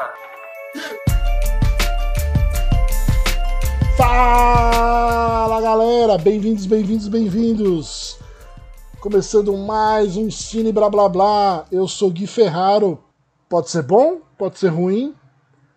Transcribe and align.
cara. 0.00 0.14
Fala 3.96 5.60
galera, 5.60 6.18
bem-vindos, 6.18 6.66
bem-vindos, 6.66 7.08
bem-vindos. 7.08 8.18
Começando 9.00 9.56
mais 9.56 10.16
um 10.16 10.30
Cine 10.30 10.72
Blá 10.72 10.88
Blá 10.88 11.08
Blá. 11.08 11.66
Eu 11.70 11.86
sou 11.88 12.10
Gui 12.10 12.26
Ferraro. 12.26 12.98
Pode 13.48 13.70
ser 13.70 13.82
bom, 13.82 14.20
pode 14.38 14.58
ser 14.58 14.68
ruim. 14.68 15.14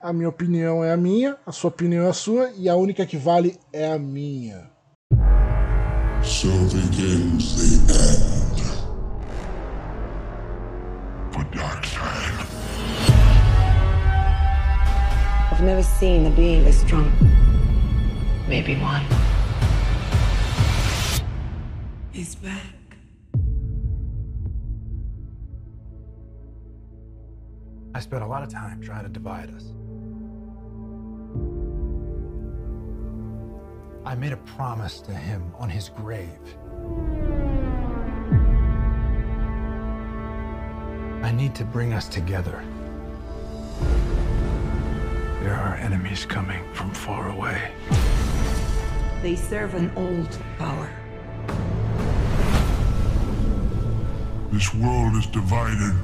A 0.01 0.11
minha 0.11 0.29
opinião 0.29 0.83
é 0.83 0.91
a 0.91 0.97
minha, 0.97 1.37
a 1.45 1.51
sua 1.51 1.69
opinião 1.69 2.05
é 2.05 2.09
a 2.09 2.13
sua 2.13 2.51
e 2.57 2.67
a 2.67 2.75
única 2.75 3.05
que 3.05 3.15
vale 3.17 3.57
é 3.71 3.91
a 3.91 3.97
minha. 3.97 4.69
So 6.21 6.47
begins 6.71 7.55
the 7.87 7.93
end 7.93 8.22
never 15.63 15.83
seen 15.83 16.25
a 16.25 16.29
being 16.29 16.63
this 16.65 16.81
strong. 16.81 17.11
Maybe 18.47 18.75
one. 18.75 19.05
He's 22.11 22.35
back. 22.35 22.75
I 27.95 27.99
spent 27.99 28.23
a 28.23 28.27
lot 28.27 28.43
of 28.43 28.49
time 28.49 28.81
trying 28.81 29.03
to 29.03 29.09
divide 29.09 29.53
us. 29.55 29.65
I 34.05 34.15
made 34.15 34.33
a 34.33 34.37
promise 34.37 34.99
to 35.01 35.13
him 35.13 35.53
on 35.57 35.69
his 35.69 35.87
grave. 35.89 36.27
I 41.23 41.31
need 41.31 41.55
to 41.55 41.63
bring 41.63 41.93
us 41.93 42.09
together. 42.09 42.63
There 45.43 45.55
are 45.55 45.75
enemies 45.75 46.25
coming 46.25 46.63
from 46.71 46.91
far 46.91 47.29
away. 47.29 47.69
They 49.21 49.35
serve 49.35 49.73
an 49.73 49.91
old 49.97 50.37
power. 50.57 50.89
This 54.53 54.73
world 54.73 55.17
is 55.17 55.25
divided. 55.25 55.95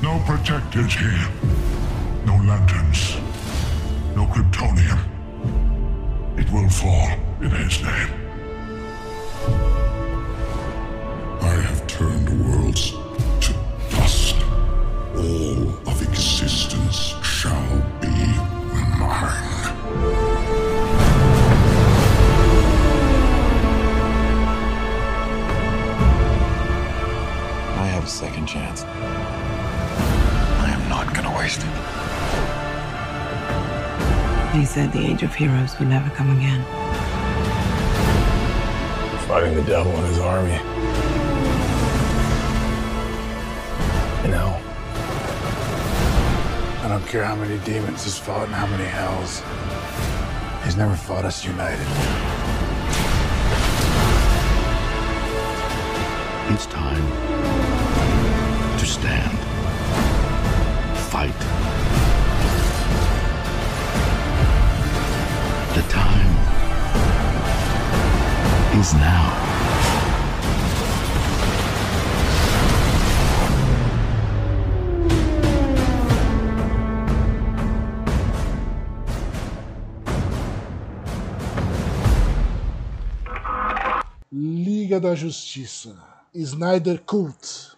No 0.00 0.18
protectors 0.24 0.94
here. 0.94 1.28
No 2.24 2.36
lanterns. 2.36 3.16
No 4.16 4.24
Kryptonian. 4.24 4.98
It 6.38 6.50
will 6.50 6.70
fall 6.70 7.10
in 7.42 7.50
his 7.50 7.82
name. 7.82 8.10
I 11.42 11.54
have 11.68 11.86
turned 11.86 12.30
worlds 12.46 12.92
to 13.42 13.52
dust. 13.90 14.36
All 15.14 15.68
of 15.86 16.00
existence 16.42 17.14
shall 17.22 17.82
be 18.00 18.08
mine. 18.98 19.66
I 27.76 27.86
have 27.92 28.04
a 28.04 28.06
second 28.06 28.46
chance. 28.46 28.84
I 30.64 30.70
am 30.70 30.88
not 30.88 31.12
gonna 31.14 31.36
waste 31.36 31.60
it. 31.60 31.74
He 34.56 34.64
said 34.64 34.92
the 34.92 35.06
age 35.06 35.22
of 35.22 35.34
heroes 35.34 35.78
would 35.78 35.88
never 35.88 36.08
come 36.08 36.34
again. 36.38 36.64
Fighting 39.28 39.54
the 39.56 39.64
devil 39.64 39.92
and 39.92 40.06
his 40.06 40.18
army. 40.18 40.58
You 44.24 44.30
know, 44.30 44.69
I 46.90 46.98
don't 46.98 47.06
care 47.06 47.22
how 47.22 47.36
many 47.36 47.56
demons 47.58 48.02
he's 48.02 48.18
fought 48.18 48.46
and 48.46 48.52
how 48.52 48.66
many 48.66 48.82
hells. 48.82 49.42
He's 50.64 50.76
never 50.76 50.96
fought 50.96 51.24
us 51.24 51.44
united. 51.44 51.86
It's 56.52 56.66
time 56.66 57.06
to 58.76 58.84
stand. 58.84 59.38
Fight. 61.12 61.38
The 65.76 65.82
time 65.88 66.30
is 68.80 68.94
now. 68.94 69.49
Liga 85.00 85.08
da 85.08 85.14
Justiça. 85.14 85.96
Snyder 86.34 87.00
Cult. 87.06 87.72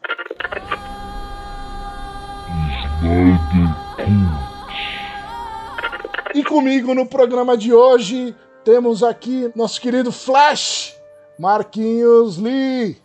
E 6.35 6.45
comigo 6.45 6.95
no 6.95 7.07
programa 7.07 7.57
de 7.57 7.73
hoje 7.73 8.35
temos 8.65 9.03
aqui 9.05 9.51
nosso 9.55 9.81
querido 9.81 10.11
Flash, 10.11 10.97
Marquinhos 11.39 12.39
Lee. 12.39 12.97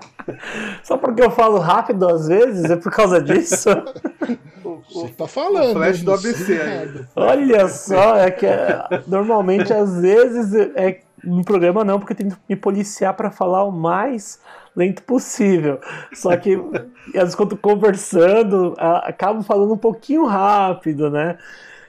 Só 0.82 0.96
porque 0.96 1.22
eu 1.22 1.30
falo 1.30 1.58
rápido 1.58 2.08
às 2.08 2.28
vezes, 2.28 2.64
é 2.64 2.76
por 2.76 2.90
causa 2.90 3.20
disso? 3.20 3.68
Você 4.92 5.08
tá 5.10 5.28
falando. 5.28 5.74
Flash 5.74 5.98
hein? 5.98 6.04
do 6.04 6.12
ABC. 6.12 7.06
Olha 7.14 7.68
só, 7.68 8.16
é 8.16 8.30
que 8.30 8.46
é, 8.46 9.02
normalmente 9.06 9.72
às 9.72 10.00
vezes 10.00 10.52
é 10.74 11.00
no 11.24 11.44
programa 11.44 11.84
não, 11.84 11.98
porque 11.98 12.14
tem 12.14 12.28
que 12.28 12.36
me 12.48 12.56
policiar 12.56 13.14
para 13.14 13.30
falar 13.30 13.64
o 13.64 13.72
mais 13.72 14.40
lento 14.74 15.02
possível. 15.02 15.80
Só 16.12 16.36
que 16.36 16.54
às 17.08 17.12
vezes 17.12 17.34
quando 17.34 17.56
conversando, 17.56 18.74
a- 18.78 19.08
acabo 19.08 19.42
falando 19.42 19.74
um 19.74 19.78
pouquinho 19.78 20.24
rápido, 20.26 21.10
né? 21.10 21.38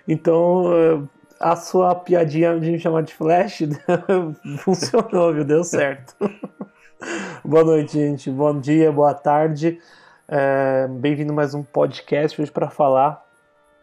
Então 0.08 0.66
eh, 0.74 1.02
a 1.40 1.56
sua 1.56 1.96
piadinha 1.96 2.60
de 2.60 2.72
me 2.72 2.80
chamar 2.80 3.04
de 3.04 3.14
Flash 3.14 3.64
funcionou, 4.60 5.34
viu? 5.34 5.44
Deu 5.44 5.64
certo. 5.64 6.16
Boa 7.44 7.64
noite, 7.64 7.94
gente. 7.94 8.30
Bom 8.30 8.60
dia, 8.60 8.92
boa 8.92 9.14
tarde. 9.14 9.80
É, 10.28 10.88
Bem-vindo 10.88 11.34
a 11.34 11.36
mais 11.36 11.54
um 11.56 11.64
podcast 11.64 12.40
hoje 12.40 12.52
para 12.52 12.70
falar 12.70 13.26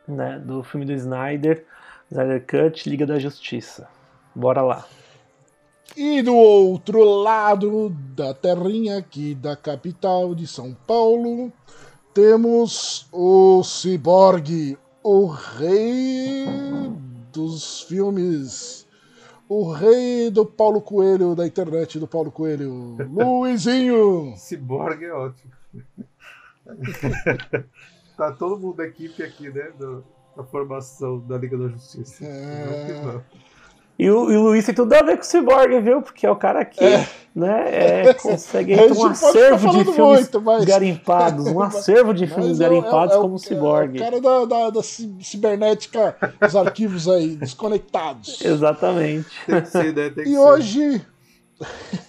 né, 0.07 0.39
do 0.39 0.63
filme 0.63 0.87
do 0.87 0.93
Snyder, 0.93 1.65
Snyder 2.11 2.45
Cut, 2.47 2.89
Liga 2.89 3.05
da 3.05 3.19
Justiça. 3.19 3.89
Bora 4.35 4.63
lá. 4.63 4.85
E 6.01 6.23
do 6.23 6.33
outro 6.35 7.03
lado 7.03 7.91
da 8.15 8.33
terrinha 8.33 8.99
aqui 8.99 9.35
da 9.35 9.57
capital 9.57 10.33
de 10.33 10.47
São 10.47 10.73
Paulo, 10.87 11.53
temos 12.15 13.09
o 13.13 13.65
Cyborg, 13.65 14.79
o 15.03 15.27
rei 15.27 16.47
dos 17.33 17.83
filmes, 17.83 18.87
o 19.49 19.73
rei 19.73 20.31
do 20.31 20.47
Paulo 20.47 20.81
Coelho, 20.81 21.35
da 21.35 21.45
internet 21.45 21.99
do 21.99 22.07
Paulo 22.07 22.31
Coelho, 22.31 22.97
Luizinho. 23.11 24.35
Cyborg 24.37 25.03
é 25.05 25.13
ótimo. 25.13 25.53
tá 28.17 28.31
todo 28.33 28.57
mundo 28.61 28.77
da 28.77 28.85
equipe 28.87 29.21
aqui, 29.23 29.51
né? 29.51 29.73
do- 29.77 30.05
da 30.37 30.45
formação 30.45 31.19
da 31.27 31.37
Liga 31.37 31.59
da 31.59 31.67
Justiça. 31.67 32.25
É. 32.25 33.21
E 33.99 34.09
o, 34.09 34.31
e 34.31 34.37
o 34.37 34.43
Luiz 34.43 34.65
tem 34.65 34.75
tudo 34.75 34.93
a 34.93 35.03
ver 35.03 35.17
com 35.17 35.23
o 35.23 35.27
Cyborg, 35.27 35.81
viu? 35.81 36.01
Porque 36.01 36.25
é 36.25 36.31
o 36.31 36.37
cara 36.37 36.65
que 36.65 36.79
né, 37.35 38.05
é, 38.07 38.15
consegue 38.15 38.77
um 38.77 39.07
acervo 39.07 39.71
de 39.71 39.85
filmes 39.93 40.21
muito, 40.21 40.41
mas- 40.41 40.65
garimpados, 40.65 41.47
um 41.49 41.61
acervo 41.63 42.15
de 42.15 42.27
filmes 42.29 42.47
Mas 42.51 42.61
é 42.61 42.63
garimpados 42.69 43.17
é 43.17 43.19
como 43.19 43.35
o 43.35 43.37
é 43.37 43.41
o- 43.41 43.41
Cyborg. 43.41 43.97
É 43.99 44.01
o 44.01 44.05
cara 44.05 44.21
da, 44.21 44.45
da, 44.45 44.71
da 44.71 44.83
ci- 44.85 45.13
cibernética, 45.21 46.17
os 46.47 46.55
arquivos 46.55 47.09
aí, 47.09 47.35
desconectados. 47.37 48.41
Exatamente. 48.41 49.27
Tem 49.45 49.61
que 49.63 49.69
ser, 49.69 49.93
né? 49.93 50.11
Tem 50.11 50.25
que 50.25 50.31
E 50.31 50.33
ser. 50.35 50.39
hoje, 50.39 51.07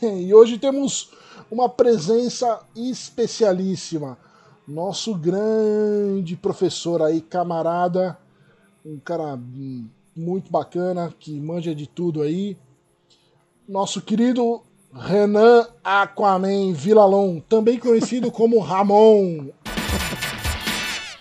e 0.04 0.32
hoje 0.32 0.60
temos 0.60 1.12
uma 1.50 1.68
presença 1.68 2.60
especialíssima. 2.76 4.16
Nosso 4.68 5.16
grande 5.16 6.36
professor 6.36 7.02
aí, 7.02 7.20
camarada, 7.20 8.16
um 8.86 9.00
cara 9.04 9.34
hum, 9.34 9.88
muito 10.20 10.52
bacana, 10.52 11.14
que 11.18 11.40
manja 11.40 11.74
de 11.74 11.88
tudo 11.88 12.22
aí. 12.22 12.58
Nosso 13.68 14.02
querido 14.02 14.62
Renan 14.94 15.68
Aquaman 15.84 16.74
Vilalon, 16.74 17.40
também 17.40 17.80
conhecido 17.80 18.30
como 18.32 18.60
Ramon. 18.60 19.50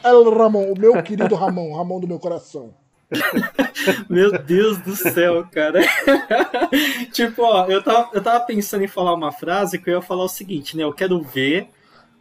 El 0.03 0.31
Ramon, 0.31 0.73
o 0.73 0.79
meu 0.79 1.03
querido 1.03 1.35
Ramon, 1.35 1.77
Ramon 1.77 2.01
do 2.01 2.09
meu 2.09 2.19
coração. 2.19 2.75
Meu 4.07 4.39
Deus 4.43 4.77
do 4.81 4.95
céu, 4.95 5.43
cara. 5.51 5.81
tipo, 7.11 7.43
ó, 7.43 7.65
eu 7.65 7.83
tava, 7.83 8.11
eu 8.13 8.23
tava 8.23 8.41
pensando 8.45 8.85
em 8.85 8.89
falar 8.89 9.15
uma 9.15 9.33
frase 9.33 9.79
que 9.79 9.89
eu 9.89 9.95
ia 9.95 10.03
falar 10.03 10.25
o 10.25 10.29
seguinte, 10.29 10.77
né? 10.77 10.83
Eu 10.83 10.93
quero 10.93 11.23
ver 11.23 11.71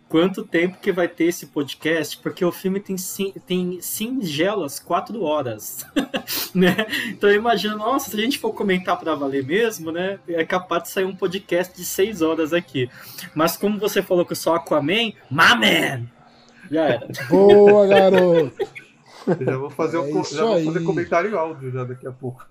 quanto 0.09 0.44
tempo 0.44 0.77
que 0.81 0.92
vai 0.92 1.07
ter 1.07 1.25
esse 1.25 1.48
podcast, 1.48 2.18
porque 2.19 2.44
o 2.45 2.51
filme 2.51 2.80
tem, 2.80 2.98
sim- 2.98 3.33
tem 3.45 3.80
singelas 3.81 4.80
quatro 4.80 5.21
horas, 5.24 5.86
né? 6.56 6.75
Então 7.07 7.30
eu 7.30 7.36
imagino, 7.36 7.77
nossa, 7.77 8.09
se 8.12 8.18
a 8.18 8.19
gente 8.21 8.39
for 8.39 8.54
comentar 8.54 8.98
pra 9.00 9.15
valer 9.15 9.45
mesmo, 9.45 9.92
né? 9.92 10.19
É 10.27 10.45
capaz 10.45 10.83
de 10.83 10.89
sair 10.89 11.06
um 11.06 11.15
podcast 11.15 11.75
de 11.75 11.83
seis 11.86 12.21
horas 12.21 12.54
aqui. 12.54 12.89
Mas 13.36 13.57
como 13.57 13.77
você 13.80 14.01
falou 14.01 14.25
que 14.25 14.31
eu 14.31 14.36
sou 14.38 14.54
Aquaman, 14.54 15.12
my 15.30 15.56
man! 15.59 16.06
Já 16.71 16.86
era. 16.86 17.07
Boa, 17.30 17.88
garoto! 17.88 18.51
Eu 19.27 19.45
já 19.45 19.57
vou 19.57 19.69
fazer, 19.69 19.98
É 19.98 20.00
um, 20.00 20.24
já 20.24 20.45
vou 20.45 20.63
fazer 20.65 20.83
comentário 20.83 21.30
em 21.31 21.33
áudio 21.38 21.69
já 21.71 21.83
daqui 21.83 22.07
a 22.07 22.12
pouco. 22.13 22.45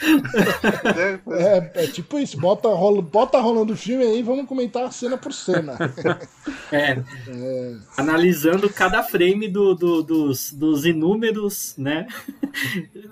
Né? 0.00 1.20
É, 1.74 1.84
é 1.84 1.86
tipo 1.86 2.18
isso, 2.18 2.38
bota, 2.38 2.68
rola, 2.68 3.02
bota 3.02 3.38
rolando 3.40 3.72
o 3.74 3.76
filme 3.76 4.04
aí, 4.04 4.22
vamos 4.22 4.46
comentar 4.46 4.90
cena 4.92 5.16
por 5.16 5.32
cena. 5.32 5.76
É, 6.72 7.02
analisando 7.96 8.70
cada 8.70 9.02
frame 9.02 9.48
do, 9.48 9.74
do- 9.74 10.02
dos, 10.04 10.52
dos 10.52 10.84
inúmeros, 10.86 11.74
né? 11.76 12.06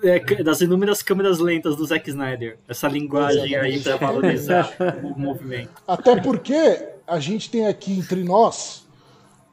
É, 0.01 0.41
das 0.41 0.61
inúmeras 0.61 1.01
câmeras 1.01 1.39
lentas 1.39 1.75
do 1.75 1.85
Zack 1.85 2.09
Snyder. 2.09 2.57
Essa 2.69 2.87
linguagem 2.87 3.53
aí 3.55 3.81
pra 3.81 3.97
valorizar 3.97 4.71
o 5.03 5.19
movimento. 5.19 5.69
Até 5.85 6.15
porque 6.21 6.87
a 7.05 7.19
gente 7.19 7.49
tem 7.51 7.67
aqui 7.67 7.99
entre 7.99 8.23
nós, 8.23 8.87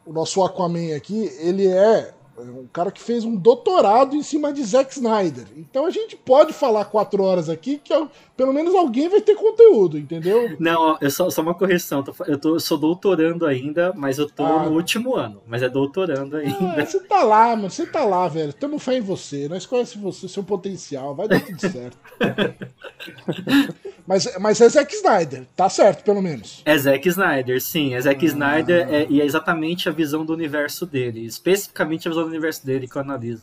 o 0.04 0.12
nosso 0.12 0.40
Aquaman 0.44 0.94
aqui, 0.96 1.28
ele 1.40 1.66
é 1.66 2.12
um 2.38 2.66
cara 2.72 2.90
que 2.90 3.00
fez 3.02 3.24
um 3.24 3.34
doutorado 3.36 4.14
em 4.16 4.22
cima 4.22 4.52
de 4.52 4.62
Zack 4.64 4.92
Snyder. 4.92 5.44
Então 5.56 5.86
a 5.86 5.90
gente 5.90 6.16
pode 6.16 6.52
falar 6.52 6.84
quatro 6.86 7.22
horas 7.22 7.48
aqui 7.48 7.80
que 7.82 7.92
pelo 8.36 8.52
menos 8.52 8.74
alguém 8.74 9.08
vai 9.08 9.20
ter 9.20 9.34
conteúdo, 9.34 9.98
entendeu? 9.98 10.54
Não, 10.58 10.98
eu 11.00 11.10
só, 11.10 11.30
só 11.30 11.40
uma 11.42 11.54
correção. 11.54 12.04
Eu, 12.26 12.38
tô, 12.38 12.54
eu 12.54 12.60
sou 12.60 12.76
doutorando 12.76 13.46
ainda, 13.46 13.92
mas 13.96 14.18
eu 14.18 14.28
tô 14.28 14.44
Ah. 14.44 14.64
no 14.64 14.72
último 14.76 15.14
ano. 15.16 15.40
Mas 15.46 15.62
é 15.62 15.68
doutorando 15.68 16.36
Ah, 16.36 16.40
ainda. 16.40 16.84
você 16.84 17.00
tá 17.00 17.22
lá, 17.22 17.56
mano. 17.56 17.70
Você 17.70 17.86
tá 17.86 18.04
lá, 18.04 18.28
velho. 18.28 18.52
Tamo 18.52 18.78
fé 18.78 18.98
em 18.98 19.00
você. 19.00 19.48
Nós 19.48 19.64
conhecemos 19.64 20.16
você, 20.16 20.28
seu 20.28 20.42
potencial. 20.44 21.14
Vai 21.14 21.28
dar 21.28 21.40
tudo 21.40 21.60
certo. 21.60 21.96
mas, 24.06 24.28
mas 24.38 24.60
é 24.60 24.68
Zack 24.68 24.94
Snyder. 24.94 25.46
Tá 25.56 25.68
certo, 25.68 26.04
pelo 26.04 26.22
menos. 26.22 26.62
É 26.64 26.76
Zack 26.76 27.08
Snyder, 27.08 27.60
sim. 27.60 27.94
É 27.94 28.00
Zack 28.00 28.24
Snyder 28.24 28.88
é- 28.92 29.06
e 29.08 29.20
é 29.20 29.24
exatamente 29.24 29.88
a 29.88 29.92
visão 29.92 30.24
do 30.24 30.32
universo 30.32 30.86
dele. 30.86 31.24
Especificamente 31.24 32.06
a 32.06 32.10
visão 32.10 32.25
do 32.26 32.30
universo 32.32 32.64
dele 32.66 32.86
que 32.88 32.96
eu 32.96 33.02
analiso. 33.02 33.42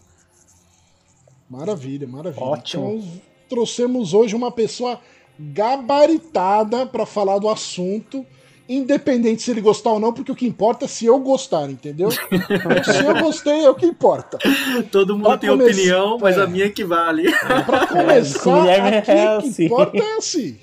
Maravilha, 1.49 2.07
maravilha. 2.07 2.43
Ótimo. 2.45 2.89
Então, 2.95 3.21
trouxemos 3.49 4.13
hoje 4.13 4.35
uma 4.35 4.51
pessoa 4.51 4.99
gabaritada 5.39 6.85
pra 6.85 7.05
falar 7.05 7.37
do 7.39 7.49
assunto, 7.49 8.25
independente 8.67 9.41
se 9.43 9.51
ele 9.51 9.61
gostar 9.61 9.91
ou 9.91 9.99
não, 9.99 10.13
porque 10.13 10.31
o 10.31 10.35
que 10.35 10.47
importa 10.47 10.85
é 10.85 10.87
se 10.87 11.05
eu 11.05 11.19
gostar, 11.19 11.69
entendeu? 11.69 12.09
se 12.11 12.19
eu 13.05 13.21
gostei 13.21 13.65
é 13.65 13.69
o 13.69 13.75
que 13.75 13.85
importa. 13.85 14.37
Todo 14.91 15.15
mundo 15.15 15.25
Pra 15.27 15.37
tem 15.37 15.49
começar- 15.49 15.71
opinião, 15.71 16.17
mas 16.19 16.37
é. 16.37 16.41
a 16.41 16.47
minha 16.47 16.69
que 16.69 16.83
vale. 16.83 17.31
Pra 17.65 17.85
começar, 17.91 18.39
com 18.43 18.61
Guilherme 18.61 18.97
aqui, 18.97 19.11
é 19.11 19.37
o 19.37 19.41
que 19.41 19.47
assim. 19.49 19.65
importa 19.65 19.97
é 19.97 20.17
assim. 20.17 20.57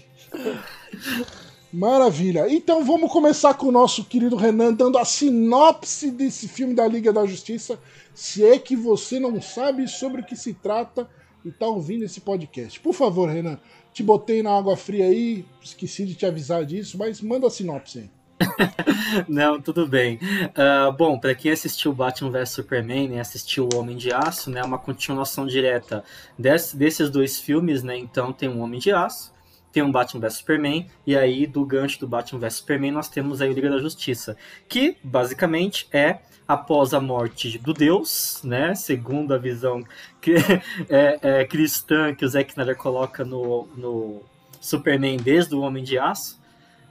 Maravilha. 1.73 2.47
Então 2.53 2.85
vamos 2.85 3.13
começar 3.13 3.55
com 3.55 3.67
o 3.67 3.73
nosso 3.73 4.05
querido 4.05 4.35
Renan 4.35 4.73
dando 4.73 4.99
a 4.99 5.05
sinopse 5.05 6.11
desse 6.11 6.49
filme 6.49 6.75
da 6.75 6.87
Liga 6.89 7.13
da 7.13 7.25
Justiça. 7.27 7.79
Se 8.21 8.45
é 8.45 8.59
que 8.59 8.77
você 8.77 9.19
não 9.19 9.41
sabe 9.41 9.89
sobre 9.89 10.21
o 10.21 10.25
que 10.25 10.37
se 10.37 10.53
trata 10.53 11.09
e 11.43 11.51
tá 11.51 11.65
ouvindo 11.67 12.05
esse 12.05 12.21
podcast. 12.21 12.79
Por 12.79 12.93
favor, 12.93 13.31
Renan, 13.31 13.59
te 13.95 14.03
botei 14.03 14.43
na 14.43 14.55
água 14.55 14.77
fria 14.77 15.07
aí, 15.07 15.43
esqueci 15.63 16.05
de 16.05 16.15
te 16.15 16.27
avisar 16.27 16.67
disso, 16.67 16.99
mas 16.99 17.23
manda 17.23 17.47
a 17.47 17.51
sinopse 17.51 17.99
aí. 18.01 18.11
Não, 19.27 19.59
tudo 19.59 19.87
bem. 19.89 20.19
Ah, 20.55 20.91
bom, 20.91 21.19
para 21.19 21.35
quem 21.35 21.51
assistiu 21.51 21.95
Batman 21.95 22.31
vs 22.31 22.51
Superman, 22.51 23.09
né, 23.09 23.21
assistiu 23.21 23.67
O 23.73 23.79
Homem 23.79 23.97
de 23.97 24.13
Aço, 24.13 24.51
né, 24.51 24.63
uma 24.63 24.79
continuação 24.79 25.47
direta 25.47 26.05
desse- 26.39 26.77
desses 26.77 27.09
dois 27.09 27.41
filmes, 27.41 27.83
né? 27.83 27.97
Então 27.97 28.35
tem 28.35 28.51
um 28.51 28.61
Homem 28.61 28.79
de 28.79 28.93
Aço, 28.93 29.33
tem 29.73 29.83
um 29.83 29.91
Batman 29.91 30.21
vs 30.21 30.35
Superman, 30.35 30.87
e 31.07 31.17
aí 31.17 31.47
do 31.47 31.65
gancho 31.65 31.99
do 31.99 32.07
Batman 32.07 32.39
vs 32.41 32.57
Superman 32.57 32.93
nós 32.93 33.09
temos 33.09 33.41
aí 33.41 33.49
o 33.49 33.55
Liga 33.55 33.71
da 33.71 33.79
Justiça, 33.79 34.37
que 34.69 34.99
basicamente 35.03 35.89
é 35.91 36.19
após 36.53 36.93
a 36.93 37.01
morte 37.01 37.59
do 37.59 37.73
Deus, 37.73 38.41
né? 38.43 38.75
Segundo 38.75 39.33
a 39.33 39.39
visão 39.39 39.85
que, 40.21 40.35
é, 40.89 41.19
é, 41.23 41.45
cristã 41.45 42.15
que 42.15 42.25
o 42.25 42.29
Zack 42.29 42.51
Snyder 42.51 42.77
coloca 42.77 43.25
no, 43.25 43.69
no 43.77 44.23
Superman 44.61 45.17
desde 45.17 45.55
o 45.55 45.61
Homem 45.61 45.85
de 45.85 45.99
Aço 45.99 46.41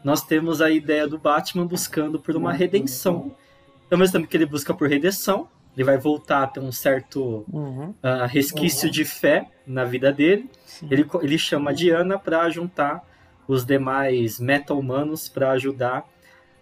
nós 0.04 0.24
temos 0.24 0.62
a 0.62 0.70
ideia 0.70 1.08
do 1.08 1.18
Batman 1.18 1.66
buscando 1.66 2.20
por 2.20 2.36
uma 2.36 2.54
redenção. 2.54 3.36
Ao 3.92 3.98
mesmo 3.98 4.14
tempo 4.14 4.28
que 4.28 4.38
ele 4.38 4.46
busca 4.46 4.74
por 4.74 4.88
redenção, 4.88 5.48
ele 5.76 5.84
vai 5.84 5.98
voltar 5.98 6.44
a 6.44 6.48
ter 6.48 6.60
um 6.60 6.72
certo 6.72 7.44
Uhum. 7.52 7.94
ah, 8.02 8.26
resquício 8.26 8.90
de 8.90 9.04
fé 9.04 9.50
na 9.66 9.84
vida 9.84 10.12
dele. 10.12 10.50
Ele, 10.90 11.06
ele 11.22 11.38
chama 11.38 11.72
a 11.72 11.74
Diana 11.74 12.18
para 12.18 12.50
juntar 12.50 13.04
os 13.48 13.66
demais 13.66 14.40
meta-humanos 14.40 15.28
para 15.28 15.52
ajudar 15.52 16.06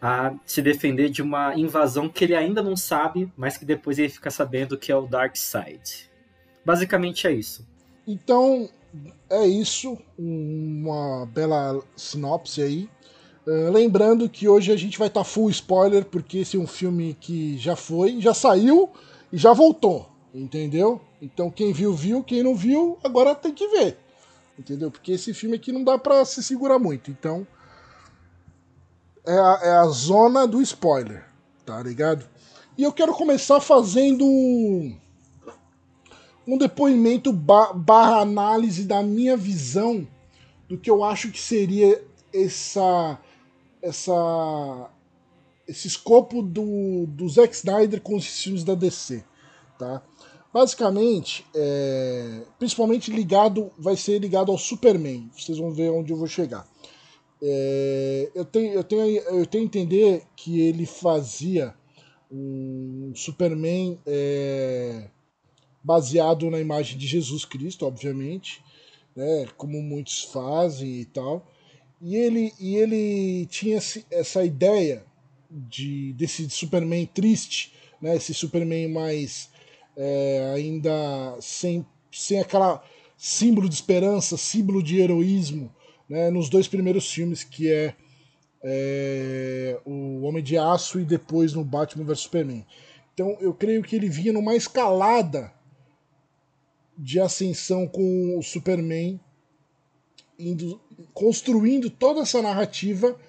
a 0.01 0.33
se 0.45 0.61
defender 0.61 1.09
de 1.09 1.21
uma 1.21 1.55
invasão 1.55 2.07
que 2.07 2.23
ele 2.23 2.35
ainda 2.35 2.61
não 2.61 2.75
sabe, 2.75 3.31
mas 3.35 3.57
que 3.57 3.65
depois 3.65 3.97
ele 3.97 4.09
fica 4.09 4.29
sabendo 4.29 4.77
que 4.77 4.91
é 4.91 4.95
o 4.95 5.07
Darkseid. 5.07 6.09
Basicamente 6.63 7.25
é 7.25 7.31
isso. 7.31 7.65
Então, 8.05 8.69
é 9.29 9.45
isso. 9.45 9.97
Uma 10.17 11.25
bela 11.25 11.81
sinopse 11.95 12.61
aí. 12.61 12.89
Uh, 13.45 13.71
lembrando 13.71 14.29
que 14.29 14.47
hoje 14.47 14.71
a 14.71 14.75
gente 14.75 14.99
vai 14.99 15.07
estar 15.07 15.23
full 15.23 15.49
spoiler, 15.49 16.05
porque 16.05 16.39
esse 16.39 16.57
é 16.57 16.59
um 16.59 16.67
filme 16.67 17.15
que 17.19 17.57
já 17.57 17.75
foi, 17.75 18.19
já 18.19 18.33
saiu 18.33 18.89
e 19.31 19.37
já 19.37 19.53
voltou. 19.53 20.09
Entendeu? 20.33 21.01
Então 21.21 21.49
quem 21.49 21.73
viu, 21.73 21.93
viu. 21.93 22.23
Quem 22.23 22.43
não 22.43 22.55
viu, 22.55 22.97
agora 23.03 23.33
tem 23.33 23.53
que 23.53 23.67
ver. 23.69 23.97
Entendeu? 24.59 24.91
Porque 24.91 25.13
esse 25.13 25.33
filme 25.33 25.55
aqui 25.55 25.71
não 25.71 25.83
dá 25.83 25.97
pra 25.97 26.23
se 26.25 26.43
segurar 26.43 26.77
muito. 26.77 27.09
Então. 27.09 27.47
É 29.27 29.37
a, 29.37 29.59
é 29.61 29.71
a 29.77 29.85
zona 29.87 30.47
do 30.47 30.61
spoiler. 30.61 31.25
Tá 31.65 31.81
ligado? 31.83 32.25
E 32.77 32.83
eu 32.83 32.93
quero 32.93 33.13
começar 33.13 33.59
fazendo 33.59 34.23
um 36.47 36.57
depoimento 36.57 37.33
ba- 37.33 37.73
barra 37.73 38.21
análise 38.21 38.85
da 38.85 39.03
minha 39.03 39.35
visão 39.35 40.07
do 40.69 40.77
que 40.77 40.89
eu 40.89 41.03
acho 41.03 41.31
que 41.31 41.39
seria 41.41 42.01
essa 42.33 43.19
essa 43.81 44.89
esse 45.67 45.87
escopo 45.87 46.41
do, 46.41 47.05
do 47.07 47.27
Zack 47.27 47.53
Snyder 47.53 47.99
com 48.01 48.15
os 48.15 48.25
filmes 48.25 48.63
da 48.63 48.73
DC, 48.73 49.21
tá? 49.77 50.01
Basicamente, 50.53 51.45
é, 51.53 52.43
principalmente 52.57 53.11
ligado, 53.11 53.69
vai 53.77 53.97
ser 53.97 54.17
ligado 54.19 54.49
ao 54.49 54.57
Superman. 54.57 55.29
Vocês 55.37 55.57
vão 55.57 55.71
ver 55.71 55.91
onde 55.91 56.13
eu 56.13 56.17
vou 56.17 56.27
chegar. 56.27 56.65
É, 57.41 58.31
eu 58.33 58.43
tenho 58.45 58.73
eu 58.73 58.83
tenho 58.83 59.05
eu 59.05 59.45
tenho 59.45 59.63
a 59.63 59.67
entender 59.67 60.23
que 60.35 60.59
ele 60.61 60.85
fazia 60.85 61.75
um 62.31 63.11
Superman 63.15 63.99
é, 64.05 65.09
baseado 65.83 66.49
na 66.49 66.59
imagem 66.59 66.97
de 66.97 67.07
Jesus 67.07 67.45
Cristo, 67.45 67.85
obviamente, 67.85 68.61
né, 69.15 69.47
como 69.55 69.81
muitos 69.81 70.23
fazem 70.23 70.99
e 70.99 71.05
tal. 71.05 71.47
E 72.01 72.15
ele, 72.15 72.53
e 72.59 72.75
ele 72.75 73.45
tinha 73.47 73.79
essa 74.11 74.43
ideia 74.43 75.03
de 75.49 76.13
desse 76.13 76.49
Superman 76.49 77.05
triste, 77.05 77.73
né, 78.01 78.15
esse 78.15 78.33
Superman 78.33 78.89
mais 78.89 79.49
é, 79.95 80.51
ainda 80.53 81.37
sem, 81.39 81.85
sem 82.11 82.39
aquela 82.39 82.83
símbolo 83.17 83.67
de 83.67 83.75
esperança, 83.75 84.37
símbolo 84.37 84.83
de 84.83 84.99
heroísmo, 84.99 85.73
né, 86.09 86.29
nos 86.29 86.49
dois 86.49 86.67
primeiros 86.67 87.11
filmes 87.11 87.43
que 87.43 87.71
é, 87.71 87.95
é, 88.63 89.79
o 89.85 90.21
Homem 90.21 90.43
de 90.43 90.57
Aço 90.57 90.99
e 90.99 91.05
depois 91.05 91.53
no 91.53 91.63
Batman 91.63 92.05
vs 92.05 92.19
Superman. 92.19 92.65
Então 93.13 93.37
eu 93.41 93.53
creio 93.53 93.83
que 93.83 93.95
ele 93.95 94.09
vinha 94.09 94.33
numa 94.33 94.55
escalada 94.55 95.51
de 96.97 97.19
ascensão 97.19 97.87
com 97.87 98.37
o 98.37 98.41
Superman, 98.41 99.19
indo, 100.39 100.79
construindo 101.13 101.89
toda 101.89 102.21
essa 102.21 102.41
narrativa 102.41 103.19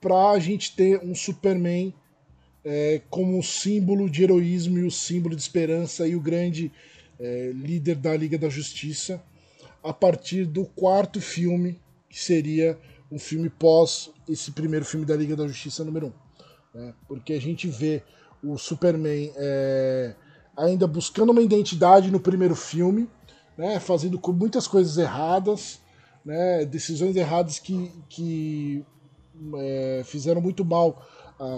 para 0.00 0.30
a 0.30 0.38
gente 0.38 0.74
ter 0.74 1.00
um 1.02 1.14
Superman 1.14 1.94
é, 2.64 3.00
como 3.10 3.42
símbolo 3.42 4.08
de 4.08 4.22
heroísmo 4.22 4.78
e 4.78 4.84
o 4.84 4.90
símbolo 4.90 5.36
de 5.36 5.42
esperança 5.42 6.06
e 6.06 6.16
o 6.16 6.20
grande 6.20 6.72
é, 7.18 7.52
líder 7.54 7.96
da 7.96 8.16
Liga 8.16 8.38
da 8.38 8.48
Justiça 8.48 9.22
a 9.84 9.92
partir 9.92 10.46
do 10.46 10.64
quarto 10.64 11.20
filme, 11.20 11.78
que 12.08 12.18
seria 12.18 12.78
um 13.12 13.18
filme 13.18 13.50
pós 13.50 14.10
esse 14.26 14.50
primeiro 14.50 14.84
filme 14.84 15.04
da 15.04 15.14
Liga 15.14 15.36
da 15.36 15.46
Justiça 15.46 15.84
número 15.84 16.06
1. 16.06 16.08
Um, 16.08 16.80
né? 16.80 16.94
Porque 17.06 17.34
a 17.34 17.40
gente 17.40 17.68
vê 17.68 18.02
o 18.42 18.56
Superman 18.56 19.30
é, 19.36 20.14
ainda 20.56 20.86
buscando 20.86 21.30
uma 21.30 21.42
identidade 21.42 22.10
no 22.10 22.18
primeiro 22.18 22.56
filme, 22.56 23.08
né? 23.58 23.78
fazendo 23.78 24.18
muitas 24.32 24.66
coisas 24.66 24.96
erradas, 24.96 25.80
né? 26.24 26.64
decisões 26.64 27.14
erradas 27.14 27.58
que, 27.58 27.92
que 28.08 28.84
é, 29.58 30.02
fizeram 30.04 30.40
muito 30.40 30.64
mal 30.64 31.06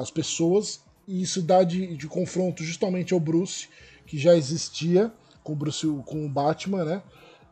as 0.01 0.11
pessoas, 0.11 0.81
e 1.07 1.23
isso 1.23 1.41
dá 1.43 1.63
de, 1.63 1.97
de 1.97 2.09
confronto 2.09 2.65
justamente 2.65 3.15
ao 3.15 3.21
Bruce, 3.21 3.69
que 4.07 4.19
já 4.19 4.35
existia 4.35 5.13
com 5.45 5.53
o 5.53 5.57
Bruce, 5.57 5.87
com 6.07 6.27
o 6.27 6.29
Batman, 6.29 6.85
né? 6.85 7.03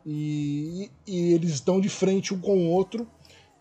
E, 0.07 0.91
e 1.07 1.33
eles 1.33 1.53
estão 1.53 1.81
de 1.81 1.89
frente 1.89 2.35
um 2.35 2.41
com 2.41 2.59
o 2.59 2.71
outro 2.71 3.07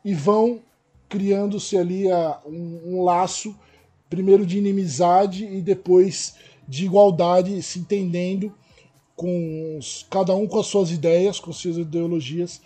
e 0.04 0.14
vão 0.14 0.62
criando-se 1.08 1.78
ali 1.78 2.12
a, 2.12 2.42
um, 2.46 2.98
um 2.98 3.04
laço, 3.04 3.56
primeiro 4.10 4.46
de 4.46 4.58
inimizade 4.58 5.46
e 5.46 5.62
depois 5.62 6.36
de 6.68 6.86
igualdade, 6.86 7.62
se 7.62 7.80
entendendo 7.80 8.54
com 9.16 9.78
os, 9.78 10.06
cada 10.10 10.36
um 10.36 10.48
com 10.48 10.60
as 10.60 10.68
suas 10.68 10.92
ideias, 10.92 11.40
com 11.40 11.54
suas 11.54 11.78
ideologias, 11.78 12.62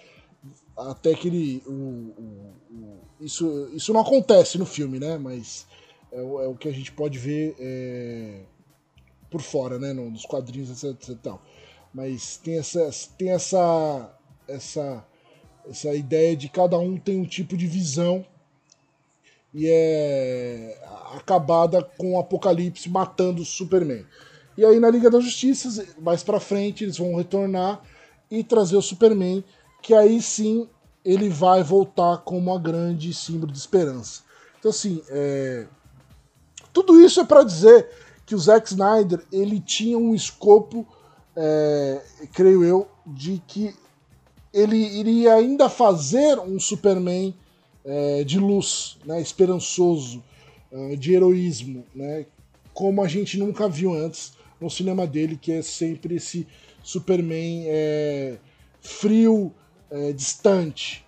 até 0.76 1.14
que 1.14 1.28
ele. 1.28 1.64
O, 1.66 1.72
o, 1.72 2.54
o, 2.72 3.00
isso, 3.20 3.70
isso 3.74 3.92
não 3.94 4.02
acontece 4.02 4.58
no 4.58 4.66
filme, 4.66 5.00
né? 5.00 5.18
Mas 5.18 5.66
é, 6.12 6.20
é 6.20 6.48
o 6.48 6.56
que 6.56 6.68
a 6.68 6.72
gente 6.72 6.92
pode 6.92 7.18
ver 7.18 7.56
é, 7.60 8.42
por 9.30 9.42
fora, 9.42 9.80
né? 9.80 9.94
Nos 9.94 10.26
quadrinhos, 10.26 10.70
etc, 10.70 10.92
etc. 10.92 11.18
Tal. 11.22 11.42
Mas 11.94 12.38
tem 12.38 12.58
essa, 12.58 12.90
tem 13.18 13.32
essa, 13.32 14.18
essa, 14.48 15.06
essa 15.70 15.96
ideia 15.96 16.36
de 16.36 16.50
cada 16.50 16.78
um 16.78 16.98
tem 16.98 17.20
um 17.20 17.26
tipo 17.26 17.58
de 17.58 17.68
visão 17.68 18.26
e 19.54 19.68
é 19.68 20.80
acabada 21.16 21.82
com 21.82 22.14
o 22.14 22.20
Apocalipse 22.20 22.90
matando 22.90 23.42
o 23.42 23.46
Superman. 23.46 24.06
E 24.58 24.66
aí 24.66 24.80
na 24.80 24.90
Liga 24.90 25.10
da 25.10 25.20
Justiça, 25.20 25.86
mais 26.00 26.24
para 26.24 26.40
frente, 26.40 26.84
eles 26.84 26.98
vão 26.98 27.16
retornar 27.16 27.82
e 28.30 28.44
trazer 28.44 28.76
o 28.76 28.82
Superman, 28.82 29.44
que 29.82 29.94
aí 29.94 30.22
sim 30.22 30.68
ele 31.04 31.30
vai 31.30 31.64
voltar 31.64 32.18
como 32.18 32.52
uma 32.52 32.60
grande 32.60 33.14
símbolo 33.14 33.52
de 33.52 33.58
esperança. 33.58 34.24
Então 34.60 34.70
assim, 34.70 35.02
é... 35.10 35.68
tudo 36.74 37.00
isso 37.00 37.20
é 37.20 37.24
para 37.24 37.44
dizer 37.44 37.90
que 38.26 38.36
o 38.36 38.40
Zack 38.40 38.68
Snyder 38.68 39.24
ele 39.32 39.60
tinha 39.60 39.98
um 39.98 40.14
escopo, 40.14 40.86
é... 41.38 42.02
creio 42.34 42.64
eu, 42.64 42.88
de 43.06 43.42
que 43.48 43.74
ele 44.54 44.78
iria 44.78 45.36
ainda 45.36 45.70
fazer 45.70 46.40
um 46.40 46.60
Superman 46.60 47.34
é, 47.86 48.24
de 48.24 48.40
luz, 48.40 48.98
né, 49.06 49.22
esperançoso, 49.22 50.24
é, 50.72 50.96
de 50.96 51.14
heroísmo, 51.14 51.86
né, 51.96 52.26
como 52.74 53.02
a 53.02 53.08
gente 53.08 53.38
nunca 53.38 53.70
viu 53.70 53.94
antes 53.94 54.34
no 54.60 54.70
cinema 54.70 55.08
dele, 55.08 55.38
que 55.38 55.52
é 55.52 55.62
sempre 55.62 56.16
esse 56.16 56.48
Superman 56.84 57.66
é, 57.68 58.38
frio, 58.82 59.54
é, 59.90 60.12
distante. 60.12 61.06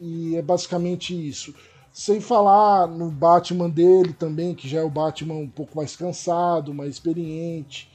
E 0.00 0.36
é 0.36 0.42
basicamente 0.42 1.14
isso. 1.28 1.54
Sem 1.92 2.20
falar 2.20 2.86
no 2.86 3.10
Batman 3.10 3.68
dele 3.68 4.12
também, 4.12 4.54
que 4.54 4.68
já 4.68 4.80
é 4.80 4.82
o 4.82 4.90
Batman 4.90 5.34
um 5.34 5.48
pouco 5.48 5.76
mais 5.76 5.94
cansado, 5.94 6.74
mais 6.74 6.90
experiente. 6.90 7.90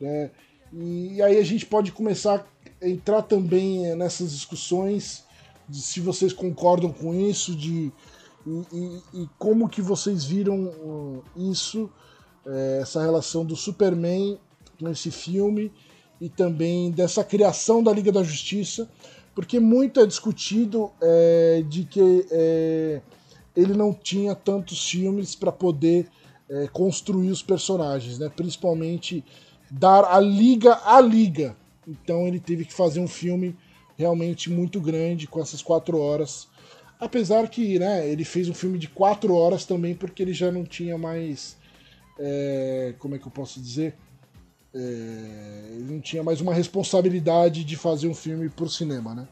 Né? 0.00 0.30
E, 0.72 1.20
aí 1.20 1.38
a 1.38 1.44
gente 1.44 1.66
pode 1.66 1.92
começar 1.92 2.46
a 2.80 2.88
entrar 2.88 3.22
também 3.22 3.86
é, 3.86 3.94
nessas 3.94 4.32
discussões 4.32 5.24
de 5.68 5.80
se 5.80 6.00
vocês 6.00 6.32
concordam 6.32 6.92
com 6.92 7.14
isso, 7.14 7.54
de 7.54 7.92
e, 8.46 8.64
e, 8.72 9.22
e 9.22 9.28
como 9.38 9.68
que 9.68 9.80
vocês 9.80 10.24
viram 10.24 10.64
uh, 10.64 11.22
isso, 11.36 11.88
é, 12.44 12.80
essa 12.82 13.00
relação 13.00 13.44
do 13.44 13.54
Superman 13.54 14.38
com 14.78 14.88
esse 14.88 15.10
filme 15.10 15.72
e 16.20 16.28
também 16.28 16.90
dessa 16.90 17.22
criação 17.22 17.82
da 17.82 17.92
Liga 17.92 18.10
da 18.10 18.22
Justiça, 18.22 18.88
porque 19.34 19.60
muito 19.60 20.00
é 20.00 20.06
discutido 20.06 20.90
é, 21.00 21.64
de 21.68 21.84
que 21.84 22.26
é, 22.30 23.00
ele 23.56 23.74
não 23.74 23.92
tinha 23.92 24.34
tantos 24.34 24.88
filmes 24.88 25.34
para 25.34 25.52
poder 25.52 26.08
é, 26.48 26.66
construir 26.68 27.30
os 27.30 27.42
personagens, 27.42 28.18
né? 28.18 28.28
principalmente 28.28 29.24
dar 29.72 30.04
a 30.04 30.20
liga 30.20 30.78
à 30.84 31.00
liga. 31.00 31.56
Então 31.88 32.26
ele 32.28 32.38
teve 32.38 32.64
que 32.64 32.72
fazer 32.72 33.00
um 33.00 33.08
filme 33.08 33.56
realmente 33.96 34.50
muito 34.50 34.80
grande 34.80 35.26
com 35.26 35.40
essas 35.40 35.62
quatro 35.62 35.98
horas. 35.98 36.48
Apesar 37.00 37.48
que 37.48 37.78
né, 37.78 38.08
ele 38.08 38.24
fez 38.24 38.48
um 38.48 38.54
filme 38.54 38.78
de 38.78 38.88
quatro 38.88 39.34
horas 39.34 39.64
também 39.64 39.94
porque 39.94 40.22
ele 40.22 40.34
já 40.34 40.52
não 40.52 40.64
tinha 40.64 40.98
mais. 40.98 41.56
É, 42.18 42.94
como 42.98 43.14
é 43.14 43.18
que 43.18 43.26
eu 43.26 43.32
posso 43.32 43.60
dizer? 43.60 43.94
É, 44.74 44.78
ele 45.72 45.92
não 45.92 46.00
tinha 46.00 46.22
mais 46.22 46.40
uma 46.40 46.54
responsabilidade 46.54 47.64
de 47.64 47.76
fazer 47.76 48.08
um 48.08 48.14
filme 48.14 48.48
por 48.48 48.70
cinema, 48.70 49.14
né? 49.14 49.26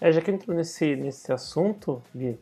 É, 0.00 0.12
já 0.12 0.20
que 0.20 0.30
entrou 0.30 0.56
nesse, 0.56 0.96
nesse 0.96 1.32
assunto, 1.32 2.02
Gui, 2.14 2.38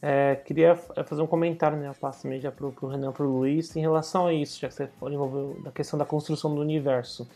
é, 0.00 0.36
queria 0.36 0.76
fazer 0.76 1.22
um 1.22 1.26
comentário, 1.26 1.78
né? 1.78 1.88
Eu 1.88 1.94
passo 1.94 2.22
também 2.22 2.40
já 2.40 2.52
pro, 2.52 2.70
pro 2.72 2.88
Renan 2.88 3.12
pro 3.12 3.28
Luiz 3.28 3.74
em 3.74 3.80
relação 3.80 4.26
a 4.26 4.32
isso, 4.32 4.60
já 4.60 4.68
que 4.68 4.74
você 4.74 4.90
envolveu 5.02 5.58
da 5.64 5.70
questão 5.70 5.98
da 5.98 6.04
construção 6.04 6.54
do 6.54 6.60
universo. 6.60 7.28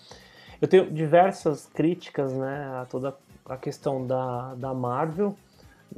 Eu 0.60 0.68
tenho 0.68 0.90
diversas 0.90 1.66
críticas, 1.66 2.34
né, 2.34 2.80
a 2.80 2.84
toda 2.84 3.16
a 3.46 3.56
questão 3.56 4.06
da, 4.06 4.54
da 4.54 4.74
Marvel, 4.74 5.34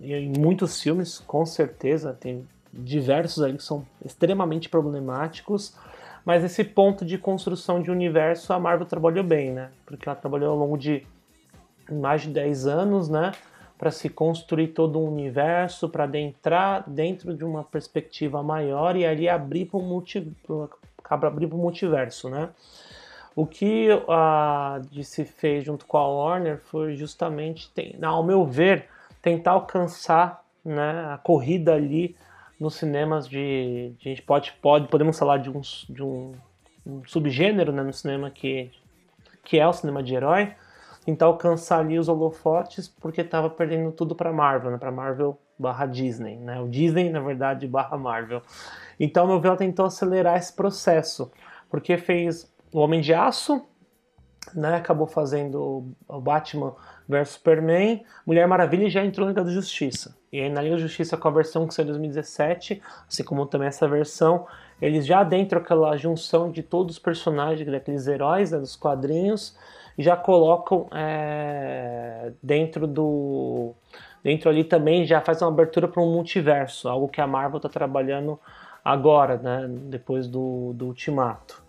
em 0.01 0.33
muitos 0.39 0.81
filmes, 0.81 1.19
com 1.19 1.45
certeza, 1.45 2.17
tem 2.19 2.47
diversos 2.73 3.43
aí 3.43 3.55
que 3.55 3.63
são 3.63 3.85
extremamente 4.05 4.69
problemáticos, 4.69 5.77
mas 6.25 6.45
esse 6.45 6.63
ponto 6.65 7.05
de 7.05 7.19
construção 7.19 7.83
de 7.83 7.91
universo 7.91 8.53
a 8.53 8.59
Marvel 8.59 8.87
trabalhou 8.87 9.25
bem, 9.25 9.51
né? 9.51 9.71
Porque 9.85 10.09
ela 10.09 10.17
trabalhou 10.17 10.53
ao 10.53 10.57
longo 10.57 10.79
de 10.79 11.05
mais 11.91 12.23
de 12.23 12.31
10 12.31 12.67
anos, 12.67 13.09
né? 13.09 13.33
Para 13.83 13.91
se 13.91 14.09
construir 14.09 14.69
todo 14.69 14.97
um 15.01 15.09
universo, 15.11 15.89
para 15.89 16.05
adentrar 16.05 16.89
dentro 16.89 17.35
de 17.35 17.45
uma 17.45 17.65
perspectiva 17.65 18.41
maior 18.41 18.95
e 18.97 19.05
ali 19.05 19.29
abrir 19.29 19.65
para 19.65 19.81
o 19.81 19.83
multi, 19.83 20.25
multiverso, 21.51 22.31
né? 22.31 22.51
O 23.35 23.45
que 23.45 23.89
a 24.09 24.81
DC 24.93 25.25
fez 25.25 25.65
junto 25.65 25.85
com 25.85 25.99
a 25.99 26.07
Warner 26.07 26.59
foi 26.59 26.95
justamente, 26.95 27.73
ao 28.01 28.23
meu 28.23 28.45
ver, 28.45 28.87
tentar 29.21 29.51
alcançar 29.51 30.45
né, 30.65 31.13
a 31.13 31.19
corrida 31.19 31.75
ali 31.75 32.15
nos 32.61 32.77
cinemas 32.77 33.27
de, 33.27 33.95
de. 33.99 34.09
a 34.09 34.09
gente 34.11 34.23
pode, 34.23 34.53
pode 34.63 34.87
podemos 34.87 35.19
falar 35.19 35.39
de 35.39 35.51
um, 35.51 35.61
de 35.89 36.03
um, 36.05 36.35
um 36.87 37.03
subgênero 37.05 37.73
né, 37.73 37.83
no 37.83 37.93
cinema 37.93 38.31
que, 38.31 38.71
que 39.43 39.59
é 39.59 39.67
o 39.67 39.73
cinema 39.73 40.05
de 40.05 40.15
herói, 40.15 40.53
tentar 41.05 41.27
alcançar 41.27 41.81
ali 41.81 41.99
os 41.99 42.09
holofotes 42.09 42.89
porque 42.89 43.21
estava 43.21 43.51
perdendo 43.51 43.91
tudo 43.93 44.15
para 44.15 44.33
Marvel, 44.33 44.71
né, 44.71 44.79
para 44.79 44.91
Marvel 44.91 45.39
barra 45.59 45.87
Disney, 45.87 46.37
né, 46.37 46.61
o 46.61 46.69
Disney 46.69 47.11
na 47.11 47.21
verdade 47.21 47.67
barra 47.67 47.97
Marvel. 47.97 48.43
Então, 48.99 49.27
meu 49.27 49.41
ela 49.43 49.57
tentou 49.57 49.87
acelerar 49.87 50.37
esse 50.37 50.53
processo 50.53 51.31
porque 51.69 51.97
fez 51.97 52.53
o 52.73 52.79
Homem 52.79 53.01
de 53.01 53.13
Aço, 53.13 53.65
né, 54.55 54.77
acabou 54.77 55.07
fazendo 55.07 55.95
o 56.09 56.21
Batman 56.21 56.75
vs 57.09 57.31
Superman, 57.31 58.05
Mulher 58.27 58.47
Maravilha 58.47 58.89
já 58.89 59.05
entrou 59.05 59.27
na 59.27 59.33
Liga 59.33 59.45
da 59.45 59.51
Justiça. 59.51 60.17
E 60.33 60.41
aí 60.41 60.49
na 60.49 60.63
Liga 60.63 60.77
da 60.77 60.83
Justiça 60.83 61.17
com 61.17 61.29
a 61.29 61.31
versão 61.31 61.67
que 61.67 61.75
saiu 61.75 61.85
em 61.85 61.89
2017, 61.89 62.83
assim 63.09 63.25
como 63.25 63.47
também 63.47 63.69
essa 63.69 63.89
versão, 63.89 64.47
eles 64.81 65.07
já 65.07 65.23
dentro 65.23 65.59
aquela 65.59 65.97
junção 65.97 66.51
de 66.51 66.63
todos 66.63 66.97
os 66.97 66.99
personagens, 66.99 67.71
daqueles 67.71 68.07
heróis 68.07 68.51
né, 68.51 68.59
dos 68.59 68.75
quadrinhos, 68.75 69.57
já 69.99 70.17
colocam 70.17 70.89
é, 70.93 72.33
dentro 72.43 72.87
do 72.87 73.75
dentro 74.23 74.49
ali 74.49 74.63
também 74.63 75.05
já 75.05 75.21
faz 75.21 75.43
uma 75.43 75.51
abertura 75.51 75.89
para 75.89 76.01
um 76.01 76.13
multiverso, 76.13 76.89
algo 76.89 77.09
que 77.09 77.21
a 77.21 77.27
Marvel 77.27 77.57
está 77.57 77.69
trabalhando 77.69 78.39
agora, 78.85 79.37
né, 79.37 79.67
depois 79.69 80.27
do, 80.29 80.73
do 80.75 80.87
Ultimato. 80.87 81.63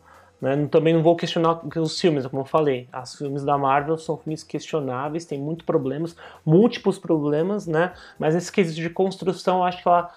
Né? 0.43 0.67
Também 0.69 0.93
não 0.93 1.01
vou 1.01 1.15
questionar 1.15 1.61
os 1.77 1.99
filmes, 1.99 2.27
como 2.27 2.41
eu 2.41 2.45
falei. 2.45 2.89
Os 3.01 3.15
filmes 3.15 3.45
da 3.45 3.57
Marvel 3.57 3.97
são 3.97 4.17
filmes 4.17 4.43
questionáveis, 4.43 5.23
tem 5.23 5.39
muitos 5.39 5.65
problemas, 5.65 6.17
múltiplos 6.45 6.99
problemas, 6.99 7.65
né? 7.65 7.93
Mas 8.19 8.35
nesse 8.35 8.51
quesito 8.51 8.81
de 8.81 8.89
construção, 8.89 9.63
acho 9.63 9.81
que 9.81 9.87
ela 9.87 10.11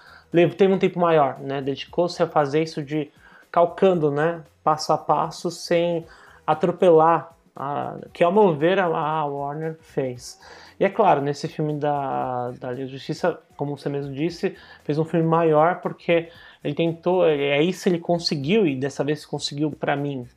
teve 0.57 0.73
um 0.73 0.77
tempo 0.77 0.99
maior, 0.99 1.39
né? 1.39 1.61
Dedicou-se 1.61 2.21
a 2.21 2.27
fazer 2.27 2.61
isso 2.61 2.83
de 2.83 3.09
calcando, 3.49 4.11
né? 4.11 4.41
Passo 4.65 4.91
a 4.91 4.97
passo, 4.97 5.49
sem 5.49 6.05
atropelar, 6.45 7.33
a, 7.57 7.97
que 8.13 8.23
ao 8.23 8.31
meu 8.31 8.55
ver 8.55 8.79
a, 8.79 9.25
Warner 9.25 9.77
fez. 9.81 10.39
E 10.79 10.85
é 10.85 10.89
claro, 10.89 11.21
nesse 11.21 11.47
filme 11.47 11.73
da, 11.73 12.51
da 12.51 12.71
Liga 12.71 12.85
da 12.85 12.91
Justiça, 12.91 13.39
como 13.55 13.75
você 13.75 13.89
mesmo 13.89 14.13
disse, 14.13 14.55
fez 14.83 14.99
um 14.99 15.03
filme 15.03 15.25
maior 15.25 15.81
porque 15.81 16.29
ele 16.63 16.75
tentou, 16.75 17.25
é 17.25 17.61
isso 17.61 17.89
ele 17.89 17.99
conseguiu, 17.99 18.67
e 18.67 18.75
dessa 18.75 19.03
vez 19.03 19.25
conseguiu 19.25 19.71
para 19.71 19.95
mim 19.95 20.27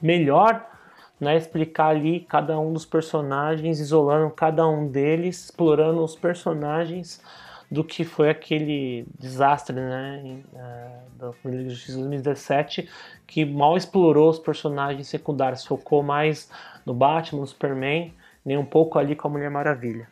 melhor, 0.00 0.66
né, 1.18 1.36
explicar 1.36 1.88
ali 1.88 2.20
cada 2.20 2.58
um 2.58 2.72
dos 2.72 2.84
personagens, 2.84 3.80
isolando 3.80 4.30
cada 4.30 4.66
um 4.66 4.88
deles, 4.88 5.44
explorando 5.44 6.02
os 6.02 6.16
personagens 6.16 7.22
do 7.72 7.82
que 7.82 8.04
foi 8.04 8.28
aquele 8.28 9.06
desastre 9.18 9.74
né, 9.74 10.20
em, 10.22 10.44
uh, 10.52 11.18
da 11.18 11.32
Justiça 11.70 11.96
2017, 11.96 12.86
que 13.26 13.46
mal 13.46 13.78
explorou 13.78 14.28
os 14.28 14.38
personagens 14.38 15.08
secundários, 15.08 15.64
focou 15.64 16.02
mais 16.02 16.50
no 16.84 16.92
Batman, 16.92 17.40
no 17.40 17.46
Superman, 17.46 18.12
nem 18.44 18.58
um 18.58 18.64
pouco 18.64 18.98
ali 18.98 19.16
com 19.16 19.26
a 19.26 19.30
Mulher 19.30 19.50
Maravilha. 19.50 20.06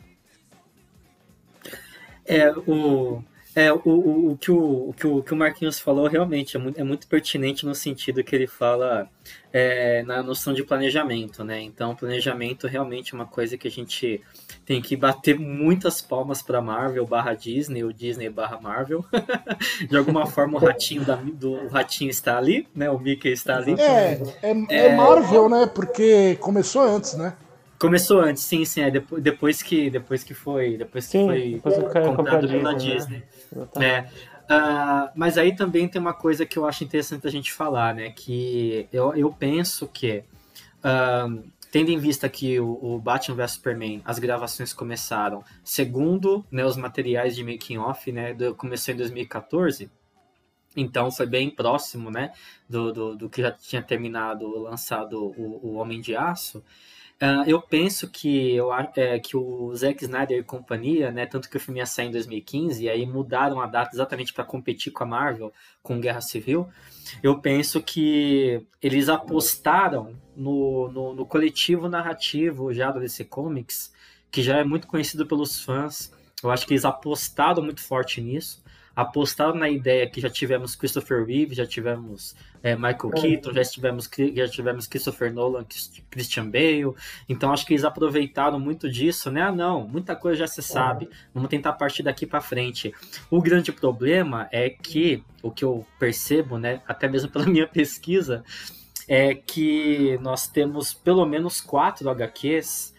É, 2.24 2.50
o, 2.50 3.22
É, 3.54 3.72
o, 3.72 3.80
o, 3.84 4.32
o, 4.32 4.36
que 4.36 4.50
o, 4.50 4.88
o, 4.90 4.92
que 4.92 5.06
o 5.06 5.22
que 5.22 5.34
o 5.34 5.36
Marquinhos 5.36 5.80
falou 5.80 6.06
realmente 6.06 6.56
é 6.56 6.60
muito, 6.60 6.80
é 6.80 6.84
muito 6.84 7.08
pertinente 7.08 7.66
no 7.66 7.74
sentido 7.74 8.22
que 8.22 8.34
ele 8.34 8.46
fala 8.46 9.08
é, 9.52 10.04
na 10.04 10.22
noção 10.22 10.54
de 10.54 10.62
planejamento, 10.62 11.42
né? 11.42 11.60
Então, 11.60 11.96
planejamento 11.96 12.68
realmente 12.68 13.12
é 13.12 13.16
uma 13.16 13.26
coisa 13.26 13.58
que 13.58 13.66
a 13.66 13.70
gente 13.70 14.22
tem 14.64 14.80
que 14.80 14.94
bater 14.94 15.36
muitas 15.36 16.00
palmas 16.00 16.42
para 16.42 16.62
Marvel 16.62 17.04
barra 17.06 17.34
Disney, 17.34 17.82
ou 17.82 17.92
Disney 17.92 18.28
barra 18.28 18.60
Marvel. 18.60 19.04
de 19.88 19.96
alguma 19.96 20.26
forma 20.26 20.56
o 20.56 20.60
ratinho, 20.60 21.04
da, 21.04 21.16
do, 21.16 21.52
o 21.52 21.68
ratinho 21.68 22.10
está 22.10 22.38
ali, 22.38 22.68
né? 22.72 22.88
O 22.88 23.00
Mickey 23.00 23.32
está 23.32 23.56
ali. 23.56 23.74
É, 23.80 24.20
é, 24.42 24.86
é 24.86 24.94
Marvel, 24.94 25.48
né? 25.48 25.66
Porque 25.66 26.36
começou 26.40 26.82
antes, 26.82 27.14
né? 27.14 27.34
Começou 27.80 28.20
antes, 28.20 28.42
sim, 28.42 28.62
sim. 28.66 28.82
É 28.82 28.90
depois, 28.90 29.22
depois 29.22 29.62
que 29.62 29.88
depois 29.88 30.22
que 30.22 30.34
foi 30.34 30.76
depois 30.76 31.06
que 31.06 31.12
Sim, 31.12 31.26
foi 31.26 31.52
depois 31.54 31.74
que 31.76 32.14
comprado 32.14 32.46
pela 32.46 32.74
Disney, 32.74 32.96
Disney. 32.96 33.16
né? 33.16 33.22
Exatamente. 33.22 33.29
É. 33.80 34.08
Ah, 34.48 35.12
mas 35.14 35.38
aí 35.38 35.54
também 35.54 35.86
tem 35.86 36.00
uma 36.00 36.12
coisa 36.12 36.44
que 36.44 36.58
eu 36.58 36.66
acho 36.66 36.82
interessante 36.82 37.26
a 37.26 37.30
gente 37.30 37.52
falar, 37.52 37.94
né? 37.94 38.10
Que 38.10 38.88
eu, 38.92 39.14
eu 39.14 39.32
penso 39.32 39.86
que, 39.86 40.24
ah, 40.82 41.28
tendo 41.70 41.90
em 41.90 41.98
vista 41.98 42.28
que 42.28 42.58
o, 42.58 42.78
o 42.82 42.98
Batman 42.98 43.36
vs 43.36 43.52
Superman, 43.52 44.02
as 44.04 44.18
gravações 44.18 44.72
começaram, 44.72 45.44
segundo 45.62 46.44
né, 46.50 46.64
os 46.64 46.76
materiais 46.76 47.36
de 47.36 47.44
making 47.44 47.78
off, 47.78 48.10
né? 48.10 48.34
Começou 48.56 48.92
em 48.92 48.96
2014. 48.96 49.88
Então 50.76 51.10
foi 51.10 51.26
bem 51.26 51.50
próximo, 51.50 52.10
né? 52.10 52.32
Do, 52.68 52.92
do, 52.92 53.16
do 53.16 53.30
que 53.30 53.42
já 53.42 53.52
tinha 53.52 53.82
terminado, 53.82 54.48
lançado 54.58 55.32
o, 55.36 55.60
o 55.62 55.74
Homem 55.74 56.00
de 56.00 56.16
Aço. 56.16 56.62
Ah, 57.22 57.44
eu 57.46 57.60
penso 57.60 58.08
que, 58.08 58.54
eu, 58.56 58.72
é, 58.72 59.18
que 59.18 59.36
o 59.36 59.74
Zack 59.76 60.02
Snyder 60.02 60.38
e 60.38 60.42
companhia, 60.42 61.12
né, 61.12 61.26
tanto 61.26 61.50
que 61.50 61.56
o 61.58 61.60
filme 61.60 61.78
ia 61.78 61.84
sair 61.84 62.06
em 62.06 62.10
2015, 62.10 62.82
e 62.82 62.88
aí 62.88 63.04
mudaram 63.04 63.60
a 63.60 63.66
data 63.66 63.90
exatamente 63.94 64.32
para 64.32 64.42
competir 64.42 64.90
com 64.90 65.04
a 65.04 65.06
Marvel, 65.06 65.52
com 65.82 66.00
Guerra 66.00 66.22
Civil, 66.22 66.66
eu 67.22 67.38
penso 67.38 67.82
que 67.82 68.66
eles 68.80 69.10
apostaram 69.10 70.16
no, 70.34 70.90
no, 70.90 71.14
no 71.14 71.26
coletivo 71.26 71.90
narrativo 71.90 72.72
já 72.72 72.90
do 72.90 73.00
DC 73.00 73.26
Comics, 73.26 73.92
que 74.30 74.42
já 74.42 74.56
é 74.56 74.64
muito 74.64 74.86
conhecido 74.86 75.26
pelos 75.26 75.62
fãs. 75.62 76.10
Eu 76.42 76.50
acho 76.50 76.66
que 76.66 76.72
eles 76.72 76.86
apostaram 76.86 77.62
muito 77.62 77.82
forte 77.82 78.22
nisso. 78.22 78.62
Apostaram 79.00 79.54
na 79.54 79.68
ideia 79.68 80.08
que 80.08 80.20
já 80.20 80.28
tivemos 80.28 80.76
Christopher 80.76 81.24
Reeve, 81.24 81.54
já 81.54 81.64
tivemos 81.66 82.34
é, 82.62 82.74
Michael 82.76 83.10
Keaton, 83.22 83.52
já 83.54 83.64
tivemos, 83.64 84.10
já 84.34 84.48
tivemos 84.48 84.86
Christopher 84.86 85.32
Nolan, 85.32 85.64
Chris- 85.64 86.02
Christian 86.10 86.50
Bale. 86.50 86.92
Então 87.28 87.50
acho 87.52 87.64
que 87.64 87.72
eles 87.72 87.84
aproveitaram 87.84 88.60
muito 88.60 88.90
disso, 88.90 89.30
né? 89.30 89.42
Ah, 89.42 89.52
não, 89.52 89.88
muita 89.88 90.14
coisa 90.14 90.40
já 90.40 90.46
se 90.46 90.60
sabe. 90.62 91.08
Vamos 91.32 91.48
tentar 91.48 91.72
partir 91.72 92.02
daqui 92.02 92.26
para 92.26 92.42
frente. 92.42 92.92
O 93.30 93.40
grande 93.40 93.72
problema 93.72 94.48
é 94.52 94.68
que 94.68 95.22
o 95.42 95.50
que 95.50 95.64
eu 95.64 95.86
percebo, 95.98 96.58
né, 96.58 96.82
até 96.86 97.08
mesmo 97.08 97.30
pela 97.32 97.46
minha 97.46 97.66
pesquisa, 97.66 98.44
é 99.08 99.34
que 99.34 100.18
nós 100.20 100.46
temos 100.46 100.92
pelo 100.92 101.24
menos 101.24 101.60
quatro 101.60 102.10
HQs 102.10 102.92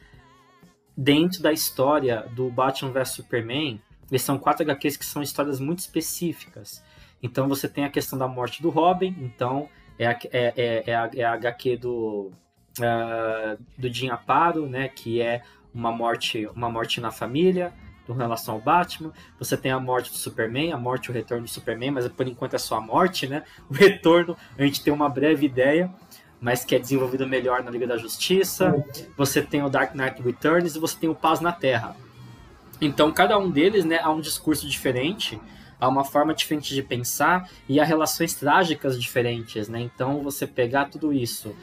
dentro 0.98 1.41
da 1.41 1.51
história 1.53 2.25
do 2.36 2.50
Batman 2.50 2.91
vs 2.91 3.10
Superman. 3.10 3.79
Eles 4.12 4.22
são 4.22 4.38
quatro 4.38 4.63
HQs 4.63 4.98
que 4.98 5.06
são 5.06 5.24
histórias 5.24 5.60
muito 5.60 5.80
específicas. 5.80 6.84
Então 7.24 7.48
você 7.48 7.68
tem 7.68 7.86
a 7.86 7.89
questão 7.89 8.20
da 8.20 8.27
morte 8.27 8.62
do 8.62 8.70
Robin, 8.70 9.15
então 9.20 9.70
é 9.98 10.08
a, 10.08 10.12
é, 10.12 10.53
é, 10.58 10.84
é 10.88 10.96
a, 10.96 11.10
é 11.15 11.24
a 11.24 11.34
HQ 11.34 11.77
do, 11.77 12.32
ah, 12.82 13.58
do 13.77 13.91
Jim 13.91 14.10
Aparo, 14.10 14.68
né, 14.68 14.89
que 14.89 15.22
é 15.22 15.41
uma 15.74 15.91
morte, 15.91 16.48
uma 16.53 16.70
morte 16.70 17.00
na 17.00 17.12
família, 17.12 17.74
com 18.06 18.13
relação 18.13 18.56
ao 18.56 18.62
Batman. 18.62 19.13
Você 19.39 19.56
tem 19.56 19.72
a 19.72 19.80
morte 19.80 20.12
do 20.12 20.18
Superman, 20.18 20.74
a 20.74 20.77
morte 20.77 21.06
e 21.06 21.12
o 21.12 21.13
retorno 21.13 21.46
do 21.46 21.50
Superman, 21.50 21.91
mas 21.91 22.08
por 22.10 22.27
enquanto 22.27 22.56
é 22.56 22.60
só 22.60 22.75
a 22.75 22.82
morte, 22.82 23.27
né? 23.27 23.44
O 23.70 23.74
retorno, 23.74 24.36
a 24.58 24.63
gente 24.63 24.84
tem 24.84 24.91
uma 24.91 25.08
breve 25.08 25.45
ideia, 25.45 25.89
mas 26.39 26.65
que 26.65 26.76
é 26.76 26.80
desenvolvido 26.80 27.28
melhor 27.28 27.63
na 27.63 27.71
Liga 27.71 27.88
da 27.88 27.97
Justiça. 27.97 28.84
Você 29.15 29.41
tem 29.41 29.63
o 29.63 29.69
Dark 29.69 29.95
Knight 29.95 30.21
Returns 30.21 30.76
e 30.76 30.80
você 30.80 30.97
tem 31.00 31.10
o 31.10 31.15
Paz 31.15 31.39
na 31.39 31.52
Terra. 31.52 31.95
Então, 32.82 33.12
cada 33.12 33.38
um 33.38 33.50
deles, 33.50 33.86
né, 33.86 34.00
há 34.02 34.10
um 34.10 34.20
discurso 34.20 34.67
diferente, 34.67 35.39
há 35.80 35.88
uma 35.88 36.04
forma 36.04 36.34
diferente 36.34 36.74
de 36.74 36.82
pensar 36.82 37.48
e 37.70 37.80
há 37.80 37.84
relações 37.84 38.34
trágicas 38.34 39.00
diferentes, 39.00 39.70
né? 39.70 39.80
Então, 39.80 40.22
você 40.24 40.48
pegar 40.48 40.86
tudo 40.86 41.13
isso. 41.13 41.56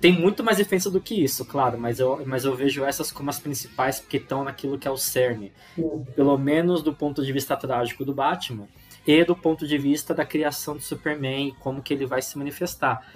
Tem 0.00 0.12
muito 0.12 0.42
mais 0.42 0.56
diferença 0.56 0.90
do 0.90 1.00
que 1.00 1.14
isso, 1.14 1.44
claro, 1.44 1.78
mas 1.78 2.00
eu, 2.00 2.22
mas 2.26 2.44
eu 2.44 2.56
vejo 2.56 2.84
essas 2.84 3.12
como 3.12 3.30
as 3.30 3.38
principais 3.38 4.00
porque 4.00 4.16
estão 4.16 4.42
naquilo 4.42 4.78
que 4.78 4.88
é 4.88 4.90
o 4.90 4.96
cerne. 4.96 5.52
Pelo 6.16 6.36
menos 6.36 6.82
do 6.82 6.92
ponto 6.92 7.24
de 7.24 7.32
vista 7.32 7.56
trágico 7.56 8.04
do 8.04 8.12
Batman 8.12 8.66
e 9.06 9.24
do 9.24 9.36
ponto 9.36 9.66
de 9.66 9.78
vista 9.78 10.12
da 10.12 10.24
criação 10.24 10.76
do 10.76 10.82
Superman 10.82 11.48
e 11.48 11.52
como 11.52 11.82
que 11.82 11.94
ele 11.94 12.06
vai 12.06 12.20
se 12.20 12.36
manifestar. 12.36 13.06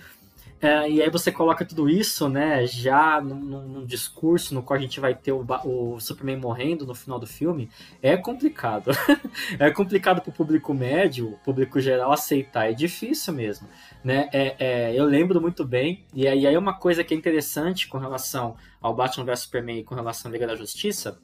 É, 0.59 0.89
e 0.89 1.03
aí 1.03 1.11
você 1.11 1.31
coloca 1.31 1.67
tudo 1.67 1.89
isso, 1.89 2.31
né, 2.31 2.67
já 2.67 3.21
num, 3.21 3.35
num- 3.39 3.85
discurso 3.85 4.55
no 4.55 4.63
qual 4.63 4.79
a 4.79 4.81
gente 4.81 4.99
vai 4.99 5.15
ter 5.15 5.31
o, 5.31 5.45
o 5.65 6.01
Superman 6.01 6.39
morrendo 6.39 6.87
no 6.87 6.95
final 6.95 7.19
do 7.19 7.27
filme, 7.27 7.69
é 8.01 8.17
complicado. 8.17 8.91
é 9.61 9.71
complicado 9.71 10.23
pro 10.23 10.33
público 10.33 10.73
médio, 10.73 11.29
o 11.33 11.39
público 11.39 11.79
geral 11.79 12.11
aceitar, 12.11 12.71
é 12.71 12.73
difícil 12.73 13.35
mesmo, 13.35 13.69
né? 14.03 14.31
É, 14.33 14.57
é, 14.59 14.95
eu 14.99 15.05
lembro 15.05 15.43
muito 15.43 15.63
bem, 15.63 16.05
e 16.15 16.27
aí, 16.27 16.47
aí 16.47 16.55
é 16.55 16.59
uma 16.59 16.75
coisa 16.79 17.05
que 17.05 17.13
é 17.13 17.17
interessante 17.17 17.87
com 17.87 17.99
relação 17.99 18.57
ao 18.81 18.95
Batman 18.95 19.25
vs 19.27 19.41
Superman 19.41 19.81
e 19.81 19.85
com 19.85 19.95
relação 19.95 20.31
à 20.31 20.33
Liga 20.33 20.47
da 20.47 20.57
Justiça, 20.57 21.19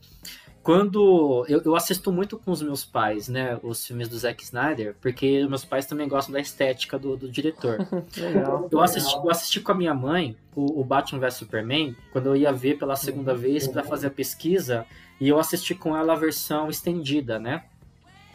quando 0.62 1.44
eu, 1.48 1.60
eu 1.64 1.74
assisto 1.74 2.12
muito 2.12 2.38
com 2.38 2.52
os 2.52 2.62
meus 2.62 2.84
pais, 2.84 3.28
né, 3.28 3.58
os 3.62 3.84
filmes 3.84 4.08
do 4.08 4.16
Zack 4.16 4.42
Snyder, 4.44 4.94
porque 5.00 5.44
meus 5.48 5.64
pais 5.64 5.86
também 5.86 6.08
gostam 6.08 6.32
da 6.32 6.40
estética 6.40 6.98
do, 6.98 7.16
do 7.16 7.28
diretor. 7.28 7.78
Legal. 8.16 8.68
Eu 8.70 8.80
assisti, 8.80 9.14
eu 9.14 9.30
assisti 9.30 9.60
com 9.60 9.72
a 9.72 9.74
minha 9.74 9.94
mãe 9.94 10.36
o, 10.54 10.80
o 10.80 10.84
Batman 10.84 11.20
vs 11.20 11.34
Superman 11.34 11.96
quando 12.12 12.26
eu 12.26 12.36
ia 12.36 12.52
ver 12.52 12.78
pela 12.78 12.94
segunda 12.94 13.34
vez 13.34 13.66
para 13.66 13.82
fazer 13.82 14.06
a 14.06 14.10
pesquisa 14.10 14.86
e 15.20 15.28
eu 15.28 15.38
assisti 15.38 15.74
com 15.74 15.96
ela 15.96 16.12
a 16.12 16.16
versão 16.16 16.68
estendida, 16.68 17.38
né? 17.38 17.64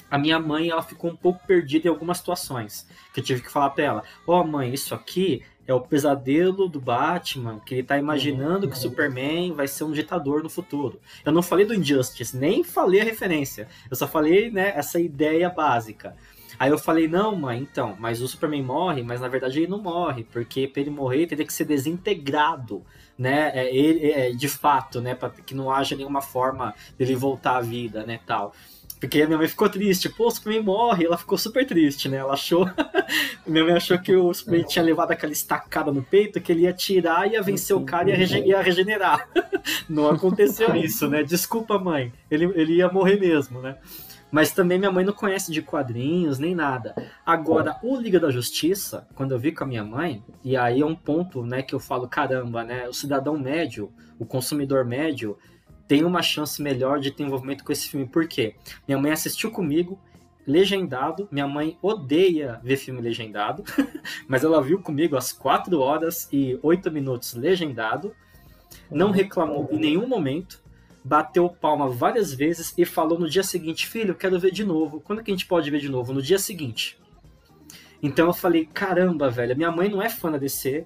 A 0.09 0.17
minha 0.17 0.39
mãe 0.39 0.69
ela 0.69 0.81
ficou 0.81 1.11
um 1.11 1.15
pouco 1.15 1.45
perdida 1.45 1.87
em 1.87 1.91
algumas 1.91 2.17
situações 2.17 2.87
que 3.13 3.19
eu 3.19 3.23
tive 3.23 3.41
que 3.41 3.51
falar 3.51 3.69
para 3.71 3.83
ela: 3.83 4.03
"Ó, 4.25 4.43
mãe, 4.43 4.73
isso 4.73 4.95
aqui 4.95 5.43
é 5.67 5.73
o 5.73 5.82
pesadelo 5.82 6.69
do 6.69 6.80
Batman, 6.80 7.60
que 7.60 7.75
ele 7.75 7.84
tá 7.84 7.97
imaginando 7.97 8.69
que 8.69 8.75
o 8.75 8.80
Superman 8.80 9.51
vai 9.53 9.67
ser 9.67 9.84
um 9.84 9.91
ditador 9.91 10.41
no 10.41 10.49
futuro. 10.49 10.99
Eu 11.25 11.32
não 11.34 11.43
falei 11.43 11.65
do 11.65 11.75
Injustice, 11.75 12.38
nem 12.38 12.63
falei 12.63 13.01
a 13.01 13.03
referência. 13.03 13.67
Eu 13.91 13.97
só 13.97 14.08
falei, 14.08 14.49
né, 14.49 14.71
essa 14.75 14.99
ideia 14.99 15.49
básica. 15.49 16.15
Aí 16.58 16.71
eu 16.71 16.77
falei, 16.77 17.08
não, 17.08 17.36
mãe, 17.36 17.60
então, 17.60 17.95
mas 17.99 18.21
o 18.21 18.27
Superman 18.27 18.63
morre, 18.63 19.03
mas 19.03 19.21
na 19.21 19.27
verdade 19.27 19.60
ele 19.60 19.67
não 19.67 19.80
morre, 19.80 20.23
porque 20.23 20.67
para 20.67 20.82
ele 20.82 20.89
morrer 20.89 21.27
teria 21.27 21.45
que 21.45 21.53
ser 21.53 21.65
desintegrado, 21.65 22.84
né? 23.17 23.51
É, 23.53 23.75
ele, 23.75 24.12
é, 24.12 24.32
de 24.32 24.47
fato, 24.47 24.99
né? 24.99 25.13
Para 25.13 25.30
que 25.30 25.53
não 25.53 25.69
haja 25.69 25.95
nenhuma 25.95 26.21
forma 26.21 26.73
dele 26.97 27.15
voltar 27.15 27.58
à 27.58 27.62
vida, 27.62 28.06
né? 28.06 28.19
Tal. 28.25 28.53
Porque 28.99 29.21
a 29.21 29.27
minha 29.27 29.38
mãe 29.38 29.47
ficou 29.47 29.69
triste, 29.69 30.10
pô, 30.10 30.27
o 30.27 30.31
Superman 30.31 30.63
morre, 30.63 31.05
ela 31.05 31.17
ficou 31.17 31.38
super 31.38 31.65
triste, 31.65 32.10
né? 32.10 32.17
Ela 32.17 32.33
achou. 32.33 32.67
minha 33.45 33.63
mãe 33.63 33.73
achou 33.73 33.97
que 33.99 34.15
o 34.15 34.33
Superman 34.33 34.65
tinha 34.65 34.83
levado 34.83 35.12
aquela 35.12 35.31
estacada 35.31 35.91
no 35.91 36.01
peito, 36.01 36.41
que 36.41 36.51
ele 36.51 36.62
ia 36.62 36.73
tirar, 36.73 37.31
ia 37.31 37.41
vencer 37.41 37.75
o 37.75 37.81
cara 37.81 38.10
e 38.10 38.25
ia, 38.25 38.47
ia 38.47 38.62
regenerar. 38.62 39.29
não 39.88 40.10
aconteceu 40.10 40.73
isso, 40.75 41.07
né? 41.07 41.23
Desculpa, 41.23 41.77
mãe, 41.77 42.12
ele, 42.29 42.45
ele 42.55 42.75
ia 42.75 42.91
morrer 42.91 43.19
mesmo, 43.19 43.62
né? 43.62 43.77
Mas 44.31 44.51
também 44.51 44.77
minha 44.77 44.91
mãe 44.91 45.05
não 45.05 45.13
conhece 45.13 45.51
de 45.51 45.62
quadrinhos 45.62 46.38
nem 46.38 46.53
nada. 46.53 46.93
Agora, 47.25 47.77
o 47.81 47.95
Liga 47.95 48.19
da 48.19 48.29
Justiça, 48.29 49.07
quando 49.15 49.31
eu 49.31 49.39
vi 49.39 49.53
com 49.53 49.63
a 49.63 49.67
minha 49.67 49.83
mãe, 49.83 50.21
e 50.43 50.57
aí 50.57 50.81
é 50.81 50.86
um 50.86 50.95
ponto, 50.95 51.45
né, 51.45 51.62
que 51.62 51.73
eu 51.73 51.79
falo, 51.79 52.10
caramba, 52.10 52.63
né, 52.63 52.89
o 52.89 52.93
cidadão 52.93 53.38
médio, 53.39 53.89
o 54.19 54.25
consumidor 54.25 54.83
médio, 54.83 55.38
tem 55.88 56.04
uma 56.04 56.21
chance 56.21 56.62
melhor 56.62 57.00
de 57.00 57.12
ter 57.12 57.23
envolvimento 57.23 57.63
com 57.63 57.71
esse 57.71 57.89
filme. 57.89 58.06
Por 58.06 58.28
quê? 58.28 58.56
Minha 58.88 59.00
mãe 59.00 59.12
assistiu 59.12 59.52
comigo, 59.52 60.00
legendado. 60.45 61.28
Minha 61.32 61.47
mãe 61.47 61.78
odeia 61.82 62.60
ver 62.63 62.78
filme 62.78 63.02
legendado, 63.02 63.63
mas 64.28 64.43
ela 64.43 64.62
viu 64.62 64.82
comigo 64.82 65.15
às 65.15 65.32
4 65.32 65.80
horas 65.80 66.28
e 66.32 66.60
8 66.62 66.91
minutos 66.91 67.34
legendado. 67.34 68.13
Não 68.91 69.12
reclamou 69.12 69.67
em 69.71 69.80
nenhum 69.80 70.08
momento 70.08 70.62
bateu 71.08 71.50
palma 71.50 71.88
várias 71.88 72.34
vezes 72.34 72.73
e 72.78 72.84
falou 72.84 73.17
no 73.17 73.30
dia 73.30 73.43
seguinte, 73.43 73.88
filho, 73.88 74.13
quero 74.13 74.38
ver 74.38 74.52
de 74.52 74.65
novo. 74.65 75.00
Quando 75.00 75.23
que 75.23 75.32
a 75.32 75.34
gente 75.34 75.45
pode 75.45 75.71
ver 75.71 75.80
de 75.80 75.88
novo? 75.88 76.13
No 76.13 76.21
dia 76.21 76.38
seguinte. 76.38 77.00
Então 78.04 78.28
eu 78.28 78.34
falei, 78.34 78.65
caramba, 78.65 79.30
velho, 79.30 79.56
minha 79.56 79.71
mãe 79.71 79.89
não 79.89 80.02
é 80.02 80.10
fã 80.10 80.30
da 80.30 80.38
DC, 80.38 80.86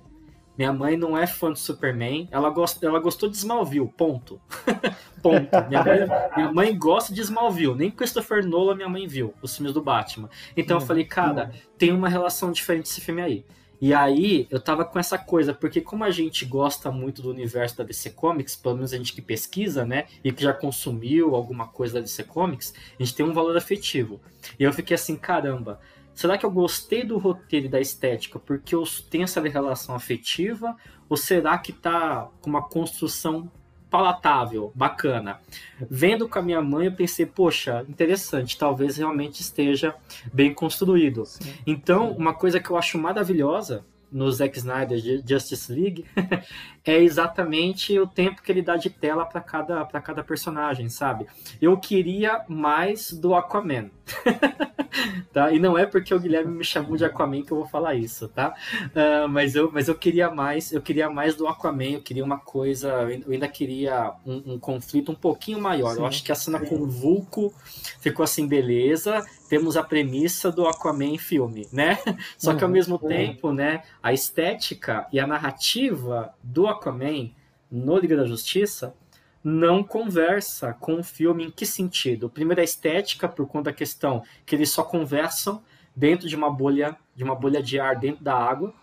minha 0.57 0.73
mãe 0.73 0.97
não 0.97 1.17
é 1.17 1.25
fã 1.25 1.49
do 1.51 1.57
Superman, 1.57 2.27
ela, 2.31 2.49
gosta, 2.49 2.85
ela 2.85 2.99
gostou 2.99 3.29
de 3.29 3.37
Smallville, 3.37 3.87
ponto. 3.97 4.39
ponto. 5.21 5.49
Minha 5.69 5.83
mãe, 5.83 5.99
minha 6.35 6.51
mãe 6.51 6.77
gosta 6.77 7.13
de 7.13 7.21
Smallville, 7.21 7.75
nem 7.75 7.89
Christopher 7.89 8.45
Nolan 8.45 8.75
minha 8.75 8.89
mãe 8.89 9.07
viu, 9.07 9.33
os 9.41 9.55
filmes 9.55 9.73
do 9.73 9.81
Batman. 9.81 10.29
Então 10.55 10.77
eu 10.77 10.81
falei, 10.85 11.05
cara, 11.05 11.51
tem 11.77 11.91
uma 11.91 12.09
relação 12.09 12.51
diferente 12.51 12.85
esse 12.85 13.01
filme 13.01 13.21
aí. 13.21 13.45
E 13.81 13.95
aí 13.95 14.47
eu 14.51 14.59
tava 14.59 14.85
com 14.85 14.99
essa 14.99 15.17
coisa, 15.17 15.55
porque 15.55 15.81
como 15.81 16.03
a 16.03 16.11
gente 16.11 16.45
gosta 16.45 16.91
muito 16.91 17.23
do 17.23 17.31
universo 17.31 17.75
da 17.75 17.83
DC 17.83 18.11
Comics, 18.11 18.55
pelo 18.55 18.75
menos 18.75 18.93
a 18.93 18.97
gente 18.97 19.11
que 19.11 19.23
pesquisa, 19.23 19.83
né, 19.83 20.05
e 20.23 20.31
que 20.31 20.43
já 20.43 20.53
consumiu 20.53 21.33
alguma 21.33 21.67
coisa 21.67 21.95
da 21.95 22.01
DC 22.01 22.25
Comics, 22.25 22.75
a 22.99 23.03
gente 23.03 23.15
tem 23.15 23.25
um 23.25 23.33
valor 23.33 23.57
afetivo. 23.57 24.21
E 24.59 24.63
eu 24.63 24.71
fiquei 24.71 24.93
assim, 24.93 25.15
caramba, 25.15 25.79
será 26.13 26.37
que 26.37 26.45
eu 26.45 26.51
gostei 26.51 27.03
do 27.03 27.17
roteiro 27.17 27.65
e 27.67 27.69
da 27.69 27.79
estética 27.79 28.39
porque 28.39 28.75
eu 28.75 28.83
tenho 29.09 29.23
essa 29.23 29.41
relação 29.41 29.95
afetiva? 29.95 30.75
Ou 31.09 31.17
será 31.17 31.57
que 31.57 31.73
tá 31.73 32.29
com 32.41 32.49
uma 32.49 32.61
construção 32.61 33.51
palatável, 33.91 34.71
bacana. 34.73 35.41
Vendo 35.77 36.27
com 36.27 36.39
a 36.39 36.41
minha 36.41 36.61
mãe, 36.61 36.85
eu 36.85 36.93
pensei, 36.93 37.25
poxa, 37.25 37.85
interessante, 37.89 38.57
talvez 38.57 38.95
realmente 38.95 39.41
esteja 39.41 39.93
bem 40.33 40.53
construído. 40.53 41.25
Sim. 41.25 41.53
Então, 41.67 42.11
uma 42.11 42.33
coisa 42.33 42.61
que 42.61 42.69
eu 42.69 42.77
acho 42.77 42.97
maravilhosa 42.97 43.85
no 44.09 44.31
Zack 44.31 44.57
Snyder 44.57 44.99
de 44.99 45.23
Justice 45.25 45.71
League 45.71 46.05
é 46.83 46.97
exatamente 47.01 47.97
o 47.99 48.07
tempo 48.07 48.41
que 48.41 48.51
ele 48.51 48.61
dá 48.61 48.75
de 48.75 48.89
tela 48.89 49.25
para 49.25 49.41
cada, 49.41 49.85
cada 49.85 50.23
personagem, 50.23 50.89
sabe? 50.89 51.27
Eu 51.61 51.77
queria 51.77 52.43
mais 52.47 53.11
do 53.11 53.35
Aquaman. 53.35 53.91
tá? 55.31 55.51
E 55.51 55.59
não 55.59 55.77
é 55.77 55.85
porque 55.85 56.13
o 56.13 56.19
Guilherme 56.19 56.57
me 56.57 56.63
chamou 56.63 56.97
de 56.97 57.05
Aquaman 57.05 57.43
que 57.43 57.51
eu 57.51 57.57
vou 57.57 57.67
falar 57.67 57.95
isso, 57.95 58.27
tá? 58.27 58.55
Uh, 58.87 59.27
mas, 59.29 59.55
eu, 59.55 59.71
mas 59.71 59.87
eu 59.87 59.95
queria 59.95 60.29
mais, 60.29 60.71
eu 60.71 60.81
queria 60.81 61.09
mais 61.09 61.35
do 61.35 61.47
Aquaman, 61.47 61.91
eu 61.91 62.01
queria 62.01 62.23
uma 62.23 62.39
coisa, 62.39 62.89
eu 63.25 63.31
ainda 63.31 63.47
queria 63.47 64.13
um, 64.25 64.53
um 64.53 64.59
conflito 64.59 65.11
um 65.11 65.15
pouquinho 65.15 65.61
maior. 65.61 65.93
Sim. 65.93 65.99
Eu 65.99 66.05
acho 66.05 66.23
que 66.23 66.31
a 66.31 66.35
cena 66.35 66.59
com 66.59 66.75
o 66.75 66.87
Vulco 66.87 67.53
ficou 67.99 68.23
assim, 68.23 68.47
beleza. 68.47 69.23
Temos 69.49 69.75
a 69.75 69.83
premissa 69.83 70.49
do 70.51 70.65
Aquaman 70.65 71.17
filme, 71.17 71.67
né? 71.71 71.99
Só 72.37 72.53
que 72.53 72.63
ao 72.63 72.69
uhum. 72.69 72.73
mesmo 72.73 72.97
tempo, 72.97 73.51
né, 73.51 73.83
a 74.01 74.13
estética 74.13 75.07
e 75.11 75.19
a 75.19 75.27
narrativa 75.27 76.33
do 76.41 76.67
Aquaman 76.71 77.31
no 77.71 77.97
Liga 77.97 78.17
da 78.17 78.25
Justiça 78.25 78.95
não 79.43 79.83
conversa 79.83 80.73
com 80.73 80.99
o 80.99 81.03
filme 81.03 81.45
em 81.45 81.51
que 81.51 81.65
sentido? 81.65 82.29
Primeiro 82.29 82.61
a 82.61 82.63
estética, 82.63 83.27
por 83.27 83.47
conta 83.47 83.71
da 83.71 83.75
questão 83.75 84.23
que 84.45 84.55
eles 84.55 84.69
só 84.69 84.83
conversam 84.83 85.63
dentro 85.95 86.27
de 86.27 86.35
uma 86.35 86.49
bolha, 86.49 86.95
de 87.15 87.23
uma 87.23 87.35
bolha 87.35 87.61
de 87.61 87.79
ar 87.79 87.95
dentro 87.95 88.23
da 88.23 88.35
água. 88.35 88.73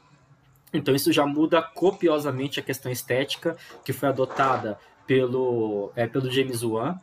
Então 0.73 0.95
isso 0.95 1.13
já 1.13 1.25
muda 1.25 1.63
copiosamente 1.63 2.61
a 2.61 2.63
questão 2.63 2.91
estética 2.91 3.57
que 3.85 3.93
foi 3.93 4.09
adotada 4.09 4.79
pelo, 5.07 5.93
é, 5.97 6.07
pelo 6.07 6.31
James 6.31 6.63
Wan. 6.63 7.01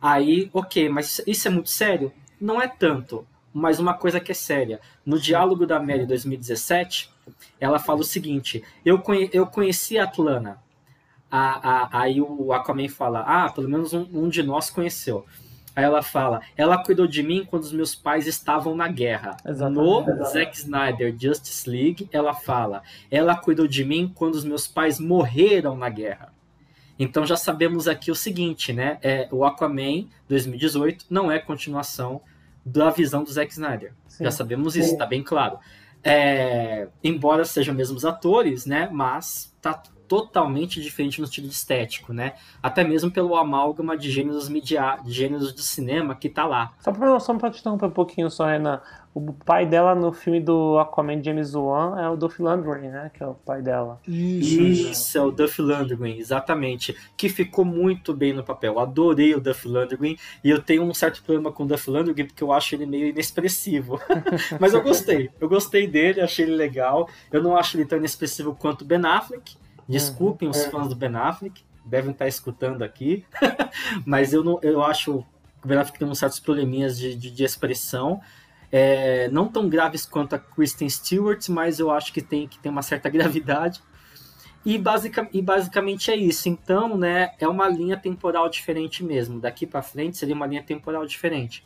Aí, 0.00 0.48
ok, 0.52 0.88
mas 0.88 1.20
isso 1.26 1.48
é 1.48 1.50
muito 1.50 1.70
sério? 1.70 2.12
Não 2.40 2.62
é 2.62 2.68
tanto, 2.68 3.26
mas 3.52 3.80
uma 3.80 3.94
coisa 3.94 4.20
que 4.20 4.30
é 4.30 4.34
séria. 4.34 4.80
No 5.04 5.18
diálogo 5.18 5.66
da 5.66 5.80
Mary 5.80 6.06
2017, 6.06 7.10
ela 7.60 7.78
fala 7.78 8.00
o 8.00 8.04
seguinte: 8.04 8.62
eu, 8.84 8.98
conhe 8.98 9.30
eu 9.32 9.46
conheci 9.46 9.98
a 9.98 10.04
Atlana, 10.04 10.58
a, 11.30 11.70
a, 11.70 12.02
aí 12.02 12.20
o 12.20 12.52
Aquaman 12.52 12.88
fala: 12.88 13.20
Ah, 13.20 13.50
pelo 13.50 13.68
menos 13.68 13.92
um, 13.92 14.06
um, 14.12 14.28
de 14.28 14.42
nós 14.42 14.70
conheceu. 14.70 15.24
Aí 15.76 15.84
ela 15.84 16.02
fala: 16.02 16.40
Ela 16.56 16.82
cuidou 16.82 17.06
de 17.06 17.22
mim 17.22 17.44
quando 17.44 17.62
os 17.62 17.72
meus 17.72 17.94
pais 17.94 18.26
estavam 18.26 18.74
na 18.74 18.88
guerra. 18.88 19.36
Exatamente. 19.44 20.10
No 20.10 20.24
Zack 20.24 20.56
Snyder 20.56 21.14
Justice 21.18 21.68
League, 21.68 22.08
ela 22.12 22.34
fala: 22.34 22.82
Ela 23.10 23.36
cuidou 23.36 23.66
de 23.66 23.84
mim 23.84 24.10
quando 24.14 24.34
os 24.34 24.44
meus 24.44 24.66
pais 24.66 24.98
morreram 24.98 25.76
na 25.76 25.88
guerra. 25.88 26.32
Então 26.98 27.24
já 27.24 27.36
sabemos 27.36 27.86
aqui 27.86 28.10
o 28.10 28.14
seguinte, 28.14 28.72
né? 28.72 28.98
É, 29.02 29.28
o 29.30 29.44
Aquaman 29.44 30.06
2018 30.28 31.06
não 31.08 31.30
é 31.30 31.38
continuação 31.38 32.20
da 32.64 32.90
visão 32.90 33.22
do 33.22 33.30
Zack 33.30 33.52
Snyder. 33.52 33.92
Sim. 34.08 34.24
Já 34.24 34.30
sabemos 34.30 34.74
isso, 34.74 34.92
está 34.92 35.06
bem 35.06 35.22
claro. 35.22 35.58
É, 36.02 36.88
embora 37.02 37.44
sejam 37.44 37.74
mesmos 37.74 38.04
atores, 38.04 38.66
né? 38.66 38.88
Mas 38.92 39.54
tá 39.60 39.82
totalmente 40.08 40.80
diferente 40.80 41.20
no 41.20 41.26
estilo 41.26 41.48
estético, 41.48 42.12
né? 42.12 42.32
Até 42.62 42.82
mesmo 42.82 43.10
pelo 43.10 43.36
amálgama 43.36 43.96
de 43.96 44.10
gêneros 44.10 44.48
media... 44.48 44.96
de 45.04 45.12
gêneros 45.12 45.54
de 45.54 45.62
cinema 45.62 46.14
que 46.14 46.30
tá 46.30 46.46
lá. 46.46 46.72
Só 46.80 46.90
pra, 46.90 47.20
só 47.20 47.34
pra 47.34 47.50
te 47.50 47.68
um 47.68 47.76
pouquinho, 47.90 48.30
só, 48.30 48.46
Renan. 48.46 48.80
O 49.18 49.32
pai 49.32 49.66
dela 49.66 49.94
no 49.94 50.12
filme 50.12 50.40
do 50.40 50.78
Aquaman 50.78 51.22
James 51.22 51.54
Wan 51.54 52.00
é 52.00 52.08
o 52.08 52.16
Duff 52.16 52.40
Landry, 52.40 52.88
né? 52.88 53.10
Que 53.12 53.22
é 53.22 53.26
o 53.26 53.34
pai 53.34 53.62
dela. 53.62 54.00
Isso, 54.06 54.62
Isso 54.62 55.18
é 55.18 55.22
o 55.22 55.30
Duff 55.30 55.60
Landry, 55.60 56.18
exatamente. 56.18 56.96
Que 57.16 57.28
ficou 57.28 57.64
muito 57.64 58.14
bem 58.14 58.32
no 58.32 58.44
papel. 58.44 58.78
Adorei 58.78 59.34
o 59.34 59.40
Duff 59.40 59.66
Landry 59.66 60.18
e 60.42 60.50
eu 60.50 60.62
tenho 60.62 60.82
um 60.82 60.94
certo 60.94 61.22
problema 61.22 61.52
com 61.52 61.64
o 61.64 61.66
Duff 61.66 61.90
Landry 61.90 62.24
porque 62.24 62.42
eu 62.42 62.52
acho 62.52 62.74
ele 62.74 62.86
meio 62.86 63.06
inexpressivo. 63.08 64.00
Mas 64.60 64.74
eu 64.74 64.82
gostei. 64.82 65.30
Eu 65.40 65.48
gostei 65.48 65.86
dele, 65.86 66.20
achei 66.20 66.44
ele 66.44 66.54
legal. 66.54 67.08
Eu 67.32 67.42
não 67.42 67.56
acho 67.56 67.76
ele 67.76 67.84
tão 67.84 67.98
inexpressivo 67.98 68.54
quanto 68.54 68.82
o 68.82 68.84
Ben 68.84 69.04
Affleck 69.04 69.56
Desculpem 69.88 70.50
os 70.50 70.66
fãs 70.66 70.88
do 70.88 70.94
Ben 70.94 71.16
Affleck, 71.16 71.64
devem 71.84 72.10
estar 72.10 72.28
escutando 72.28 72.82
aqui, 72.82 73.24
mas 74.04 74.34
eu, 74.34 74.44
não, 74.44 74.58
eu 74.62 74.82
acho 74.82 75.24
que 75.60 75.66
o 75.66 75.68
Ben 75.68 75.78
Affleck 75.78 75.98
tem 75.98 76.06
uns 76.06 76.18
certos 76.18 76.38
probleminhas 76.38 76.98
de, 76.98 77.14
de, 77.14 77.30
de 77.30 77.42
expressão, 77.42 78.20
é, 78.70 79.28
não 79.28 79.48
tão 79.48 79.68
graves 79.68 80.04
quanto 80.04 80.34
a 80.34 80.38
Kristen 80.38 80.88
Stewart, 80.88 81.48
mas 81.48 81.78
eu 81.78 81.90
acho 81.90 82.12
que 82.12 82.22
tem, 82.22 82.46
que 82.46 82.58
tem 82.58 82.70
uma 82.70 82.82
certa 82.82 83.08
gravidade. 83.10 83.82
E, 84.64 84.80
e 85.32 85.42
basicamente 85.42 86.10
é 86.10 86.16
isso. 86.16 86.48
Então, 86.48 86.96
né, 86.96 87.32
é 87.38 87.48
uma 87.48 87.68
linha 87.68 87.96
temporal 87.96 88.48
diferente 88.48 89.04
mesmo. 89.04 89.40
Daqui 89.40 89.66
para 89.66 89.82
frente 89.82 90.18
seria 90.18 90.34
uma 90.34 90.46
linha 90.46 90.62
temporal 90.62 91.06
diferente. 91.06 91.64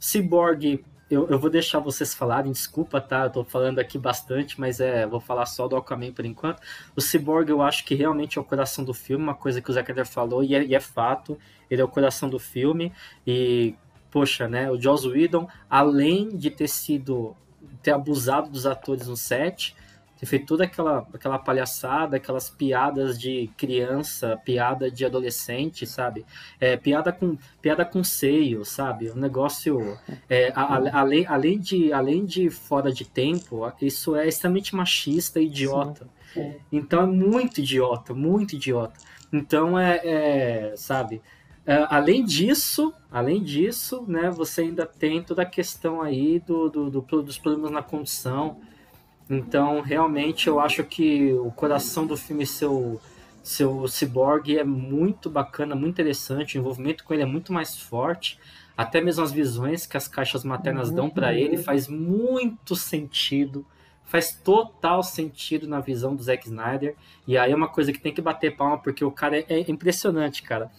Cyborg 0.00 0.84
eu, 1.12 1.28
eu 1.28 1.38
vou 1.38 1.50
deixar 1.50 1.78
vocês 1.78 2.14
falarem, 2.14 2.50
desculpa, 2.50 2.98
tá? 2.98 3.24
Eu 3.24 3.30
tô 3.30 3.44
falando 3.44 3.78
aqui 3.78 3.98
bastante, 3.98 4.58
mas 4.58 4.80
é, 4.80 5.06
vou 5.06 5.20
falar 5.20 5.44
só 5.44 5.68
do 5.68 5.76
Aquaman 5.76 6.10
por 6.10 6.24
enquanto. 6.24 6.62
O 6.96 7.02
Cyborg 7.02 7.50
eu 7.50 7.60
acho 7.60 7.84
que 7.84 7.94
realmente 7.94 8.38
é 8.38 8.40
o 8.40 8.44
coração 8.44 8.82
do 8.82 8.94
filme, 8.94 9.22
uma 9.22 9.34
coisa 9.34 9.60
que 9.60 9.70
o 9.70 9.74
Zack 9.74 9.92
falou, 10.06 10.42
e 10.42 10.54
é, 10.54 10.64
e 10.64 10.74
é 10.74 10.80
fato, 10.80 11.38
ele 11.70 11.82
é 11.82 11.84
o 11.84 11.88
coração 11.88 12.30
do 12.30 12.38
filme, 12.38 12.94
e, 13.26 13.74
poxa, 14.12 14.46
né, 14.46 14.70
o 14.70 14.80
Joss 14.80 15.08
Whedon, 15.08 15.48
além 15.68 16.36
de 16.36 16.50
ter 16.50 16.68
sido, 16.68 17.34
ter 17.82 17.92
abusado 17.92 18.50
dos 18.50 18.66
atores 18.66 19.08
no 19.08 19.16
set, 19.16 19.74
ter 20.20 20.26
feito 20.26 20.46
toda 20.46 20.64
aquela, 20.64 21.04
aquela 21.12 21.38
palhaçada, 21.38 22.16
aquelas 22.16 22.48
piadas 22.48 23.18
de 23.18 23.50
criança, 23.56 24.40
piada 24.44 24.88
de 24.88 25.04
adolescente, 25.04 25.84
sabe? 25.84 26.24
É, 26.60 26.76
piada 26.76 27.10
com 27.10 27.36
piada 27.60 27.84
com 27.84 28.04
seio, 28.04 28.64
sabe? 28.64 29.10
Um 29.10 29.16
negócio 29.16 29.98
é, 30.30 30.52
a, 30.54 30.62
a, 30.62 31.00
além, 31.00 31.26
além, 31.26 31.58
de, 31.58 31.92
além 31.92 32.24
de 32.24 32.50
fora 32.50 32.92
de 32.92 33.04
tempo, 33.04 33.62
isso 33.80 34.14
é 34.14 34.28
extremamente 34.28 34.76
machista 34.76 35.40
e 35.40 35.46
idiota. 35.46 36.06
Sim. 36.32 36.54
Então 36.70 37.02
é 37.02 37.06
muito 37.06 37.58
idiota, 37.58 38.14
muito 38.14 38.54
idiota. 38.54 39.00
Então 39.32 39.76
é, 39.76 40.00
é 40.04 40.74
sabe? 40.76 41.20
É, 41.64 41.86
além 41.88 42.24
disso, 42.24 42.92
além 43.10 43.42
disso, 43.42 44.04
né, 44.08 44.30
você 44.30 44.62
ainda 44.62 44.84
tem 44.84 45.22
toda 45.22 45.42
a 45.42 45.46
questão 45.46 46.02
aí 46.02 46.40
do, 46.40 46.68
do, 46.68 46.90
do 46.90 47.22
dos 47.22 47.38
problemas 47.38 47.70
na 47.70 47.82
condição, 47.82 48.58
então, 49.32 49.80
realmente, 49.80 50.46
eu 50.48 50.60
acho 50.60 50.84
que 50.84 51.32
o 51.32 51.50
coração 51.50 52.06
do 52.06 52.16
filme, 52.16 52.46
seu, 52.46 53.00
seu 53.42 53.86
Cyborg, 53.88 54.58
é 54.58 54.64
muito 54.64 55.30
bacana, 55.30 55.74
muito 55.74 55.94
interessante. 55.94 56.58
O 56.58 56.60
envolvimento 56.60 57.02
com 57.02 57.14
ele 57.14 57.22
é 57.22 57.26
muito 57.26 57.52
mais 57.52 57.76
forte. 57.76 58.38
Até 58.76 59.00
mesmo 59.00 59.22
as 59.22 59.32
visões 59.32 59.86
que 59.86 59.96
as 59.96 60.08
caixas 60.08 60.44
maternas 60.44 60.90
dão 60.90 61.08
para 61.08 61.32
ele 61.32 61.56
faz 61.56 61.88
muito 61.88 62.76
sentido. 62.76 63.64
Faz 64.04 64.32
total 64.32 65.02
sentido 65.02 65.66
na 65.66 65.80
visão 65.80 66.14
do 66.14 66.22
Zack 66.22 66.46
Snyder. 66.46 66.94
E 67.26 67.38
aí 67.38 67.52
é 67.52 67.56
uma 67.56 67.68
coisa 67.68 67.92
que 67.92 68.00
tem 68.00 68.12
que 68.12 68.20
bater 68.20 68.54
palma, 68.54 68.76
porque 68.76 69.02
o 69.02 69.10
cara 69.10 69.38
é, 69.38 69.44
é 69.48 69.70
impressionante, 69.70 70.42
cara 70.42 70.70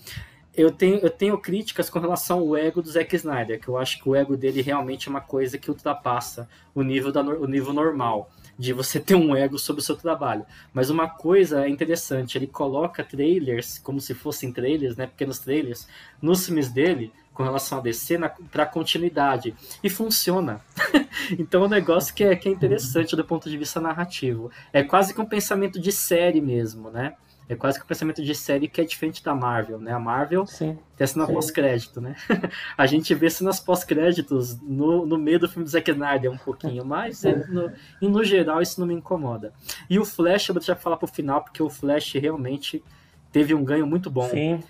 eu 0.55 0.71
tenho, 0.71 0.97
eu 0.97 1.09
tenho 1.09 1.37
críticas 1.37 1.89
com 1.89 1.99
relação 1.99 2.39
ao 2.39 2.55
ego 2.55 2.81
do 2.81 2.89
Zack 2.89 3.15
Snyder, 3.15 3.59
que 3.59 3.67
eu 3.67 3.77
acho 3.77 4.01
que 4.01 4.07
o 4.07 4.15
ego 4.15 4.37
dele 4.37 4.61
realmente 4.61 5.07
é 5.07 5.09
uma 5.09 5.21
coisa 5.21 5.57
que 5.57 5.69
ultrapassa 5.69 6.47
o 6.75 6.83
nível, 6.83 7.11
da, 7.11 7.21
o 7.21 7.47
nível 7.47 7.73
normal 7.73 8.29
de 8.57 8.71
você 8.71 8.99
ter 8.99 9.15
um 9.15 9.35
ego 9.35 9.57
sobre 9.57 9.81
o 9.81 9.85
seu 9.85 9.95
trabalho. 9.95 10.45
Mas 10.71 10.89
uma 10.89 11.09
coisa 11.09 11.65
é 11.65 11.69
interessante, 11.69 12.37
ele 12.37 12.47
coloca 12.47 13.03
trailers 13.03 13.79
como 13.79 13.99
se 13.99 14.13
fossem 14.13 14.51
trailers, 14.51 14.95
né, 14.95 15.07
pequenos 15.07 15.39
trailers, 15.39 15.87
nos 16.21 16.45
filmes 16.45 16.69
dele, 16.69 17.11
com 17.33 17.41
relação 17.41 17.79
a 17.79 17.81
DC, 17.81 18.19
para 18.51 18.65
continuidade. 18.65 19.55
E 19.83 19.89
funciona. 19.89 20.61
então 21.37 21.63
é 21.63 21.65
um 21.65 21.69
negócio 21.69 22.13
que 22.13 22.23
é, 22.23 22.35
que 22.35 22.47
é 22.47 22.51
interessante 22.51 23.15
do 23.15 23.25
ponto 23.25 23.49
de 23.49 23.57
vista 23.57 23.81
narrativo. 23.81 24.51
É 24.71 24.83
quase 24.83 25.13
que 25.13 25.21
um 25.21 25.25
pensamento 25.25 25.79
de 25.79 25.91
série 25.91 26.39
mesmo, 26.39 26.91
né? 26.91 27.15
É 27.47 27.55
quase 27.55 27.77
que 27.77 27.83
um 27.83 27.87
pensamento 27.87 28.23
de 28.23 28.33
série 28.33 28.67
que 28.67 28.79
é 28.79 28.83
diferente 28.83 29.23
da 29.23 29.35
Marvel, 29.35 29.79
né? 29.79 29.91
A 29.91 29.99
Marvel 29.99 30.45
sim, 30.45 30.77
tem 30.95 31.05
cena 31.05 31.27
pós-crédito, 31.27 31.99
né? 31.99 32.15
a 32.77 32.85
gente 32.85 33.13
vê 33.13 33.29
cenas 33.29 33.59
pós-créditos 33.59 34.59
no, 34.61 35.05
no 35.05 35.17
meio 35.17 35.39
do 35.39 35.49
filme 35.49 35.65
do 35.65 35.69
Zack 35.69 35.91
Snyder 35.91 36.31
um 36.31 36.37
pouquinho, 36.37 36.85
mas 36.85 37.23
é, 37.25 37.35
no, 37.47 37.71
e 38.01 38.07
no 38.07 38.23
geral 38.23 38.61
isso 38.61 38.79
não 38.79 38.87
me 38.87 38.93
incomoda. 38.93 39.53
E 39.89 39.99
o 39.99 40.05
Flash, 40.05 40.49
eu 40.49 40.53
vou 40.53 40.59
deixar 40.59 40.75
falar 40.75 40.97
pro 40.97 41.07
final, 41.07 41.41
porque 41.41 41.61
o 41.61 41.69
Flash 41.69 42.13
realmente 42.13 42.83
teve 43.31 43.53
um 43.53 43.63
ganho 43.63 43.85
muito 43.85 44.09
bom. 44.09 44.29
Sim. 44.29 44.63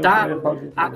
Tá. 0.00 0.26
A- 0.76 0.88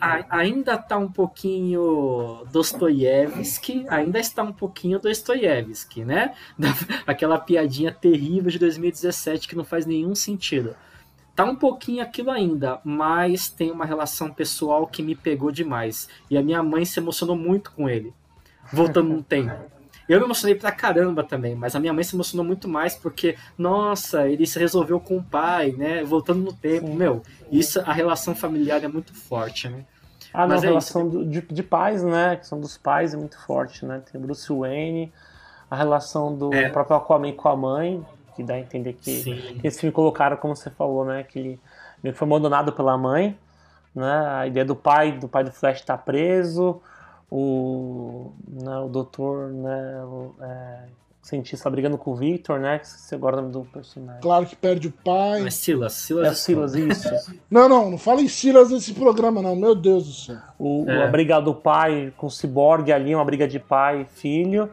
a- 0.00 0.26
ainda 0.30 0.78
tá 0.78 0.96
um 0.96 1.10
pouquinho 1.10 2.44
Dostoiévski, 2.52 3.84
ainda 3.88 4.18
está 4.18 4.42
um 4.42 4.52
pouquinho 4.52 4.98
Dostoiévski, 4.98 6.04
né? 6.04 6.34
Aquela 7.06 7.38
piadinha 7.38 7.92
terrível 7.92 8.50
de 8.50 8.58
2017 8.58 9.48
que 9.48 9.56
não 9.56 9.64
faz 9.64 9.86
nenhum 9.86 10.14
sentido. 10.14 10.74
Tá 11.34 11.44
um 11.44 11.54
pouquinho 11.54 12.02
aquilo 12.02 12.30
ainda, 12.30 12.80
mas 12.82 13.48
tem 13.50 13.70
uma 13.70 13.84
relação 13.84 14.30
pessoal 14.32 14.86
que 14.86 15.02
me 15.02 15.14
pegou 15.14 15.50
demais. 15.52 16.08
E 16.30 16.36
a 16.38 16.42
minha 16.42 16.62
mãe 16.62 16.84
se 16.86 16.98
emocionou 16.98 17.36
muito 17.36 17.70
com 17.72 17.88
ele, 17.88 18.14
voltando 18.72 19.10
no 19.10 19.22
tempo. 19.24 19.52
Eu 20.08 20.18
me 20.20 20.24
emocionei 20.26 20.54
pra 20.54 20.70
caramba 20.70 21.24
também, 21.24 21.54
mas 21.54 21.74
a 21.74 21.80
minha 21.80 21.92
mãe 21.92 22.04
se 22.04 22.14
emocionou 22.14 22.44
muito 22.46 22.68
mais 22.68 22.94
porque, 22.94 23.36
nossa, 23.58 24.28
ele 24.28 24.46
se 24.46 24.58
resolveu 24.58 25.00
com 25.00 25.16
o 25.16 25.22
pai, 25.22 25.72
né? 25.72 26.04
Voltando 26.04 26.40
no 26.40 26.52
tempo. 26.52 26.88
Meu, 26.94 27.22
isso, 27.50 27.80
a 27.80 27.92
relação 27.92 28.34
familiar 28.34 28.82
é 28.84 28.88
muito 28.88 29.12
forte, 29.14 29.68
né? 29.68 29.84
Ah, 30.32 30.42
não, 30.46 30.54
Mas 30.54 30.62
a 30.62 30.66
é 30.66 30.68
relação 30.68 31.08
do- 31.08 31.24
de, 31.24 31.40
de 31.40 31.62
pais, 31.62 32.02
né? 32.04 32.36
Que 32.36 32.46
são 32.46 32.60
dos 32.60 32.76
pais 32.76 33.14
é 33.14 33.16
muito 33.16 33.38
forte, 33.44 33.84
né? 33.86 34.02
Tem 34.12 34.20
o 34.20 34.24
Bruce 34.24 34.46
Wayne, 34.52 35.12
a 35.70 35.74
relação 35.76 36.34
do 36.36 36.52
É. 36.54 36.68
próprio 36.68 36.96
Aquaman 36.96 37.32
com 37.32 37.48
a 37.48 37.56
mãe, 37.56 38.04
que 38.36 38.42
dá 38.44 38.54
a 38.54 38.60
entender 38.60 38.92
que, 38.92 39.22
Sim. 39.22 39.58
que 39.60 39.66
esse 39.66 39.80
filme 39.80 39.92
colocaram, 39.92 40.36
como 40.36 40.54
você 40.54 40.70
falou, 40.70 41.04
né? 41.04 41.22
Que 41.24 41.58
ele 42.04 42.12
foi 42.12 42.28
abandonado 42.28 42.72
pela 42.72 42.96
mãe, 42.98 43.36
né? 43.94 44.26
A 44.28 44.46
ideia 44.46 44.64
do 44.64 44.76
pai, 44.76 45.12
do 45.12 45.26
pai 45.26 45.42
do 45.42 45.50
Flash 45.50 45.80
tá 45.80 45.96
preso, 45.96 46.80
o, 47.30 48.32
né, 48.48 48.78
o 48.78 48.88
doutor, 48.88 49.48
né? 49.52 50.02
O, 50.04 50.34
é, 50.40 50.78
cientista 51.22 51.68
brigando 51.68 51.98
com 51.98 52.12
o 52.12 52.14
Victor, 52.14 52.60
né? 52.60 52.78
Que 52.78 52.86
você 52.88 53.16
agora 53.16 53.38
o 53.38 53.40
nome 53.40 53.52
do 53.52 53.64
personagem. 53.64 54.20
Claro 54.22 54.46
que 54.46 54.54
perde 54.54 54.86
o 54.86 54.92
pai. 54.92 55.42
Mas 55.42 55.54
Silas, 55.54 55.92
Silas. 55.94 56.28
É 56.28 56.30
o 56.30 56.34
Silas, 56.34 56.74
isso. 56.76 57.08
Não, 57.50 57.68
não, 57.68 57.90
não 57.90 57.98
fala 57.98 58.20
em 58.22 58.28
Silas 58.28 58.70
nesse 58.70 58.94
programa, 58.94 59.42
não. 59.42 59.56
Meu 59.56 59.74
Deus 59.74 60.06
do 60.06 60.12
céu. 60.12 60.36
O, 60.58 60.84
É. 60.88 61.02
A 61.02 61.06
briga 61.08 61.40
do 61.40 61.52
pai 61.54 62.12
com 62.16 62.28
o 62.28 62.30
ciborgue 62.30 62.92
ali, 62.92 63.12
uma 63.14 63.24
briga 63.24 63.48
de 63.48 63.58
pai 63.58 64.02
e 64.02 64.04
filho, 64.04 64.70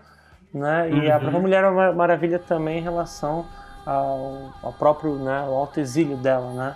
né? 0.53 0.91
E 0.91 1.09
a 1.09 1.15
Uhum. 1.15 1.21
própria 1.21 1.41
Mulher 1.41 1.71
Mar- 1.71 1.95
Maravilha 1.95 2.37
também 2.37 2.77
em 2.77 2.83
relação 2.83 3.45
ao, 3.83 4.51
ao 4.61 4.73
próprio, 4.73 5.15
né? 5.15 5.39
Ao 5.39 5.55
alto 5.55 5.79
exílio 5.79 6.17
dela, 6.17 6.53
né? 6.53 6.75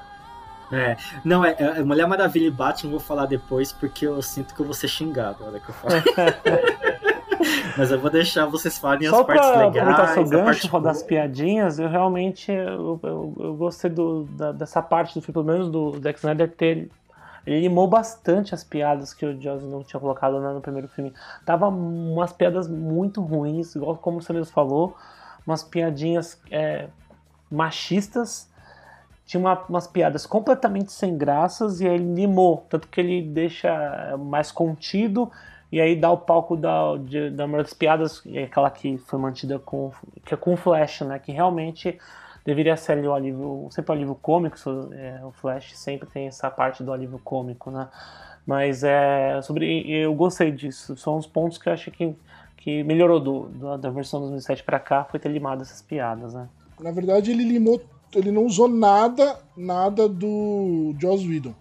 É. 0.72 0.98
Não, 1.24 1.46
é, 1.46 1.56
é 1.60 1.84
Mulher 1.84 2.08
Maravilha 2.08 2.48
e 2.48 2.52
Batman 2.52 2.92
vou 2.92 3.00
falar 3.00 3.26
depois 3.26 3.72
porque 3.72 4.06
eu 4.06 4.22
sinto 4.22 4.54
que 4.54 4.60
eu 4.60 4.66
vou 4.66 4.74
ser 4.74 4.88
xingado 4.88 5.44
na 5.44 5.50
hora 5.50 5.60
que 5.60 5.70
eu 5.70 5.76
falo. 5.76 5.94
Mas 7.78 7.92
eu 7.92 8.00
vou 8.00 8.10
deixar 8.10 8.46
vocês 8.48 8.78
falarem 8.78 9.08
Só 9.10 9.22
as 9.22 9.28
partes 9.28 9.48
pra 9.48 9.68
legais. 9.68 9.78
aproveitar 9.78 10.14
seu 10.14 10.24
gancho 10.28 10.70
parte 10.70 10.84
das 10.84 11.04
piadinhas, 11.04 11.78
eu 11.80 11.88
realmente 11.88 12.52
eu, 12.52 13.00
eu, 13.04 13.34
eu 13.40 13.56
gostei 13.56 13.90
do, 13.90 14.24
da- 14.32 14.52
dessa 14.52 14.82
parte 14.82 15.14
do 15.14 15.22
filme, 15.22 15.34
pelo 15.34 15.46
menos 15.46 15.70
do 15.70 16.00
Zack 16.02 16.18
Snyder 16.18 16.52
ter 16.52 16.90
ele 17.46 17.62
limou 17.62 17.88
bastante 17.88 18.54
as 18.54 18.62
piadas 18.62 19.14
que 19.14 19.26
o 19.26 19.40
Joss 19.42 19.64
não 19.66 19.82
tinha 19.82 20.00
colocado 20.02 20.38
né, 20.42 20.52
no 20.52 20.60
primeiro 20.60 20.90
filme. 20.90 21.14
Tava 21.46 21.70
umas 21.70 22.34
piadas 22.34 22.68
muito 22.68 23.22
ruins, 23.22 23.74
igual 23.74 23.96
como 23.96 24.22
você 24.22 24.34
mesmo 24.34 24.52
falou, 24.52 24.98
umas 25.46 25.64
piadinhas 25.64 26.38
é, 26.52 26.88
machistas, 27.50 28.50
tinha 29.28 29.40
uma- 29.40 29.62
umas 29.70 29.86
piadas 29.86 30.26
completamente 30.26 30.92
sem 30.92 31.16
graças 31.18 31.80
e 31.82 31.88
aí 31.88 31.96
ele 31.96 32.14
limou, 32.16 32.66
tanto 32.70 32.88
que 32.88 33.00
ele 33.00 33.22
deixa 33.22 33.68
é, 33.68 34.16
mais 34.18 34.52
contido 34.52 35.30
e 35.72 35.80
aí 35.82 35.96
dá 35.96 36.10
o 36.10 36.18
palco 36.18 36.56
da, 36.56 36.96
de- 36.98 37.30
da 37.32 37.46
das 37.46 37.74
piadas, 37.74 38.24
é 38.26 38.44
aquela 38.46 38.72
que 38.72 38.98
foi 39.00 39.20
mantida 39.20 39.60
com, 39.60 39.92
que 40.26 40.34
é 40.34 40.38
com 40.38 40.56
Flash, 40.56 41.02
né? 41.02 41.20
Que 41.20 41.34
realmente 41.34 42.00
deveria 42.46 42.78
ser 42.78 42.94
ali 42.94 43.06
o 43.08 43.14
alívio, 43.14 43.68
sempre 43.70 43.92
o 43.92 43.96
alívio 43.96 44.16
cômico, 44.16 44.56
é, 44.94 45.20
o 45.26 45.32
Flash 45.34 45.78
sempre 45.78 46.08
tem 46.10 46.28
essa 46.28 46.50
parte 46.50 46.82
do 46.82 46.94
alívio 46.94 47.20
cômico, 47.20 47.70
né? 47.70 47.90
Mas 48.46 48.82
é 48.82 49.42
sobre, 49.42 49.92
eu 49.92 50.16
gostei 50.16 50.52
disso, 50.52 50.96
são 50.96 51.18
os 51.18 51.28
pontos 51.28 51.58
que 51.58 51.68
eu 51.68 51.74
acho 51.74 51.92
que, 51.92 52.16
que 52.56 52.82
melhorou 52.84 53.20
do, 53.20 53.50
do- 53.50 53.78
da 53.78 53.90
versão 53.90 54.22
2007 54.22 54.64
pra 54.64 54.80
cá, 54.80 55.04
foi 55.04 55.20
ter 55.20 55.28
limado 55.28 55.62
essas 55.64 55.82
piadas, 55.82 56.34
né? 56.34 56.48
Na 56.80 56.92
verdade, 56.92 57.30
ele 57.32 57.44
limou. 57.44 57.82
Ele 58.16 58.32
não 58.32 58.46
usou 58.46 58.68
nada, 58.68 59.38
nada 59.56 60.08
do 60.08 60.96
Joss 61.00 61.28
Whedon. 61.28 61.54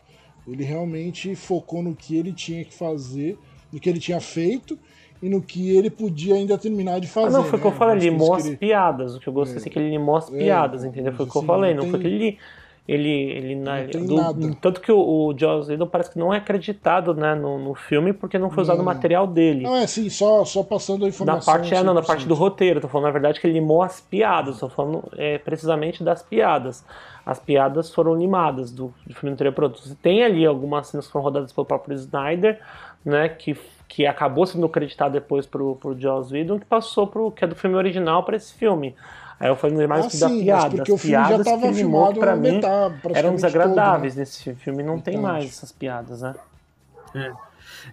Ele 0.47 0.63
realmente 0.65 1.35
focou 1.35 1.83
no 1.83 1.95
que 1.95 2.17
ele 2.17 2.33
tinha 2.33 2.65
que 2.65 2.73
fazer, 2.73 3.37
no 3.73 3.81
que 3.81 3.89
ele 3.91 3.99
tinha 3.99 4.21
feito 4.21 4.79
e 5.21 5.29
no 5.29 5.43
que 5.43 5.71
ele 5.77 5.91
podia 5.91 6.35
ainda 6.37 6.57
terminar 6.57 7.01
de 7.01 7.07
Ah, 7.09 7.11
fazer. 7.11 7.37
não, 7.37 7.45
foi 7.45 7.59
o 7.59 7.63
que 7.63 7.67
eu 7.67 7.71
né? 7.73 7.77
falei, 7.77 7.97
ele 7.97 8.11
limou 8.11 8.35
as 8.35 8.49
que 8.49 8.57
piadas. 8.57 9.17
O 9.17 9.21
que 9.21 9.27
eu 9.29 9.33
gostei 9.33 9.57
É. 9.57 9.61
assim, 9.61 9.71
que 9.71 9.79
ele 9.79 9.91
limou 9.91 10.17
as 10.17 10.33
É, 10.33 10.39
piadas, 10.39 10.85
entendeu? 10.85 11.13
Foi 11.15 11.27
o 11.27 11.29
que 11.29 11.37
eu 11.37 11.41
assim, 11.41 11.47
falei. 11.47 11.75
não 11.75 11.83
Não 11.85 11.91
foi 11.91 12.01
que 12.01 12.07
tem- 12.09 12.15
ele. 12.15 12.39
Ele, 12.88 13.09
ele, 13.11 13.55
na- 13.57 13.83
do-. 13.83 14.55
Tanto 14.61 14.81
que 14.81 14.92
o, 14.92 14.99
o 14.99 15.37
Joss 15.37 15.68
Whedon 15.68 15.88
parece 15.88 16.12
que 16.12 16.18
não 16.18 16.33
é 16.33 16.37
acreditado 16.37 17.12
né, 17.14 17.35
no, 17.35 17.59
no 17.59 17.75
filme 17.75 18.12
porque 18.12 18.38
não 18.38 18.49
foi 18.49 18.62
usado 18.62 18.81
o 18.81 18.85
material 18.85 19.27
dele. 19.27 19.62
Não, 19.64 19.75
é 19.75 19.83
assim, 19.83 20.09
só, 20.09 20.44
só 20.44 20.62
passando 20.62 20.99
a 21.05 21.07
Na 21.07 21.09
informação. 21.09 21.53
parte, 21.53 21.75
é, 21.75 21.83
não, 21.83 21.92
na 21.92 22.03
100%. 22.03 22.07
parte 22.07 22.29
do 22.29 22.35
roteiro, 22.35 22.81
tô 22.81 22.87
falando 22.87 23.07
na 23.07 23.12
verdade 23.12 23.40
que 23.40 23.46
ele 23.49 23.55
limou 23.55 23.83
as 23.83 24.01
piadas, 24.01 24.61
tô 24.61 24.68
falando 24.68 25.03
é, 25.16 25.37
precisamente 25.38 26.05
das 26.05 26.22
piadas. 26.22 26.85
As 27.25 27.40
piadas 27.40 27.92
foram 27.92 28.14
limadas 28.14 28.70
do, 28.70 28.94
do 29.05 29.14
filme 29.14 29.33
anterior 29.33 29.53
pronto. 29.53 29.83
Tem 29.96 30.22
ali 30.22 30.46
algumas 30.46 30.87
cenas 30.87 31.07
que 31.07 31.12
foram 31.12 31.25
rodadas 31.25 31.53
pelo 31.53 31.66
próprio 31.66 31.94
Snyder, 31.96 32.61
né, 33.05 33.29
que, 33.29 33.57
que 33.88 34.07
acabou 34.07 34.46
sendo 34.46 34.64
acreditado 34.64 35.11
depois 35.12 35.44
pro, 35.44 35.75
pro 35.75 35.99
Joss 36.01 36.33
Whedon, 36.33 36.61
que 36.61 36.66
passou 36.66 37.09
pro 37.09 37.33
que 37.33 37.44
é 37.44 37.49
do 37.49 37.57
filme 37.57 37.75
original 37.75 38.22
para 38.22 38.37
esse 38.37 38.55
filme. 38.55 38.94
Aí 39.38 39.49
eu 39.49 39.57
falei 39.57 39.87
mais 39.87 40.07
Ah, 40.07 40.09
que 40.09 40.16
da 40.16 40.29
sim, 40.29 40.40
piada. 40.44 40.70
porque 40.77 40.92
As 40.92 40.94
o 40.94 40.99
filme 40.99 41.29
já 41.29 41.44
tava 41.44 41.72
filmado 41.72 42.20
pra 42.20 42.37
mim 42.37 42.53
metade, 42.53 42.94
eram 43.12 43.31
todo, 43.31 43.35
desagradáveis 43.37 44.14
né? 44.16 44.20
nesse 44.20 44.55
filme. 44.55 44.83
Não 44.83 44.99
tem 44.99 45.18
mais 45.18 45.44
essas 45.46 45.72
piadas, 45.72 46.22
né? 46.22 46.35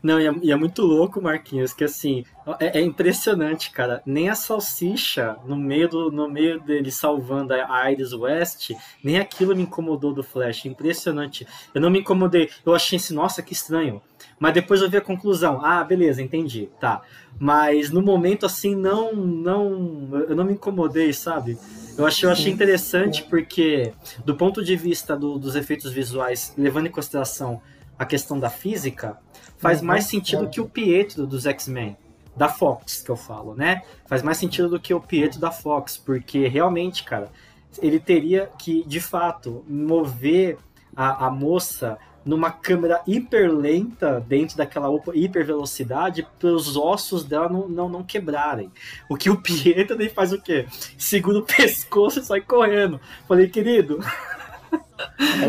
Não, 0.01 0.19
e 0.19 0.27
é, 0.27 0.33
e 0.41 0.51
é 0.51 0.55
muito 0.55 0.81
louco, 0.81 1.21
Marquinhos, 1.21 1.73
que 1.73 1.83
assim, 1.83 2.23
é, 2.59 2.79
é 2.79 2.81
impressionante, 2.81 3.71
cara. 3.71 4.01
Nem 4.05 4.29
a 4.29 4.35
salsicha 4.35 5.37
no 5.45 5.55
meio, 5.55 5.87
do, 5.89 6.11
no 6.11 6.29
meio 6.29 6.59
dele 6.59 6.91
salvando 6.91 7.53
a 7.53 7.91
Iris 7.91 8.13
West, 8.13 8.71
nem 9.03 9.19
aquilo 9.19 9.55
me 9.55 9.63
incomodou 9.63 10.13
do 10.13 10.23
Flash. 10.23 10.65
Impressionante. 10.65 11.47
Eu 11.73 11.81
não 11.81 11.89
me 11.89 11.99
incomodei. 11.99 12.49
Eu 12.65 12.73
achei 12.73 12.97
assim, 12.97 13.13
nossa, 13.13 13.41
que 13.41 13.53
estranho. 13.53 14.01
Mas 14.39 14.53
depois 14.53 14.81
eu 14.81 14.89
vi 14.89 14.97
a 14.97 15.01
conclusão. 15.01 15.63
Ah, 15.63 15.83
beleza, 15.83 16.21
entendi. 16.21 16.69
Tá. 16.79 17.01
Mas 17.39 17.89
no 17.89 18.01
momento, 18.01 18.45
assim, 18.45 18.75
não. 18.75 19.13
não 19.13 20.09
eu 20.27 20.35
não 20.35 20.43
me 20.45 20.53
incomodei, 20.53 21.13
sabe? 21.13 21.57
Eu 21.97 22.05
achei, 22.07 22.27
eu 22.27 22.31
achei 22.31 22.51
interessante 22.51 23.23
porque, 23.23 23.93
do 24.25 24.35
ponto 24.35 24.63
de 24.63 24.75
vista 24.75 25.15
do- 25.15 25.37
dos 25.37 25.55
efeitos 25.55 25.91
visuais, 25.91 26.53
levando 26.57 26.87
em 26.87 26.91
consideração 26.91 27.61
a 27.99 28.05
questão 28.05 28.39
da 28.39 28.49
física, 28.49 29.17
faz 29.63 29.79
Uhum. 29.79 29.87
mais 29.87 30.03
sentido 30.05 30.49
que 30.49 30.61
o 30.61 30.67
Pietro 30.69 31.25
dos 31.25 31.45
X-Men. 31.47 31.97
Da 32.35 32.49
Fox, 32.49 33.01
que 33.01 33.11
eu 33.11 33.15
falo, 33.15 33.55
né? 33.55 33.83
Faz 34.07 34.21
mais 34.23 34.37
sentido 34.39 34.67
do 34.67 34.79
que 34.79 34.91
o 34.93 34.99
Pietro 34.99 35.39
da 35.39 35.51
Fox, 35.51 35.97
porque 35.97 36.47
realmente, 36.47 37.03
cara, 37.03 37.31
ele 37.79 37.99
teria 37.99 38.49
que, 38.57 38.83
de 38.87 38.99
fato, 38.99 39.63
mover 39.67 40.57
a, 40.95 41.27
a 41.27 41.31
moça 41.31 41.97
numa 42.25 42.49
câmera 42.49 43.01
hiper 43.05 43.51
lenta 43.53 44.19
dentro 44.19 44.57
daquela 44.57 44.89
hiper 45.13 45.45
velocidade 45.45 46.25
para 46.39 46.49
os 46.49 46.75
ossos 46.75 47.23
dela 47.23 47.49
não, 47.49 47.67
não, 47.69 47.89
não 47.89 48.03
quebrarem. 48.03 48.71
O 49.09 49.15
que 49.15 49.29
o 49.29 49.39
Pietro 49.41 49.95
daí 49.97 50.09
faz 50.09 50.33
o 50.33 50.41
quê? 50.41 50.65
Segura 50.97 51.37
o 51.39 51.43
pescoço 51.45 52.19
e 52.19 52.23
sai 52.25 52.41
correndo. 52.41 52.99
Falei, 53.27 53.47
querido, 53.47 53.99
É 54.01 54.42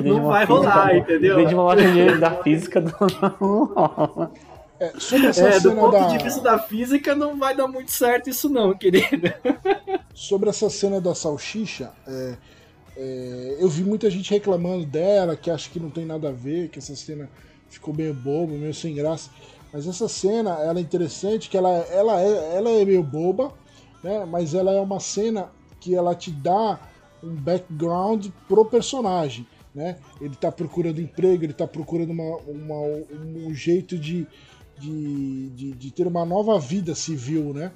Não 0.05 0.17
uma 0.19 0.29
vai 0.29 0.45
rolar, 0.45 0.97
entendeu? 0.97 1.37
Vem 1.37 1.47
de 1.47 1.55
uma 1.55 1.63
loja 1.65 1.91
de- 1.93 2.19
da 2.19 2.43
física 2.43 2.81
do. 2.81 2.93
É, 4.81 4.93
sobre 4.99 5.29
essa 5.29 5.49
é, 5.49 5.53
do 5.61 5.61
cena 5.71 5.81
ponto 5.81 5.93
da. 5.93 6.07
de 6.09 6.25
vista 6.25 6.41
da 6.41 6.59
física 6.59 7.15
não 7.15 7.39
vai 7.39 7.55
dar 7.55 7.69
muito 7.69 7.93
certo 7.93 8.29
isso 8.29 8.49
não, 8.49 8.75
querido. 8.75 9.33
Sobre 10.13 10.51
essa 10.51 10.69
cena 10.69 11.01
da 11.01 11.15
salsicha, 11.15 11.93
é, 12.07 12.35
é, 12.97 13.57
eu 13.61 13.69
vi 13.69 13.85
muita 13.85 14.11
gente 14.11 14.31
reclamando 14.33 14.85
dela, 14.85 15.37
que 15.37 15.49
acha 15.49 15.71
que 15.71 15.79
não 15.79 15.91
tem 15.91 16.05
nada 16.05 16.29
a 16.29 16.33
ver, 16.33 16.71
que 16.71 16.81
essa 16.81 16.95
cena 16.97 17.31
ficou 17.69 17.95
meio 17.95 18.13
boba, 18.13 18.53
meio 18.55 18.75
sem 18.75 18.95
graça. 18.95 19.31
Mas 19.73 19.87
essa 19.87 20.09
cena, 20.09 20.51
ela 20.61 20.79
é 20.79 20.83
interessante, 20.83 21.49
que 21.49 21.57
ela, 21.57 21.71
ela, 21.71 22.21
é, 22.21 22.57
ela 22.57 22.71
é 22.71 22.85
meio 22.85 23.03
boba, 23.03 23.53
né? 24.03 24.25
Mas 24.25 24.55
ela 24.55 24.73
é 24.73 24.81
uma 24.81 24.99
cena 25.01 25.51
que 25.81 25.95
ela 25.95 26.15
te 26.17 26.31
dá 26.33 26.81
um 27.25 27.35
background 27.35 28.27
pro 28.49 28.65
personagem, 28.65 29.47
né? 29.75 29.97
Ele 30.21 30.35
tá 30.37 30.53
procurando 30.53 31.01
emprego, 31.01 31.45
ele 31.45 31.53
tá 31.53 31.67
procurando 31.67 32.11
uma, 32.11 32.37
uma- 32.47 33.05
um 33.37 33.55
jeito 33.55 33.99
de, 33.99 34.27
de, 34.79 35.49
de, 35.51 35.73
de 35.73 35.91
ter 35.91 36.07
uma 36.07 36.25
nova 36.25 36.59
vida 36.59 36.95
civil, 36.95 37.53
né? 37.55 37.73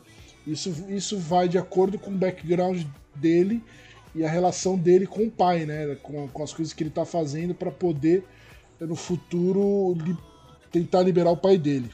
Isso, 0.47 0.71
isso 0.89 1.19
vai 1.19 1.49
de 1.49 1.59
acordo 1.59 1.99
com 1.99 2.11
o 2.11 2.15
background 2.15 2.83
dele 3.15 3.63
e 4.15 4.25
a 4.25 4.29
relação 4.31 4.77
dele 4.77 5.07
com 5.07 5.25
o 5.25 5.31
pai, 5.31 5.67
né? 5.67 5.95
Com, 6.03 6.29
com 6.29 6.43
as 6.43 6.53
coisas 6.53 6.73
que 6.73 6.83
ele 6.83 6.91
tá 6.91 7.05
fazendo 7.05 7.55
para 7.55 7.71
poder, 7.71 8.25
no 8.81 8.95
futuro, 8.97 9.95
li- 9.95 10.17
tentar 10.71 11.03
liberar 11.03 11.31
o 11.31 11.37
pai 11.37 11.59
dele. 11.59 11.91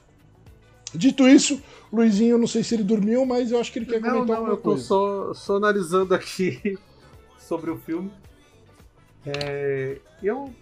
Dito 0.95 1.27
isso, 1.27 1.61
Luizinho, 1.93 2.33
eu 2.35 2.39
não 2.39 2.47
sei 2.47 2.63
se 2.63 2.75
ele 2.75 2.85
dormiu, 2.85 3.27
mas 3.27 3.51
eu 3.51 3.59
acho 3.59 3.73
que 3.73 3.81
ele 3.81 3.87
quer 3.87 4.01
Não, 4.01 4.11
comentar 4.13 4.29
não, 4.29 4.35
alguma 4.37 4.53
eu 4.53 4.57
tô 4.59 4.71
coisa. 4.71 4.85
só, 4.85 5.35
só 5.35 5.57
analisando 5.57 6.15
aqui 6.15 6.79
sobre 7.45 7.71
o 7.71 7.77
filme. 7.77 8.11
É, 9.27 9.99
eu 10.23 10.53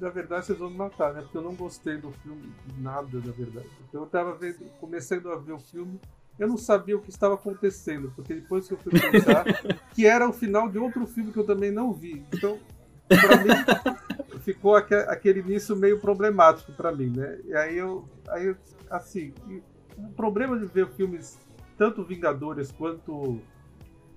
na 0.00 0.08
verdade, 0.08 0.46
vocês 0.46 0.58
vão 0.58 0.68
me 0.70 0.76
matar, 0.76 1.14
né? 1.14 1.22
Porque 1.22 1.36
eu 1.38 1.42
não 1.42 1.54
gostei 1.54 1.96
do 1.96 2.10
filme, 2.10 2.52
nada, 2.78 3.18
na 3.24 3.30
verdade. 3.32 3.68
Então 3.88 4.02
eu 4.02 4.06
tava 4.08 4.34
vendo, 4.34 4.58
começando 4.80 5.30
a 5.30 5.36
ver 5.36 5.52
o 5.52 5.58
filme, 5.58 6.00
eu 6.36 6.48
não 6.48 6.56
sabia 6.56 6.96
o 6.96 7.00
que 7.00 7.10
estava 7.10 7.34
acontecendo, 7.34 8.12
porque 8.14 8.34
depois 8.34 8.66
que 8.66 8.74
eu 8.74 8.78
fui 8.78 8.90
pensar, 8.92 9.44
que 9.94 10.04
era 10.04 10.28
o 10.28 10.32
final 10.32 10.68
de 10.68 10.78
outro 10.78 11.06
filme 11.06 11.32
que 11.32 11.38
eu 11.38 11.46
também 11.46 11.70
não 11.70 11.92
vi. 11.92 12.24
Então, 12.32 12.58
pra 13.08 13.36
mim, 13.36 14.40
ficou 14.40 14.74
aque- 14.74 14.94
aquele 14.94 15.40
início 15.40 15.76
meio 15.76 16.00
problemático 16.00 16.72
pra 16.72 16.90
mim, 16.90 17.12
né? 17.16 17.38
E 17.44 17.54
aí 17.54 17.78
eu, 17.78 18.04
aí 18.28 18.46
eu 18.46 18.56
assim, 18.90 19.32
o 19.96 20.08
problema 20.10 20.58
de 20.58 20.66
ver 20.66 20.88
filmes 20.88 21.38
tanto 21.78 22.04
Vingadores 22.04 22.72
quanto 22.72 23.40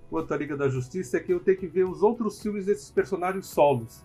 quanto 0.09 0.33
a 0.33 0.37
Liga 0.37 0.55
da 0.57 0.69
Justiça 0.69 1.17
é 1.17 1.19
que 1.19 1.33
eu 1.33 1.39
tenho 1.39 1.57
que 1.57 1.67
ver 1.67 1.83
os 1.85 2.01
outros 2.01 2.41
filmes 2.41 2.65
desses 2.65 2.89
personagens 2.89 3.45
solos. 3.47 4.01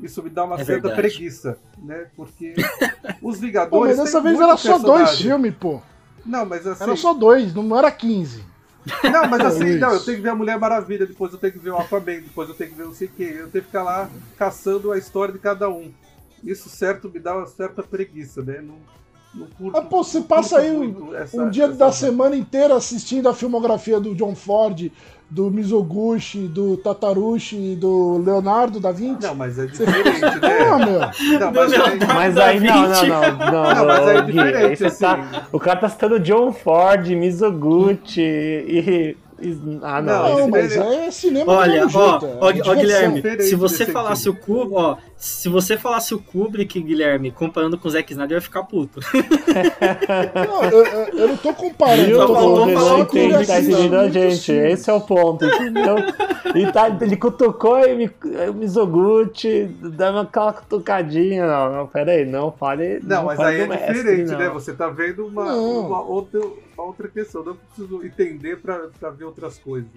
Isso 0.00 0.22
me 0.22 0.30
dá 0.30 0.44
uma 0.44 0.54
É 0.54 0.64
certa 0.64 0.88
verdade. 0.88 0.96
preguiça, 0.96 1.58
né? 1.78 2.06
Porque 2.16 2.54
os 3.20 3.36
Pô, 3.36 3.42
Vingadores. 3.46 3.96
mas 3.98 4.06
dessa 4.06 4.20
vez 4.20 4.40
era 4.40 4.56
só 4.56 4.78
dois 4.78 5.20
filmes, 5.20 5.54
pô. 5.54 5.80
Não, 6.24 6.44
mas 6.46 6.66
assim. 6.66 6.82
Era 6.82 6.96
só 6.96 7.12
dois, 7.14 7.54
não 7.54 7.76
era 7.76 7.90
15. 7.90 8.44
Não, 9.12 9.26
mas 9.28 9.40
assim, 9.44 9.64
Luiz. 9.64 9.80
não, 9.80 9.92
eu 9.92 10.00
tenho 10.04 10.16
que 10.16 10.22
ver 10.22 10.30
a 10.30 10.34
Mulher 10.34 10.58
Maravilha, 10.58 11.06
depois 11.06 11.32
eu 11.32 11.38
tenho 11.38 11.52
que 11.52 11.58
ver 11.58 11.70
o 11.70 11.78
Aquaman, 11.78 12.20
depois 12.20 12.48
eu 12.48 12.54
tenho 12.54 12.70
que 12.70 12.76
ver 12.76 12.84
não 12.84 12.94
sei 12.94 13.08
o 13.08 13.10
quê. 13.10 13.24
Eu 13.38 13.48
tenho 13.50 13.62
que 13.64 13.70
ficar 13.70 13.82
lá 13.82 14.08
caçando 14.38 14.90
a 14.92 14.96
história 14.98 15.32
de 15.32 15.38
cada 15.38 15.68
um. 15.68 15.92
Isso 16.42 16.70
certo 16.70 17.10
me 17.10 17.20
dá 17.20 17.36
uma 17.36 17.46
certa 17.46 17.82
preguiça, 17.82 18.42
né? 18.42 18.62
Não, 18.62 18.76
não 19.34 19.46
curto, 19.48 19.76
Ah, 19.76 19.82
pô, 19.82 20.02
você 20.02 20.22
passa 20.22 20.58
aí 20.60 20.72
um, 20.72 21.14
essa- 21.14 21.36
um 21.42 21.50
dia 21.50 21.68
da 21.68 21.92
semana 21.92 22.34
inteira 22.34 22.74
assistindo 22.74 23.28
a 23.28 23.34
filmografia 23.34 24.00
do 24.00 24.14
John 24.14 24.34
Ford, 24.34 24.90
do 25.30 25.50
Mizoguchi, 25.50 26.48
do 26.48 26.76
Tatarushi, 26.76 27.76
do 27.76 28.18
Leonardo 28.24 28.80
da 28.80 28.90
Vinci. 28.90 29.22
Não, 29.26 29.34
mas 29.34 29.58
é 29.58 29.66
diferente, 29.66 30.20
né? 30.20 30.30
Porra, 30.40 30.78
meu. 30.78 31.00
Não, 31.38 31.52
mas 31.52 31.72
aí, 31.72 31.98
Mas 32.14 32.36
aí 32.36 32.60
não, 32.60 32.82
não, 32.82 33.06
não, 33.06 33.38
não, 33.38 33.74
Não, 33.74 33.86
mas 33.86 34.08
aí 34.08 34.16
é 34.16 34.22
Gui, 34.22 34.38
aí 34.40 34.46
diferente, 34.48 34.78
você 34.78 34.86
assim. 34.86 34.98
tá- 35.04 35.46
o 35.52 35.58
cara 35.60 35.78
tá 35.78 35.88
citando 35.88 36.18
John 36.18 36.52
Ford, 36.52 37.06
Mizoguchi 37.08 38.20
e. 38.20 39.16
ah, 39.82 40.02
não. 40.02 40.12
Não, 40.12 40.22
Não, 40.22 40.38
esse 40.40 40.50
mas 40.50 40.76
daí- 40.76 40.96
é 41.06 41.10
cinema 41.10 41.52
Olha, 41.52 41.86
ó, 41.86 41.88
é 41.88 41.96
ó, 41.96 42.18
ó, 42.40 42.52
diversão. 42.52 42.74
Guilherme, 42.76 43.22
se 43.42 43.54
você 43.54 43.86
falasse 43.86 44.28
o 44.28 44.34
Kubrick, 44.34 44.74
ó, 44.74 44.96
se 45.16 45.48
você 45.48 45.76
falasse 45.76 46.14
o 46.14 46.18
Kubrick, 46.18 46.80
Guilherme, 46.80 47.30
comparando 47.30 47.76
com 47.78 47.88
o 47.88 47.90
Zack 47.90 48.12
Snyder, 48.12 48.36
eu 48.36 48.38
ia 48.38 48.42
ficar 48.42 48.62
puto. 48.64 49.00
Não, 50.34 50.64
eu, 50.64 50.84
eu- 50.84 51.08
eu 51.18 51.28
não 51.28 51.36
tô 51.36 51.52
comparando, 51.54 52.04
Viu? 52.06 52.20
eu 52.20 52.26
tô 52.26 52.34
falando 52.34 52.68
Ele 52.68 52.74
falar 52.76 52.88
não 52.90 52.96
o 52.96 52.98
só 53.00 53.04
que 53.06 53.18
ele 53.18 53.26
entende, 53.34 53.46
tá 53.46 53.54
assiste 53.54 53.72
entendendo 53.72 53.94
a 53.96 54.08
gente. 54.08 54.52
Esse 54.52 54.90
é 54.90 54.92
o 54.92 55.00
ponto, 55.00 55.44
entendeu? 55.44 55.96
E 56.54 56.72
tá, 56.72 56.88
ele 57.00 57.16
cutucou 57.16 57.78
e 57.86 57.94
me, 57.94 58.10
Mizoguchi, 58.54 59.64
dando 59.80 60.20
aquela 60.20 60.52
cutucadinha. 60.52 61.46
Não, 61.46 61.72
não, 61.72 61.86
pera 61.86 62.12
aí, 62.12 62.24
não 62.24 62.50
fale. 62.52 63.00
Não, 63.02 63.24
mas 63.24 63.36
fale 63.36 63.56
aí 63.56 63.60
é 63.62 63.66
mestre, 63.66 63.94
diferente, 63.94 64.30
não. 64.32 64.38
né? 64.38 64.48
Você 64.50 64.72
tá 64.72 64.88
vendo 64.88 65.26
uma, 65.26 65.44
Não. 65.44 65.86
uma 65.86 66.02
outra, 66.02 66.40
outra 66.82 67.08
questão. 67.08 67.44
Não 67.44 67.56
preciso 67.56 68.04
entender 68.04 68.60
pra, 68.60 68.88
pra 68.88 69.10
ver 69.10 69.24
outras 69.24 69.58
coisas. 69.58 69.90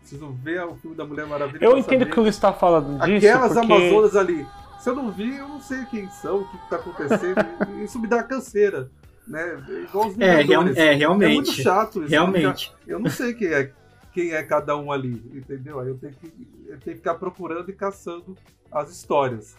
Preciso 0.00 0.30
ver 0.32 0.62
o 0.64 0.74
filme 0.76 0.96
da 0.96 1.04
Mulher 1.04 1.26
Maravilha. 1.26 1.64
Eu 1.64 1.76
entendo 1.78 2.00
saber 2.00 2.10
que 2.12 2.18
o 2.18 2.22
Luiz 2.22 2.38
tá 2.38 2.52
falando 2.52 2.98
disso. 3.04 3.26
Aquelas 3.26 3.52
porque... 3.52 3.72
Amazonas 3.72 4.16
ali. 4.16 4.46
Se 4.80 4.90
eu 4.90 4.96
não 4.96 5.12
vi, 5.12 5.36
eu 5.36 5.46
não 5.48 5.60
sei 5.60 5.84
quem 5.86 6.08
são, 6.10 6.40
o 6.40 6.48
que, 6.48 6.58
que 6.58 6.68
tá 6.70 6.76
acontecendo. 6.76 7.36
Isso 7.84 8.00
me 8.00 8.08
dá 8.08 8.22
canseira. 8.22 8.90
Né? 9.28 9.64
Igual 9.88 10.08
os 10.08 10.18
É, 10.18 10.42
real- 10.42 10.62
é, 10.68 11.02
É 11.02 11.08
muito 11.08 11.20
realmente. 11.20 11.62
chato 11.62 12.00
isso. 12.02 12.10
Realmente. 12.10 12.74
Eu 12.84 12.98
não 12.98 13.08
sei 13.08 13.32
quem 13.32 13.46
é, 13.46 13.72
quem 14.12 14.32
é 14.32 14.42
cada 14.42 14.76
um 14.76 14.90
ali, 14.90 15.22
entendeu? 15.32 15.78
Aí 15.78 15.86
eu 15.86 15.96
tenho, 15.96 16.12
que, 16.14 16.26
eu 16.66 16.80
tenho 16.80 16.80
que 16.80 16.94
ficar 16.96 17.14
procurando 17.14 17.70
e 17.70 17.72
caçando 17.72 18.36
as 18.72 18.90
histórias. 18.90 19.54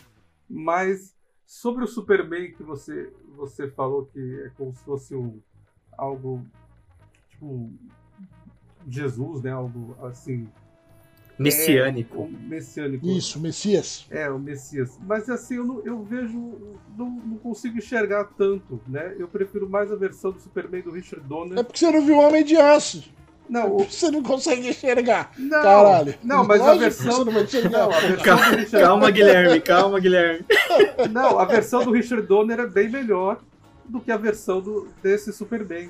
Mas 0.50 1.16
sobre 1.46 1.86
o 1.86 1.88
Superman 1.88 2.52
que 2.52 2.62
você, 2.62 3.10
você 3.38 3.70
falou 3.70 4.06
que 4.08 4.42
é 4.46 4.50
como 4.58 4.74
se 4.76 4.84
fosse 4.84 5.16
um, 5.16 5.40
algo 5.98 6.46
tipo 7.44 7.70
Jesus, 8.88 9.42
né? 9.44 9.52
Algo 9.52 9.96
assim. 10.04 10.48
Messiânico. 11.38 12.24
um 12.24 12.48
messiânico. 12.48 13.06
Isso, 13.08 13.40
Messias. 13.40 14.06
É, 14.12 14.30
o 14.30 14.38
Messias. 14.38 15.00
Mas 15.02 15.28
assim, 15.30 15.56
eu, 15.56 15.66
não, 15.66 15.82
eu 15.84 16.04
vejo. 16.04 16.78
Não, 16.96 17.10
não 17.10 17.38
consigo 17.38 17.78
enxergar 17.78 18.26
tanto, 18.38 18.80
né? 18.88 19.16
Eu 19.18 19.28
prefiro 19.28 19.68
mais 19.68 19.92
a 19.92 19.96
versão 19.96 20.32
do 20.32 20.40
Superman 20.40 20.82
do 20.82 20.92
Richard 20.92 21.28
Donner. 21.28 21.58
É 21.58 21.64
porque 21.64 21.80
você 21.80 21.92
não 21.92 22.06
viu 22.06 22.20
Homem 22.20 22.44
de 22.44 22.56
Aço. 22.56 23.04
Não, 23.50 23.76
o, 23.76 23.84
Você 23.84 24.10
não 24.10 24.24
consegue 24.24 24.70
enxergar. 24.70 25.32
não, 25.38 25.62
Caralho. 25.62 26.16
Não, 26.24 26.46
mas 26.46 26.62
a 26.62 26.74
Lógico 26.74 26.74
que 26.74 26.80
versão. 26.80 27.12
Você 27.12 27.26
não 27.26 27.34
vai 27.34 27.44
enxergar. 27.44 27.70
Não, 27.72 27.92
a 27.92 28.00
versão 28.00 28.16
do 28.16 28.24
Calma, 28.24 28.46
Richard 28.46 28.86
calma, 28.86 29.12
Guilherme, 29.12 29.62
calma, 29.62 30.00
Guilherme. 30.00 30.46
Não, 31.12 31.40
a 31.40 31.46
versão 31.46 31.84
do 31.84 31.92
Richard 31.92 32.26
Donner 32.26 32.60
é 32.60 32.68
bem 32.68 32.90
melhor 32.90 33.42
do 33.86 34.00
que 34.00 34.12
a 34.12 34.18
versão 34.18 34.62
do, 34.62 34.88
desse 35.02 35.34
Superman. 35.34 35.90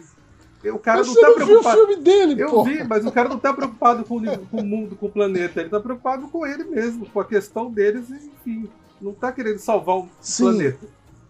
O 0.72 0.80
cara 0.80 1.00
Mas 1.00 1.08
não 1.08 1.14
você 1.14 1.22
tá 1.22 1.28
não 1.28 1.36
viu 1.36 1.44
o 1.44 1.48
preocupado. 1.48 1.78
filme 1.78 1.96
dele, 1.98 2.42
Eu 2.42 2.50
pô. 2.50 2.64
vi, 2.64 2.84
mas 2.86 3.06
o 3.06 3.12
cara 3.12 3.28
não 3.30 3.38
tá 3.40 3.54
preocupado 3.54 4.04
com 4.06 4.22
com 4.50 4.58
o 4.62 4.66
mundo, 4.66 4.96
com 4.96 5.08
o 5.08 5.12
planeta. 5.12 5.60
Ele 5.60 5.70
tá 5.70 5.80
preocupado 5.80 6.28
com 6.30 6.46
ele 6.46 6.64
mesmo, 6.64 7.06
com 7.10 7.20
a 7.20 7.26
questão 7.26 7.70
deles, 7.72 8.10
enfim. 8.10 8.70
Não 9.02 9.14
tá 9.14 9.32
querendo 9.32 9.58
salvar 9.58 9.98
o 9.98 10.10
Sim. 10.22 10.44
planeta. 10.44 10.88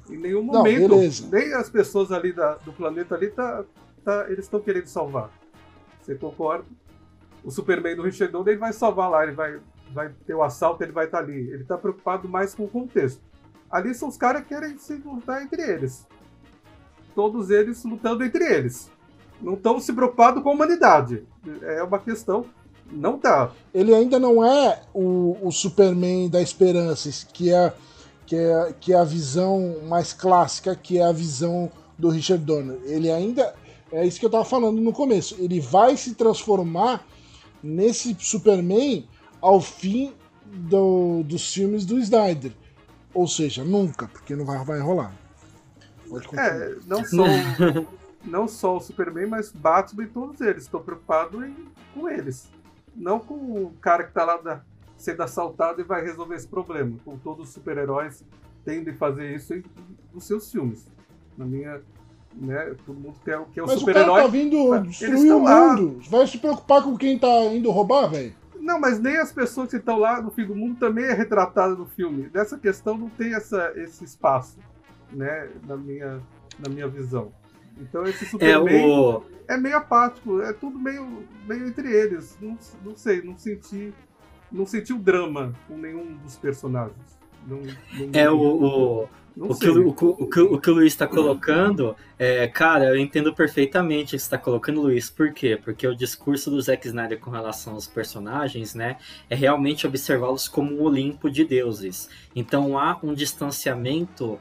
Em 0.10 0.18
nenhum 0.18 0.44
Não, 0.46 0.54
momento. 0.54 0.90
beleza. 0.90 1.28
nem 1.32 1.54
as 1.54 1.70
pessoas 1.70 2.12
ali 2.12 2.32
da- 2.34 2.56
do 2.56 2.72
planeta 2.74 3.16
ali 3.16 3.30
tá, 3.32 3.64
tá, 4.04 4.26
eles 4.30 4.46
estão 4.46 4.60
querendo 4.60 4.86
salvar. 4.86 5.30
Você 6.02 6.14
concorda? 6.16 6.66
O 7.44 7.50
Superman 7.50 7.96
do 7.96 8.04
Richard 8.04 8.32
Donner 8.32 8.50
ele 8.50 8.60
vai 8.60 8.72
salvar 8.74 9.10
lá, 9.10 9.24
ele 9.24 9.32
vai, 9.34 9.60
vai 9.94 10.12
ter 10.28 10.34
o 10.36 10.44
assalto, 10.44 10.84
ele 10.84 10.92
vai 10.92 11.06
estar 11.06 11.20
ali. 11.20 11.50
Ele 11.50 11.64
tá 11.64 11.78
preocupado 11.78 12.28
mais 12.30 12.54
com 12.54 12.66
o 12.66 12.70
contexto. 12.70 13.22
Ali 13.72 13.96
são 13.96 14.10
os 14.10 14.18
caras 14.18 14.44
que 14.44 14.50
querem 14.50 14.78
se 14.78 14.94
lutar 14.96 15.42
entre 15.42 15.62
eles. 15.62 16.06
Todos 17.16 17.50
eles 17.50 17.84
lutando 17.84 18.24
entre 18.24 18.44
eles. 18.44 18.90
Não 19.44 19.54
estão 19.56 19.80
se 19.80 19.92
preocupados 19.94 20.42
com 20.42 20.50
a 20.50 20.54
humanidade. 20.54 21.24
É 21.62 21.84
uma 21.84 22.00
questão. 22.00 22.46
Não 22.92 23.18
tá. 23.18 23.52
Ele 23.74 23.94
ainda 23.94 24.20
não 24.20 24.44
é 24.46 24.82
o, 24.94 25.38
o 25.42 25.52
Superman 25.52 26.30
da 26.30 26.42
esperança, 26.42 27.10
que 27.34 27.52
é, 27.52 27.74
que, 28.26 28.36
é, 28.36 28.76
que 28.80 28.94
é 28.94 28.98
a 28.98 29.04
visão 29.04 29.78
mais 29.88 30.14
clássica, 30.14 30.76
que 30.76 30.98
é 31.00 31.04
a 31.04 31.12
visão 31.12 31.72
do 31.98 32.10
Richard 32.10 32.44
Donner. 32.44 32.80
Ele 32.86 33.12
ainda. 33.12 33.54
É 33.92 34.06
isso 34.06 34.20
que 34.20 34.26
eu 34.26 34.30
tava 34.30 34.46
falando 34.46 34.82
no 34.82 34.92
começo. 34.94 35.36
Ele 35.40 35.60
vai 35.60 35.96
se 35.98 36.16
transformar 36.16 37.06
nesse 37.62 38.16
Superman 38.20 39.08
ao 39.42 39.60
fim 39.62 40.14
do- 40.46 41.24
dos 41.24 41.54
filmes 41.54 41.86
do 41.86 42.00
Snyder. 42.00 42.52
Ou 43.14 43.28
seja, 43.28 43.64
nunca, 43.64 44.08
porque 44.08 44.36
não 44.36 44.46
vai, 44.46 44.64
vai 44.66 44.80
rolar. 44.80 45.14
Pode 46.10 46.28
continuar. 46.28 46.48
É, 46.56 46.76
não 46.88 47.06
só, 47.06 47.24
o- 47.24 47.88
não 48.24 48.48
só 48.48 48.78
o 48.78 48.80
Superman, 48.80 49.28
mas 49.28 49.52
Batman 49.52 50.04
e 50.04 50.08
todos 50.08 50.40
eles. 50.42 50.64
Estão 50.64 50.82
preocupados 50.82 51.44
em- 51.44 51.56
com 51.94 52.08
eles. 52.10 52.50
Não 52.96 53.20
com 53.20 53.36
o 53.36 53.74
cara 53.82 54.04
que 54.04 54.14
tá 54.14 54.24
lá 54.24 54.38
da- 54.38 54.62
sendo 54.98 55.22
assaltado 55.24 55.82
e 55.82 55.84
vai 55.84 56.02
resolver 56.04 56.36
esse 56.36 56.48
problema. 56.48 56.96
Com 57.04 57.18
todos 57.18 57.48
os 57.50 57.54
super-heróis 57.54 58.24
tendem 58.64 58.94
a 58.94 58.98
fazer 58.98 59.36
isso 59.36 59.54
em- 59.54 59.64
nos 60.14 60.24
seus 60.26 60.52
filmes. 60.52 60.88
Na 61.38 61.46
minha. 61.46 61.82
Né, 62.36 62.74
todo 62.84 63.00
mundo 63.00 63.16
quer 63.24 63.38
o 63.38 63.46
que 63.46 63.60
é 63.60 63.64
o 63.64 63.68
Mas 63.68 63.80
o 63.80 63.86
cara 63.86 64.00
super-herói. 64.00 64.22
tá 64.24 64.28
vindo 64.28 64.80
destruir 64.88 65.32
o 65.34 65.44
lá. 65.44 65.76
mundo. 65.76 66.00
Vai 66.10 66.26
se 66.26 66.40
preocupar 66.40 66.82
com 66.82 66.98
quem 66.98 67.20
tá 67.20 67.28
indo 67.54 67.70
roubar, 67.70 68.08
velho? 68.10 68.34
Não, 68.60 68.80
mas 68.80 68.98
nem 69.00 69.18
as 69.18 69.32
pessoas 69.32 69.70
que 69.70 69.76
estão 69.76 70.00
lá 70.00 70.20
no 70.20 70.32
fim 70.32 70.44
do 70.48 70.56
mundo 70.56 70.80
também 70.80 71.06
é 71.06 71.14
retratada 71.14 71.76
no 71.76 71.86
filme. 71.86 72.32
Nessa 72.34 72.58
questão 72.58 72.98
não 72.98 73.08
tem 73.08 73.36
essa, 73.36 73.72
esse 73.76 74.04
espaço, 74.04 74.58
né, 75.12 75.48
na 75.68 75.78
minha, 75.78 76.20
na 76.58 76.74
minha 76.74 76.88
visão. 76.88 77.32
Então 77.80 78.04
esse 78.06 78.24
É 78.26 78.28
Superman 78.28 78.86
o. 78.86 79.24
é, 79.48 79.58
meio 79.58 79.78
apático, 79.78 80.42
é 80.42 80.54
tudo 80.54 80.78
meio, 80.80 81.24
meio 81.48 81.68
entre 81.68 81.92
eles. 81.92 82.38
Não, 82.42 82.58
não 82.86 82.96
sei, 82.96 83.22
não 83.22 83.38
senti, 83.38 83.94
não 84.52 84.66
senti 84.66 84.94
o 84.94 84.98
drama 85.00 85.54
com 85.68 85.78
nenhum 85.78 86.16
dos 86.18 86.36
personagens. 86.38 86.96
Não, 87.48 87.58
não- 87.58 88.10
É 88.14 88.30
o, 88.32 88.38
o, 88.38 89.04
o, 89.36 89.56
que, 89.58 89.68
o, 89.70 89.90
o, 89.90 90.28
que- 90.30 90.40
o 90.40 90.62
que 90.62 90.70
o 90.70 90.74
Luiz 90.76 90.94
está 90.94 91.06
colocando, 91.08 91.94
é, 92.18 92.48
cara, 92.48 92.86
eu 92.86 92.98
entendo 92.98 93.34
perfeitamente 93.34 94.10
o 94.16 94.18
que 94.18 94.20
você 94.20 94.26
está 94.28 94.38
colocando, 94.38 94.80
Luiz. 94.82 95.10
Por 95.10 95.34
quê? 95.34 95.60
Porque 95.62 95.86
o 95.86 95.94
discurso 95.96 96.50
do 96.50 96.62
Zack 96.62 96.88
Snyder 96.88 97.20
com 97.20 97.32
relação 97.32 97.74
aos 97.74 97.86
personagens, 97.88 98.74
né, 98.76 98.96
é 99.30 99.36
realmente 99.36 99.86
observá-los 99.86 100.48
como 100.48 100.72
um 100.74 100.84
Olimpo 100.84 101.30
de 101.30 101.44
deuses. 101.44 102.08
Então 102.34 102.78
há 102.78 102.98
um 103.04 103.14
distanciamento 103.14 104.40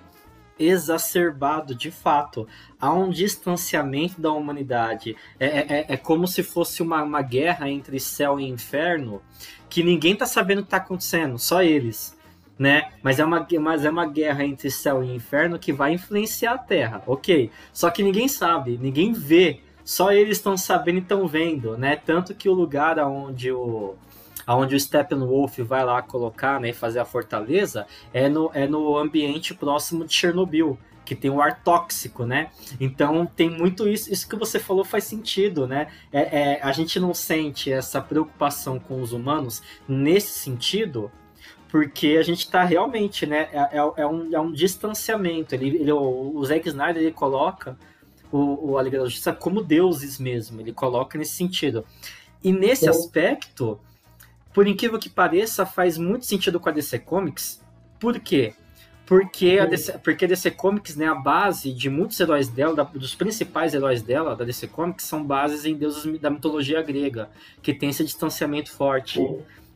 exacerbado 0.62 1.74
de 1.74 1.90
fato. 1.90 2.46
Há 2.80 2.92
um 2.92 3.10
distanciamento 3.10 4.20
da 4.20 4.32
humanidade. 4.32 5.16
É, 5.38 5.46
é, 5.46 5.86
é 5.88 5.96
como 5.96 6.26
se 6.26 6.42
fosse 6.42 6.82
uma, 6.82 7.02
uma 7.02 7.22
guerra 7.22 7.68
entre 7.70 7.98
céu 8.00 8.38
e 8.38 8.48
inferno 8.48 9.22
que 9.68 9.82
ninguém 9.82 10.14
tá 10.14 10.26
sabendo 10.26 10.60
o 10.60 10.64
que 10.64 10.70
tá 10.70 10.76
acontecendo, 10.76 11.38
só 11.38 11.62
eles. 11.62 12.16
Né? 12.58 12.92
Mas, 13.02 13.18
é 13.18 13.24
uma, 13.24 13.46
mas 13.60 13.84
é 13.84 13.90
uma 13.90 14.06
guerra 14.06 14.44
entre 14.44 14.70
céu 14.70 15.02
e 15.02 15.14
inferno 15.14 15.58
que 15.58 15.72
vai 15.72 15.94
influenciar 15.94 16.52
a 16.52 16.58
Terra, 16.58 17.02
ok. 17.06 17.50
Só 17.72 17.90
que 17.90 18.02
ninguém 18.02 18.28
sabe, 18.28 18.78
ninguém 18.80 19.12
vê. 19.12 19.60
Só 19.84 20.12
eles 20.12 20.36
estão 20.36 20.56
sabendo 20.56 20.98
e 20.98 21.02
estão 21.02 21.26
vendo, 21.26 21.76
né? 21.76 21.96
Tanto 21.96 22.34
que 22.34 22.48
o 22.48 22.52
lugar 22.52 22.98
onde 23.00 23.50
o, 23.50 23.96
aonde 24.47 24.74
o 24.74 24.80
Steppenwolf 24.80 25.59
vai 25.59 25.84
lá 25.84 26.03
colocar, 26.03 26.61
né, 26.61 26.72
fazer 26.72 26.99
a 26.99 27.05
fortaleza, 27.05 27.86
é 28.12 28.28
no, 28.28 28.51
é 28.55 28.66
no 28.66 28.97
ambiente 28.97 29.55
próximo 29.55 30.05
de 30.05 30.14
Chernobyl, 30.14 30.78
que 31.05 31.14
tem 31.14 31.30
o 31.30 31.40
ar 31.40 31.62
tóxico, 31.62 32.24
né? 32.24 32.51
Então 32.80 33.26
tem 33.26 33.51
muito 33.51 33.88
isso, 33.88 34.12
isso 34.12 34.28
que 34.28 34.36
você 34.36 34.59
falou 34.59 34.84
faz 34.84 35.05
sentido, 35.05 35.66
né? 35.66 35.88
É, 36.12 36.20
é, 36.20 36.62
a 36.62 36.72
gente 36.72 36.99
não 37.01 37.12
sente 37.12 37.72
essa 37.72 38.01
preocupação 38.01 38.78
com 38.78 39.01
os 39.01 39.12
humanos 39.12 39.62
nesse 39.88 40.38
sentido, 40.38 41.11
porque 41.68 42.16
a 42.18 42.22
gente 42.22 42.40
está 42.40 42.62
realmente, 42.64 43.26
né? 43.26 43.49
É, 43.53 43.78
é, 43.78 43.93
é, 44.03 44.07
um, 44.07 44.34
é 44.34 44.40
um 44.40 44.53
distanciamento. 44.53 45.55
Ele, 45.55 45.68
ele, 45.78 45.93
o, 45.93 46.36
o 46.36 46.45
Zack 46.45 46.68
Snyder 46.68 47.03
ele 47.03 47.12
coloca 47.12 47.76
o, 48.30 48.72
o 48.72 48.78
a 48.78 48.82
Liga 48.82 48.99
da 48.99 49.05
Justiça 49.05 49.32
como 49.32 49.62
deuses 49.62 50.18
mesmo, 50.18 50.61
ele 50.61 50.72
coloca 50.72 51.18
nesse 51.18 51.32
sentido. 51.32 51.84
E 52.43 52.53
nesse 52.53 52.88
aspecto, 52.88 53.78
por 54.53 54.66
incrível 54.66 54.98
que 54.98 55.09
pareça, 55.09 55.64
faz 55.64 55.96
muito 55.96 56.26
sentido 56.26 56.61
com 56.61 56.68
a 56.68 56.72
DC 56.72 56.98
Comics. 57.00 57.62
Por 57.98 58.18
quê? 58.20 58.55
Porque 59.07 59.59
a 59.59 59.66
DC, 59.66 59.98
porque 59.98 60.24
a 60.24 60.28
DC 60.28 60.53
Comics, 60.53 60.96
né, 60.96 61.07
a 61.07 61.14
base 61.14 61.72
de 61.72 61.90
muitos 61.90 62.18
heróis 62.20 62.48
dela, 62.48 62.74
da, 62.74 62.82
dos 62.84 63.14
principais 63.14 63.74
heróis 63.74 64.03
dela, 64.03 64.36
da 64.36 64.44
DC 64.44 64.68
Comics, 64.68 65.05
são 65.05 65.24
bases 65.24 65.64
em 65.64 65.74
deuses 65.74 66.20
da 66.20 66.30
mitologia 66.30 66.80
grega, 66.82 67.28
que 67.62 67.74
tem 67.74 67.90
esse 67.90 68.05
distanciamento 68.05 68.70
forte. 68.70 69.20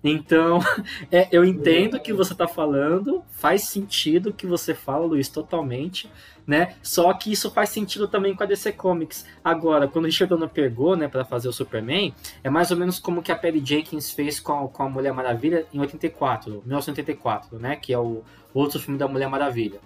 Então, 0.02 0.60
é, 1.10 1.28
eu 1.32 1.44
entendo 1.44 1.94
o 1.94 2.00
que 2.00 2.12
você 2.12 2.32
está 2.32 2.46
falando, 2.46 3.22
faz 3.30 3.64
sentido 3.64 4.30
o 4.30 4.32
que 4.32 4.46
você 4.46 4.74
fala, 4.74 5.06
Luiz, 5.06 5.28
totalmente, 5.28 6.10
né? 6.46 6.74
Só 6.82 7.12
que 7.12 7.32
isso 7.32 7.50
faz 7.50 7.70
sentido 7.70 8.06
também 8.06 8.34
com 8.34 8.42
a 8.42 8.46
DC 8.46 8.72
Comics. 8.72 9.26
Agora, 9.42 9.88
quando 9.88 10.04
o 10.04 10.06
Richard 10.06 10.30
Donner 10.30 10.48
pegou, 10.48 10.96
né, 10.96 11.08
para 11.08 11.24
fazer 11.24 11.48
o 11.48 11.52
Superman, 11.52 12.14
é 12.44 12.48
mais 12.48 12.70
ou 12.70 12.76
menos 12.76 12.98
como 12.98 13.22
que 13.22 13.32
a 13.32 13.36
Perry 13.36 13.62
Jenkins 13.64 14.10
fez 14.10 14.38
com 14.38 14.64
a, 14.64 14.68
com 14.68 14.82
a 14.84 14.88
Mulher 14.88 15.12
Maravilha 15.12 15.66
em 15.72 15.80
84, 15.80 16.62
1984, 16.64 17.58
né? 17.58 17.76
Que 17.76 17.92
é 17.92 17.98
o 17.98 18.22
outro 18.54 18.78
filme 18.78 18.98
da 18.98 19.08
Mulher 19.08 19.28
Maravilha. 19.28 19.80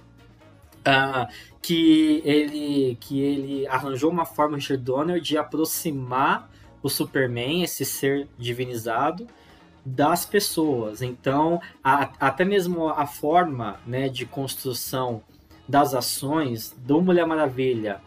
Uh, 0.81 1.31
que 1.61 2.23
ele 2.25 2.97
que 3.01 3.21
ele 3.21 3.67
arranjou 3.67 4.11
uma 4.11 4.25
forma, 4.25 4.57
Richard 4.57 4.83
Donner, 4.83 5.21
de 5.21 5.37
aproximar 5.37 6.51
o 6.83 6.89
Superman, 6.89 7.63
esse 7.63 7.85
ser 7.85 8.27
divinizado, 8.39 9.27
das 9.85 10.25
pessoas. 10.25 11.03
Então, 11.03 11.61
a, 11.85 12.11
até 12.19 12.45
mesmo 12.45 12.89
a 12.89 13.07
forma 13.07 13.79
né, 13.87 14.09
de 14.09 14.25
construção 14.25 15.23
das 15.71 15.95
ações 15.95 16.77
do 16.85 17.01
Mulher 17.01 17.25
Maravilha 17.25 18.01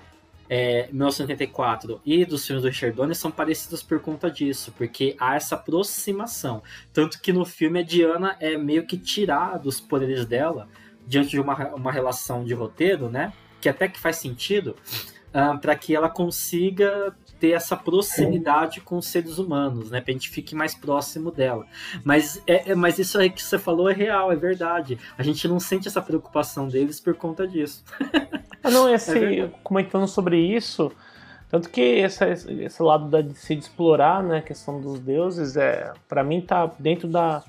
é, 0.49 0.87
1984 0.91 2.01
e 2.05 2.25
dos 2.25 2.45
filmes 2.45 2.61
do 2.61 2.67
Richard 2.67 2.95
Donner 2.95 3.15
são 3.15 3.31
parecidos 3.31 3.81
por 3.81 4.01
conta 4.01 4.29
disso, 4.29 4.73
porque 4.77 5.15
há 5.17 5.35
essa 5.35 5.55
aproximação. 5.55 6.61
Tanto 6.91 7.21
que 7.21 7.31
no 7.31 7.45
filme 7.45 7.79
a 7.79 7.83
Diana 7.83 8.35
é 8.41 8.57
meio 8.57 8.85
que 8.85 8.97
tirada 8.97 9.59
dos 9.59 9.79
poderes 9.79 10.25
dela 10.25 10.67
diante 11.07 11.29
de 11.29 11.39
uma, 11.39 11.55
uma 11.73 11.91
relação 11.91 12.43
de 12.43 12.53
roteiro, 12.53 13.09
né? 13.09 13.31
Que 13.61 13.69
até 13.69 13.87
que 13.87 13.99
faz 13.99 14.17
sentido, 14.17 14.75
uh, 15.33 15.37
ah, 15.37 15.57
para 15.57 15.75
que 15.75 15.95
ela 15.95 16.09
consiga 16.09 17.15
ter 17.43 17.51
essa 17.51 17.75
proximidade 17.75 18.79
com 18.79 18.97
os 18.97 19.05
seres 19.07 19.37
humanos, 19.37 19.91
né? 19.91 19.99
Pra 19.99 20.13
gente 20.13 20.29
fique 20.29 20.55
mais 20.55 20.73
próximo 20.73 21.29
dela. 21.29 21.65
Mas, 22.01 22.41
é, 22.47 22.71
é, 22.71 22.75
mas 22.75 22.97
isso 22.97 23.19
aí 23.19 23.29
que 23.29 23.43
você 23.43 23.59
falou 23.59 23.89
é 23.89 23.93
real, 23.93 24.31
é 24.31 24.35
verdade. 24.37 24.97
A 25.17 25.23
gente 25.23 25.45
não 25.45 25.59
sente 25.59 25.89
essa 25.89 26.01
preocupação 26.01 26.69
deles 26.69 27.01
por 27.01 27.13
conta 27.15 27.45
disso. 27.45 27.83
ah, 28.63 28.71
não, 28.71 28.89
esse, 28.89 29.11
é 29.43 29.51
comentando 29.61 30.07
sobre 30.07 30.37
isso, 30.37 30.89
tanto 31.49 31.69
que 31.69 31.81
esse, 31.81 32.23
esse 32.61 32.81
lado 32.81 33.09
da, 33.09 33.19
de 33.19 33.37
se 33.37 33.53
explorar, 33.55 34.23
né, 34.23 34.37
a 34.37 34.41
questão 34.41 34.79
dos 34.79 35.01
deuses, 35.01 35.57
é, 35.57 35.91
para 36.07 36.23
mim 36.23 36.39
tá 36.39 36.71
dentro 36.79 37.09
da 37.09 37.43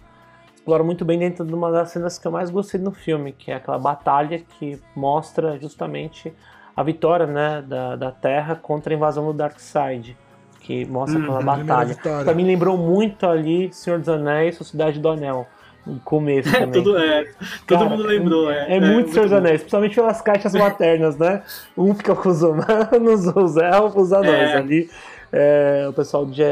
explora 0.56 0.82
muito 0.82 1.04
bem 1.04 1.20
dentro 1.20 1.44
de 1.44 1.54
uma 1.54 1.70
das 1.70 1.90
cenas 1.90 2.18
que 2.18 2.26
eu 2.26 2.32
mais 2.32 2.50
gostei 2.50 2.80
no 2.80 2.90
filme, 2.90 3.32
que 3.32 3.52
é 3.52 3.54
aquela 3.54 3.78
batalha 3.78 4.40
que 4.40 4.80
mostra 4.96 5.56
justamente 5.60 6.34
a 6.76 6.82
vitória 6.82 7.26
né, 7.26 7.62
da, 7.66 7.96
da 7.96 8.10
Terra 8.10 8.54
contra 8.54 8.92
a 8.92 8.96
invasão 8.96 9.26
do 9.26 9.32
Darkseid, 9.32 10.16
que 10.60 10.84
mostra 10.86 11.18
aquela 11.20 11.38
uhum, 11.38 11.44
batalha. 11.44 11.96
Pra 11.96 12.34
mim 12.34 12.44
lembrou 12.44 12.76
muito 12.76 13.26
ali 13.26 13.72
Senhor 13.72 13.98
dos 13.98 14.08
Anéis, 14.08 14.56
Sociedade 14.56 14.98
do 14.98 15.08
Anel. 15.08 15.46
No 15.86 16.00
começo 16.00 16.48
também. 16.58 16.82
Tudo, 16.82 16.96
é, 16.96 17.24
todo 17.66 17.78
Cara, 17.78 17.90
mundo 17.90 18.04
lembrou, 18.04 18.50
é. 18.50 18.72
É, 18.72 18.76
é 18.76 18.80
muito 18.80 19.12
Senhor 19.12 19.24
dos 19.24 19.34
Anéis, 19.34 19.60
principalmente 19.60 19.94
pelas 19.94 20.22
caixas 20.22 20.54
maternas, 20.54 21.18
né? 21.18 21.42
Um 21.76 21.94
fica 21.94 22.14
com 22.14 22.30
os 22.30 22.42
humanos, 22.42 23.26
os 23.36 23.56
elfos, 23.58 24.04
os 24.04 24.12
anões. 24.12 24.32
É. 24.32 24.56
Ali 24.56 24.90
é, 25.30 25.86
o 25.86 25.92
pessoal 25.92 26.24
de, 26.24 26.42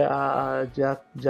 de, 0.75 0.83
de 1.15 1.29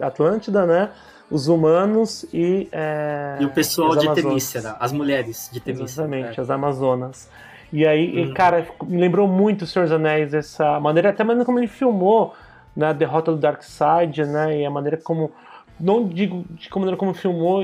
Atlântida, 0.00 0.64
né? 0.64 0.88
os 1.30 1.46
humanos 1.46 2.24
e. 2.32 2.68
É, 2.72 3.36
e 3.40 3.44
o 3.44 3.50
pessoal 3.50 3.96
de 3.96 4.12
Temícera, 4.14 4.76
as 4.80 4.90
mulheres 4.90 5.48
de 5.52 5.60
Temícera. 5.60 6.06
Exatamente, 6.06 6.38
é. 6.38 6.42
as 6.42 6.50
Amazonas. 6.50 7.28
E 7.72 7.86
aí, 7.86 8.26
hum. 8.26 8.34
cara, 8.34 8.66
me 8.84 9.00
lembrou 9.00 9.28
muito 9.28 9.62
o 9.62 9.66
Senhor 9.66 9.84
dos 9.84 9.92
Anéis, 9.92 10.34
essa 10.34 10.80
maneira, 10.80 11.10
até 11.10 11.22
a 11.22 11.26
maneira 11.26 11.44
como 11.44 11.58
ele 11.58 11.68
filmou 11.68 12.34
na 12.74 12.88
né, 12.88 12.94
derrota 12.94 13.30
do 13.32 13.38
Darkseid, 13.38 14.24
né? 14.24 14.60
E 14.60 14.66
a 14.66 14.70
maneira 14.70 14.96
como. 14.96 15.30
Não 15.78 16.06
digo 16.06 16.44
de 16.50 16.68
como 16.68 16.84
maneira 16.84 16.98
como 16.98 17.14
filmou 17.14 17.62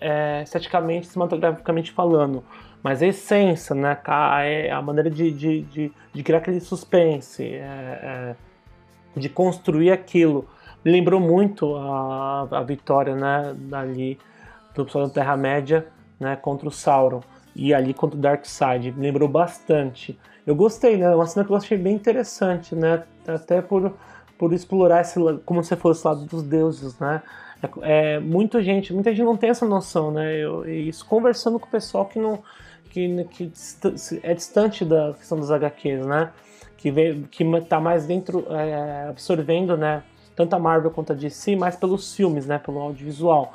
é, 0.00 0.42
esteticamente, 0.42 1.06
cinematograficamente 1.06 1.90
falando, 1.90 2.44
mas 2.82 3.02
a 3.02 3.06
essência, 3.06 3.74
né? 3.74 3.98
A, 4.04 4.42
é, 4.42 4.70
a 4.70 4.80
maneira 4.82 5.10
de, 5.10 5.30
de, 5.30 5.62
de, 5.62 5.92
de, 6.12 6.22
criar 6.22 6.38
aquele 6.38 6.60
suspense, 6.60 7.42
é, 7.42 7.56
é, 7.56 8.36
de 9.16 9.28
construir 9.28 9.90
aquilo. 9.90 10.46
Me 10.84 10.92
lembrou 10.92 11.18
muito 11.18 11.74
a, 11.76 12.46
a 12.50 12.62
vitória, 12.62 13.16
né? 13.16 13.54
Dali 13.56 14.18
do 14.74 14.84
pessoal 14.84 15.06
da 15.06 15.12
Terra-média, 15.12 15.86
né? 16.20 16.36
Contra 16.36 16.68
o 16.68 16.70
Sauron 16.70 17.22
e 17.56 17.72
ali 17.72 17.94
contra 17.94 18.16
o 18.16 18.20
Dark 18.20 18.44
Side. 18.44 18.94
Lembrou 18.96 19.28
bastante. 19.28 20.16
Eu 20.46 20.54
gostei, 20.54 20.98
né? 20.98 21.12
Uma 21.14 21.26
cena 21.26 21.44
que 21.44 21.50
eu 21.50 21.56
achei 21.56 21.78
bem 21.78 21.94
interessante, 21.94 22.74
né? 22.74 23.02
Até 23.26 23.62
por, 23.62 23.94
por 24.38 24.52
explorar 24.52 25.00
esse, 25.00 25.18
como 25.44 25.64
você 25.64 25.74
falou, 25.74 25.96
esse 25.96 26.06
lado 26.06 26.24
dos 26.26 26.42
deuses, 26.42 26.98
né? 26.98 27.22
É, 27.82 28.16
é, 28.16 28.20
muita 28.20 28.62
gente, 28.62 28.92
muita 28.92 29.10
gente 29.10 29.24
não 29.24 29.36
tem 29.36 29.50
essa 29.50 29.66
noção, 29.66 30.10
né? 30.10 30.36
Eu, 30.36 30.68
isso 30.68 31.04
conversando 31.06 31.58
com 31.58 31.66
o 31.66 31.70
pessoal 31.70 32.04
que 32.04 32.18
não 32.18 32.42
que, 32.90 33.24
que 33.24 33.52
é 34.22 34.34
distante 34.34 34.84
da 34.84 35.14
questão 35.14 35.38
dos 35.38 35.50
HQs, 35.50 36.06
né? 36.06 36.30
Que 36.76 36.90
vê, 36.90 37.22
que 37.30 37.44
tá 37.62 37.80
mais 37.80 38.06
dentro, 38.06 38.46
é, 38.50 39.08
absorvendo, 39.08 39.76
né? 39.76 40.02
Tanto 40.34 40.54
a 40.54 40.58
Marvel 40.58 40.90
quanto 40.90 41.12
a 41.12 41.16
DC, 41.16 41.56
mais 41.56 41.74
pelos 41.74 42.14
filmes, 42.14 42.46
né? 42.46 42.58
Pelo 42.58 42.80
audiovisual. 42.80 43.52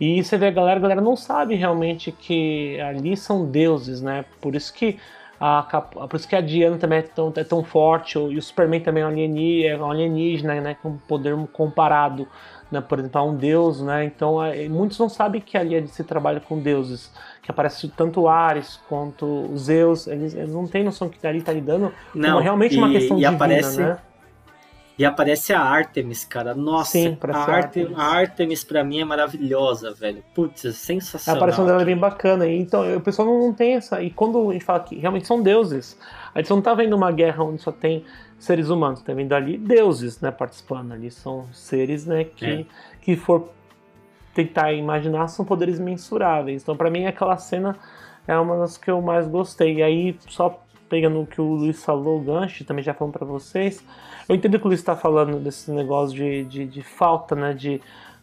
E 0.00 0.24
você 0.24 0.38
vê 0.38 0.46
a 0.46 0.50
galera, 0.50 0.78
a 0.78 0.82
galera 0.82 1.00
não 1.02 1.14
sabe 1.14 1.54
realmente 1.54 2.10
que 2.10 2.80
ali 2.80 3.16
são 3.16 3.44
deuses, 3.44 4.00
né? 4.00 4.24
Por 4.40 4.54
isso 4.54 4.72
que 4.72 4.98
a, 5.38 5.62
por 5.62 6.16
isso 6.16 6.28
que 6.28 6.36
a 6.36 6.40
Diana 6.40 6.76
também 6.76 6.98
é 6.98 7.02
tão, 7.02 7.32
é 7.34 7.44
tão 7.44 7.62
forte, 7.64 8.18
e 8.18 8.36
o 8.36 8.42
Superman 8.42 8.80
também 8.80 9.02
é 9.02 9.06
um 9.06 9.08
alienígena, 9.08 9.74
é 9.74 9.78
um 9.78 9.90
alienígena 9.90 10.60
né? 10.60 10.76
Com 10.82 10.96
poder 10.96 11.36
comparado, 11.52 12.26
né? 12.70 12.80
por 12.80 12.98
exemplo, 12.98 13.20
a 13.20 13.24
um 13.24 13.36
deus, 13.36 13.82
né? 13.82 14.04
Então, 14.06 14.42
é, 14.42 14.68
muitos 14.68 14.98
não 14.98 15.08
sabem 15.08 15.40
que 15.40 15.56
ali 15.56 15.86
se 15.88 16.02
trabalha 16.02 16.40
com 16.40 16.58
deuses, 16.58 17.12
que 17.42 17.50
aparece 17.50 17.86
tanto 17.88 18.26
Ares 18.26 18.80
quanto 18.88 19.54
Zeus, 19.56 20.06
eles, 20.06 20.34
eles 20.34 20.54
não 20.54 20.66
têm 20.66 20.82
noção 20.82 21.10
que 21.10 21.26
ali 21.26 21.38
está 21.38 21.52
lidando 21.52 21.92
não, 22.14 22.38
com 22.38 22.42
realmente 22.42 22.74
e, 22.74 22.78
uma 22.78 22.90
questão 22.90 23.18
e 23.18 23.20
divina, 23.20 23.36
aparece... 23.36 23.80
né? 23.80 23.98
E 25.00 25.04
aparece 25.06 25.54
a 25.54 25.62
Artemis, 25.62 26.26
cara. 26.26 26.54
Nossa, 26.54 26.90
Sim, 26.90 27.16
a, 27.22 27.38
Artemis. 27.50 27.98
a 27.98 28.02
Artemis 28.02 28.62
pra 28.62 28.84
mim 28.84 29.00
é 29.00 29.04
maravilhosa, 29.06 29.94
velho. 29.94 30.22
Putz, 30.34 30.66
é 30.66 30.72
sensacional. 30.72 31.36
A 31.36 31.38
aparição 31.38 31.64
dela 31.64 31.80
é 31.80 31.84
bem 31.86 31.96
bacana. 31.96 32.46
Então, 32.46 32.94
o 32.94 33.00
pessoal 33.00 33.26
não 33.26 33.50
tem 33.50 33.76
essa. 33.76 34.02
E 34.02 34.10
quando 34.10 34.50
a 34.50 34.52
gente 34.52 34.62
fala 34.62 34.80
que 34.80 34.96
realmente 34.96 35.26
são 35.26 35.42
deuses, 35.42 35.98
a 36.34 36.42
gente 36.42 36.50
não 36.50 36.60
tá 36.60 36.74
vendo 36.74 36.94
uma 36.94 37.10
guerra 37.10 37.42
onde 37.42 37.62
só 37.62 37.72
tem 37.72 38.04
seres 38.38 38.68
humanos, 38.68 39.00
tá 39.00 39.14
vendo 39.14 39.32
ali 39.32 39.56
deuses, 39.56 40.20
né, 40.20 40.30
participando 40.30 40.92
ali. 40.92 41.10
São 41.10 41.46
seres, 41.50 42.04
né, 42.04 42.24
que, 42.24 42.44
é. 42.44 42.66
que 43.00 43.16
for 43.16 43.48
tentar 44.34 44.70
imaginar 44.74 45.28
são 45.28 45.46
poderes 45.46 45.78
mensuráveis. 45.80 46.60
Então, 46.60 46.76
para 46.76 46.90
mim, 46.90 47.06
aquela 47.06 47.38
cena 47.38 47.74
é 48.28 48.38
uma 48.38 48.58
das 48.58 48.76
que 48.76 48.90
eu 48.90 49.00
mais 49.00 49.26
gostei. 49.26 49.76
E 49.76 49.82
aí, 49.82 50.18
só 50.28 50.62
pegando 50.90 51.22
o 51.22 51.26
que 51.26 51.40
o 51.40 51.54
Luiz 51.54 51.82
falou, 51.82 52.18
o 52.18 52.20
gancho, 52.20 52.64
também 52.64 52.84
já 52.84 52.92
falando 52.92 53.14
para 53.14 53.24
vocês, 53.24 53.82
eu 54.28 54.34
entendo 54.34 54.58
que 54.58 54.66
o 54.66 54.68
Luiz 54.68 54.80
está 54.80 54.96
falando 54.96 55.38
desse 55.38 55.70
negócio 55.70 56.14
de, 56.14 56.44
de, 56.44 56.66
de 56.66 56.82
falta, 56.82 57.34
né, 57.34 57.54
de, 57.54 57.80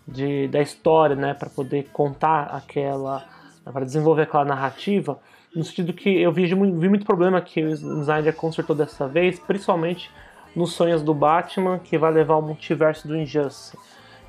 de, 0.07 0.47
da 0.49 0.61
história, 0.61 1.15
né, 1.15 1.33
para 1.33 1.49
poder 1.49 1.87
contar 1.93 2.43
aquela, 2.43 3.25
para 3.63 3.85
desenvolver 3.85 4.23
aquela 4.23 4.45
narrativa, 4.45 5.17
no 5.55 5.63
sentido 5.63 5.93
que 5.93 6.09
eu 6.09 6.31
vi, 6.31 6.45
vi 6.45 6.55
muito 6.89 7.05
problema 7.05 7.41
que 7.41 7.63
o 7.63 7.69
Snyder 7.69 8.35
consertou 8.35 8.75
dessa 8.75 9.07
vez, 9.07 9.39
principalmente 9.39 10.11
nos 10.55 10.73
sonhos 10.73 11.01
do 11.01 11.13
Batman, 11.13 11.79
que 11.79 11.97
vai 11.97 12.11
levar 12.11 12.35
o 12.35 12.41
multiverso 12.41 13.07
do 13.07 13.15
Injustice 13.15 13.75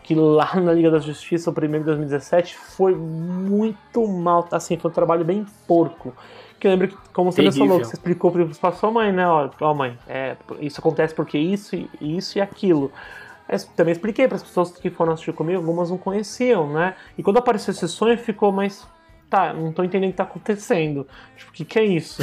que 0.09 0.15
lá 0.15 0.57
na 0.57 0.73
Liga 0.73 0.91
da 0.91 0.99
Justiça, 0.99 1.51
o 1.51 1.53
primeiro 1.53 1.85
de 1.85 1.91
2017, 1.91 2.57
foi 2.57 2.95
muito 2.95 4.09
mal, 4.09 4.49
assim, 4.51 4.79
foi 4.79 4.91
um 4.91 4.95
trabalho 4.95 5.23
bem 5.23 5.45
porco. 5.67 6.15
Que 6.59 6.67
eu 6.67 6.73
lembro 6.73 6.89
que, 6.89 6.97
como 7.13 7.31
você 7.31 7.43
mesmo 7.43 7.65
falou, 7.65 7.81
que 7.81 7.87
você 7.87 7.95
explicou 7.95 8.33
para 8.33 8.73
sua 8.73 8.91
mãe, 8.91 9.13
né? 9.13 9.27
Ó, 9.29 9.49
ó 9.61 9.75
mãe, 9.75 9.97
é, 10.09 10.37
isso 10.61 10.81
acontece 10.81 11.15
porque 11.15 11.39
isso, 11.39 11.77
isso 12.01 12.39
e 12.39 12.41
aquilo. 12.41 12.91
Mas 13.49 13.65
também 13.65 13.93
expliquei 13.93 14.27
para 14.27 14.37
as 14.37 14.43
pessoas 14.43 14.73
que 14.73 14.91
foram 14.91 15.13
assistir 15.13 15.33
comigo, 15.33 15.59
algumas 15.59 15.91
não 15.91 15.97
conheciam, 15.97 16.71
né? 16.71 16.95
E 17.17 17.23
quando 17.23 17.39
apareceu 17.39 17.73
esse 17.73 17.89
sonho, 17.89 18.19
ficou, 18.19 18.53
mas 18.53 18.87
tá, 19.31 19.53
não 19.53 19.73
tô 19.73 19.85
entendendo 19.85 20.09
o 20.09 20.13
que 20.13 20.17
tá 20.17 20.25
acontecendo. 20.25 21.07
Tipo, 21.37 21.51
o 21.51 21.55
que, 21.55 21.65
que 21.65 21.79
é 21.79 21.85
isso? 21.85 22.23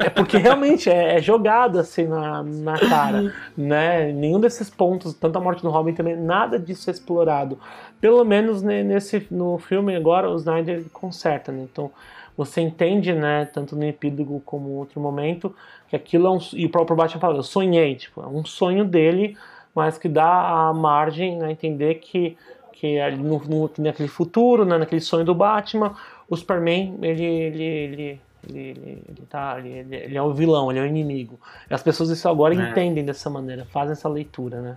é 0.00 0.08
porque 0.10 0.36
realmente 0.36 0.88
é, 0.88 1.16
é, 1.16 1.22
jogado 1.22 1.78
assim 1.78 2.06
na, 2.06 2.42
na 2.42 2.78
cara, 2.78 3.34
né? 3.56 4.12
Nenhum 4.12 4.40
desses 4.40 4.70
pontos, 4.70 5.14
tanto 5.14 5.36
a 5.36 5.40
morte 5.40 5.62
do 5.62 5.70
Robin 5.70 5.92
também, 5.92 6.16
nada 6.16 6.58
disso 6.58 6.90
é 6.90 6.92
explorado. 6.92 7.58
Pelo 8.00 8.24
menos 8.24 8.62
nesse 8.62 9.26
no 9.30 9.58
filme 9.58 9.94
agora, 9.94 10.30
o 10.30 10.36
Snyder 10.36 10.84
conserta, 10.92 11.52
né? 11.52 11.66
Então 11.70 11.90
você 12.38 12.60
entende, 12.60 13.12
né, 13.12 13.46
tanto 13.46 13.74
no 13.74 13.84
epílogo 13.84 14.40
como 14.46 14.68
em 14.68 14.76
outro 14.76 15.00
momento, 15.00 15.52
que 15.88 15.96
aquilo 15.96 16.28
é 16.28 16.30
um. 16.30 16.38
E 16.52 16.66
o 16.66 16.70
próprio 16.70 16.96
Batman 16.96 17.20
fala, 17.20 17.36
eu 17.36 17.42
sonhei, 17.42 17.96
tipo, 17.96 18.22
é 18.22 18.28
um 18.28 18.44
sonho 18.44 18.84
dele, 18.84 19.36
mas 19.74 19.98
que 19.98 20.08
dá 20.08 20.68
a 20.68 20.72
margem 20.72 21.42
a 21.42 21.50
entender 21.50 21.96
que, 21.96 22.36
que 22.72 23.00
ali 23.00 23.16
no, 23.16 23.40
no, 23.40 23.68
naquele 23.78 24.08
futuro, 24.08 24.64
né, 24.64 24.78
naquele 24.78 25.00
sonho 25.00 25.24
do 25.24 25.34
Batman, 25.34 25.96
o 26.30 26.36
Superman, 26.36 26.96
ele, 27.02 27.24
ele, 27.24 27.64
ele, 27.64 28.20
ele, 28.44 28.56
ele, 28.56 29.02
ele 29.08 29.26
tá, 29.28 29.58
ele, 29.58 29.96
ele, 29.96 30.16
é 30.16 30.22
o 30.22 30.32
vilão, 30.32 30.70
ele 30.70 30.78
é 30.78 30.82
o 30.82 30.86
inimigo. 30.86 31.40
E 31.68 31.74
as 31.74 31.82
pessoas 31.82 32.08
isso 32.08 32.28
agora 32.28 32.54
é. 32.54 32.70
entendem 32.70 33.04
dessa 33.04 33.28
maneira, 33.28 33.64
fazem 33.64 33.94
essa 33.94 34.08
leitura, 34.08 34.60
né? 34.60 34.76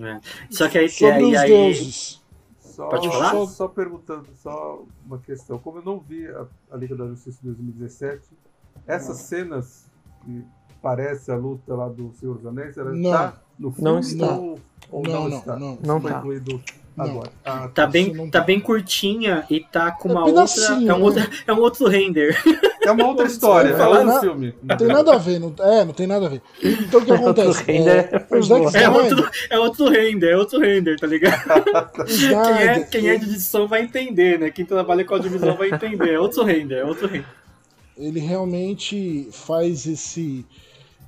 É. 0.00 0.18
Só 0.50 0.68
que 0.68 0.76
aí, 0.76 0.88
Sobre 0.88 1.14
aí, 1.14 1.22
os 1.22 1.36
aí, 1.36 1.48
deuses. 1.48 2.17
Só, 2.78 2.88
Pode 2.90 3.08
falar? 3.08 3.30
Só, 3.32 3.46
só 3.46 3.66
perguntando, 3.68 4.28
só 4.36 4.84
uma 5.04 5.18
questão. 5.18 5.58
Como 5.58 5.78
eu 5.78 5.82
não 5.84 5.98
vi 5.98 6.28
a, 6.28 6.46
a 6.70 6.76
Liga 6.76 6.94
da 6.94 7.08
Justiça 7.08 7.38
de 7.40 7.46
2017, 7.48 8.22
essas 8.86 9.16
cenas 9.16 9.90
que 10.24 10.44
parece 10.80 11.32
a 11.32 11.36
luta 11.36 11.74
lá 11.74 11.88
do 11.88 12.12
Senhor 12.12 12.36
dos 12.36 12.46
Anéis, 12.46 12.78
ela 12.78 12.92
Não. 12.92 12.98
está 13.10 13.34
no 13.58 13.72
filme 13.72 13.90
Não 13.90 13.98
está. 13.98 14.32
ou, 14.38 14.60
ou 14.92 15.02
Não, 15.02 15.12
não, 15.12 15.28
não, 15.28 15.38
está? 15.38 15.56
não. 15.58 15.78
Não 15.84 15.98
incluído 15.98 16.52
Não. 16.52 16.60
Agora. 16.98 17.30
Ah, 17.44 17.68
Tá. 17.68 17.82
Isso 17.84 17.92
bem, 17.92 18.12
não 18.14 18.30
tá 18.30 18.40
bem 18.40 18.58
curtinha 18.60 19.44
e 19.50 19.60
tá 19.60 19.90
com 19.92 20.08
É 20.08 20.12
uma 20.12 20.20
outra. 20.26 20.34
pedacinho, 20.34 20.90
É 20.90 20.94
um 20.94 20.98
né? 20.98 21.04
outro, 21.04 21.30
é 21.46 21.52
um 21.52 21.58
outro 21.60 21.88
render. 21.88 22.36
É 22.84 22.90
uma 22.90 23.06
outra 23.06 23.26
história, 23.28 23.70
é 23.70 23.76
falar, 23.76 23.98
outro 24.00 24.12
não- 24.14 24.20
filme. 24.20 24.54
Não 24.62 24.76
tem 24.76 24.86
nada 24.88 25.14
a 25.14 25.18
ver, 25.18 25.38
não, 25.38 25.54
é, 25.60 25.84
não 25.84 25.92
tem 25.92 26.06
nada 26.06 26.26
a 26.26 26.28
ver. 26.28 26.42
Então 26.62 27.00
o 27.00 27.04
que 27.04 27.12
acontece? 27.12 27.64
É, 27.70 27.82
Zack. 27.82 28.14
É 28.34 28.38
Snyder, 28.40 28.92
outro, 28.94 29.30
é 29.50 29.58
outro 29.58 29.88
render, 29.88 30.30
é 30.32 30.36
outro 30.36 30.58
render, 30.60 30.98
tá 30.98 31.06
ligado? 31.06 31.42
Quem 32.06 32.34
é, 32.68 32.80
quem 32.84 33.08
é 33.10 33.16
de 33.16 33.24
edição 33.26 33.66
vai 33.68 33.82
entender, 33.82 34.38
né? 34.38 34.50
Quem 34.50 34.64
trabalha 34.64 35.04
com 35.04 35.14
audiovisual 35.14 35.56
vai 35.56 35.70
entender. 35.70 36.14
É 36.14 36.20
outro 36.20 36.42
render, 36.44 36.76
é 36.76 36.84
outro 36.84 37.06
render. 37.06 37.26
ele 37.96 38.20
realmente 38.20 39.28
faz 39.32 39.86
esse 39.86 40.44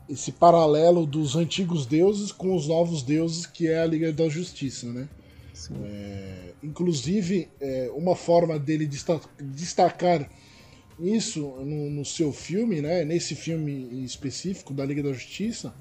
esse 0.08 0.32
paralelo 0.32 1.06
dos 1.06 1.36
antigos 1.36 1.86
deuses 1.86 2.32
com 2.32 2.56
os 2.56 2.66
novos 2.66 3.00
deuses 3.00 3.46
que 3.46 3.68
é 3.68 3.80
a 3.80 3.86
Liga 3.86 4.12
da 4.12 4.28
Justiça, 4.28 4.86
né? 4.88 5.06
É, 5.82 6.54
inclusive, 6.62 7.48
é, 7.60 7.90
uma 7.94 8.14
forma 8.16 8.58
dele 8.58 8.86
desta- 8.86 9.20
destacar 9.40 10.30
isso 10.98 11.40
no, 11.64 11.90
no 11.90 12.04
seu 12.04 12.32
filme, 12.32 12.80
né? 12.80 13.04
Nesse 13.04 13.34
filme 13.34 14.04
específico 14.04 14.72
da 14.72 14.84
Liga 14.84 15.02
da 15.02 15.12
Justiça, 15.12 15.74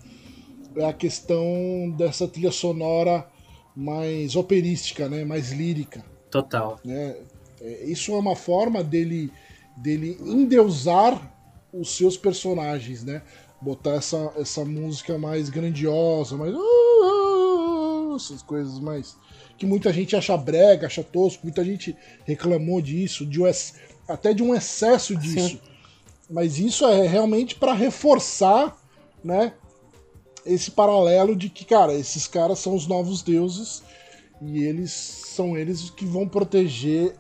é 0.75 0.86
a 0.86 0.93
questão 0.93 1.93
dessa 1.97 2.27
trilha 2.27 2.51
sonora 2.51 3.27
mais 3.75 4.36
operística, 4.36 5.07
né? 5.07 5.23
Mais 5.23 5.51
lírica 5.51 6.03
Total. 6.30 6.80
né? 6.84 7.15
É, 7.61 7.86
Isso 7.86 8.11
é 8.11 8.17
uma 8.17 8.36
forma 8.36 8.84
dele 8.84 9.32
dele 9.77 10.17
endeusar 10.21 11.34
os 11.71 11.95
seus 11.95 12.17
personagens, 12.17 13.03
né? 13.03 13.21
Botar 13.61 13.95
essa, 13.95 14.34
essa 14.38 14.65
música 14.65 15.17
mais 15.17 15.49
grandiosa, 15.49 16.36
mais 16.36 16.53
essas 18.15 18.41
coisas 18.41 18.80
mais 18.80 19.15
que 19.60 19.66
muita 19.66 19.91
gente 19.91 20.16
acha 20.16 20.36
brega, 20.38 20.88
acha 20.88 21.03
tosco, 21.03 21.43
muita 21.43 21.64
gente 21.66 21.95
reclamou 22.26 22.82
disso, 22.82 23.26
de 23.26 23.41
um 23.41 23.51
até 24.07 24.34
de 24.34 24.41
um 24.41 24.55
excesso 24.55 25.16
disso. 25.16 25.60
Mas 26.30 26.57
isso 26.57 26.88
é 26.88 27.05
realmente 27.05 27.55
para 27.55 27.74
reforçar, 27.74 28.78
né? 29.24 29.53
Esse 30.45 30.72
paralelo 30.72 31.36
de 31.36 31.49
que, 31.49 31.66
cara, 31.66 31.93
esses 31.93 32.26
caras 32.26 32.60
são 32.60 32.74
os 32.74 32.88
novos 32.88 33.22
deuses 33.22 33.84
e 34.41 34.64
eles 34.64 34.91
são 34.91 35.57
eles 35.57 35.89
que 35.89 36.05
vão 36.05 36.28
proteger 36.28 37.14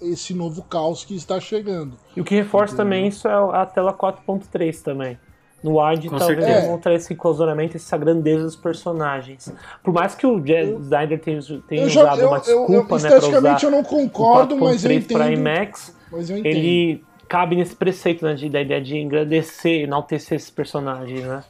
esse 0.00 0.32
novo 0.32 0.62
caos 0.62 1.04
que 1.04 1.14
está 1.14 1.38
chegando. 1.38 1.98
E 2.16 2.20
o 2.20 2.24
que 2.24 2.34
reforça 2.34 2.74
também 2.76 3.08
isso 3.08 3.28
é 3.28 3.32
a 3.32 3.66
tela 3.66 3.92
4.3 3.92 4.82
também. 4.82 5.18
No 5.64 5.80
Wide 5.82 6.10
Com 6.10 6.18
talvez 6.18 6.44
certeza. 6.44 6.66
mostrar 6.70 6.94
esse 6.94 7.14
enclausuramento, 7.14 7.76
essa 7.78 7.96
grandeza 7.96 8.44
dos 8.44 8.54
personagens. 8.54 9.50
Por 9.82 9.94
mais 9.94 10.14
que 10.14 10.26
o 10.26 10.38
Jazz 10.38 10.68
Snyder 10.68 11.18
tenha, 11.18 11.40
tenha 11.66 11.82
Eu 11.82 11.88
já, 11.88 12.02
usado 12.02 12.20
eu, 12.20 12.28
uma 12.28 12.36
eu, 12.36 12.40
desculpa, 12.42 12.72
eu, 12.72 12.80
né, 12.80 12.86
pra 12.86 12.96
usar 12.96 13.08
esteticamente 13.08 13.64
eu 13.64 13.70
não 13.70 13.82
concordo, 13.82 14.54
o 14.56 14.60
mas 14.60 14.84
eu 14.84 14.90
4.3 14.90 15.06
para 15.10 15.26
entendo. 15.32 15.38
IMAX, 15.40 15.96
Mas 16.12 16.28
eu 16.28 16.36
entendo. 16.36 16.54
ele 16.54 17.04
cabe 17.26 17.56
nesse 17.56 17.74
preceito, 17.74 18.24
né, 18.26 18.34
de, 18.34 18.50
da 18.50 18.60
ideia 18.60 18.80
de 18.82 18.98
engrandecer, 18.98 19.84
enaltecer 19.84 20.36
esses 20.36 20.50
personagens, 20.50 21.24
né? 21.24 21.42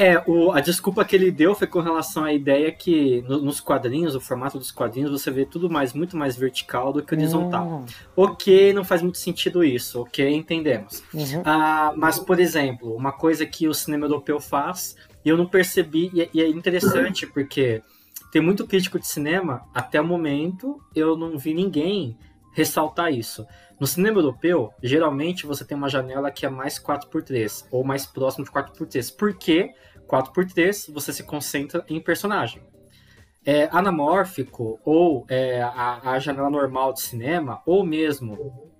É, 0.00 0.22
o, 0.26 0.50
a 0.50 0.60
desculpa 0.60 1.04
que 1.04 1.14
ele 1.14 1.30
deu 1.30 1.54
foi 1.54 1.66
com 1.66 1.80
relação 1.80 2.24
à 2.24 2.32
ideia 2.32 2.72
que 2.72 3.20
no- 3.28 3.42
nos 3.42 3.60
quadrinhos, 3.60 4.14
o 4.14 4.20
formato 4.20 4.58
dos 4.58 4.70
quadrinhos, 4.70 5.10
você 5.10 5.30
vê 5.30 5.44
tudo 5.44 5.68
mais, 5.68 5.92
muito 5.92 6.16
mais 6.16 6.36
vertical 6.36 6.90
do 6.90 7.02
que 7.04 7.14
horizontal. 7.14 7.66
Hum, 7.82 7.86
Ok, 8.16 8.72
não 8.72 8.82
faz 8.82 9.02
muito 9.02 9.18
sentido 9.18 9.62
isso, 9.62 10.00
ok, 10.00 10.26
entendemos. 10.34 11.02
uhum. 11.12 11.42
Ah, 11.44 11.92
mas, 11.96 12.18
por 12.18 12.40
exemplo, 12.40 12.94
uma 12.96 13.12
coisa 13.12 13.44
que 13.44 13.68
o 13.68 13.74
cinema 13.74 14.06
europeu 14.06 14.40
faz, 14.40 14.96
e 15.22 15.28
eu 15.28 15.36
não 15.36 15.46
percebi, 15.46 16.10
e 16.14 16.22
é- 16.22 16.30
e 16.32 16.40
é 16.40 16.48
interessante 16.48 17.26
porque 17.26 17.82
tem 18.32 18.40
muito 18.40 18.66
crítico 18.66 18.98
de 18.98 19.06
cinema, 19.06 19.62
até 19.74 20.00
o 20.00 20.04
momento 20.06 20.80
eu 20.94 21.14
não 21.16 21.36
vi 21.36 21.52
ninguém 21.52 22.16
ressaltar 22.52 23.12
isso. 23.12 23.46
No 23.78 23.86
cinema 23.86 24.18
europeu, 24.18 24.70
geralmente 24.82 25.46
você 25.46 25.64
tem 25.64 25.76
uma 25.76 25.88
janela 25.88 26.30
que 26.30 26.44
é 26.44 26.48
mais 26.48 26.78
4x3, 26.78 27.64
ou 27.70 27.84
mais 27.84 28.04
próximo 28.06 28.44
de 28.44 28.50
4x3. 28.50 29.10
Por 29.10 29.34
quê? 29.34 29.70
4x3 30.10 30.92
você 30.92 31.12
se 31.12 31.22
concentra 31.22 31.84
em 31.88 32.00
personagem. 32.00 32.62
É, 33.44 33.68
anamórfico, 33.72 34.78
ou 34.84 35.24
é, 35.28 35.62
a, 35.62 36.10
a 36.12 36.18
janela 36.18 36.50
normal 36.50 36.92
de 36.92 37.00
cinema, 37.00 37.62
ou 37.64 37.84
mesmo 37.84 38.70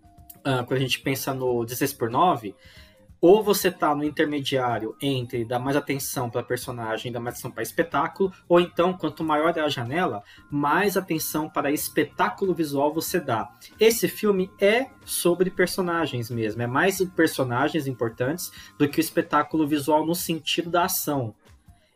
ah, 0.44 0.64
quando 0.64 0.78
a 0.78 0.82
gente 0.82 1.00
pensa 1.00 1.34
no 1.34 1.64
16 1.64 1.92
por 1.94 2.10
9, 2.10 2.54
ou 3.20 3.42
você 3.42 3.70
tá 3.70 3.94
no 3.94 4.04
intermediário 4.04 4.96
entre 5.00 5.44
dar 5.44 5.58
mais 5.58 5.76
atenção 5.76 6.30
para 6.30 6.42
personagem, 6.42 7.12
dar 7.12 7.20
mais 7.20 7.34
atenção 7.34 7.50
para 7.50 7.62
espetáculo, 7.62 8.32
ou 8.48 8.60
então, 8.60 8.92
quanto 8.92 9.22
maior 9.22 9.56
é 9.56 9.60
a 9.60 9.68
janela, 9.68 10.22
mais 10.50 10.96
atenção 10.96 11.48
para 11.48 11.70
espetáculo 11.70 12.54
visual 12.54 12.92
você 12.92 13.20
dá. 13.20 13.50
Esse 13.78 14.08
filme 14.08 14.50
é 14.60 14.86
sobre 15.04 15.50
personagens 15.50 16.30
mesmo, 16.30 16.62
é 16.62 16.66
mais 16.66 17.02
personagens 17.14 17.86
importantes 17.86 18.50
do 18.78 18.88
que 18.88 18.98
o 18.98 19.00
espetáculo 19.00 19.66
visual 19.66 20.06
no 20.06 20.14
sentido 20.14 20.70
da 20.70 20.84
ação. 20.84 21.34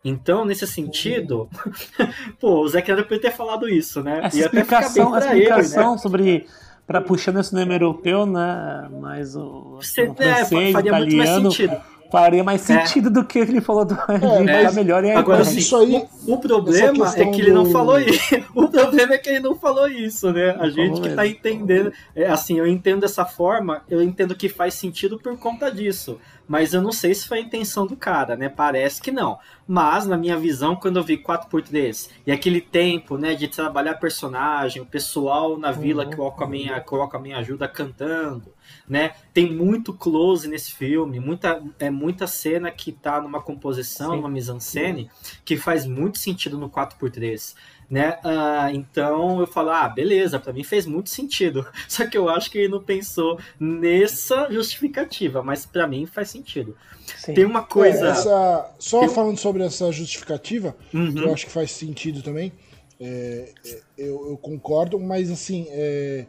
Então, 0.05 0.45
nesse 0.45 0.66
sentido, 0.66 1.49
pô, 2.39 2.61
o 2.61 2.68
Zack 2.68 2.91
Snyder 2.91 3.20
ter 3.20 3.31
falado 3.31 3.66
isso, 3.66 4.03
né? 4.03 4.20
Essa 4.22 4.37
Ia 4.37 4.47
até 4.47 4.62
ficar 4.62 4.81
bem 4.81 4.89
explicação, 4.89 5.11
pra 5.11 5.18
essa 5.18 5.31
ele, 5.31 5.49
né? 5.49 5.61
explicação 5.61 5.99
sobre. 5.99 6.47
Pra 6.87 7.01
puxando 7.01 7.41
esse 7.41 7.49
cinema 7.51 7.72
europeu, 7.74 8.26
né? 8.26 8.89
Mas 9.01 9.35
o, 9.35 9.76
Você, 9.80 10.03
o 10.03 10.12
é, 10.12 10.14
francês, 10.14 10.72
faria 10.72 10.72
muito 10.72 10.91
mais 10.91 11.14
italiano, 11.14 11.51
sentido. 11.51 11.76
faria 12.12 12.45
mais 12.45 12.70
É. 12.70 12.85
sentido 12.85 13.11
do 13.11 13.24
que 13.24 13.39
ele 13.39 13.61
falou 13.62 13.87
do 13.87 13.95
É, 13.95 14.61
é, 14.61 14.62
mas- 14.64 14.74
melhor 14.76 15.03
e 15.03 15.11
aí 15.11 15.16
Agora 15.16 15.39
Mas 15.39 15.49
sim, 15.49 15.59
isso 15.61 15.76
aí- 15.76 16.07
o, 16.26 16.35
o 16.35 16.39
problema 16.39 17.09
é 17.16 17.24
que 17.24 17.41
ele 17.41 17.53
não 17.53 17.64
do- 17.64 17.70
falou 17.70 17.99
isso. 17.99 18.20
O 18.55 18.68
problema 18.68 19.14
é 19.14 19.18
que 19.18 19.30
ele 19.30 19.41
não 19.41 19.55
falou 19.55 19.89
isso, 19.89 20.30
né? 20.30 20.57
A 20.61 20.68
gente 20.68 21.01
que 21.01 21.09
tá 21.11 21.26
entendendo. 21.26 21.91
É, 22.14 22.26
assim, 22.28 22.59
eu 22.59 22.66
entendo 22.66 23.01
dessa 23.01 23.24
forma, 23.24 23.82
eu 23.89 24.03
entendo 24.03 24.35
que 24.35 24.49
faz 24.51 24.74
sentido 24.74 25.18
por 25.18 25.37
conta 25.39 25.70
disso. 25.70 26.18
Mas 26.47 26.74
eu 26.74 26.82
não 26.82 26.92
sei 26.92 27.14
se 27.14 27.26
foi 27.26 27.38
a 27.38 27.42
intenção 27.42 27.86
do 27.86 27.97
cara, 27.97 28.36
né? 28.36 28.49
Parece 28.49 29.01
que 29.01 29.11
não. 29.11 29.38
Mas, 29.66 30.07
na 30.07 30.16
minha 30.16 30.36
visão, 30.36 30.76
quando 30.76 30.99
eu 30.99 31.03
vi 31.03 31.16
4x3 31.16 32.11
e 32.26 32.32
aquele 32.32 32.61
tempo, 32.61 33.16
né, 33.16 33.34
de 33.34 33.49
trabalhar 33.49 33.95
personagem, 33.95 34.82
o 34.82 34.86
pessoal 34.86 35.59
na 35.59 35.72
vila 35.72 36.05
que 36.05 36.20
o 36.20 36.26
Aquaman, 36.26 36.80
que 36.80 36.95
o 36.95 37.03
Aquaman 37.03 37.36
ajuda 37.36 37.66
cantando, 37.66 38.53
né? 38.86 39.14
Tem 39.32 39.51
muito 39.51 39.92
close 39.92 40.47
nesse 40.47 40.72
filme, 40.72 41.18
muita, 41.18 41.62
é 41.78 41.88
muita 41.88 42.26
cena 42.26 42.70
que 42.70 42.92
tá 42.92 43.20
numa 43.20 43.40
composição, 43.40 44.11
Sim. 44.11 44.16
numa 44.16 44.28
mise-en-scène, 44.28 45.11
que 45.45 45.57
faz 45.57 45.86
muito 45.86 46.18
sentido 46.18 46.59
no 46.59 46.68
4x3. 46.68 47.55
Né? 47.91 48.18
Ah, 48.24 48.70
então 48.72 49.41
eu 49.41 49.47
falo, 49.47 49.70
ah, 49.70 49.89
beleza, 49.89 50.39
pra 50.41 50.53
mim 50.53 50.64
fez 50.64 50.87
muito 50.87 51.11
sentido. 51.11 51.66
Só 51.89 52.07
que 52.07 52.16
eu 52.16 52.28
acho 52.28 52.51
que 52.51 52.59
ele 52.59 52.68
não 52.68 52.82
pensou 52.82 53.39
nessa 53.61 54.51
justificativa, 54.51 55.43
mas 55.43 55.66
pra 55.66 55.87
mim 55.87 56.07
faz 56.07 56.30
sentido. 56.30 56.76
Sim. 57.18 57.35
Tem 57.35 57.45
uma 57.45 57.62
coisa. 57.62 58.07
É, 58.07 58.11
essa- 58.11 58.70
só 58.78 59.01
Tem- 59.01 59.09
falando 59.11 59.39
sobre 59.39 59.62
essa 59.62 59.93
justificativa, 59.93 60.74
Uhum. 60.93 61.12
que 61.14 61.20
eu 61.22 61.32
acho 61.32 61.47
que 61.47 61.53
faz 61.53 61.70
sentido 61.72 62.22
também, 62.22 62.53
é, 63.01 63.53
é, 63.66 63.80
eu, 63.99 64.30
eu 64.30 64.37
concordo, 64.39 64.99
mas 64.99 65.30
assim, 65.30 65.66
é, 65.70 66.24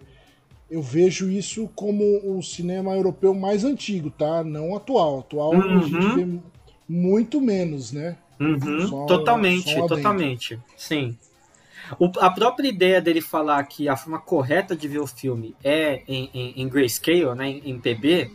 eu 0.69 0.81
vejo 0.81 1.29
isso 1.29 1.69
como 1.75 2.03
o 2.37 2.41
cinema 2.43 2.93
europeu 2.93 3.33
mais 3.33 3.63
antigo, 3.63 4.09
tá? 4.09 4.43
Não 4.43 4.75
atual. 4.75 5.19
Atual 5.19 5.53
a 5.53 5.81
gente 5.81 5.95
Uhum. 5.95 6.15
vê 6.15 6.39
muito 6.89 7.39
menos, 7.39 7.91
né? 7.93 8.17
Uhum, 8.39 8.87
Só- 8.89 9.05
totalmente, 9.05 9.73
só 9.73 9.87
totalmente. 9.87 10.59
Sim. 10.75 11.17
O- 11.99 12.11
a 12.19 12.29
própria 12.29 12.67
ideia 12.67 13.01
dele 13.01 13.21
falar 13.21 13.63
que 13.65 13.87
a 13.89 13.95
forma 13.95 14.19
correta 14.19 14.75
de 14.75 14.87
ver 14.87 14.99
o 14.99 15.07
filme 15.07 15.55
é 15.63 16.03
em, 16.07 16.29
em, 16.33 16.61
em 16.61 16.67
grayscale, 16.69 17.33
né, 17.35 17.47
em, 17.49 17.71
em 17.71 17.79
PB, 17.79 18.31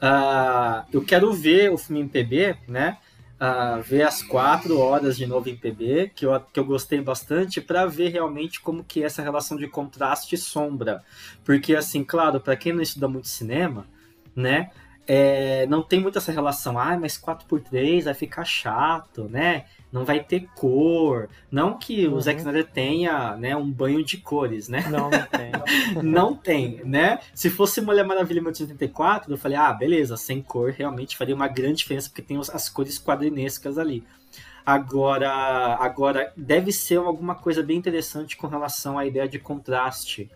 ah, 0.00 0.84
eu 0.92 1.02
quero 1.04 1.32
ver 1.32 1.70
o 1.70 1.78
filme 1.78 2.00
em 2.02 2.08
PB, 2.08 2.56
né? 2.68 2.98
ah, 3.38 3.80
ver 3.82 4.02
as 4.02 4.22
quatro 4.22 4.78
horas 4.78 5.16
de 5.16 5.26
novo 5.26 5.48
em 5.48 5.56
PB, 5.56 6.12
que 6.14 6.26
eu, 6.26 6.38
que 6.52 6.60
eu 6.60 6.64
gostei 6.64 7.00
bastante, 7.00 7.60
para 7.60 7.86
ver 7.86 8.08
realmente 8.10 8.60
como 8.60 8.84
que 8.84 9.02
é 9.02 9.06
essa 9.06 9.22
relação 9.22 9.56
de 9.56 9.66
contraste 9.66 10.34
e 10.34 10.38
sombra. 10.38 11.02
Porque, 11.44 11.74
assim, 11.74 12.04
claro, 12.04 12.38
para 12.40 12.56
quem 12.56 12.72
não 12.72 12.82
estuda 12.82 13.08
muito 13.08 13.28
cinema, 13.28 13.86
né? 14.36 14.70
é, 15.06 15.66
não 15.66 15.82
tem 15.82 16.00
muito 16.00 16.18
essa 16.18 16.30
relação, 16.30 16.78
ah, 16.78 16.96
mas 16.96 17.16
4x3 17.18 18.04
vai 18.04 18.14
ficar 18.14 18.44
chato, 18.44 19.24
né? 19.28 19.64
Não 19.92 20.04
vai 20.04 20.22
ter 20.22 20.48
cor. 20.54 21.28
Não 21.50 21.76
que 21.78 22.06
o 22.06 22.12
Uhum. 22.14 22.20
Zack 22.20 22.38
Snyder 22.38 22.66
tenha 22.66 23.36
né, 23.36 23.56
um 23.56 23.70
banho 23.70 24.04
de 24.04 24.18
cores, 24.18 24.68
né? 24.68 24.86
Não, 24.88 25.10
não 25.10 25.26
tem. 25.26 25.50
Não 26.02 26.34
tem, 26.34 26.80
né? 26.84 27.18
Se 27.34 27.50
fosse 27.50 27.80
Mulher 27.80 28.04
Maravilha 28.04 28.40
1984, 28.40 29.32
eu 29.32 29.38
falei, 29.38 29.58
ah, 29.58 29.72
beleza, 29.72 30.16
sem 30.16 30.40
cor 30.42 30.70
realmente 30.70 31.16
faria 31.16 31.34
uma 31.34 31.48
grande 31.48 31.78
diferença, 31.78 32.08
porque 32.08 32.22
tem 32.22 32.38
as 32.38 32.68
cores 32.68 32.98
quadrinescas 32.98 33.78
ali. 33.78 34.04
Agora, 34.64 35.30
agora 35.80 36.32
deve 36.36 36.72
ser 36.72 36.98
alguma 36.98 37.34
coisa 37.34 37.62
bem 37.62 37.76
interessante 37.76 38.36
com 38.36 38.46
relação 38.46 38.98
à 38.98 39.06
ideia 39.06 39.28
de 39.28 39.38
contraste. 39.38 40.30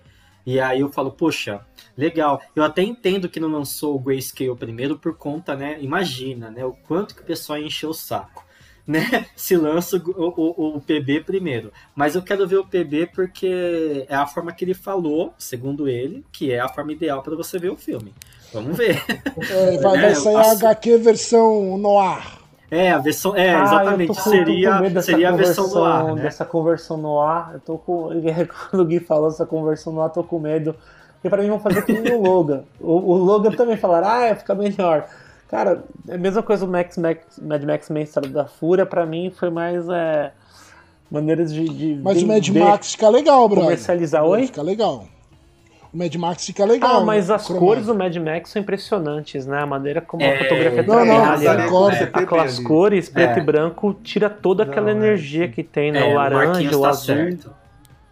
E 0.46 0.60
aí 0.60 0.80
eu 0.80 0.90
falo, 0.92 1.10
poxa, 1.10 1.64
legal. 1.96 2.40
Eu 2.54 2.62
até 2.62 2.82
entendo 2.82 3.28
que 3.28 3.40
não 3.40 3.48
lançou 3.48 3.94
o 3.94 3.98
Grayscale 3.98 4.54
primeiro 4.56 4.98
por 4.98 5.16
conta, 5.16 5.54
né? 5.56 5.78
Imagina, 5.80 6.50
né? 6.50 6.64
O 6.64 6.72
quanto 6.72 7.14
que 7.14 7.22
o 7.22 7.24
pessoal 7.24 7.58
encheu 7.58 7.90
o 7.90 7.94
saco. 7.94 8.43
Né? 8.86 9.26
Se 9.34 9.56
lança 9.56 9.96
o, 9.96 10.00
o, 10.36 10.76
o 10.76 10.80
PB 10.80 11.20
primeiro. 11.20 11.72
Mas 11.94 12.14
eu 12.14 12.22
quero 12.22 12.46
ver 12.46 12.58
o 12.58 12.66
PB 12.66 13.10
porque 13.14 14.06
é 14.08 14.14
a 14.14 14.26
forma 14.26 14.52
que 14.52 14.64
ele 14.64 14.74
falou, 14.74 15.32
segundo 15.38 15.88
ele, 15.88 16.24
que 16.30 16.52
é 16.52 16.60
a 16.60 16.68
forma 16.68 16.92
ideal 16.92 17.22
para 17.22 17.34
você 17.34 17.58
ver 17.58 17.70
o 17.70 17.76
filme. 17.76 18.12
Vamos 18.52 18.76
ver. 18.76 19.02
É, 19.50 19.78
vai, 19.82 19.98
vai 20.00 20.10
eu 20.12 20.16
sair 20.16 20.36
a 20.36 20.52
HQ 20.52 20.98
versão 20.98 21.76
noir. 21.78 22.44
É, 22.70 22.90
a 22.90 22.98
versão. 22.98 23.36
É, 23.36 23.54
Ah, 23.54 23.62
exatamente. 23.62 24.14
seria 24.20 25.02
seria 25.02 25.28
a 25.28 25.32
versão 25.32 25.68
do 25.68 25.84
ar, 25.84 26.14
né? 26.14 26.22
Dessa 26.22 26.44
conversão 26.44 26.96
no 26.96 27.20
ar. 27.20 27.52
Eu 27.54 27.60
tô 27.60 27.78
com. 27.78 28.08
Quando 28.70 28.82
o 28.82 28.84
Gui 28.84 29.00
falou 29.00 29.28
essa 29.28 29.46
conversão 29.46 29.92
no 29.92 30.00
ar, 30.00 30.08
eu 30.08 30.12
tô 30.12 30.24
com 30.24 30.38
medo. 30.38 30.74
Porque 31.14 31.28
pra 31.30 31.42
mim 31.42 31.48
vão 31.48 31.60
fazer 31.60 31.82
que 31.84 31.92
nem 31.92 32.12
o 32.14 32.20
Logan. 32.20 32.64
O, 32.80 32.92
o 32.92 33.16
Logan 33.16 33.52
também 33.52 33.76
falaram, 33.76 34.08
ah, 34.08 34.34
fica 34.34 34.54
melhor. 34.54 35.08
Cara, 35.54 35.84
é 36.08 36.14
a 36.16 36.18
mesma 36.18 36.42
coisa 36.42 36.66
do 36.66 36.72
Max, 36.72 36.98
Max, 36.98 37.38
Mad 37.40 37.62
Max 37.62 37.88
Ministério 37.88 38.28
da 38.28 38.44
Fúria, 38.44 38.84
pra 38.84 39.06
mim 39.06 39.30
foi 39.30 39.50
mais 39.50 39.88
é, 39.88 40.32
maneiras 41.08 41.54
de, 41.54 41.68
de 41.68 42.00
Mas 42.02 42.20
o 42.20 42.26
Mad 42.26 42.48
Max 42.48 42.90
fica 42.90 43.08
legal, 43.08 43.46
brother. 43.48 43.64
comercializar. 43.66 44.24
Oi? 44.24 44.46
Fica 44.46 44.62
legal. 44.62 45.04
O 45.92 45.96
Mad 45.96 46.12
Max 46.16 46.44
fica 46.44 46.64
legal. 46.64 46.96
Ah, 47.02 47.04
mas 47.04 47.28
né? 47.28 47.36
as 47.36 47.46
cores 47.46 47.86
do 47.86 47.94
Mad 47.94 48.16
Max 48.16 48.50
são 48.50 48.60
impressionantes, 48.60 49.46
né? 49.46 49.60
A 49.60 49.66
maneira 49.66 50.00
como 50.00 50.24
a 50.24 50.26
É, 50.26 50.38
fotografia 50.42 50.82
Não, 50.82 51.04
não, 51.06 51.14
trabalha, 51.14 51.62
concordo. 51.68 51.96
É, 51.98 52.02
aquelas 52.02 52.58
ali. 52.58 52.66
cores, 52.66 53.08
preto 53.08 53.38
É. 53.38 53.40
e 53.40 53.44
branco, 53.44 53.94
tira 54.02 54.28
toda 54.28 54.64
aquela 54.64 54.92
Não, 54.92 55.02
é. 55.04 55.06
energia 55.06 55.46
que 55.46 55.62
tem, 55.62 55.92
né? 55.92 56.00
É, 56.00 56.12
o 56.12 56.16
laranja, 56.16 56.76
o 56.76 56.80
tá 56.82 56.88
azul. 56.88 57.14
certo. 57.14 57.54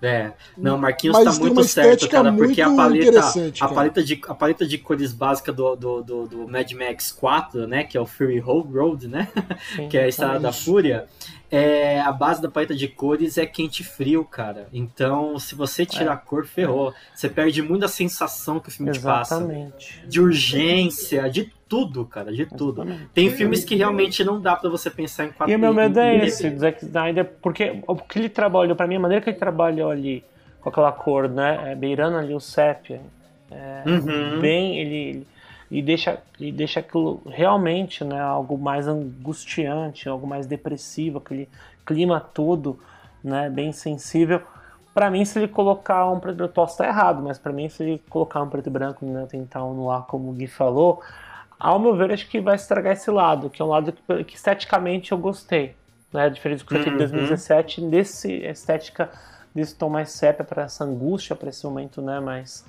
É, 0.03 0.33
não, 0.59 0.77
Marquinhos 0.77 1.17
Mas 1.17 1.39
tá 1.39 1.45
muito 1.45 1.63
certo, 1.63 2.09
cara, 2.09 2.33
porque 2.33 2.61
a 2.61 2.75
paleta, 2.75 3.21
a 3.61 3.69
paleta 3.69 4.03
de 4.03 4.21
a 4.27 4.35
paleta 4.35 4.67
de 4.67 4.77
cores 4.77 5.13
básica 5.13 5.53
do, 5.53 5.77
do, 5.77 6.03
do, 6.03 6.27
do 6.27 6.49
Mad 6.49 6.73
Max 6.73 7.13
4, 7.13 7.69
né, 7.69 7.85
que 7.85 7.97
é 7.97 8.01
o 8.01 8.07
Fury 8.07 8.41
Road, 8.41 9.07
né, 9.07 9.29
Sim, 9.77 9.89
que 9.89 9.97
é 9.97 10.03
a 10.03 10.09
Estrada 10.09 10.41
da 10.41 10.51
Isso. 10.51 10.65
Fúria, 10.65 11.07
é, 11.53 12.01
a 12.01 12.11
base 12.11 12.43
da 12.43 12.51
paleta 12.51 12.75
de 12.75 12.89
cores 12.89 13.39
é 13.39 13.47
quente 13.47 13.81
e 13.81 13.85
frio, 13.85 14.25
cara. 14.25 14.67
Então, 14.73 15.39
se 15.39 15.55
você 15.55 15.85
tirar 15.85 16.15
a 16.15 16.17
cor, 16.17 16.47
ferrou. 16.47 16.95
Você 17.15 17.29
perde 17.29 17.61
muito 17.61 17.85
a 17.85 17.89
sensação 17.89 18.59
que 18.59 18.71
o 18.71 18.73
filme 18.73 18.91
te 18.91 19.01
passa. 19.01 19.35
Exatamente. 19.35 20.03
De 20.09 20.19
urgência, 20.19 21.29
de 21.29 21.53
tudo, 21.73 22.05
cara, 22.05 22.31
de 22.31 22.45
tudo. 22.45 22.85
Tem 23.15 23.31
filmes 23.31 23.65
que 23.65 23.75
realmente 23.77 24.23
não 24.23 24.39
dá 24.39 24.55
pra 24.55 24.69
você 24.69 24.91
pensar 24.91 25.25
em 25.25 25.33
quatro 25.33 25.51
E 25.51 25.57
o 25.57 25.59
meu 25.59 25.73
medo 25.73 25.99
é 25.99 26.17
esse, 26.17 26.51
do 26.51 26.61
Zack 26.61 26.85
Snyder, 26.85 27.25
porque 27.41 27.81
o 27.87 27.97
que 27.97 28.19
ele 28.19 28.29
trabalhou, 28.29 28.77
pra 28.77 28.87
mim, 28.87 28.97
a 28.97 29.01
maneira 29.01 29.25
que 29.25 29.31
ele 29.31 29.39
trabalhou 29.39 29.91
ali, 29.91 30.23
com 30.61 30.69
aquela 30.69 30.93
cor, 30.93 31.31
né, 31.31 31.73
é, 31.73 31.75
beirando 31.75 32.19
ali 32.19 32.35
o 32.35 32.41
sépia, 32.41 33.01
Uhum. 33.87 34.39
bem, 34.39 34.79
ele, 34.79 34.95
ele- 34.97 35.27
e 35.71 35.81
deixa, 35.81 36.19
e 36.39 36.53
deixa 36.53 36.81
aquilo 36.81 37.23
realmente, 37.27 38.05
né, 38.05 38.21
algo 38.21 38.59
mais 38.59 38.87
angustiante, 38.87 40.11
algo 40.11 40.27
mais 40.27 40.47
depressivo, 40.47 41.19
aquele 41.19 41.49
clima 41.87 42.21
todo, 42.21 42.79
né, 43.25 43.49
bem 43.49 43.73
sensível. 43.73 44.43
Pra 44.93 45.11
mim, 45.11 45.25
se 45.25 45.39
ele 45.39 45.49
colocar 45.49 46.07
um 46.11 46.21
preto, 46.21 46.43
eu 46.43 46.49
posso 46.51 46.75
estar 46.75 46.87
errado, 46.87 47.23
mas 47.23 47.39
pra 47.39 47.51
mim, 47.51 47.67
se 47.71 47.83
ele 47.83 48.03
colocar 48.11 48.43
um 48.43 48.49
preto 48.51 48.67
e 48.67 48.71
branco, 48.71 49.07
né, 49.07 49.27
tentar 49.27 49.65
um 49.65 49.73
noir, 49.73 50.03
como 50.03 50.29
o 50.29 50.33
Gui 50.35 50.47
falou, 50.47 51.01
ao 51.63 51.79
meu 51.79 51.95
ver, 51.97 52.11
acho 52.13 52.29
que 52.29 52.41
vai 52.41 52.57
estragar 52.57 52.93
esse 52.93 53.11
lado, 53.11 53.49
que 53.49 53.63
é 53.63 53.65
um 53.65 53.69
lado 53.69 53.93
que, 53.93 54.25
que 54.25 54.35
esteticamente 54.37 55.13
eu 55.13 55.19
gostei, 55.19 55.77
né, 56.13 56.29
diferente 56.29 56.59
do 56.59 56.65
que 56.65 56.71
foi 56.75 56.83
feito 56.83 56.89
em 56.95 56.99
Uhum. 56.99 56.99
2017, 56.99 57.81
nesse 57.81 58.33
estética 58.45 59.11
desse 59.55 59.75
tom 59.77 59.89
mais 59.89 60.11
sépia 60.11 60.45
para 60.45 60.63
essa 60.65 60.85
angústia, 60.85 61.37
para 61.37 61.49
esse 61.51 61.65
momento, 61.65 62.03
né, 62.03 62.19
mais 62.21 62.65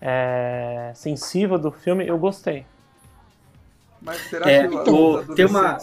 é, 0.00 0.92
sensível 0.94 1.58
do 1.58 1.70
filme, 1.72 2.06
eu 2.06 2.16
gostei. 2.16 2.64
Mas 4.00 4.16
será 4.22 4.48
É, 4.50 4.66
que 4.68 4.90
o- 4.90 5.24
tem 5.34 5.44
uma- 5.44 5.76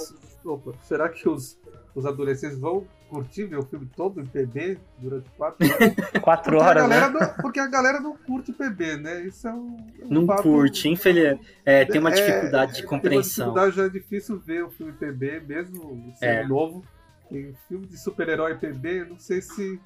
Opa, 0.46 0.72
será 0.84 1.10
que 1.10 1.28
os, 1.28 1.58
os 1.94 2.06
adolescentes 2.06 2.58
vão 2.58 2.86
curtir 3.10 3.46
ver 3.46 3.58
o 3.58 3.64
filme 3.64 3.88
todo 3.96 4.20
em 4.22 4.26
PB 4.26 4.78
durante 5.00 5.30
quatro 5.38 5.66
horas? 5.72 5.94
Quatro 6.22 6.52
Porque 6.52 6.64
a 6.64 6.68
horas, 6.68 6.90
né? 6.90 7.00
galera 7.00 7.10
não, 7.10 7.34
porque 7.42 7.60
a 7.60 7.68
galera 7.68 8.00
não 8.00 8.18
curte 8.18 8.52
PB, 8.54 8.98
né? 8.98 9.22
Isso 9.26 9.48
é 9.48 9.54
um, 9.54 9.78
um 10.04 10.08
Não 10.10 10.26
fato- 10.26 10.44
curte, 10.44 10.90
infelizmente. 10.90 11.42
É, 11.66 11.86
tem 11.86 12.00
uma 12.02 12.12
É, 12.12 12.14
dificuldade 12.14 12.72
de 12.74 12.78
Tem 12.80 12.86
uma 12.86 12.90
compreensão. 12.90 13.46
dificuldade, 13.48 13.76
já 13.76 13.86
é 13.86 13.90
difícil 13.90 14.40
ver 14.40 14.64
o 14.66 14.70
filme 14.70 14.92
PB, 14.94 15.42
mesmo 15.48 16.14
sendo 16.20 16.30
É. 16.32 16.48
novo. 16.48 16.84
Em 17.32 17.54
filme 17.68 17.86
de 17.88 17.98
super-herói 17.98 18.56
PB, 18.56 19.06
não 19.10 19.18
sei 19.20 19.42
se, 19.42 19.80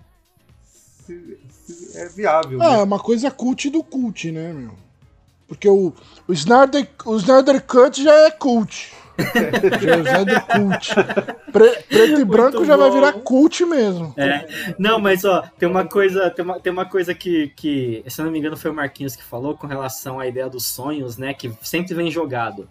se, 0.63 1.37
se 1.49 1.97
é 1.97 2.09
viável. 2.09 2.61
Ah, 2.61 2.73
é 2.73 2.77
né? 2.77 2.83
uma 2.83 2.99
coisa 2.99 3.31
cult 3.31 3.69
do 3.69 3.83
cult, 3.83 4.31
né, 4.31 4.51
meu? 4.53 4.73
Porque 5.47 5.67
o, 5.67 5.93
o, 6.27 6.33
Snyder, 6.33 6.87
o 7.05 7.15
Snyder 7.17 7.61
Cut 7.65 8.03
já 8.03 8.13
é 8.13 8.29
cult. 8.31 8.93
Já 9.81 9.91
é 9.93 9.97
o 9.97 9.99
Snyder 10.05 10.45
Cult. 10.45 10.95
Pre- 11.51 11.83
preto 11.89 12.19
e 12.21 12.25
branco 12.25 12.65
já 12.65 12.75
vai 12.75 12.89
bom. 12.89 12.95
virar 12.95 13.13
cult 13.13 13.65
mesmo. 13.65 14.13
É. 14.17 14.73
Não, 14.77 14.99
mas 14.99 15.25
ó, 15.25 15.41
tem 15.57 15.67
uma 15.69 15.85
coisa, 15.85 16.29
tem 16.29 16.45
uma, 16.45 16.59
tem 16.59 16.71
uma 16.71 16.85
coisa 16.85 17.13
que, 17.13 17.49
que, 17.55 18.03
se 18.07 18.21
eu 18.21 18.25
não 18.25 18.31
me 18.31 18.39
engano, 18.39 18.55
foi 18.57 18.71
o 18.71 18.73
Marquinhos 18.73 19.15
que 19.15 19.23
falou 19.23 19.55
com 19.57 19.67
relação 19.67 20.19
à 20.19 20.27
ideia 20.27 20.49
dos 20.49 20.65
sonhos, 20.65 21.17
né? 21.17 21.33
Que 21.33 21.51
sempre 21.61 21.93
vem 21.93 22.11
jogado. 22.11 22.69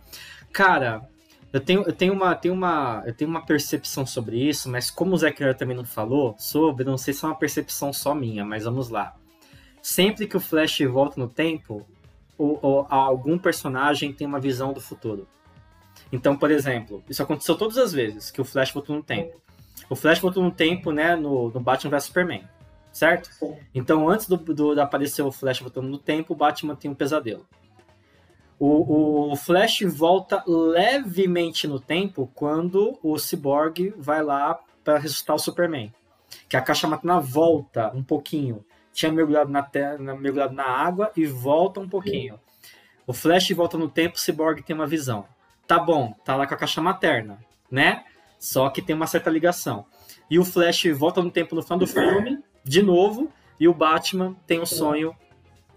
Cara, 0.52 1.02
eu 1.52 1.60
tenho, 1.60 1.82
eu 1.82 1.92
tenho, 1.92 2.12
uma, 2.12 2.34
tenho, 2.34 2.54
uma, 2.54 3.02
eu 3.06 3.14
tenho 3.14 3.30
uma 3.30 3.44
percepção 3.44 4.04
sobre 4.06 4.36
isso, 4.48 4.68
mas 4.68 4.90
como 4.90 5.14
o 5.14 5.18
Zé 5.18 5.30
Criar 5.30 5.54
também 5.54 5.76
não 5.76 5.84
falou 5.84 6.34
sobre, 6.38 6.84
não 6.84 6.98
sei 6.98 7.12
se 7.14 7.24
é 7.24 7.28
uma 7.28 7.34
percepção 7.34 7.92
só 7.92 8.14
minha, 8.14 8.44
mas 8.44 8.64
vamos 8.64 8.88
lá. 8.88 9.14
Sempre 9.82 10.26
que 10.26 10.36
o 10.36 10.40
Flash 10.40 10.80
volta 10.90 11.18
no 11.18 11.28
tempo, 11.28 11.86
o, 12.36 12.58
o- 12.66 12.86
algum 12.88 13.38
personagem 13.38 14.12
tem 14.12 14.26
uma 14.26 14.38
visão 14.40 14.72
do 14.72 14.80
futuro. 14.80 15.26
Então, 16.10 16.36
por 16.36 16.50
exemplo, 16.50 17.02
isso 17.08 17.22
aconteceu 17.22 17.56
todas 17.56 17.76
as 17.76 17.92
vezes 17.92 18.30
que 18.30 18.40
o 18.40 18.44
Flash 18.44 18.72
voltou 18.72 18.96
no 18.96 19.02
tempo. 19.02 19.40
O 19.88 19.96
Flash 19.96 20.18
voltou 20.18 20.42
no 20.42 20.50
tempo, 20.50 20.90
né, 20.90 21.14
no, 21.14 21.50
no 21.50 21.60
Batman 21.60 21.90
vs 21.90 22.04
Superman, 22.04 22.48
certo? 22.92 23.30
Então, 23.74 24.08
antes 24.08 24.26
do, 24.26 24.36
do, 24.36 24.74
de 24.74 24.80
aparecer 24.80 25.22
o 25.22 25.32
Flash 25.32 25.60
voltando 25.60 25.88
no 25.88 25.98
tempo, 25.98 26.32
o 26.32 26.36
Batman 26.36 26.74
tem 26.74 26.90
um 26.90 26.94
pesadelo. 26.94 27.46
O, 28.58 29.32
o 29.32 29.36
Flash 29.36 29.82
volta 29.82 30.42
levemente 30.46 31.68
no 31.68 31.78
tempo 31.78 32.30
quando 32.34 32.98
o 33.02 33.16
Cyborg 33.16 33.94
vai 33.96 34.22
lá 34.22 34.58
para 34.82 34.98
ressuscitar 34.98 35.36
o 35.36 35.38
Superman. 35.38 35.92
Que 36.48 36.56
a 36.56 36.60
caixa 36.60 36.88
máquina 36.88 37.20
volta 37.20 37.92
um 37.94 38.02
pouquinho. 38.02 38.64
Tinha 38.92 39.12
mergulhado 39.12 39.50
na, 39.50 39.62
terra, 39.62 39.96
mergulhado 39.98 40.54
na 40.54 40.64
água 40.64 41.12
e 41.16 41.24
volta 41.24 41.78
um 41.78 41.88
pouquinho. 41.88 42.40
O 43.06 43.12
Flash 43.12 43.50
volta 43.52 43.78
no 43.78 43.88
tempo, 43.88 44.16
o 44.16 44.20
Cyborg 44.20 44.62
tem 44.62 44.74
uma 44.74 44.86
visão. 44.86 45.24
Tá 45.68 45.78
bom, 45.78 46.14
tá 46.24 46.34
lá 46.34 46.46
com 46.46 46.54
a 46.54 46.56
caixa 46.56 46.80
materna, 46.80 47.38
né? 47.70 48.02
Só 48.38 48.70
que 48.70 48.80
tem 48.80 48.96
uma 48.96 49.06
certa 49.06 49.28
ligação. 49.28 49.84
E 50.30 50.38
o 50.38 50.44
Flash 50.44 50.84
volta 50.96 51.22
no 51.22 51.30
tempo 51.30 51.54
no 51.54 51.62
final 51.62 51.78
do 51.78 51.86
filme, 51.86 52.38
de 52.64 52.82
novo, 52.82 53.30
e 53.60 53.68
o 53.68 53.74
Batman 53.74 54.34
tem 54.46 54.60
o 54.60 54.66
sonho 54.66 55.14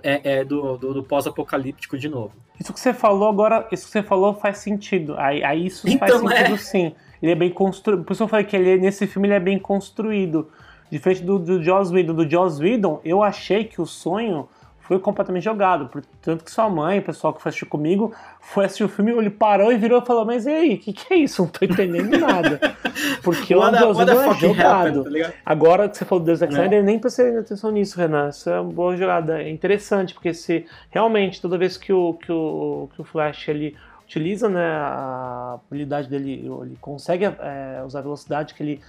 é, 0.02 0.40
é, 0.40 0.44
do, 0.46 0.78
do, 0.78 0.94
do 0.94 1.04
pós-apocalíptico 1.04 1.98
de 1.98 2.08
novo. 2.08 2.34
Isso 2.58 2.74
que 2.74 2.80
você 2.80 2.94
falou 2.94 3.28
agora, 3.28 3.68
isso 3.70 3.86
que 3.86 3.92
você 3.92 4.02
falou 4.02 4.34
faz 4.34 4.60
sentido. 4.60 5.16
Aí, 5.18 5.44
aí 5.44 5.66
isso 5.66 5.82
faz 5.98 6.14
Então, 6.14 6.28
sentido 6.28 6.54
é. 6.54 6.58
sim. 6.58 6.96
Ele 7.22 7.34
é 7.34 7.36
bem 7.36 7.50
construído. 7.50 8.06
Por 8.06 8.14
isso 8.14 8.24
eu 8.24 8.28
falei 8.30 8.46
que 8.46 8.56
ele, 8.56 8.78
nesse 8.78 9.06
filme 9.08 9.28
ele 9.28 9.36
é 9.36 9.40
bem 9.40 9.60
construído. 9.60 10.50
Diferente 10.90 11.24
do, 11.24 11.38
do 11.38 11.62
Joss 11.62 11.94
Whedon. 11.94 12.14
Do 12.14 12.30
Joss 12.30 12.62
Whedon, 12.62 13.02
eu 13.04 13.22
achei 13.22 13.66
que 13.66 13.82
o 13.82 13.86
sonho 13.86 14.48
foi 14.92 15.00
completamente 15.00 15.44
jogado. 15.44 15.90
Tanto 16.22 16.44
que 16.44 16.52
sua 16.52 16.70
mãe, 16.70 17.00
o 17.00 17.02
pessoal 17.02 17.34
que 17.34 17.42
foi 17.42 17.48
assistir 17.50 17.66
comigo, 17.66 18.14
foi 18.42 18.66
assistir 18.66 18.84
o 18.84 18.90
filme, 18.90 19.12
ele 19.14 19.30
parou 19.30 19.72
e 19.72 19.78
virou 19.78 20.02
e 20.02 20.06
falou: 20.06 20.26
Mas 20.26 20.46
e 20.46 20.50
aí, 20.50 20.74
o 20.74 20.78
que, 20.80 20.92
que 20.92 21.14
é 21.14 21.18
isso? 21.18 21.44
Não 21.44 21.50
tô 21.50 21.64
entendendo 21.64 22.18
nada. 22.20 22.60
Porque 23.24 23.56
o 23.56 23.72
Deus 23.72 23.98
é 24.00 24.34
jogado. 24.34 25.06
tá? 25.06 25.34
Agora 25.46 25.88
que 25.88 25.96
você 25.96 26.04
falou 26.04 26.22
do 26.22 26.26
Deus 26.26 26.40
Zack 26.40 26.52
É. 26.54 26.58
Snyder, 26.58 26.80
eu 26.80 26.84
nem 26.84 27.00
prestei 27.00 27.38
atenção 27.38 27.72
nisso, 27.72 27.98
Renan. 27.98 28.28
Isso 28.28 28.50
é 28.50 28.60
uma 28.60 28.70
boa 28.70 28.98
jogada. 28.98 29.42
É 29.42 29.50
interessante, 29.50 30.14
porque 30.14 30.34
se 30.34 30.66
realmente 30.90 31.42
toda 31.42 31.58
vez 31.58 31.78
que 31.78 31.94
o, 31.94 32.16
que 32.16 32.30
o, 32.30 32.90
que 32.94 33.00
o 33.00 33.06
Flash 33.06 33.48
ele 33.48 33.78
utiliza 34.06 34.50
né, 34.50 34.74
a 34.76 35.58
habilidade 35.70 36.10
dele, 36.10 36.52
ele 36.64 36.78
consegue 36.82 37.24
é, 37.24 37.82
usar 37.86 38.00
a 38.00 38.02
velocidade 38.02 38.54
que 38.54 38.62
ele. 38.62 38.82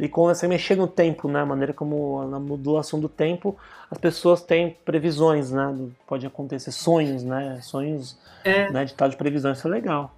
Ele 0.00 0.08
consegue 0.08 0.48
mexer 0.48 0.76
no 0.76 0.88
tempo, 0.88 1.28
né? 1.28 1.40
A 1.42 1.46
maneira 1.46 1.74
como 1.74 2.26
na 2.26 2.40
modulação 2.40 2.98
do 2.98 3.08
tempo 3.08 3.54
as 3.90 3.98
pessoas 3.98 4.40
têm 4.42 4.76
previsões, 4.82 5.50
né? 5.50 5.76
Pode 6.06 6.26
acontecer 6.26 6.72
sonhos, 6.72 7.22
né? 7.22 7.60
Sonhos 7.62 8.16
É. 8.42 8.70
né, 8.70 8.86
de 8.86 8.94
tal 8.94 9.10
de 9.10 9.16
previsão. 9.16 9.52
Isso 9.52 9.68
é 9.68 9.70
legal. 9.70 10.16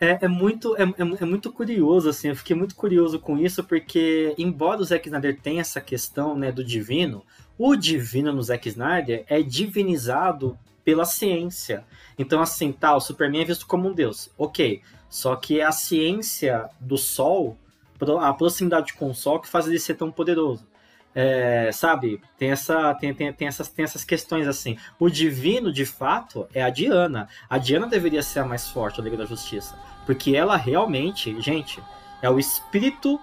É, 0.00 0.18
é 0.22 0.26
muito, 0.28 0.76
é, 0.76 0.82
é- 0.82 1.22
é 1.22 1.24
muito 1.24 1.52
curioso, 1.52 2.08
assim, 2.08 2.26
eu 2.30 2.34
fiquei 2.34 2.56
muito 2.56 2.74
curioso 2.74 3.20
com 3.20 3.38
isso, 3.38 3.62
porque 3.62 4.34
embora 4.36 4.80
o 4.80 4.84
Zack 4.84 5.06
Snyder 5.06 5.38
tenha 5.40 5.60
essa 5.60 5.80
questão 5.80 6.34
né, 6.36 6.50
do 6.50 6.64
divino, 6.64 7.22
o 7.56 7.76
divino 7.76 8.32
no 8.32 8.42
Zack 8.42 8.68
Snyder 8.68 9.24
é 9.28 9.40
divinizado 9.42 10.58
pela 10.84 11.04
ciência. 11.04 11.84
Então, 12.18 12.42
assim, 12.42 12.72
tá, 12.72 12.96
o 12.96 13.00
Superman 13.00 13.42
é 13.42 13.44
visto 13.44 13.64
como 13.64 13.88
um 13.88 13.92
deus, 13.94 14.28
ok. 14.36 14.82
Só 15.08 15.36
que 15.36 15.60
a 15.60 15.70
ciência 15.70 16.68
do 16.80 16.98
Sol, 16.98 17.56
a 18.20 18.32
proximidade 18.32 18.94
com 18.94 19.10
o 19.10 19.14
Sol, 19.14 19.40
que 19.40 19.48
faz 19.48 19.66
ele 19.66 19.78
ser 19.78 19.94
tão 19.94 20.10
poderoso. 20.10 20.66
É, 21.14 21.70
sabe, 21.72 22.22
tem, 22.38 22.50
essa, 22.50 22.94
tem, 22.94 23.12
tem, 23.12 23.30
tem, 23.32 23.46
essas, 23.46 23.68
tem 23.68 23.84
essas 23.84 24.02
questões 24.02 24.48
assim. 24.48 24.78
O 24.98 25.10
divino, 25.10 25.70
de 25.70 25.84
fato, 25.84 26.46
é 26.54 26.62
a 26.62 26.70
Diana. 26.70 27.28
A 27.50 27.58
Diana 27.58 27.86
deveria 27.86 28.22
ser 28.22 28.40
a 28.40 28.44
mais 28.44 28.68
forte 28.68 28.96
da 28.96 29.04
Liga 29.04 29.16
da 29.16 29.26
Justiça. 29.26 29.78
Porque 30.06 30.34
ela 30.34 30.56
realmente, 30.56 31.38
gente, 31.40 31.82
é 32.22 32.30
o 32.30 32.38
espírito 32.38 33.20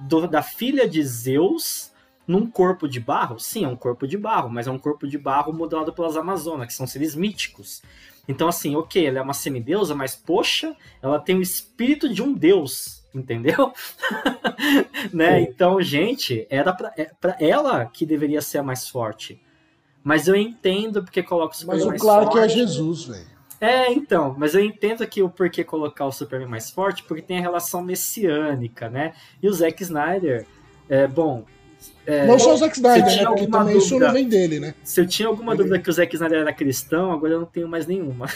do- 0.00 0.26
da 0.26 0.42
filha 0.42 0.88
de 0.88 1.02
Zeus 1.02 1.92
num 2.26 2.50
corpo 2.50 2.88
de 2.88 2.98
barro. 2.98 3.38
Sim, 3.38 3.64
é 3.64 3.68
um 3.68 3.76
corpo 3.76 4.06
de 4.06 4.16
barro, 4.16 4.48
mas 4.48 4.66
é 4.66 4.70
um 4.70 4.78
corpo 4.78 5.06
de 5.06 5.18
barro 5.18 5.52
modelado 5.52 5.92
pelas 5.92 6.16
Amazonas, 6.16 6.66
que 6.66 6.74
são 6.74 6.86
seres 6.86 7.14
míticos. 7.14 7.82
Então, 8.26 8.48
assim, 8.48 8.74
ok, 8.74 9.06
ela 9.06 9.18
é 9.18 9.22
uma 9.22 9.34
semideusa, 9.34 9.94
mas 9.94 10.16
poxa, 10.16 10.74
ela 11.00 11.20
tem 11.20 11.36
o 11.36 11.42
espírito 11.42 12.12
de 12.12 12.22
um 12.22 12.32
deus, 12.32 13.04
entendeu? 13.20 13.72
né? 15.12 15.40
Então, 15.40 15.80
gente, 15.80 16.46
era 16.50 16.72
pra, 16.72 16.92
é 16.96 17.10
pra 17.20 17.36
ela 17.40 17.84
que 17.86 18.04
deveria 18.06 18.40
ser 18.40 18.58
a 18.58 18.62
mais 18.62 18.88
forte. 18.88 19.40
Mas 20.02 20.28
eu 20.28 20.36
entendo 20.36 21.02
porque 21.02 21.22
coloca 21.22 21.54
o 21.54 21.58
Superman 21.58 21.78
Mas 21.78 21.86
o 21.86 21.90
mais 21.90 22.00
Clark 22.02 22.32
forte. 22.32 22.44
é 22.44 22.48
Jesus, 22.48 23.04
velho. 23.04 23.36
É, 23.60 23.90
então, 23.92 24.34
mas 24.38 24.54
eu 24.54 24.62
entendo 24.62 25.02
aqui 25.02 25.22
o 25.22 25.30
porquê 25.30 25.64
colocar 25.64 26.04
o 26.04 26.12
Superman 26.12 26.48
mais 26.48 26.70
forte, 26.70 27.02
porque 27.02 27.22
tem 27.22 27.38
a 27.38 27.40
relação 27.40 27.82
messiânica, 27.82 28.88
né? 28.90 29.14
E 29.42 29.48
o 29.48 29.52
Zack 29.52 29.82
Snyder, 29.82 30.46
é, 30.90 31.06
bom, 31.06 31.44
é, 32.06 32.26
Não 32.26 32.38
só 32.38 32.52
o 32.54 32.56
Zack 32.58 32.76
Snyder, 32.76 33.16
né? 33.16 33.24
Porque 33.24 33.46
também 33.46 33.78
isso 33.78 33.88
dúvida- 33.90 34.06
não 34.08 34.14
vem 34.14 34.28
dele, 34.28 34.60
né? 34.60 34.74
se 34.84 35.00
eu 35.00 35.06
tinha 35.06 35.26
alguma 35.26 35.56
dúvida 35.56 35.78
que 35.78 35.88
o 35.88 35.92
Zack 35.92 36.14
Snyder 36.14 36.40
era 36.40 36.52
cristão, 36.52 37.10
agora 37.10 37.32
eu 37.32 37.40
não 37.40 37.46
tenho 37.46 37.66
mais 37.66 37.86
nenhuma. 37.86 38.26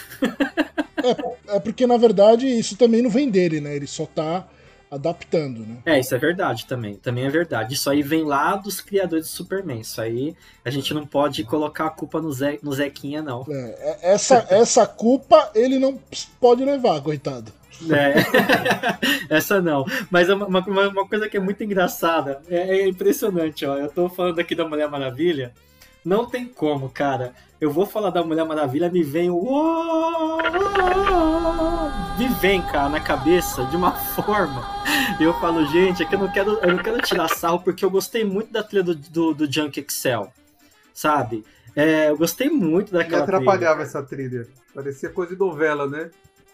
É 1.47 1.59
porque, 1.59 1.85
na 1.87 1.97
verdade, 1.97 2.47
isso 2.47 2.75
também 2.77 3.01
não 3.01 3.09
vem 3.09 3.29
dele, 3.29 3.59
né? 3.61 3.75
Ele 3.75 3.87
só 3.87 4.05
tá 4.05 4.47
adaptando, 4.91 5.61
né? 5.65 5.77
É, 5.85 5.99
isso 5.99 6.13
é 6.13 6.17
verdade 6.17 6.65
também. 6.65 6.95
Também 6.95 7.25
é 7.25 7.29
verdade. 7.29 7.73
Isso 7.73 7.89
aí 7.89 8.03
vem 8.03 8.25
lá 8.25 8.57
dos 8.57 8.81
criadores 8.81 9.25
do 9.25 9.31
Superman. 9.31 9.79
Isso 9.79 10.01
aí 10.01 10.35
a 10.65 10.69
gente 10.69 10.93
não 10.93 11.07
pode 11.07 11.45
colocar 11.45 11.85
a 11.85 11.89
culpa 11.89 12.21
no, 12.21 12.29
Zé, 12.31 12.59
no 12.61 12.73
Zequinha, 12.73 13.21
não. 13.21 13.45
É, 13.49 13.53
é- 14.01 14.13
essa, 14.13 14.45
essa 14.51 14.85
culpa 14.85 15.49
ele 15.55 15.79
não 15.79 15.97
pode 16.41 16.65
levar, 16.65 17.01
coitado. 17.01 17.53
É. 17.89 18.13
Essa 19.35 19.59
não. 19.59 19.83
Mas 20.11 20.29
é 20.29 20.35
uma, 20.35 20.45
uma, 20.45 20.87
uma 20.89 21.07
coisa 21.07 21.27
que 21.27 21.35
é 21.35 21.39
muito 21.39 21.63
engraçada. 21.63 22.39
É, 22.47 22.81
é 22.81 22.87
impressionante, 22.87 23.65
ó. 23.65 23.75
Eu 23.75 23.89
tô 23.89 24.07
falando 24.07 24.37
aqui 24.37 24.53
da 24.53 24.67
Mulher 24.67 24.87
Maravilha. 24.87 25.51
Não 26.05 26.27
tem 26.27 26.45
como, 26.45 26.89
cara. 26.89 27.33
Eu 27.61 27.69
vou 27.69 27.85
falar 27.85 28.09
da 28.09 28.23
Mulher 28.23 28.43
Maravilha, 28.43 28.89
me 28.89 29.03
vem 29.03 29.29
o. 29.29 30.39
Me 32.17 32.27
vem, 32.27 32.59
cara, 32.59 32.89
na 32.89 32.99
cabeça 32.99 33.63
de 33.65 33.77
uma 33.77 33.91
forma. 34.17 34.65
E 35.19 35.23
eu 35.23 35.31
falo, 35.35 35.63
gente, 35.67 36.01
é 36.01 36.05
que 36.07 36.15
eu 36.15 36.19
não 36.19 36.27
quero, 36.27 36.57
eu 36.59 36.75
não 36.75 36.81
quero 36.81 36.99
tirar 37.03 37.27
sarro 37.27 37.59
porque 37.59 37.85
eu 37.85 37.91
gostei 37.91 38.25
muito 38.25 38.51
da 38.51 38.63
trilha 38.63 38.83
do, 38.83 38.95
do, 38.95 39.33
do 39.35 39.51
Junk 39.51 39.79
Excel. 39.79 40.33
Sabe? 40.91 41.45
É, 41.75 42.09
eu 42.09 42.17
gostei 42.17 42.49
muito 42.49 42.91
Me 42.91 42.97
daquela 42.97 43.27
trilha. 43.27 43.37
atrapalhava 43.37 43.83
essa 43.83 44.01
trilha. 44.01 44.47
Parecia 44.73 45.09
coisa 45.09 45.33
de 45.33 45.39
novela, 45.39 45.85
né? 45.85 46.09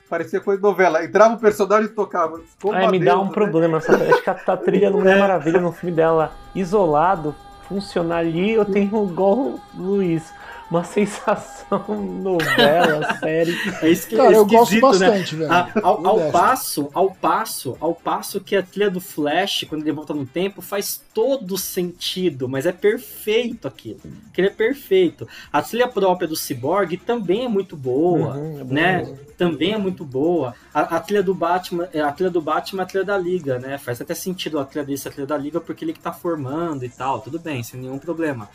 Parecia 0.10 0.42
coisa 0.42 0.62
de 0.62 0.68
novela. 0.68 1.06
Entrava 1.06 1.36
o 1.36 1.40
personagem 1.40 1.86
e 1.86 1.94
tocava. 1.94 2.42
Ai, 2.74 2.92
me 2.92 3.00
dá 3.00 3.18
um 3.18 3.28
né? 3.28 3.32
problema. 3.32 3.78
Essa, 3.78 3.96
acho 3.96 4.22
que 4.22 4.30
a, 4.30 4.34
a 4.34 4.58
trilha 4.58 4.92
do 4.92 4.98
Mulher 4.98 5.20
Maravilha 5.20 5.62
no 5.62 5.72
filme 5.72 5.96
dela, 5.96 6.34
isolado, 6.54 7.34
funcionar 7.70 8.18
ali, 8.18 8.52
eu 8.52 8.66
tenho 8.66 9.10
igual 9.10 9.38
o 9.38 9.60
Luiz. 9.74 10.36
Uma 10.70 10.84
sensação 10.84 11.86
novela, 12.22 13.18
série. 13.20 13.56
É 13.82 13.90
isso 13.90 14.08
que 14.08 14.18
Cara, 14.18 14.34
é 14.34 14.38
eu 14.38 14.46
gosto 14.46 14.74
esquisito, 14.76 15.00
né? 15.00 15.08
bastante, 15.08 15.36
velho. 15.38 15.52
A- 15.52 15.72
ao, 15.82 16.02
Eu 16.02 16.08
ao 16.08 16.16
gosto. 16.18 16.32
passo, 16.32 16.90
ao 16.94 17.12
passo, 17.12 17.78
ao 17.80 17.96
passo 17.96 18.42
que 18.42 18.56
a 18.56 18.62
trilha 18.62 18.90
do 18.90 19.00
Flash, 19.00 19.66
quando 19.70 19.84
ele 19.84 19.94
volta 19.94 20.14
no 20.14 20.26
tempo, 20.26 20.62
faz 20.62 21.02
todo 21.14 21.58
sentido, 21.58 22.50
mas 22.50 22.66
é 22.66 22.72
perfeito 22.74 23.68
aquilo. 23.68 24.00
Aquilo 24.30 24.48
é 24.48 24.52
perfeito. 24.52 25.28
A 25.54 25.62
trilha 25.62 25.88
própria 25.88 26.28
do 26.28 26.36
Cyborg 26.36 26.98
também 26.98 27.46
é 27.46 27.48
muito 27.48 27.78
boa, 27.78 28.36
Uhum, 28.36 28.60
é 28.60 28.64
né? 28.66 29.18
Também 29.38 29.74
é 29.74 29.78
muito 29.78 30.04
boa. 30.04 30.56
A, 30.74 30.96
a 30.96 31.00
trilha 31.00 31.22
do 31.22 31.34
Batman, 31.36 31.88
é, 31.94 32.02
a 32.02 32.12
trilha 32.12 32.32
do 32.32 32.42
Batman 32.42 32.82
é 32.82 32.84
a 32.84 32.88
trilha 32.88 33.06
da 33.06 33.18
Liga, 33.18 33.60
né? 33.60 33.78
Faz 33.78 34.02
até 34.02 34.16
sentido 34.16 34.60
a 34.60 34.66
trilha 34.66 34.84
dele 34.86 34.98
ser 34.98 35.10
a 35.10 35.12
trilha 35.12 35.28
da 35.28 35.38
Liga 35.38 35.62
porque 35.62 35.86
ele 35.86 35.94
que 35.94 36.00
tá 36.00 36.12
formando 36.12 36.84
e 36.84 36.90
tal, 36.90 37.20
tudo 37.22 37.38
bem, 37.38 37.62
sem 37.62 37.80
nenhum 37.80 38.00
problema. 38.00 38.50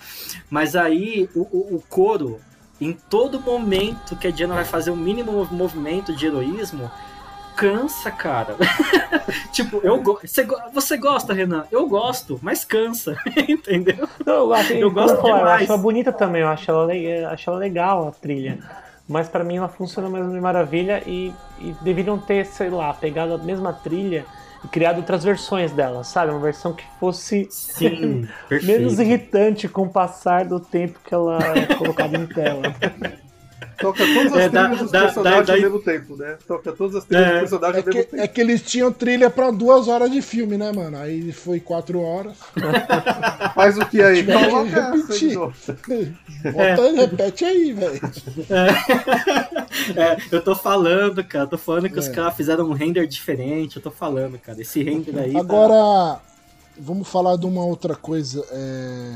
Mas 0.51 0.75
aí 0.75 1.29
o, 1.37 1.41
o, 1.43 1.77
o 1.77 1.85
coro, 1.89 2.41
em 2.81 2.93
todo 2.93 3.39
momento 3.41 4.17
que 4.17 4.27
a 4.27 4.31
Diana 4.33 4.55
vai 4.55 4.65
fazer 4.65 4.91
o 4.91 4.97
mínimo 4.97 5.31
mov- 5.31 5.53
movimento 5.53 6.13
de 6.17 6.27
heroísmo, 6.27 6.91
cansa, 7.55 8.11
cara. 8.11 8.57
tipo, 9.53 9.81
eu 9.85 10.03
go 10.03 10.19
você, 10.21 10.43
go- 10.43 10.59
você 10.73 10.97
gosta, 10.97 11.33
Renan? 11.33 11.65
Eu 11.71 11.87
gosto, 11.89 12.41
mas 12.43 12.65
cansa, 12.65 13.17
entendeu? 13.49 14.09
Não, 14.27 14.35
eu, 14.35 14.55
acho, 14.55 14.73
Eu 14.73 14.91
gosto 14.91 15.21
falar, 15.21 15.29
eu 15.31 15.37
demais. 15.39 15.63
acho 15.63 15.73
ela 15.73 15.81
bonita 15.81 16.13
também, 16.13 16.43
eu 16.43 16.49
acho 16.49 16.71
ela, 16.71 16.89
acho 17.33 17.51
ela 17.51 17.59
legal 17.59 18.09
a 18.09 18.11
trilha. 18.11 18.59
Mas 19.13 19.29
pra 19.29 19.45
mim 19.45 19.59
ela 19.59 19.69
funciona 19.69 20.09
mais 20.09 20.33
de 20.33 20.41
maravilha 20.41 21.03
e, 21.07 21.35
e 21.61 21.75
deveriam 21.83 22.19
ter, 22.19 22.47
sei 22.47 22.71
lá, 22.71 22.95
pegado 22.95 23.35
a 23.35 23.39
mesma 23.39 23.71
trilha 23.71 24.25
e 24.65 24.69
criado 24.69 24.97
outras 24.97 25.23
versões 25.23 25.71
dela, 25.71 26.03
sabe? 26.03 26.33
Uma 26.33 26.41
versão 26.41 26.73
que 26.73 26.85
fosse 26.99 27.47
Sim, 27.51 28.27
menos 28.65 28.99
irritante 28.99 29.69
com 29.69 29.83
o 29.83 29.89
passar 29.91 30.47
do 30.47 30.59
tempo 30.59 30.99
que 31.05 31.13
ela 31.13 31.39
é 31.55 31.75
colocada 31.75 32.17
em 32.17 32.27
tela. 32.27 32.63
Toca 33.83 34.05
todas 34.07 34.33
as 34.33 34.39
É, 34.39 34.49
trilhas 34.49 34.79
dos 34.79 34.91
personagens 34.91 35.47
dá- 35.47 35.55
ao 35.55 35.61
mesmo 35.61 35.79
tempo, 35.83 36.17
né? 36.17 36.39
Toca 36.49 36.73
todas 36.73 36.97
as 36.97 37.05
trilhas 37.05 37.27
É. 37.27 37.31
dos 37.33 37.41
personagens 37.41 37.77
É 37.77 37.81
ao 37.81 37.87
mesmo 37.95 38.05
que, 38.05 38.11
tempo. 38.11 38.23
é 38.23 38.29
que 38.29 38.41
eles 38.41 38.63
tinham 38.63 38.93
trilha 38.93 39.29
pra 39.29 39.51
duas 39.51 39.89
horas 39.89 40.11
de 40.11 40.23
filme, 40.23 40.57
né, 40.57 40.73
mano? 40.73 40.97
Aí 40.99 41.31
foi 41.33 41.61
quatro 41.61 42.01
horas. 42.01 42.37
Faz 43.55 43.77
o 43.77 43.85
que 43.87 44.01
aí? 44.01 44.25
Que 44.25 44.33
Coloca 44.33 44.91
novo. 45.35 45.53
Bota, 46.53 46.93
repete 46.97 47.45
aí, 47.45 47.73
velho. 47.73 48.01
É, 49.97 50.17
eu 50.31 50.43
tô 50.43 50.55
falando, 50.55 51.25
cara, 51.25 51.47
tô 51.47 51.57
falando 51.59 51.89
que 51.89 51.99
os 51.99 52.07
É. 52.09 52.13
caras 52.13 52.37
fizeram 52.37 52.69
um 52.69 52.73
render 52.73 53.07
diferente, 53.07 53.77
eu 53.77 53.83
tô 53.83 53.91
falando, 53.91 54.39
cara. 54.39 54.61
Esse 54.61 54.83
render 54.83 55.19
aí. 55.19 55.33
tá- 55.33 55.39
Agora, 55.41 56.21
vamos 56.79 57.09
falar 57.09 57.37
de 57.37 57.47
uma 57.47 57.65
outra 57.65 57.95
coisa. 57.97 58.45
é, 58.53 59.15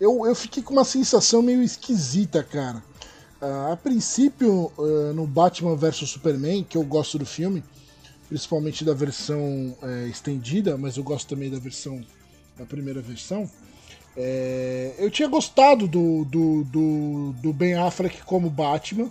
Eu, 0.00 0.26
eu 0.26 0.34
fiquei 0.34 0.62
com 0.62 0.72
uma 0.72 0.84
sensação 0.84 1.42
meio 1.42 1.62
esquisita, 1.62 2.42
cara. 2.42 2.82
Ah, 3.40 3.72
a 3.72 3.76
princípio, 3.76 4.72
ah, 4.78 5.12
no 5.14 5.26
Batman 5.26 5.76
vs 5.76 6.08
Superman, 6.08 6.64
que 6.64 6.76
eu 6.76 6.84
gosto 6.84 7.18
do 7.18 7.26
filme, 7.26 7.62
principalmente 8.28 8.84
da 8.84 8.92
versão 8.92 9.76
é, 9.82 10.08
estendida, 10.08 10.76
mas 10.76 10.96
eu 10.96 11.04
gosto 11.04 11.28
também 11.28 11.50
da 11.50 11.58
versão 11.58 12.04
da 12.58 12.64
primeira 12.64 13.00
versão. 13.00 13.48
é, 14.16 14.94
eu 14.98 15.10
tinha 15.10 15.28
gostado 15.28 15.86
do, 15.86 16.24
do, 16.24 16.64
do, 16.64 17.32
do 17.34 17.52
Ben 17.52 17.74
Affleck 17.74 18.22
como 18.24 18.48
Batman, 18.50 19.10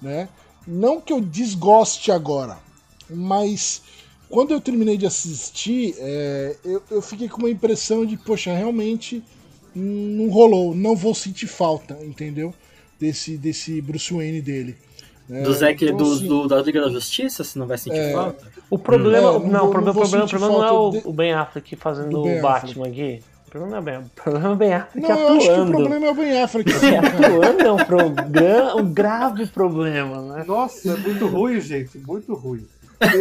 né? 0.00 0.28
Não 0.66 1.00
que 1.00 1.12
eu 1.12 1.20
desgoste 1.20 2.12
agora, 2.12 2.58
mas 3.10 3.82
quando 4.28 4.52
eu 4.52 4.60
terminei 4.60 4.96
de 4.96 5.06
assistir, 5.06 5.94
é, 5.98 6.56
eu, 6.64 6.82
eu 6.90 7.02
fiquei 7.02 7.28
com 7.28 7.38
uma 7.38 7.50
impressão 7.50 8.06
de, 8.06 8.16
poxa, 8.16 8.54
realmente 8.54 9.22
não 9.74 10.28
rolou, 10.30 10.74
não 10.74 10.94
vou 10.96 11.14
sentir 11.14 11.46
falta, 11.46 11.98
entendeu? 12.02 12.54
Desse, 13.00 13.36
desse 13.36 13.80
Bruce 13.80 14.12
Wayne 14.14 14.40
dele. 14.40 14.76
né? 15.28 15.42
Do 15.42 15.52
Zack, 15.52 15.84
Então, 15.84 15.96
do, 15.96 16.12
assim, 16.12 16.26
do- 16.28 16.46
da 16.48 16.60
Liga 16.62 16.80
da 16.82 16.88
Justiça, 16.88 17.42
você 17.44 17.58
não 17.58 17.66
vai 17.66 17.78
sentir 17.78 17.98
É. 17.98 18.12
falta? 18.12 18.46
O 18.70 18.78
problema, 18.78 19.18
É, 19.28 19.32
não, 19.32 19.38
não 19.40 19.66
o 19.66 19.70
problema, 19.70 19.90
o 19.90 19.94
problema, 20.00 20.24
o 20.24 20.28
problema 20.28 20.52
não 20.58 20.64
é 20.64 20.70
o, 20.72 20.90
de- 20.90 21.02
o 21.04 21.12
Ben 21.12 21.32
Affleck 21.32 21.76
fazendo 21.76 22.10
do 22.10 22.22
o 22.24 22.40
Batman 22.42 22.86
aqui. 22.88 23.22
problema 23.50 23.76
é 23.76 23.80
o 23.80 23.82
Ben, 23.82 23.98
o 23.98 24.10
problema 24.14 24.48
é 24.48 24.52
o 24.52 24.56
Ben 24.56 24.72
Affleck 24.74 25.08
Não, 25.08 25.18
eu 25.20 25.28
acho 25.28 25.38
que 25.46 25.50
o 25.50 25.52
atuando. 25.54 25.72
problema 25.72 26.06
é 26.06 26.10
o 26.10 26.14
Ben 26.14 26.42
Affleck. 26.42 26.72
Sim, 26.78 26.90
cara. 26.92 27.08
atuando 27.26 27.62
é 27.62 27.72
um, 27.72 28.80
um 28.80 28.92
grave 28.92 29.46
problema, 29.46 30.22
né? 30.22 30.44
Nossa, 30.46 30.92
é 30.92 30.96
muito 30.96 31.26
ruim, 31.26 31.60
gente. 31.60 31.98
Muito 31.98 32.34
ruim. 32.34 32.66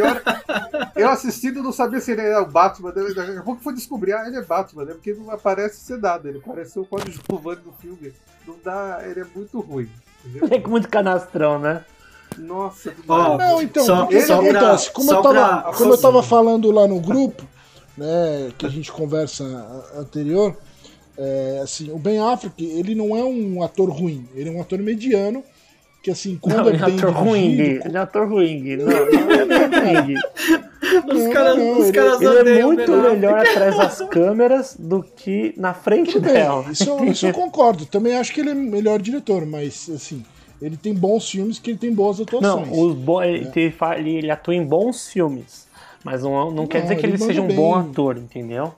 Hora- 0.04 0.92
Eu 0.96 1.10
assistindo 1.10 1.62
não 1.64 1.72
sabia 1.72 2.00
se 2.00 2.12
ele 2.12 2.22
era 2.22 2.42
o 2.42 2.46
Batman. 2.46 2.92
né? 2.96 3.14
Daqui 3.16 3.38
a 3.38 3.42
pouco 3.42 3.62
foi 3.62 3.74
descobrir, 3.74 4.14
ah, 4.14 4.28
ele 4.28 4.38
é 4.38 4.42
Batman, 4.44 4.86
né? 4.86 4.94
Porque 4.94 5.14
não 5.14 5.32
aparece 5.32 5.78
ser 5.80 5.98
nada. 5.98 6.30
Ele 6.30 6.40
parece 6.46 6.78
o 6.80 6.86
coadjuvante 6.86 7.62
do 7.62 7.72
filme. 7.74 8.14
Não 8.48 8.56
dá. 8.64 9.02
Ele 9.06 9.22
é 9.22 9.26
muito 9.36 9.60
ruim. 9.60 9.90
Entendeu? 10.26 10.48
Ele 10.48 10.64
é 10.64 10.68
muito 10.68 10.88
canastrão, 10.90 11.58
né? 11.60 11.84
Nossa, 12.38 12.92
demais. 12.92 13.38
Não, 13.38 13.62
então, 13.62 13.84
Só- 13.86 14.06
que 14.06 14.22
só 14.22 14.42
que 14.42 14.50
pra- 14.50 14.60
acontece? 14.62 14.92
Como, 14.92 15.08
só 15.10 15.16
eu 15.18 15.22
tava, 15.24 15.34
pra- 15.62 15.74
como 15.74 15.94
eu 15.94 15.98
tava 15.98 16.24
falando 16.24 16.72
lá 16.72 16.88
no 16.88 17.00
grupo, 17.02 17.46
né, 17.98 18.52
que 18.58 18.66
a 18.66 18.70
gente 18.70 18.90
conversa 18.92 19.44
anterior, 19.98 20.56
é, 21.18 21.60
assim, 21.62 21.92
o 21.92 21.98
Ben 22.00 22.20
Affleck, 22.20 22.64
ele 22.64 22.96
não 22.96 23.16
é 23.18 23.24
um 23.24 23.62
ator 23.62 23.90
ruim, 23.90 24.30
ele 24.34 24.50
é 24.50 24.52
um 24.54 24.62
ator 24.62 24.80
mediano, 24.80 25.44
que 26.02 26.10
assim, 26.12 26.38
quando 26.42 26.56
Não, 26.58 26.66
é 26.66 26.70
ele 26.70 26.78
é 26.82 26.86
bem 26.86 26.96
ator 26.96 27.12
ruim, 27.14 27.50
Gui. 27.50 27.56
dirigido... 27.58 27.88
Ele 27.88 27.98
é 27.98 28.00
ator 28.00 28.28
ruim, 28.30 28.64
Gui. 28.64 28.78
Não, 28.78 28.86
não 28.88 28.96
ele 29.32 29.54
é 29.54 29.66
ator 29.66 29.84
ruim. 29.84 30.16
Os 31.14 31.24
Não, 31.24 31.32
caras 31.32 31.58
não, 31.58 31.78
os 31.80 31.84
ele- 31.88 31.94
caras 31.94 32.22
Ele 32.22 32.28
é 32.38 32.42
odeiam 32.42 32.70
o 32.70 32.74
muito 32.74 32.92
melhor 32.92 33.40
atrás 33.40 33.78
das 33.78 34.02
câmeras 34.10 34.76
do 34.78 35.04
que 35.04 35.54
na 35.56 35.74
frente 35.74 36.14
Tudo 36.14 36.24
bem, 36.26 36.34
dela. 36.34 36.66
isso, 36.72 37.06
isso 37.06 37.28
eu 37.28 37.34
concordo, 37.34 37.86
também 37.86 38.16
acho 38.18 38.34
que 38.34 38.42
ele 38.42 38.50
é 38.50 38.54
melhor 38.56 39.00
diretor, 39.00 39.46
mas 39.46 39.90
assim, 39.94 40.26
ele 40.62 40.76
tem 40.76 40.94
bons 40.94 41.30
filmes 41.30 41.60
que 41.60 41.70
ele 41.72 41.78
tem 41.78 41.94
boas 41.94 42.18
Não, 42.18 42.26
atuações. 42.26 42.70
os 42.78 42.94
bo... 42.96 43.22
ele, 43.24 43.72
fa- 43.72 43.98
ele, 43.98 44.16
ele 44.18 44.32
atua 44.32 44.56
em 44.56 44.66
bons 44.66 45.08
filmes. 45.08 45.68
Mas 46.04 46.24
não, 46.24 46.50
não 46.52 46.66
quer 46.66 46.80
Não, 46.80 46.84
dizer 46.86 46.96
que 46.98 47.06
ele 47.06 47.14
ele 47.14 47.24
seja 47.24 47.42
um 47.42 47.44
manda 47.44 47.56
bom 47.56 47.80
bem. 47.80 47.90
ator, 47.92 48.18
entendeu? 48.18 48.74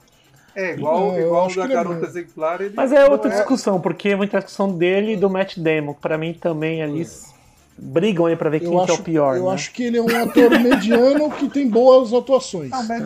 É 0.56 0.74
igual, 0.74 1.00
Não, 1.08 1.16
eu 1.16 1.26
igual 1.26 1.46
acho 1.46 1.56
da 1.56 1.64
é 1.64 1.68
garota 1.68 2.06
exemplar. 2.06 2.60
Ele 2.60 2.74
Mas 2.76 2.92
é 2.92 3.04
outra 3.08 3.30
discussão, 3.30 3.80
porque 3.80 4.10
é 4.10 4.16
muita 4.16 4.38
discussão 4.38 4.70
dele 4.76 5.14
e 5.14 5.16
do 5.16 5.28
Matt 5.28 5.58
Damon. 5.58 5.94
Pra 5.94 6.16
mim 6.16 6.32
também 6.34 6.82
ali 6.82 7.02
s- 7.02 7.26
brigam 7.76 8.26
aí 8.26 8.36
pra 8.36 8.48
ver 8.50 8.60
quem 8.60 8.68
eu 8.68 8.74
que 8.84 8.90
é 8.90 8.92
acho, 8.94 9.00
o 9.00 9.04
pior. 9.04 9.36
eu 9.36 9.44
né? 9.46 9.50
acho 9.54 9.72
que 9.72 9.82
ele 9.84 9.98
é 9.98 10.02
um 10.02 10.22
ator 10.22 10.50
mediano 10.60 11.30
que 11.30 11.48
tem 11.48 11.68
boas 11.68 12.12
atuações. 12.12 12.70
Ah, 12.72 12.82
mas 12.84 13.02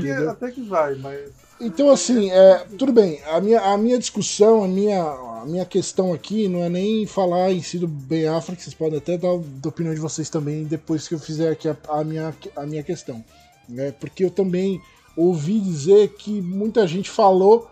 que, 0.00 0.10
até 0.10 0.50
que 0.50 0.60
vai, 0.62 0.94
mas. 0.96 1.30
Então, 1.60 1.90
assim, 1.90 2.30
é, 2.30 2.64
tudo 2.78 2.92
bem. 2.92 3.20
A 3.30 3.40
minha, 3.40 3.60
a 3.60 3.78
minha 3.78 3.96
discussão, 3.98 4.64
a 4.64 4.68
minha, 4.68 5.00
a 5.00 5.44
minha 5.46 5.64
questão 5.64 6.12
aqui 6.12 6.48
não 6.48 6.62
é 6.64 6.68
nem 6.68 7.06
falar 7.06 7.52
em 7.52 7.62
si 7.62 7.78
do 7.78 7.86
Ben 7.86 8.26
Affleck, 8.26 8.60
vocês 8.60 8.74
podem 8.74 8.98
até 8.98 9.16
dar 9.16 9.28
a 9.28 9.32
opinião 9.68 9.94
de 9.94 10.00
vocês 10.00 10.28
também 10.28 10.64
depois 10.64 11.06
que 11.06 11.14
eu 11.14 11.20
fizer 11.20 11.50
aqui 11.50 11.68
a, 11.68 11.76
a 11.88 12.02
minha, 12.02 12.34
a 12.56 12.66
minha 12.66 12.82
questão. 12.82 13.24
Né? 13.68 13.92
Porque 14.00 14.24
eu 14.24 14.30
também 14.30 14.80
ouvi 15.16 15.60
dizer 15.60 16.08
que 16.10 16.40
muita 16.40 16.86
gente 16.86 17.10
falou 17.10 17.70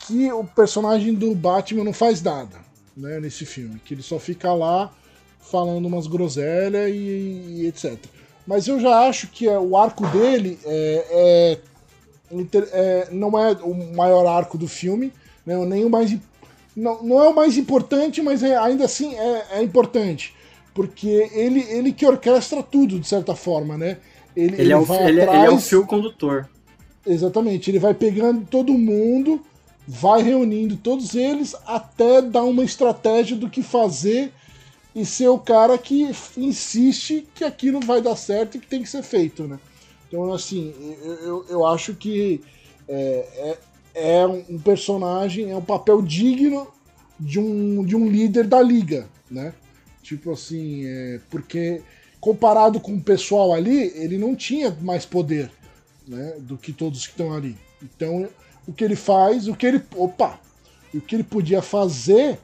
que 0.00 0.32
o 0.32 0.44
personagem 0.44 1.14
do 1.14 1.34
Batman 1.34 1.84
não 1.84 1.92
faz 1.92 2.20
nada 2.22 2.56
né, 2.96 3.20
nesse 3.20 3.46
filme, 3.46 3.80
que 3.84 3.94
ele 3.94 4.02
só 4.02 4.18
fica 4.18 4.52
lá 4.52 4.92
falando 5.40 5.86
umas 5.86 6.06
groselhas 6.06 6.90
e, 6.90 7.62
e 7.62 7.66
etc. 7.66 7.96
Mas 8.46 8.66
eu 8.66 8.80
já 8.80 9.06
acho 9.06 9.28
que 9.28 9.48
é, 9.48 9.58
o 9.58 9.76
arco 9.76 10.06
dele 10.08 10.58
é, 10.64 11.06
é 11.10 11.72
é, 12.72 13.08
não 13.10 13.38
é 13.38 13.52
o 13.62 13.94
maior 13.94 14.26
arco 14.26 14.56
do 14.56 14.66
filme, 14.66 15.12
né, 15.44 15.54
nem 15.66 15.84
o 15.84 15.90
mais 15.90 16.16
não, 16.74 17.02
não 17.02 17.22
é 17.22 17.28
o 17.28 17.34
mais 17.34 17.58
importante, 17.58 18.22
mas 18.22 18.42
é- 18.42 18.56
ainda 18.56 18.86
assim 18.86 19.14
é, 19.14 19.58
é 19.58 19.62
importante, 19.62 20.34
porque 20.72 21.28
ele, 21.34 21.60
ele 21.68 21.92
que 21.92 22.06
orquestra 22.06 22.62
tudo 22.62 22.98
de 22.98 23.06
certa 23.06 23.34
forma, 23.34 23.76
né? 23.76 23.98
Ele, 24.36 24.60
Ele, 24.60 24.72
é 24.72 24.76
o, 24.76 24.82
ele, 24.94 25.02
é- 25.02 25.08
ele 25.08 25.20
é 25.20 25.24
o 25.24 25.42
atrás- 25.44 25.68
fio 25.68 25.86
condutor. 25.86 26.48
Exatamente, 27.06 27.70
ele 27.70 27.78
vai 27.78 27.92
pegando 27.94 28.46
todo 28.46 28.72
mundo, 28.72 29.40
vai 29.86 30.22
reunindo 30.22 30.76
todos 30.76 31.14
eles 31.14 31.54
até 31.66 32.22
dar 32.22 32.44
uma 32.44 32.62
estratégia 32.64 33.36
do 33.36 33.50
que 33.50 33.62
fazer 33.62 34.32
e 34.94 35.04
ser 35.04 35.28
o 35.28 35.38
cara 35.38 35.76
que 35.78 36.10
insiste 36.36 37.26
que 37.34 37.42
aquilo 37.44 37.80
vai 37.80 38.00
dar 38.00 38.14
certo 38.14 38.56
e 38.56 38.60
que 38.60 38.66
tem 38.66 38.82
que 38.82 38.88
ser 38.88 39.02
feito, 39.02 39.44
né? 39.48 39.58
Então, 40.08 40.32
assim, 40.32 40.72
eu, 41.02 41.12
eu, 41.14 41.46
eu 41.48 41.66
acho 41.66 41.94
que 41.94 42.40
é, 42.88 43.56
é, 43.94 44.20
é 44.20 44.26
um 44.26 44.58
personagem, 44.58 45.50
é 45.50 45.56
um 45.56 45.62
papel 45.62 46.00
digno 46.02 46.68
de 47.18 47.40
um, 47.40 47.82
de 47.84 47.96
um 47.96 48.06
líder 48.08 48.46
da 48.46 48.60
liga, 48.62 49.08
né? 49.30 49.54
Tipo 50.02 50.32
assim, 50.32 50.84
é, 50.86 51.20
porque 51.30 51.80
comparado 52.22 52.78
com 52.78 52.94
o 52.94 53.00
pessoal 53.02 53.52
ali, 53.52 53.92
ele 53.96 54.16
não 54.16 54.36
tinha 54.36 54.70
mais 54.80 55.04
poder 55.04 55.50
né, 56.06 56.36
do 56.38 56.56
que 56.56 56.72
todos 56.72 57.04
que 57.04 57.10
estão 57.14 57.34
ali. 57.34 57.56
Então, 57.82 58.28
o 58.64 58.72
que 58.72 58.84
ele 58.84 58.94
faz, 58.94 59.48
o 59.48 59.56
que 59.56 59.66
ele. 59.66 59.82
Opa! 59.96 60.38
O 60.94 61.00
que 61.00 61.16
ele 61.16 61.24
podia 61.24 61.60
fazer 61.60 62.38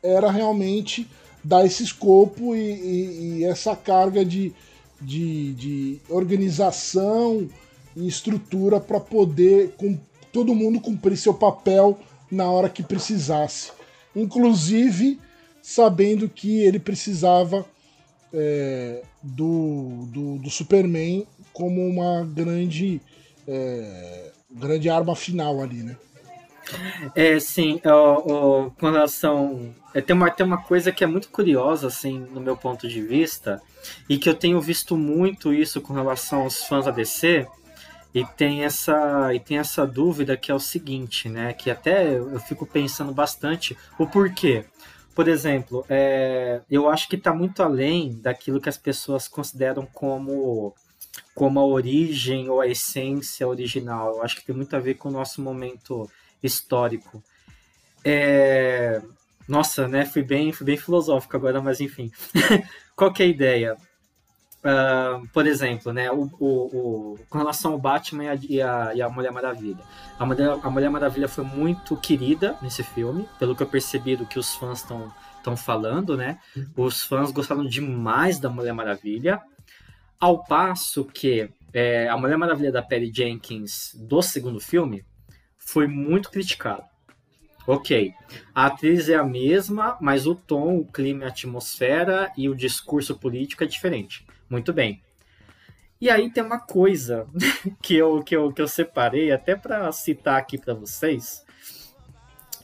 era 0.00 0.30
realmente 0.30 1.10
dar 1.42 1.66
esse 1.66 1.82
escopo 1.82 2.54
e, 2.54 2.60
e- 2.60 3.38
e 3.38 3.44
essa 3.44 3.74
carga 3.74 4.24
de, 4.24 4.52
de, 5.00 5.52
de 5.54 5.98
organização 6.08 7.48
e 7.96 8.06
estrutura 8.06 8.78
para 8.78 9.00
poder 9.00 9.72
com, 9.76 9.98
todo 10.32 10.54
mundo 10.54 10.78
cumprir 10.80 11.16
seu 11.16 11.34
papel 11.34 11.98
na 12.30 12.48
hora 12.48 12.68
que 12.68 12.84
precisasse. 12.84 13.72
Inclusive 14.14 15.18
sabendo 15.60 16.28
que 16.28 16.60
ele 16.60 16.78
precisava 16.78 17.66
é, 18.32 19.02
do, 19.22 20.06
do, 20.12 20.38
do 20.38 20.50
Superman 20.50 21.26
como 21.52 21.86
uma 21.86 22.24
grande, 22.24 23.00
é, 23.46 24.30
grande 24.50 24.88
arma 24.88 25.14
final 25.16 25.60
ali, 25.60 25.82
né? 25.82 25.96
É, 27.14 27.40
sim, 27.40 27.80
com 27.82 28.90
relação. 28.90 29.74
é, 29.92 30.00
tem, 30.00 30.14
uma, 30.14 30.30
tem 30.30 30.46
uma 30.46 30.62
coisa 30.62 30.92
que 30.92 31.02
é 31.02 31.06
muito 31.06 31.28
curiosa, 31.28 31.88
assim, 31.88 32.26
no 32.32 32.40
meu 32.40 32.56
ponto 32.56 32.88
de 32.88 33.02
vista, 33.02 33.60
e 34.08 34.18
que 34.18 34.28
eu 34.28 34.34
tenho 34.34 34.60
visto 34.60 34.96
muito 34.96 35.52
isso 35.52 35.80
com 35.80 35.92
relação 35.92 36.42
aos 36.42 36.62
fãs 36.62 36.84
da 36.84 36.90
DC, 36.90 37.46
e 38.14 38.24
tem 38.24 38.64
essa, 38.64 39.32
e 39.34 39.40
tem 39.40 39.58
essa 39.58 39.86
dúvida 39.86 40.36
que 40.36 40.50
é 40.50 40.54
o 40.54 40.60
seguinte, 40.60 41.28
né? 41.28 41.52
Que 41.52 41.70
até 41.70 42.16
eu 42.16 42.40
fico 42.40 42.66
pensando 42.66 43.12
bastante 43.12 43.76
o 43.98 44.06
porquê. 44.06 44.64
Por 45.20 45.28
exemplo, 45.28 45.84
é, 45.86 46.62
eu 46.70 46.88
acho 46.88 47.06
que 47.06 47.14
está 47.14 47.34
muito 47.34 47.62
além 47.62 48.18
daquilo 48.22 48.58
que 48.58 48.70
as 48.70 48.78
pessoas 48.78 49.28
consideram 49.28 49.84
como 49.84 50.74
como 51.34 51.60
a 51.60 51.66
origem 51.66 52.48
ou 52.48 52.58
a 52.58 52.66
essência 52.66 53.46
original. 53.46 54.16
Eu 54.16 54.22
acho 54.22 54.36
que 54.36 54.46
tem 54.46 54.56
muito 54.56 54.74
a 54.74 54.80
ver 54.80 54.94
com 54.94 55.10
o 55.10 55.12
nosso 55.12 55.42
momento 55.42 56.10
histórico. 56.42 57.22
É, 58.02 59.02
Nossa, 59.46 59.86
né? 59.86 60.06
Fui 60.06 60.22
bem, 60.22 60.52
fui 60.52 60.64
bem 60.64 60.78
filosófico 60.78 61.36
agora, 61.36 61.60
mas 61.60 61.82
enfim. 61.82 62.10
Qual 62.96 63.12
é 63.18 63.22
a 63.22 63.26
ideia? 63.26 63.76
Ah, 64.62 65.20
por 65.32 65.46
exemplo, 65.46 65.90
né, 65.92 66.10
o, 66.10 66.28
o, 66.38 66.46
o- 67.14 67.18
com 67.30 67.38
relação 67.38 67.72
ao 67.72 67.78
Batman 67.78 68.24
e 68.24 68.28
a, 68.28 68.34
e 68.34 68.62
a- 68.62 68.94
e 68.96 69.02
a 69.02 69.08
Mulher 69.08 69.32
Maravilha. 69.32 69.78
A 70.18 70.26
Mulher, 70.26 70.50
a 70.62 70.68
Mulher 70.70 70.90
Maravilha 70.90 71.28
foi 71.28 71.44
muito 71.44 71.96
querida 71.96 72.56
nesse 72.60 72.82
filme, 72.82 73.26
pelo 73.38 73.56
que 73.56 73.62
eu 73.62 73.66
percebi 73.66 74.16
do 74.16 74.26
que 74.26 74.38
os 74.38 74.54
fãs 74.54 74.80
estão 74.80 75.10
estão 75.38 75.56
falando, 75.56 76.18
né? 76.18 76.38
Os 76.76 77.02
fãs 77.02 77.30
gostaram 77.32 77.64
demais 77.64 78.38
da 78.38 78.50
Mulher 78.50 78.74
Maravilha, 78.74 79.40
ao 80.18 80.44
passo 80.44 81.02
que 81.06 81.48
é, 81.72 82.08
a 82.10 82.16
Mulher 82.18 82.36
Maravilha 82.36 82.70
da 82.70 82.82
Perry 82.82 83.10
Jenkins 83.14 83.94
do 83.94 84.20
segundo 84.20 84.60
filme 84.60 85.02
foi 85.58 85.86
muito 85.86 86.30
criticado. 86.30 86.82
Ok, 87.66 88.12
a 88.54 88.66
atriz 88.66 89.08
é 89.08 89.14
a 89.14 89.24
mesma, 89.24 89.96
mas 90.00 90.26
o 90.26 90.34
tom, 90.34 90.76
o 90.78 90.84
clima, 90.84 91.24
a 91.24 91.28
atmosfera 91.28 92.30
e 92.36 92.48
o 92.48 92.54
discurso 92.54 93.18
político 93.18 93.64
é 93.64 93.66
diferente. 93.66 94.26
Muito 94.50 94.72
bem. 94.72 95.00
E 96.00 96.10
aí 96.10 96.30
tem 96.30 96.42
uma 96.42 96.58
coisa 96.58 97.26
que 97.80 97.94
eu, 97.96 98.22
que 98.22 98.34
eu, 98.36 98.52
que 98.52 98.60
eu 98.60 98.68
separei 98.68 99.30
até 99.32 99.54
para 99.54 99.90
citar 99.92 100.36
aqui 100.38 100.58
para 100.58 100.74
vocês, 100.74 101.44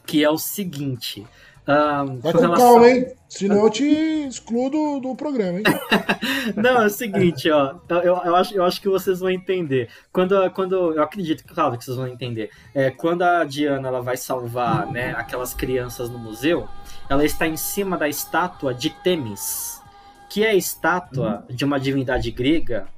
que 0.05 0.25
é 0.25 0.31
o 0.31 0.39
seguinte. 0.39 1.27
ahn, 1.67 2.19
Vai 2.21 2.33
com 2.33 2.39
com 2.39 2.45
relação- 2.45 2.73
calma, 2.73 2.89
hein? 2.91 3.15
Senão 3.29 3.65
eu 3.65 3.71
te 3.71 3.85
excluo 3.85 4.71
do, 4.71 5.01
do 5.01 5.15
programa, 5.17 5.59
hein? 5.59 5.65
Não, 6.57 6.83
é 6.83 6.87
o 6.87 6.91
seguinte, 6.91 7.51
ó. 7.51 7.75
Eu, 7.89 8.17
eu, 8.25 8.37
acho, 8.37 8.55
eu 8.55 8.65
acho 8.65 8.81
que 8.81 8.89
vocês 8.89 9.19
vão 9.19 9.29
entender. 9.31 9.91
Quando, 10.13 10.49
quando 10.53 10.95
eu 10.95 11.03
acredito, 11.03 11.45
claro, 11.45 11.77
que 11.77 11.85
vocês 11.85 11.97
vão 11.97 12.07
entender. 12.07 12.51
É, 12.73 12.91
quando 12.91 13.23
a 13.23 13.45
Diana 13.45 13.89
ela 13.89 14.01
vai 14.01 14.17
salvar 14.17 14.87
né, 14.91 15.13
aquelas 15.17 15.53
crianças 15.53 16.09
no 16.09 16.19
museu, 16.19 16.69
ela 17.11 17.25
está 17.25 17.47
em 17.49 17.57
cima 17.57 17.99
da 17.99 18.09
estátua 18.09 18.73
de 18.73 18.91
Temis, 18.91 19.83
que 20.29 20.45
é 20.45 20.51
a 20.51 20.55
estátua 20.55 21.45
de 21.49 21.65
uma 21.65 21.79
divindade 21.79 22.31
grega, 22.31 22.89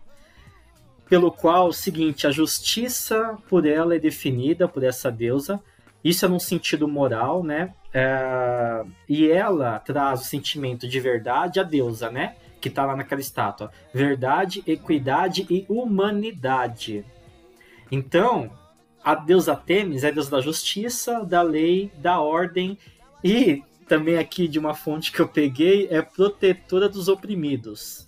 pelo 1.08 1.32
qual, 1.32 1.68
o 1.68 1.72
seguinte, 1.72 2.26
a 2.26 2.30
justiça 2.30 3.38
por 3.48 3.66
ela 3.66 3.94
é 3.94 3.98
definida 3.98 4.68
por 4.68 4.82
essa 4.84 5.10
deusa. 5.10 5.60
Isso 6.04 6.24
é 6.24 6.28
num 6.28 6.38
sentido 6.38 6.86
moral, 6.86 7.42
né? 7.42 7.72
É, 7.92 8.84
e 9.08 9.30
ela 9.30 9.78
traz 9.78 10.20
o 10.20 10.24
sentimento 10.24 10.86
de 10.86 11.00
verdade 11.00 11.58
à 11.58 11.62
deusa, 11.62 12.10
né? 12.10 12.36
Que 12.60 12.68
tá 12.68 12.84
lá 12.84 12.94
naquela 12.94 13.20
estátua. 13.20 13.72
Verdade, 13.92 14.62
equidade 14.66 15.46
e 15.48 15.64
humanidade. 15.68 17.04
Então, 17.90 18.50
a 19.02 19.14
deusa 19.14 19.56
Temis 19.56 20.04
é 20.04 20.08
a 20.08 20.10
deusa 20.10 20.30
da 20.30 20.40
justiça, 20.40 21.24
da 21.24 21.40
lei, 21.40 21.90
da 21.96 22.20
ordem 22.20 22.78
e 23.24 23.62
também 23.88 24.18
aqui 24.18 24.46
de 24.46 24.58
uma 24.58 24.74
fonte 24.74 25.10
que 25.10 25.20
eu 25.20 25.28
peguei 25.28 25.88
é 25.90 26.02
protetora 26.02 26.88
dos 26.88 27.08
oprimidos. 27.08 28.06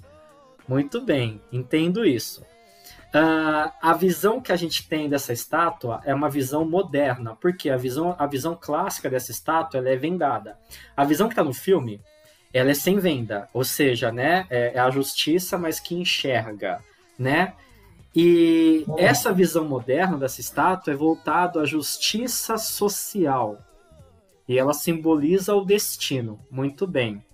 Muito 0.69 1.01
bem, 1.01 1.41
entendo 1.51 2.05
isso. 2.05 2.43
Uh, 3.13 3.73
a 3.83 3.93
visão 3.93 4.41
que 4.41 4.53
a 4.53 4.57
gente 4.57 4.89
tem 4.89 5.09
dessa 5.09 5.33
estátua 5.33 6.01
é 6.05 6.15
uma 6.15 6.31
visão 6.31 6.65
moderna, 6.65 7.35
porque 7.41 7.69
a 7.69 7.77
visão, 7.77 8.15
a 8.17 8.27
visão 8.27 8.57
clássica 8.61 9.11
dessa 9.11 9.33
estátua 9.33 9.79
ela 9.79 9.89
é 9.89 9.97
vendada. 9.97 10.57
A 10.97 11.05
visão 11.05 11.27
que 11.27 11.33
está 11.33 11.43
no 11.43 11.53
filme, 11.53 12.01
ela 12.53 12.71
é 12.71 12.75
sem 12.75 12.99
venda, 13.01 13.49
ou 13.53 13.65
seja, 13.65 14.13
né, 14.13 14.47
é, 14.49 14.75
é 14.75 14.79
a 14.79 14.91
justiça, 14.91 15.59
mas 15.59 15.81
que 15.81 15.97
enxerga, 15.97 16.81
né? 17.19 17.55
E 18.15 18.85
essa 18.99 19.33
visão 19.33 19.65
moderna 19.65 20.17
dessa 20.17 20.41
estátua 20.41 20.93
é 20.93 20.97
voltada 20.97 21.61
à 21.61 21.65
justiça 21.65 22.59
social. 22.59 23.59
E 24.51 24.59
ela 24.59 24.75
simboliza 24.75 25.55
o 25.55 25.65
destino. 25.65 26.41
Muito 26.51 26.85
bem. 26.85 27.25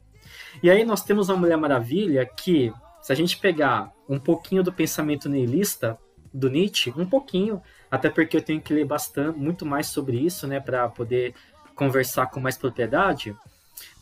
E 0.62 0.68
aí 0.68 0.84
nós 0.84 1.02
temos 1.02 1.30
a 1.30 1.34
Mulher 1.34 1.56
Maravilha 1.56 2.26
que, 2.26 2.70
se 3.00 3.10
a 3.10 3.14
gente 3.14 3.38
pegar 3.38 3.90
um 4.06 4.18
pouquinho 4.18 4.62
do 4.62 4.70
pensamento 4.70 5.26
nihilista 5.26 5.96
do 6.30 6.50
Nietzsche, 6.50 6.92
um 6.94 7.06
pouquinho, 7.06 7.62
até 7.90 8.10
porque 8.10 8.36
eu 8.36 8.42
tenho 8.42 8.60
que 8.60 8.74
ler 8.74 8.84
bastante, 8.84 9.38
muito 9.38 9.64
mais 9.64 9.86
sobre 9.86 10.18
isso, 10.18 10.46
né, 10.46 10.60
para 10.60 10.90
poder 10.90 11.34
conversar 11.74 12.26
com 12.26 12.38
mais 12.38 12.58
propriedade. 12.58 13.34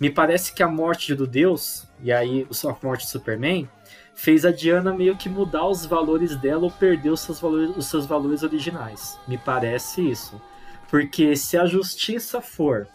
Me 0.00 0.10
parece 0.10 0.52
que 0.52 0.64
a 0.64 0.66
morte 0.66 1.14
do 1.14 1.24
Deus, 1.24 1.86
e 2.02 2.12
aí 2.12 2.44
a 2.64 2.84
morte 2.84 3.06
do 3.06 3.10
Superman, 3.10 3.68
fez 4.16 4.44
a 4.44 4.50
Diana 4.50 4.92
meio 4.92 5.16
que 5.16 5.28
mudar 5.28 5.68
os 5.68 5.86
valores 5.86 6.34
dela 6.34 6.64
ou 6.64 6.70
perder 6.72 7.10
os 7.10 7.20
seus 7.20 7.38
valores, 7.38 7.76
os 7.76 7.86
seus 7.86 8.06
valores 8.06 8.42
originais. 8.42 9.16
Me 9.28 9.38
parece 9.38 10.02
isso. 10.02 10.42
Porque 10.90 11.36
se 11.36 11.56
a 11.56 11.64
justiça 11.64 12.40
for 12.40 12.88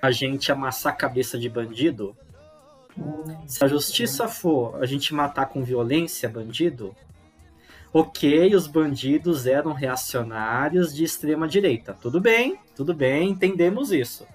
a 0.00 0.10
gente 0.10 0.50
amassar 0.50 0.92
a 0.92 0.96
cabeça 0.96 1.38
de 1.38 1.48
bandido, 1.48 2.16
se 3.46 3.64
a 3.64 3.68
justiça 3.68 4.28
for 4.28 4.82
a 4.82 4.86
gente 4.86 5.14
matar 5.14 5.46
com 5.46 5.62
violência 5.62 6.28
bandido, 6.28 6.94
ok, 7.92 8.54
os 8.54 8.66
bandidos 8.66 9.46
eram 9.46 9.72
reacionários 9.72 10.94
de 10.94 11.04
extrema 11.04 11.46
direita. 11.46 11.96
Tudo 12.00 12.20
bem, 12.20 12.58
tudo 12.76 12.94
bem, 12.94 13.30
entendemos 13.30 13.92
isso. 13.92 14.26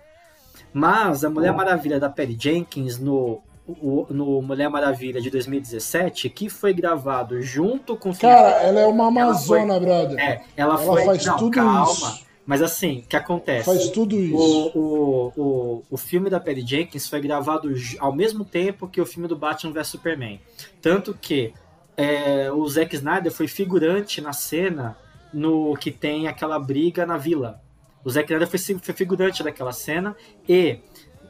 Mas 0.74 1.24
a 1.24 1.30
Mulher 1.30 1.53
Maravilha 1.53 1.99
da 1.99 2.09
Perry 2.09 2.38
Jenkins 2.39 2.99
no 2.99 3.41
o, 3.68 4.05
no 4.09 4.41
Mulher 4.41 4.70
Maravilha 4.70 5.20
de 5.20 5.30
2017, 5.30 6.30
que 6.30 6.49
foi 6.49 6.74
gravado 6.74 7.41
junto 7.41 7.97
com 7.97 8.13
Cara, 8.13 8.61
ela 8.61 8.82
é 8.82 8.86
uma 8.86 9.07
amazona, 9.07 9.74
ela 9.74 9.80
foi, 9.80 9.80
brother. 9.80 10.20
É, 10.20 10.43
ela, 10.55 10.76
ela 10.76 10.78
foi, 10.78 11.05
faz 11.05 11.26
não, 11.26 11.38
tudo 11.38 11.51
calma. 11.51 11.91
isso. 11.91 12.24
Mas 12.46 12.62
assim, 12.62 13.00
o 13.00 13.08
que 13.08 13.16
acontece? 13.16 13.66
Faz 13.66 13.89
tudo 13.89 14.20
isso. 14.20 14.36
O, 14.38 14.72
o, 14.78 15.34
o, 15.36 15.84
o 15.91 15.98
filme 15.98 16.30
da 16.30 16.39
Perry 16.39 16.66
Jenkins 16.66 17.10
foi 17.10 17.20
gravado 17.20 17.74
ao 18.00 18.14
mesmo 18.14 18.46
tempo 18.46 18.88
que 18.88 19.02
o 19.02 19.06
filme 19.06 19.28
do 19.28 19.36
Batman 19.36 19.74
vs 19.74 19.88
Superman. 19.88 20.39
Tanto 20.82 21.14
que 21.14 21.54
é, 21.98 22.52
o 22.52 22.68
Zack 22.68 22.96
Snyder 22.96 23.32
foi 23.32 23.48
figurante 23.48 24.22
na 24.22 24.34
cena 24.34 24.98
no 25.34 25.76
que 25.76 25.91
tem 25.91 26.28
aquela 26.28 26.60
briga 26.60 27.06
na 27.06 27.18
vila. 27.18 27.62
O 28.04 28.10
Zack 28.10 28.32
Snyder 28.32 28.48
foi, 28.48 28.60
foi 28.60 28.93
figurante 28.93 29.43
daquela 29.43 29.72
cena 29.72 30.16
e 30.48 30.80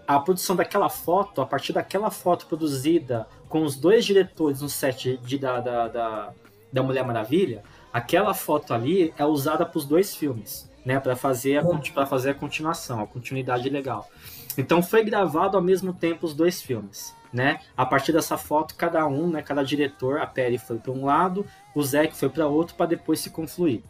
a 0.08 0.20
produção 0.20 0.56
daquela 0.56 0.90
foto, 0.90 1.42
a 1.42 1.46
partir 1.46 1.74
daquela 1.74 2.12
foto 2.12 2.46
produzida 2.46 3.28
com 3.50 3.64
os 3.64 3.76
dois 3.76 4.06
diretores 4.06 4.62
no 4.62 4.70
set 4.70 5.18
de, 5.18 5.38
da, 5.38 5.60
da, 5.60 5.88
da, 5.88 6.34
da 6.72 6.84
Mulher 6.84 7.04
Maravilha, 7.06 7.64
aquela 7.92 8.34
foto 8.34 8.74
ali 8.74 9.14
é 9.18 9.26
usada 9.26 9.66
para 9.66 9.78
os 9.78 9.86
dois 9.86 10.16
filmes, 10.16 10.70
né, 10.86 11.00
para 11.00 11.16
fazer, 11.16 11.58
a, 11.58 12.06
fazer 12.06 12.30
a 12.30 12.34
continuação, 12.36 13.02
a 13.02 13.08
continuidade 13.08 13.68
legal. 13.70 14.08
Então 14.58 14.82
foi 14.82 15.04
gravado 15.04 15.58
ao 15.58 15.64
mesmo 15.64 15.92
tempo 15.92 16.26
os 16.26 16.34
dois 16.34 16.62
filmes, 16.62 17.14
né? 17.34 17.60
A 17.76 17.86
partir 17.86 18.14
dessa 18.14 18.38
foto, 18.38 18.76
cada 18.76 19.06
um, 19.08 19.28
né, 19.28 19.42
cada 19.42 19.64
diretor, 19.64 20.20
a 20.20 20.28
Perry 20.28 20.58
foi 20.58 20.78
para 20.78 20.92
um 20.92 21.06
lado, 21.06 21.46
o 21.74 21.84
Zack 21.84 22.16
foi 22.16 22.30
para 22.30 22.48
outro, 22.48 22.76
para 22.76 22.86
depois 22.86 23.20
se 23.20 23.30
confluir. 23.30 23.82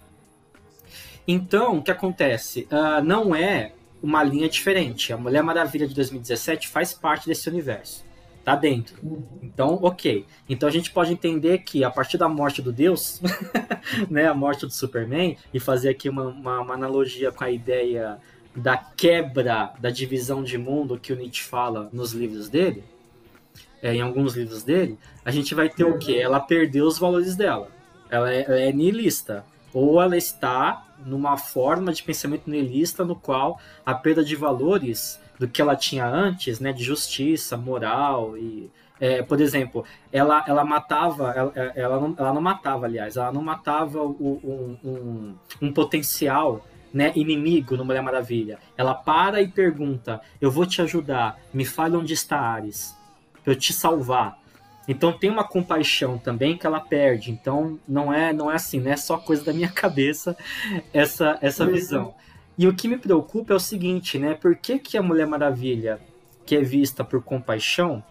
Então, 1.28 1.78
o 1.78 1.84
que 1.84 1.91
acontece? 1.91 2.68
Uh, 2.72 3.04
não 3.04 3.36
é 3.36 3.74
uma 4.02 4.24
linha 4.24 4.48
diferente. 4.48 5.12
A 5.12 5.18
Mulher 5.18 5.41
Maravilha 5.43 5.88
de 5.88 5.96
2017 5.96 6.68
faz 6.68 6.93
parte 6.93 7.28
desse 7.28 7.50
universo. 7.50 8.06
Tá 8.46 8.56
dentro. 8.56 8.96
Então, 9.41 9.80
ok. 9.82 10.24
Então 10.48 10.70
a 10.70 10.72
gente 10.72 10.91
pode 10.91 11.12
entender 11.12 11.58
que 11.64 11.84
a 11.84 11.89
partir 11.89 12.20
da 12.20 12.30
morte 12.30 12.62
do 12.62 12.72
Deus, 12.72 13.20
né, 14.08 14.28
a 14.28 14.36
morte 14.36 14.68
do 14.68 14.72
Superman, 14.72 15.36
e 15.52 15.60
fazer 15.60 15.89
aqui 15.89 16.08
uma, 16.08 16.26
uma, 16.28 16.62
uma 16.62 16.74
analogia 16.76 17.32
com 17.32 17.43
a 17.43 17.50
ideia 17.50 18.20
da 18.56 18.78
quebra 18.78 19.74
da 19.80 19.89
divisão 19.89 20.43
de 20.43 20.60
mundo 20.60 21.00
que 21.00 21.12
o 21.12 21.16
Nietzsche 21.16 21.43
fala 21.43 21.89
nos 21.91 22.14
livros 22.14 22.48
dele, 22.48 22.84
é, 23.82 23.96
em 23.96 24.02
alguns 24.02 24.36
livros 24.36 24.62
dele, 24.62 24.98
a 25.24 25.32
gente 25.32 25.56
vai 25.56 25.68
ter 25.68 25.84
o 25.84 25.98
quê? 25.98 26.20
Ela 26.22 26.39
perdeu 26.39 26.86
os 26.86 27.00
valores 27.00 27.36
dela. 27.36 27.70
Ela 28.12 28.32
é, 28.32 28.43
ela 28.43 28.60
é 28.60 28.72
nihilista. 28.72 29.43
Ou 29.74 30.00
ela 30.00 30.16
está 30.16 30.86
numa 31.04 31.36
forma 31.36 31.91
de 31.91 32.04
pensamento 32.04 32.50
nihilista 32.50 33.04
no 33.04 33.16
qual 33.16 33.60
a 33.84 33.93
perda 33.96 34.24
de 34.24 34.36
valores 34.36 35.20
do 35.40 35.48
que 35.48 35.62
ela 35.62 35.76
tinha 35.76 36.06
antes, 36.06 36.60
né, 36.60 36.72
de 36.72 36.84
justiça, 36.84 37.58
moral 37.58 38.38
e 38.38 38.72
é, 39.00 39.22
por 39.22 39.42
exemplo, 39.42 39.84
ela, 40.12 40.44
ela 40.48 40.64
matava, 40.64 41.32
ela, 41.32 41.52
ela, 41.76 42.00
não, 42.00 42.16
ela 42.18 42.34
não 42.34 42.42
matava, 42.42 42.86
aliás, 42.86 43.18
ela 43.18 43.32
não 43.32 43.42
matava 43.42 44.02
o, 44.02 44.40
um, 44.84 44.90
um, 44.90 45.36
um 45.62 45.74
potencial 45.74 46.66
né, 46.94 47.12
inimigo 47.16 47.76
no 47.76 47.84
Mulher 47.84 48.02
Maravilha. 48.02 48.58
Ela 48.78 48.94
para 48.94 49.42
e 49.42 49.50
pergunta: 49.50 50.22
Eu 50.40 50.50
vou 50.50 50.66
te 50.66 50.82
ajudar, 50.82 51.38
me 51.54 51.66
fale 51.66 51.98
onde 51.98 52.14
está 52.14 52.40
Ares, 52.40 52.96
para 53.44 53.52
eu 53.52 53.58
te 53.58 53.74
salvar. 53.74 54.40
Então 54.88 55.12
tem 55.12 55.30
uma 55.30 55.44
compaixão 55.44 56.18
também 56.18 56.58
que 56.58 56.66
ela 56.66 56.80
perde. 56.80 57.32
Então 57.32 57.78
não 57.86 58.14
é 58.14 58.32
não 58.32 58.50
é 58.50 58.56
assim, 58.56 58.80
não 58.80 58.92
é 58.92 58.96
só 58.96 59.18
coisa 59.18 59.44
da 59.44 59.52
minha 59.52 59.68
cabeça 59.74 60.38
essa 60.94 61.38
essa 61.42 61.66
visão. 61.66 62.14
E 62.58 62.68
o 62.68 62.76
que 62.76 62.88
me 62.88 62.97
preocupa 62.97 63.53
é 63.53 63.56
o 63.56 63.60
seguinte, 63.60 64.18
né? 64.18 64.34
Por 64.34 64.56
que, 64.56 64.80
que 64.80 64.97
a 64.97 65.03
Mulher 65.03 65.28
Maravilha, 65.28 65.99
que 66.45 66.56
é 66.56 66.62
vista 66.62 67.03
por 67.03 67.22
compaixão, 67.22 68.03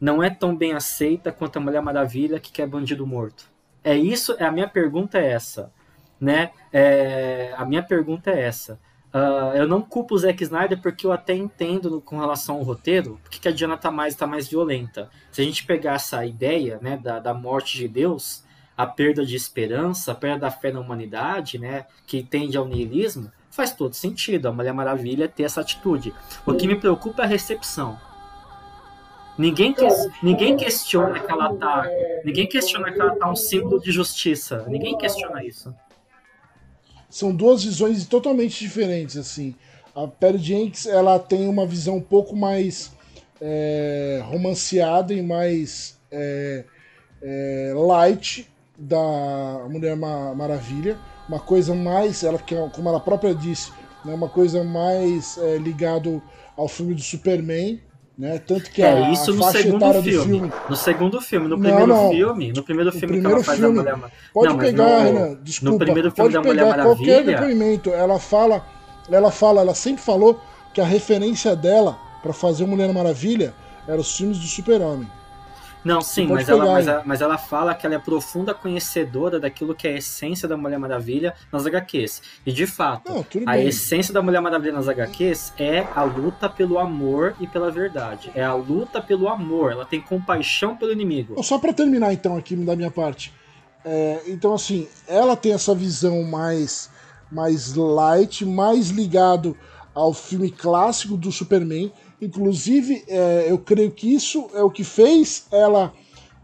não 0.00 0.22
é 0.22 0.30
tão 0.30 0.54
bem 0.56 0.72
aceita 0.72 1.32
quanto 1.32 1.56
a 1.56 1.60
Mulher 1.60 1.82
Maravilha 1.82 2.40
que 2.40 2.52
quer 2.52 2.66
bandido 2.66 3.06
morto? 3.06 3.50
É 3.82 3.96
isso, 3.96 4.34
é 4.38 4.44
a 4.44 4.52
minha 4.52 4.68
pergunta 4.68 5.18
é 5.18 5.30
essa, 5.30 5.72
né? 6.20 6.50
É, 6.72 7.54
a 7.56 7.64
minha 7.64 7.82
pergunta 7.82 8.30
é 8.30 8.42
essa. 8.42 8.78
Uh, 9.12 9.56
eu 9.56 9.66
não 9.66 9.82
culpo 9.82 10.14
o 10.14 10.18
Zack 10.18 10.40
Snyder 10.40 10.80
porque 10.80 11.04
eu 11.04 11.10
até 11.10 11.34
entendo 11.34 11.90
no, 11.90 12.00
com 12.00 12.16
relação 12.16 12.56
ao 12.56 12.62
roteiro 12.62 13.18
porque 13.24 13.48
a 13.48 13.50
Diana 13.50 13.76
tá 13.76 13.90
mais, 13.90 14.14
tá 14.14 14.26
mais 14.26 14.46
violenta. 14.46 15.10
Se 15.32 15.40
a 15.40 15.44
gente 15.44 15.66
pegar 15.66 15.94
essa 15.94 16.24
ideia 16.24 16.78
né, 16.80 16.96
da, 16.96 17.18
da 17.18 17.34
morte 17.34 17.76
de 17.76 17.88
Deus, 17.88 18.44
a 18.82 18.86
perda 18.86 19.24
de 19.24 19.36
esperança, 19.36 20.12
a 20.12 20.14
perda 20.14 20.40
da 20.40 20.50
fé 20.50 20.72
na 20.72 20.80
humanidade, 20.80 21.58
né, 21.58 21.86
que 22.06 22.22
tende 22.22 22.56
ao 22.56 22.66
niilismo, 22.66 23.30
faz 23.50 23.72
todo 23.72 23.94
sentido. 23.94 24.46
A 24.46 24.52
Mulher 24.52 24.72
Maravilha 24.72 25.28
ter 25.28 25.44
essa 25.44 25.60
atitude. 25.60 26.14
O 26.46 26.54
que 26.54 26.66
me 26.66 26.76
preocupa 26.76 27.22
é 27.22 27.24
a 27.24 27.28
recepção. 27.28 27.98
Ninguém, 29.38 29.72
que, 29.72 29.86
ninguém 30.22 30.56
questiona 30.56 31.18
que 31.18 31.30
ela 31.30 31.54
tá. 31.56 31.86
Ninguém 32.24 32.46
questiona 32.46 32.92
que 32.92 33.00
ela 33.00 33.16
tá 33.16 33.30
um 33.30 33.36
símbolo 33.36 33.80
de 33.80 33.90
justiça. 33.90 34.66
Ninguém 34.68 34.98
questiona 34.98 35.42
isso 35.42 35.74
são 37.10 37.34
duas 37.34 37.64
visões 37.64 38.06
totalmente 38.06 38.60
diferentes, 38.60 39.16
assim. 39.16 39.54
A 39.94 40.06
Perry 40.06 40.38
Jenkins, 40.38 40.86
ela 40.86 41.18
tem 41.18 41.48
uma 41.48 41.66
visão 41.66 41.96
um 41.96 42.00
pouco 42.00 42.36
mais 42.36 42.92
é, 43.40 44.22
romanceada 44.24 45.12
e 45.12 45.20
mais 45.20 45.98
é, 46.10 46.64
é, 47.20 47.72
light 47.74 48.48
da 48.80 49.66
Mulher 49.68 49.94
Maravilha, 49.94 50.96
uma 51.28 51.38
coisa 51.38 51.74
mais, 51.74 52.24
ela 52.24 52.40
como 52.72 52.88
ela 52.88 52.98
própria 52.98 53.34
disse, 53.34 53.70
né, 54.04 54.14
uma 54.14 54.28
coisa 54.28 54.64
mais 54.64 55.36
é, 55.36 55.58
ligado 55.58 56.22
ao 56.56 56.66
filme 56.66 56.94
do 56.94 57.02
Superman, 57.02 57.78
né? 58.16 58.38
Tanto 58.38 58.70
que 58.70 58.82
é, 58.82 58.90
a, 58.90 59.10
isso 59.10 59.30
a 59.30 59.34
no 59.34 59.44
segundo 59.44 60.02
filme. 60.02 60.24
filme. 60.24 60.52
No 60.68 60.76
segundo 60.76 61.20
filme, 61.20 61.48
no 61.48 61.58
primeiro 61.58 61.86
não, 61.86 62.10
filme, 62.10 62.52
no 62.52 62.62
primeiro 62.62 62.92
filme 62.92 63.06
primeiro 63.06 63.28
que 63.28 63.50
ela 63.50 63.56
filme, 63.56 63.60
faz 63.60 63.64
a 63.64 63.96
Mulher 63.98 64.10
Pode 64.32 64.48
não, 64.48 64.58
pegar, 64.58 65.04
no, 65.04 65.04
Renan, 65.04 65.38
desculpa. 65.42 65.72
No 65.72 65.78
primeiro 65.78 66.10
filme 66.10 66.32
pode 66.32 66.34
da 66.34 66.50
pegar 66.50 66.64
Mulher 66.64 66.76
Maravilha. 66.76 66.96
qualquer 66.96 67.24
depoimento. 67.24 67.90
Ela 67.90 68.18
fala, 68.18 68.66
ela 69.10 69.30
fala, 69.30 69.60
ela 69.60 69.74
sempre 69.74 70.02
falou 70.02 70.40
que 70.74 70.80
a 70.80 70.84
referência 70.84 71.54
dela 71.54 71.98
para 72.22 72.32
fazer 72.32 72.66
Mulher 72.66 72.92
Maravilha 72.92 73.54
era 73.86 74.00
os 74.00 74.16
filmes 74.16 74.38
do 74.38 74.46
Super-Homem. 74.46 75.08
Não, 75.84 76.00
sim, 76.00 76.26
mas 76.26 76.48
ela, 76.48 76.64
mas, 76.66 76.86
ela, 76.86 77.02
mas 77.06 77.20
ela 77.20 77.38
fala 77.38 77.74
que 77.74 77.86
ela 77.86 77.94
é 77.94 77.98
profunda 77.98 78.52
conhecedora 78.52 79.40
daquilo 79.40 79.74
que 79.74 79.88
é 79.88 79.92
a 79.92 79.98
essência 79.98 80.46
da 80.46 80.56
Mulher 80.56 80.78
Maravilha 80.78 81.34
nas 81.50 81.66
HQs. 81.66 82.22
E 82.44 82.52
de 82.52 82.66
fato, 82.66 83.10
Não, 83.10 83.24
a 83.46 83.52
bem. 83.52 83.66
essência 83.66 84.12
da 84.12 84.20
Mulher 84.20 84.40
Maravilha 84.40 84.74
nas 84.74 84.88
HQs 84.88 85.54
é 85.58 85.86
a 85.94 86.02
luta 86.02 86.48
pelo 86.48 86.78
amor 86.78 87.34
e 87.40 87.46
pela 87.46 87.70
verdade. 87.70 88.30
É 88.34 88.44
a 88.44 88.54
luta 88.54 89.00
pelo 89.00 89.28
amor. 89.28 89.72
Ela 89.72 89.86
tem 89.86 90.00
compaixão 90.00 90.76
pelo 90.76 90.92
inimigo. 90.92 91.42
Só 91.42 91.58
para 91.58 91.72
terminar 91.72 92.12
então 92.12 92.36
aqui 92.36 92.54
da 92.56 92.76
minha 92.76 92.90
parte. 92.90 93.32
É, 93.84 94.20
então, 94.26 94.52
assim, 94.52 94.86
ela 95.08 95.34
tem 95.36 95.52
essa 95.52 95.74
visão 95.74 96.22
mais, 96.22 96.90
mais 97.32 97.74
light, 97.74 98.44
mais 98.44 98.90
ligado 98.90 99.56
ao 99.94 100.12
filme 100.12 100.50
clássico 100.50 101.16
do 101.16 101.32
Superman. 101.32 101.90
Inclusive, 102.20 103.04
é, 103.08 103.46
eu 103.48 103.58
creio 103.58 103.90
que 103.90 104.12
isso 104.14 104.48
é 104.54 104.62
o 104.62 104.70
que 104.70 104.84
fez 104.84 105.46
ela 105.50 105.92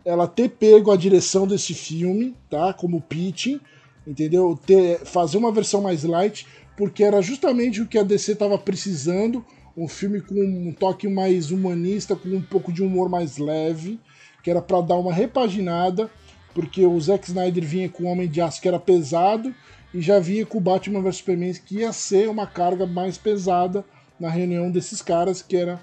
ela 0.04 0.28
ter 0.28 0.50
pego 0.50 0.92
a 0.92 0.96
direção 0.96 1.48
desse 1.48 1.74
filme, 1.74 2.36
tá? 2.48 2.72
Como 2.72 3.00
pitching, 3.00 3.60
entendeu? 4.06 4.56
Ter, 4.64 5.00
fazer 5.00 5.36
uma 5.36 5.50
versão 5.50 5.82
mais 5.82 6.04
light, 6.04 6.46
porque 6.76 7.02
era 7.02 7.20
justamente 7.20 7.82
o 7.82 7.86
que 7.88 7.98
a 7.98 8.04
DC 8.04 8.32
estava 8.32 8.56
precisando, 8.56 9.44
um 9.76 9.88
filme 9.88 10.20
com 10.20 10.36
um 10.36 10.72
toque 10.72 11.08
mais 11.08 11.50
humanista, 11.50 12.14
com 12.14 12.28
um 12.28 12.40
pouco 12.40 12.72
de 12.72 12.84
humor 12.84 13.08
mais 13.08 13.36
leve, 13.36 13.98
que 14.44 14.50
era 14.50 14.62
para 14.62 14.80
dar 14.80 14.94
uma 14.94 15.12
repaginada, 15.12 16.08
porque 16.54 16.86
o 16.86 17.00
Zack 17.00 17.26
Snyder 17.26 17.64
vinha 17.64 17.88
com 17.88 18.04
o 18.04 18.06
Homem 18.06 18.28
de 18.28 18.40
Aço 18.40 18.62
que 18.62 18.68
era 18.68 18.78
pesado 18.78 19.52
e 19.92 20.00
já 20.00 20.20
vinha 20.20 20.46
com 20.46 20.58
o 20.58 20.60
Batman 20.60 21.02
vs 21.02 21.16
Superman 21.16 21.52
que 21.54 21.78
ia 21.78 21.92
ser 21.92 22.28
uma 22.28 22.46
carga 22.46 22.86
mais 22.86 23.18
pesada 23.18 23.84
na 24.18 24.28
reunião 24.28 24.70
desses 24.70 25.02
caras, 25.02 25.42
que 25.42 25.56
era 25.56 25.80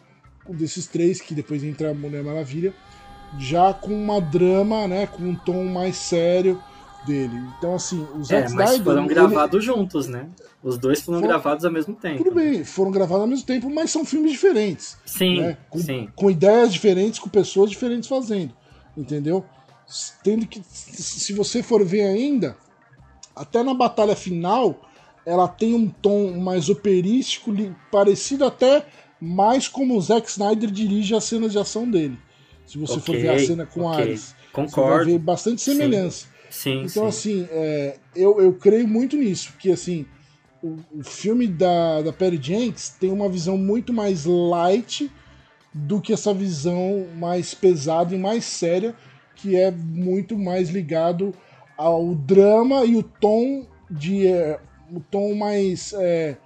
desses 0.50 0.88
três, 0.88 1.22
que 1.22 1.34
depois 1.34 1.64
entra 1.64 1.92
a 1.92 1.94
Mulher 1.94 2.24
Maravilha, 2.24 2.74
já 3.40 3.74
com 3.74 3.94
uma 3.94 4.20
drama, 4.20 4.88
né, 4.88 5.08
com 5.08 5.24
um 5.24 5.36
tom 5.36 5.64
mais 5.66 5.96
sério 5.96 6.62
dele. 7.06 7.36
Então, 7.58 7.76
assim, 7.76 8.06
os 8.16 8.30
É, 8.32 8.48
mas 8.50 8.78
foram 8.78 9.08
gravados 9.08 9.64
juntos, 9.64 10.08
né? 10.08 10.30
Os 10.62 10.78
dois 10.78 11.02
foram, 11.02 11.20
Foram- 11.20 11.34
gravados 11.34 11.66
ao 11.66 11.72
mesmo 11.72 11.96
tempo. 11.96 12.24
Tudo 12.24 12.36
bem, 12.36 12.64
foram 12.64 12.92
gravados 12.92 13.22
ao 13.22 13.28
mesmo 13.28 13.46
tempo, 13.46 13.70
mas 13.70 13.92
são 13.92 14.06
filmes 14.06 14.32
diferentes. 14.32 14.98
Sim, 15.06 15.42
né? 15.42 15.58
com, 15.70 15.80
sim. 15.80 16.10
com 16.16 16.32
ideias 16.32 16.72
diferentes, 16.72 17.20
com 17.20 17.30
pessoas 17.30 17.70
diferentes 17.70 18.08
fazendo. 18.08 18.54
Entendeu? 18.96 19.44
Tendo 20.24 20.48
que, 20.48 20.62
se 20.64 21.34
você 21.34 21.62
for 21.62 21.84
ver 21.84 22.04
ainda, 22.04 22.56
até 23.36 23.62
na 23.64 23.74
batalha 23.74 24.16
final, 24.16 24.80
ela 25.26 25.48
tem 25.48 25.74
um 25.74 25.88
tom 25.90 26.32
mais 26.40 26.70
operístico, 26.70 27.54
parecido 27.92 28.46
até 28.46 28.86
mais 29.20 29.68
como 29.68 29.96
o 29.98 30.02
Zack 30.02 30.30
Snyder 30.30 30.70
dirige 30.70 31.16
as 31.16 31.24
cenas 31.24 31.52
de 31.52 31.58
ação 31.60 31.90
dele. 31.90 32.18
Se 32.66 32.78
você 32.78 33.00
for 33.00 33.12
Ok, 33.16 33.22
ver 33.22 33.30
a 33.30 33.40
cena 33.40 33.66
com 33.66 33.82
ok. 33.86 34.02
Ares, 34.04 34.22
você 34.22 34.36
vai 34.56 34.66
Concordo. 34.66 35.06
ver 35.06 35.20
bastante 35.20 35.62
semelhança. 35.62 36.28
Sim, 36.50 36.84
Então, 36.84 37.10
sim. 37.12 37.44
assim, 37.44 37.48
é, 37.52 37.98
eu, 38.16 38.40
eu 38.42 38.54
creio 38.54 38.88
muito 38.88 39.16
nisso, 39.18 39.54
que 39.58 39.72
assim, 39.72 40.06
o, 40.62 40.76
o 40.94 41.04
filme 41.04 41.48
da, 41.48 42.02
da 42.02 42.14
Perry 42.14 42.40
Jenks 42.42 42.90
tem 43.00 43.12
uma 43.12 43.28
visão 43.30 43.58
muito 43.58 43.92
mais 43.94 44.26
light 44.26 45.12
do 45.74 46.00
que 46.00 46.14
essa 46.14 46.34
visão 46.34 47.08
mais 47.18 47.54
pesada 47.54 48.14
e 48.14 48.18
mais 48.20 48.44
séria, 48.46 48.94
que 49.36 49.56
é 49.56 49.72
muito 49.72 50.38
mais 50.38 50.70
ligado 50.70 51.34
ao 51.76 52.14
drama 52.14 52.86
e 52.86 52.96
o 52.96 53.02
tom 53.04 53.66
de 53.90 54.28
é, 54.28 54.60
o 54.92 55.00
tom 55.00 55.36
mais 55.36 55.94
é, 55.94 56.38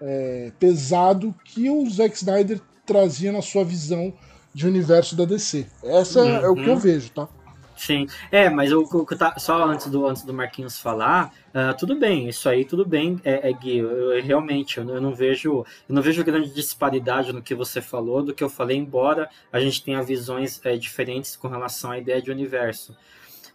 é, 0.00 0.52
pesado 0.58 1.34
que 1.44 1.68
o 1.70 1.88
Zack 1.90 2.16
Snyder 2.16 2.60
trazia 2.84 3.32
na 3.32 3.42
sua 3.42 3.64
visão 3.64 4.12
de 4.54 4.66
universo 4.66 5.16
da 5.16 5.24
DC. 5.24 5.66
Essa 5.82 6.20
é, 6.20 6.44
é 6.44 6.48
o 6.48 6.56
que 6.56 6.68
eu 6.68 6.74
Uhum. 6.74 6.78
vejo, 6.78 7.10
tá? 7.10 7.28
Sim, 7.76 8.06
é, 8.32 8.48
mas 8.48 8.70
eu, 8.70 8.88
eu- 8.90 9.04
tá- 9.18 9.34
só 9.38 9.62
antes 9.64 9.86
do, 9.88 10.06
antes 10.06 10.22
do 10.22 10.32
Marquinhos 10.32 10.78
falar, 10.80 11.30
ah, 11.52 11.74
tudo 11.74 11.98
bem, 11.98 12.26
isso 12.26 12.48
aí 12.48 12.64
tudo 12.64 12.86
bem, 12.86 13.20
é, 13.22 13.50
é 13.50 13.52
Gui, 13.52 13.76
eu, 13.78 13.90
eu 14.14 14.22
realmente 14.24 14.78
eu, 14.78 14.84
não- 14.84 15.14
vejo 15.14 15.58
eu 15.86 15.94
não 15.94 16.00
vejo 16.00 16.24
grande 16.24 16.54
disparidade 16.54 17.34
no 17.34 17.42
que 17.42 17.54
você 17.54 17.82
falou, 17.82 18.22
do 18.22 18.32
que 18.34 18.42
eu 18.42 18.48
falei, 18.48 18.78
embora 18.78 19.28
a 19.52 19.60
gente 19.60 19.82
tenha 19.84 20.02
visões 20.02 20.58
é, 20.64 20.74
diferentes 20.78 21.36
com 21.36 21.48
relação 21.48 21.90
à 21.90 21.98
ideia 21.98 22.22
de 22.22 22.30
universo. 22.30 22.96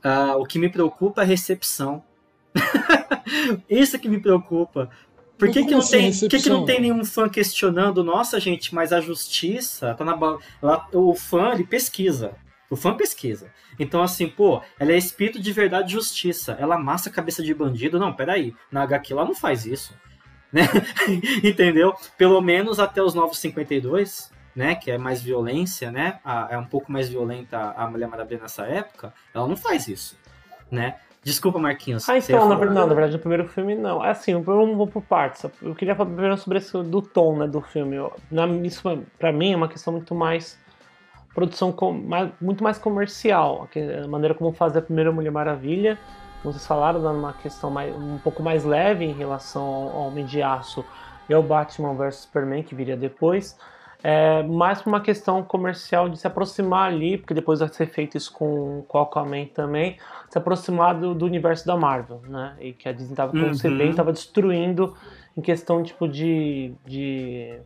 Ah, 0.04 0.36
o 0.38 0.46
que 0.46 0.60
me 0.60 0.70
preocupa 0.70 1.22
é 1.22 1.24
a 1.24 1.28
recepção. 1.28 2.04
isso 3.70 3.98
que 4.00 4.10
me 4.10 4.20
preocupa. 4.20 4.90
Por 5.38 5.50
que, 5.50 5.66
que, 5.66 5.72
não 5.72 5.80
assim, 5.80 5.92
tem, 5.92 6.12
por 6.20 6.30
que, 6.30 6.40
que 6.40 6.50
não 6.50 6.66
tem 6.66 6.82
nenhum 6.82 7.04
fã 7.04 7.28
questionando? 7.28 8.04
Nossa, 8.04 8.40
gente, 8.40 8.76
mas 8.76 8.94
a 8.94 9.02
justiça 9.02 9.96
tá 9.96 10.06
na 10.06 10.16
ba- 10.16 10.38
lá, 10.62 10.88
o 10.94 11.16
fã 11.16 11.54
ele 11.54 11.66
pesquisa. 11.66 12.34
O 12.70 12.76
fã 12.76 12.96
pesquisa. 12.96 13.52
Então, 13.80 14.04
assim, 14.04 14.28
pô, 14.28 14.62
ela 14.80 14.92
é 14.92 14.98
espírito 14.98 15.40
de 15.42 15.52
verdade 15.52 15.90
e 15.90 15.94
justiça. 15.94 16.56
Ela 16.60 16.76
amassa 16.76 17.10
a 17.10 17.12
cabeça 17.12 17.42
de 17.42 17.54
bandido. 17.56 17.98
Não, 18.00 18.14
peraí. 18.14 18.54
Na 18.72 18.84
HQ 18.84 19.14
ela 19.14 19.26
não 19.26 19.34
faz 19.36 19.66
isso. 19.66 19.94
Né? 20.54 20.68
Entendeu? 21.42 21.96
Pelo 22.18 22.42
menos 22.42 22.78
até 22.78 23.02
os 23.02 23.14
Novos 23.14 23.40
52, 23.40 24.30
né? 24.54 24.76
Que 24.76 24.92
é 24.92 24.98
mais 24.98 25.22
violência, 25.22 25.90
né? 25.90 26.20
A- 26.26 26.50
é 26.52 26.58
um 26.58 26.66
pouco 26.66 26.92
mais 26.92 27.08
violenta 27.08 27.72
a 27.72 27.88
Mulher 27.90 28.08
Maravilha 28.10 28.42
nessa 28.42 28.66
época. 28.66 29.14
Ela 29.34 29.48
não 29.48 29.56
faz 29.56 29.88
isso. 29.88 30.18
Né? 30.70 30.98
Desculpa, 31.24 31.60
Marquinhos. 31.60 32.10
Ah, 32.10 32.18
então, 32.18 32.50
na 32.50 32.56
não, 32.66 32.88
na 32.88 32.94
verdade, 32.96 33.14
no 33.14 33.20
primeiro 33.20 33.48
filme 33.48 33.76
não. 33.76 34.04
É 34.04 34.10
assim, 34.10 34.32
eu 34.32 34.42
vou 34.42 34.76
vou 34.76 34.88
por 34.88 35.04
partes. 35.04 35.44
Eu 35.62 35.76
queria 35.76 35.96
falar 35.96 36.10
primeiro 36.10 36.36
sobre 36.38 36.58
esse 36.58 36.72
do 36.84 37.02
tom, 37.02 37.38
né, 37.38 37.48
do 37.48 37.62
filme. 37.62 37.96
Eu- 37.96 38.12
Na, 38.32 38.48
isso, 38.48 38.82
pra 39.20 39.32
mim, 39.32 39.54
é 39.54 39.56
uma 39.56 39.68
questão 39.68 39.94
muito 39.94 40.16
mais 40.16 40.60
produção 41.34 41.72
com, 41.72 41.94
mais, 41.94 42.32
muito 42.42 42.64
mais 42.64 42.78
comercial. 42.80 43.68
A 44.04 44.08
maneira 44.08 44.34
como 44.34 44.52
fazer 44.52 44.80
a 44.80 44.82
primeira 44.82 45.12
Mulher 45.12 45.32
Maravilha. 45.32 45.98
Como 46.42 46.52
vocês 46.54 46.66
falaram, 46.66 47.00
dando 47.02 47.20
uma 47.20 47.34
questão 47.34 47.70
mais, 47.70 47.96
um 47.96 48.18
pouco 48.18 48.42
mais 48.42 48.66
leve 48.66 49.06
em 49.06 49.14
relação 49.14 49.64
ao 49.64 49.90
ao 49.92 50.08
Homem 50.08 50.26
de 50.26 50.42
Aço 50.42 50.84
e 51.30 51.34
ao 51.36 51.44
Batman 51.44 51.94
vs 51.94 52.16
Superman, 52.16 52.64
que 52.64 52.74
viria 52.74 52.98
depois. 52.98 53.56
É, 54.04 54.42
mais 54.44 54.82
por 54.82 54.90
uma 54.90 55.02
questão 55.02 55.44
comercial 55.44 56.10
de 56.10 56.18
se 56.18 56.26
aproximar 56.26 56.92
ali, 56.92 57.18
porque 57.18 57.34
depois 57.36 57.60
vai 57.60 57.70
ser 57.70 57.86
feito 57.86 58.18
isso 58.18 58.32
com, 58.34 58.84
com 58.88 58.98
o 58.98 59.02
Aquaman 59.02 59.46
também, 59.54 59.98
se 60.30 60.38
aproximar 60.38 60.96
do, 61.00 61.14
do 61.14 61.26
universo 61.26 61.68
da 61.68 61.78
Marvel, 61.78 62.20
né? 62.28 62.56
E 62.60 62.74
que 62.74 62.90
a 62.90 62.92
Disney 62.92 63.14
estava 63.14 63.36
Uhum. 63.38 63.50
concebendo, 63.50 63.92
estava 63.92 64.12
destruindo 64.12 64.96
em 65.38 65.42
questão 65.42 65.84
tipo 65.84 66.08
de, 66.08 66.74
de 66.84 67.60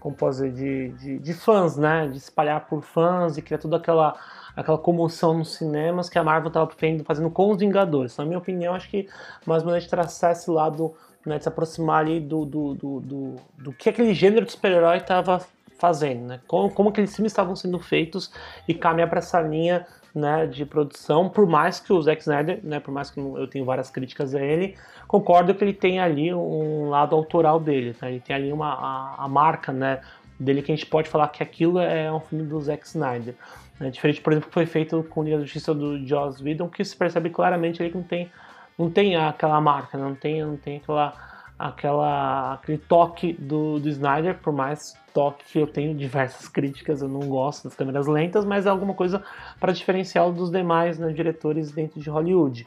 como 0.00 0.16
posso 0.16 0.42
dizer, 0.42 0.92
de, 0.92 0.98
de, 0.98 1.18
de 1.18 1.34
fãs, 1.34 1.76
né? 1.76 2.08
De 2.08 2.16
espalhar 2.16 2.66
por 2.66 2.82
fãs 2.82 3.36
e 3.38 3.42
criar 3.42 3.58
toda 3.58 3.76
aquela, 3.76 4.14
aquela 4.56 4.78
comoção 4.78 5.38
nos 5.38 5.54
cinemas 5.54 6.08
que 6.08 6.18
a 6.18 6.24
Marvel 6.24 6.48
estava 6.48 6.68
fazendo 7.04 7.30
com 7.30 7.50
os 7.50 7.58
Vingadores. 7.58 8.16
Na 8.16 8.24
minha 8.24 8.38
opinião, 8.38 8.74
acho 8.74 8.88
que 8.90 9.08
mais 9.46 9.62
uma 9.62 9.72
vez 9.72 9.86
traçar 9.86 10.32
esse 10.32 10.50
lado, 10.50 10.94
né, 11.24 11.36
de 11.36 11.44
se 11.44 11.48
aproximar 11.48 12.00
ali 12.00 12.18
do, 12.18 12.44
do, 12.44 12.74
do, 12.74 13.00
do, 13.00 13.36
do 13.58 13.72
que 13.72 13.88
aquele 13.88 14.14
gênero 14.14 14.46
de 14.46 14.52
super-herói 14.52 14.96
estava 14.96 15.40
fazendo, 15.80 16.26
né? 16.26 16.40
Como, 16.46 16.70
como 16.70 16.90
aqueles 16.90 17.14
filmes 17.14 17.32
estavam 17.32 17.56
sendo 17.56 17.80
feitos 17.80 18.30
e 18.68 18.74
caminhar 18.74 19.08
para 19.08 19.18
essa 19.18 19.40
linha 19.40 19.86
né, 20.14 20.46
de 20.46 20.64
produção, 20.64 21.28
por 21.28 21.46
mais 21.46 21.80
que 21.80 21.92
o 21.92 22.02
Zack 22.02 22.20
Snyder, 22.20 22.60
né, 22.62 22.80
por 22.80 22.92
mais 22.92 23.10
que 23.10 23.20
eu 23.20 23.46
tenho 23.46 23.64
várias 23.64 23.90
críticas 23.90 24.34
a 24.34 24.40
ele, 24.40 24.76
concordo 25.06 25.54
que 25.54 25.62
ele 25.62 25.72
tem 25.72 26.00
ali 26.00 26.34
um 26.34 26.88
lado 26.88 27.14
autoral 27.14 27.60
dele, 27.60 27.94
tá? 27.94 28.08
ele 28.08 28.20
tem 28.20 28.34
ali 28.34 28.52
uma, 28.52 28.74
a, 28.74 29.24
a 29.24 29.28
marca 29.28 29.72
né, 29.72 30.00
dele 30.38 30.62
que 30.62 30.72
a 30.72 30.74
gente 30.74 30.86
pode 30.86 31.08
falar 31.08 31.28
que 31.28 31.42
aquilo 31.42 31.78
é 31.78 32.12
um 32.12 32.20
filme 32.20 32.44
do 32.44 32.60
Zack 32.60 32.86
Snyder. 32.86 33.34
Né? 33.78 33.90
Diferente, 33.90 34.20
por 34.20 34.32
exemplo, 34.32 34.48
que 34.48 34.54
foi 34.54 34.66
feito 34.66 35.02
com 35.04 35.22
Liga 35.22 35.38
da 35.38 35.44
Justiça 35.44 35.74
do 35.74 36.04
Joss 36.06 36.42
Whedon, 36.42 36.68
que 36.68 36.84
se 36.84 36.96
percebe 36.96 37.30
claramente 37.30 37.80
ali 37.80 37.90
que 37.90 37.96
não 37.96 38.04
tem, 38.04 38.30
não 38.78 38.90
tem 38.90 39.16
aquela 39.16 39.60
marca, 39.60 39.96
não 39.96 40.14
tem, 40.14 40.42
não 40.42 40.56
tem 40.56 40.78
aquela, 40.78 41.14
aquela, 41.60 42.54
aquele 42.54 42.78
toque 42.78 43.34
do, 43.34 43.78
do 43.78 43.88
Snyder, 43.90 44.38
por 44.38 44.50
mais 44.50 44.94
toque 45.12 45.44
que 45.44 45.58
eu 45.58 45.66
tenho 45.66 45.94
diversas 45.94 46.48
críticas, 46.48 47.02
eu 47.02 47.08
não 47.08 47.20
gosto 47.20 47.64
das 47.64 47.74
câmeras 47.74 48.06
lentas, 48.06 48.46
mas 48.46 48.64
é 48.64 48.70
alguma 48.70 48.94
coisa 48.94 49.22
para 49.58 49.70
diferenciá-lo 49.70 50.32
dos 50.32 50.50
demais 50.50 50.98
né, 50.98 51.12
diretores 51.12 51.70
dentro 51.70 52.00
de 52.00 52.08
Hollywood. 52.08 52.66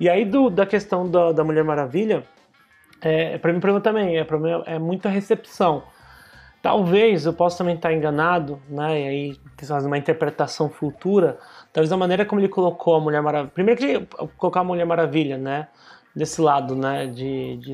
E 0.00 0.08
aí 0.08 0.24
do, 0.24 0.50
da 0.50 0.66
questão 0.66 1.08
da, 1.08 1.30
da 1.30 1.44
Mulher 1.44 1.62
Maravilha, 1.62 2.24
é, 3.00 3.38
para 3.38 3.52
mim, 3.52 3.60
pra 3.60 3.72
mim 3.72 3.80
também, 3.80 4.16
é, 4.16 4.24
mim 4.24 4.62
é 4.66 4.78
muita 4.80 5.08
recepção. 5.08 5.84
Talvez 6.60 7.26
eu 7.26 7.32
possa 7.34 7.58
também 7.58 7.76
estar 7.76 7.92
enganado, 7.92 8.58
né? 8.68 9.00
E 9.00 9.06
aí 9.06 9.40
fazer 9.64 9.86
uma 9.86 9.98
interpretação 9.98 10.70
futura. 10.70 11.38
Talvez 11.72 11.92
a 11.92 11.96
maneira 11.96 12.24
como 12.24 12.40
ele 12.40 12.48
colocou 12.48 12.96
a 12.96 13.00
Mulher 13.00 13.20
Maravilha. 13.20 13.52
Primeiro 13.52 13.78
que 13.78 14.06
colocar 14.38 14.60
a 14.60 14.64
Mulher 14.64 14.86
Maravilha, 14.86 15.36
né? 15.36 15.68
Desse 16.14 16.40
lado, 16.40 16.76
né? 16.76 17.06
De, 17.06 17.56
de, 17.56 17.72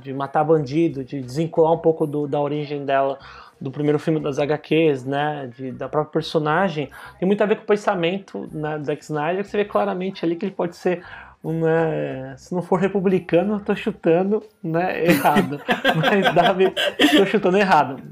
de 0.00 0.12
matar 0.12 0.44
bandido, 0.44 1.04
de 1.04 1.20
desvincular 1.20 1.72
um 1.72 1.78
pouco 1.78 2.06
do, 2.06 2.26
da 2.26 2.40
origem 2.40 2.84
dela 2.84 3.18
do 3.60 3.70
primeiro 3.70 3.98
filme 3.98 4.20
das 4.20 4.38
HQs, 4.38 5.04
né? 5.04 5.50
De, 5.56 5.72
da 5.72 5.88
própria 5.88 6.12
personagem. 6.12 6.90
Tem 7.18 7.26
muito 7.26 7.42
a 7.42 7.46
ver 7.46 7.56
com 7.56 7.62
o 7.62 7.66
pensamento 7.66 8.48
né, 8.52 8.78
do 8.78 8.84
Zack 8.84 9.02
Snyder, 9.02 9.44
que 9.44 9.50
você 9.50 9.56
vê 9.56 9.64
claramente 9.64 10.24
ali 10.24 10.36
que 10.36 10.44
ele 10.44 10.52
pode 10.52 10.76
ser 10.76 11.02
um, 11.42 11.60
né, 11.60 12.34
se 12.36 12.52
não 12.52 12.60
for 12.60 12.80
republicano, 12.80 13.54
eu 13.54 13.60
tô 13.60 13.74
chutando 13.76 14.42
né, 14.62 15.04
errado. 15.04 15.60
Mas 15.94 16.34
Davi, 16.34 16.72
tô 17.16 17.24
chutando 17.24 17.56
errado. 17.56 18.02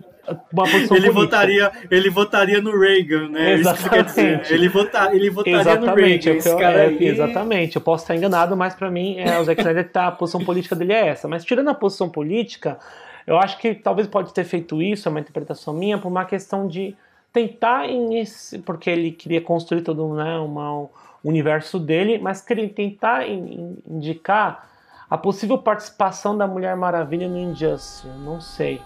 Uma 0.52 0.64
posição 0.64 0.96
ele 0.96 1.10
votaria, 1.10 1.70
ele 1.90 2.10
votaria 2.10 2.60
no 2.60 2.78
Reagan, 2.78 3.28
né? 3.28 3.56
Que 3.56 3.56
dizer. 3.58 3.70
Exatamente. 3.70 4.54
Ele, 4.54 4.68
vota, 4.68 5.14
ele 5.14 5.30
votaria 5.30 5.60
Exatamente, 5.60 5.86
no 5.86 5.94
Reagan. 5.94 6.14
é 6.14 6.18
que 6.18 6.28
Esse 6.30 6.56
cara 6.56 6.78
é, 6.78 6.86
aí... 6.86 7.04
exatamente. 7.06 7.76
Eu 7.76 7.82
posso 7.82 8.04
estar 8.04 8.16
enganado, 8.16 8.56
mas 8.56 8.74
pra 8.74 8.90
mim 8.90 9.18
é, 9.18 9.38
o 9.38 9.44
Zack 9.44 9.60
Snyder 9.60 9.88
tá, 9.90 10.06
a 10.08 10.12
posição 10.12 10.44
política 10.44 10.74
dele 10.74 10.92
é 10.92 11.08
essa. 11.08 11.28
Mas 11.28 11.44
tirando 11.44 11.68
a 11.68 11.74
posição 11.74 12.08
política, 12.08 12.78
eu 13.26 13.38
acho 13.38 13.58
que 13.58 13.74
talvez 13.74 14.06
pode 14.08 14.32
ter 14.32 14.44
feito 14.44 14.80
isso, 14.82 15.08
é 15.08 15.10
uma 15.10 15.20
interpretação 15.20 15.74
minha, 15.74 15.98
por 15.98 16.08
uma 16.08 16.24
questão 16.24 16.66
de 16.66 16.94
tentar 17.32 17.88
inici- 17.88 18.58
porque 18.60 18.88
ele 18.88 19.10
queria 19.10 19.40
construir 19.40 19.82
todo 19.82 20.14
né, 20.14 20.38
uma, 20.38 20.86
universo 21.22 21.78
dele, 21.78 22.18
mas 22.18 22.40
queria 22.40 22.68
tentar 22.68 23.26
in- 23.28 23.52
in- 23.54 23.78
indicar 23.96 24.68
a 25.10 25.18
possível 25.18 25.58
participação 25.58 26.36
da 26.36 26.46
Mulher 26.46 26.76
Maravilha 26.76 27.28
no 27.28 27.38
Injustice. 27.38 28.06
Não 28.24 28.40
sei. 28.40 28.80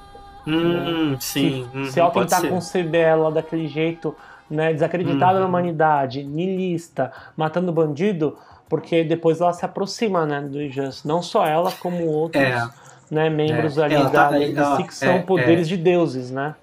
Hum, 0.47 1.17
sim. 1.21 1.67
se, 1.73 1.77
uhum, 1.79 1.85
se 1.85 2.01
ela 2.01 2.11
tentar 2.11 2.41
ser. 2.41 2.49
conceber 2.49 3.03
ela 3.03 3.31
daquele 3.31 3.67
jeito, 3.69 4.15
né, 4.51 4.73
desacreditada 4.73 5.35
Uhum. 5.35 5.41
na 5.41 5.47
humanidade, 5.47 6.23
niilista, 6.25 7.13
matando 7.37 7.71
bandido, 7.73 8.37
porque 8.69 9.05
depois 9.05 9.41
ela 9.41 9.53
se 9.53 9.65
aproxima, 9.65 10.25
né, 10.25 10.41
do 10.41 10.61
Injustice. 10.63 11.07
Não 11.07 11.23
só 11.23 11.47
ela, 11.47 11.71
como 11.73 12.07
outros, 12.07 12.43
É. 12.43 12.67
né, 13.11 13.29
membros 13.29 13.77
É, 13.79 13.85
ali 13.85 13.95
ela 13.95 14.09
da 14.11 14.29
tá- 14.29 14.43
ela- 14.43 14.83
que 14.83 14.95
são 14.95 15.15
é, 15.15 15.19
poderes 15.23 15.67
é. 15.67 15.69
de 15.71 15.77
deuses, 15.77 16.31
né? 16.31 16.55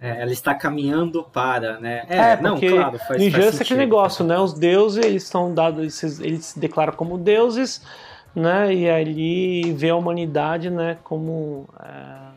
É, 0.00 0.20
ela 0.22 0.30
está 0.30 0.54
caminhando 0.54 1.22
para, 1.24 1.80
né? 1.80 2.04
É, 2.08 2.16
É, 2.32 2.40
não, 2.40 2.52
porque 2.52 2.68
claro, 2.70 2.98
faz, 2.98 3.32
faz 3.32 3.58
é 3.60 3.62
aquele 3.62 3.80
negócio, 3.80 4.24
né? 4.24 4.38
Os 4.38 4.52
deuses, 4.52 5.02
eles 5.04 5.22
são 5.24 5.54
dados, 5.54 5.80
eles, 6.02 6.20
eles 6.20 6.44
se 6.46 6.60
declaram 6.60 6.92
como 6.92 7.16
deuses, 7.16 7.82
né? 8.34 8.72
E 8.74 8.88
ali 8.90 9.72
vê 9.72 9.88
a 9.88 9.96
humanidade, 9.96 10.68
né, 10.68 10.98
como 11.02 11.66
é, 11.82 12.35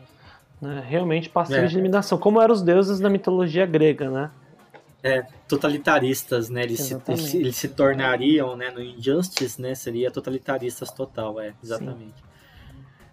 né, 0.60 0.84
realmente 0.86 1.28
passível 1.28 1.64
É. 1.64 1.66
de 1.66 1.74
eliminação, 1.76 2.18
como 2.18 2.40
eram 2.40 2.52
os 2.54 2.62
deuses 2.62 3.00
na 3.00 3.08
mitologia 3.08 3.64
grega, 3.66 4.10
né? 4.10 4.30
É, 5.02 5.22
totalitaristas, 5.48 6.50
né? 6.50 6.62
Eles 6.62 6.80
se, 6.80 6.92
Exatamente. 6.94 7.20
eles, 7.22 7.30
se- 7.30 7.36
eles 7.38 7.56
se 7.56 7.68
tornariam, 7.68 8.54
né? 8.54 8.70
No 8.70 8.82
Injustice, 8.82 9.60
né? 9.60 9.74
Seria 9.74 10.10
totalitaristas 10.10 10.90
total, 10.90 11.40
é, 11.40 11.54
exatamente. 11.62 12.22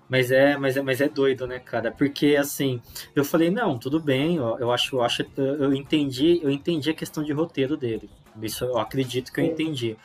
Mas 0.10 0.32
é, 0.32 0.58
mas 0.58 0.76
é, 0.78 0.82
mas 0.82 1.02
é 1.02 1.10
doido, 1.10 1.46
né, 1.48 1.60
cara? 1.60 1.92
Porque 1.92 2.36
assim, 2.38 2.82
eu 3.16 3.26
falei, 3.26 3.50
não, 3.50 3.78
tudo 3.78 4.00
bem, 4.00 4.40
ó, 4.40 4.58
eu 4.58 4.72
acho, 4.72 4.96
eu 4.98 5.02
acho, 5.02 5.26
eu 5.38 5.46
eu 5.64 5.74
entendi, 5.74 6.40
eu 6.42 6.50
entendi 6.50 6.90
a 6.90 6.94
questão 6.94 7.24
de 7.24 7.32
roteiro 7.34 7.76
dele. 7.76 8.10
Isso 8.42 8.64
eu 8.66 8.78
acredito 8.78 9.32
que 9.34 9.40
eu 9.42 9.46
entendi. 9.46 9.98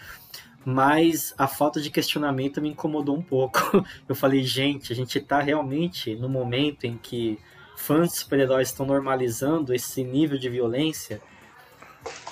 Mas 0.65 1.35
a 1.37 1.47
falta 1.49 1.81
de 1.81 1.91
questionamento 1.91 2.61
me 2.61 2.69
incomodou 2.71 3.17
um 3.17 3.23
pouco. 3.23 3.61
Eu 4.09 4.15
falei, 4.15 4.43
gente, 4.45 4.93
a 4.93 4.97
gente 4.97 5.19
tá 5.21 5.41
realmente 5.41 6.15
no 6.15 6.29
momento 6.29 6.85
em 6.85 6.97
que 6.97 7.39
fãs 7.77 8.11
de 8.11 8.19
super-heróis 8.19 8.69
estão 8.69 8.87
normalizando 8.87 9.75
esse 9.75 10.05
nível 10.05 10.39
de 10.39 10.49
violência. 10.49 11.21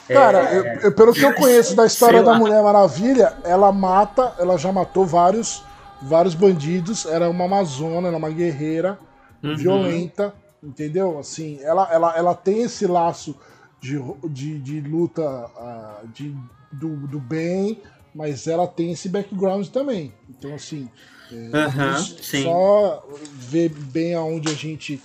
Cara, 0.09 0.53
eu- 0.55 0.65
eu- 0.81 0.93
pelo 0.95 1.13
que 1.13 1.23
eu 1.23 1.33
conheço 1.35 1.75
da 1.77 1.87
história 1.87 2.23
da. 2.23 2.35
Mulher 2.35 2.63
Maravilha, 2.63 3.37
ela 3.45 3.71
mata, 3.73 4.35
ela 4.39 4.57
já 4.59 4.73
matou 4.73 5.05
vários, 5.07 5.63
vários 6.03 6.35
bandidos. 6.35 7.07
Era 7.07 7.29
uma 7.31 7.45
amazona, 7.45 8.09
era 8.09 8.17
uma 8.17 8.31
guerreira 8.31 8.99
Uhum. 9.43 9.57
violenta, 9.57 10.35
entendeu? 10.63 11.19
Assim, 11.19 11.59
ela, 11.63 11.89
ela, 11.93 12.17
ela 12.17 12.35
tem 12.35 12.63
esse 12.63 12.87
laço 12.87 13.35
de, 13.81 13.99
de, 14.29 14.59
de 14.59 14.81
luta 14.83 15.23
ah, 15.57 16.01
de, 16.13 16.37
do, 16.71 16.95
do 17.07 17.19
bem, 17.19 17.81
mas 18.15 18.47
ela 18.47 18.67
tem 18.67 18.93
esse 18.93 19.09
background 19.09 19.67
também. 19.69 20.13
Então, 20.29 20.55
assim, 20.55 20.89
s- 21.93 22.17
sim. 22.23 22.43
só 22.43 23.03
ver 23.35 23.69
bem 23.69 24.15
aonde 24.15 24.49
a 24.49 24.55
gente 24.55 25.01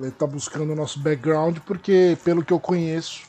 está 0.00 0.26
buscando 0.26 0.72
o 0.72 0.76
nosso 0.76 0.98
background, 1.00 1.58
porque 1.66 2.16
pelo 2.24 2.44
que 2.44 2.52
eu 2.52 2.58
conheço, 2.60 3.22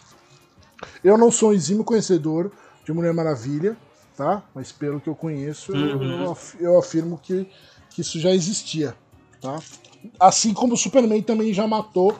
eu 1.03 1.17
não 1.17 1.31
sou 1.31 1.49
um 1.49 1.53
exímio 1.53 1.83
conhecedor 1.83 2.51
de 2.85 2.91
Mulher 2.93 3.13
Maravilha, 3.13 3.77
tá? 4.17 4.43
Mas 4.55 4.71
pelo 4.71 4.99
que 4.99 5.09
eu 5.09 5.15
conheço, 5.15 5.71
eu- 5.73 5.99
Uhum. 5.99 6.35
eu, 6.59 6.77
afirmo 6.79 7.17
que, 7.17 7.47
que 7.93 8.01
isso 8.01 8.19
já 8.19 8.31
existia, 8.31 8.95
tá? 9.41 9.59
Assim 10.19 10.53
como 10.53 10.73
o 10.73 10.77
Superman 10.77 11.21
também 11.21 11.53
já 11.53 11.67
matou 11.67 12.17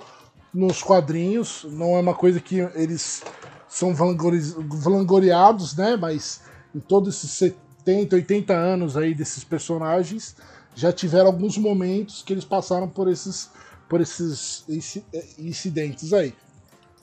nos 0.54 0.82
quadrinhos, 0.84 1.66
não 1.72 1.96
é 1.98 2.00
uma 2.00 2.14
coisa 2.14 2.40
que 2.40 2.58
eles 2.76 3.24
são 3.68 3.94
vangloriados, 3.96 5.76
né? 5.76 5.96
Mas 5.98 6.42
em 6.76 6.80
todos 6.80 7.16
esses 7.16 7.32
70, 7.32 8.16
80 8.16 8.54
anos 8.54 8.98
aí 8.98 9.14
desses 9.14 9.44
personagens, 9.44 10.36
já 10.76 10.92
tiveram 10.92 11.28
alguns 11.28 11.58
momentos 11.58 12.24
que 12.24 12.34
eles 12.34 12.46
passaram 12.46 12.88
por 12.88 13.08
esses, 13.08 13.50
por 13.88 14.02
esses 14.02 14.66
eh, 15.14 15.24
incidentes 15.40 16.14
aí. 16.14 16.34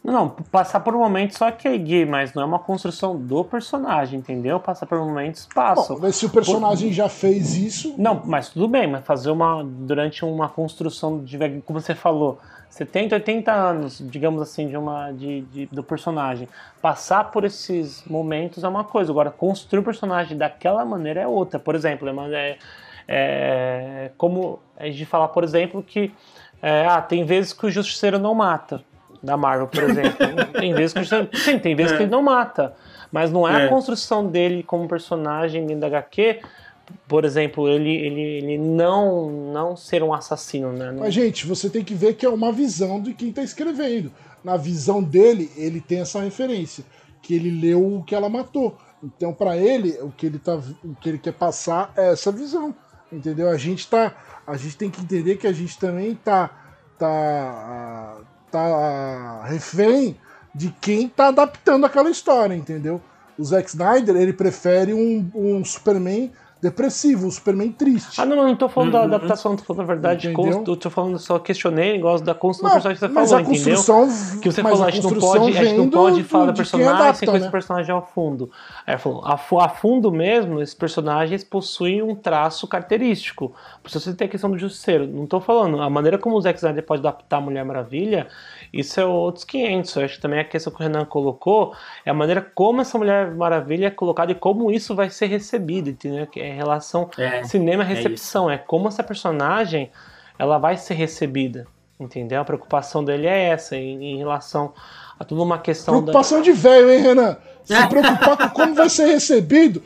Não, 0.02 0.30
passar 0.30 0.80
por 0.80 0.94
um 0.97 0.98
momento 0.98 1.36
só 1.36 1.51
que 1.51 1.68
é 1.68 1.76
gay, 1.76 2.06
mas 2.06 2.32
não 2.32 2.42
é 2.42 2.47
uma 2.47 2.59
construção 2.59 3.18
do 3.18 3.44
personagem, 3.44 4.18
entendeu? 4.18 4.59
Passar 4.59 4.86
por 4.86 4.98
momentos 4.98 5.47
passam. 5.55 5.97
Bom, 5.97 6.02
mas 6.02 6.16
se 6.16 6.24
o 6.24 6.30
personagem 6.30 6.90
já 6.90 7.09
fez 7.09 7.55
isso, 7.55 7.94
Não, 7.98 8.22
mas 8.24 8.48
tudo 8.48 8.66
bem, 8.66 8.86
mas 8.86 9.05
fazer 9.05 9.30
uma. 9.30 9.62
Durante 9.62 10.24
uma 10.24 10.48
construção 10.48 11.22
de. 11.22 11.38
Como 11.66 11.80
você 11.80 11.94
falou, 11.94 12.38
70, 12.70 13.16
80 13.16 13.52
anos, 13.52 14.01
digamos 14.01 14.40
assim, 14.40 14.68
de 14.68 14.76
uma. 14.76 15.10
De, 15.12 15.40
de- 15.42 15.66
do 15.66 15.82
personagem. 15.82 16.48
Passar 16.80 17.24
por 17.30 17.44
esses 17.44 18.02
momentos 18.06 18.62
é 18.64 18.68
uma 18.68 18.84
coisa. 18.84 19.10
Agora, 19.10 19.30
construir 19.30 19.80
o 19.80 19.82
personagem 19.82 20.38
daquela 20.38 20.84
maneira 20.84 21.20
é 21.20 21.26
outra. 21.26 21.59
Por 21.59 21.74
exemplo, 21.74 22.09
é, 22.32 22.51
é, 22.51 22.56
é 23.09 24.10
como 24.16 24.60
a 24.78 24.86
gente 24.86 25.05
falar, 25.05 25.28
por 25.28 25.44
exemplo, 25.44 25.82
que. 25.82 26.12
é, 26.62 26.86
ah, 26.86 27.02
tem 27.02 27.24
vezes 27.24 27.52
que 27.52 27.66
o 27.66 27.70
Justiceiro 27.70 28.18
não 28.18 28.34
mata. 28.34 28.82
Da 29.22 29.36
Marvel, 29.36 29.66
por 29.66 29.82
exemplo. 29.82 30.16
tem 30.59 30.72
vezes 30.72 30.92
que 30.94 31.01
o 31.01 31.02
Justiceiro. 31.02 31.36
Sim, 31.36 31.59
tem 31.59 31.74
vezes 31.74 31.92
que 31.97 32.05
ele 32.05 32.10
não 32.10 32.22
mata. 32.22 32.74
Mas 33.12 33.30
não 33.32 33.47
é, 33.47 33.64
É. 33.64 33.66
a 33.66 33.68
construção 33.68 34.26
dele 34.26 34.62
como 34.62 34.86
personagem 34.88 35.66
dentro 35.66 35.80
da 35.80 35.88
HQ 35.88 36.40
por 37.08 37.24
exemplo, 37.24 37.68
ele, 37.68 37.90
ele, 37.90 38.20
ele 38.20 38.58
não, 38.58 39.30
não 39.30 39.76
ser 39.76 40.02
um 40.02 40.14
assassino, 40.14 40.72
né? 40.72 40.94
Mas, 40.96 41.14
gente, 41.14 41.46
você 41.46 41.68
tem 41.68 41.84
que 41.84 41.94
ver 41.94 42.14
que 42.14 42.24
é 42.24 42.28
uma 42.28 42.52
visão 42.52 43.00
de 43.00 43.14
quem 43.14 43.32
tá 43.32 43.42
escrevendo. 43.42 44.12
Na 44.44 44.56
visão 44.56 45.02
dele, 45.02 45.50
ele 45.56 45.80
tem 45.80 46.00
essa 46.00 46.20
referência, 46.20 46.84
que 47.22 47.34
ele 47.34 47.50
leu 47.50 47.96
o 47.96 48.02
que 48.02 48.14
ela 48.14 48.28
matou. 48.28 48.76
Então, 49.02 49.32
pra 49.32 49.56
ele, 49.56 49.98
o 50.00 50.10
que 50.10 50.26
ele, 50.26 50.38
tá, 50.38 50.56
o 50.84 50.94
que 50.94 51.08
ele 51.08 51.18
quer 51.18 51.32
passar 51.32 51.92
é 51.96 52.12
essa 52.12 52.30
visão. 52.30 52.74
Entendeu? 53.12 53.48
A 53.48 53.56
gente 53.56 53.88
tá. 53.88 54.14
A 54.46 54.56
gente 54.56 54.76
tem 54.76 54.90
que 54.90 55.00
entender 55.00 55.36
que 55.36 55.46
a 55.46 55.52
gente 55.52 55.78
também 55.78 56.14
tá. 56.14 56.50
tá. 56.98 58.18
tá 58.50 59.44
refém 59.46 60.16
de 60.54 60.70
quem 60.80 61.08
tá 61.08 61.28
adaptando 61.28 61.86
aquela 61.86 62.10
história, 62.10 62.54
entendeu? 62.54 63.00
O 63.38 63.44
Zack 63.44 63.68
Snyder, 63.68 64.16
ele 64.16 64.32
prefere 64.32 64.92
um, 64.92 65.30
um 65.34 65.64
Superman 65.64 66.32
depressivo, 66.61 67.27
um 67.27 67.31
Superman 67.31 67.73
triste. 67.73 68.20
Ah, 68.20 68.27
não, 68.27 68.37
não, 68.37 68.49
não 68.49 68.57
tô 68.57 68.69
falando 68.69 68.93
da 68.93 69.03
adaptação, 69.03 69.57
tô 69.57 69.65
falando 69.65 69.87
da 69.87 69.95
verdade. 69.95 70.28
Entendeu? 70.28 70.59
Const... 70.59 70.69
Eu 70.69 70.77
tô 70.77 70.91
falando, 70.91 71.19
só 71.19 71.39
questionei 71.39 71.91
o 71.91 71.95
negócio 71.95 72.24
da 72.24 72.35
construção 72.35 72.69
Não, 72.69 72.78
do 72.78 72.82
personagem 72.82 73.01
que 73.01 73.07
você 73.07 73.12
mas 73.12 73.31
falou, 73.31 73.45
a 73.45 73.47
construção, 73.47 74.41
Que 74.41 74.53
você 74.53 74.62
mas 74.62 74.73
falou, 74.73 74.85
a 74.85 74.89
a 74.89 74.91
gente 74.91 75.03
não 75.03 75.20
pode, 75.20 75.59
a 75.59 75.65
gente 75.65 75.77
não 75.77 75.91
pode 75.91 76.24
falar 76.24 76.47
do 76.47 76.55
personagem 76.55 76.93
adapta, 76.93 77.15
sem 77.15 77.27
conhecer 77.27 77.45
né? 77.45 77.49
o 77.49 77.53
personagem 77.53 77.95
ao 77.95 78.07
fundo. 78.07 78.51
Aí 78.87 78.99
falou, 78.99 79.24
a, 79.24 79.35
a 79.35 79.69
fundo 79.69 80.12
mesmo, 80.12 80.61
esses 80.61 80.74
personagens 80.74 81.43
possuem 81.43 82.03
um 82.03 82.15
traço 82.15 82.66
característico. 82.66 83.53
Por 83.82 83.89
isso 83.89 84.01
você 84.01 84.15
tem 84.15 84.27
a 84.27 84.31
questão 84.31 84.51
do 84.51 84.59
justiceiro. 84.59 85.07
Não 85.07 85.27
tô 85.27 85.41
falando, 85.41 85.81
a 85.81 85.89
maneira 85.89 86.19
como 86.19 86.37
o 86.37 86.41
Zack 86.41 86.59
Snyder 86.59 86.85
pode 86.85 87.01
adaptar 87.01 87.39
a 87.39 87.41
Mulher 87.41 87.65
Maravilha, 87.65 88.28
isso 88.72 89.01
é 89.01 89.05
outros 89.05 89.44
500. 89.44 89.97
Eu 89.97 90.05
acho 90.05 90.14
que 90.16 90.20
também 90.20 90.40
a 90.40 90.44
questão 90.44 90.72
que 90.72 90.80
o 90.80 90.82
Renan 90.82 91.05
colocou 91.05 91.74
é 92.05 92.10
a 92.10 92.14
maneira 92.14 92.40
como 92.40 92.80
essa 92.80 92.97
Mulher 92.97 93.34
Maravilha 93.34 93.86
é 93.86 93.90
colocada 93.90 94.32
e 94.32 94.34
como 94.34 94.70
isso 94.70 94.94
vai 94.94 95.10
ser 95.10 95.26
recebido, 95.26 95.90
entendeu? 95.90 96.26
Que 96.26 96.40
é 96.40 96.48
em 96.48 96.56
relação 96.56 97.10
É, 97.18 97.42
cinema 97.42 97.82
é 97.82 97.86
recepção, 97.86 98.51
é, 98.51 98.59
como 98.59 98.88
essa 98.88 99.02
personagem 99.02 99.90
ela 100.38 100.59
vai 100.59 100.76
ser 100.76 100.94
recebida, 100.94 101.66
entendeu? 101.98 102.40
A 102.40 102.44
preocupação 102.44 103.05
dele 103.05 103.26
é 103.26 103.48
essa 103.48 103.76
em, 103.76 104.14
em 104.14 104.18
relação 104.18 104.72
a 105.18 105.24
toda 105.24 105.42
uma 105.42 105.59
questão 105.59 105.97
da 105.97 106.01
Preocupação 106.01 106.40
de 106.40 106.52
velho, 106.52 106.90
hein, 106.90 107.01
Renan? 107.01 107.36
Se 107.65 107.87
preocupar 107.89 108.37
com 108.37 108.49
como 108.51 108.74
vai 108.74 108.89
ser 108.89 109.07
recebido. 109.07 109.82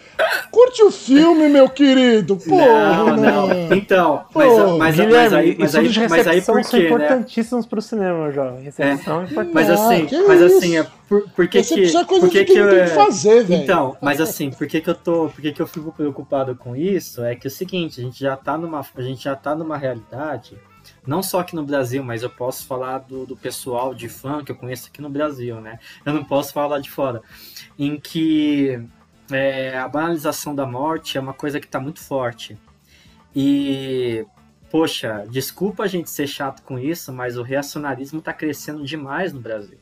Curte 0.51 0.83
o 0.83 0.91
filme, 0.91 1.49
meu 1.49 1.69
querido. 1.69 2.37
Porra, 2.37 3.05
não, 3.05 3.17
não. 3.17 3.47
Renan. 3.47 3.77
Então, 3.77 4.25
Pô, 4.33 4.41
mas, 4.79 4.97
mas, 4.97 5.11
mas, 5.11 5.33
aí, 5.33 5.57
mas, 5.59 5.75
aí, 5.75 6.09
mas 6.09 6.27
aí 6.27 6.41
por 6.41 6.63
são 6.65 6.71
quê, 6.71 6.79
né? 6.79 6.87
importantíssimos 6.87 7.67
pro 7.67 7.83
cinema, 7.83 8.31
jovem. 8.31 8.63
Recepção 8.63 9.21
é, 9.21 9.25
importante. 9.25 9.55
Mas 9.55 9.71
Ah, 9.71 9.75
assim, 9.75 10.07
que 10.07 10.23
mas 10.23 10.41
isso? 10.41 10.59
assim, 10.59 10.79
é 10.79 10.87
por, 11.09 11.29
por 11.31 11.49
que 11.49 11.63
que, 11.63 11.75
é 11.75 12.05
coisa 12.05 12.05
por 12.05 12.31
que 12.31 12.39
de 12.39 12.45
quem 12.45 12.55
que 12.55 12.61
eu, 12.61 12.71
tem 12.71 12.85
que 12.85 12.91
fazer, 12.91 13.45
velho. 13.45 13.63
Então, 13.63 13.97
mas 14.01 14.21
assim, 14.21 14.51
por 14.51 14.67
que 14.67 14.81
que 14.81 14.91
eu 14.91 14.95
tô, 14.95 15.29
por 15.29 15.41
que 15.41 15.53
que 15.53 15.61
eu 15.63 15.67
fico 15.67 15.93
preocupado 15.93 16.57
com 16.57 16.75
isso? 16.75 17.23
É 17.23 17.35
que 17.35 17.47
é 17.47 17.51
o 17.51 17.51
seguinte, 17.51 18.01
a 18.01 18.05
gente 18.05 18.19
já 18.21 18.37
tá 18.37 18.57
numa, 18.57 18.81
a 18.81 19.03
gente 19.03 19.25
já 19.25 19.37
tá 19.37 19.55
numa 19.55 19.77
realidade, 19.77 20.57
não 21.07 21.23
só 21.23 21.41
aqui 21.41 21.55
no 21.55 21.65
Brasil, 21.65 22.03
mas 22.03 22.23
eu 22.23 22.31
posso 22.31 22.67
falar 22.67 22.99
do, 22.99 23.27
do 23.27 23.37
pessoal 23.37 23.95
de 23.95 24.09
fã 24.09 24.43
que 24.45 24.51
eu 24.53 24.57
conheço 24.57 24.89
aqui 24.89 25.01
no 25.03 25.11
Brasil, 25.11 25.61
né? 25.61 25.79
Eu 26.05 26.13
não 26.13 26.25
posso 26.25 26.53
falar 26.53 26.67
lá 26.69 26.79
de 26.79 26.91
fora, 26.91 27.23
em 27.79 27.99
que 27.99 28.81
é, 29.31 29.77
a 29.79 29.89
banalização 29.89 30.55
da 30.55 30.67
morte 30.67 31.17
é 31.19 31.21
uma 31.21 31.33
coisa 31.35 31.61
que 31.61 31.67
tá 31.67 31.79
muito 31.81 32.01
forte. 32.01 32.59
E 33.35 34.25
poxa, 34.71 35.25
desculpa 35.31 35.85
a 35.85 35.87
gente 35.87 36.11
ser 36.11 36.27
chato 36.27 36.63
com 36.63 36.79
isso, 36.79 37.13
mas 37.13 37.37
o 37.37 37.43
reacionarismo 37.43 38.21
tá 38.21 38.33
crescendo 38.33 38.85
demais 38.85 39.33
no 39.33 39.41
Brasil. 39.41 39.79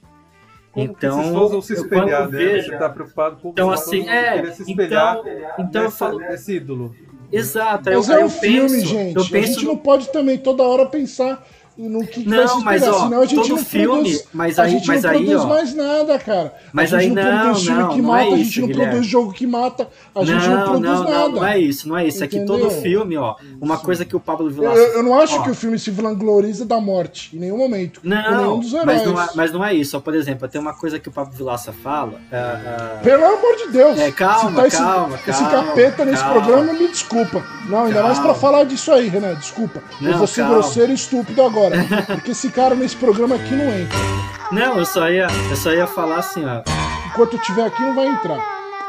Como 0.71 0.87
então, 0.87 1.49
vão 1.51 1.61
se 1.61 1.75
eu 1.75 1.83
espelhar, 1.83 2.07
quando 2.23 2.33
né? 2.33 2.39
vejo- 2.39 2.79
tá 2.79 2.89
preocupado 2.89 3.37
com 3.37 3.51
Então, 3.51 3.71
assim, 3.71 4.09
é, 4.09 4.51
se 4.53 4.63
espelhar 4.63 5.19
então, 5.19 5.57
então 5.59 5.83
eu 5.83 5.91
falo, 5.91 6.19
nesse 6.19 6.57
ídolo. 6.57 6.97
Exato, 7.33 7.91
Mas 7.91 8.09
eu, 8.09 8.15
é 8.15 8.19
um 8.19 8.23
eu 8.23 8.29
filme, 8.29 8.71
penso, 8.71 8.87
gente. 8.87 9.17
eu 9.17 9.23
A 9.23 9.29
penso 9.29 9.53
gente 9.55 9.65
no- 9.65 9.71
não 9.73 9.77
pode 9.79 10.09
também 10.13 10.39
toda 10.39 10.63
hora 10.63 10.87
pensar 10.87 11.45
e 11.79 11.89
no 11.89 12.07
que, 12.07 12.23
que 12.23 12.29
Não, 12.29 12.37
vai 12.37 12.49
se 12.49 12.65
mas, 12.65 12.83
esperar. 12.83 12.97
ó, 12.97 13.05
Senão 13.05 13.21
a 13.23 13.25
gente 13.27 13.35
todo 13.41 13.49
não 13.49 13.57
filme- 13.65 13.87
produz, 14.03 14.29
mas 14.33 14.59
a 14.59 14.63
aí- 14.65 14.71
gente 14.73 14.87
mas 14.89 15.03
não 15.03 15.11
aí, 15.11 15.17
produz 15.25 15.41
ó. 15.43 15.47
mais 15.47 15.75
nada, 15.75 16.19
cara. 16.19 16.55
Mas 16.73 16.93
a 16.93 16.99
aí 16.99 17.05
gente 17.05 17.15
não, 17.15 17.23
não, 17.23 17.41
produz 17.45 17.63
filme 17.65 17.81
não, 17.83 17.89
que 17.89 18.03
não 18.03 18.09
mata, 18.11 18.23
é 18.23 18.27
a 18.27 18.37
gente 18.37 18.49
isso, 18.49 18.61
não 18.61 18.67
Guilherme. 18.69 18.91
produz 18.91 19.07
jogo 19.11 19.33
que 19.33 19.47
mata, 19.47 19.89
a 20.15 20.25
gente 20.25 20.49
não, 20.49 20.57
não, 20.57 20.65
produz 20.65 20.83
não, 20.99 21.05
nada. 21.05 21.19
não, 21.29 21.29
não 21.33 21.47
é 21.47 21.59
isso, 21.59 21.89
não 21.89 21.97
é 21.99 22.07
isso. 22.07 22.23
É 22.23 22.27
que 22.27 22.41
todo 22.45 22.65
Entendeu? 22.67 22.83
filme, 22.83 23.17
ó, 23.17 23.35
uma 23.61 23.79
coisa 23.79 24.05
que 24.05 24.15
o 24.15 24.21
Pablo 24.21 24.49
Eu, 24.49 24.53
Vilaça. 24.53 24.79
eu 24.81 25.03
não 25.03 25.19
acho 25.19 25.39
ó, 25.41 25.43
que 25.43 25.51
o 25.51 25.55
filme 25.55 25.79
se 25.79 25.91
vangloriza 25.91 26.65
da 26.67 26.81
morte, 26.81 27.35
em 27.35 27.41
nenhum 27.41 27.57
momento. 27.57 28.01
nenhum 28.05 28.31
Não, 28.31 28.59
dos 28.61 28.73
heróis. 28.75 28.87
mas 28.87 29.07
não, 29.07 29.23
é, 29.23 29.29
mas 29.35 29.53
não 29.53 29.65
é 29.65 29.75
isso. 29.75 29.99
Por 30.01 30.15
exemplo, 30.15 30.47
tem 30.49 30.61
uma 30.61 30.75
coisa 30.75 30.99
que 30.99 31.09
o 31.09 31.13
Pablo 31.13 31.33
Vilaça 31.33 31.73
fala. 31.73 32.21
é, 32.31 32.37
é, 32.37 33.01
Pelo 33.03 33.25
amor 33.25 33.57
de 33.57 33.69
Deus! 33.73 33.99
É, 33.99 34.11
calma, 34.13 34.51
se 34.51 34.57
tá 34.57 34.67
esse, 34.67 34.77
calma, 34.77 35.17
esse 35.27 35.43
calma, 35.45 35.65
capeta 35.69 36.05
nesse 36.05 36.23
calma. 36.23 36.43
programa, 36.43 36.73
me 36.75 36.89
desculpa. 36.89 37.43
Não, 37.69 37.85
ainda 37.85 38.03
mais 38.03 38.19
pra 38.19 38.35
falar 38.35 38.65
disso 38.65 38.93
aí, 38.93 39.09
Renan, 39.09 39.35
desculpa. 39.37 39.83
eu 40.03 40.19
vou 40.19 40.27
ser 40.27 40.45
grosseiro 40.47 40.93
e 40.93 40.95
estúpido 40.95 41.43
agora. 41.43 41.62
Porque 42.07 42.31
esse 42.31 42.51
cara 42.51 42.75
nesse 42.75 42.97
programa 42.97 43.37
aqui 43.37 43.55
não 43.55 43.65
entra. 43.65 43.99
Não, 44.51 44.79
eu 44.79 44.85
só 44.85 45.09
ia, 45.09 45.27
eu 45.51 45.57
só 45.57 45.73
ia 45.73 45.87
falar 45.87 46.17
assim, 46.17 46.45
ó. 46.45 46.63
Enquanto 47.07 47.35
eu 47.35 47.39
estiver 47.41 47.67
aqui, 47.67 47.83
não 47.83 47.95
vai 47.95 48.07
entrar. 48.07 48.39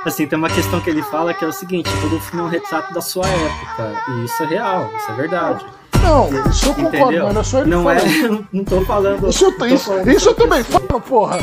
Assim, 0.05 0.27
tem 0.27 0.37
uma 0.37 0.49
questão 0.49 0.81
que 0.81 0.89
ele 0.89 1.01
fala 1.03 1.33
que 1.33 1.45
é 1.45 1.47
o 1.47 1.53
seguinte: 1.53 1.89
todo 2.01 2.19
filme 2.19 2.41
é 2.41 2.45
um 2.45 2.49
retrato 2.49 2.93
da 2.93 3.01
sua 3.01 3.25
época. 3.25 3.93
E 4.09 4.25
isso 4.25 4.43
é 4.43 4.45
real, 4.47 4.89
isso 4.97 5.11
é 5.11 5.13
verdade. 5.15 5.65
Não, 6.01 6.49
isso 6.49 6.67
eu 6.67 6.73
concordo, 6.73 6.97
Entendeu? 6.97 7.25
mas 7.25 7.33
não 7.33 7.41
é 7.41 7.43
só 7.43 7.59
ele 7.59 7.69
não 7.69 7.83
falando. 7.83 8.03
é, 8.43 8.47
não, 8.51 8.63
tô 8.65 8.81
falando. 8.81 9.29
Isso, 9.29 9.51
tô 9.57 9.65
isso, 9.65 9.85
falando 9.85 10.11
isso 10.11 10.29
eu 10.29 10.35
também 10.35 10.63
pessoa. 10.63 10.81
falo, 10.87 11.01
porra. 11.01 11.37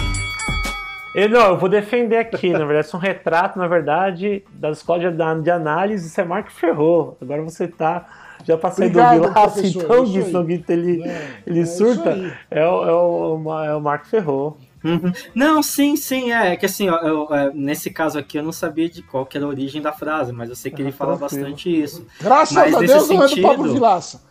Eu, 1.14 1.28
não, 1.28 1.40
eu 1.48 1.58
vou 1.58 1.68
defender 1.68 2.18
aqui, 2.18 2.50
na 2.50 2.64
verdade, 2.64 2.86
isso 2.86 2.96
é 2.96 2.98
um 2.98 3.02
retrato, 3.02 3.58
na 3.58 3.66
verdade, 3.66 4.44
da 4.52 4.70
escola 4.70 5.10
de, 5.10 5.42
de 5.42 5.50
análise, 5.50 6.06
isso 6.06 6.20
é 6.20 6.24
Marco 6.24 6.52
Ferrou. 6.52 7.16
Agora 7.20 7.42
você 7.42 7.66
tá. 7.66 8.06
Já 8.50 8.58
passei 8.58 8.88
do 8.88 8.98
Obrigado, 8.98 9.20
Vilaça, 9.20 9.40
professor, 9.52 9.82
então, 9.84 10.44
Gui, 10.44 10.64
ele, 10.68 11.02
É, 11.02 11.30
ele 11.46 11.60
é 11.60 11.66
surta. 11.66 12.36
É, 12.50 12.66
o, 12.66 12.84
é, 12.84 12.92
o, 12.92 13.64
é 13.64 13.74
o 13.76 13.80
Marco 13.80 14.06
Ferrou. 14.06 14.56
Uhum. 14.82 15.12
Não, 15.34 15.62
sim, 15.62 15.94
sim, 15.94 16.32
é, 16.32 16.52
é 16.52 16.56
que 16.56 16.64
assim, 16.64 16.88
ó, 16.88 16.96
eu, 17.00 17.28
é, 17.34 17.50
nesse 17.52 17.90
caso 17.90 18.18
aqui 18.18 18.38
eu 18.38 18.42
não 18.42 18.50
sabia 18.50 18.88
de 18.88 19.02
qual 19.02 19.26
que 19.26 19.36
era 19.36 19.44
a 19.44 19.48
origem 19.48 19.82
da 19.82 19.92
frase, 19.92 20.32
mas 20.32 20.48
eu 20.48 20.56
sei 20.56 20.70
que 20.72 20.80
ele 20.80 20.88
Ah, 20.88 20.92
fala 20.92 21.18
tranquilo. 21.18 21.42
bastante 21.44 21.82
isso. 21.82 22.06
Graças 22.20 22.54
Mas 22.56 22.74
a 22.74 22.78
Deus 22.78 23.08
não 23.08 23.16
é 23.16 23.18
do 23.24 23.28
sentido- 23.28 23.46
Pablo 23.48 23.72
Vilaça. 23.72 24.22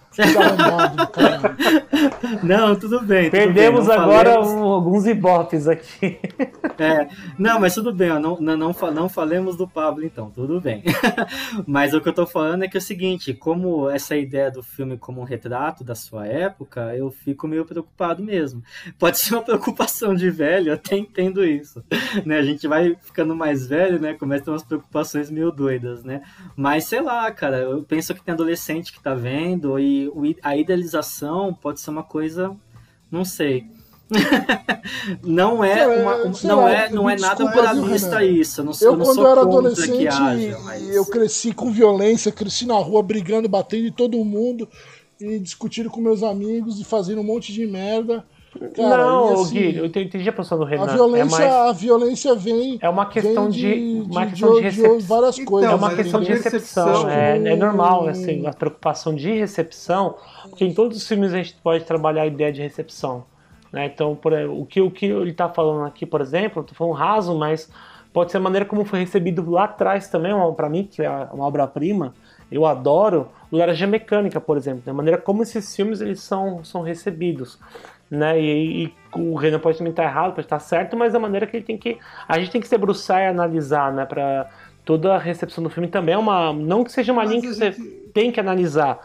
Não, 2.44 2.76
tudo 2.76 3.02
bem. 3.02 3.26
tudo 3.26 3.32
Perdemos 3.32 3.88
bem, 3.88 3.96
agora 3.96 4.32
falemos- 4.34 4.52
um- 4.54 4.64
alguns 4.64 5.06
ibopes 5.06 5.68
aqui. 5.68 6.20
É, 6.78 7.08
não, 7.38 7.60
mas 7.60 7.74
tudo 7.74 7.94
bem, 7.94 8.10
não, 8.20 8.40
não, 8.40 8.58
não, 8.58 8.76
não 8.94 9.10
falemos 9.10 9.56
do 9.58 9.68
Pablo 9.68 10.04
então, 10.04 10.30
tudo 10.32 10.60
bem. 10.62 10.84
mas 11.68 11.94
o 11.94 12.02
que 12.02 12.10
eu 12.10 12.14
tô 12.14 12.26
falando 12.26 12.64
é 12.64 12.68
que 12.68 12.78
é 12.78 12.80
o 12.80 12.82
seguinte, 12.82 13.34
como 13.34 13.90
essa 13.90 14.16
ideia 14.16 14.50
do 14.52 14.64
filme 14.64 14.98
como 14.98 15.22
um 15.22 15.26
retrato 15.26 15.84
da 15.84 15.96
sua 15.96 16.26
época, 16.28 16.96
eu 16.96 17.12
fico 17.12 17.48
meio 17.48 17.66
preocupado 17.66 18.24
mesmo. 18.24 18.64
Pode 18.98 19.20
ser 19.20 19.36
uma 19.36 19.44
preocupação 19.44 20.14
de 20.14 20.30
velho, 20.30 20.70
eu 20.70 20.74
até 20.76 20.96
entendo 20.98 21.44
isso. 21.44 21.84
Né? 22.26 22.38
A 22.38 22.44
gente 22.44 22.68
vai 22.68 22.96
ficando 23.02 23.36
mais 23.36 23.68
velho, 23.68 24.00
né? 24.00 24.14
Começa 24.14 24.44
a 24.44 24.46
ter 24.46 24.52
umas 24.52 24.64
preocupações 24.64 25.30
meio 25.30 25.52
doidas, 25.52 26.04
né? 26.04 26.22
Mas 26.56 26.86
sei 26.86 27.02
lá, 27.02 27.30
cara, 27.32 27.58
eu 27.58 27.84
penso 27.84 28.14
que 28.14 28.24
tem 28.24 28.34
adolescente 28.34 28.92
que 28.94 29.02
tá 29.02 29.14
vendo 29.14 29.78
e 29.80 30.09
a 30.44 30.58
idealização 30.58 31.54
pode 31.54 31.80
ser 31.80 31.90
uma 31.90 32.04
coisa, 32.04 32.56
não 33.12 33.24
sei. 33.26 33.66
não 35.24 35.64
é 35.64 35.88
uma, 35.88 36.16
um- 36.26 36.32
não 36.44 36.68
é 36.68 36.90
não 36.90 37.10
é 37.10 37.16
nada 37.16 37.46
moralista 37.46 38.20
Renan? 38.20 38.32
isso. 38.32 38.62
Eu 38.62 38.66
não, 38.66 38.74
Eu, 38.82 38.92
eu 38.92 38.98
não 38.98 39.06
quando 39.06 39.22
eu 39.22 39.28
era 39.28 39.42
adolescente, 39.42 40.08
haja, 40.08 40.60
mas 40.64 40.90
eu 40.90 41.06
cresci 41.06 41.54
com 41.54 41.72
violência, 41.72 42.32
cresci 42.32 42.66
na 42.66 42.76
rua 42.76 43.04
brigando, 43.04 43.48
batendo 43.48 43.88
em 43.88 43.92
todo 43.92 44.18
mundo, 44.26 44.68
e 45.20 45.38
discutindo 45.40 45.90
com 45.90 46.02
meus 46.02 46.24
amigos 46.24 46.80
e 46.80 46.84
fazendo 46.84 47.22
um 47.22 47.26
monte 47.26 47.54
de 47.54 47.66
merda. 47.68 48.26
Cara, 48.76 48.98
não, 48.98 49.42
assim, 49.42 49.54
Gui, 49.54 49.78
eu 49.78 49.86
entendi 49.86 50.28
a 50.28 50.34
posição 50.34 50.58
do 50.58 50.64
a 50.64 50.68
Renan. 50.68 50.88
violência, 50.88 51.36
é, 51.36 51.48
mais, 51.48 51.54
a 51.54 51.72
violência 51.72 52.36
vem, 52.36 52.80
é 52.82 52.90
uma 52.90 53.06
questão 53.06 53.50
vem 53.50 53.52
de, 53.52 54.02
uma 54.10 54.26
de, 54.26 54.32
questão 54.32 54.56
de, 54.56 54.62
recepção. 54.62 55.00
várias 55.02 55.38
Então, 55.38 55.46
coisas. 55.46 55.72
É 55.72 55.76
uma 55.76 55.96
questão 55.96 56.20
de 56.20 56.26
de 56.26 56.32
recepção, 56.34 56.86
recepção. 56.88 57.10
é, 57.10 57.54
é 57.54 57.56
normal 57.56 58.08
assim, 58.08 58.48
a 58.48 58.54
preocupação 58.54 59.14
de 59.14 59.32
recepção, 59.32 60.16
porque 60.50 60.66
em 60.66 60.74
todos 60.74 60.98
os 60.98 61.08
filmes 61.08 61.34
a 61.34 61.38
gente 61.38 61.56
pode 61.64 61.84
trabalhar 61.84 62.24
a 62.24 62.28
ideia 62.28 62.52
de 62.52 62.62
recepção. 62.62 63.24
Né? 63.72 63.86
Então, 63.86 64.16
por, 64.16 64.34
o, 64.34 64.66
que, 64.66 64.82
o 64.82 64.90
que 64.90 65.06
ele 65.06 65.32
está 65.32 65.48
falando 65.48 65.86
aqui, 65.86 66.06
por 66.06 66.22
exemplo, 66.22 66.66
eu 66.68 66.76
falando 66.76 66.96
raso, 66.96 67.38
mas 67.38 67.70
pode 68.12 68.32
ser 68.32 68.38
a 68.38 68.42
maneira 68.42 68.66
como 68.66 68.84
foi 68.84 69.00
recebido 69.00 69.48
lá 69.50 69.66
atrás 69.66 70.08
também, 70.08 70.34
para 70.56 70.70
mim, 70.70 70.88
que 70.92 71.04
é 71.04 71.10
uma 71.32 71.46
obra-prima, 71.46 72.14
eu 72.52 72.66
adoro 72.66 73.28
o 73.52 73.58
Laranja 73.58 73.86
Mecânica, 73.86 74.42
por 74.42 74.58
exemplo, 74.58 74.82
a 74.88 74.94
maneira 74.94 75.20
como 75.20 75.44
esses 75.44 75.76
filmes 75.76 76.02
eles 76.02 76.20
são, 76.20 76.64
são 76.64 76.82
recebidos. 76.82 77.60
Né? 78.10 78.42
E, 78.42 78.86
e 78.86 78.94
o 79.14 79.36
Renan 79.36 79.60
pode 79.60 79.78
também 79.78 79.92
estar 79.92 80.04
errado, 80.04 80.34
pode 80.34 80.46
estar 80.48 80.60
certo, 80.60 80.98
mas 80.98 81.14
a 81.14 81.20
maneira 81.20 81.46
que 81.46 81.58
ele 81.58 81.64
tem 81.66 81.78
que. 81.78 81.98
A 82.28 82.40
gente 82.40 82.52
tem 82.52 82.60
que 82.62 82.68
se 82.68 82.72
debruçar 82.76 83.22
e 83.22 83.28
analisar, 83.28 83.94
né? 83.94 84.06
Pra 84.06 84.50
toda 84.84 85.14
a 85.14 85.18
recepção 85.20 85.64
do 85.64 85.70
filme 85.70 85.88
também 85.88 86.16
é 86.16 86.18
uma. 86.18 86.52
Não 86.52 86.84
que 86.84 86.92
seja 86.92 87.12
uma 87.14 87.22
Mas 87.22 87.30
linha 87.30 87.42
que 87.42 87.48
a 87.48 87.54
você 87.54 87.72
gente- 87.72 87.90
tem 88.14 88.32
que 88.32 88.40
analisar, 88.40 88.98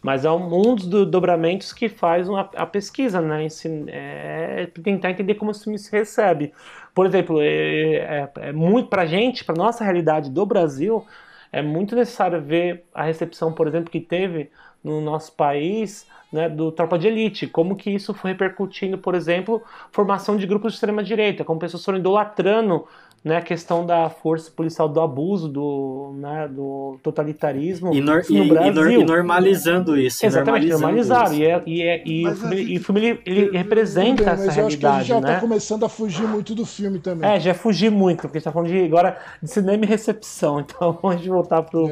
mas 0.00 0.24
é 0.24 0.30
um, 0.30 0.70
um 0.70 0.74
dos 0.76 0.86
do- 0.86 1.04
dobramentos 1.04 1.72
que 1.72 1.88
faz 1.88 2.28
uma- 2.28 2.48
a 2.54 2.64
pesquisa, 2.64 3.20
né? 3.20 3.42
Ensin- 3.44 3.86
É 3.88 4.68
tentar 4.80 5.10
entender 5.10 5.34
como 5.34 5.50
esse 5.50 5.64
filme 5.64 5.78
se 5.78 5.90
recebe. 5.90 6.52
Por 6.94 7.04
exemplo, 7.06 7.40
é, 7.40 7.96
é, 7.96 8.30
é 8.36 8.52
muito 8.52 8.88
pra 8.88 9.06
gente, 9.06 9.44
pra 9.44 9.56
nossa 9.56 9.82
realidade 9.82 10.30
do 10.30 10.46
Brasil, 10.46 11.04
é 11.50 11.60
muito 11.62 11.96
necessário 11.96 12.40
ver 12.40 12.84
a 12.94 13.02
recepção, 13.02 13.52
por 13.52 13.66
exemplo, 13.66 13.90
que 13.90 14.00
teve 14.00 14.50
no 14.84 15.00
nosso 15.00 15.32
país 15.34 16.06
né, 16.32 16.48
do 16.48 16.72
Tropa 16.72 16.98
de 16.98 17.06
Elite, 17.08 17.46
como 17.46 17.76
que 17.76 17.90
isso 17.90 18.14
foi 18.14 18.30
repercutindo, 18.32 18.96
por 18.96 19.14
exemplo, 19.14 19.62
formação 19.90 20.36
de 20.36 20.46
grupos 20.46 20.72
de 20.72 20.76
extrema-direita, 20.76 21.44
como 21.44 21.60
pessoas 21.60 21.84
foram 21.84 21.98
idolatrando 21.98 22.84
né, 23.24 23.36
a 23.36 23.42
questão 23.42 23.86
da 23.86 24.10
força 24.10 24.50
policial 24.50 24.88
do 24.88 25.00
abuso, 25.00 25.46
do, 25.46 26.12
né, 26.16 26.48
do 26.48 26.98
totalitarismo 27.04 27.94
e, 27.94 28.00
nor- 28.00 28.18
isso 28.20 28.32
e- 28.34 28.38
no 28.38 28.44
e 28.44 28.48
Brasil. 28.48 28.72
nor- 28.74 28.90
e 28.90 29.04
normalizando 29.04 29.96
isso. 29.96 30.26
Exatamente, 30.26 30.66
normalizando 30.70 31.20
normalizaram. 31.20 31.36
E, 31.36 31.44
é, 31.44 31.62
e, 31.66 31.82
é, 31.82 32.02
e 32.04 32.20
o 32.22 32.24
Mas 32.24 32.42
e 32.58 32.76
o 32.78 32.80
filme 32.84 33.00
ele, 33.00 33.20
ele 33.24 33.56
representa 33.56 34.24
bem, 34.24 34.32
essa 34.32 34.46
mas 34.46 34.56
eu 34.58 34.66
acho 34.66 34.78
que 34.78 34.86
a 34.86 34.98
gente 34.98 35.06
realidade, 35.06 35.08
já 35.08 35.20
né? 35.20 35.34
tá 35.34 35.40
começando 35.40 35.84
a 35.84 35.88
fugir 35.88 36.26
muito 36.26 36.52
do 36.52 36.66
filme 36.66 36.98
também. 36.98 37.30
É, 37.30 37.38
já 37.38 37.54
fugi 37.54 37.90
muito, 37.90 38.22
porque 38.22 38.38
a 38.38 38.40
gente 38.40 38.44
tá 38.44 38.50
falando 38.52 38.68
de, 38.70 38.82
agora 38.84 39.16
de 39.40 39.48
cinema 39.50 39.84
e 39.84 39.86
recepção, 39.86 40.58
então 40.66 40.98
vamos 41.00 41.24
voltar 41.24 41.62
pro. 41.62 41.88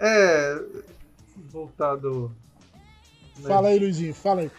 É. 0.00 0.58
Voltado. 1.52 2.30
Fala 3.46 3.68
aí, 3.68 3.78
Luizinho, 3.78 4.14
fala 4.14 4.40
aí. 4.42 4.50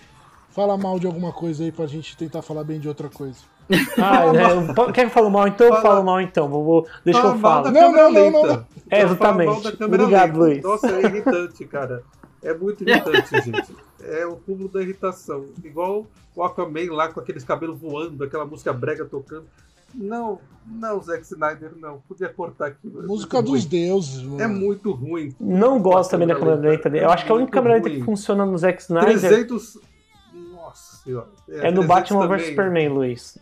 Fala 0.50 0.78
mal 0.78 1.00
de 1.00 1.06
alguma 1.08 1.32
coisa 1.32 1.64
aí 1.64 1.72
pra 1.72 1.86
gente 1.86 2.18
tentar 2.18 2.42
falar 2.42 2.64
bem 2.64 2.80
de 2.80 2.88
outra 2.88 3.08
coisa. 3.10 3.38
Ah, 3.98 4.34
né? 4.34 4.74
Quer 4.88 4.94
que 4.94 5.02
eu 5.02 5.10
falo 5.12 5.30
mal 5.30 5.48
então? 5.48 5.68
Eu 5.68 5.74
Fala. 5.74 5.84
falo 5.84 6.04
mal 6.04 6.20
então. 6.22 6.50
Vou, 6.50 6.64
vou- 6.64 6.88
deixa 7.06 7.22
Fala 7.38 7.68
eu 7.68 7.72
da 7.72 7.82
Não, 7.82 7.92
não, 7.92 8.12
não, 8.12 8.32
não, 8.32 8.46
não. 8.48 8.66
É, 8.90 9.04
exatamente. 9.04 9.84
Obrigado, 9.84 10.32
lenta. 10.32 10.38
Luiz. 10.40 10.64
Nossa, 10.64 10.88
é 10.90 11.06
irritante, 11.06 11.66
cara. 11.66 12.04
É 12.42 12.54
muito 12.54 12.84
irritante, 12.84 13.30
gente. 13.46 13.76
É 14.02 14.26
o 14.26 14.38
cúmulo 14.38 14.70
da 14.70 14.82
irritação. 14.82 15.46
Igual 15.64 16.08
o 16.36 16.44
Aquaman 16.44 16.92
lá 16.92 17.10
com 17.10 17.20
aqueles 17.20 17.44
cabelos 17.44 17.80
voando, 17.80 18.24
aquela 18.24 18.46
música 18.46 18.74
brega 18.74 19.06
tocando. 19.06 19.46
Não, 19.94 20.40
não, 20.66 21.02
Zack 21.02 21.24
Snyder, 21.24 21.72
não. 21.80 22.02
Podia 22.08 22.30
cortar 22.30 22.68
aquilo. 22.68 23.04
É 23.04 23.08
Música 23.08 23.42
dos 23.42 23.62
ruim. 23.62 23.70
deuses, 23.70 24.22
mano. 24.22 24.42
É 24.42 24.48
muito 24.48 24.92
ruim. 24.92 25.34
Não 25.40 25.82
gosto 25.82 26.12
também 26.12 26.28
da 26.28 26.36
câmera 26.36 26.58
lenta 26.58 26.90
dele. 26.90 27.06
Eu 27.06 27.10
acho 27.10 27.26
que 27.26 27.32
a 27.32 27.36
única 27.36 27.52
câmera 27.52 27.76
lenta 27.76 27.90
que 27.90 28.02
funciona 28.04 28.46
no 28.46 28.58
Zack 28.58 28.82
Snyder 28.82 29.20
300. 29.20 29.78
Nossa 30.54 30.98
senhora. 31.04 31.28
é 31.50 31.72
no 31.72 31.84
300 31.84 31.86
Batman 31.88 32.28
vs. 32.28 32.48
Superman, 32.48 32.90
Luiz. 32.90 33.38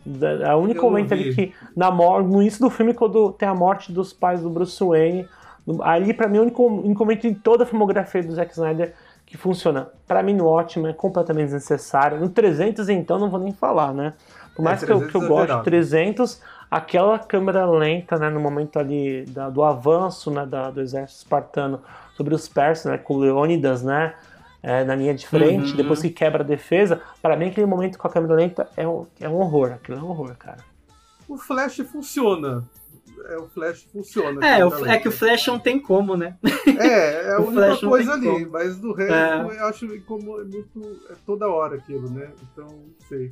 A 0.46 0.56
única 0.56 0.80
momento 0.80 1.12
ali 1.12 1.34
que, 1.34 1.54
na 1.76 1.90
mor 1.90 2.24
no 2.24 2.40
início 2.40 2.60
do 2.60 2.70
filme, 2.70 2.94
quando 2.94 3.32
tem 3.32 3.48
a 3.48 3.54
morte 3.54 3.92
dos 3.92 4.12
pais 4.12 4.40
do 4.40 4.48
Bruce 4.48 4.82
Wayne, 4.82 5.28
ali 5.82 6.14
pra 6.14 6.28
mim 6.28 6.38
é 6.38 6.40
o 6.40 6.42
único, 6.44 6.64
único 6.64 7.04
momento 7.04 7.26
em 7.26 7.34
toda 7.34 7.64
a 7.64 7.66
filmografia 7.66 8.22
do 8.22 8.32
Zack 8.32 8.52
Snyder 8.52 8.94
que 9.26 9.36
funciona. 9.36 9.90
Pra 10.06 10.22
mim, 10.22 10.32
no 10.32 10.46
ótimo, 10.46 10.86
é 10.86 10.94
completamente 10.94 11.46
desnecessário. 11.46 12.18
No 12.18 12.30
300, 12.30 12.88
então, 12.88 13.18
não 13.18 13.28
vou 13.28 13.38
nem 13.38 13.52
falar, 13.52 13.92
né? 13.92 14.14
Por 14.58 14.64
mais 14.64 14.82
É, 14.82 14.86
que, 14.86 14.90
eu, 14.92 14.98
que 14.98 15.16
eu 15.16 15.20
300 15.20 15.28
goste 15.28 15.56
de 15.56 15.62
300, 15.62 16.42
aquela 16.68 17.16
câmera 17.16 17.64
lenta, 17.64 18.18
né, 18.18 18.28
no 18.28 18.40
momento 18.40 18.76
ali 18.76 19.24
da- 19.26 19.48
do 19.48 19.62
avanço 19.62 20.32
né, 20.32 20.44
da- 20.44 20.68
do 20.72 20.80
exército 20.80 21.18
espartano 21.20 21.80
sobre 22.16 22.34
os 22.34 22.48
persas, 22.48 22.90
né, 22.90 22.98
com 22.98 23.14
o 23.14 23.18
Leônidas, 23.18 23.84
né, 23.84 24.14
é, 24.60 24.82
na 24.82 24.96
linha 24.96 25.14
de 25.14 25.28
frente, 25.28 25.70
Uhum. 25.70 25.76
depois 25.76 26.02
que 26.02 26.10
quebra 26.10 26.42
a 26.42 26.44
defesa, 26.46 27.00
para 27.22 27.36
mim 27.36 27.46
aquele 27.50 27.66
momento 27.68 27.96
com 27.96 28.08
a 28.08 28.10
câmera 28.10 28.34
lenta 28.34 28.68
é 28.76 28.84
um, 28.84 29.06
é 29.20 29.28
um 29.28 29.36
horror, 29.36 29.70
aquilo 29.74 29.96
é 29.96 30.02
um 30.02 30.10
horror, 30.10 30.34
cara. 30.36 30.58
O 31.28 31.36
Flash 31.38 31.76
funciona. 31.92 32.64
É, 33.28 33.36
o 33.38 33.46
Flash 33.48 33.86
funciona. 33.92 34.46
É, 34.46 34.64
o- 34.64 34.86
é 34.86 34.98
que 34.98 35.08
o 35.08 35.12
Flash 35.12 35.46
não 35.46 35.58
tem 35.58 35.78
como, 35.78 36.16
né? 36.16 36.36
É, 36.66 37.28
é 37.28 37.32
a 37.36 37.40
o 37.40 37.48
única 37.48 37.76
coisa 37.76 38.12
ali, 38.14 38.26
como. 38.26 38.50
mas 38.50 38.76
do 38.78 38.92
resto 38.92 39.12
É. 39.14 39.58
eu 39.60 39.66
acho 39.66 40.00
como 40.02 40.40
é 40.40 40.44
muito. 40.44 41.00
É 41.10 41.14
toda 41.26 41.46
hora 41.48 41.76
aquilo, 41.76 42.08
né? 42.10 42.30
Então, 42.52 42.66
não 42.66 43.08
sei. 43.08 43.30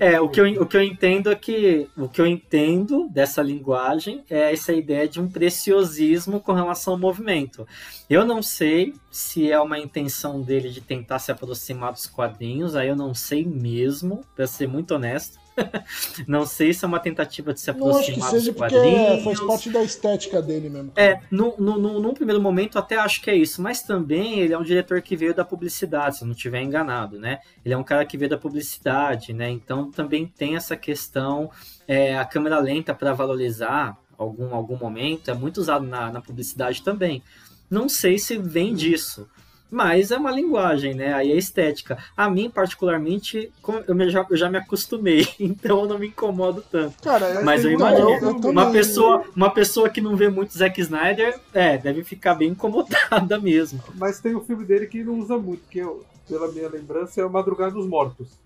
É, 0.00 0.12
é, 0.14 0.20
o, 0.20 0.28
que 0.28 0.40
eu, 0.40 0.62
o 0.62 0.66
que 0.66 0.76
eu 0.76 0.82
entendo 0.82 1.30
é 1.30 1.34
que 1.34 1.88
o 1.96 2.08
que 2.08 2.20
eu 2.20 2.26
entendo 2.26 3.08
dessa 3.10 3.42
linguagem 3.42 4.24
é 4.30 4.52
essa 4.52 4.72
ideia 4.72 5.06
de 5.08 5.20
um 5.20 5.28
preciosismo 5.28 6.40
com 6.40 6.52
relação 6.52 6.94
ao 6.94 6.98
movimento. 6.98 7.66
Eu 8.08 8.24
não 8.24 8.42
sei 8.42 8.94
se 9.10 9.50
é 9.52 9.60
uma 9.60 9.78
intenção 9.78 10.40
dele 10.40 10.70
de 10.70 10.80
tentar 10.80 11.18
se 11.18 11.30
aproximar 11.30 11.92
dos 11.92 12.06
quadrinhos, 12.06 12.74
aí 12.74 12.88
eu 12.88 12.96
não 12.96 13.12
sei 13.14 13.44
mesmo, 13.44 14.22
pra 14.34 14.46
ser 14.46 14.66
muito 14.66 14.94
honesto. 14.94 15.38
não 16.26 16.44
sei 16.46 16.72
se 16.72 16.84
é 16.84 16.88
uma 16.88 17.00
tentativa 17.00 17.52
de 17.52 17.60
se 17.60 17.70
Não 17.72 17.88
aproximar 17.88 18.30
seja 18.30 18.50
dos 18.52 18.58
quadrinhos. 18.58 19.22
faz 19.24 19.40
parte 19.40 19.70
da 19.70 19.82
estética 19.82 20.40
dele 20.42 20.68
mesmo. 20.68 20.92
É, 20.96 21.20
no, 21.30 21.54
no, 21.58 21.78
no- 21.78 22.00
num 22.00 22.14
primeiro 22.14 22.40
momento 22.40 22.78
até 22.78 22.96
acho 22.96 23.20
que 23.22 23.30
é 23.30 23.36
isso, 23.36 23.60
mas 23.62 23.82
também 23.82 24.40
ele 24.40 24.52
é 24.52 24.58
um 24.58 24.62
diretor 24.62 25.00
que 25.02 25.16
veio 25.16 25.34
da 25.34 25.44
publicidade, 25.44 26.16
se 26.18 26.22
eu 26.22 26.26
não 26.26 26.34
estiver 26.34 26.62
enganado, 26.62 27.18
né? 27.18 27.40
Ele 27.64 27.74
é 27.74 27.76
um 27.78 27.84
cara 27.84 28.04
que 28.04 28.16
veio 28.16 28.30
da 28.30 28.38
publicidade, 28.38 29.32
né? 29.32 29.50
Então 29.50 29.90
também 29.90 30.26
tem 30.26 30.56
essa 30.56 30.76
questão, 30.76 31.50
é, 31.86 32.16
a 32.18 32.24
câmera 32.24 32.58
lenta 32.58 32.94
para 32.94 33.12
valorizar 33.12 33.96
algum, 34.16 34.54
algum 34.54 34.76
momento, 34.76 35.30
é 35.30 35.34
muito 35.34 35.58
usado 35.58 35.86
na, 35.86 36.10
na 36.10 36.20
publicidade 36.20 36.82
também. 36.82 37.22
Não 37.70 37.88
sei 37.88 38.18
se 38.18 38.38
vem 38.38 38.74
disso. 38.74 39.28
Mas 39.70 40.10
é 40.10 40.16
uma 40.16 40.30
linguagem, 40.30 40.94
né? 40.94 41.12
Aí 41.12 41.30
é 41.30 41.36
estética. 41.36 41.98
A 42.16 42.30
mim, 42.30 42.48
particularmente, 42.48 43.52
eu 43.86 44.10
já, 44.10 44.26
eu 44.30 44.36
já 44.36 44.48
me 44.48 44.56
acostumei, 44.56 45.26
então 45.38 45.80
eu 45.80 45.86
não 45.86 45.98
me 45.98 46.08
incomodo 46.08 46.64
tanto. 46.70 47.02
Cara, 47.02 47.42
Mas 47.44 47.64
eu 47.64 47.70
tem 47.70 47.78
não, 47.78 47.88
imagino. 47.88 48.10
eu- 48.10 48.30
eu 48.44 48.50
uma, 48.50 48.72
pessoa, 48.72 49.24
uma 49.36 49.50
pessoa 49.50 49.90
que 49.90 50.00
não 50.00 50.16
vê 50.16 50.28
muito 50.30 50.56
Zack 50.56 50.80
Snyder, 50.80 51.38
é, 51.52 51.76
deve 51.76 52.02
ficar 52.02 52.34
bem 52.34 52.50
incomodada 52.50 53.38
mesmo. 53.40 53.82
Mas 53.94 54.20
tem 54.20 54.34
um 54.34 54.40
filme 54.44 54.64
dele 54.64 54.86
que 54.86 55.04
não 55.04 55.18
usa 55.18 55.36
muito, 55.36 55.62
que 55.68 55.78
eu, 55.78 56.02
pela 56.26 56.50
minha 56.50 56.68
lembrança 56.68 57.20
é 57.20 57.24
o 57.24 57.30
Madrugada 57.30 57.72
dos 57.72 57.86
Mortos. 57.86 58.38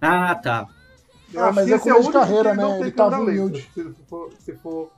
Ah, 0.00 0.34
tá. 0.34 0.66
Eu 1.32 1.44
Ah, 1.44 1.52
mas 1.52 1.68
é 1.70 1.74
esse 1.74 1.84
começo 1.84 2.08
o 2.08 2.12
de 2.12 2.18
carreira, 2.18 2.54
né? 2.54 2.80
Ele 2.80 2.90
tava 2.90 3.18
lenta. 3.18 3.30
humilde. 3.30 3.68
Se 3.74 3.94
for, 4.08 4.30
se 4.38 4.52
for 4.56 4.90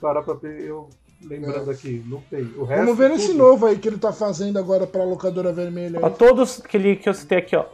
parar 0.00 0.22
pra 0.22 0.34
ver, 0.34 0.60
eu 0.62 0.88
lembrando 1.28 1.70
aqui, 1.70 2.02
não 2.06 2.20
tem. 2.30 2.42
O 2.56 2.64
resto, 2.64 2.82
Vamos 2.84 2.98
ver 2.98 3.10
nesse 3.10 3.28
tudo- 3.28 3.38
novo 3.38 3.66
aí 3.66 3.78
que 3.78 3.88
ele 3.88 3.98
tá 3.98 4.12
fazendo 4.12 4.58
agora 4.58 4.86
pra 4.86 5.04
locadora 5.04 5.52
vermelha. 5.52 5.98
Ó, 6.02 6.10
todos 6.10 6.58
que, 6.58 6.76
ele, 6.76 6.96
que 6.96 7.08
eu 7.08 7.14
citei 7.14 7.38
aqui, 7.38 7.56
ó. 7.56 7.64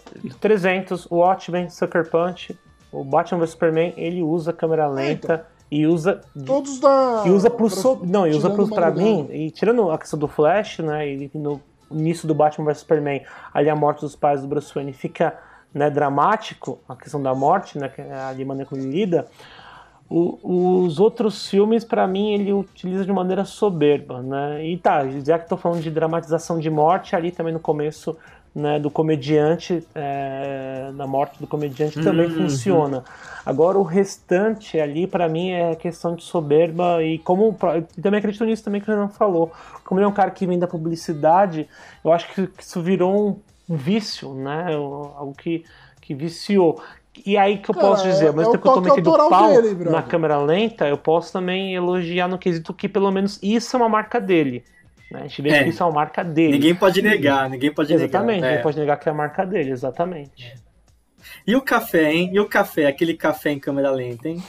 300, 0.41 1.07
o 1.11 1.17
Watchmen, 1.17 1.69
Sucker 1.71 2.09
Punch, 2.11 2.59
o 2.93 3.05
Batman 3.05 3.39
vs 3.41 3.51
Superman, 3.51 3.93
ele 3.97 4.23
usa 4.23 4.53
câmera 4.53 4.87
lenta 4.89 5.47
e 5.71 5.87
usa 5.87 6.21
Todos 6.47 6.81
da. 6.81 7.25
e 7.27 7.31
usa 7.31 7.51
pro 7.51 7.67
pra- 7.69 7.77
so... 7.77 8.01
não, 8.03 8.27
e 8.27 8.31
usa 8.31 8.49
uma 8.49 8.69
pra 8.69 8.91
mim, 8.91 9.29
e 9.31 9.51
tirando 9.51 9.91
a 9.91 9.99
questão 9.99 10.19
do 10.19 10.27
Flash, 10.27 10.79
né, 10.79 11.07
e 11.13 11.31
no 11.35 11.61
início 11.91 12.27
do 12.27 12.35
Batman 12.35 12.65
vs 12.67 12.79
Superman, 12.79 13.23
ali 13.53 13.69
a 13.69 13.77
morte 13.77 14.01
dos 14.01 14.17
pais 14.17 14.41
do 14.41 14.49
Bruce 14.49 14.73
Wayne 14.75 14.93
fica, 14.95 15.37
né, 15.75 15.91
dramático, 15.91 16.79
a 16.89 16.97
questão 16.97 17.23
da 17.23 17.35
morte, 17.35 17.79
né, 17.79 17.89
que 17.91 18.01
é 18.01 18.15
ali 18.15 18.43
a 18.43 18.47
maneira 18.47 18.69
como 18.69 18.81
ele 18.81 18.91
lida. 18.91 19.27
O- 20.11 20.85
os 20.85 20.99
outros 20.99 21.49
filmes, 21.49 21.85
pra 21.85 22.07
mim, 22.07 22.33
ele 22.33 22.53
utiliza 22.53 23.05
de 23.05 23.13
maneira 23.13 23.45
soberba, 23.45 24.23
né? 24.23 24.65
E 24.67 24.79
tá, 24.79 25.07
já 25.25 25.39
que 25.39 25.49
tô 25.49 25.57
falando 25.57 25.83
de 25.83 25.91
dramatização 25.91 26.59
de 26.59 26.71
morte, 26.71 27.15
ali 27.15 27.31
também 27.31 27.53
no 27.53 27.61
começo, 27.61 28.17
né, 28.55 28.79
do 28.81 28.91
comediante, 28.91 29.87
é, 29.95 30.91
na 30.95 31.07
morte 31.07 31.39
do 31.39 31.47
comediante 31.47 32.01
também 32.01 32.27
Uhum. 32.27 32.37
funciona. 32.39 33.05
Agora 33.45 33.79
o 33.79 33.83
restante 33.83 34.81
ali, 34.81 35.07
pra 35.07 35.29
mim, 35.29 35.51
é 35.51 35.77
questão 35.77 36.15
de 36.17 36.25
soberba 36.25 37.03
e 37.05 37.19
como 37.19 37.55
e 37.97 38.01
também 38.01 38.19
acredito 38.19 38.45
nisso 38.47 38.65
também 38.65 38.81
que 38.81 38.91
o 38.91 38.95
Renan 38.95 39.09
falou. 39.09 39.53
Como 39.85 40.01
ele 40.01 40.07
é 40.07 40.09
um 40.09 40.13
cara 40.13 40.31
que 40.31 40.47
vem 40.47 40.59
da 40.59 40.67
publicidade, 40.67 41.69
eu 42.03 42.11
acho 42.13 42.27
que 42.35 42.47
que 42.47 42.63
isso 42.63 42.81
virou 42.81 43.39
um 43.69 43.77
vício, 43.77 44.33
né? 44.35 44.75
Algo 44.75 45.35
que, 45.37 45.65
que 46.01 46.15
viciou. 46.15 46.81
E 47.27 47.37
aí 47.37 47.59
que 47.59 47.69
eu 47.71 47.75
Cara, 47.75 47.87
posso 47.89 48.05
dizer, 48.05 48.29
ao 48.29 48.33
mesmo 48.35 48.51
é 48.51 48.53
tempo 48.53 48.63
que 48.63 48.69
eu 48.69 48.75
tô 48.75 48.81
metendo 48.81 49.29
pau 49.29 49.63
dele, 49.63 49.85
na 49.91 50.03
câmera 50.03 50.39
lenta, 50.39 50.87
eu 50.87 50.97
posso 50.97 51.33
também 51.33 51.75
elogiar 51.75 52.29
no 52.29 52.39
quesito 52.39 52.73
que 52.73 52.89
pelo 52.89 53.11
menos 53.11 53.39
isso 53.43 53.75
é 53.77 53.79
uma 53.81 53.89
marca 53.89 54.21
dele. 54.21 54.63
né? 55.11 55.21
A 55.21 55.27
gente 55.27 55.43
vê 55.43 55.49
É. 55.51 55.65
que 55.65 55.71
isso 55.71 55.83
é 55.83 55.87
uma 55.87 55.93
marca 55.93 56.23
dele. 56.23 56.53
Ninguém 56.53 56.75
pode 56.75 57.01
negar, 57.03 57.49
ninguém 57.51 57.73
pode 57.73 57.93
Exatamente, 57.93 58.37
negar. 58.37 58.43
ninguém 58.49 58.59
é. 58.59 58.63
pode 58.63 58.79
negar 58.79 58.97
que 59.01 59.09
é 59.09 59.13
a 59.13 59.15
marca 59.15 59.45
dele, 59.45 59.71
exatamente. 59.71 60.55
E 61.47 61.57
o 61.57 61.63
café, 61.63 62.13
hein? 62.13 62.31
E 62.33 62.39
o 62.39 62.47
café, 62.47 62.87
aquele 62.87 63.15
café 63.15 63.51
em 63.51 63.59
câmera 63.59 63.91
lenta, 63.91 64.29
hein? 64.29 64.43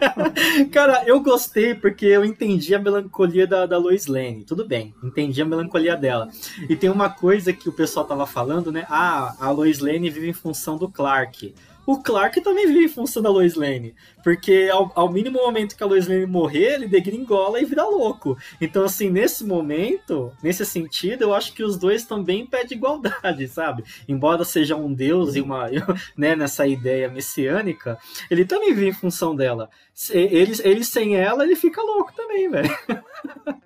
Cara, 0.72 1.02
eu 1.06 1.20
gostei 1.20 1.74
porque 1.74 2.06
eu 2.06 2.24
entendi 2.24 2.74
a 2.74 2.78
melancolia 2.78 3.46
da, 3.46 3.66
da 3.66 3.78
Lois 3.78 4.06
Lane. 4.06 4.44
Tudo 4.44 4.64
bem, 4.66 4.94
entendi 5.02 5.42
a 5.42 5.44
melancolia 5.44 5.96
dela. 5.96 6.28
E 6.68 6.76
tem 6.76 6.88
uma 6.90 7.10
coisa 7.10 7.52
que 7.52 7.68
o 7.68 7.72
pessoal 7.72 8.06
tava 8.06 8.26
falando, 8.26 8.70
né? 8.72 8.86
Ah, 8.88 9.34
a 9.40 9.50
Lois 9.50 9.80
Lane 9.80 10.08
vive 10.10 10.28
em 10.28 10.32
função 10.32 10.76
do 10.76 10.88
Clark. 10.88 11.54
O 11.86 12.02
Clark 12.02 12.40
também 12.40 12.66
vive 12.66 12.86
em 12.86 12.88
função 12.88 13.22
da 13.22 13.30
Lois 13.30 13.54
Lane. 13.54 13.94
Porque 14.24 14.68
ao, 14.72 14.90
ao 14.94 15.10
mínimo 15.10 15.38
momento 15.38 15.76
que 15.76 15.82
a 15.82 15.86
Lois 15.86 16.08
Lane 16.08 16.26
morrer, 16.26 16.74
ele 16.74 16.88
degringola 16.88 17.60
e 17.60 17.64
vira 17.64 17.84
louco. 17.84 18.36
Então, 18.60 18.84
assim, 18.84 19.08
nesse 19.08 19.44
momento, 19.44 20.32
nesse 20.42 20.66
sentido, 20.66 21.22
eu 21.22 21.34
acho 21.34 21.52
que 21.52 21.62
os 21.62 21.76
dois 21.76 22.04
também 22.04 22.44
pedem 22.44 22.76
igualdade, 22.76 23.46
sabe? 23.48 23.84
Embora 24.08 24.44
seja 24.44 24.74
um 24.74 24.92
deus 24.92 25.36
e 25.36 25.40
uma, 25.40 25.70
né, 26.16 26.34
nessa 26.34 26.66
ideia 26.66 27.08
messiânica, 27.08 27.98
ele 28.28 28.44
também 28.44 28.74
vive 28.74 28.88
em 28.88 28.92
função 28.92 29.36
dela. 29.36 29.70
Ele, 30.10 30.52
ele 30.62 30.84
sem 30.84 31.16
ela, 31.16 31.44
ele 31.44 31.56
fica 31.56 31.80
louco 31.80 32.12
também, 32.14 32.50
velho. 32.50 32.76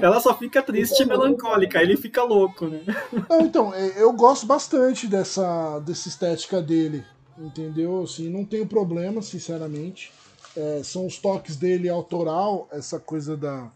Ela 0.00 0.20
só 0.20 0.36
fica 0.36 0.62
triste 0.62 1.02
e 1.02 1.06
melancólica, 1.06 1.80
ele 1.80 1.96
fica 1.96 2.22
louco, 2.22 2.66
né? 2.66 2.80
Não, 3.28 3.40
então, 3.42 3.74
é, 3.74 4.02
eu 4.02 4.12
gosto 4.12 4.46
bastante 4.46 5.06
dessa, 5.06 5.78
dessa 5.80 6.08
estética 6.08 6.60
dele, 6.60 7.04
entendeu? 7.38 8.02
Assim, 8.02 8.28
não 8.28 8.44
tenho 8.44 8.66
problema, 8.66 9.22
sinceramente. 9.22 10.12
É, 10.56 10.82
são 10.82 11.06
os 11.06 11.18
toques 11.18 11.56
dele 11.56 11.88
autoral, 11.88 12.68
essa 12.70 13.00
coisa 13.00 13.36
da, 13.36 13.70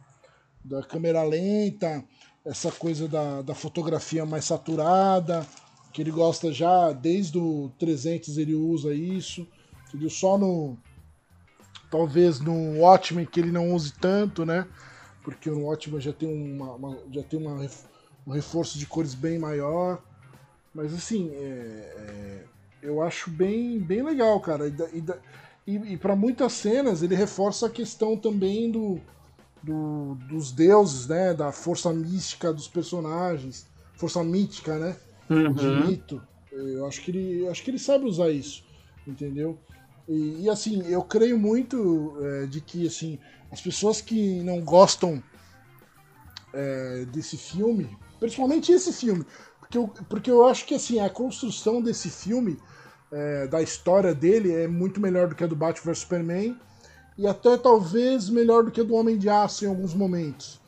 da 0.65 0.83
câmera 0.83 1.23
lenta, 1.23 2.05
essa 2.45 2.71
coisa 2.71 3.09
da, 3.09 3.43
da 3.43 3.55
fotografia 3.55 4.25
mais 4.27 4.45
saturada, 4.45 5.47
que 5.93 6.03
ele 6.03 6.11
gosta 6.11 6.53
já, 6.53 6.93
desde 6.93 7.39
o 7.39 7.71
300 7.79 8.37
ele 8.37 8.55
usa 8.55 8.95
isso, 8.95 9.47
entendeu? 9.89 10.11
Só 10.11 10.37
no. 10.37 10.77
Talvez 11.91 12.41
no 12.41 12.81
Watchmen 12.81 13.25
que 13.25 13.41
ele 13.41 13.53
não 13.53 13.73
use 13.73 13.93
tanto, 13.93 14.45
né? 14.45 14.67
Porque 15.23 15.49
no 15.51 15.63
Watchmen 15.67 16.01
já 16.01 16.13
tem, 16.13 16.29
uma, 16.29 16.73
uma- 16.75 16.99
já 17.13 17.23
tem 17.23 17.39
uma, 17.41 17.67
um 18.27 18.33
reforço 18.33 18.79
de 18.79 18.87
cores 18.87 19.15
bem 19.15 19.39
maior. 19.39 20.03
Mas 20.75 20.93
assim, 20.93 21.31
é- 21.33 21.95
é, 21.97 22.45
eu 22.87 23.03
acho 23.03 23.31
bem, 23.31 23.79
bem 23.81 24.03
legal, 24.03 24.41
cara. 24.41 24.69
E, 24.69 25.05
e, 25.67 25.93
e- 25.93 25.97
para 25.97 26.15
muitas 26.15 26.53
cenas 26.53 27.03
ele 27.03 27.15
reforça 27.15 27.67
a 27.67 27.71
questão 27.71 28.17
também 28.17 28.71
do, 28.71 29.01
do- 29.63 30.15
dos 30.29 30.53
deuses, 30.53 31.07
né? 31.09 31.35
Da 31.35 31.51
força 31.53 31.93
mística 31.93 32.53
dos 32.53 32.69
personagens, 32.69 33.67
força 33.97 34.23
mítica, 34.23 34.79
né? 34.79 34.97
De 35.29 35.67
Uhum. 35.67 35.87
mito. 35.87 36.23
Eu 36.53 36.87
acho 36.87 37.03
que 37.03 37.11
ele, 37.11 37.49
acho 37.49 37.63
que 37.63 37.71
ele 37.71 37.79
sabe 37.79 38.05
usar 38.07 38.31
isso, 38.31 38.63
entendeu? 39.07 39.59
E, 40.09 40.43
e, 40.45 40.49
assim, 40.49 40.83
eu 40.87 41.03
creio 41.03 41.37
muito 41.39 42.17
é, 42.23 42.47
de 42.47 42.61
que 42.61 42.87
assim 42.87 43.19
as 43.51 43.61
pessoas 43.61 44.01
que 44.01 44.41
não 44.43 44.61
gostam 44.61 45.23
é, 46.53 47.05
desse 47.07 47.37
filme, 47.37 47.89
principalmente 48.19 48.73
esse 48.73 48.93
filme, 48.93 49.25
porque 49.61 49.77
eu, 49.79 49.89
porque 50.09 50.31
eu 50.31 50.47
acho 50.47 50.65
que 50.65 50.75
assim 50.75 51.01
a 51.01 51.11
construção 51.11 51.83
desse 51.83 52.09
filme, 52.09 52.57
é, 53.13 53.47
da 53.47 53.63
história 53.63 54.15
dele, 54.15 54.53
é 54.53 54.67
muito 54.67 55.01
melhor 55.01 55.29
do 55.29 55.35
que 55.35 55.45
a 55.45 55.47
do 55.47 55.57
Batman 55.57 55.93
vs 55.93 55.99
Superman 55.99 56.57
e 57.17 57.27
até 57.27 57.57
talvez 57.57 58.29
melhor 58.29 58.65
do 58.65 58.71
que 58.71 58.81
a 58.81 58.85
do 58.85 58.95
Homem 58.95 59.17
de 59.17 59.29
Aço 59.29 59.65
em 59.65 59.69
alguns 59.69 59.95
momentos. 59.95 60.61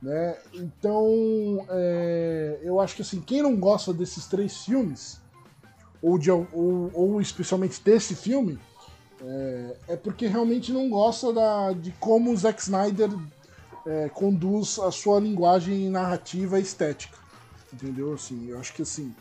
Né? 0.00 0.36
Então, 0.52 1.64
é, 1.68 2.58
eu 2.62 2.80
acho 2.80 2.96
que 2.96 3.02
assim, 3.02 3.20
quem 3.20 3.42
não 3.42 3.56
gosta 3.56 3.92
desses 3.92 4.26
três 4.26 4.64
filmes, 4.64 5.20
ou, 6.02 6.18
de, 6.18 6.30
ou, 6.30 6.90
ou 6.92 7.20
especialmente 7.20 7.80
desse 7.80 8.16
filme, 8.16 8.58
é, 9.24 9.76
é 9.88 9.96
porque 9.96 10.26
realmente 10.26 10.72
não 10.72 10.90
gosta 10.90 11.32
da, 11.32 11.72
de 11.72 11.92
como 11.92 12.32
o 12.32 12.36
Zack 12.36 12.60
Snyder 12.60 13.10
é, 13.86 14.08
conduz 14.08 14.78
a 14.80 14.90
sua 14.90 15.20
linguagem 15.20 15.88
narrativa 15.88 16.58
e 16.58 16.62
estética. 16.62 17.16
Entendeu? 17.72 18.12
Assim, 18.14 18.48
eu 18.48 18.58
acho 18.58 18.74
que 18.74 18.82
assim. 18.82 19.14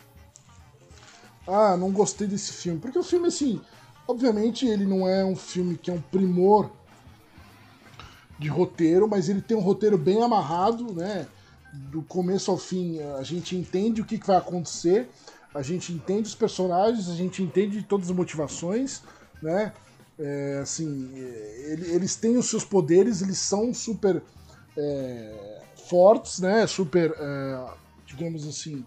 Ah, 1.48 1.76
não 1.78 1.92
gostei 1.92 2.28
desse 2.28 2.54
filme. 2.54 2.80
Porque 2.80 2.98
o 2.98 3.04
filme, 3.04 3.28
assim, 3.28 3.62
obviamente 4.08 4.68
ele 4.68 4.86
não 4.86 5.08
é 5.08 5.26
um 5.26 5.36
filme 5.36 5.78
que 5.78 5.90
é 5.90 5.94
um 5.94 6.02
primor 6.02 6.72
de 8.40 8.48
roteiro, 8.48 9.08
mas 9.08 9.30
ele 9.30 9.42
tem 9.42 9.56
um 9.56 9.62
roteiro 9.62 9.98
bem 9.98 10.22
amarrado, 10.24 10.94
né? 10.94 11.28
Do 11.92 12.02
começo 12.04 12.52
ao 12.52 12.58
fim, 12.58 13.00
a 13.00 13.24
gente 13.24 13.56
entende 13.56 14.02
o 14.02 14.06
que, 14.06 14.18
vai 14.26 14.36
acontecer, 14.38 15.10
a 15.54 15.62
gente 15.62 15.94
entende 15.94 16.28
os 16.28 16.36
personagens, 16.36 17.08
a 17.08 17.16
gente 17.16 17.42
entende 17.44 17.84
todas 17.84 18.10
as 18.10 18.16
motivações, 18.16 19.04
né? 19.42 19.74
É, 20.20 20.60
assim, 20.62 21.14
ele- 21.16 21.92
eles 21.94 22.16
têm 22.16 22.38
os 22.38 22.50
seus 22.50 22.64
poderes, 22.66 23.22
eles 23.22 23.38
são 23.38 23.74
super 23.74 24.24
é, 24.78 25.66
fortes, 25.90 26.40
né? 26.40 26.66
Super, 26.66 27.12
é, 27.18 27.66
digamos 28.06 28.48
assim, 28.48 28.86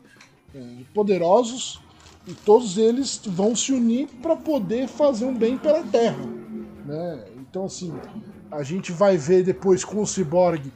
é, 0.54 0.84
poderosos. 0.94 1.83
E 2.26 2.32
todos 2.32 2.78
eles 2.78 3.20
vão 3.26 3.54
se 3.54 3.72
unir 3.72 4.08
para 4.22 4.34
poder 4.34 4.88
fazer 4.88 5.26
um 5.26 5.34
bem 5.34 5.58
pela 5.58 5.82
Terra, 5.82 6.24
né? 6.86 7.24
Então, 7.36 7.66
assim, 7.66 7.92
a 8.50 8.62
gente 8.62 8.92
vai 8.92 9.16
ver 9.16 9.44
depois 9.44 9.84
com 9.84 10.00
o 10.00 10.06
Cyborg 10.06 10.72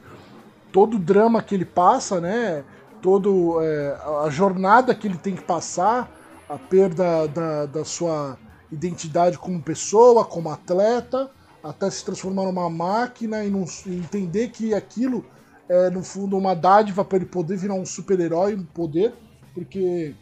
todo 0.71 0.95
o 0.95 0.99
drama 0.99 1.41
que 1.41 1.55
ele 1.55 1.65
passa, 1.65 2.21
né? 2.21 2.63
Todo 3.01 3.61
é, 3.61 3.97
a 4.25 4.29
jornada 4.29 4.93
que 4.93 5.07
ele 5.07 5.17
tem 5.17 5.35
que 5.35 5.43
passar, 5.43 6.11
a 6.47 6.57
perda 6.57 7.27
da, 7.27 7.65
da 7.65 7.85
sua 7.85 8.37
identidade 8.71 9.37
como 9.37 9.61
pessoa, 9.61 10.23
como 10.23 10.49
atleta, 10.49 11.31
até 11.63 11.89
se 11.89 12.05
transformar 12.05 12.43
numa 12.43 12.69
máquina 12.69 13.43
e, 13.43 13.49
não, 13.49 13.65
e 13.85 13.95
entender 13.95 14.49
que 14.49 14.73
aquilo 14.73 15.25
é 15.67 15.89
no 15.89 16.03
fundo 16.03 16.37
uma 16.37 16.55
dádiva 16.55 17.03
para 17.03 17.17
ele 17.17 17.25
poder 17.25 17.57
virar 17.57 17.75
um 17.75 17.85
super-herói, 17.85 18.55
um 18.55 18.63
poder, 18.63 19.13
porque 19.53 20.15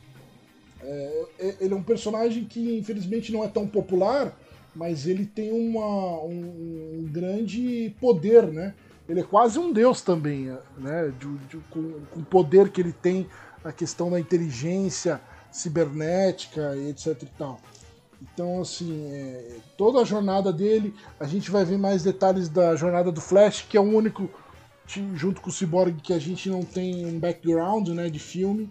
é, 0.82 1.26
é- 1.40 1.56
ele 1.62 1.74
é 1.74 1.78
um 1.78 1.84
personagem 1.84 2.46
que 2.46 2.78
infelizmente 2.78 3.32
não 3.32 3.44
é 3.44 3.48
tão 3.48 3.68
popular, 3.68 4.38
mas 4.76 5.08
ele 5.08 5.26
tem 5.26 5.52
uma, 5.52 6.22
um, 6.24 7.00
um 7.00 7.10
grande 7.12 7.94
poder, 8.00 8.48
né? 8.48 8.74
Ele 9.10 9.22
é 9.22 9.24
quase 9.24 9.58
um 9.58 9.72
deus 9.72 10.02
também, 10.02 10.52
né? 10.78 11.14
De- 11.20 11.38
de- 11.48 11.64
com, 11.70 11.80
o 12.16 12.24
poder 12.24 12.70
que 12.70 12.82
ele 12.82 12.94
tem, 12.94 13.28
a 13.64 13.72
questão 13.72 14.12
da 14.12 14.20
inteligência 14.20 15.20
cibernética 15.52 16.76
e 16.76 16.90
etc 16.90 17.24
e 17.24 17.26
tal. 17.38 17.60
Então, 18.22 18.62
assim, 18.62 19.06
é, 19.12 19.58
toda 19.78 20.02
a 20.02 20.04
jornada 20.06 20.52
dele, 20.52 20.94
a 21.20 21.26
gente 21.26 21.52
vai 21.52 21.64
ver 21.64 21.78
mais 21.78 22.04
detalhes 22.04 22.50
da 22.50 22.76
jornada 22.76 23.12
do 23.12 23.22
Flash, 23.22 23.66
que 23.68 23.78
é 23.78 23.80
o 23.80 23.84
único, 23.84 24.30
junto 25.14 25.40
com 25.42 25.50
o 25.50 25.54
Cyborg, 25.54 26.02
que 26.02 26.14
a 26.14 26.20
gente 26.20 26.50
não 26.50 26.64
tem 26.64 27.06
um 27.06 27.20
background 27.20 27.90
né, 27.90 28.10
de 28.10 28.20
filme, 28.20 28.70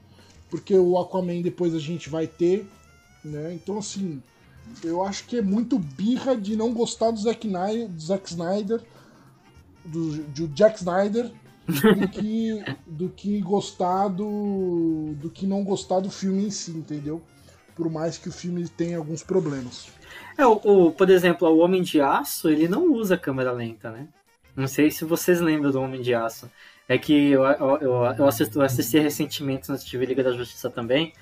porque 0.51 0.74
o 0.74 0.98
Aquaman 0.98 1.43
depois 1.43 1.74
a 1.74 1.78
gente 1.78 2.09
vai 2.09 2.27
ter. 2.27 2.66
Né? 3.24 3.55
Então, 3.55 3.78
assim, 3.78 4.23
eu 4.85 5.02
acho 5.05 5.24
que 5.27 5.39
é 5.39 5.43
muito 5.43 5.78
birra 5.78 6.36
de 6.36 6.56
não 6.56 6.73
gostar 6.73 7.10
do 7.10 7.18
Zack, 7.18 7.47
Snyder, 7.47 7.89
do 7.89 8.01
Zack 8.01 8.28
Snyder, 8.28 8.81
do, 9.85 10.23
do 10.24 10.48
Jack 10.48 10.78
Snyder, 10.78 11.31
do 11.66 12.09
que, 12.09 12.64
do 12.86 13.09
que 13.09 13.40
gostar 13.40 14.09
do. 14.09 15.14
do 15.20 15.31
que 15.31 15.47
não 15.47 15.64
gostar 15.64 16.01
do 16.01 16.10
filme 16.10 16.47
em 16.47 16.51
si, 16.51 16.70
entendeu? 16.73 17.20
Por 17.74 17.90
mais 17.90 18.16
que 18.16 18.28
o 18.28 18.32
filme 18.32 18.66
tenha 18.68 18.97
alguns 18.97 19.23
problemas. 19.23 19.89
É, 20.39 20.47
o, 20.47 20.60
o- 20.64 20.93
por 20.93 21.10
exemplo, 21.10 21.48
o 21.48 21.59
Homem 21.59 21.82
de 21.82 22.01
Aço, 22.01 22.48
ele 22.48 22.68
não 22.68 22.93
usa 22.93 23.18
câmera 23.18 23.52
lenta, 23.52 23.90
né? 23.90 24.09
Não 24.55 24.66
sei 24.66 24.90
se 24.90 25.05
vocês 25.05 25.40
lembram 25.40 25.70
do 25.70 25.81
Homem 25.81 26.01
de 26.01 26.14
Aço. 26.14 26.51
É 26.88 26.96
que 26.98 27.30
eu, 27.30 27.42
eu, 27.44 28.04
eu, 28.16 28.26
assisti, 28.26 28.56
eu 28.56 28.62
assisti 28.62 28.98
recentemente, 28.98 29.72
de 29.72 29.98
ver 29.98 30.06
Liga 30.06 30.22
da 30.22 30.32
Justiça 30.32 30.70
também. 30.70 31.12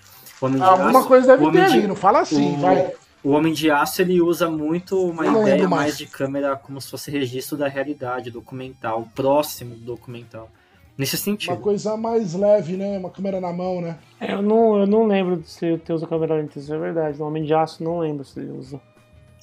O 0.40 0.46
Homem 0.46 0.58
de 0.58 0.64
Alguma 0.64 0.98
Aço, 0.98 1.08
coisa 1.08 1.26
deve 1.28 1.42
o 1.44 1.48
Homem 1.48 1.62
ter 1.62 1.70
de- 1.70 1.78
ali, 1.78 1.86
não 1.86 1.96
fala 1.96 2.20
assim, 2.20 2.54
o- 2.54 2.58
vai. 2.58 2.92
O 3.22 3.30
Homem 3.30 3.54
de 3.54 3.70
Aço 3.70 4.02
ele 4.02 4.20
usa 4.20 4.50
muito 4.50 5.02
uma 5.02 5.24
não 5.24 5.42
ideia 5.42 5.56
mais. 5.66 5.70
mais. 5.70 5.98
de 5.98 6.06
câmera 6.06 6.54
como 6.56 6.78
se 6.78 6.90
fosse 6.90 7.10
registro 7.10 7.56
da 7.56 7.66
realidade, 7.68 8.30
documental, 8.30 9.08
próximo 9.14 9.74
do 9.74 9.80
documental. 9.80 10.50
Nesse 10.98 11.16
Uma 11.16 11.22
sentido. 11.22 11.56
coisa 11.56 11.96
mais 11.96 12.34
leve, 12.34 12.76
né? 12.76 12.98
Uma 12.98 13.08
câmera 13.10 13.40
na 13.40 13.50
mão, 13.52 13.80
né? 13.80 13.96
É, 14.20 14.34
Eu 14.34 14.42
não, 14.42 14.78
eu 14.78 14.86
não 14.86 15.06
lembro 15.06 15.42
se 15.46 15.64
ele 15.64 15.82
usa 15.88 16.06
câmera 16.06 16.34
lenta, 16.34 16.58
isso 16.58 16.72
é 16.72 16.78
verdade. 16.78 17.18
No 17.18 17.24
Homem 17.26 17.42
de 17.44 17.54
Aço 17.54 17.82
não 17.82 17.98
lembro 18.00 18.24
se 18.24 18.38
ele 18.38 18.50
usa. 18.52 18.78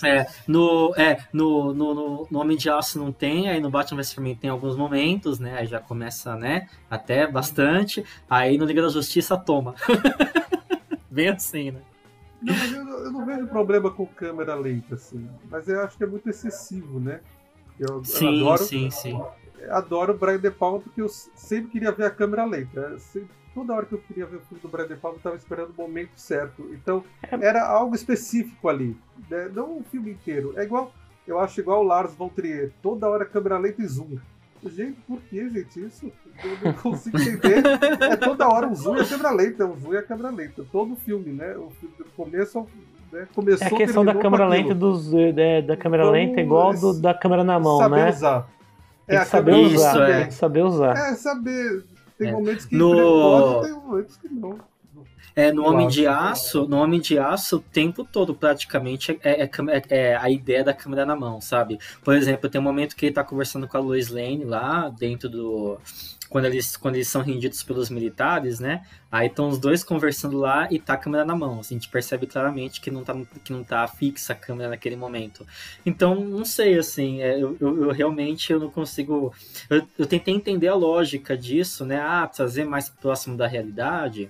É, 0.03 0.25
no, 0.47 0.93
é 0.95 1.17
no, 1.31 1.73
no, 1.73 1.93
no, 1.93 2.27
no 2.29 2.39
Homem 2.39 2.57
de 2.57 2.69
Aço 2.69 2.97
não 2.99 3.11
tem, 3.11 3.49
aí 3.49 3.59
no 3.59 3.69
Batman 3.69 3.97
vs 4.01 4.07
Superman 4.09 4.35
tem 4.35 4.49
alguns 4.49 4.75
momentos, 4.75 5.39
né? 5.39 5.57
Aí 5.59 5.67
já 5.67 5.79
começa, 5.79 6.35
né? 6.35 6.67
Até 6.89 7.27
bastante. 7.27 8.03
Aí 8.29 8.57
no 8.57 8.65
Liga 8.65 8.81
da 8.81 8.89
Justiça 8.89 9.37
toma. 9.37 9.75
Bem 11.09 11.29
assim, 11.29 11.71
né? 11.71 11.81
Não, 12.41 12.55
eu, 12.55 13.05
eu 13.05 13.11
não 13.11 13.25
vejo 13.25 13.47
problema 13.47 13.91
com 13.91 14.05
câmera 14.07 14.55
lenta, 14.55 14.95
assim. 14.95 15.29
Mas 15.49 15.67
eu 15.67 15.81
acho 15.81 15.97
que 15.97 16.03
é 16.03 16.07
muito 16.07 16.27
excessivo, 16.29 16.99
né? 16.99 17.19
Eu, 17.79 17.97
eu 17.97 18.03
Sim, 18.03 18.41
adoro, 18.43 18.63
sim, 18.63 18.89
sim. 18.91 19.21
adoro 19.69 20.13
o 20.13 20.17
Brian 20.17 20.39
De 20.39 20.49
Palma 20.51 20.79
porque 20.79 21.01
eu 21.01 21.09
sempre 21.09 21.71
queria 21.71 21.91
ver 21.91 22.05
a 22.05 22.11
câmera 22.11 22.45
lenta. 22.45 22.79
Eu 22.79 22.99
sempre- 22.99 23.40
toda 23.53 23.73
hora 23.73 23.85
que 23.85 23.93
eu 23.93 23.99
queria 23.99 24.25
ver 24.25 24.37
o 24.37 24.41
filme 24.41 24.61
do 24.61 24.67
Brian 24.69 24.87
De 24.87 24.95
Palma, 24.95 25.15
eu 25.15 25.19
estava 25.19 25.35
esperando 25.35 25.69
o 25.77 25.81
momento 25.81 26.11
certo. 26.15 26.69
Então, 26.73 27.03
era 27.41 27.65
algo 27.67 27.95
específico 27.95 28.67
ali. 28.69 28.97
né? 29.29 29.49
Não 29.53 29.77
o 29.79 29.83
filme 29.89 30.11
inteiro. 30.11 30.53
É 30.57 30.63
igual, 30.63 30.91
eu 31.27 31.39
acho 31.39 31.59
igual 31.59 31.81
o 31.81 31.87
Lars 31.87 32.13
von 32.13 32.29
Trier. 32.29 32.71
Toda 32.81 33.07
hora 33.09 33.25
câmera 33.25 33.57
lenta 33.57 33.81
e 33.81 33.87
zoom. 33.87 34.17
Gente, 34.63 34.99
por 35.07 35.19
que, 35.21 35.49
gente? 35.49 35.83
Isso 35.83 36.11
eu 36.43 36.57
não 36.63 36.73
consigo 36.73 37.19
entender. 37.19 37.63
É 38.01 38.15
toda 38.15 38.47
hora 38.47 38.67
um 38.67 38.75
zoom 38.75 38.95
e 38.97 39.01
a 39.01 39.05
câmera 39.07 39.31
lenta, 39.31 39.65
um 39.65 39.75
zoom 39.75 39.93
e 39.93 39.97
a 39.97 40.03
câmera 40.03 40.29
lenta. 40.29 40.63
Todo 40.71 40.95
filme, 40.95 41.31
né? 41.33 41.55
O 41.57 41.71
filme 41.79 41.95
do 41.97 42.05
começo 42.15 42.59
ao- 42.59 42.67
né? 43.11 43.27
começou 43.33 43.67
É 43.67 43.73
a 43.73 43.77
questão 43.77 44.05
da 44.05 44.13
câmera 44.15 44.47
lenta 44.47 44.75
dos, 44.75 45.11
é, 45.13 45.61
da 45.63 45.75
câmera 45.75 46.03
Vamos 46.03 46.19
lenta 46.19 46.39
igual 46.39 46.73
do, 46.73 46.93
da 47.01 47.11
câmera 47.13 47.43
na 47.43 47.59
mão, 47.59 47.79
saber 47.79 47.95
né? 47.95 48.09
usar. 48.11 48.47
Que 49.09 49.25
saber 49.25 49.51
câmera 49.51 49.67
Isso, 49.67 49.75
usar. 49.75 50.09
é. 50.09 50.29
Saber 50.31 50.61
usar. 50.63 50.97
É, 50.97 51.15
saber. 51.15 51.83
Tem 52.21 52.29
É. 52.29 52.31
momentos 52.33 52.65
que 52.65 52.75
No- 52.75 53.61
tem 53.63 53.71
momentos 53.73 54.17
que 54.17 54.29
não. 54.29 54.59
É, 55.35 55.51
no 55.51 55.65
Homem 55.65 55.87
de 55.87 56.05
Aço, 56.05 56.67
no 56.67 56.77
Homem 56.77 56.99
de 56.99 57.17
Aço, 57.17 57.57
o 57.57 57.59
tempo 57.61 58.03
todo, 58.03 58.35
praticamente, 58.35 59.17
é, 59.23 59.41
é, 59.41 59.47
câmera- 59.47 59.81
é 59.89 60.15
a 60.15 60.29
ideia 60.29 60.63
da 60.63 60.73
câmera 60.73 61.03
na 61.05 61.15
mão, 61.15 61.39
sabe? 61.41 61.79
Por 62.03 62.13
exemplo, 62.15 62.47
tem 62.49 62.59
um 62.61 62.63
momento 62.63 62.95
que 62.95 63.05
ele 63.07 63.13
tá 63.15 63.23
conversando 63.23 63.67
com 63.67 63.75
a 63.77 63.79
Lois 63.79 64.09
Lane 64.09 64.43
lá, 64.43 64.89
dentro 64.89 65.29
do. 65.29 65.79
Quando 66.31 66.45
eles, 66.45 66.77
quando 66.77 66.95
eles 66.95 67.09
são 67.09 67.21
rendidos 67.21 67.61
pelos 67.61 67.89
militares, 67.89 68.57
né? 68.57 68.85
Aí 69.11 69.27
estão 69.27 69.49
os 69.49 69.59
dois 69.59 69.83
conversando 69.83 70.37
lá 70.37 70.65
e 70.71 70.79
tá 70.79 70.93
a 70.93 70.97
câmera 70.97 71.25
na 71.25 71.35
mão. 71.35 71.59
A 71.59 71.63
gente 71.63 71.89
percebe 71.89 72.25
claramente 72.25 72.79
que 72.79 72.89
não 72.89 73.03
tá, 73.03 73.13
que 73.43 73.51
não 73.51 73.65
tá 73.65 73.85
fixa 73.85 74.31
a 74.31 74.35
câmera 74.35 74.69
naquele 74.69 74.95
momento. 74.95 75.45
Então, 75.85 76.15
não 76.15 76.45
sei, 76.45 76.79
assim, 76.79 77.21
é, 77.21 77.35
eu, 77.37 77.57
eu, 77.59 77.83
eu 77.83 77.91
realmente 77.91 78.53
eu 78.53 78.61
não 78.61 78.71
consigo. 78.71 79.33
Eu, 79.69 79.85
eu 79.99 80.05
tentei 80.07 80.33
entender 80.33 80.69
a 80.69 80.73
lógica 80.73 81.37
disso, 81.37 81.85
né? 81.85 81.99
Ah, 81.99 82.25
trazer 82.25 82.63
mais 82.63 82.87
próximo 82.87 83.35
da 83.35 83.45
realidade. 83.45 84.29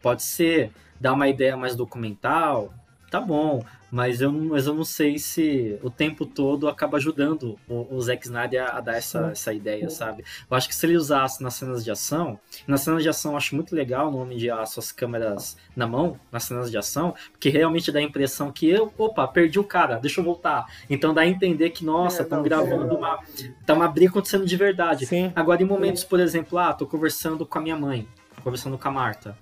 Pode 0.00 0.22
ser, 0.22 0.72
dar 0.98 1.12
uma 1.12 1.28
ideia 1.28 1.58
mais 1.58 1.76
documental, 1.76 2.72
tá 3.10 3.20
bom, 3.20 3.62
mas 3.90 4.20
eu, 4.20 4.30
não- 4.30 4.44
mas 4.50 4.66
eu 4.66 4.74
não 4.74 4.84
sei 4.84 5.18
se 5.18 5.78
o 5.82 5.90
tempo 5.90 6.26
todo 6.26 6.68
acaba 6.68 6.96
ajudando 6.98 7.58
o, 7.68 7.86
o 7.94 8.00
Zack 8.00 8.26
Snyder 8.26 8.62
a, 8.64 8.78
a 8.78 8.80
dar 8.80 8.96
essa, 8.96 9.28
essa 9.32 9.52
ideia, 9.52 9.88
sabe? 9.90 10.24
Eu 10.50 10.56
acho 10.56 10.68
que 10.68 10.74
se 10.74 10.84
ele 10.86 10.96
usasse 10.96 11.42
nas 11.42 11.54
cenas 11.54 11.84
de 11.84 11.90
ação, 11.90 12.38
nas 12.66 12.82
cenas 12.82 13.02
de 13.02 13.08
ação 13.08 13.32
eu 13.32 13.36
acho 13.38 13.54
muito 13.54 13.74
legal 13.74 14.10
no 14.10 14.18
Homem 14.18 14.36
de 14.36 14.50
Aço 14.50 14.78
as 14.78 14.92
câmeras 14.92 15.56
na 15.74 15.86
mão, 15.86 16.18
nas 16.30 16.44
cenas 16.44 16.70
de 16.70 16.76
ação, 16.76 17.14
porque 17.32 17.48
realmente 17.48 17.90
dá 17.90 17.98
a 17.98 18.02
impressão 18.02 18.52
que 18.52 18.68
eu, 18.68 18.92
opa, 18.98 19.26
perdi 19.28 19.58
o 19.58 19.64
cara, 19.64 19.96
deixa 19.98 20.20
eu 20.20 20.24
voltar. 20.24 20.66
Então 20.90 21.14
dá 21.14 21.22
a 21.22 21.26
entender 21.26 21.70
que, 21.70 21.84
nossa, 21.84 22.20
É, 22.20 22.24
estão 22.24 22.38
não, 22.38 22.44
gravando 22.44 22.94
uma. 22.94 23.18
Tá 23.64 23.74
uma 23.74 23.88
briga 23.88 24.10
acontecendo 24.10 24.44
de 24.44 24.56
verdade. 24.56 25.06
Sim. 25.06 25.32
Agora, 25.34 25.62
em 25.62 25.66
momentos, 25.66 26.04
por 26.04 26.20
exemplo, 26.20 26.58
ah, 26.58 26.72
tô 26.72 26.86
conversando 26.86 27.46
com 27.46 27.58
a 27.58 27.62
minha 27.62 27.76
mãe, 27.76 28.06
conversando 28.42 28.76
com 28.78 28.88
a 28.88 28.90
Marta. 28.90 29.36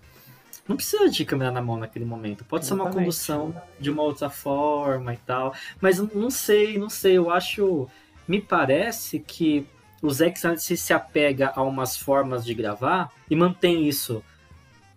Não 0.69 0.77
precisa 0.77 1.09
de 1.09 1.25
câmera 1.25 1.51
na 1.51 1.63
mão 1.63 1.77
naquele 1.77 2.05
momento. 2.05 2.45
Pode 2.45 2.67
ser 2.67 2.75
uma 2.75 2.85
Exatamente. 2.85 3.05
condução 3.05 3.63
de 3.79 3.91
uma 3.91 4.03
outra 4.03 4.29
forma 4.29 5.15
e 5.15 5.17
tal. 5.19 5.55
Mas 5.81 5.99
não 5.99 6.31
sei, 6.31 6.79
não 6.79 6.91
sei. 6.91 7.15
Eu 7.17 7.31
acho. 7.31 7.89
Me 8.27 8.41
parece 8.41 9.21
que 9.21 9.65
o 10.03 10.11
Zack 10.11 10.37
Snyder 10.37 10.61
se, 10.61 10.77
se 10.77 10.93
apega 10.93 11.53
a 11.55 11.63
umas 11.63 11.97
formas 11.97 12.45
de 12.45 12.55
gravar 12.55 13.13
e 13.31 13.37
mantém 13.37 13.89
isso 13.89 14.23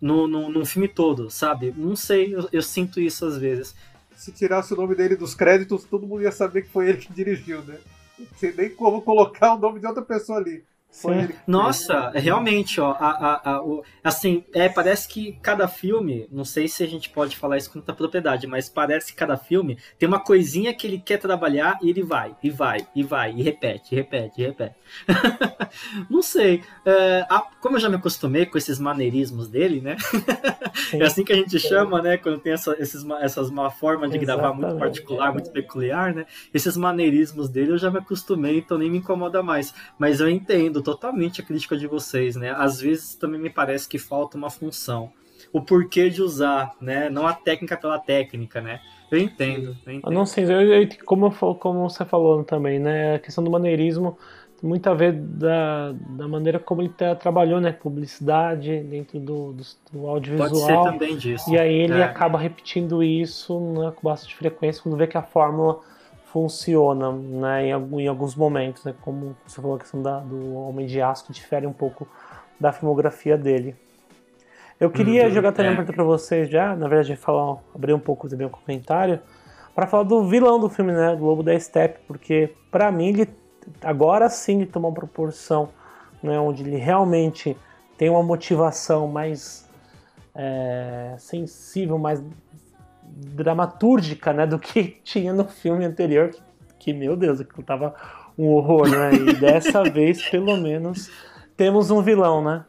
no, 0.01 0.27
no, 0.27 0.49
no 0.49 0.65
filme 0.65 0.87
todo, 0.87 1.29
sabe? 1.29 1.73
Não 1.75 1.95
sei, 1.95 2.33
eu, 2.33 2.49
eu 2.51 2.61
sinto 2.61 2.99
isso 2.99 3.25
às 3.25 3.37
vezes. 3.37 3.75
Se 4.15 4.31
tirasse 4.31 4.73
o 4.73 4.77
nome 4.77 4.95
dele 4.95 5.15
dos 5.15 5.33
créditos, 5.35 5.83
todo 5.83 6.07
mundo 6.07 6.23
ia 6.23 6.31
saber 6.31 6.63
que 6.63 6.69
foi 6.69 6.89
ele 6.89 6.97
que 6.97 7.13
dirigiu, 7.13 7.61
né? 7.63 7.77
Não 8.17 8.27
sei 8.37 8.53
nem 8.53 8.69
como 8.69 9.01
colocar 9.01 9.53
o 9.53 9.59
nome 9.59 9.79
de 9.79 9.85
outra 9.87 10.01
pessoa 10.01 10.39
ali. 10.39 10.63
Foi 10.91 11.13
Sim. 11.13 11.19
ele 11.19 11.33
que 11.33 11.39
Nossa, 11.47 12.09
realmente, 12.15 12.81
ó, 12.81 12.91
a, 12.91 13.09
a, 13.09 13.51
a- 13.51 13.63
o- 13.63 13.83
assim, 14.03 14.43
é, 14.53 14.67
parece 14.67 15.07
que 15.07 15.33
cada 15.41 15.67
filme, 15.67 16.27
não 16.31 16.43
sei 16.43 16.67
se 16.67 16.83
a 16.83 16.87
gente 16.87 17.09
pode 17.11 17.37
falar 17.37 17.57
isso 17.57 17.71
com 17.71 17.79
tanta 17.79 17.93
propriedade, 17.93 18.47
mas 18.47 18.67
parece 18.69 19.11
que 19.11 19.17
cada 19.17 19.37
filme 19.37 19.77
tem 19.99 20.09
uma 20.09 20.19
coisinha 20.19 20.73
que 20.73 20.87
ele 20.87 20.99
quer 20.99 21.17
trabalhar 21.17 21.77
e 21.81 21.89
ele 21.89 22.01
vai, 22.01 22.35
e 22.43 22.49
vai, 22.49 22.87
e 22.95 23.03
vai, 23.03 23.31
e 23.33 23.41
repete, 23.43 23.93
e 23.93 23.95
repete, 23.97 24.41
e 24.41 24.45
repete. 24.45 24.75
não 26.09 26.21
sei, 26.21 26.63
é, 26.85 27.25
a- 27.29 27.47
como 27.61 27.75
eu 27.75 27.79
já 27.79 27.89
me 27.89 27.95
acostumei 27.95 28.45
com 28.45 28.57
esses 28.57 28.79
maneirismos 28.79 29.47
dele, 29.47 29.81
né? 29.81 29.95
Sim. 30.89 31.01
É 31.01 31.05
assim 31.05 31.23
que 31.23 31.33
a 31.33 31.35
gente 31.35 31.59
chama, 31.59 32.01
né? 32.01 32.17
Quando 32.17 32.39
tem 32.39 32.53
essa, 32.53 32.75
esses, 32.79 33.05
essas 33.21 33.49
uma 33.49 33.69
forma 33.69 34.07
de 34.09 34.17
gravar 34.17 34.53
muito 34.53 34.61
Exatamente. 34.65 34.79
particular, 34.79 35.31
muito 35.33 35.51
peculiar, 35.51 36.13
né? 36.13 36.25
Esses 36.53 36.75
maneirismos 36.75 37.49
dele 37.49 37.71
eu 37.73 37.77
já 37.77 37.91
me 37.91 37.99
acostumei, 37.99 38.57
então 38.59 38.77
nem 38.77 38.89
me 38.89 38.97
incomoda 38.97 39.41
mais. 39.43 39.73
Mas 39.97 40.19
eu 40.19 40.29
entendo 40.29 40.78
totalmente 40.81 41.41
a 41.41 41.43
crítica 41.43 41.77
de 41.77 41.87
vocês, 41.87 42.35
né? 42.35 42.53
Às 42.57 42.79
vezes 42.81 43.15
também 43.15 43.39
me 43.39 43.49
parece 43.49 43.87
que 43.87 43.97
falta 43.97 44.37
uma 44.37 44.49
função. 44.49 45.11
o 45.53 45.61
porquê 45.61 46.09
de 46.09 46.21
usar, 46.21 46.75
né? 46.81 47.09
Não 47.09 47.25
a 47.25 47.33
técnica 47.33 47.75
pela 47.77 47.97
técnica, 47.97 48.61
né? 48.61 48.79
Eu 49.09 49.17
entendo. 49.17 49.75
Eu 49.85 49.93
entendo. 49.93 50.11
Não 50.13 50.25
sei, 50.25 50.45
como, 51.05 51.31
como 51.55 51.89
você 51.89 52.05
falou 52.05 52.43
também, 52.43 52.77
né? 52.77 53.15
A 53.15 53.19
questão 53.19 53.43
do 53.43 53.49
maneirismo 53.49 54.17
tem 54.59 54.69
muito 54.69 54.87
a 54.87 54.93
ver 54.93 55.13
da, 55.13 55.93
da 56.09 56.27
maneira 56.27 56.59
como 56.59 56.81
ele 56.81 56.89
tá- 56.89 57.15
trabalhou, 57.15 57.59
né? 57.61 57.71
Publicidade 57.71 58.81
dentro 58.83 59.19
do, 59.19 59.53
do, 59.53 59.63
do 59.91 59.99
Pode 60.01 60.27
ser 60.27 60.33
audiovisual. 60.35 60.83
também 60.83 61.15
disso. 61.17 61.49
E 61.51 61.57
aí 61.57 61.73
ele 61.73 61.93
É. 61.99 62.03
acaba 62.03 62.37
repetindo 62.37 63.01
isso 63.01 63.59
né, 63.59 63.91
com 63.95 64.07
bastante 64.07 64.35
frequência 64.35 64.83
quando 64.83 64.97
vê 64.97 65.07
que 65.07 65.17
a 65.17 65.23
fórmula 65.23 65.79
funciona 66.31 67.11
né, 67.11 67.67
em, 67.67 68.07
alguns 68.07 68.35
momentos, 68.35 68.83
né, 68.83 68.93
como 69.01 69.35
você 69.45 69.61
falou 69.61 69.75
a 69.75 69.79
questão 69.79 70.01
da- 70.01 70.19
do 70.19 70.53
Homem 70.55 70.85
de 70.85 71.01
Aço, 71.01 71.25
que 71.25 71.33
difere 71.33 71.65
um 71.65 71.73
pouco 71.73 72.07
da 72.59 72.71
filmografia 72.71 73.37
dele. 73.37 73.75
Eu 74.79 74.89
queria 74.89 75.27
Uhum, 75.27 75.31
jogar 75.31 75.51
também 75.51 75.71
é. 75.71 75.73
uma 75.73 75.77
pergunta 75.77 75.93
para 75.95 76.03
vocês 76.05 76.49
já, 76.49 76.75
na 76.75 76.87
verdade, 76.87 77.15
falar, 77.15 77.57
abrir 77.75 77.93
um 77.93 77.99
pouco 77.99 78.29
também 78.29 78.47
o 78.47 78.49
comentário, 78.49 79.19
para 79.75 79.87
falar 79.87 80.03
do 80.03 80.23
vilão 80.27 80.59
do 80.59 80.69
filme, 80.69 80.91
né, 80.91 81.15
do 81.15 81.23
Lobo 81.25 81.43
da 81.43 81.57
Steppe, 81.59 81.99
porque 82.07 82.53
para 82.71 82.91
mim 82.91 83.09
ele 83.09 83.29
agora 83.83 84.29
sim 84.29 84.61
ele 84.61 84.65
tomou 84.65 84.89
uma 84.89 84.95
proporção 84.95 85.69
né, 86.23 86.39
onde 86.39 86.63
ele 86.63 86.77
realmente 86.77 87.57
tem 87.97 88.09
uma 88.09 88.23
motivação 88.23 89.07
mais 89.07 89.67
é, 90.35 91.15
sensível, 91.17 91.97
mais 91.97 92.21
dramatúrgica, 93.15 94.33
né, 94.33 94.45
do 94.45 94.59
que 94.59 94.97
tinha 95.03 95.33
no 95.33 95.45
filme 95.45 95.85
anterior, 95.85 96.29
que, 96.29 96.41
que, 96.79 96.93
meu 96.93 97.15
Deus, 97.15 97.41
aquilo 97.41 97.63
tava 97.63 97.93
um 98.37 98.47
horror, 98.47 98.87
né? 98.89 99.11
E 99.13 99.33
dessa 99.39 99.83
vez, 99.83 100.27
pelo 100.29 100.55
menos, 100.57 101.09
temos 101.57 101.91
um 101.91 102.01
vilão, 102.01 102.43
né? 102.43 102.63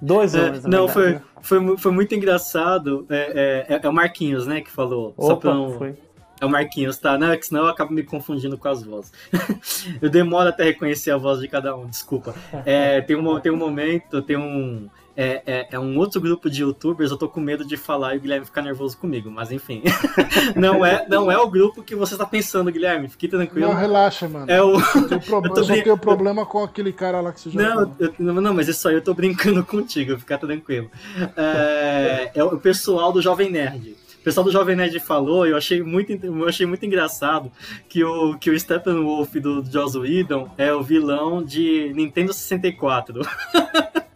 Dois 0.00 0.34
É, 0.34 0.46
não, 0.66 0.86
verdade, 0.86 0.92
foi, 0.92 1.12
né? 1.12 1.22
foi, 1.42 1.76
foi 1.76 1.92
muito 1.92 2.14
engraçado. 2.14 3.06
É, 3.10 3.66
é, 3.68 3.80
é 3.82 3.88
o 3.88 3.92
Marquinhos, 3.92 4.46
né, 4.46 4.60
que 4.60 4.70
falou. 4.70 5.14
Só 5.18 5.32
Opa, 5.32 5.40
pra 5.40 5.54
não- 5.54 5.72
foi. 5.76 5.94
É 6.40 6.46
o 6.46 6.48
Marquinhos, 6.48 6.96
tá? 6.96 7.18
Não, 7.18 7.30
é 7.32 7.36
que 7.36 7.46
senão 7.46 7.64
eu 7.64 7.68
acabo 7.68 7.92
me 7.92 8.02
confundindo 8.02 8.56
com 8.56 8.66
as 8.66 8.82
vozes. 8.82 9.12
eu 10.00 10.08
demoro 10.08 10.48
até 10.48 10.64
reconhecer 10.64 11.10
a 11.10 11.18
voz 11.18 11.38
de 11.38 11.46
cada 11.48 11.76
um, 11.76 11.86
desculpa. 11.86 12.34
É, 12.64 13.02
tem, 13.02 13.14
um, 13.14 13.38
tem 13.40 13.52
um 13.52 13.58
momento, 13.58 14.22
tem 14.22 14.38
um. 14.38 14.88
É, 15.22 15.42
é, 15.46 15.68
é 15.72 15.78
um 15.78 15.98
outro 15.98 16.18
grupo 16.18 16.48
de 16.48 16.62
youtubers, 16.62 17.10
eu 17.10 17.16
tô 17.18 17.28
com 17.28 17.40
medo 17.40 17.62
de 17.62 17.76
falar 17.76 18.14
e 18.14 18.16
o 18.16 18.20
Guilherme 18.22 18.46
ficar 18.46 18.62
nervoso 18.62 18.96
comigo, 18.96 19.30
mas 19.30 19.52
enfim. 19.52 19.82
não, 20.56 20.82
é, 20.84 21.04
não 21.10 21.30
é 21.30 21.36
o 21.36 21.46
grupo 21.46 21.82
que 21.82 21.94
você 21.94 22.14
está 22.14 22.24
pensando, 22.24 22.72
Guilherme, 22.72 23.06
fique 23.06 23.28
tranquilo. 23.28 23.68
Não, 23.68 23.74
relaxa, 23.74 24.26
mano. 24.26 24.46
É 24.50 24.62
o. 24.62 24.76
Eu, 24.80 25.08
tenho 25.08 25.20
prob- 25.28 25.46
eu 25.48 25.66
brin- 25.66 25.82
tenho 25.82 25.98
problema 25.98 26.46
com 26.46 26.64
aquele 26.64 26.90
cara 26.90 27.20
lá 27.20 27.32
que 27.32 27.40
você 27.42 27.50
já 27.50 27.60
Não, 27.60 27.94
eu- 28.00 28.14
não, 28.18 28.54
mas 28.54 28.66
isso 28.68 28.88
aí 28.88 28.94
eu 28.94 29.02
tô 29.02 29.12
brincando 29.12 29.62
contigo, 29.66 30.18
fica 30.18 30.38
tranquilo. 30.38 30.90
É, 31.36 32.30
é 32.34 32.42
o 32.42 32.58
pessoal 32.58 33.12
do 33.12 33.20
Jovem 33.20 33.50
Nerd. 33.50 33.96
O 34.20 34.22
pessoal 34.22 34.44
do 34.44 34.52
Jovem 34.52 34.76
Nerd 34.76 35.00
falou, 35.00 35.46
eu 35.46 35.56
achei 35.56 35.82
muito, 35.82 36.12
eu 36.12 36.46
achei 36.46 36.66
muito 36.66 36.84
engraçado 36.84 37.50
que 37.88 38.04
o, 38.04 38.36
que 38.38 38.50
o 38.50 38.58
Steppenwolf 38.60 39.34
do 39.36 39.64
Joss 39.64 39.96
Whedon 39.96 40.50
é 40.58 40.70
o 40.74 40.82
vilão 40.82 41.42
de 41.42 41.90
Nintendo 41.94 42.30
64. 42.32 43.22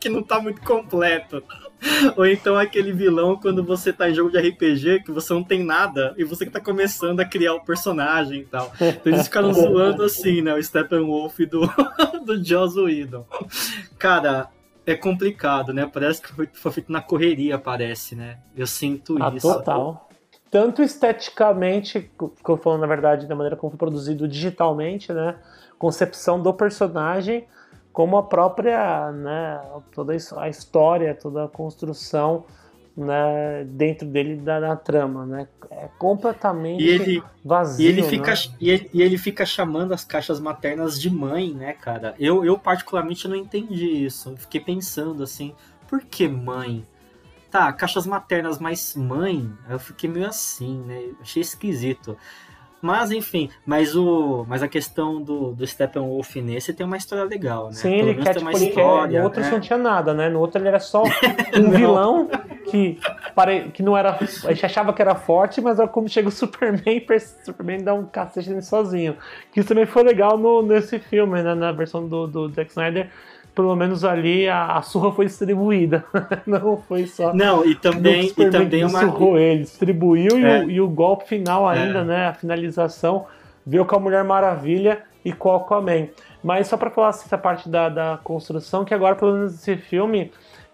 Que 0.04 0.08
não 0.10 0.22
tá 0.22 0.38
muito 0.38 0.60
completo. 0.60 1.42
Ou 2.16 2.26
então 2.26 2.56
aquele 2.56 2.92
vilão 2.92 3.36
quando 3.36 3.64
você 3.64 3.90
tá 3.90 4.08
em 4.08 4.14
jogo 4.14 4.30
de 4.30 4.38
RPG 4.38 5.02
que 5.02 5.10
você 5.10 5.32
não 5.32 5.42
tem 5.42 5.64
nada 5.64 6.14
e 6.18 6.24
você 6.24 6.44
que 6.44 6.50
tá 6.52 6.60
começando 6.60 7.20
a 7.20 7.24
criar 7.24 7.54
o 7.54 7.64
personagem 7.64 8.40
e 8.40 8.44
tal. 8.44 8.70
Então 8.78 9.12
eles 9.12 9.24
ficaram 9.24 9.52
zoando 9.54 10.02
assim, 10.02 10.42
né? 10.42 10.54
O 10.54 10.62
Steppenwolf 10.62 11.38
do, 11.40 11.60
do 12.24 12.44
Joss 12.44 12.78
Whedon. 12.78 13.26
Cara, 13.98 14.48
é 14.86 14.94
complicado, 14.94 15.72
né? 15.72 15.88
Parece 15.90 16.20
que 16.20 16.32
foi, 16.52 16.72
feito 16.72 16.92
na 16.92 17.00
correria, 17.00 17.58
parece, 17.58 18.14
né? 18.14 18.38
Eu 18.54 18.66
sinto 18.66 19.16
Ah, 19.22 19.32
isso. 19.34 19.50
total. 19.50 20.08
Tanto 20.50 20.82
esteticamente, 20.82 22.10
que 22.18 22.50
eu 22.50 22.56
falo 22.58 22.78
na 22.78 22.86
verdade 22.86 23.26
da 23.26 23.34
maneira 23.34 23.56
como 23.56 23.70
foi 23.70 23.78
produzido 23.78 24.28
digitalmente, 24.28 25.12
né? 25.12 25.36
Concepção 25.78 26.40
do 26.40 26.52
personagem, 26.52 27.46
como 27.94 28.18
a 28.18 28.24
própria, 28.24 29.12
né? 29.12 29.62
Toda 29.92 30.12
a 30.36 30.48
história, 30.48 31.14
toda 31.14 31.44
a 31.44 31.48
construção, 31.48 32.44
né? 32.96 33.64
Dentro 33.68 34.06
dele 34.08 34.36
da, 34.36 34.58
da 34.58 34.76
trama, 34.76 35.24
né? 35.24 35.48
É 35.70 35.88
completamente 35.96 36.82
E 36.82 36.88
ele, 36.88 37.22
vazio. 37.44 37.84
e, 37.84 37.88
ele 37.88 38.02
fica, 38.02 38.32
né? 38.32 38.36
e, 38.60 38.70
ele, 38.70 38.90
e 38.92 39.00
ele 39.00 39.16
fica 39.16 39.46
chamando 39.46 39.94
as 39.94 40.04
caixas 40.04 40.40
maternas 40.40 41.00
de 41.00 41.08
mãe, 41.08 41.54
né, 41.54 41.72
cara? 41.72 42.16
Eu, 42.18 42.44
eu 42.44 42.58
particularmente 42.58 43.28
não 43.28 43.36
entendi 43.36 43.86
isso. 44.04 44.30
Eu 44.30 44.36
fiquei 44.38 44.60
pensando 44.60 45.22
assim, 45.22 45.54
por 45.88 46.02
que 46.02 46.26
mãe? 46.26 46.84
Tá, 47.48 47.72
caixas 47.72 48.04
maternas, 48.08 48.58
mas 48.58 48.96
mãe? 48.96 49.48
Eu 49.70 49.78
fiquei 49.78 50.10
meio 50.10 50.26
assim, 50.26 50.82
né? 50.82 51.10
Achei 51.20 51.40
esquisito. 51.42 52.16
Mas 52.84 53.10
enfim, 53.10 53.48
mas 53.64 53.96
o, 53.96 54.44
mas 54.46 54.62
a 54.62 54.68
questão 54.68 55.18
do, 55.22 55.52
do 55.52 55.66
Steppenwolf 55.66 56.36
nesse 56.36 56.74
tem 56.74 56.84
uma 56.84 56.98
história 56.98 57.24
legal, 57.24 57.68
né? 57.68 57.72
Sim, 57.72 57.96
Pelo 57.96 58.08
ele 58.10 58.22
quer, 58.22 58.34
tipo, 58.34 58.40
uma 58.42 58.52
história, 58.52 59.18
No 59.20 59.24
outro 59.24 59.40
né? 59.40 59.50
não 59.50 59.58
tinha 59.58 59.78
nada, 59.78 60.12
né? 60.12 60.28
No 60.28 60.38
outro 60.38 60.60
ele 60.60 60.68
era 60.68 60.78
só 60.78 61.02
um 61.56 61.70
vilão 61.70 62.28
que, 62.70 63.00
pare... 63.34 63.70
que 63.72 63.82
não 63.82 63.96
era. 63.96 64.10
A 64.10 64.52
gente 64.52 64.66
achava 64.66 64.92
que 64.92 65.00
era 65.00 65.14
forte, 65.14 65.62
mas 65.62 65.78
olha 65.78 65.88
como 65.88 66.10
chega 66.10 66.28
o 66.28 66.30
Superman 66.30 66.82
e 66.86 67.06
o 67.10 67.20
Superman 67.46 67.82
dá 67.82 67.94
um 67.94 68.04
cacete 68.04 68.50
nele 68.50 68.60
sozinho. 68.60 69.16
Que 69.50 69.60
isso 69.60 69.68
também 69.70 69.86
foi 69.86 70.02
legal 70.02 70.36
no, 70.36 70.60
nesse 70.60 70.98
filme, 70.98 71.42
né? 71.42 71.54
Na 71.54 71.72
versão 71.72 72.06
do, 72.06 72.26
do 72.26 72.50
Zack 72.50 72.68
Snyder. 72.68 73.08
Pelo 73.54 73.76
menos 73.76 74.04
ali 74.04 74.48
a, 74.48 74.76
a 74.78 74.82
surra 74.82 75.12
foi 75.12 75.26
distribuída. 75.26 76.04
não 76.46 76.76
foi 76.76 77.06
só. 77.06 77.32
Não, 77.32 77.64
e 77.64 77.74
também, 77.74 78.26
e 78.36 78.50
também 78.50 78.84
uma. 78.84 79.00
surrou 79.00 79.38
ele, 79.38 79.60
distribuiu 79.62 80.38
e, 80.38 80.44
É. 80.44 80.64
o, 80.64 80.70
e 80.70 80.80
o 80.80 80.88
golpe 80.88 81.28
final 81.28 81.68
ainda, 81.68 82.00
É. 82.00 82.04
né? 82.04 82.26
A 82.26 82.34
finalização 82.34 83.26
veio 83.64 83.84
com 83.84 83.96
a 83.96 84.00
Mulher 84.00 84.24
Maravilha 84.24 85.02
e 85.24 85.32
com 85.32 85.50
o 85.50 85.54
Aquaman. 85.54 86.08
Mas 86.42 86.66
só 86.66 86.76
pra 86.76 86.90
falar 86.90 87.08
assim, 87.08 87.24
essa 87.26 87.38
parte 87.38 87.68
da, 87.68 87.88
da 87.88 88.18
construção, 88.24 88.84
que 88.84 88.92
agora, 88.92 89.14
pelo 89.14 89.32
menos 89.32 89.54
esse 89.54 89.76
filme, 89.76 90.30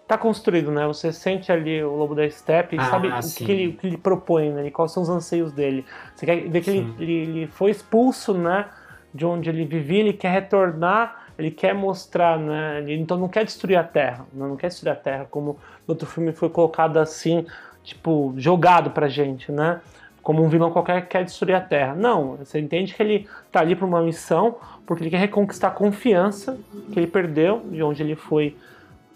tá 0.07 0.17
construído, 0.17 0.71
né? 0.71 0.85
Você 0.87 1.13
sente 1.13 1.51
ali 1.51 1.81
o 1.83 1.95
Lobo 1.95 2.13
da 2.15 2.29
Steppe 2.29 2.75
e 2.75 2.79
Ah, 2.79 2.83
sabe 2.83 3.07
o 3.07 3.13
que, 3.45 3.51
ele, 3.51 3.67
o 3.67 3.73
que 3.77 3.87
ele 3.87 3.97
propõe, 3.97 4.49
né? 4.51 4.67
E 4.67 4.71
quais 4.71 4.91
são 4.91 5.03
os 5.03 5.09
anseios 5.09 5.53
dele. 5.53 5.85
Você 6.15 6.25
quer 6.25 6.49
ver 6.49 6.61
que 6.61 6.69
ele, 6.69 6.93
ele, 6.99 7.13
ele 7.13 7.47
foi 7.47 7.71
expulso, 7.71 8.33
né? 8.33 8.65
De 9.13 9.25
onde 9.25 9.49
ele 9.49 9.65
vivia, 9.65 9.99
ele 9.99 10.13
quer 10.13 10.31
retornar, 10.31 11.20
ele 11.41 11.51
quer 11.51 11.73
mostrar, 11.73 12.37
né? 12.37 12.79
Ele 12.79 13.01
então 13.01 13.17
não 13.17 13.27
quer 13.27 13.43
destruir 13.43 13.77
a 13.77 13.83
Terra, 13.83 14.25
né? 14.33 14.47
não 14.47 14.55
quer 14.55 14.67
destruir 14.67 14.91
a 14.91 14.95
Terra, 14.95 15.27
como 15.29 15.57
no 15.87 15.93
outro 15.93 16.07
filme 16.07 16.31
foi 16.31 16.49
colocado 16.49 16.97
assim, 16.97 17.45
tipo, 17.83 18.33
jogado 18.37 18.91
pra 18.91 19.07
gente, 19.07 19.51
né? 19.51 19.81
Como 20.21 20.43
um 20.43 20.49
vilão 20.49 20.71
qualquer 20.71 21.01
que 21.01 21.07
quer 21.07 21.25
destruir 21.25 21.55
a 21.55 21.61
Terra. 21.61 21.95
Não, 21.95 22.35
você 22.37 22.59
entende 22.59 22.93
que 22.93 23.01
ele 23.01 23.27
tá 23.51 23.59
ali 23.59 23.75
pra 23.75 23.87
uma 23.87 24.01
missão, 24.03 24.55
porque 24.85 25.03
ele 25.03 25.09
quer 25.09 25.17
reconquistar 25.17 25.69
a 25.69 25.71
confiança 25.71 26.59
que 26.93 26.99
ele 26.99 27.07
perdeu, 27.07 27.61
de 27.71 27.81
onde 27.81 28.03
ele 28.03 28.15
foi 28.15 28.55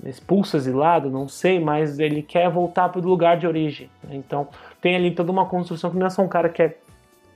expulso, 0.04 0.58
exilado, 0.58 1.10
não 1.10 1.28
sei, 1.28 1.60
mas 1.60 2.00
ele 2.00 2.22
quer 2.22 2.50
voltar 2.50 2.90
pro 2.90 3.02
lugar 3.02 3.38
de 3.38 3.48
origem. 3.48 3.90
né? 4.04 4.16
Então 4.16 4.48
tem 4.82 4.96
ali 4.96 5.12
toda 5.12 5.32
uma 5.32 5.46
construção 5.46 5.92
que 5.92 5.98
não 5.98 6.08
é 6.08 6.10
só 6.10 6.22
um 6.22 6.28
cara 6.28 6.50
que 6.50 6.56
quer 6.56 6.80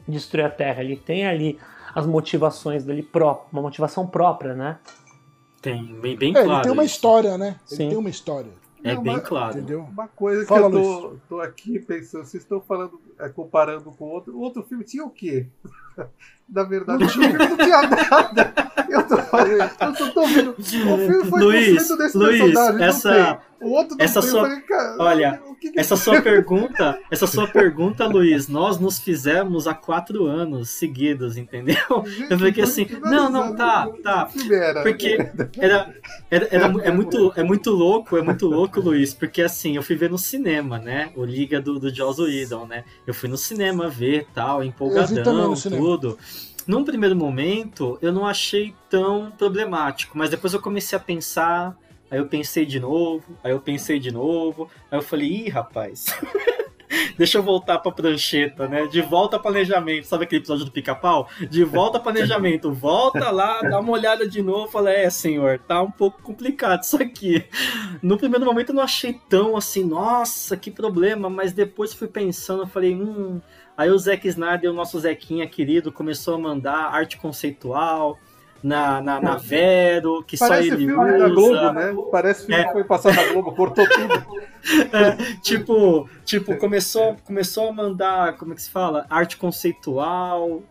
destruir 0.07 0.45
a 0.45 0.49
Terra, 0.49 0.83
ele 0.83 0.95
tem 0.95 1.27
ali 1.27 1.59
as 1.93 2.05
motivações 2.05 2.83
dele 2.83 3.03
próprio, 3.03 3.47
uma 3.51 3.61
motivação 3.61 4.05
própria, 4.07 4.53
né? 4.53 4.77
Tem, 5.61 5.83
bem, 5.99 6.15
bem 6.15 6.29
É, 6.31 6.33
claro. 6.43 6.51
ele 6.51 6.61
tem 6.63 6.71
uma 6.71 6.85
isso. 6.85 6.95
história, 6.95 7.37
né? 7.37 7.59
Ele 7.69 7.75
Sim. 7.77 7.89
tem 7.89 7.97
uma 7.97 8.09
história. 8.09 8.51
É 8.83 8.95
Não, 8.95 9.03
bem 9.03 9.13
mas- 9.17 9.27
claro. 9.27 9.57
Entendeu? 9.57 9.81
Uma 9.81 10.07
coisa 10.07 10.45
Fala, 10.45 10.69
que 10.69 10.77
eu 10.77 10.81
tô, 10.81 11.15
tô 11.35 11.41
aqui 11.41 11.79
pensando, 11.79 12.23
vocês 12.23 12.43
estão 12.43 12.61
falando, 12.61 12.99
é, 13.08 13.08
comparando 13.27 13.91
com 13.91 14.05
outro. 14.05 14.33
O 14.35 14.39
outro 14.39 14.63
filme 14.63 14.83
tinha 14.85 15.03
o 15.03 15.09
quê? 15.09 15.47
Na 16.47 16.63
verdade, 16.63 17.03
o 17.03 17.09
filme 17.09 17.33
não 17.37 17.57
tinha 17.57 17.81
nada. 17.81 18.53
Eu 18.89 19.03
tô, 19.03 19.15
eu 19.17 19.93
tô, 19.93 20.11
tô 20.13 20.25
vendo. 20.27 20.51
O 20.57 20.63
filme 20.63 21.25
foi 21.29 21.41
Luiz, 21.43 21.87
desse 21.97 22.17
Luiz, 22.17 22.41
personagem. 22.41 22.83
essa-. 22.87 23.41
O 23.61 23.71
outro 23.71 23.97
essa 23.99 24.21
sua- 24.21 24.49
falei, 24.49 24.63
olha, 24.97 25.41
que 25.59 25.71
que 25.71 25.79
Essa 25.79 25.97
sua 25.97 26.21
pergunta, 26.21 26.97
essa 27.11 27.27
sua 27.27 27.45
pergunta, 27.45 28.07
Luiz, 28.07 28.47
nós 28.47 28.79
nos 28.79 28.97
fizemos 28.99 29.67
há 29.67 29.73
quatro 29.73 30.25
anos 30.25 30.69
seguidos, 30.69 31.35
entendeu? 31.35 31.75
Gente, 32.05 32.31
Eu 32.31 32.39
fiquei 32.39 32.63
assim, 32.63 32.87
não, 33.01 33.29
não, 33.29 33.53
tá, 33.53 33.89
tá. 34.01 34.29
Porque 34.81 35.17
era, 35.57 35.93
era, 36.31 36.47
era- 36.49 36.65
é, 36.87 36.89
muito, 36.91 37.33
é 37.35 37.43
muito 37.43 37.69
louco, 37.71 38.15
é 38.17 38.21
muito 38.21 38.47
louco, 38.47 38.79
Luiz, 38.79 39.13
porque 39.13 39.41
assim, 39.41 39.75
eu 39.75 39.83
fui 39.83 39.97
ver 39.97 40.09
no 40.09 40.17
cinema, 40.17 40.79
né? 40.79 41.11
O 41.17 41.25
Liga 41.25 41.59
do, 41.59 41.77
do 41.77 41.93
Joss 41.93 42.21
Whedon, 42.21 42.65
né? 42.65 42.85
Eu 43.09 43.13
fui 43.15 43.27
no 43.27 43.37
cinema 43.37 43.89
ver 43.89 44.27
tal, 44.35 44.63
empolgadão, 44.63 45.55
tudo. 45.79 46.19
Num 46.67 46.83
primeiro 46.83 47.15
momento, 47.15 47.97
eu 48.03 48.13
não 48.13 48.23
achei 48.23 48.75
tão 48.87 49.31
problemático, 49.31 50.15
mas 50.15 50.29
depois 50.29 50.53
eu 50.53 50.61
comecei 50.61 50.95
a 50.95 51.01
pensar, 51.01 51.75
aí 52.11 52.19
eu 52.19 52.27
pensei 52.27 52.67
de 52.67 52.79
novo, 52.79 53.35
aí 53.43 53.51
eu 53.51 53.59
pensei 53.59 53.99
de 53.99 54.11
novo, 54.11 54.69
aí 54.91 54.99
eu 54.99 55.01
falei, 55.01 55.27
ih, 55.27 55.49
rapaz. 55.49 56.05
deixa 57.17 57.37
eu 57.37 57.43
voltar 57.43 57.79
pra 57.79 57.91
prancheta, 57.91 58.67
né? 58.67 58.87
De 58.87 59.01
volta 59.01 59.35
ao 59.37 59.41
planejamento. 59.41 60.05
Sabe 60.05 60.23
aquele 60.23 60.41
episódio 60.41 60.65
do 60.65 60.71
pica-pau? 60.71 61.29
De 61.49 61.63
volta 61.63 61.97
ao 61.97 62.03
planejamento. 62.03 62.71
Volta 62.71 63.29
lá, 63.29 63.61
dá 63.61 63.79
uma 63.79 63.91
olhada 63.91 64.27
de 64.27 64.41
novo. 64.41 64.71
Fala, 64.71 64.91
é, 64.91 65.09
senhor, 65.09 65.59
tá 65.59 65.81
um 65.81 65.91
pouco 65.91 66.21
complicado 66.21 66.83
isso 66.83 67.01
aqui. 67.01 67.45
No 68.01 68.17
primeiro 68.17 68.45
momento 68.45 68.69
eu 68.69 68.75
não 68.75 68.83
achei 68.83 69.13
tão 69.29 69.55
assim, 69.55 69.83
nossa, 69.83 70.57
que 70.57 70.71
problema. 70.71 71.29
Mas 71.29 71.53
depois 71.53 71.93
fui 71.93 72.07
pensando, 72.07 72.63
eu 72.63 72.67
falei, 72.67 72.95
hum. 72.95 73.39
Aí 73.77 73.89
o 73.89 73.97
Zack 73.97 74.27
Snyder, 74.27 74.71
o 74.71 74.73
nosso 74.73 74.99
Zequinha 74.99 75.47
querido, 75.47 75.89
começou 75.89 76.35
a 76.35 76.37
mandar 76.37 76.93
arte 76.93 77.17
conceitual 77.17 78.19
na, 78.61 79.01
na, 79.01 79.21
na 79.21 79.35
Vero, 79.37 80.23
que 80.23 80.37
Parece 80.37 80.69
só 80.69 80.75
ele 80.75 80.85
filme 80.87 81.03
usa. 81.11 81.17
da 81.19 81.29
Globo, 81.29 81.71
né? 81.73 81.95
Parece 82.11 82.45
filme 82.45 82.61
É. 82.61 82.65
que 82.65 82.71
foi 82.73 82.83
passar 82.83 83.13
na 83.15 83.23
Globo, 83.33 83.51
cortou 83.53 83.85
tudo. 83.87 84.39
É, 84.91 85.15
tipo, 85.41 86.07
tipo 86.25 86.57
começou, 86.57 87.15
começou 87.25 87.69
a 87.69 87.71
mandar, 87.71 88.37
como 88.37 88.51
é 88.51 88.55
que 88.55 88.61
se 88.61 88.69
fala? 88.69 89.05
Arte 89.09 89.37
conceitual, 89.37 90.61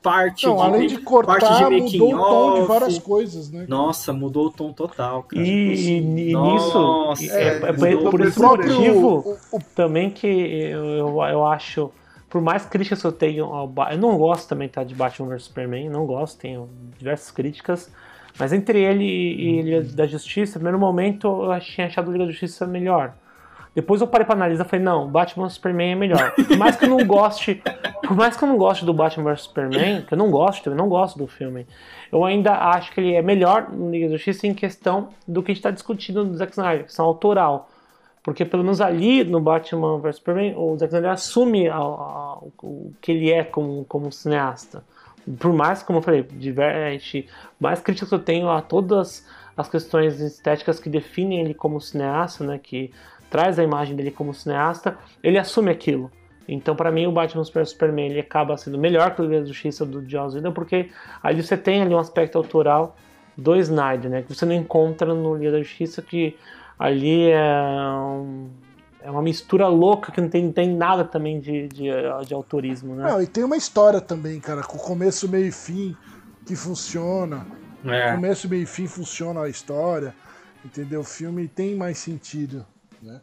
parte 0.00 0.46
Não, 0.46 0.56
de, 0.56 0.62
além 0.62 0.86
de 0.86 0.94
parte 0.94 1.04
cortar, 1.04 1.68
de 1.68 1.80
mudou 1.80 2.14
o 2.14 2.18
tom 2.18 2.60
de 2.60 2.66
várias 2.68 2.98
coisas, 2.98 3.50
né? 3.50 3.66
Nossa, 3.68 4.12
mudou 4.12 4.46
o 4.46 4.50
tom 4.52 4.72
total, 4.72 5.24
cara. 5.24 5.42
E, 5.42 5.48
e- 5.50 5.98
e 5.98 6.00
nisso, 6.36 6.78
Nossa, 6.78 7.24
é, 7.24 7.48
é 7.48 7.72
por- 7.72 8.10
por 8.12 8.20
esse 8.20 8.38
próprio- 8.38 8.74
motivo 8.74 9.08
o- 9.52 9.56
o- 9.56 9.60
também 9.74 10.08
que 10.08 10.26
eu, 10.26 10.84
eu, 10.84 11.08
eu 11.22 11.44
acho, 11.46 11.90
por 12.32 12.40
mais 12.40 12.64
críticas 12.64 13.02
que 13.02 13.06
eu 13.06 13.12
tenho 13.12 13.44
ao 13.44 13.70
eu 13.90 13.98
não 13.98 14.16
gosto 14.16 14.48
também 14.48 14.66
tá, 14.66 14.82
de 14.82 14.94
Batman 14.94 15.28
vs 15.28 15.44
Superman, 15.44 15.90
não 15.90 16.06
gosto, 16.06 16.40
tenho 16.40 16.66
diversas 16.96 17.30
críticas, 17.30 17.92
mas 18.38 18.54
entre 18.54 18.82
ele 18.82 19.04
e, 19.04 19.58
e 19.58 19.62
Liga 19.62 19.82
da 19.94 20.06
Justiça, 20.06 20.58
no 20.58 20.64
primeiro 20.64 20.78
momento 20.78 21.28
eu 21.28 21.60
tinha 21.60 21.88
achado 21.88 22.08
o 22.08 22.12
Liga 22.12 22.24
da 22.24 22.30
Justiça 22.30 22.66
melhor. 22.66 23.12
Depois 23.74 24.00
eu 24.00 24.06
parei 24.06 24.24
pra 24.24 24.34
analisar 24.34 24.64
e 24.64 24.68
falei, 24.68 24.82
não, 24.82 25.10
Batman 25.10 25.44
vs 25.44 25.54
Superman 25.54 25.92
é 25.92 25.94
melhor. 25.94 26.34
Por 26.34 26.56
mais 26.56 26.74
que 26.74 26.86
eu 26.86 26.88
não 26.88 27.04
goste, 27.06 27.62
por 28.02 28.16
mais 28.16 28.34
que 28.34 28.42
eu 28.42 28.48
não 28.48 28.56
goste 28.56 28.86
do 28.86 28.94
Batman 28.94 29.34
vs 29.34 29.42
Superman, 29.42 30.00
que 30.00 30.14
eu 30.14 30.18
não 30.18 30.30
gosto, 30.30 30.70
eu 30.70 30.74
não 30.74 30.88
gosto 30.88 31.18
do 31.18 31.26
filme, 31.26 31.66
eu 32.10 32.24
ainda 32.24 32.54
acho 32.54 32.92
que 32.92 33.00
ele 33.00 33.12
é 33.12 33.20
melhor 33.20 33.70
no 33.70 33.90
Liga 33.90 34.06
da 34.06 34.16
Justiça 34.16 34.46
em 34.46 34.54
questão 34.54 35.10
do 35.28 35.42
que 35.42 35.50
a 35.50 35.54
gente 35.54 35.60
está 35.60 35.70
discutindo 35.70 36.24
no 36.24 36.34
Zack 36.34 36.52
Snyder, 36.52 36.84
questão 36.84 37.04
autoral. 37.04 37.68
Porque 38.22 38.44
pelo 38.44 38.62
menos 38.62 38.80
ali 38.80 39.24
no 39.24 39.40
Batman 39.40 39.98
vs 39.98 40.16
Superman, 40.16 40.54
o 40.56 40.76
Zack 40.78 40.92
Snyder 40.92 41.10
assume 41.10 41.68
a- 41.68 41.76
a- 41.76 42.38
o 42.62 42.92
que 43.00 43.10
ele 43.12 43.30
é 43.32 43.42
como, 43.42 43.84
como 43.86 44.12
cineasta. 44.12 44.84
Por 45.38 45.52
mais, 45.52 45.82
como 45.82 45.98
eu 45.98 46.02
falei, 46.02 46.22
diverte, 46.22 47.28
mais 47.58 47.80
críticas 47.80 48.12
eu 48.12 48.18
tenho 48.18 48.48
a 48.48 48.60
todas 48.60 49.26
as 49.56 49.68
questões 49.68 50.20
estéticas 50.20 50.80
que 50.80 50.88
definem 50.88 51.40
ele 51.40 51.54
como 51.54 51.80
cineasta, 51.80 52.44
né, 52.44 52.58
que 52.62 52.92
traz 53.30 53.58
a 53.58 53.64
imagem 53.64 53.96
dele 53.96 54.10
como 54.10 54.32
cineasta, 54.34 54.96
ele 55.22 55.38
assume 55.38 55.70
aquilo. 55.70 56.10
Então, 56.48 56.74
para 56.74 56.90
mim, 56.90 57.06
o 57.06 57.12
Batman 57.12 57.42
vs 57.44 57.70
Superman 57.70 58.06
ele 58.10 58.20
acaba 58.20 58.56
sendo 58.56 58.78
melhor 58.78 59.14
que 59.14 59.20
o 59.20 59.24
Liga 59.24 59.40
da 59.40 59.46
Justiça 59.46 59.86
do 59.86 60.08
Joss 60.08 60.34
Whedon, 60.36 60.52
porque 60.52 60.90
ali 61.22 61.42
você 61.42 61.56
tem 61.56 61.82
ali 61.82 61.94
um 61.94 61.98
aspecto 61.98 62.36
autoral 62.36 62.96
do 63.36 63.56
Snyder, 63.56 64.10
né, 64.10 64.22
que 64.22 64.34
você 64.34 64.44
não 64.44 64.54
encontra 64.54 65.12
no 65.14 65.34
Liga 65.36 65.52
da 65.52 65.58
Justiça, 65.58 66.02
que 66.02 66.36
ali 66.82 67.30
é, 67.30 67.38
um- 67.94 68.50
é 69.00 69.10
uma 69.10 69.22
mistura 69.22 69.68
louca 69.68 70.10
que 70.10 70.20
não 70.20 70.28
tem, 70.28 70.44
não 70.46 70.52
tem 70.52 70.74
nada 70.74 71.04
também 71.04 71.40
de, 71.40 71.68
de, 71.68 71.88
de 72.26 72.34
autorismo, 72.34 72.94
né? 72.96 73.10
Não, 73.10 73.22
e 73.22 73.26
tem 73.26 73.44
uma 73.44 73.56
história 73.56 74.00
também, 74.00 74.40
cara, 74.40 74.62
com 74.62 74.76
começo, 74.78 75.28
meio 75.28 75.46
e 75.46 75.52
fim 75.52 75.96
que 76.44 76.56
funciona. 76.56 77.46
É. 77.84 78.12
Começo, 78.14 78.48
meio 78.48 78.62
e 78.62 78.66
fim 78.66 78.86
funciona 78.86 79.42
a 79.42 79.48
história, 79.48 80.14
entendeu? 80.64 81.00
O 81.00 81.04
filme 81.04 81.46
tem 81.46 81.76
mais 81.76 81.98
sentido, 81.98 82.66
né? 83.00 83.20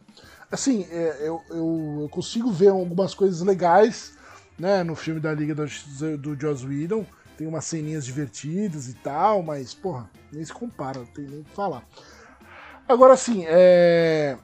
Assim, 0.51 0.85
é, 0.89 1.17
eu, 1.27 1.41
eu, 1.49 1.97
eu 2.03 2.09
consigo 2.09 2.51
ver 2.51 2.69
algumas 2.69 3.13
coisas 3.13 3.41
legais, 3.41 4.17
né, 4.57 4.83
no 4.83 4.95
filme 4.95 5.19
da 5.19 5.33
Liga 5.33 5.53
Justiça 5.67 6.17
do 6.17 6.39
Joss 6.39 6.65
Whedon. 6.65 7.05
Tem 7.37 7.47
umas 7.47 7.63
ceninhas 7.65 8.03
divertidas 8.05 8.89
e 8.89 8.93
tal, 8.95 9.41
mas, 9.41 9.73
porra, 9.73 10.09
nem 10.31 10.43
se 10.43 10.51
compara, 10.51 10.99
não 10.99 11.05
tem 11.05 11.25
nem 11.25 11.39
o 11.39 11.43
que 11.45 11.51
falar. 11.55 11.83
Agora, 12.89 13.13
assim, 13.13 13.45
é... 13.47 14.35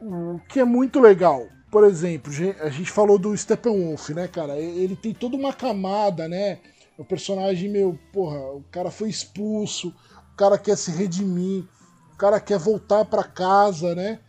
o 0.00 0.40
que 0.48 0.58
é 0.58 0.64
muito 0.64 0.98
legal, 0.98 1.46
por 1.70 1.84
exemplo, 1.84 2.32
a 2.62 2.70
gente 2.70 2.90
falou 2.90 3.18
do 3.18 3.36
Steppenwolf, 3.36 4.08
né, 4.14 4.26
cara? 4.26 4.58
Ele 4.58 4.96
tem 4.96 5.12
toda 5.12 5.36
uma 5.36 5.52
camada, 5.52 6.26
né? 6.26 6.58
O 6.96 7.04
personagem, 7.04 7.68
meu, 7.68 7.98
porra, 8.14 8.38
o 8.54 8.62
cara 8.70 8.90
foi 8.90 9.10
expulso, 9.10 9.88
o 10.32 10.36
cara 10.38 10.56
quer 10.56 10.78
se 10.78 10.90
redimir, 10.90 11.64
o 12.14 12.16
cara 12.16 12.40
quer 12.40 12.58
voltar 12.58 13.04
pra 13.04 13.22
casa, 13.22 13.94
né? 13.94 14.20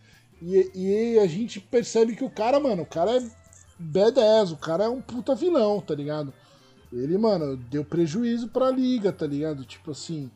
E, 0.42 0.70
e 0.74 1.18
a 1.18 1.26
gente 1.26 1.58
percebe 1.58 2.14
que 2.14 2.24
o 2.24 2.30
cara, 2.30 2.60
mano, 2.60 2.82
o 2.82 2.86
cara 2.86 3.16
é 3.16 3.30
badass, 3.78 4.52
o 4.52 4.58
cara 4.58 4.84
é 4.84 4.88
um 4.90 5.00
puta 5.00 5.34
vilão, 5.34 5.80
tá 5.80 5.94
ligado? 5.94 6.34
Ele, 6.92 7.16
mano, 7.16 7.56
deu 7.56 7.82
prejuízo 7.82 8.48
pra 8.48 8.70
liga, 8.70 9.10
tá 9.10 9.26
ligado? 9.26 9.64
Tipo 9.64 9.92
assim, 9.92 10.30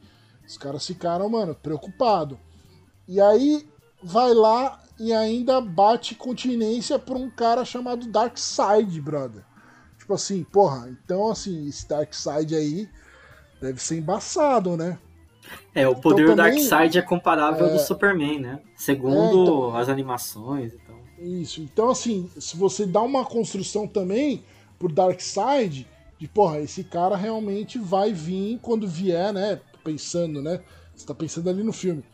os 0.49 0.57
caras 0.57 0.87
ficaram, 0.87 1.29
mano, 1.29 1.55
preocupados. 1.55 2.39
E 3.09 3.21
aí 3.21 3.67
vai 4.03 4.33
lá 4.35 4.81
e 4.99 5.13
ainda 5.13 5.61
bate 5.61 6.15
continência 6.15 6.99
pra 6.99 7.17
um 7.17 7.31
cara 7.31 7.65
chamado 7.65 8.07
Darkseid, 8.07 9.01
brother. 9.01 9.43
Tipo 9.99 10.15
assim, 10.15 10.45
porra, 10.45 10.89
então 10.91 11.31
assim, 11.31 11.69
esse 11.69 11.89
Darkseid 11.89 12.55
aí 12.55 12.89
deve 13.61 13.81
ser 13.81 13.99
embaçado, 13.99 14.77
né? 14.77 14.99
É, 15.75 15.87
o 15.89 15.95
poder 15.95 16.23
Então, 16.23 16.35
do 16.35 16.43
Darkseid 16.43 16.99
é 16.99 17.03
comparável 17.03 17.65
ao 17.67 17.71
É. 17.71 17.75
do 17.75 17.81
Superman, 17.81 18.41
né? 18.41 18.61
Segundo 18.77 19.17
É, 19.39 19.43
então- 19.43 19.77
as 19.77 19.89
animações 19.89 20.73
e 20.73 20.79
tal. 20.79 20.97
Isso. 21.19 21.61
Então, 21.61 21.91
assim, 21.91 22.29
se 22.39 22.57
você 22.57 22.85
dá 22.87 23.01
uma 23.01 23.25
construção 23.25 23.87
também 23.87 24.45
pro 24.79 24.89
Darkseid, 24.89 25.87
de 26.19 26.29
porra, 26.29 26.61
esse 26.61 26.83
cara 26.85 27.17
realmente 27.17 27.79
vai 27.79 28.13
vir 28.13 28.59
quando 28.63 28.87
vier, 28.89 29.33
né? 29.33 29.61
Pensando, 29.85 30.41
né? 30.43 30.61
Você 30.95 31.07
tá 31.07 31.15
pensando 31.15 31.49
ali 31.51 31.63
no 31.63 31.73
filme. 31.73 32.05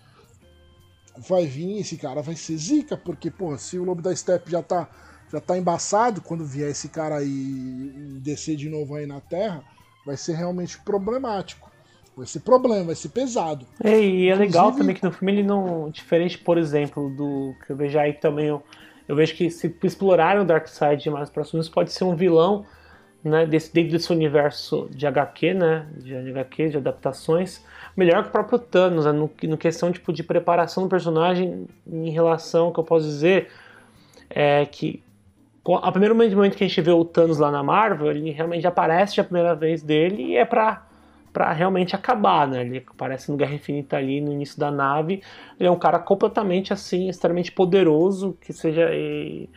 Vai 1.28 1.46
vir, 1.46 1.78
esse 1.80 1.96
cara 1.96 2.22
vai 2.22 2.36
ser 2.36 2.56
zica, 2.56 2.96
porque, 2.96 3.30
porra, 3.30 3.58
se 3.58 3.78
o 3.78 3.84
Lobo 3.84 4.00
da 4.02 4.14
Steppe 4.14 4.50
já 4.50 4.62
tá, 4.62 4.88
já 5.32 5.40
tá 5.40 5.56
embaçado, 5.58 6.20
quando 6.20 6.44
vier 6.44 6.70
esse 6.70 6.88
cara 6.88 7.16
aí 7.16 7.26
e 7.26 8.18
descer 8.20 8.56
de 8.56 8.68
novo 8.68 8.94
aí 8.94 9.06
na 9.06 9.20
Terra, 9.20 9.62
vai 10.06 10.16
ser 10.16 10.34
realmente 10.34 10.78
problemático. 10.80 11.68
Vai 12.16 12.26
ser 12.26 12.40
problema, 12.40 12.84
vai 12.86 12.94
ser 12.94 13.10
pesado. 13.10 13.64
É, 13.82 14.00
e 14.00 14.28
é 14.28 14.34
legal 14.34 14.66
Inclusive- 14.66 14.78
também 14.78 14.96
que 14.96 15.04
no 15.04 15.12
filme 15.12 15.32
ele 15.32 15.42
não. 15.44 15.88
Diferente, 15.90 16.36
por 16.38 16.58
exemplo, 16.58 17.08
do 17.10 17.54
que 17.64 17.72
eu 17.72 17.76
vejo 17.76 17.98
aí 17.98 18.12
também. 18.12 18.46
Eu, 18.46 18.62
eu 19.06 19.14
vejo 19.14 19.34
que 19.34 19.48
se 19.50 19.72
explorarem 19.84 20.42
o 20.42 20.44
Darkseid 20.44 21.08
mais 21.10 21.30
próximos, 21.30 21.68
pode 21.68 21.92
ser 21.92 22.02
um 22.04 22.16
vilão 22.16 22.66
né, 23.28 23.46
desse, 23.46 23.72
dentro 23.72 23.92
desse 23.92 24.12
universo 24.12 24.88
de 24.90 25.06
HQ, 25.06 25.54
né? 25.54 25.86
De 25.96 26.14
HQ, 26.14 26.70
de 26.70 26.76
adaptações, 26.78 27.64
melhor 27.96 28.22
que 28.22 28.28
o 28.28 28.32
próprio 28.32 28.58
Thanos, 28.58 29.04
né, 29.04 29.12
no, 29.12 29.30
no 29.44 29.58
questão 29.58 29.92
tipo, 29.92 30.12
de 30.12 30.22
preparação 30.22 30.84
do 30.84 30.88
personagem 30.88 31.66
em 31.86 32.10
relação 32.10 32.72
que 32.72 32.80
eu 32.80 32.84
posso 32.84 33.06
dizer 33.06 33.48
é 34.30 34.64
que 34.66 35.02
a 35.76 35.92
primeiro 35.92 36.14
momento 36.14 36.56
que 36.56 36.64
a 36.64 36.68
gente 36.68 36.80
vê 36.80 36.90
o 36.90 37.04
Thanos 37.04 37.38
lá 37.38 37.50
na 37.50 37.62
Marvel, 37.62 38.10
ele 38.10 38.30
realmente 38.30 38.66
aparece 38.66 39.20
a 39.20 39.24
primeira 39.24 39.54
vez 39.54 39.82
dele 39.82 40.22
e 40.22 40.36
é 40.36 40.44
pra, 40.44 40.86
pra 41.32 41.52
realmente 41.52 41.94
acabar, 41.94 42.48
né? 42.48 42.62
Ele 42.62 42.84
aparece 42.86 43.30
no 43.30 43.36
Guerra 43.36 43.54
Infinita 43.54 43.96
ali 43.96 44.20
no 44.20 44.32
início 44.32 44.58
da 44.58 44.70
nave. 44.70 45.22
Ele 45.58 45.68
é 45.68 45.70
um 45.70 45.78
cara 45.78 45.98
completamente 45.98 46.72
assim, 46.72 47.08
extremamente 47.08 47.52
poderoso, 47.52 48.36
que 48.40 48.52
seja 48.52 48.88
e, 48.94 49.48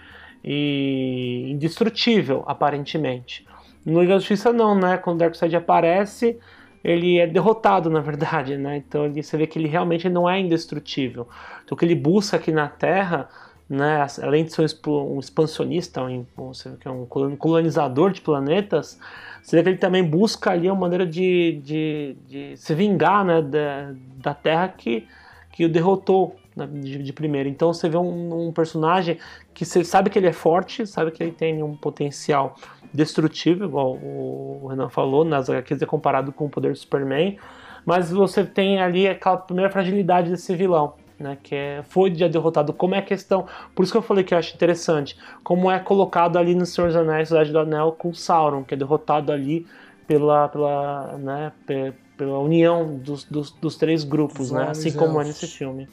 e 0.43 1.47
indestrutível, 1.49 2.43
aparentemente. 2.45 3.45
No 3.85 4.01
Liga 4.01 4.13
da 4.13 4.19
Justiça 4.19 4.51
não, 4.53 4.75
né? 4.75 4.97
Quando 4.97 5.15
o 5.17 5.19
Darkseid 5.19 5.55
aparece, 5.55 6.37
ele 6.83 7.17
é 7.19 7.27
derrotado, 7.27 7.89
na 7.89 7.99
verdade, 7.99 8.57
né? 8.57 8.77
Então 8.77 9.05
ele, 9.05 9.21
você 9.23 9.37
vê 9.37 9.47
que 9.47 9.57
ele 9.59 9.67
realmente 9.67 10.07
não 10.09 10.29
é 10.29 10.39
indestrutível. 10.39 11.27
Então 11.63 11.75
o 11.75 11.77
que 11.79 11.85
ele 11.85 11.95
busca 11.95 12.37
aqui 12.37 12.51
na 12.51 12.67
Terra 12.67 13.29
né, 13.71 14.05
além 14.21 14.43
de 14.43 14.51
ser 14.51 14.67
um 14.85 15.17
expansionista, 15.17 16.03
um, 16.03 16.25
um- 16.37 16.51
é 16.51 17.05
colon- 17.07 17.37
colonizador 17.37 18.11
de 18.11 18.19
planetas, 18.19 18.99
você 19.41 19.55
vê 19.55 19.63
que 19.63 19.69
ele 19.69 19.77
também 19.77 20.03
busca 20.03 20.51
ali 20.51 20.69
uma 20.69 20.75
maneira 20.81 21.05
de, 21.07 21.61
de, 21.63 22.17
de 22.27 22.57
se 22.57 22.75
vingar 22.75 23.23
né, 23.23 23.41
da, 23.41 23.93
da 24.17 24.33
Terra 24.33 24.67
que, 24.67 25.07
que 25.53 25.63
o 25.63 25.69
derrotou 25.69 26.35
de, 26.55 27.03
de 27.03 27.13
primeiro. 27.13 27.47
Então 27.49 27.73
você 27.73 27.89
vê 27.89 27.97
um, 27.97 28.47
um 28.47 28.51
personagem 28.51 29.17
que 29.53 29.65
você 29.65 29.83
sabe 29.83 30.09
que 30.09 30.19
ele 30.19 30.27
é 30.27 30.33
forte, 30.33 30.85
sabe 30.85 31.11
que 31.11 31.23
ele 31.23 31.31
tem 31.31 31.63
um 31.63 31.75
potencial 31.75 32.55
destrutível, 32.93 33.67
igual 33.67 33.93
o 33.93 34.67
Renan 34.69 34.89
falou, 34.89 35.23
nas 35.23 35.49
HQs 35.49 35.81
é 35.81 35.85
comparado 35.85 36.31
com 36.31 36.45
o 36.45 36.49
poder 36.49 36.71
do 36.73 36.77
Superman, 36.77 37.37
mas 37.85 38.11
você 38.11 38.43
tem 38.43 38.81
ali 38.81 39.07
aquela 39.07 39.37
primeira 39.37 39.71
fragilidade 39.71 40.29
desse 40.29 40.55
vilão 40.55 40.93
né, 41.17 41.37
que 41.41 41.53
é, 41.55 41.83
foi 41.87 42.13
já 42.15 42.27
derrotado, 42.27 42.73
como 42.73 42.95
é 42.95 42.97
a 42.97 43.01
questão, 43.01 43.45
por 43.75 43.83
isso 43.83 43.91
que 43.91 43.97
eu 43.97 44.01
falei 44.01 44.23
que 44.23 44.33
eu 44.33 44.37
acho 44.39 44.55
interessante, 44.55 45.15
como 45.43 45.69
é 45.69 45.79
colocado 45.79 46.35
ali 46.37 46.55
no 46.55 46.65
Senhor 46.65 46.87
dos 46.87 46.95
Anéis, 46.95 47.27
Cidade 47.27 47.51
do 47.51 47.59
Anel, 47.59 47.91
com 47.91 48.11
Sauron, 48.13 48.63
que 48.63 48.73
é 48.73 48.77
derrotado 48.77 49.31
ali 49.31 49.65
pela, 50.07 50.49
pela, 50.49 51.17
né, 51.19 51.51
pe- 51.65 51.93
pela 52.17 52.39
união 52.39 52.97
dos, 52.97 53.23
dos, 53.23 53.51
dos 53.51 53.77
três 53.77 54.03
grupos, 54.03 54.51
né, 54.51 54.67
assim 54.71 54.91
como 54.91 55.21
é 55.21 55.25
nesse 55.25 55.45
filme. 55.47 55.87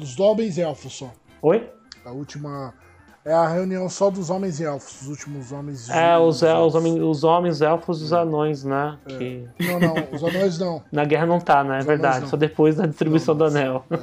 Dos 0.00 0.18
homens 0.18 0.56
elfos 0.58 0.94
só. 0.94 1.12
Oi? 1.42 1.68
A 2.04 2.10
última, 2.10 2.72
é 3.24 3.32
a 3.32 3.46
reunião 3.46 3.88
só 3.90 4.08
dos 4.10 4.30
homens 4.30 4.58
e 4.58 4.64
elfos, 4.64 5.02
os 5.02 5.08
últimos 5.08 5.52
homens 5.52 5.88
É, 5.90 6.16
os, 6.18 6.42
el- 6.42 6.64
os, 6.66 6.74
elfos. 6.74 6.74
homens, 6.74 7.00
os 7.02 7.24
homens, 7.24 7.60
elfos 7.60 8.00
e 8.00 8.04
os 8.04 8.12
anões, 8.14 8.64
né? 8.64 8.96
Que 9.06 9.46
Não, 9.60 9.78
não, 9.78 9.94
os 10.12 10.24
anões 10.24 10.58
não. 10.58 10.82
na 10.90 11.04
guerra 11.04 11.26
não 11.26 11.38
tá, 11.38 11.62
né? 11.62 11.76
É 11.76 11.80
Os 11.80 11.84
verdade. 11.86 12.20
não. 12.22 12.28
Só 12.28 12.36
depois 12.38 12.76
da 12.76 12.86
distribuição 12.86 13.36
do 13.36 13.44
anel. 13.44 13.84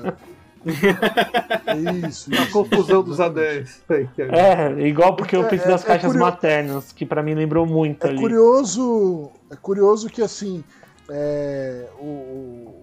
Isso, 2.07 2.30
A 2.34 2.41
isso. 2.44 2.52
confusão 2.52 3.02
dos 3.03 3.19
anéis. 3.19 3.82
É, 3.90 4.02
é- 4.18 4.74
É, 4.82 4.88
igual 4.88 5.15
porque 5.15 5.36
eu 5.36 5.45
É, 5.45 5.49
pensei 5.49 5.68
é- 5.68 5.72
nas 5.72 5.84
é 5.84 5.88
caixas 5.88 6.07
curio- 6.11 6.22
maternas, 6.26 6.91
que 6.91 7.06
pra 7.06 7.24
mim 7.24 7.34
lembrou 7.36 7.65
muito 7.65 8.06
É 8.06 8.10
ali. 8.10 8.19
curioso, 8.19 9.30
é 9.49 9.56
curioso 9.56 10.10
que 10.10 10.22
assim, 10.22 10.64
é, 11.10 11.88
o, 11.99 12.77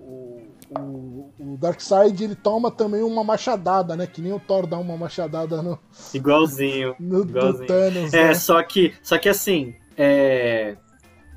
o, 0.78 1.32
o, 1.38 1.56
Darkseid 1.56 2.22
ele 2.24 2.34
toma 2.34 2.70
também 2.70 3.02
uma 3.02 3.22
machadada, 3.24 3.96
né? 3.96 4.06
Que 4.06 4.20
nem 4.20 4.32
o 4.32 4.40
Thor 4.40 4.66
dá 4.66 4.78
uma 4.78 4.96
machadada 4.96 5.62
no, 5.62 5.78
Igualzinho. 6.12 6.94
no, 6.98 7.22
Igualzinho. 7.22 7.66
Thanos, 7.66 8.14
É, 8.14 8.28
né? 8.28 8.34
só 8.34 8.62
que, 8.62 8.94
só 9.02 9.18
que 9.18 9.28
assim, 9.28 9.74
é, 9.96 10.76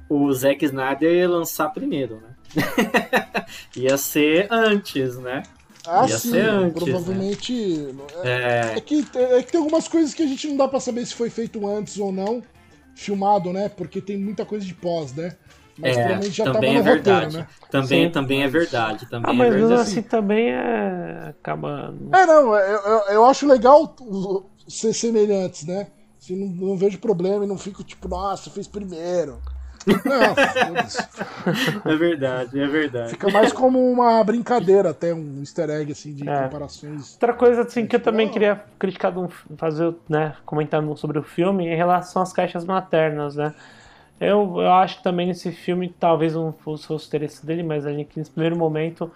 o 0.10 0.32
Zack 0.34 0.64
Snyder 0.66 1.12
ia 1.12 1.30
lançar 1.30 1.70
primeiro, 1.70 2.22
né? 2.22 2.36
ia 3.76 3.98
ser 3.98 4.48
antes, 4.52 5.18
né? 5.18 5.44
Ah, 5.86 6.06
ia 6.08 6.18
sim, 6.18 6.32
ser 6.32 6.50
antes, 6.50 6.84
provavelmente. 6.84 7.88
É, 8.24 8.74
É, 8.74 8.78
é 8.78 8.82
que, 8.82 9.06
é 9.16 9.44
que 9.44 9.52
tem 9.52 9.60
algumas 9.62 9.88
coisas 9.88 10.14
que 10.14 10.24
a 10.24 10.28
gente 10.28 10.48
não 10.48 10.58
dá 10.58 10.68
pra 10.68 10.80
saber 10.80 11.06
se 11.06 11.14
foi 11.14 11.30
feito 11.30 11.66
antes 11.68 11.98
ou 11.98 12.12
não, 12.12 12.44
filmado, 12.96 13.54
né? 13.54 13.70
Porque 13.70 14.02
tem 14.02 14.18
muita 14.18 14.46
coisa 14.46 14.66
de 14.66 14.74
pós, 14.74 15.14
né? 15.14 15.36
Mas 15.80 15.92
É, 15.92 15.94
provavelmente 16.02 16.38
já 16.38 16.44
também 16.46 16.76
tava 16.76 16.80
é 16.80 16.82
no 16.82 16.90
roteiro, 16.90 16.96
verdade. 16.96 17.38
né? 17.38 17.48
também, 17.70 18.06
Sim. 18.06 18.12
também 18.12 18.44
é 18.44 18.48
verdade. 18.48 19.06
Também 19.10 19.30
Ah, 19.30 19.34
é 19.34 19.38
mas 19.38 19.50
mesmo 19.54 19.68
verdade. 19.68 19.90
assim 19.90 20.02
também 20.02 20.50
é. 20.50 21.28
acaba. 21.30 21.94
É, 22.14 22.26
não, 22.26 22.56
eu, 22.56 22.80
eu, 22.82 23.00
eu 23.10 23.26
acho 23.26 23.48
legal 23.48 23.96
ser 24.68 24.94
semelhantes, 24.94 25.66
né? 25.66 25.88
Assim, 26.20 26.36
não, 26.36 26.70
não 26.70 26.78
vejo 26.78 27.00
problema 27.00 27.46
e 27.46 27.48
não 27.48 27.58
fico 27.58 27.84
tipo, 27.84 28.08
nossa, 28.08 28.50
fez 28.50 28.68
primeiro. 28.68 29.40
Não. 29.88 30.36
É 31.86 31.96
verdade, 31.96 32.60
é 32.60 32.68
verdade. 32.68 33.12
Fica 33.12 33.30
mais 33.30 33.54
como 33.54 33.80
uma 33.80 34.22
brincadeira, 34.24 34.90
até 34.90 35.14
um 35.14 35.40
easter 35.40 35.70
egg, 35.70 35.92
assim, 35.92 36.14
de 36.14 36.28
É. 36.30 36.44
comparações. 36.44 37.14
Outra 37.14 37.34
coisa 37.34 37.62
assim 37.62 37.86
que 37.86 37.96
eu 37.96 38.00
também 38.02 38.28
Não. 38.28 38.34
queria 38.34 38.62
criticar, 38.78 39.14
fazer, 39.58 39.96
né, 40.10 40.36
comentando 40.46 40.96
sobre 40.98 41.20
o 41.20 41.24
filme, 41.24 41.68
em 41.68 41.76
relação 41.76 42.22
às 42.22 42.34
caixas 42.34 42.66
maternas, 42.66 43.36
né? 43.36 43.54
Eu, 44.20 44.62
eu 44.62 44.72
acho 44.72 44.98
que 44.98 45.04
também 45.04 45.28
nesse 45.28 45.52
filme, 45.52 45.90
talvez 46.00 46.34
não 46.34 46.52
fosse 46.52 46.92
o 46.92 46.96
interesse 46.96 47.46
dele, 47.46 47.62
mas 47.64 47.86
ali 47.86 48.04
que 48.04 48.18
nesse 48.18 48.32
primeiro 48.32 48.58
momento 48.58 49.12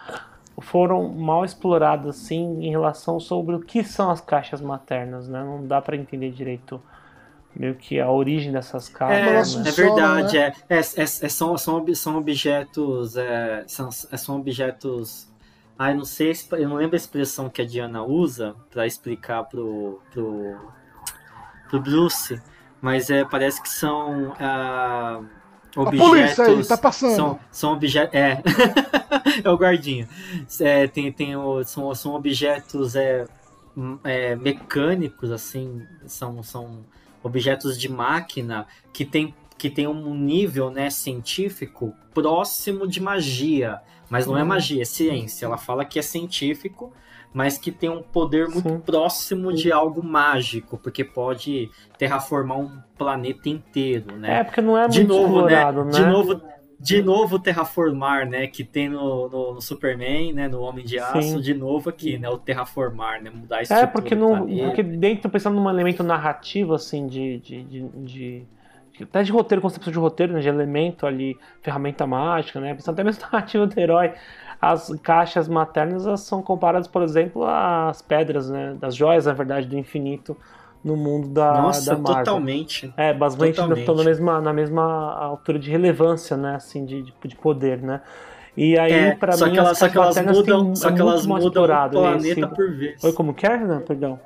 foram 0.59 1.09
mal 1.09 1.43
exploradas, 1.43 2.17
assim, 2.17 2.63
em 2.63 2.69
relação 2.69 3.19
sobre 3.19 3.55
o 3.55 3.59
que 3.59 3.83
são 3.83 4.11
as 4.11 4.21
caixas 4.21 4.61
maternas, 4.61 5.27
né? 5.27 5.43
Não 5.43 5.65
dá 5.65 5.81
pra 5.81 5.95
entender 5.95 6.31
direito 6.31 6.79
meio 7.55 7.75
que 7.75 7.99
a 7.99 8.09
origem 8.09 8.51
dessas 8.51 8.87
caixas, 8.87 9.27
É, 9.27 9.35
elas 9.35 9.55
né? 9.55 9.69
é 9.69 9.71
verdade, 9.71 10.37
né? 10.37 10.53
é, 10.69 10.75
é, 10.75 10.79
é- 10.79 11.01
é- 11.01 11.05
são, 11.05 11.57
são, 11.57 11.85
são 11.95 12.17
objetos, 12.17 13.17
é, 13.17 13.63
são, 13.67 13.89
é, 14.11 14.17
são 14.17 14.37
objetos, 14.39 15.27
ai, 15.77 15.93
não 15.93 16.05
sei, 16.05 16.31
eu 16.51 16.69
não 16.69 16.77
lembro 16.77 16.95
a 16.95 16.97
expressão 16.97 17.49
que 17.49 17.61
a 17.61 17.65
Diana 17.65 18.03
usa 18.03 18.55
para 18.69 18.85
explicar 18.87 19.43
pro, 19.45 19.99
pro, 20.11 20.57
pro 21.69 21.79
Bruce, 21.81 22.41
mas 22.81 23.09
é, 23.09 23.23
parece 23.23 23.61
que 23.61 23.69
são 23.69 24.33
ah, 24.39 25.21
objetos... 25.75 26.09
polícia 26.09 26.45
aí, 26.45 26.65
tá 26.65 26.77
passando. 26.77 27.15
São, 27.15 27.39
são 27.51 27.73
objetos, 27.73 28.13
é, 28.13 28.41
é 29.43 29.49
o 29.49 29.55
guardinha, 29.55 30.09
é, 30.59 30.87
tem, 30.87 31.11
tem 31.11 31.35
o, 31.35 31.63
são, 31.63 31.93
são 31.93 32.15
objetos 32.15 32.95
é, 32.95 33.27
é, 34.03 34.35
mecânicos, 34.35 35.31
assim, 35.31 35.85
são... 36.05 36.41
são 36.43 36.83
objetos 37.23 37.79
de 37.79 37.87
máquina 37.87 38.65
que 38.91 39.05
tem, 39.05 39.35
que 39.55 39.69
tem 39.69 39.87
um 39.87 40.15
nível 40.15 40.71
né, 40.71 40.89
científico 40.89 41.93
próximo 42.15 42.87
de 42.87 42.99
magia. 42.99 43.79
Mas 44.09 44.27
não 44.27 44.35
é 44.37 44.41
Uhum. 44.41 44.47
magia, 44.47 44.81
é 44.81 44.85
ciência. 44.85 45.45
Ela 45.45 45.57
fala 45.57 45.85
que 45.85 45.97
é 45.97 46.01
científico, 46.01 46.91
mas 47.33 47.57
que 47.57 47.71
tem 47.71 47.89
um 47.89 48.01
poder 48.01 48.47
muito 48.47 48.67
Sim. 48.69 48.81
próximo 48.85 49.53
de 49.53 49.71
algo 49.71 50.03
mágico, 50.03 50.77
porque 50.77 51.03
pode 51.03 51.69
terraformar 51.97 52.59
um 52.59 52.81
planeta 52.97 53.49
inteiro, 53.49 54.17
né? 54.17 54.39
É, 54.39 54.43
porque 54.43 54.61
não 54.61 54.77
é 54.77 54.87
de 54.87 54.99
muito 54.99 55.07
novo, 55.07 55.41
né? 55.43 55.65
né? 55.65 55.71
De 55.89 56.05
novo, 56.05 56.41
de 56.79 57.01
novo 57.01 57.39
terraformar, 57.39 58.27
né? 58.27 58.47
Que 58.47 58.63
tem 58.63 58.89
no, 58.89 59.29
no, 59.29 59.53
no 59.55 59.61
Superman, 59.61 60.33
né? 60.33 60.47
No 60.47 60.61
Homem 60.61 60.83
de 60.85 60.99
Aço, 60.99 61.39
Sim. 61.39 61.41
de 61.41 61.53
novo 61.53 61.89
aqui, 61.89 62.17
né? 62.17 62.29
O 62.29 62.37
terraformar, 62.37 63.21
né? 63.21 63.29
Mudar 63.29 63.57
a 63.57 63.61
É, 63.61 63.63
estrutura 63.63 63.87
porque, 63.87 64.15
do 64.15 64.19
no, 64.19 64.27
planeta. 64.27 64.63
porque 64.65 64.83
dentro, 64.83 65.29
pensando 65.29 65.55
num 65.59 65.69
elemento 65.69 66.03
narrativo, 66.03 66.73
assim, 66.73 67.07
de. 67.07 67.39
de, 67.39 67.63
de, 67.63 67.89
de- 68.05 68.47
até 69.03 69.23
de 69.23 69.31
roteiro, 69.31 69.61
concepção 69.61 69.91
de 69.91 69.97
roteiro, 69.97 70.33
né, 70.33 70.41
de 70.41 70.47
elemento 70.49 71.07
ali, 71.07 71.35
ferramenta 71.61 72.05
mágica, 72.05 72.59
né? 72.59 72.73
Pensando 72.75 72.93
até 72.95 73.03
mesmo 73.03 73.21
na 73.23 73.29
narrativa 73.31 73.65
do 73.65 73.79
herói. 73.79 74.13
As 74.61 74.89
caixas 75.01 75.47
maternas 75.47 76.21
são 76.21 76.41
comparadas, 76.43 76.87
por 76.87 77.01
exemplo, 77.01 77.43
às 77.45 78.01
pedras, 78.01 78.49
né? 78.49 78.75
Das 78.75 78.95
joias, 78.95 79.25
na 79.25 79.33
verdade, 79.33 79.67
do 79.67 79.77
infinito 79.77 80.37
no 80.83 80.95
mundo 80.95 81.29
da, 81.29 81.53
Nossa, 81.53 81.81
da 81.81 81.97
Marvel. 81.97 82.25
totalmente. 82.25 82.93
É, 82.97 83.13
basicamente 83.13 83.55
estão 83.79 83.95
na 83.95 84.03
mesma, 84.03 84.41
na 84.41 84.53
mesma 84.53 85.13
altura 85.15 85.57
de 85.59 85.69
relevância, 85.71 86.37
né? 86.37 86.55
Assim, 86.55 86.85
de, 86.85 87.03
de, 87.03 87.13
de 87.25 87.35
poder, 87.35 87.81
né? 87.81 88.01
E 88.55 88.77
aí, 88.77 88.95
É, 88.95 89.11
pra 89.13 89.37
só 89.37 89.45
mim, 89.45 89.53
que 89.53 89.59
elas, 89.59 89.71
as 89.71 89.79
só 89.79 89.89
que 89.89 89.97
elas 89.97 90.19
mudam, 90.19 90.75
só 90.75 90.89
é 90.89 90.91
que 90.91 91.01
elas 91.01 91.25
mudam 91.25 91.37
explorado 91.63 92.07
esse- 92.15 92.33
planeta 92.33 92.47
por 92.47 92.69
vez. 92.77 93.01
Oi, 93.03 93.13
como 93.13 93.33
que 93.33 93.45
é, 93.47 93.55
Renan? 93.55 93.81
Perdão. 93.81 94.19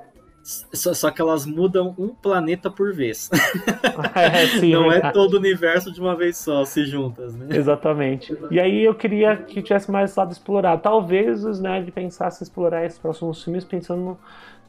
Só, 0.45 0.93
só 0.93 1.09
que 1.09 1.19
elas 1.19 1.43
mudam 1.43 1.95
um 1.97 2.09
planeta 2.09 2.69
por 2.69 2.93
vez. 2.93 3.29
É, 4.13 4.45
sim, 4.59 4.73
Não 4.73 4.87
é 4.87 4.93
verdade. 4.95 5.13
todo 5.13 5.33
o 5.33 5.37
universo 5.37 5.91
de 5.91 5.99
uma 5.99 6.15
vez 6.15 6.37
só, 6.37 6.63
se 6.65 6.85
juntas, 6.85 7.33
né? 7.33 7.47
Exatamente. 7.55 8.37
E 8.51 8.59
aí 8.59 8.83
eu 8.83 8.93
queria 8.93 9.35
que 9.37 9.61
tivesse 9.61 9.89
mais 9.89 10.15
lado 10.15 10.31
explorado. 10.31 10.81
Talvez 10.81 11.43
o 11.43 11.49
Snyder 11.49 11.91
pensasse 11.93 12.41
em 12.41 12.45
explorar 12.45 12.85
esses 12.85 12.99
próximos 12.99 13.43
filmes 13.43 13.63
pensando 13.65 14.17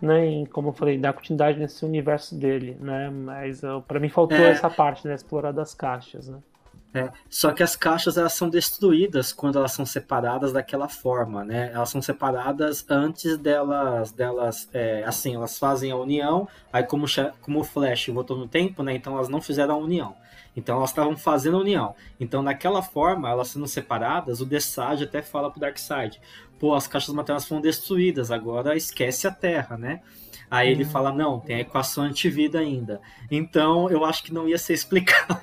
né, 0.01 0.25
em, 0.27 0.47
como 0.47 0.69
eu 0.69 0.73
falei, 0.73 0.97
dar 0.99 1.13
continuidade 1.13 1.59
nesse 1.59 1.85
universo 1.85 2.35
dele, 2.39 2.77
né? 2.81 3.11
Mas 3.11 3.61
para 3.87 3.99
mim 4.01 4.09
faltou 4.09 4.37
É. 4.39 4.51
essa 4.51 4.71
parte, 4.71 5.07
né? 5.07 5.15
Explorar 5.15 5.53
das 5.53 5.75
caixas, 5.75 6.29
né? 6.29 6.39
É, 6.97 7.13
só 7.29 7.53
que 7.53 7.63
as 7.63 7.77
caixas 7.77 8.17
elas 8.17 8.33
são 8.33 8.49
destruídas 8.49 9.31
quando 9.31 9.59
elas 9.59 9.73
são 9.73 9.85
separadas 9.85 10.51
daquela 10.51 10.89
forma, 10.89 11.45
né? 11.45 11.71
Elas 11.75 11.91
são 11.91 12.01
separadas 12.01 12.87
antes 12.89 13.37
delas, 13.37 14.13
delas, 14.13 14.67
é, 14.73 15.05
assim, 15.05 15.35
elas 15.35 15.59
fazem 15.59 15.91
a 15.91 15.97
união. 15.97 16.49
Aí 16.73 16.83
como, 16.83 17.05
como 17.43 17.61
o 17.61 17.65
Flash 17.65 18.07
voltou 18.09 18.39
no 18.39 18.49
tempo, 18.49 18.83
né? 18.83 18.95
Então 18.95 19.15
elas 19.15 19.29
não 19.29 19.43
fizeram 19.43 19.75
a 19.75 19.77
união. 19.77 20.17
Então 20.57 20.79
elas 20.79 20.89
estavam 20.89 21.15
fazendo 21.19 21.59
a 21.59 21.61
união. 21.61 21.95
Então 22.19 22.43
naquela 22.43 22.81
forma, 22.81 23.29
elas 23.29 23.49
sendo 23.49 23.69
separadas, 23.69 24.41
o 24.41 24.47
Desage 24.47 25.05
até 25.05 25.21
fala 25.21 25.51
pro 25.51 25.61
Darkseid, 25.61 26.19
pô, 26.59 26.75
as 26.75 26.87
caixas 26.87 27.15
maternas 27.15 27.45
foram 27.45 27.61
destruídas, 27.61 28.31
agora 28.31 28.75
esquece 28.75 29.29
a 29.29 29.31
Terra, 29.31 29.77
né? 29.77 30.01
Aí 30.51 30.71
ele 30.71 30.85
fala, 30.85 31.13
não, 31.13 31.41
tem 31.41 31.57
a 31.57 31.61
equação 31.61 32.05
antivida 32.05 32.59
ainda. 32.61 33.01
Então 33.31 33.91
eu 33.91 34.05
acho 34.05 34.23
que 34.23 34.33
não 34.33 34.49
ia 34.49 34.59
ser 34.59 34.75
explicado 34.75 35.39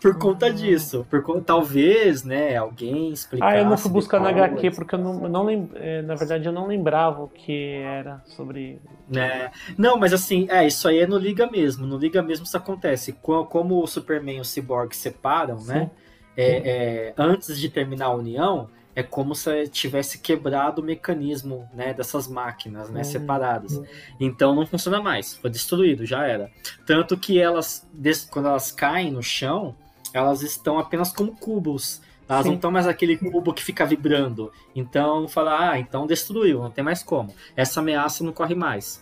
por 0.00 0.18
conta 0.18 0.52
disso. 0.52 1.06
Por 1.08 1.22
talvez, 1.40 2.24
né, 2.24 2.56
alguém 2.56 3.10
explicasse. 3.12 3.56
Ah, 3.56 3.58
eu 3.58 3.64
não 3.66 3.76
fui 3.78 3.90
buscar 3.90 4.20
na 4.20 4.30
HQ 4.30 4.70
porque 4.72 4.94
eu 4.94 4.98
não, 4.98 5.22
eu 5.24 5.28
não 5.28 5.44
lem- 5.44 5.70
eh, 5.74 6.02
na 6.02 6.14
verdade 6.14 6.46
eu 6.46 6.52
não 6.52 6.66
lembrava 6.66 7.22
o 7.22 7.28
que 7.28 7.74
era 7.82 8.20
sobre. 8.26 8.80
né? 9.08 9.50
Não, 9.76 9.96
mas 9.96 10.12
assim, 10.12 10.46
é, 10.50 10.66
isso 10.66 10.88
aí 10.88 10.98
é 10.98 11.06
no 11.06 11.16
Liga 11.18 11.48
mesmo. 11.50 11.86
No 11.86 11.96
Liga 11.96 12.22
mesmo 12.22 12.44
isso 12.44 12.56
acontece. 12.56 13.12
Co- 13.12 13.46
Como 13.46 13.82
o 13.82 13.86
Superman 13.86 14.38
e 14.38 14.40
o 14.40 14.44
Cyborg 14.44 14.94
separam, 14.94 15.62
né? 15.64 15.90
é, 16.36 16.68
é, 17.08 17.14
antes 17.18 17.58
de 17.58 17.68
terminar 17.68 18.06
a 18.06 18.14
união, 18.14 18.68
é 18.98 19.02
como 19.04 19.32
se 19.32 19.68
tivesse 19.68 20.18
quebrado 20.18 20.82
o 20.82 20.84
mecanismo 20.84 21.70
né, 21.72 21.94
dessas 21.94 22.26
máquinas 22.26 22.90
né, 22.90 23.02
Hum. 23.02 23.04
separadas. 23.04 23.80
Então 24.18 24.56
não 24.56 24.66
funciona 24.66 25.00
mais, 25.00 25.36
foi 25.36 25.48
destruído, 25.50 26.04
já 26.04 26.26
era. 26.26 26.50
Tanto 26.84 27.16
que 27.16 27.38
elas, 27.38 27.88
quando 28.28 28.48
elas 28.48 28.72
caem 28.72 29.12
no 29.12 29.22
chão, 29.22 29.76
elas 30.12 30.42
estão 30.42 30.80
apenas 30.80 31.12
como 31.12 31.36
cubos. 31.36 32.02
Elas 32.28 32.42
Sim. 32.42 32.48
não 32.48 32.56
estão 32.56 32.72
mais 32.72 32.88
aquele 32.88 33.16
cubo 33.16 33.54
que 33.54 33.62
fica 33.62 33.86
vibrando. 33.86 34.50
Então 34.74 35.28
fala, 35.28 35.70
ah, 35.70 35.78
então 35.78 36.04
destruiu, 36.04 36.60
não 36.60 36.70
tem 36.70 36.82
mais 36.82 37.00
como. 37.00 37.32
Essa 37.54 37.78
ameaça 37.78 38.24
não 38.24 38.32
corre 38.32 38.56
mais. 38.56 39.00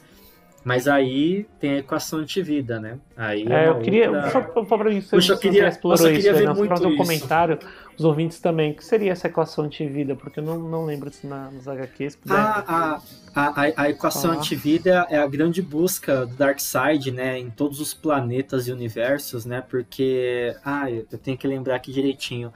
Mas 0.67 0.89
aí 0.89 1.47
tem 1.61 1.75
a 1.75 1.79
equação 1.79 2.19
antivida, 2.19 2.81
né? 2.81 2.99
Aí 3.17 3.43
É, 3.45 3.47
uma 3.47 3.57
eu 3.79 3.79
queria. 3.79 4.11
outra- 4.11 4.31
Só 4.33 4.65
falar 4.65 4.91
isso, 4.91 5.11
Puxa, 5.11 5.35
eu 5.35 5.39
queria- 5.39 5.69
explorou 5.69 5.95
eu 5.95 6.03
só 6.03 6.09
isso, 6.11 6.17
queria 6.17 6.33
ver 6.35 6.45
só 6.49 6.55
muito 6.55 6.89
um 6.89 6.97
comentário, 6.97 7.57
os 7.97 8.05
ouvintes 8.05 8.41
também. 8.41 8.73
O 8.73 8.75
que 8.75 8.85
seria 8.85 9.13
essa 9.13 9.29
equação 9.29 9.65
antivida? 9.65 10.17
Porque 10.17 10.41
eu 10.41 10.45
não, 10.45 10.59
não 10.59 10.85
lembro 10.85 11.09
disso 11.09 11.25
na, 11.25 11.53
nos 11.53 11.69
HQs. 11.69 12.15
se 12.15 12.19
puder. 12.19 12.35
A, 12.37 13.01
a, 13.33 13.43
a, 13.47 13.83
a- 13.85 13.91
equação 13.91 14.23
Falar. 14.23 14.39
antivida 14.39 15.07
é 15.09 15.17
a 15.19 15.27
grande 15.29 15.63
busca 15.63 16.27
do 16.27 16.35
Darkseid, 16.35 17.13
né, 17.13 17.39
em 17.39 17.49
todos 17.49 17.79
os 17.79 17.95
planetas 17.95 18.67
e 18.67 18.73
universos, 18.73 19.47
né, 19.47 19.63
porque, 19.71 20.53
ah, 20.65 20.91
eu 20.91 21.07
eu 21.13 21.19
tenho 21.19 21.39
que 21.39 21.47
lembrar 21.47 21.77
aqui 21.77 21.93
direitinho, 21.93 22.53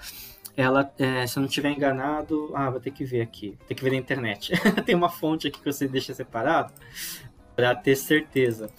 ela, 0.56 0.92
é, 0.98 1.24
se 1.28 1.38
eu 1.38 1.42
não 1.42 1.48
estiver 1.48 1.70
enganado, 1.70 2.50
ah, 2.54 2.68
vou 2.70 2.80
ter 2.80 2.90
que 2.90 3.04
ver 3.04 3.20
aqui, 3.20 3.56
tem 3.68 3.76
que 3.76 3.84
ver 3.84 3.90
na 3.90 3.96
internet, 3.98 4.50
tem 4.84 4.96
uma 4.96 5.08
fonte 5.08 5.46
aqui 5.46 5.60
que 5.60 5.72
você 5.72 5.86
deixa 5.86 6.12
separado, 6.12 6.72
Pra 7.60 7.74
ter 7.74 7.94
certeza. 7.94 8.70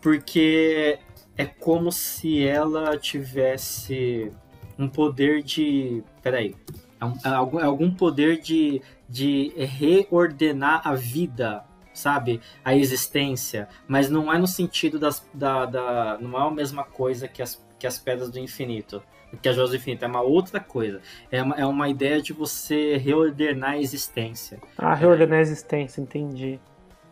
Porque 0.00 0.98
é 1.36 1.44
como 1.44 1.92
se 1.92 2.42
ela 2.42 2.96
tivesse 2.96 4.32
um 4.78 4.88
poder 4.88 5.42
de. 5.42 6.02
Peraí. 6.22 6.56
É, 6.98 7.28
é 7.28 7.32
algum, 7.34 7.60
é 7.60 7.64
algum 7.64 7.94
poder 7.94 8.40
de, 8.40 8.80
de 9.06 9.52
reordenar 9.56 10.80
a 10.88 10.94
vida, 10.94 11.62
sabe? 11.92 12.40
A 12.64 12.74
existência. 12.74 13.68
Mas 13.86 14.08
não 14.08 14.32
é 14.32 14.38
no 14.38 14.46
sentido 14.46 14.98
das, 14.98 15.22
da, 15.34 15.66
da. 15.66 16.18
Não 16.18 16.38
é 16.38 16.48
a 16.48 16.50
mesma 16.50 16.82
coisa 16.82 17.28
que 17.28 17.42
as, 17.42 17.62
que 17.78 17.86
as 17.86 17.98
pedras 17.98 18.30
do 18.30 18.38
infinito. 18.38 19.02
Que 19.42 19.50
as 19.50 19.54
joias 19.54 19.70
do 19.70 19.76
infinito. 19.76 20.02
É 20.02 20.08
uma 20.08 20.22
outra 20.22 20.60
coisa. 20.60 21.02
É 21.30 21.42
uma, 21.42 21.56
é 21.56 21.66
uma 21.66 21.90
ideia 21.90 22.22
de 22.22 22.32
você 22.32 22.96
reordenar 22.96 23.72
a 23.72 23.78
existência. 23.78 24.58
Ah, 24.78 24.94
reordenar 24.94 25.40
a 25.40 25.42
existência, 25.42 26.00
entendi. 26.00 26.58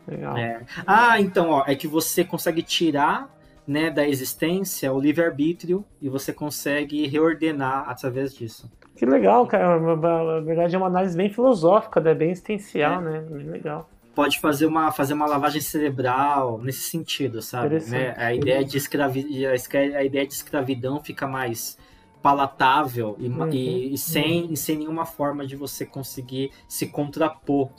Legal. 0.09 0.37
É. 0.37 0.63
Ah, 0.87 1.21
então, 1.21 1.51
ó, 1.51 1.65
é 1.67 1.75
que 1.75 1.87
você 1.87 2.25
consegue 2.25 2.63
tirar 2.63 3.29
né, 3.67 3.91
da 3.91 4.09
existência 4.09 4.93
o 4.93 4.99
livre-arbítrio 5.01 5.85
e 6.01 6.09
você 6.09 6.33
consegue 6.33 7.07
reordenar 7.07 7.89
através 7.89 8.35
disso. 8.35 8.71
Que 8.97 9.05
legal, 9.07 9.47
cara. 9.47 9.79
Na 9.79 10.41
verdade 10.41 10.75
é 10.75 10.79
uma 10.79 10.87
análise 10.87 11.17
bem 11.17 11.29
filosófica, 11.31 12.01
né? 12.01 12.15
bem 12.15 12.31
existencial, 12.31 13.01
É. 13.01 13.05
né? 13.05 13.21
Bem 13.31 13.47
legal. 13.47 13.89
Pode 14.15 14.41
fazer 14.41 14.67
uma, 14.67 14.91
fazer 14.91 15.13
uma 15.15 15.27
lavagem 15.27 15.61
cerebral 15.61 16.59
nesse 16.61 16.81
sentido, 16.91 17.41
sabe? 17.41 17.79
Né? 17.89 18.15
A, 18.17 18.35
ideia 18.35 18.65
de 18.65 18.77
escravi... 18.77 19.47
a 19.47 20.03
ideia 20.03 20.27
de 20.27 20.33
escravidão 20.33 21.01
fica 21.05 21.27
mais 21.29 21.79
palatável 22.21 23.15
e, 23.21 23.29
Uhum. 23.29 23.49
e- 23.51 23.95
e 23.95 23.99
sem, 23.99 24.53
e 24.53 24.57
sem 24.57 24.77
nenhuma 24.79 25.05
forma 25.07 25.47
de 25.47 25.55
você 25.55 25.87
conseguir 25.87 26.51
se 26.67 26.87
contrapor. 26.89 27.71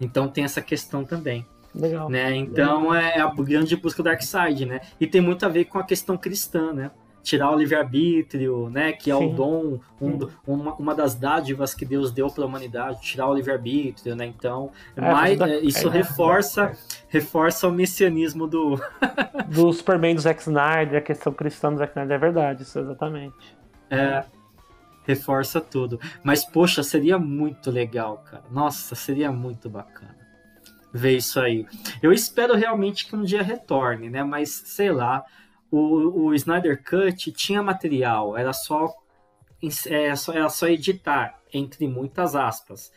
Então 0.00 0.28
tem 0.28 0.44
essa 0.44 0.60
questão 0.60 1.04
também. 1.04 1.46
Legal. 1.74 2.08
né? 2.08 2.34
Então 2.34 2.94
é 2.94 3.20
a 3.20 3.26
grande 3.34 3.76
busca 3.76 4.02
do 4.02 4.06
Darkseid, 4.06 4.64
né? 4.66 4.80
E 5.00 5.06
tem 5.06 5.20
muito 5.20 5.44
a 5.44 5.48
ver 5.48 5.66
com 5.66 5.78
a 5.78 5.84
questão 5.84 6.16
cristã, 6.16 6.72
né? 6.72 6.90
Tirar 7.22 7.50
o 7.50 7.56
livre-arbítrio, 7.58 8.70
né? 8.70 8.92
Que 8.92 9.10
é 9.10 9.14
o 9.14 9.18
Sim. 9.18 9.34
dom, 9.34 9.78
um 10.00 10.18
uma, 10.46 10.74
uma 10.76 10.94
das 10.94 11.14
dádivas 11.14 11.74
que 11.74 11.84
Deus 11.84 12.10
deu 12.10 12.28
para 12.30 12.42
a 12.42 12.46
humanidade, 12.46 13.02
tirar 13.02 13.28
o 13.28 13.34
livre-arbítrio, 13.34 14.16
né? 14.16 14.24
Então, 14.26 14.70
É, 14.96 15.00
mais, 15.00 15.38
da- 15.38 15.48
é, 15.48 15.58
isso 15.60 15.88
é, 15.88 15.90
reforça, 15.90 16.72
reforça 17.08 17.68
o 17.68 17.72
messianismo 17.72 18.46
do. 18.46 18.80
Do 19.48 19.72
Superman 19.72 20.14
do 20.14 20.20
Zack 20.20 20.40
Snyder, 20.42 20.98
a 20.98 21.02
questão 21.02 21.32
cristã 21.32 21.70
do 21.72 21.78
Zack 21.78 21.92
Snyder, 21.92 22.16
é 22.16 22.18
verdade, 22.18 22.62
isso 22.62 22.78
exatamente. 22.78 23.34
É, 23.90 24.24
reforça 25.06 25.60
tudo. 25.60 25.98
Mas, 26.22 26.44
poxa, 26.44 26.82
seria 26.82 27.18
muito 27.18 27.70
legal, 27.70 28.18
cara. 28.30 28.44
Nossa, 28.50 28.94
seria 28.94 29.30
muito 29.32 29.68
bacana 29.70 30.16
ver 30.92 31.16
isso 31.16 31.40
aí. 31.40 31.66
Eu 32.02 32.12
espero 32.12 32.54
realmente 32.56 33.06
que 33.06 33.16
um 33.16 33.22
dia 33.22 33.42
retorne, 33.42 34.08
né? 34.10 34.22
Mas, 34.24 34.50
sei 34.50 34.90
lá, 34.92 35.24
o, 35.70 36.26
o 36.28 36.34
Snyder 36.34 36.82
Cut 36.82 37.30
tinha 37.32 37.62
material, 37.62 38.36
era 38.36 38.52
só, 38.52 38.94
é, 39.86 40.14
só- 40.16 40.32
era 40.32 40.48
só 40.48 40.66
editar, 40.68 41.38
entre 41.52 41.86
muitas 41.88 42.34
aspas. 42.36 42.92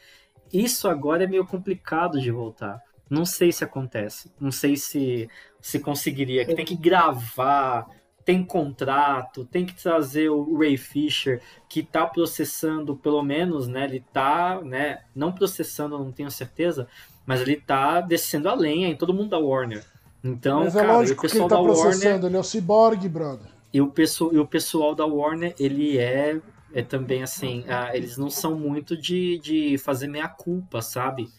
Isso 0.53 0.87
agora 0.89 1.23
é 1.23 1.27
meio 1.27 1.45
complicado 1.45 2.19
de 2.19 2.31
voltar. 2.31 2.81
Não 3.09 3.25
sei 3.25 3.51
se 3.51 3.63
acontece. 3.63 4.31
Não 4.39 4.51
sei 4.51 4.75
se 4.75 5.29
se 5.61 5.79
conseguiria. 5.79 6.45
Que 6.45 6.55
tem 6.55 6.65
que 6.65 6.75
gravar, 6.75 7.87
tem 8.25 8.43
contrato, 8.43 9.45
tem 9.45 9.65
que 9.65 9.75
trazer 9.75 10.29
o 10.29 10.57
Ray 10.57 10.77
Fisher, 10.77 11.41
que 11.69 11.83
tá 11.83 12.05
processando, 12.07 12.95
pelo 12.95 13.23
menos, 13.23 13.67
né? 13.67 13.85
Ele 13.85 14.03
tá, 14.13 14.61
né? 14.63 15.03
Não 15.15 15.31
processando, 15.31 15.97
não 15.99 16.11
tenho 16.11 16.31
certeza, 16.31 16.87
mas 17.25 17.41
ele 17.41 17.55
tá 17.55 18.01
descendo 18.01 18.49
a 18.49 18.53
lenha 18.53 18.87
em 18.87 18.95
todo 18.95 19.13
mundo 19.13 19.29
da 19.29 19.39
Warner. 19.39 19.85
Então, 20.23 20.59
Mas 20.61 20.75
é 20.75 20.79
cara, 20.79 20.91
e 20.91 20.95
o 20.95 20.97
lógico 20.97 21.21
que 21.21 21.27
ele 21.27 21.33
pessoal 21.33 21.49
tá 21.49 21.55
da 21.55 21.61
Warner 21.61 21.81
processando, 21.81 22.27
ele 22.27 22.35
é 22.35 22.39
o 22.39 22.43
Cyborg, 22.43 23.09
brother. 23.09 23.47
e 23.73 23.81
o, 23.81 23.87
pessoal, 23.87 24.33
e 24.33 24.39
o 24.39 24.45
pessoal 24.45 24.93
da 24.93 25.05
Warner, 25.05 25.55
ele 25.59 25.97
é, 25.97 26.39
é 26.73 26.81
também 26.83 27.23
assim, 27.23 27.65
ah, 27.67 27.95
eles 27.95 28.17
não 28.17 28.29
são 28.29 28.55
muito 28.55 28.95
de, 28.95 29.39
de 29.39 29.77
fazer 29.79 30.07
meia-culpa, 30.07 30.81
sabe? 30.81 31.29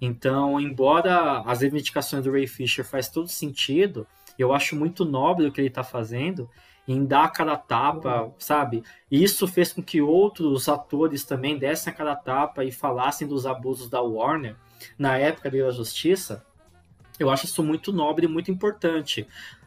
Então, 0.00 0.60
embora 0.60 1.42
as 1.46 1.60
reivindicações 1.60 2.24
do 2.24 2.32
Ray 2.32 2.48
Fisher 2.48 2.84
faz 2.84 3.08
todo 3.08 3.28
sentido, 3.28 4.04
eu 4.36 4.52
acho 4.52 4.74
muito 4.74 5.04
nobre 5.04 5.46
o 5.46 5.52
que 5.52 5.60
ele 5.60 5.70
tá 5.70 5.84
fazendo 5.84 6.50
em 6.88 7.04
dar 7.04 7.24
a 7.24 7.28
cara 7.28 7.52
a 7.52 7.56
tapa, 7.56 8.32
sabe? 8.38 8.82
E 9.08 9.22
isso 9.22 9.46
fez 9.46 9.72
com 9.72 9.80
que 9.80 10.02
outros 10.02 10.68
atores 10.68 11.22
também 11.22 11.56
dessem 11.56 11.92
a 11.92 11.94
cara 11.94 12.12
a 12.12 12.16
tapa 12.16 12.64
e 12.64 12.72
falassem 12.72 13.28
dos 13.28 13.46
abusos 13.46 13.88
da 13.88 14.02
Warner 14.02 14.56
na 14.98 15.18
época 15.18 15.50
da 15.50 15.70
Justiça. 15.70 16.44
Eu 17.18 17.30
acho 17.30 17.46
isso 17.46 17.62
muito 17.62 17.92
nobre 17.92 18.26
e 18.26 18.28
muito 18.28 18.50
importante. 18.50 19.26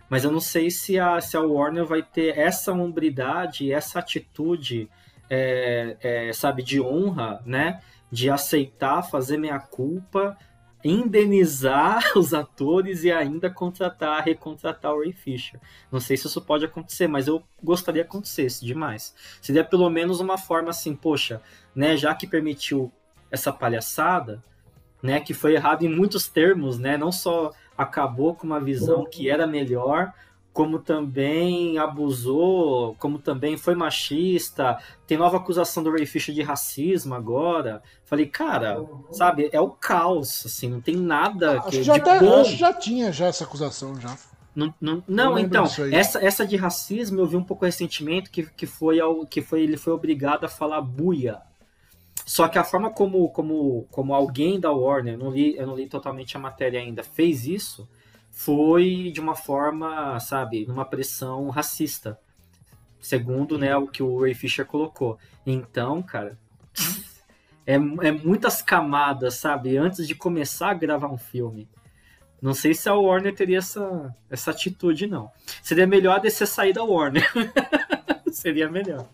Mas 0.09 0.23
eu 0.23 0.31
não 0.31 0.39
sei 0.39 0.69
se 0.69 0.99
a, 0.99 1.19
se 1.19 1.35
a 1.35 1.41
Warner 1.41 1.85
vai 1.85 2.03
ter 2.03 2.37
essa 2.37 2.71
hombridade, 2.71 3.71
essa 3.71 3.99
atitude, 3.99 4.89
é, 5.29 5.97
é, 6.01 6.33
sabe, 6.33 6.61
de 6.61 6.79
honra, 6.79 7.41
né? 7.45 7.81
De 8.11 8.29
aceitar, 8.29 9.01
fazer 9.01 9.37
meia 9.37 9.59
culpa, 9.59 10.37
indenizar 10.83 12.03
os 12.15 12.33
atores 12.33 13.03
e 13.03 13.11
ainda 13.11 13.49
contratar, 13.49 14.23
recontratar 14.23 14.93
o 14.93 14.99
Ray 14.99 15.11
Fisher. 15.11 15.59
Não 15.91 15.99
sei 15.99 16.15
se 16.15 16.27
isso 16.27 16.41
pode 16.41 16.65
acontecer, 16.65 17.07
mas 17.07 17.27
eu 17.27 17.43
gostaria 17.63 18.03
que 18.03 18.09
acontecesse 18.09 18.63
demais. 18.63 19.15
Seria 19.41 19.63
pelo 19.63 19.89
menos 19.89 20.19
uma 20.19 20.37
forma 20.37 20.69
assim, 20.69 20.95
poxa, 20.95 21.41
né? 21.75 21.97
Já 21.97 22.13
que 22.13 22.27
permitiu 22.27 22.91
essa 23.31 23.51
palhaçada, 23.51 24.43
né? 25.05 25.19
Que 25.19 25.33
foi 25.33 25.53
errado 25.53 25.83
em 25.83 25.89
muitos 25.89 26.27
termos, 26.27 26.77
né? 26.77 26.97
Não 26.97 27.11
só 27.11 27.51
acabou 27.77 28.35
com 28.35 28.45
uma 28.45 28.59
visão 28.59 29.05
que 29.05 29.29
era 29.29 29.45
melhor, 29.45 30.11
como 30.51 30.79
também 30.79 31.77
abusou, 31.77 32.95
como 32.97 33.19
também 33.19 33.57
foi 33.57 33.75
machista. 33.75 34.77
Tem 35.05 35.17
nova 35.17 35.37
acusação 35.37 35.83
do 35.83 35.91
Ray 35.91 36.05
Fisher 36.05 36.33
de 36.33 36.41
racismo 36.41 37.13
agora. 37.13 37.83
Falei, 38.05 38.25
cara, 38.25 38.83
sabe, 39.11 39.49
é 39.51 39.59
o 39.59 39.69
caos, 39.69 40.45
assim, 40.45 40.69
não 40.69 40.81
tem 40.81 40.95
nada 40.95 41.59
Acho 41.59 41.69
que 41.69 41.77
que 41.77 41.83
já, 41.83 41.93
de 41.93 42.01
até, 42.01 42.19
bom. 42.19 42.41
acho 42.41 42.55
já 42.55 42.73
tinha 42.73 43.11
já 43.11 43.27
essa 43.27 43.43
acusação 43.43 43.99
já. 43.99 44.17
Não, 44.55 44.73
não, 44.79 45.03
não 45.05 45.37
então, 45.37 45.65
essa, 45.91 46.25
essa 46.25 46.47
de 46.47 46.55
racismo 46.55 47.19
eu 47.19 47.27
vi 47.27 47.35
um 47.35 47.43
pouco 47.43 47.65
recentemente 47.65 48.29
que, 48.29 48.43
que, 48.43 48.65
foi, 48.65 49.01
ao, 49.01 49.25
que 49.25 49.41
foi 49.41 49.61
ele 49.61 49.75
foi 49.75 49.91
obrigado 49.91 50.45
a 50.45 50.49
falar 50.49 50.79
buia. 50.79 51.41
Só 52.25 52.47
que 52.47 52.57
a 52.57 52.63
forma 52.63 52.89
como, 52.89 53.29
como, 53.29 53.87
como 53.91 54.13
alguém 54.13 54.59
da 54.59 54.71
Warner, 54.71 55.13
eu 55.13 55.19
não, 55.19 55.29
li, 55.29 55.55
eu 55.55 55.67
não 55.67 55.75
li 55.75 55.87
totalmente 55.87 56.35
a 56.35 56.39
matéria 56.39 56.79
ainda, 56.79 57.03
fez 57.03 57.45
isso, 57.45 57.87
foi 58.31 59.11
de 59.13 59.21
uma 59.21 59.35
forma, 59.35 60.19
sabe, 60.19 60.65
numa 60.65 60.83
pressão 60.83 61.49
racista. 61.49 62.19
Segundo 62.99 63.59
né, 63.59 63.77
o 63.77 63.87
que 63.87 64.01
o 64.01 64.19
Ray 64.19 64.33
Fisher 64.33 64.65
colocou. 64.65 65.19
Então, 65.45 66.01
cara, 66.01 66.35
é, 67.65 67.75
é 67.75 68.11
muitas 68.11 68.59
camadas, 68.59 69.35
sabe? 69.35 69.77
Antes 69.77 70.07
de 70.07 70.15
começar 70.15 70.71
a 70.71 70.73
gravar 70.73 71.09
um 71.09 71.17
filme. 71.17 71.69
Não 72.41 72.55
sei 72.55 72.73
se 72.73 72.89
a 72.89 72.95
Warner 72.95 73.35
teria 73.35 73.59
essa, 73.59 74.13
essa 74.29 74.49
atitude, 74.51 75.05
não. 75.05 75.31
Seria 75.61 75.85
melhor 75.85 76.19
a 76.25 76.29
sair 76.31 76.73
da 76.73 76.83
Warner. 76.83 77.31
Seria 78.31 78.69
melhor. 78.69 79.07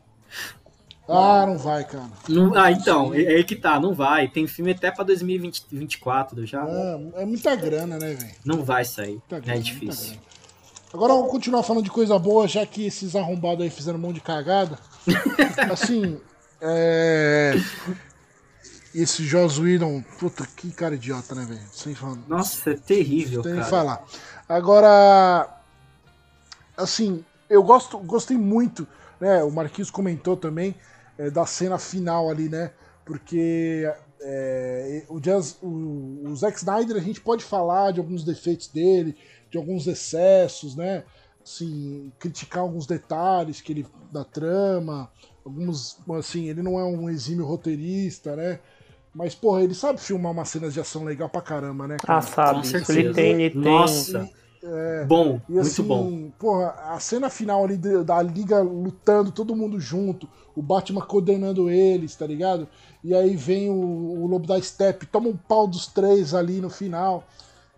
Ah, 1.07 1.45
não 1.45 1.57
vai, 1.57 1.83
cara. 1.83 2.09
Não- 2.29 2.55
ah, 2.55 2.71
então, 2.71 3.13
é 3.13 3.27
aí 3.27 3.43
que 3.43 3.55
tá, 3.55 3.79
não 3.79 3.93
vai. 3.93 4.27
Tem 4.27 4.47
filme 4.47 4.71
até 4.71 4.91
pra 4.91 5.03
2024 5.03 6.45
já. 6.45 6.63
É, 6.67 7.21
é 7.23 7.25
muita 7.25 7.55
grana, 7.55 7.97
né, 7.97 8.13
velho? 8.13 8.31
Não 8.45 8.63
vai 8.63 8.85
sair. 8.85 9.21
É 9.29 9.39
grana, 9.39 9.59
difícil. 9.59 9.87
muita 9.87 10.05
grana. 10.21 10.31
Agora 10.93 11.13
vamos 11.13 11.31
continuar 11.31 11.63
falando 11.63 11.83
de 11.85 11.89
coisa 11.89 12.19
boa, 12.19 12.47
já 12.47 12.65
que 12.65 12.85
esses 12.85 13.15
arrombados 13.15 13.63
aí 13.63 13.69
fizeram 13.69 13.97
um 13.97 14.01
monte 14.01 14.15
de 14.15 14.21
cagada. 14.21 14.77
assim, 15.71 16.19
é. 16.61 17.53
Esse 18.93 19.23
Joss 19.23 19.57
Whedon, 19.59 20.03
puta, 20.19 20.45
que 20.45 20.69
cara 20.71 20.95
idiota, 20.95 21.33
né, 21.33 21.45
velho? 21.45 21.61
Sem 21.71 21.95
falar. 21.95 22.17
Nossa, 22.27 22.71
é 22.71 22.73
terrível, 22.75 23.41
Tem 23.41 23.53
que 23.53 23.59
cara. 23.59 23.69
falar. 23.69 24.03
Agora, 24.49 25.47
assim, 26.75 27.23
eu 27.49 27.63
gosto, 27.63 27.97
gostei 27.99 28.35
muito, 28.35 28.85
né? 29.21 29.43
O 29.43 29.51
Marquinhos 29.51 29.91
comentou 29.91 30.35
também 30.35 30.75
é, 31.17 31.29
da 31.29 31.45
cena 31.45 31.77
final 31.77 32.29
ali, 32.29 32.49
né? 32.49 32.71
Porque 33.05 33.89
é, 34.19 35.03
o, 35.07 35.19
Jazz, 35.19 35.57
o, 35.61 36.23
o 36.25 36.35
Zack 36.35 36.57
Snyder, 36.57 36.97
a 36.97 37.01
gente 37.01 37.21
pode 37.21 37.43
falar 37.43 37.91
de 37.91 37.99
alguns 37.99 38.23
defeitos 38.23 38.67
dele, 38.67 39.15
de 39.49 39.57
alguns 39.57 39.85
excessos, 39.87 40.75
né? 40.75 41.03
Assim, 41.43 42.11
criticar 42.19 42.63
alguns 42.63 42.85
detalhes 42.85 43.61
que 43.61 43.71
ele 43.71 43.87
da 44.11 44.23
trama, 44.23 45.09
alguns, 45.45 45.97
assim, 46.17 46.49
ele 46.49 46.61
não 46.61 46.79
é 46.79 46.83
um 46.83 47.09
exímio 47.09 47.45
roteirista, 47.45 48.35
né? 48.35 48.59
Mas, 49.13 49.35
porra, 49.35 49.61
ele 49.61 49.73
sabe 49.75 49.99
filmar 49.99 50.31
umas 50.31 50.49
cenas 50.49 50.73
de 50.73 50.79
ação 50.79 51.03
legal 51.03 51.29
pra 51.29 51.41
caramba, 51.41 51.87
né? 51.87 51.97
cara? 51.97 52.19
Ah, 52.19 52.21
sabe. 52.21 52.59
Com 52.59 52.63
certeza. 52.63 52.99
Ele 52.99 53.13
tem, 53.13 53.41
ele 53.41 53.49
tem. 53.49 53.61
Nossa. 53.61 54.29
Bom, 54.99 55.41
E 55.49 55.59
muito 55.59 55.59
assim, 55.59 55.83
bom. 55.83 56.31
porra, 56.39 56.69
a 56.93 56.99
cena 56.99 57.29
final 57.29 57.63
ali 57.63 57.77
da 57.77 58.21
liga 58.21 58.61
lutando, 58.61 59.31
todo 59.31 59.55
mundo 59.55 59.79
junto, 59.79 60.29
o 60.55 60.61
Batman 60.61 61.01
coordenando 61.01 61.69
eles, 61.69 62.15
tá 62.15 62.25
ligado? 62.25 62.67
E 63.03 63.13
aí 63.13 63.35
vem 63.35 63.69
o, 63.69 63.73
o 63.73 64.27
Lobo 64.27 64.47
da 64.47 64.61
Steppe, 64.61 65.05
toma 65.05 65.27
um 65.27 65.35
pau 65.35 65.67
dos 65.67 65.87
três 65.87 66.33
ali 66.33 66.61
no 66.61 66.69
final. 66.69 67.27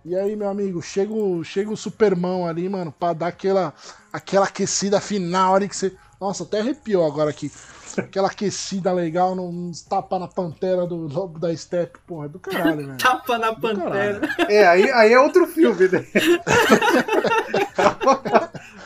E 0.06 0.16
aí, 0.16 0.36
meu 0.36 0.50
amigo, 0.50 0.82
chega 0.82 1.14
o, 1.14 1.44
chega 1.44 1.72
o 1.72 1.78
Supermão 1.78 2.46
ali, 2.46 2.68
mano, 2.70 2.92
pra 2.92 3.14
dar 3.14 3.28
aquela, 3.28 3.74
aquela 4.12 4.46
aquecida 4.46 5.00
final 5.02 5.56
ali 5.56 5.70
que 5.70 5.76
você. 5.76 5.96
Nossa, 6.20 6.44
até 6.44 6.60
arrepiou 6.60 7.06
agora 7.06 7.30
aqui. 7.30 7.52
Aquela 7.98 8.28
aquecida 8.28 8.92
legal, 8.92 9.34
uns 9.34 9.82
tapa 9.82 10.18
na 10.18 10.28
pantera 10.28 10.86
do 10.88 10.96
Lobo 10.96 11.38
da 11.40 11.56
Steppe, 11.56 12.00
porra, 12.08 12.26
é 12.26 12.30
do 12.30 12.40
caralho, 12.40 12.86
velho. 12.88 12.98
Tapa 12.98 13.38
na 13.38 13.52
Do 13.52 13.62
pantera. 13.62 14.20
caralho. 14.20 14.52
É, 14.52 14.68
aí, 14.68 14.90
aí 14.92 15.14
é 15.14 15.20
outro 15.20 15.46
filme, 15.48 15.88
né? 15.88 16.06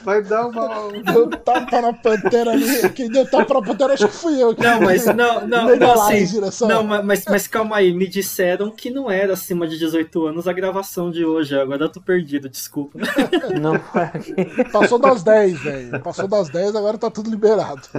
Vai 0.07 0.23
dar 0.23 0.47
uma. 0.47 0.69
Deu 1.11 1.29
tapa 1.29 1.81
na 1.81 1.91
pantera 1.91 2.51
ali. 2.51 2.89
Quem 2.91 3.09
deu 3.09 3.29
tapa 3.29 3.55
na 3.55 3.61
pantera 3.61 3.93
acho 3.93 4.07
que 4.07 4.13
fui 4.13 4.41
eu. 4.41 4.55
Não, 4.57 4.79
mas 4.79 5.05
não, 5.07 5.45
não, 5.45 5.75
não, 5.75 6.01
assim, 6.01 6.39
não, 6.65 6.81
ma- 6.81 7.03
mas, 7.03 7.25
mas 7.27 7.45
calma 7.45 7.75
aí, 7.75 7.93
me 7.93 8.07
disseram 8.07 8.71
que 8.71 8.89
não 8.89 9.11
era 9.11 9.33
acima 9.33 9.67
de 9.67 9.77
18 9.77 10.27
anos 10.27 10.47
a 10.47 10.53
gravação 10.53 11.11
de 11.11 11.25
hoje, 11.25 11.59
agora 11.59 11.83
eu 11.83 11.89
tô 11.89 11.99
perdido, 11.99 12.47
desculpa. 12.47 12.97
Não 13.59 13.75
é. 13.99 14.63
Passou 14.71 14.97
das 14.97 15.23
10, 15.23 15.59
velho. 15.61 15.99
Passou 15.99 16.25
das 16.25 16.47
10, 16.47 16.73
agora 16.73 16.97
tá 16.97 17.11
tudo 17.11 17.29
liberado. 17.29 17.81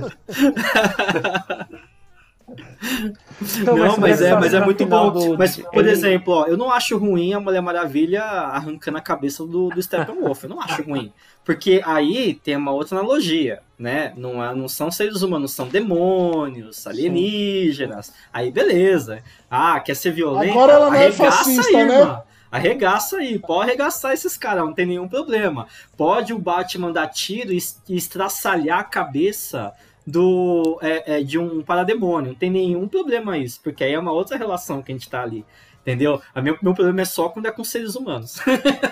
Então, 3.60 3.76
não, 3.76 3.96
mas, 3.98 4.20
é, 4.22 4.34
mas 4.34 4.54
é 4.54 4.64
muito 4.64 4.84
bom. 4.86 5.10
do- 5.12 5.38
mas, 5.38 5.56
por 5.56 5.82
ele- 5.84 5.90
exemplo, 5.90 6.32
ó, 6.34 6.46
eu 6.46 6.56
não 6.56 6.70
acho 6.70 6.96
ruim 6.96 7.32
a 7.34 7.40
Mulher 7.40 7.60
Maravilha 7.60 8.22
arrancando 8.22 8.98
a 8.98 9.00
cabeça 9.00 9.44
do, 9.46 9.68
do 9.68 9.82
Steppenwolf. 9.82 10.42
Eu 10.44 10.50
não 10.50 10.60
acho 10.60 10.82
ruim. 10.82 11.12
Porque 11.44 11.80
aí 11.84 12.34
tem 12.34 12.56
uma 12.56 12.72
outra 12.72 12.98
analogia, 12.98 13.60
né? 13.78 14.12
Não, 14.16 14.42
é, 14.44 14.54
não 14.54 14.68
são 14.68 14.90
seres 14.90 15.22
humanos, 15.22 15.52
são 15.52 15.66
demônios, 15.68 16.86
alienígenas. 16.86 18.12
Aí 18.32 18.50
beleza. 18.50 19.22
Ah, 19.50 19.80
quer 19.80 19.94
ser 19.96 20.10
violenta? 20.12 20.52
Agora 20.52 20.72
ela 20.74 20.86
não 20.90 20.94
é 20.94 21.06
Arregaça 21.06 21.38
fascista, 21.38 21.68
aí, 21.78 21.84
né? 21.86 21.98
mano. 21.98 22.22
Arregaça 22.50 23.18
aí, 23.18 23.38
pode 23.38 23.68
arregaçar 23.68 24.12
esses 24.12 24.34
caras, 24.38 24.64
não 24.64 24.72
tem 24.72 24.86
nenhum 24.86 25.06
problema. 25.06 25.66
Pode 25.98 26.32
o 26.32 26.38
Batman 26.38 26.90
dar 26.90 27.06
tiro 27.08 27.52
e 27.52 27.58
estraçalhar 27.90 28.78
a 28.78 28.84
cabeça 28.84 29.70
do 30.10 30.78
é, 30.80 31.18
é, 31.18 31.22
de 31.22 31.38
um 31.38 31.62
parademônio. 31.62 32.30
Não 32.32 32.38
tem 32.38 32.50
nenhum 32.50 32.88
problema 32.88 33.36
isso, 33.36 33.60
porque 33.62 33.84
aí 33.84 33.92
é 33.92 33.98
uma 33.98 34.12
outra 34.12 34.36
relação 34.38 34.82
que 34.82 34.90
a 34.90 34.94
gente 34.94 35.08
tá 35.08 35.22
ali. 35.22 35.44
Entendeu? 35.82 36.20
A 36.34 36.40
meu, 36.42 36.56
meu 36.62 36.74
problema 36.74 37.00
é 37.02 37.04
só 37.04 37.28
quando 37.28 37.46
é 37.46 37.50
com 37.50 37.62
seres 37.64 37.94
humanos. 37.94 38.38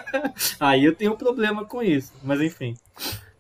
aí 0.61 0.85
eu 0.85 0.95
tenho 0.95 1.13
um 1.13 1.17
problema 1.17 1.65
com 1.65 1.83
isso. 1.83 2.13
Mas 2.23 2.41
enfim. 2.41 2.75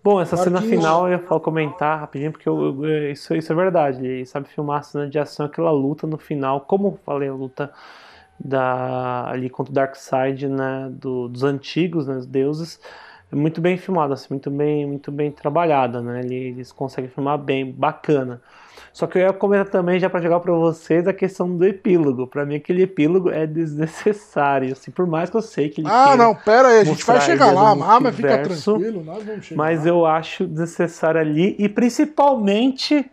Bom, 0.03 0.21
essa 0.21 0.37
cena 0.37 0.53
Marquinhos. 0.61 0.77
final 0.77 1.09
eu 1.09 1.19
falo 1.21 1.41
comentar 1.41 1.99
rapidinho, 2.01 2.31
porque 2.33 2.49
eu- 2.49 2.85
eu- 2.85 3.11
isso, 3.11 3.35
isso 3.35 3.53
é 3.53 3.57
verdade. 3.57 4.07
Ele 4.07 4.25
sabe 4.27 4.49
filmar 4.49 4.81
a 4.81 4.83
cena 4.83 5.09
de 5.09 5.19
ação, 5.19 5.47
aquela 5.47 5.71
luta 5.73 6.07
no 6.07 6.17
final, 6.19 6.61
como 6.61 6.99
falei, 7.05 7.29
a 7.29 7.35
luta 7.35 7.73
da, 8.39 9.29
ali 9.31 9.49
contra 9.51 9.71
o 9.73 9.75
Darkseid, 9.75 10.49
né, 10.49 10.89
do- 10.93 11.29
dos 11.29 11.43
antigos, 11.43 12.07
né, 12.07 12.17
os 12.17 12.27
deuses, 12.27 12.79
é 13.31 13.37
muito 13.37 13.61
bem 13.61 13.77
filmada, 13.77 14.15
assim, 14.15 14.29
muito 14.31 14.51
bem, 14.51 14.87
muito 14.87 15.11
bem 15.11 15.31
trabalhada, 15.31 16.01
né? 16.01 16.21
Ele- 16.21 16.35
Eles 16.51 16.71
conseguem 16.73 17.11
filmar 17.11 17.39
bem, 17.39 17.71
bacana. 17.73 18.41
Só 18.93 19.07
que 19.07 19.19
eu 19.19 19.23
ia 19.23 19.33
comentar 19.33 19.69
também, 19.69 19.99
já 19.99 20.09
para 20.09 20.21
jogar 20.23 20.41
para 20.41 20.53
vocês, 20.53 21.07
a 21.07 21.13
questão 21.13 21.55
do 21.55 21.65
epílogo. 21.67 22.27
Para 22.27 22.47
mim, 22.47 22.57
aquele 22.57 22.83
epílogo 22.83 23.31
é 23.31 23.47
desnecessário, 23.47 24.73
assim, 24.73 24.91
por 24.91 25.07
mais 25.07 25.29
que 25.29 25.37
eu 25.37 25.43
sei 25.43 25.69
que 25.69 25.81
ele 25.81 25.89
Ah, 25.91 26.17
não, 26.17 26.35
pera 26.35 26.69
aí, 26.69 26.81
a 26.81 26.85
gente 26.85 27.05
vai 27.05 27.21
chegar 27.21 27.53
lá. 27.53 27.73
Ah, 27.73 28.01
mas 28.01 28.17
fica 28.17 28.39
tranquilo, 28.39 29.03
nós 29.03 29.25
vamos 29.25 29.45
chegar 29.45 29.59
Mas 29.63 29.85
lá. 29.85 29.91
eu 29.91 30.07
acho 30.07 30.47
desnecessário 30.47 31.21
ali 31.21 31.57
e 31.59 31.69
principalmente 31.69 33.11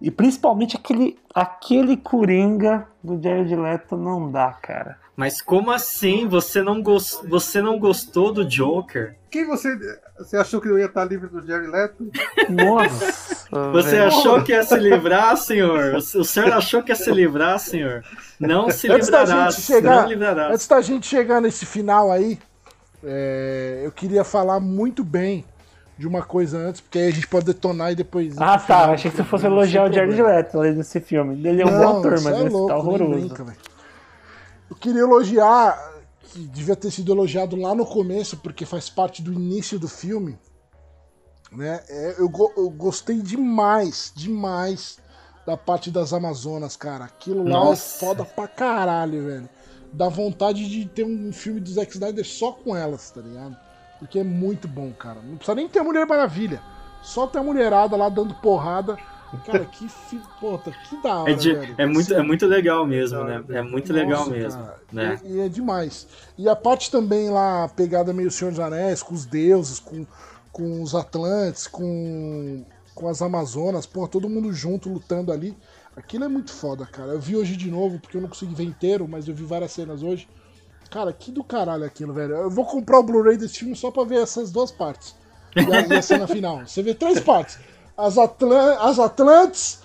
e 0.00 0.10
principalmente 0.10 0.76
aquele 0.76 1.18
aquele 1.34 1.96
Coringa 1.96 2.86
do 3.02 3.20
Jared 3.22 3.54
Leto 3.56 3.96
não 3.96 4.30
dá, 4.30 4.52
cara. 4.52 4.98
Mas 5.16 5.40
como 5.40 5.70
assim? 5.70 6.28
Você 6.28 6.62
não, 6.62 6.82
gos- 6.82 7.22
você 7.26 7.62
não 7.62 7.78
gostou 7.78 8.30
do 8.32 8.44
Joker? 8.44 9.16
Quem 9.30 9.46
você. 9.46 9.74
Você 10.18 10.36
achou 10.36 10.60
que 10.60 10.68
eu 10.68 10.78
ia 10.78 10.84
estar 10.86 11.04
livre 11.04 11.26
do 11.28 11.40
Jerry 11.44 11.66
Leto? 11.66 12.10
Nossa. 12.50 13.46
Você 13.72 13.90
velho. 13.92 14.06
achou 14.08 14.42
que 14.42 14.52
ia 14.52 14.62
se 14.62 14.76
livrar, 14.76 15.36
senhor? 15.36 15.94
O 15.94 16.00
senhor 16.24 16.52
achou 16.52 16.82
que 16.82 16.92
ia 16.92 16.96
se 16.96 17.10
livrar, 17.10 17.58
senhor? 17.58 18.04
Não 18.38 18.70
se 18.70 18.90
Antes 18.90 19.08
da 19.08 19.20
livrará. 19.20 19.50
gente 19.50 19.62
chegar- 19.62 20.02
Não 20.02 20.08
livrará. 20.08 20.52
Antes 20.52 20.66
da 20.68 20.80
gente 20.82 21.06
chegar 21.06 21.40
nesse 21.40 21.64
final 21.64 22.10
aí, 22.12 22.38
é, 23.04 23.80
eu 23.84 23.92
queria 23.92 24.24
falar 24.24 24.60
muito 24.60 25.02
bem 25.04 25.44
de 25.98 26.06
uma 26.06 26.22
coisa 26.22 26.58
antes, 26.58 26.80
porque 26.82 26.98
aí 26.98 27.08
a 27.08 27.12
gente 27.12 27.26
pode 27.28 27.46
detonar 27.46 27.92
e 27.92 27.94
depois. 27.94 28.36
Ah, 28.38 28.58
tá. 28.58 28.90
Achei 28.92 29.10
que 29.10 29.16
você 29.16 29.24
fosse 29.24 29.46
elogiar 29.46 29.88
o 29.88 29.92
Jared. 29.92 30.20
Leto 30.22 30.60
nesse 30.60 31.00
filme. 31.00 31.40
Ele 31.48 31.62
é 31.62 31.66
um 31.66 31.70
bom 31.70 31.98
ator, 32.00 32.20
mas 32.20 32.26
é 32.26 32.40
esse 32.42 32.48
louco, 32.50 32.68
tá 32.68 32.74
nem 32.74 32.84
horroroso. 32.84 33.12
brinca, 33.28 33.44
velho. 33.44 33.56
Eu 34.68 34.76
queria 34.76 35.02
elogiar, 35.02 35.94
que 36.20 36.40
devia 36.40 36.76
ter 36.76 36.90
sido 36.90 37.12
elogiado 37.12 37.56
lá 37.56 37.74
no 37.74 37.86
começo, 37.86 38.36
porque 38.38 38.66
faz 38.66 38.90
parte 38.90 39.22
do 39.22 39.32
início 39.32 39.78
do 39.78 39.88
filme. 39.88 40.38
Né? 41.52 41.82
É, 41.88 42.16
eu, 42.18 42.30
eu 42.56 42.70
gostei 42.70 43.20
demais, 43.20 44.12
demais 44.14 44.98
da 45.46 45.56
parte 45.56 45.90
das 45.90 46.12
Amazonas, 46.12 46.76
cara. 46.76 47.04
Aquilo 47.04 47.44
lá 47.44 47.50
Nossa. 47.50 47.96
é 47.96 48.00
foda 48.00 48.24
pra 48.24 48.48
caralho, 48.48 49.24
velho. 49.24 49.48
Dá 49.92 50.08
vontade 50.08 50.68
de 50.68 50.86
ter 50.86 51.04
um 51.04 51.32
filme 51.32 51.60
do 51.60 51.70
Zack 51.70 51.92
Snyder 51.92 52.26
só 52.26 52.52
com 52.52 52.76
elas, 52.76 53.10
tá 53.10 53.20
ligado? 53.20 53.56
Porque 53.98 54.18
é 54.18 54.24
muito 54.24 54.66
bom, 54.66 54.92
cara. 54.92 55.20
Não 55.22 55.36
precisa 55.36 55.54
nem 55.54 55.68
ter 55.68 55.78
a 55.78 55.84
Mulher 55.84 56.06
Maravilha. 56.06 56.60
Só 57.02 57.26
ter 57.26 57.38
a 57.38 57.42
mulherada 57.42 57.96
lá 57.96 58.08
dando 58.08 58.34
porrada. 58.34 58.98
Cara, 59.44 59.64
que 59.66 59.88
fi... 59.88 60.20
Puta, 60.40 60.70
que 60.70 61.02
da 61.02 61.16
hora, 61.22 61.30
É, 61.30 61.34
de- 61.34 61.52
velho. 61.54 61.74
é 61.78 61.86
muito, 61.86 62.12
Assim, 62.12 62.14
é 62.14 62.22
muito 62.22 62.46
legal 62.46 62.86
mesmo, 62.86 63.24
né? 63.24 63.44
É 63.50 63.62
muito 63.62 63.92
legal 63.92 64.20
nossa, 64.20 64.30
mesmo. 64.30 64.62
cara, 64.62 64.80
Né? 64.92 65.20
E, 65.24 65.32
e 65.34 65.40
é 65.40 65.48
demais. 65.48 66.06
E 66.38 66.48
a 66.48 66.54
parte 66.56 66.90
também 66.90 67.28
lá, 67.30 67.68
pegada 67.68 68.12
meio 68.12 68.30
Senhor 68.30 68.50
dos 68.50 68.60
Anéis, 68.60 69.02
com 69.02 69.14
os 69.14 69.24
deuses, 69.26 69.78
com, 69.80 70.06
com 70.52 70.82
os 70.82 70.94
Atlantes, 70.94 71.66
com, 71.66 72.64
com 72.94 73.08
as 73.08 73.20
Amazonas, 73.20 73.84
porra, 73.86 74.08
todo 74.08 74.28
mundo 74.28 74.52
junto 74.52 74.88
lutando 74.88 75.32
ali. 75.32 75.56
Aquilo 75.96 76.24
é 76.24 76.28
muito 76.28 76.52
foda, 76.52 76.84
cara. 76.86 77.12
Eu 77.12 77.20
vi 77.20 77.36
hoje 77.36 77.56
de 77.56 77.70
novo, 77.70 77.98
porque 77.98 78.16
eu 78.16 78.20
não 78.20 78.28
consegui 78.28 78.54
ver 78.54 78.64
inteiro, 78.64 79.08
mas 79.08 79.26
eu 79.26 79.34
vi 79.34 79.44
várias 79.44 79.72
cenas 79.72 80.02
hoje. 80.02 80.28
Cara, 80.90 81.12
que 81.12 81.32
do 81.32 81.42
caralho 81.42 81.84
aquilo, 81.84 82.12
velho. 82.12 82.34
Eu 82.34 82.50
vou 82.50 82.64
comprar 82.64 82.98
o 83.00 83.02
Blu-ray 83.02 83.36
desse 83.36 83.58
filme 83.58 83.74
só 83.74 83.90
pra 83.90 84.04
ver 84.04 84.22
essas 84.22 84.50
duas 84.52 84.70
partes. 84.70 85.16
E 85.56 85.60
a, 85.74 85.86
e 85.86 85.92
a 85.98 86.02
cena 86.02 86.26
final. 86.28 86.66
Você 86.66 86.82
vê 86.82 86.94
três 86.94 87.18
partes: 87.18 87.58
as, 87.96 88.18
Atlan 88.18 88.74
as 88.80 88.98
Atlantes, 88.98 89.80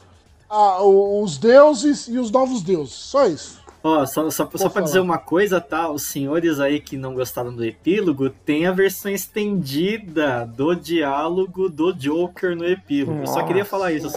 a- 0.50 0.84
os 0.84 1.38
deuses 1.38 2.08
e 2.08 2.18
os 2.18 2.30
novos 2.32 2.62
deuses. 2.62 2.94
Só 2.94 3.26
isso. 3.28 3.62
Ó, 3.84 4.06
só, 4.06 4.30
só, 4.30 4.30
só 4.30 4.46
pra 4.46 4.70
falar. 4.70 4.86
dizer 4.86 5.00
uma 5.00 5.18
coisa, 5.18 5.60
tá? 5.60 5.90
Os 5.90 6.04
senhores 6.04 6.60
aí 6.60 6.80
que 6.80 6.96
não 6.96 7.16
gostaram 7.16 7.52
do 7.56 7.66
epílogo, 7.66 8.30
tem 8.30 8.68
a 8.68 8.72
versão 8.72 9.12
estendida 9.12 10.46
do 10.56 10.76
diálogo 10.76 11.68
do 11.68 11.92
Joker 11.92 12.56
no 12.56 12.66
epílogo. 12.66 13.22
Eu 13.22 13.28
só 13.28 13.44
queria 13.44 13.66
falar 13.66 13.92
isso. 13.92 14.12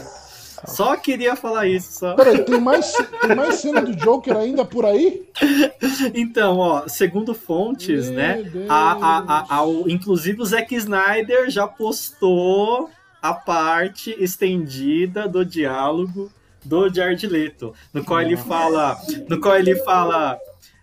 Só 0.66 0.96
queria 0.96 1.36
falar 1.36 1.66
isso, 1.66 1.98
só. 1.98 2.14
Peraí, 2.14 2.42
tem 2.44 2.58
mais, 2.60 2.92
tem 3.20 3.34
mais 3.36 3.56
cena 3.56 3.82
do 3.82 3.94
Joker 3.96 4.36
ainda 4.36 4.64
por 4.64 4.84
aí? 4.84 5.26
Então, 6.14 6.58
ó, 6.58 6.88
segundo 6.88 7.34
fontes, 7.34 8.06
Meu 8.06 8.14
né? 8.16 8.50
A, 8.68 8.92
a, 8.92 9.18
a, 9.38 9.54
ao- 9.56 9.88
inclusive 9.88 10.40
o 10.40 10.44
Zack 10.46 10.74
Snyder 10.74 11.50
já 11.50 11.66
postou 11.66 12.88
a 13.24 13.32
parte 13.32 14.14
estendida 14.22 15.26
do 15.26 15.46
diálogo 15.46 16.30
do 16.62 16.92
Jared 16.92 17.26
Leto, 17.26 17.72
no 17.90 18.04
qual 18.04 18.20
ele 18.20 18.36
fala, 18.36 18.98
no 19.30 19.40
qual 19.40 19.56
ele 19.56 19.74
fala, 19.76 20.38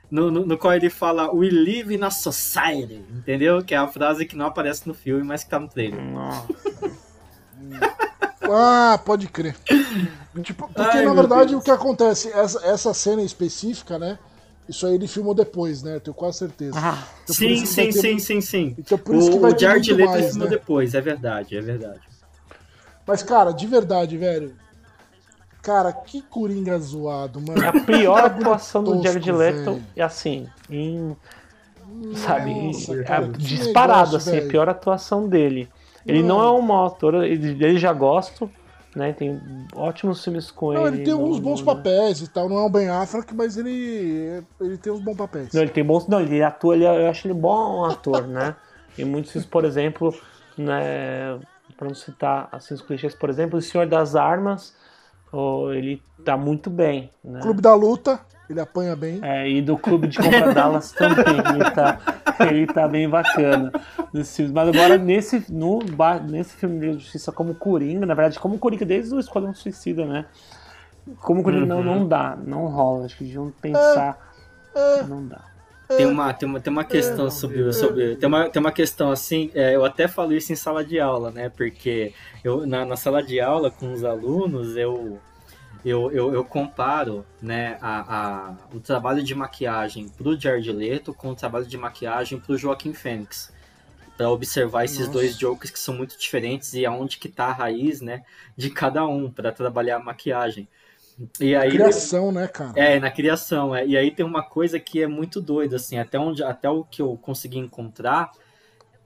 no, 0.10 0.32
no, 0.32 0.44
no 0.48 0.58
qual 0.58 0.74
ele 0.74 0.90
fala 0.90 1.32
We 1.32 1.52
live 1.52 1.94
in 1.94 2.04
a 2.04 2.10
society, 2.10 3.00
entendeu? 3.16 3.64
Que 3.64 3.76
é 3.76 3.78
a 3.78 3.88
frase 3.88 4.26
que 4.26 4.36
não 4.36 4.48
aparece 4.48 4.88
no 4.88 4.94
filme, 4.96 5.24
mas 5.24 5.44
que 5.44 5.52
tá 5.52 5.60
no 5.60 5.68
trailer. 5.68 6.02
Nossa. 6.02 6.48
Ah, 8.54 9.00
pode 9.06 9.28
crer. 9.28 9.56
Tipo, 10.44 10.68
porque 10.68 10.98
Ai, 10.98 11.06
na 11.06 11.14
verdade 11.14 11.52
Deus. 11.52 11.62
o 11.62 11.64
que 11.64 11.72
acontece, 11.72 12.28
essa, 12.34 12.60
essa 12.66 12.94
cena 12.94 13.22
específica, 13.22 13.98
né? 13.98 14.18
Isso 14.68 14.86
aí 14.86 14.96
ele 14.96 15.08
filmou 15.08 15.34
depois, 15.34 15.84
né? 15.84 15.96
Eu 15.96 16.02
tenho 16.02 16.14
quase 16.14 16.40
certeza. 16.40 16.78
Ah, 16.78 17.02
Então, 17.24 17.36
Sim, 17.36 17.66
sim, 17.66 17.86
ter 17.86 17.94
sim, 17.94 18.20
sim, 18.20 18.42
sim. 18.42 18.76
Então 18.78 18.98
por 18.98 19.16
isso 19.16 19.30
que 19.30 19.38
O, 19.38 19.40
vai 19.40 19.52
o 19.52 19.54
ter 19.54 19.60
Jared 19.62 19.94
Leto 19.94 20.10
mais, 20.10 20.26
filmou 20.32 20.50
né? 20.50 20.58
depois, 20.58 20.94
é 20.94 21.00
verdade, 21.02 21.56
é 21.56 21.62
verdade. 21.62 22.02
Mas, 23.06 23.24
cara, 23.24 23.52
de 23.52 23.68
verdade, 23.68 24.18
velho. 24.18 24.56
Cara, 25.62 25.94
que 25.94 26.22
coringa 26.24 26.78
zoado, 26.80 27.40
mano. 27.40 27.62
É 27.64 27.68
a 27.68 27.74
pior 27.74 28.26
atuação 28.26 28.84
do 28.84 29.04
Jared 29.04 29.32
Leto, 29.32 29.82
e 29.96 30.02
assim, 30.02 30.48
em, 30.70 31.16
sabe, 32.16 32.52
Nossa, 32.52 32.94
em- 32.96 33.04
cara, 33.04 33.26
é 33.26 33.30
que 33.30 33.38
disparado, 33.38 33.98
negócio, 34.00 34.18
assim, 34.18 34.30
a 34.32 34.42
velho. 34.42 34.48
pior 34.52 34.70
atuação 34.70 35.28
dele. 35.28 35.70
Ele 36.06 36.24
não 36.24 36.42
é 36.42 36.52
um 36.52 36.62
mau 36.62 36.88
ator, 36.88 37.24
ele, 37.24 37.64
ele 37.64 37.78
já 37.78 37.94
gosto, 37.94 38.50
né, 38.96 39.14
tem 39.14 39.40
ótimos 39.76 40.24
filmes 40.24 40.50
com 40.50 40.74
Não, 40.74 40.88
ele. 40.88 40.98
ele 40.98 41.06
tem 41.06 41.14
no- 41.14 41.26
uns 41.26 41.38
bons 41.38 41.62
papéis 41.62 42.22
e 42.22 42.28
tal. 42.28 42.50
Não 42.50 42.58
é 42.58 42.66
o 42.66 42.70
Ben 42.70 42.90
Affleck, 42.90 43.32
mas 43.36 43.56
ele, 43.56 44.44
ele 44.60 44.78
tem 44.80 44.92
uns 44.92 45.00
bons 45.00 45.16
papéis. 45.16 45.54
Não, 45.54 45.62
ele 45.62 45.70
tem 45.72 45.84
bons. 45.84 46.08
Não, 46.08 46.20
ele 46.20 46.42
atua, 46.42 46.76
ele, 46.76 46.86
eu 46.86 47.08
acho 47.08 47.28
ele 47.28 47.36
bom 47.36 47.86
ator, 47.86 48.28
né? 48.28 48.56
Em 48.98 49.06
muitos 49.06 49.32
filmes, 49.32 49.48
por 49.48 49.64
exemplo, 49.64 50.14
né, 50.58 51.40
para 51.82 51.88
não 51.88 51.96
citar 51.96 52.48
assim, 52.52 52.76
os 52.76 52.82
clichês, 52.84 53.16
por 53.16 53.28
exemplo, 53.28 53.58
O 53.58 53.62
Senhor 53.62 53.88
das 53.88 54.16
Armas, 54.16 54.76
oh, 55.34 55.72
ele 55.72 56.00
tá 56.24 56.38
muito 56.38 56.70
bem, 56.70 57.10
né? 57.24 57.40
Clube 57.42 57.60
da 57.60 57.74
Luta, 57.74 58.20
Ele 58.48 58.62
apanha 58.62 58.96
bem. 58.96 59.20
É, 59.24 59.50
e 59.50 59.64
do 59.64 59.80
clube 59.80 60.08
de 60.08 60.20
compra 60.20 60.54
Dallas 60.54 60.92
também. 60.92 61.26
Ele 61.26 61.72
tá, 61.72 62.00
ele 62.42 62.68
tá 62.68 62.88
bem 62.88 63.10
bacana 63.10 63.72
nesse 64.14 64.36
filme. 64.36 64.54
Mas 64.54 64.70
agora, 64.70 64.96
nesse, 65.00 65.52
no, 65.52 65.80
nesse 66.30 66.56
filme 66.56 66.80
de 66.80 67.00
Justiça 67.00 67.32
como 67.32 67.56
Coringa, 67.56 68.06
na 68.06 68.14
verdade, 68.14 68.40
como 68.40 68.60
Coringa 68.60 68.86
desde 68.86 69.16
o 69.16 69.20
Esquadrão 69.20 69.52
Suicida, 69.56 70.06
né? 70.06 70.28
Como 71.22 71.42
Coringa 71.42 71.66
não, 71.66 71.84
não 71.84 72.08
dá, 72.08 72.38
não 72.46 72.68
rola. 72.68 73.06
Acho 73.06 73.18
que 73.18 73.24
deviam 73.24 73.52
pensar. 73.60 74.20
Não 75.08 75.26
dá. 75.26 75.51
Tem 75.98 76.06
uma, 76.06 76.34
tem 76.34 76.48
uma, 76.50 76.60
tem 76.60 76.72
uma 76.72 76.84
questão 76.84 77.30
sobre, 77.30 77.72
sobre 77.74 78.16
tem, 78.16 78.28
uma, 78.28 78.50
tem 78.50 78.60
uma 78.60 78.72
questão 78.72 79.12
assim, 79.12 79.52
é, 79.54 79.76
eu 79.76 79.84
até 79.86 80.08
falo 80.08 80.34
isso 80.34 80.52
em 80.52 80.56
sala 80.56 80.84
de 80.84 81.00
aula, 81.00 81.32
né? 81.32 81.50
Porque 81.50 82.14
eu, 82.44 82.66
na, 82.66 82.86
na 82.86 82.96
sala 82.96 83.22
de 83.24 83.40
aula 83.40 83.70
com 83.72 83.92
os 83.92 84.04
alunos, 84.04 84.76
eu, 84.76 85.20
eu, 85.84 86.12
eu, 86.12 86.34
eu 86.34 86.46
comparo 86.46 87.26
né, 87.42 87.78
a, 87.82 88.16
a, 88.18 88.56
o 88.74 88.80
trabalho 88.80 89.24
de 89.24 89.34
maquiagem 89.34 90.08
pro 90.10 90.40
Jared 90.40 90.72
Leto 90.72 91.14
com 91.14 91.30
o 91.30 91.36
trabalho 91.36 91.66
de 91.66 91.78
maquiagem 91.78 92.40
pro 92.40 92.58
Joaquim 92.58 92.94
Fênix. 92.94 93.52
Pra 94.16 94.30
observar 94.30 94.86
esses 94.86 95.00
Nossa. 95.00 95.12
dois 95.12 95.36
jokers 95.36 95.72
que 95.72 95.80
são 95.80 95.96
muito 95.96 96.18
diferentes 96.18 96.74
e 96.74 96.86
aonde 96.86 97.18
que 97.18 97.28
tá 97.28 97.46
a 97.46 97.54
raiz, 97.54 98.02
né? 98.02 98.24
De 98.56 98.70
cada 98.70 99.08
um, 99.08 99.32
para 99.32 99.52
trabalhar 99.52 99.96
a 99.96 100.04
maquiagem. 100.04 100.68
E 101.40 101.56
aí, 101.56 101.72
Criação, 101.72 102.32
né, 102.32 102.48
cara? 102.48 102.72
é, 102.76 103.00
na 103.00 103.12
criação, 103.12 103.76
é. 103.76 103.86
E 103.86 103.98
aí 103.98 104.12
tem 104.12 104.26
uma 104.26 104.44
coisa 104.44 104.80
que 104.80 105.02
é 105.02 105.08
muito 105.08 105.42
doida, 105.42 105.76
assim, 105.76 105.98
até 105.98 106.18
onde, 106.20 106.44
até 106.44 106.70
o 106.70 106.84
que 106.84 107.02
eu 107.02 107.18
consegui 107.18 107.58
encontrar, 107.60 108.32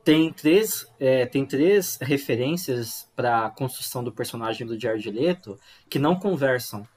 tem 0.03 0.31
três, 0.31 0.87
é, 0.99 1.25
tem 1.25 1.45
três 1.45 1.97
referências 2.01 3.07
para 3.15 3.45
a 3.47 3.49
construção 3.49 4.03
do 4.03 4.11
personagem 4.11 4.65
do 4.67 4.79
Jared 4.79 5.09
Leto 5.09 5.57
que 5.89 5.97
não 5.97 6.15
conversam. 6.15 6.87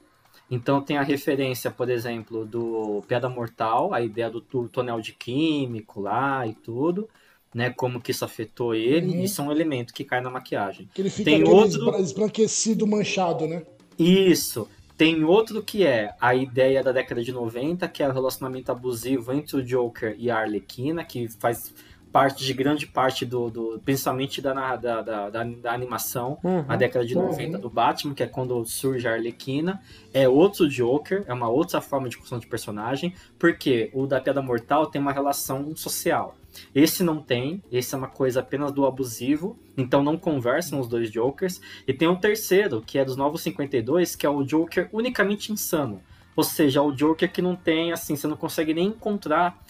Então 0.51 0.81
tem 0.81 0.97
a 0.97 1.03
referência, 1.03 1.69
por 1.71 1.89
exemplo, 1.89 2.45
do 2.45 3.03
Piada 3.07 3.29
Mortal, 3.29 3.93
a 3.93 4.01
ideia 4.01 4.29
do 4.29 4.41
tonel 4.41 4.99
de 4.99 5.13
químico 5.13 6.01
lá 6.01 6.45
e 6.47 6.53
tudo, 6.53 7.07
né? 7.53 7.69
Como 7.71 7.99
que 8.01 8.11
isso 8.11 8.25
afetou 8.25 8.73
ele, 8.75 9.07
Uhum. 9.17 9.23
isso 9.23 9.41
é 9.41 9.43
um 9.43 9.51
elemento 9.51 9.93
que 9.93 10.03
cai 10.03 10.21
na 10.21 10.29
maquiagem. 10.29 10.89
Que 10.93 11.01
ele 11.01 11.09
fica 11.09 11.29
Tem 11.31 11.43
outro- 11.43 11.67
esbra- 11.79 11.99
esbranquecido, 11.99 12.85
manchado, 12.87 13.47
né? 13.47 13.63
Isso. 13.97 14.67
Tem 14.99 15.23
outro 15.23 15.63
que 15.63 15.85
é 15.85 16.13
a 16.19 16.35
ideia 16.35 16.83
da 16.83 16.91
década 16.91 17.23
de 17.23 17.31
90, 17.31 17.87
que 17.87 18.03
é 18.03 18.09
o 18.09 18.11
relacionamento 18.11 18.69
abusivo 18.69 19.31
entre 19.31 19.55
o 19.55 19.63
Joker 19.63 20.13
e 20.19 20.29
a 20.29 20.39
Arlequina, 20.39 21.05
que 21.05 21.29
faz 21.29 21.73
parte 22.11 22.43
de 22.43 22.53
grande 22.53 22.85
parte 22.85 23.25
do. 23.25 23.49
do 23.49 23.81
principalmente 23.85 24.41
da, 24.41 24.75
da, 24.75 25.01
da, 25.01 25.29
da 25.29 25.71
animação, 25.71 26.37
Uhum. 26.43 26.65
a 26.67 26.75
década 26.75 27.05
de 27.05 27.15
Uhum. 27.15 27.27
90 27.27 27.57
do 27.59 27.69
Batman, 27.69 28.13
que 28.13 28.23
é 28.23 28.27
quando 28.27 28.65
surge 28.65 29.07
a 29.07 29.13
Arlequina. 29.13 29.81
É 30.13 30.27
outro 30.27 30.67
Joker, 30.67 31.23
é 31.25 31.33
uma 31.33 31.47
outra 31.47 31.79
forma 31.79 32.09
de 32.09 32.17
construção 32.17 32.39
de 32.39 32.47
personagem, 32.47 33.13
porque 33.39 33.89
o 33.93 34.05
da 34.05 34.19
Piada 34.19 34.41
Mortal 34.41 34.87
tem 34.87 34.99
uma 34.99 35.13
relação 35.13 35.73
social. 35.77 36.35
Esse 36.73 37.03
não 37.03 37.21
tem, 37.21 37.63
esse 37.71 37.93
é 37.93 37.97
uma 37.97 38.07
coisa 38.07 38.39
apenas 38.39 38.71
do 38.71 38.85
abusivo, 38.85 39.57
então 39.77 40.03
não 40.03 40.17
conversam 40.17 40.79
os 40.79 40.87
dois 40.87 41.11
Jokers. 41.11 41.59
E 41.87 41.93
tem 41.93 42.07
um 42.07 42.15
terceiro, 42.15 42.81
que 42.81 42.97
é 42.97 43.05
dos 43.05 43.15
Novos 43.15 43.41
52, 43.41 44.15
que 44.15 44.25
é 44.25 44.29
o 44.29 44.43
Joker 44.43 44.89
unicamente 44.91 45.51
insano. 45.51 46.01
Ou 46.35 46.43
seja, 46.43 46.79
é 46.79 46.81
o 46.81 46.91
Joker 46.91 47.31
que 47.31 47.41
não 47.41 47.55
tem, 47.55 47.91
assim, 47.91 48.15
você 48.15 48.27
não 48.27 48.37
consegue 48.37 48.73
nem 48.73 48.87
encontrar 48.87 49.61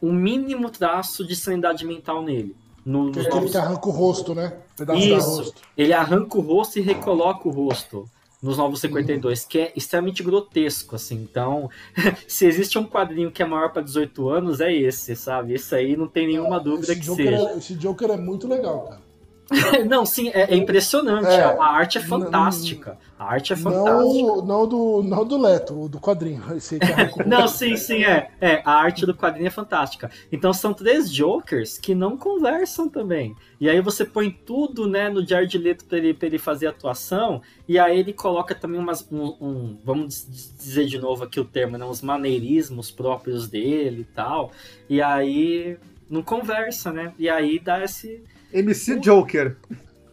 o 0.00 0.12
mínimo 0.12 0.70
traço 0.70 1.26
de 1.26 1.34
sanidade 1.34 1.86
mental 1.86 2.22
nele. 2.22 2.54
No, 2.84 3.10
Que 3.12 3.20
é 3.20 3.28
novos... 3.28 3.50
que 3.50 3.56
arranca 3.56 3.88
o 3.88 3.92
rosto, 3.92 4.34
né? 4.34 4.56
Pedaço 4.76 5.00
da 5.00 5.04
Isso, 5.04 5.36
rosto. 5.36 5.62
ele 5.76 5.92
arranca 5.92 6.38
o 6.38 6.40
rosto 6.40 6.78
e 6.78 6.82
recoloca 6.82 7.48
o 7.48 7.50
rosto 7.50 8.08
nos 8.42 8.56
Novos 8.56 8.80
52, 8.80 9.44
que 9.44 9.58
é 9.58 9.72
extremamente 9.74 10.22
grotesco, 10.22 10.96
assim. 10.96 11.16
Então, 11.16 11.68
se 12.26 12.46
existe 12.46 12.78
um 12.78 12.84
quadrinho 12.86 13.30
que 13.30 13.42
é 13.42 13.46
maior 13.46 13.72
para 13.72 13.82
18 13.82 14.28
anos, 14.28 14.60
é 14.60 14.72
esse, 14.72 15.16
sabe? 15.16 15.54
Esse 15.54 15.74
aí 15.74 15.96
não 15.96 16.06
tem 16.06 16.26
nenhuma 16.26 16.60
dúvida 16.60 16.92
Esse 16.92 17.00
que 17.00 17.06
Joker, 17.06 17.26
seja. 17.26 17.50
é, 17.50 17.56
esse 17.56 17.74
Joker 17.74 18.10
é 18.10 18.16
muito 18.16 18.46
legal, 18.46 18.84
cara. 18.84 19.07
Não, 19.88 20.04
sim, 20.04 20.28
é, 20.28 20.52
é 20.52 20.56
impressionante. 20.56 21.26
É. 21.26 21.42
A, 21.42 21.64
arte 21.64 21.98
é 21.98 22.00
fantástica. 22.02 22.98
A 23.18 23.32
arte 23.32 23.52
é 23.54 23.56
fantástica. 23.56 24.26
Não, 24.26 24.44
não, 24.44 24.68
do, 24.68 25.02
não 25.02 25.24
do 25.24 25.38
Leto, 25.40 25.84
o 25.84 25.88
do 25.88 25.98
quadrinho. 25.98 26.42
O 27.24 27.28
Não, 27.28 27.48
sim, 27.48 27.76
sim, 27.76 28.04
é. 28.04 28.30
É, 28.40 28.62
a 28.64 28.72
arte 28.72 29.06
do 29.06 29.14
quadrinho 29.14 29.46
é 29.46 29.50
fantástica. 29.50 30.10
Então 30.30 30.52
são 30.52 30.74
três 30.74 31.10
Jokers 31.10 31.78
que 31.78 31.94
não 31.94 32.16
conversam 32.16 32.88
também. 32.88 33.34
E 33.60 33.68
aí 33.68 33.80
você 33.80 34.04
põe 34.04 34.30
tudo, 34.30 34.86
né, 34.86 35.08
no 35.08 35.26
Jared 35.26 35.56
Leto 35.56 35.84
pra 35.86 35.98
ele, 35.98 36.12
pra 36.14 36.26
ele 36.26 36.38
fazer 36.38 36.66
atuação, 36.66 37.40
e 37.66 37.78
aí 37.78 37.98
ele 37.98 38.12
coloca 38.12 38.54
também 38.54 38.78
umas, 38.78 39.06
um, 39.10 39.34
um- 39.40 39.78
vamos 39.84 40.26
diz- 40.28 40.54
dizer 40.56 40.86
de 40.86 40.98
novo 40.98 41.24
aqui 41.24 41.40
o 41.40 41.44
termo, 41.44 41.76
né, 41.78 41.84
uns 41.84 42.02
maneirismos 42.02 42.90
próprios 42.90 43.48
dele 43.48 44.02
e 44.02 44.14
tal. 44.14 44.52
E 44.88 45.00
aí 45.02 45.76
não 46.08 46.22
conversa, 46.22 46.92
né? 46.92 47.12
E 47.18 47.28
aí 47.28 47.58
dá 47.58 47.82
esse... 47.82 48.22
MC 48.52 48.98
Joker. 49.00 49.56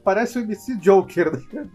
Parece 0.04 0.38
o 0.38 0.42
MC 0.42 0.76
Joker. 0.78 1.32
né? 1.54 1.68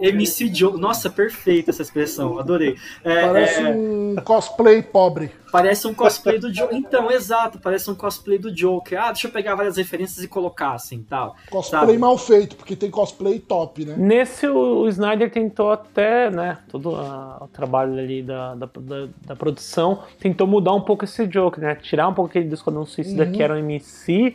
MC 0.00 0.52
Joe. 0.52 0.80
Nossa, 0.80 1.10
perfeita 1.10 1.70
essa 1.70 1.82
expressão, 1.82 2.38
adorei. 2.38 2.76
É, 3.04 3.20
Parece 3.26 3.60
é, 3.60 3.68
um 3.70 4.16
cosplay 4.24 4.82
pobre. 4.82 5.30
Parece 5.52 5.86
um 5.86 5.92
cosplay 5.92 6.38
do 6.38 6.50
Joker. 6.50 6.74
Então, 6.76 7.10
exato, 7.10 7.58
parece 7.58 7.90
um 7.90 7.94
cosplay 7.94 8.38
do 8.38 8.50
Joker. 8.54 8.98
Ah, 9.00 9.12
deixa 9.12 9.28
eu 9.28 9.30
pegar 9.30 9.54
várias 9.54 9.76
referências 9.76 10.24
e 10.24 10.28
colocar 10.28 10.72
assim 10.72 11.02
tal. 11.02 11.36
Cosplay 11.50 11.80
Sabe? 11.86 11.98
mal 11.98 12.16
feito, 12.16 12.56
porque 12.56 12.74
tem 12.74 12.90
cosplay 12.90 13.38
top, 13.38 13.84
né? 13.84 13.94
Nesse, 13.98 14.46
o, 14.48 14.80
o 14.80 14.88
Snyder 14.88 15.30
tentou 15.30 15.70
até, 15.70 16.30
né, 16.30 16.56
todo 16.68 16.96
a- 16.96 17.38
o 17.42 17.48
trabalho 17.48 17.92
ali 17.98 18.22
da, 18.22 18.54
da, 18.54 18.66
da, 18.74 19.08
da 19.26 19.36
produção, 19.36 20.02
tentou 20.18 20.46
mudar 20.46 20.72
um 20.72 20.80
pouco 20.80 21.04
esse 21.04 21.26
joke, 21.30 21.60
né, 21.60 21.74
tirar 21.74 22.08
um 22.08 22.14
pouco 22.14 22.30
aquele 22.30 22.48
do 22.48 22.54
Esquadrão 22.54 22.86
Suicida 22.86 23.24
Uhum. 23.24 23.32
que 23.32 23.42
era 23.42 23.52
um 23.54 23.58
MC 23.58 24.34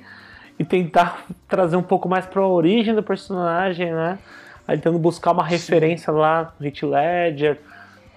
e 0.60 0.66
tentar 0.66 1.26
trazer 1.48 1.76
um 1.76 1.84
pouco 1.84 2.10
mais 2.10 2.26
pra 2.26 2.46
origem 2.46 2.96
do 2.96 3.04
personagem, 3.04 3.92
né, 3.94 4.20
aí 4.68 4.78
tentando 4.78 5.00
buscar 5.00 5.32
uma 5.32 5.44
referência 5.44 6.12
lá 6.12 6.54
no 6.60 6.66
Heath 6.66 6.84
Ledger, 6.84 7.60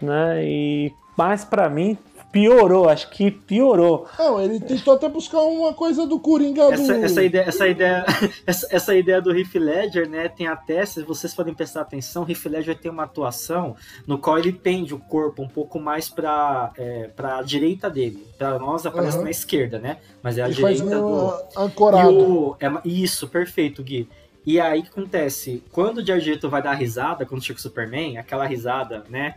né, 0.01 0.43
e 0.45 0.93
mais 1.17 1.45
pra 1.45 1.69
mim 1.69 1.99
piorou, 2.33 2.89
acho 2.89 3.11
que 3.11 3.31
piorou. 3.31 4.07
Não, 4.19 4.41
ele 4.41 4.61
tentou 4.61 4.95
até 4.95 5.09
buscar 5.09 5.41
uma 5.41 5.73
coisa 5.75 6.07
do 6.07 6.19
Coringa 6.21 6.63
Essa, 6.73 6.95
do. 6.99 7.05
essa 7.05 7.23
ideia, 7.25 7.45
essa 7.45 7.69
ideia, 7.69 8.05
essa, 8.47 8.67
essa 8.71 8.95
ideia 8.95 9.21
do 9.21 9.37
Heath 9.37 9.55
Ledger, 9.55 10.09
né? 10.09 10.29
Tem 10.29 10.47
até, 10.47 10.85
se 10.87 11.03
vocês 11.03 11.35
podem 11.35 11.53
prestar 11.55 11.83
atenção, 11.83 12.23
o 12.25 12.31
Heath 12.31 12.45
Ledger 12.47 12.79
tem 12.79 12.91
uma 12.91 13.05
atuação 13.05 13.75
no 14.07 14.19
qual 14.19 14.39
ele 14.39 14.53
pende 14.53 14.95
o 14.95 14.99
corpo 14.99 15.43
um 15.43 15.49
pouco 15.49 15.79
mais 15.81 16.09
para 16.09 16.71
é, 16.79 17.09
para 17.15 17.43
direita 17.43 17.91
dele. 17.91 18.27
Para 18.39 18.59
nós 18.59 18.87
aparece 18.87 19.19
Uhum. 19.19 19.25
na 19.25 19.31
esquerda, 19.31 19.79
né? 19.79 19.99
Mas 20.23 20.39
é 20.39 20.43
a 20.43 20.47
Ele 20.49 20.55
faz 20.61 20.77
direita 20.81 21.01
meio 21.03 21.09
do. 21.09 21.61
ancorado. 21.61 22.11
O, 22.15 22.57
é 22.61 22.71
isso, 22.85 23.27
perfeito, 23.29 23.83
Gui. 23.83 24.09
E 24.47 24.59
aí 24.59 24.81
o 24.81 24.83
que 24.85 24.89
acontece? 24.89 25.63
Quando 25.71 25.99
o 25.99 26.07
Jared 26.07 26.31
Leto 26.31 26.49
vai 26.49 26.63
dar 26.63 26.73
risada, 26.73 27.27
quando 27.27 27.45
chega 27.45 27.59
o 27.59 27.63
Superman, 27.63 28.17
aquela 28.17 28.47
risada, 28.47 29.05
né? 29.11 29.35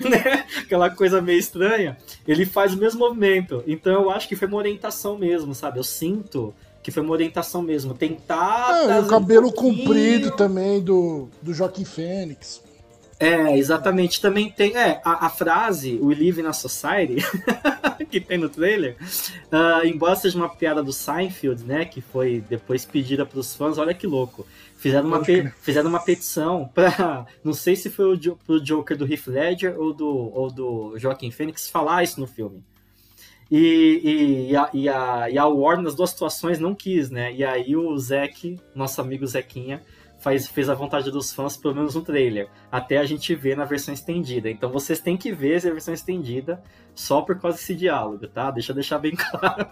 Né? 0.08 0.46
Aquela 0.62 0.90
coisa 0.90 1.20
meio 1.20 1.38
estranha, 1.38 1.96
ele 2.26 2.46
faz 2.46 2.72
o 2.74 2.76
mesmo 2.78 3.00
movimento. 3.00 3.62
Então 3.66 3.92
eu 3.92 4.10
acho 4.10 4.26
que 4.28 4.34
foi 4.34 4.48
uma 4.48 4.56
orientação 4.56 5.18
mesmo, 5.18 5.54
sabe? 5.54 5.78
Eu 5.78 5.84
sinto 5.84 6.54
que 6.82 6.90
foi 6.90 7.02
uma 7.02 7.12
orientação 7.12 7.62
mesmo. 7.62 7.94
Tentar. 7.94 8.66
Trazer 8.66 9.02
o 9.02 9.04
um 9.04 9.08
cabelo 9.08 9.52
pouquinho- 9.52 9.78
comprido 9.78 10.30
também 10.32 10.80
do, 10.80 11.28
do 11.42 11.52
Joaquim 11.52 11.84
Fênix. 11.84 12.62
É, 13.18 13.56
exatamente. 13.58 14.20
Também 14.20 14.50
tem. 14.50 14.74
É, 14.74 15.00
a, 15.04 15.26
a 15.26 15.30
frase, 15.30 15.98
We 16.02 16.14
Live 16.14 16.40
in 16.40 16.46
a 16.46 16.54
Society, 16.54 17.16
que 18.10 18.18
tem 18.18 18.38
no 18.38 18.48
trailer, 18.48 18.96
ah, 19.52 19.82
embora 19.84 20.16
seja 20.16 20.38
uma 20.38 20.48
piada 20.48 20.82
do 20.82 20.90
Seinfeld, 20.92 21.62
né? 21.64 21.84
Que 21.84 22.00
foi 22.00 22.42
depois 22.48 22.86
pedida 22.86 23.26
pros 23.26 23.54
fãs, 23.54 23.76
olha 23.76 23.92
que 23.92 24.06
louco. 24.06 24.46
Fizeram 24.80 25.08
uma, 25.08 25.22
pe- 25.22 25.52
fizeram 25.60 25.90
uma 25.90 26.00
petição 26.00 26.66
pra. 26.74 27.26
Não 27.44 27.52
sei 27.52 27.76
se 27.76 27.90
foi 27.90 28.16
o 28.16 28.36
pro 28.36 28.64
Joker 28.64 28.96
do 28.96 29.04
Heath 29.04 29.26
Ledger 29.26 29.78
ou 29.78 29.92
do, 29.92 30.06
ou 30.08 30.50
do 30.50 30.98
Joaquim 30.98 31.30
Phoenix 31.30 31.68
falar 31.68 32.02
isso 32.02 32.18
no 32.18 32.26
filme. 32.26 32.64
E, 33.50 34.00
e, 34.02 34.50
e 34.52 34.56
a, 34.56 34.70
e, 34.72 34.88
a, 34.88 35.30
e 35.30 35.36
a 35.36 35.44
Warner, 35.46 35.84
nas 35.84 35.94
duas 35.94 36.08
situações, 36.10 36.58
não 36.58 36.74
quis, 36.74 37.10
né? 37.10 37.30
E 37.30 37.44
aí 37.44 37.76
o 37.76 37.94
Zack, 37.98 38.58
nosso 38.74 39.00
amigo 39.02 39.26
Zequinha, 39.26 39.82
faz, 40.20 40.46
fez 40.46 40.68
a 40.68 40.74
vontade 40.74 41.10
dos 41.10 41.32
fãs, 41.32 41.56
pelo 41.56 41.74
menos 41.74 41.94
no 41.94 42.02
trailer, 42.02 42.48
até 42.70 42.98
a 42.98 43.04
gente 43.04 43.34
ver 43.34 43.56
na 43.56 43.64
versão 43.64 43.92
estendida. 43.92 44.48
Então 44.50 44.70
vocês 44.70 45.00
têm 45.00 45.16
que 45.16 45.32
ver 45.32 45.56
essa 45.56 45.70
versão 45.70 45.92
estendida 45.92 46.62
só 46.94 47.22
por 47.22 47.40
causa 47.40 47.56
desse 47.56 47.74
diálogo, 47.74 48.28
tá? 48.28 48.50
Deixa 48.50 48.70
eu 48.72 48.74
deixar 48.74 48.98
bem 48.98 49.14
claro, 49.16 49.66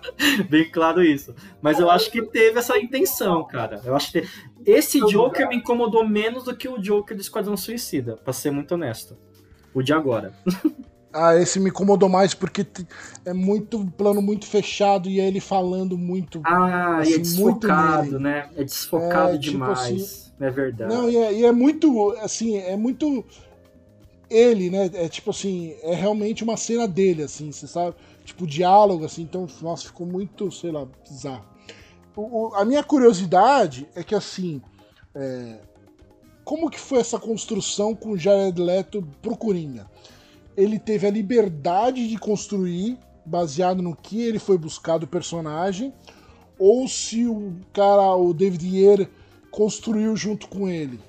bem 0.49 0.71
claro 0.71 1.03
isso. 1.03 1.35
Mas 1.63 1.79
eu 1.79 1.91
acho 1.91 2.11
que 2.11 2.23
teve 2.23 2.59
essa 2.59 2.77
intenção, 2.79 3.45
cara. 3.45 3.81
Eu 3.85 3.95
acho 3.95 4.11
que 4.11 4.27
esse 4.67 4.99
Joker 5.07 5.49
me 5.49 5.57
incomodou 5.57 6.07
menos 6.09 6.45
do 6.45 6.57
que 6.57 6.69
o 6.69 6.79
Joker 6.79 7.17
do 7.17 7.21
Esquadrão 7.21 7.57
Suicida, 7.57 8.17
pra 8.17 8.33
ser 8.33 8.51
muito 8.51 8.73
honesto. 8.75 9.17
O 9.75 9.83
de 9.83 9.93
agora. 9.93 10.33
Ah, 11.11 11.35
esse 11.37 11.59
me 11.59 11.71
incomodou 11.71 12.07
mais 12.07 12.35
porque 12.35 12.67
é 13.25 13.33
muito 13.33 13.79
um 13.79 13.87
plano 13.91 14.21
muito 14.21 14.47
fechado 14.47 15.09
e 15.09 15.19
é 15.19 15.27
ele 15.27 15.41
falando 15.41 15.97
muito. 15.97 16.43
Ah, 16.45 17.03
e 17.03 17.15
é 17.15 17.21
Assim, 17.21 17.41
muito 17.41 17.67
desfocado, 17.67 18.21
né? 18.21 18.51
É 18.55 18.63
desfocado 18.63 19.31
É, 19.37 19.39
tipo 19.39 19.53
demais. 19.53 19.79
assim, 19.81 20.28
é 20.41 20.51
verdade. 20.51 20.95
Não, 20.95 21.09
e 21.09 21.17
é, 21.17 21.33
e 21.33 21.45
é 21.45 21.53
muito, 21.53 22.11
assim, 22.21 22.57
é 22.57 22.77
muito. 22.77 23.25
ele, 24.31 24.71
né? 24.71 24.91
É 24.95 25.09
tipo 25.09 25.31
assim, 25.31 25.75
é 25.83 25.95
realmente 25.95 26.45
uma 26.45 26.57
cena 26.57 26.87
dele, 26.87 27.23
assim, 27.23 27.51
você 27.51 27.67
sabe? 27.67 27.97
Tipo, 28.25 28.47
diálogo, 28.47 29.05
assim, 29.05 29.23
então, 29.23 29.47
nossa, 29.63 29.87
ficou 29.87 30.07
muito, 30.07 30.51
sei 30.53 30.71
lá, 30.71 30.87
bizarro. 31.09 31.45
O, 32.15 32.49
o, 32.49 32.55
a 32.55 32.65
minha 32.65 32.85
curiosidade 32.85 33.89
é 33.95 34.03
que, 34.03 34.15
assim, 34.15 34.61
é, 35.15 35.61
como 36.45 36.71
que 36.71 36.79
foi 36.79 37.01
essa 37.01 37.19
construção 37.19 37.95
com 37.95 38.11
o 38.11 38.19
Jared 38.19 38.61
Leto 38.61 39.07
pro 39.21 39.37
Coringa? 39.37 39.87
Ele 40.57 40.79
teve 40.79 41.07
a 41.07 41.11
liberdade 41.11 42.09
de 42.09 42.17
construir, 42.19 42.99
baseado 43.25 43.83
no 43.83 43.95
que 43.95 44.23
ele 44.23 44.39
foi 44.39 44.57
buscar 44.57 44.99
do 44.99 45.07
personagem, 45.07 45.93
ou 46.59 46.89
se 46.89 47.27
o 47.27 47.55
cara, 47.73 48.15
o 48.17 48.33
David 48.33 48.67
Ayer, 48.67 49.11
construiu 49.59 50.15
junto 50.15 50.47
com 50.47 50.69
ele? 50.69 51.01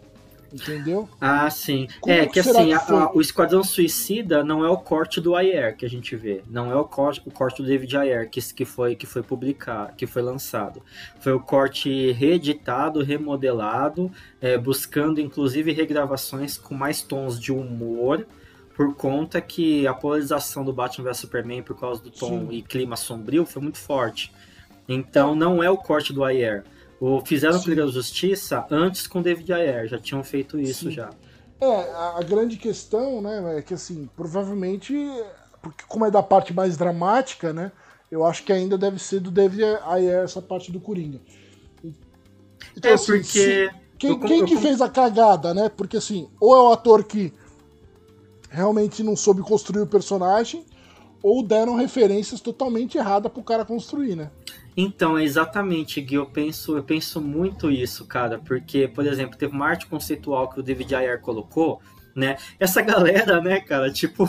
Entendeu? 0.51 1.07
Ah, 1.21 1.47
sim. 1.51 1.87
Como 2.01 2.11
é, 2.15 2.25
que 2.25 2.39
assim, 2.39 2.65
que 2.65 2.73
a- 2.73 3.11
o 3.13 3.21
Esquadrão 3.21 3.63
Suicida 3.63 4.43
não 4.43 4.65
é 4.65 4.69
o 4.69 4.77
corte 4.77 5.21
do 5.21 5.35
Ayer 5.35 5.77
que 5.77 5.85
a 5.85 5.89
gente 5.89 6.15
vê. 6.15 6.41
Não 6.49 6.71
é 6.71 6.75
o 6.75 6.83
corte, 6.83 7.21
o 7.23 7.29
corte 7.29 7.61
do 7.61 7.67
David 7.67 7.95
Ayer 7.95 8.27
que, 8.27 8.41
que 8.51 8.65
foi, 8.65 8.95
que 8.95 9.05
foi 9.05 9.21
publicado, 9.21 9.93
que 9.95 10.07
foi 10.07 10.23
lançado. 10.23 10.81
Foi 11.19 11.31
o 11.33 11.39
corte 11.39 12.11
reeditado, 12.13 13.03
remodelado, 13.03 14.11
é, 14.41 14.57
buscando 14.57 15.21
inclusive 15.21 15.71
regravações 15.71 16.57
com 16.57 16.73
mais 16.73 17.03
tons 17.03 17.39
de 17.39 17.51
humor, 17.51 18.25
por 18.75 18.95
conta 18.95 19.39
que 19.39 19.85
a 19.85 19.93
polarização 19.93 20.65
do 20.65 20.73
Batman 20.73 21.03
vs 21.09 21.17
Superman 21.17 21.61
por 21.61 21.79
causa 21.79 22.01
do 22.01 22.09
tom 22.09 22.47
Sim. 22.47 22.55
e 22.55 22.63
clima 22.63 22.95
sombrio 22.95 23.45
foi 23.45 23.61
muito 23.61 23.77
forte. 23.77 24.31
Então 24.87 25.35
não 25.35 25.61
é 25.61 25.69
o 25.69 25.77
corte 25.77 26.11
do 26.11 26.23
Ayer. 26.23 26.63
O, 26.99 27.21
fizeram 27.25 27.57
o 27.57 27.59
Sim. 27.59 27.69
Liga 27.69 27.85
da 27.85 27.91
Justiça 27.91 28.65
antes 28.69 29.07
com 29.07 29.19
o 29.19 29.23
David 29.23 29.51
Ayer, 29.53 29.87
já 29.87 29.97
tinham 29.99 30.23
feito 30.23 30.59
isso 30.59 30.89
Sim. 30.89 30.91
já. 30.91 31.09
É, 31.61 31.91
a, 31.91 32.17
a 32.19 32.23
grande 32.23 32.57
questão, 32.57 33.21
né, 33.21 33.57
é 33.57 33.61
que 33.61 33.73
assim, 33.73 34.09
provavelmente, 34.15 34.93
porque 35.61 35.83
como 35.87 36.05
é 36.05 36.11
da 36.11 36.23
parte 36.23 36.53
mais 36.53 36.77
dramática, 36.77 37.51
né, 37.53 37.71
eu 38.09 38.25
acho 38.25 38.43
que 38.43 38.53
ainda 38.53 38.77
deve 38.77 38.97
ser 38.99 39.19
do 39.19 39.31
David 39.31 39.63
Ayer 39.85 40.23
essa 40.23 40.41
parte 40.41 40.71
do 40.71 40.79
Coringa. 40.79 41.19
Então, 42.75 42.91
É 42.91 42.93
assim, 42.93 43.05
porque 43.13 43.23
se- 43.23 43.71
quem, 43.97 44.11
eu 44.11 44.19
quem 44.19 44.39
eu 44.39 44.45
que 44.45 44.57
fez 44.57 44.81
a 44.81 44.89
cagada, 44.89 45.53
né? 45.53 45.69
Porque 45.69 45.97
assim, 45.97 46.29
ou 46.39 46.55
é 46.55 46.61
o 46.61 46.71
ator 46.71 47.03
que 47.03 47.33
realmente 48.49 49.03
não 49.03 49.15
soube 49.15 49.41
construir 49.41 49.81
o 49.81 49.87
personagem, 49.87 50.65
ou 51.21 51.43
deram 51.43 51.75
referências 51.75 52.41
totalmente 52.41 52.97
erradas 52.97 53.31
pro 53.31 53.43
cara 53.43 53.65
construir, 53.65 54.15
né? 54.15 54.29
Então, 54.75 55.19
exatamente, 55.19 55.99
Gui, 55.99 56.15
eu 56.15 56.25
penso, 56.25 56.77
eu 56.77 56.83
penso 56.83 57.19
muito 57.19 57.69
isso, 57.69 58.05
cara, 58.05 58.39
porque, 58.39 58.87
por 58.87 59.05
exemplo, 59.05 59.37
teve 59.37 59.53
uma 59.53 59.67
arte 59.67 59.85
conceitual 59.87 60.49
que 60.49 60.59
o 60.59 60.63
David 60.63 60.95
Ayer 60.95 61.19
colocou, 61.19 61.81
né? 62.15 62.37
Essa 62.59 62.79
galera, 62.83 63.41
né, 63.41 63.59
cara, 63.59 63.91
tipo, 63.91 64.25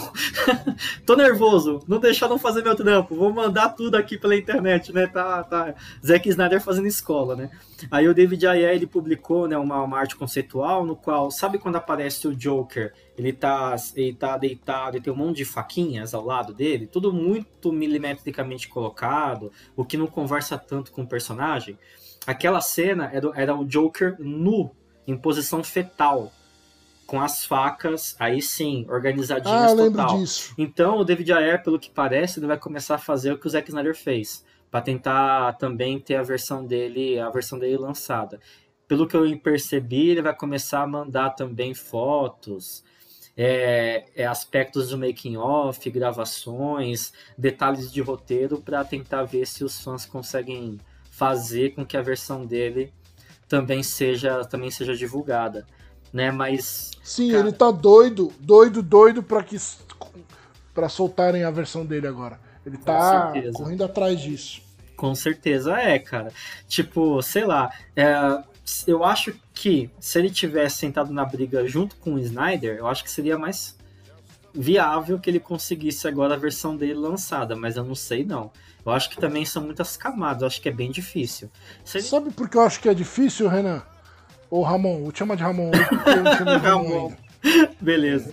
tô 1.06 1.14
nervoso, 1.14 1.84
não 1.86 1.98
deixaram 1.98 2.38
fazer 2.38 2.62
meu 2.62 2.74
trampo, 2.74 3.14
vou 3.14 3.32
mandar 3.32 3.70
tudo 3.70 3.96
aqui 3.96 4.18
pela 4.18 4.36
internet, 4.36 4.92
né? 4.92 5.06
Tá, 5.06 5.44
tá. 5.44 5.74
Zack 6.04 6.28
Snyder 6.28 6.60
fazendo 6.60 6.88
escola, 6.88 7.36
né? 7.36 7.50
Aí 7.90 8.08
o 8.08 8.14
David 8.14 8.46
Ayer, 8.46 8.74
ele 8.74 8.86
publicou, 8.86 9.46
né, 9.46 9.56
uma, 9.56 9.82
uma 9.82 9.98
arte 9.98 10.16
conceitual 10.16 10.84
no 10.84 10.96
qual, 10.96 11.30
sabe 11.30 11.58
quando 11.58 11.76
aparece 11.76 12.26
o 12.26 12.34
Joker, 12.34 12.92
ele 13.20 13.34
tá, 13.34 13.76
ele 13.94 14.14
tá 14.14 14.36
deitado 14.38 14.97
e 14.97 15.01
tem 15.01 15.12
um 15.12 15.16
monte 15.16 15.36
de 15.36 15.44
faquinhas 15.44 16.14
ao 16.14 16.24
lado 16.24 16.55
dele, 16.55 16.86
tudo 16.86 17.12
muito 17.12 17.70
milimetricamente 17.70 18.66
colocado, 18.66 19.52
o 19.76 19.84
que 19.84 19.97
não 19.98 20.06
conversa 20.06 20.56
tanto 20.56 20.90
com 20.90 21.02
o 21.02 21.06
personagem. 21.06 21.78
Aquela 22.26 22.62
cena 22.62 23.10
era, 23.12 23.30
era 23.34 23.55
o 23.55 23.64
Joker 23.64 24.16
nu, 24.18 24.70
em 25.06 25.16
posição 25.16 25.62
fetal, 25.62 26.32
com 27.06 27.20
as 27.20 27.44
facas, 27.44 28.16
aí 28.18 28.40
sim, 28.40 28.86
Ah, 28.88 28.92
organizadinhas 28.94 29.74
lembro 29.74 30.01
total. 30.01 30.18
disso. 30.18 30.55
Então, 30.56 30.97
o 30.98 31.05
David 31.05 31.30
Ayer, 31.32 31.62
pelo 31.62 31.78
que 31.78 31.90
parece, 31.90 32.40
ele 32.40 32.47
vai 32.47 32.59
começar 32.59 32.94
a 32.94 32.98
fazer 32.98 33.32
o 33.32 33.38
que 33.38 33.47
o 33.47 33.51
Zack 33.51 33.68
Snyder 33.68 33.94
fez, 33.97 34.44
para 34.70 34.80
tentar 34.80 35.55
também 35.59 35.98
ter 36.01 36.14
a 36.14 36.22
versão 36.22 36.64
dele, 36.64 37.18
a 37.18 37.28
versão 37.28 37.59
dele 37.59 37.76
lançada. 37.76 38.40
Pelo 38.88 39.06
que 39.06 39.14
eu 39.16 39.38
percebi, 39.40 40.09
ele 40.09 40.22
vai 40.22 40.34
começar 40.34 40.82
a 40.82 40.86
mandar 40.86 41.30
também 41.30 41.74
fotos, 41.74 42.82
é, 43.42 44.04
é, 44.14 44.26
aspectos 44.26 44.90
do 44.90 44.98
making 44.98 45.38
off, 45.38 45.88
gravações, 45.90 47.10
detalhes 47.38 47.90
de 47.90 48.02
roteiro 48.02 48.60
para 48.60 48.84
tentar 48.84 49.22
ver 49.22 49.46
se 49.46 49.64
os 49.64 49.80
fãs 49.80 50.04
conseguem 50.04 50.78
fazer 51.10 51.74
com 51.74 51.86
que 51.86 51.96
a 51.96 52.02
versão 52.02 52.44
dele 52.44 52.92
também 53.48 53.82
seja 53.82 54.44
também 54.44 54.70
seja 54.70 54.94
divulgada, 54.94 55.66
né? 56.12 56.30
Mas 56.30 56.90
Sim, 57.02 57.30
Cara. 57.30 57.48
ele 57.48 57.52
tá 57.52 57.70
doido, 57.70 58.30
doido, 58.38 58.82
doido 58.82 59.22
pra 59.22 59.42
que 59.42 59.56
para 60.74 60.90
soltarem 60.90 61.42
a 61.42 61.50
versão 61.50 61.86
dele 61.86 62.06
agora. 62.06 62.38
Ele 62.66 62.76
tá 62.76 63.32
correndo 63.54 63.84
atrás 63.84 64.20
disso. 64.20 64.60
Com 64.98 65.14
certeza 65.14 65.78
é, 65.78 65.98
cara. 65.98 66.30
Tipo, 66.68 67.22
sei 67.22 67.46
lá, 67.46 67.72
é, 67.96 68.12
eu 68.86 69.04
acho 69.04 69.34
que 69.54 69.90
se 69.98 70.18
ele 70.18 70.30
tivesse 70.30 70.76
sentado 70.76 71.12
na 71.12 71.24
briga 71.24 71.66
junto 71.66 71.96
com 71.96 72.14
o 72.14 72.18
Snyder, 72.18 72.76
eu 72.76 72.86
acho 72.86 73.02
que 73.04 73.10
seria 73.10 73.38
mais 73.38 73.76
viável 74.52 75.18
que 75.18 75.30
ele 75.30 75.40
conseguisse 75.40 76.06
agora 76.08 76.34
a 76.34 76.38
versão 76.38 76.76
dele 76.76 76.94
lançada, 76.94 77.54
mas 77.56 77.76
eu 77.76 77.84
não 77.84 77.94
sei 77.94 78.24
não. 78.24 78.50
Eu 78.84 78.92
acho 78.92 79.10
que 79.10 79.16
também 79.20 79.44
são 79.44 79.62
muitas 79.62 79.96
camadas, 79.96 80.40
eu 80.42 80.46
acho 80.48 80.60
que 80.60 80.68
é 80.68 80.72
bem 80.72 80.90
difícil. 80.90 81.50
Ele- 81.94 82.02
Sabe 82.02 82.30
por 82.30 82.48
que 82.48 82.56
eu 82.56 82.62
acho 82.62 82.80
que 82.80 82.88
é 82.88 82.94
difícil, 82.94 83.48
Renan? 83.48 83.82
Ô 84.50 84.62
Ramon, 84.62 85.02
vou 85.02 85.12
te 85.12 85.18
chamar 85.20 85.36
de 85.36 85.42
Ramon 85.42 85.70
eu 85.74 86.58
Ramon. 86.58 87.12
Beleza. 87.80 88.32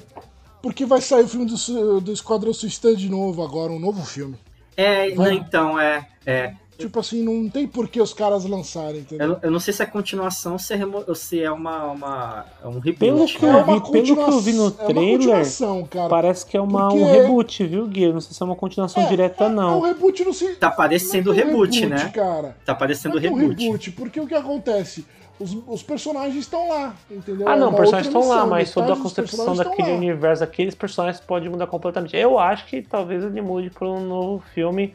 Porque 0.61 0.85
vai 0.85 0.99
sair 1.01 1.23
o 1.23 1.27
filme 1.27 1.45
do, 1.45 2.01
do 2.01 2.11
Esquadrão 2.11 2.51
Suicida 2.53 2.95
de 2.95 3.07
novo 3.09 3.43
agora, 3.43 3.71
um 3.71 3.79
novo 3.79 4.03
filme. 4.03 4.35
É, 4.75 5.11
Vai. 5.11 5.33
então, 5.35 5.79
é, 5.79 6.07
é. 6.25 6.55
Tipo 6.77 6.99
assim, 6.99 7.23
não 7.23 7.49
tem 7.49 7.65
por 7.65 7.87
que 7.87 7.99
os 7.99 8.13
caras 8.13 8.45
lançarem, 8.45 8.99
entendeu? 8.99 9.29
Eu, 9.31 9.39
eu 9.43 9.51
não 9.51 9.59
sei 9.59 9.73
se 9.73 9.81
é 9.81 9.85
continuação 9.87 10.53
ou 10.53 10.59
se 10.59 10.73
é, 10.73 10.75
remo- 10.75 11.03
ou 11.07 11.15
se 11.15 11.41
é 11.41 11.51
uma, 11.51 11.85
uma 11.91 12.45
é 12.63 12.67
um 12.67 12.79
reboot. 12.79 12.99
Pelo 12.99 13.25
que 13.25 13.45
É 13.45 13.49
eu 13.49 13.57
uma 13.57 13.63
vi, 13.79 13.91
pelo 13.91 14.03
que 14.15 14.21
eu 14.31 14.39
vi 14.39 14.53
no 14.53 14.63
é 14.63 14.67
uma 14.67 14.71
trailer, 14.71 15.17
continuação, 15.17 15.83
cara. 15.85 16.09
parece 16.09 16.45
que 16.45 16.55
é 16.55 16.61
uma, 16.61 16.87
um 16.93 16.99
Porque- 16.99 17.03
reboot, 17.19 17.65
viu, 17.65 17.87
Gui? 17.87 18.13
Não 18.13 18.21
sei 18.21 18.33
se 18.35 18.43
é 18.43 18.45
uma 18.45 18.55
continuação 18.55 19.01
É, 19.03 19.07
direta, 19.07 19.45
É 19.45 19.47
um 19.47 19.53
não. 19.53 19.81
reboot 19.81 20.23
no 20.23 20.33
se... 20.33 20.55
Tá 20.55 20.69
parecendo 20.69 21.33
não 21.33 21.39
é 21.39 21.43
um 21.43 21.47
reboot, 21.47 21.85
né? 21.87 22.11
cara. 22.13 22.55
Tá 22.63 22.73
Não 22.73 22.79
parecendo 22.79 23.17
é 23.17 23.21
que 23.21 23.27
é 23.27 23.31
um 23.31 23.35
reboot. 23.35 23.63
reboot, 23.63 23.91
porque 23.93 24.19
o 24.19 24.27
que 24.27 24.35
acontece? 24.35 25.03
Os, 25.39 25.55
os 25.67 25.83
personagens 25.83 26.35
estão 26.35 26.67
lá, 26.69 26.95
entendeu? 27.09 27.47
Ah, 27.47 27.53
É 27.55 27.59
não, 27.59 27.69
uma 27.69 27.77
personagens 27.77 28.13
outra 28.13 28.19
estão 28.29 28.37
lá, 28.37 28.45
mas 28.47 28.71
toda 28.71 28.93
a 28.93 28.95
concepção 28.97 29.45
personagens 29.45 29.67
daquele 29.67 29.95
universo, 29.97 30.43
aqueles 30.43 30.73
personagens 30.75 31.19
pode 31.23 31.47
mudar 31.49 31.67
completamente. 31.67 32.15
Eu 32.15 32.37
acho 32.39 32.65
que 32.67 32.81
talvez 32.81 33.23
ele 33.23 33.39
mude 33.41 33.69
para 33.69 33.87
um 33.87 33.99
novo 33.99 34.43
filme 34.53 34.93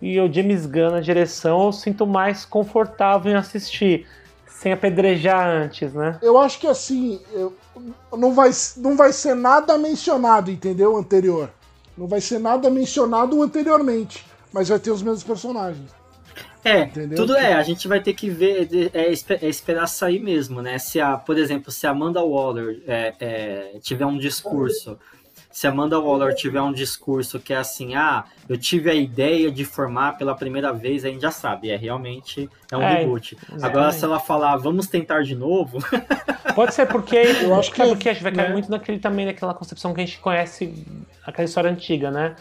e 0.00 0.20
o 0.20 0.32
James 0.32 0.66
Gunn 0.66 0.90
na 0.92 1.00
direção 1.00 1.64
eu 1.66 1.72
sinto 1.72 2.06
mais 2.06 2.44
confortável 2.44 3.32
em 3.32 3.34
assistir, 3.36 4.06
sem 4.46 4.72
apedrejar 4.72 5.48
antes, 5.48 5.92
né? 5.92 6.18
Eu 6.22 6.38
acho 6.38 6.58
que 6.58 6.66
assim, 6.66 7.20
eu- 7.32 7.54
não, 8.16 8.32
vai, 8.32 8.50
não 8.76 8.96
vai 8.96 9.12
ser 9.12 9.34
nada 9.34 9.76
mencionado, 9.78 10.50
entendeu? 10.50 10.96
Anterior. 10.96 11.50
Não 11.96 12.06
vai 12.06 12.20
ser 12.20 12.38
nada 12.38 12.70
mencionado 12.70 13.42
anteriormente, 13.42 14.24
mas 14.52 14.68
vai 14.68 14.78
ter 14.78 14.90
os 14.90 15.02
mesmos 15.02 15.24
personagens. 15.24 15.98
É, 16.64 16.82
Entendeu? 16.82 17.16
tudo 17.16 17.36
é, 17.36 17.54
a 17.54 17.62
gente 17.62 17.86
vai 17.86 18.00
ter 18.00 18.12
que 18.14 18.28
ver, 18.28 18.68
é, 18.92 19.12
é 19.12 19.48
esperar 19.48 19.86
sair 19.86 20.18
mesmo, 20.18 20.60
né? 20.60 20.76
Se 20.78 21.00
a, 21.00 21.16
por 21.16 21.38
exemplo, 21.38 21.70
se 21.70 21.86
a 21.86 21.90
Amanda 21.90 22.20
Waller 22.22 22.82
é, 22.86 23.14
é, 23.20 23.78
tiver 23.80 24.04
um 24.04 24.18
discurso, 24.18 24.98
se 25.50 25.66
a 25.66 25.70
Amanda 25.70 25.98
Waller 25.98 26.34
tiver 26.34 26.60
um 26.60 26.72
discurso 26.72 27.40
que 27.40 27.52
é 27.52 27.56
assim, 27.56 27.94
ah, 27.94 28.24
eu 28.48 28.56
tive 28.58 28.90
a 28.90 28.94
ideia 28.94 29.50
de 29.50 29.64
formar 29.64 30.16
pela 30.18 30.34
primeira 30.34 30.72
vez, 30.72 31.04
a 31.04 31.08
gente 31.08 31.22
já 31.22 31.30
sabe, 31.30 31.70
é 31.70 31.76
realmente 31.76 32.48
é 32.70 32.76
um 32.76 32.82
É, 32.82 33.00
reboot. 33.00 33.34
exatamente. 33.34 33.64
Agora, 33.64 33.92
se 33.92 34.04
ela 34.04 34.20
falar, 34.20 34.56
vamos 34.56 34.86
tentar 34.86 35.22
de 35.22 35.34
novo, 35.34 35.78
Pode 36.54 36.74
ser 36.74 36.86
porque 36.86 37.16
Eu 37.16 37.54
acho 37.54 37.72
que 37.72 37.80
é 37.82 37.86
porque 37.86 38.08
a 38.08 38.12
gente 38.12 38.22
vai 38.22 38.32
cair 38.32 38.46
né? 38.48 38.52
muito 38.52 38.70
naquele 38.70 38.98
também 38.98 39.26
naquela 39.26 39.54
concepção 39.54 39.94
que 39.94 40.00
a 40.00 40.04
gente 40.04 40.18
conhece 40.18 40.84
aquela 41.24 41.44
história 41.44 41.70
antiga, 41.70 42.10
né? 42.10 42.34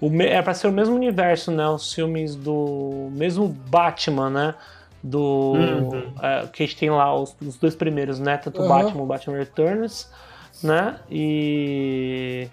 O, 0.00 0.10
é 0.20 0.42
pra 0.42 0.52
ser 0.52 0.66
o 0.66 0.72
mesmo 0.72 0.94
universo, 0.96 1.52
né? 1.52 1.68
Os 1.68 1.92
filmes 1.92 2.34
do 2.34 3.08
mesmo 3.12 3.48
Batman, 3.48 4.30
né? 4.30 4.54
Do 5.02 5.52
Uhum. 5.54 6.12
é, 6.20 6.46
que 6.52 6.62
a 6.62 6.66
gente 6.66 6.76
tem 6.76 6.90
lá 6.90 7.14
os, 7.14 7.36
os 7.40 7.56
dois 7.56 7.76
primeiros, 7.76 8.18
né? 8.18 8.36
Tanto 8.36 8.62
o 8.62 8.66
Aham. 8.66 8.68
Batman, 8.82 9.02
o 9.02 9.06
Batman 9.06 9.36
Returns, 9.36 10.08
né? 10.62 10.96
E 11.10 12.48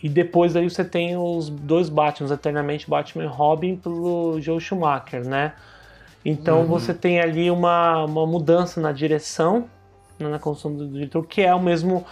e 0.00 0.08
depois 0.08 0.54
aí 0.54 0.68
você 0.68 0.84
tem 0.84 1.16
os 1.16 1.48
dois 1.48 1.88
Batmans, 1.88 2.30
eternamente 2.30 2.88
Batman 2.88 3.24
e 3.24 3.26
Robin 3.26 3.76
pelo 3.76 4.40
Joe 4.40 4.60
Schumacher, 4.60 5.26
né? 5.26 5.54
Então 6.24 6.64
você 6.66 6.94
tem 6.94 7.20
ali 7.20 7.50
uma, 7.50 8.04
uma 8.04 8.26
mudança 8.26 8.80
na 8.80 8.92
direção, 8.92 9.68
né, 10.18 10.28
na 10.28 10.38
construção 10.38 10.76
do 10.76 10.88
diretor, 10.88 11.26
que 11.26 11.42
é 11.42 11.54
o 11.54 11.60
mesmo 11.60 12.04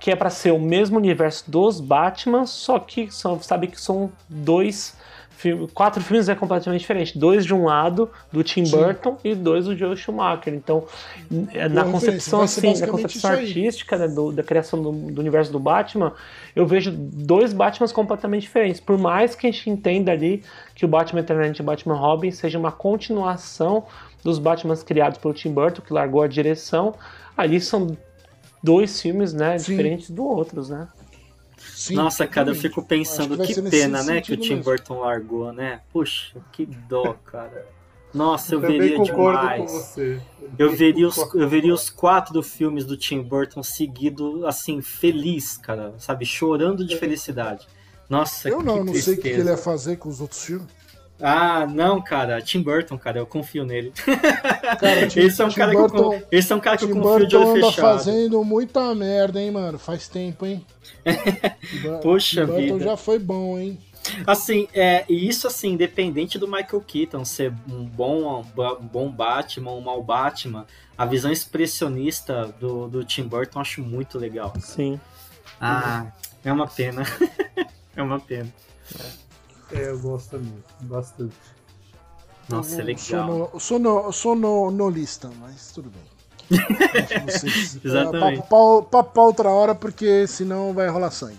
que 0.00 0.10
é 0.10 0.16
para 0.16 0.28
ser 0.28 0.50
o 0.52 0.58
mesmo 0.58 0.98
universo 0.98 1.50
dos 1.50 1.80
Batman, 1.80 2.44
só 2.44 2.78
que 2.78 3.10
são, 3.10 3.40
sabe 3.40 3.68
que 3.68 3.80
são 3.80 4.12
dois 4.28 4.94
filme- 5.44 5.68
quatro 5.74 6.02
filmes 6.02 6.28
é 6.28 6.34
completamente 6.34 6.80
diferente. 6.80 7.18
Dois 7.18 7.44
de 7.44 7.52
um 7.54 7.64
lado, 7.64 8.10
do 8.32 8.42
Tim 8.42 8.64
Sim. 8.64 8.76
Burton, 8.76 9.16
e 9.22 9.34
dois 9.34 9.66
do 9.66 9.76
Joe 9.76 9.96
Schumacher. 9.96 10.52
Então, 10.54 10.84
n- 11.30 11.46
na 11.46 11.82
referência, 11.82 11.84
concepção, 11.92 12.40
assim, 12.40 12.80
na 12.80 12.86
concepção 12.88 13.30
artística 13.30 13.96
né, 13.98 14.08
do- 14.08 14.32
da 14.32 14.42
criação 14.42 14.82
do, 14.82 14.90
do 14.92 15.20
universo 15.20 15.52
do 15.52 15.58
Batman, 15.60 16.12
eu 16.56 16.66
vejo 16.66 16.90
dois 16.90 17.52
Batmans 17.52 17.92
completamente 17.92 18.42
diferentes. 18.42 18.80
Por 18.80 18.96
mais 18.98 19.34
que 19.34 19.46
a 19.46 19.50
gente 19.50 19.68
entenda 19.70 20.10
ali 20.12 20.42
que 20.74 20.84
o 20.84 20.88
Batman 20.88 21.20
Eternamente 21.20 21.60
e 21.60 21.62
o 21.62 21.64
Batman 21.66 21.94
Robin 21.94 22.30
seja 22.30 22.58
uma 22.58 22.72
continuação 22.72 23.84
dos 24.24 24.38
Batmans 24.38 24.82
criados 24.82 25.18
pelo 25.18 25.34
Tim 25.34 25.52
Burton, 25.52 25.82
que 25.82 25.92
largou 25.92 26.22
a 26.22 26.26
direção, 26.26 26.94
ali 27.36 27.60
são 27.60 27.96
dois 28.62 29.00
filmes, 29.00 29.34
né, 29.34 29.58
Sim. 29.58 29.72
diferentes 29.72 30.08
do 30.10 30.24
outros, 30.24 30.70
né? 30.70 30.88
Sim, 31.74 31.94
Nossa, 31.94 32.26
cara, 32.26 32.50
eu 32.50 32.54
fico 32.54 32.82
pensando 32.82 33.36
que 33.36 33.60
nesse 33.60 33.70
pena, 33.70 34.02
né, 34.04 34.20
que 34.20 34.32
o 34.32 34.36
Tim 34.36 34.50
mesmo. 34.56 34.64
Burton 34.64 35.00
largou, 35.00 35.52
né? 35.52 35.80
Puxa, 35.92 36.36
que 36.52 36.64
dó, 36.66 37.14
cara. 37.26 37.66
Nossa, 38.12 38.54
eu 38.54 38.60
Também 38.60 38.78
veria 38.78 39.02
demais. 39.02 39.60
com 39.60 39.66
você. 39.66 40.20
Eu 40.56 40.70
veria, 40.76 41.08
os, 41.08 41.16
eu 41.34 41.48
veria 41.48 41.74
os 41.74 41.90
quatro 41.90 42.40
filmes 42.44 42.84
do 42.84 42.96
Tim 42.96 43.20
Burton 43.20 43.60
seguido, 43.62 44.46
assim, 44.46 44.80
feliz, 44.80 45.56
cara, 45.56 45.92
sabe? 45.98 46.24
Chorando 46.24 46.86
de 46.86 46.96
felicidade. 46.96 47.66
Nossa, 48.08 48.48
Eu 48.48 48.62
não, 48.62 48.78
que 48.84 48.92
não 48.92 48.94
sei 48.94 49.14
o 49.14 49.16
que 49.16 49.22
que 49.22 49.22
tristeza. 49.22 49.40
ele 49.40 49.50
ia 49.50 49.56
fazer 49.56 49.96
com 49.96 50.08
os 50.08 50.20
outros 50.20 50.44
filmes. 50.44 50.68
Ah, 51.20 51.66
não, 51.66 52.02
cara, 52.02 52.42
Tim 52.42 52.60
Burton, 52.60 52.98
cara, 52.98 53.18
eu 53.18 53.26
confio 53.26 53.64
nele. 53.64 53.92
Cara, 54.80 55.06
Tim- 55.08 55.20
esse 55.20 55.40
é 55.40 55.44
um 55.44 55.48
Tim 55.48 55.56
cara 55.56 55.70
que 55.70 55.76
Burton- 55.76 55.96
eu, 56.14 56.20
con- 56.20 56.26
esse 56.30 56.52
é 56.52 56.56
um 56.56 56.60
cara 56.60 56.76
que 56.76 56.86
Tim 56.86 56.92
eu 56.92 57.00
confio 57.00 57.26
de 57.26 57.36
Burton 57.36 57.50
olho 57.50 57.58
anda 57.58 57.66
fechado. 57.70 57.98
fazendo 57.98 58.44
muita 58.44 58.94
merda, 58.94 59.40
hein, 59.40 59.50
mano? 59.50 59.78
Faz 59.78 60.08
tempo, 60.08 60.44
hein? 60.44 60.64
Poxa 62.02 62.40
Tim 62.40 62.46
Burton 62.46 62.60
vida. 62.74 62.84
já 62.84 62.96
foi 62.96 63.18
bom, 63.18 63.58
hein? 63.58 63.78
Assim, 64.26 64.68
é, 64.74 65.04
e 65.08 65.26
isso 65.28 65.46
assim, 65.46 65.70
independente 65.72 66.38
do 66.38 66.46
Michael 66.46 66.82
Keaton 66.86 67.24
ser 67.24 67.52
um 67.70 67.84
bom, 67.84 68.44
um 68.80 68.86
bom 68.86 69.10
Batman, 69.10 69.70
um 69.72 69.80
mau 69.80 70.02
Batman, 70.02 70.66
a 70.98 71.06
visão 71.06 71.32
expressionista 71.32 72.54
do, 72.60 72.86
do 72.86 73.02
Tim 73.04 73.22
Burton 73.22 73.58
eu 73.58 73.62
acho 73.62 73.82
muito 73.82 74.18
legal. 74.18 74.52
Sim. 74.60 75.00
Ah, 75.58 76.06
é 76.44 76.52
uma 76.52 76.66
pena. 76.66 77.02
é 77.96 78.02
uma 78.02 78.20
pena. 78.20 78.52
É, 79.00 79.23
eu 79.82 79.98
gosto 79.98 80.30
também, 80.30 80.54
bastante. 80.82 81.34
Nossa, 82.48 82.82
é 82.82 82.90
Eu 82.92 82.98
Sou, 82.98 83.16
legal. 83.18 83.50
no, 83.52 83.60
sou, 83.60 83.78
no, 83.78 84.12
sou 84.12 84.34
no, 84.36 84.70
nolista, 84.70 85.30
mas 85.40 85.72
tudo 85.72 85.90
bem. 85.90 86.14
Vocês- 87.26 87.78
Exatamente. 87.82 88.42
Papo, 88.42 88.48
papo, 88.48 88.82
papo 88.90 89.12
pra 89.12 89.22
outra 89.22 89.48
hora, 89.50 89.74
porque 89.74 90.26
senão 90.26 90.72
vai 90.74 90.88
rolar 90.88 91.10
sangue. 91.10 91.38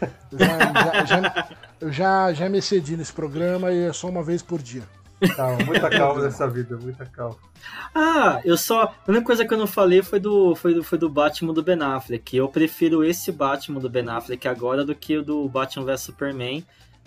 Eu 0.00 0.38
já, 0.38 0.58
já, 0.72 1.04
já, 1.04 1.48
eu 1.80 1.92
já, 1.92 2.32
já 2.32 2.48
me 2.48 2.58
excedi 2.58 2.96
nesse 2.96 3.12
programa 3.12 3.70
e 3.72 3.84
é 3.88 3.92
só 3.92 4.08
uma 4.08 4.22
vez 4.22 4.42
por 4.42 4.60
dia. 4.62 4.82
Calma, 5.34 5.64
muita 5.64 5.88
calma 5.88 6.22
nessa 6.22 6.46
vida, 6.48 6.76
muita 6.76 7.06
calma. 7.06 7.36
Ah, 7.94 8.40
eu 8.44 8.56
só. 8.58 8.82
A 8.84 8.94
única 9.10 9.24
coisa 9.24 9.46
que 9.46 9.54
eu 9.54 9.58
não 9.58 9.66
falei 9.66 10.02
foi 10.02 10.20
do, 10.20 10.54
foi 10.54 10.74
do, 10.74 10.82
foi 10.84 10.98
do 10.98 11.08
Batman 11.08 11.54
do 11.54 11.62
Ben 11.62 11.80
Affleck. 11.82 12.36
Eu 12.36 12.48
prefiro 12.48 13.02
esse 13.02 13.32
Batman 13.32 13.80
do 13.80 13.88
Ben 13.88 14.06
Affleck 14.08 14.46
agora 14.46 14.84
do 14.84 14.94
que 14.94 15.16
o 15.16 15.22
do 15.22 15.48
Batman 15.48 15.84
vs 15.86 16.00
Superman. 16.02 16.64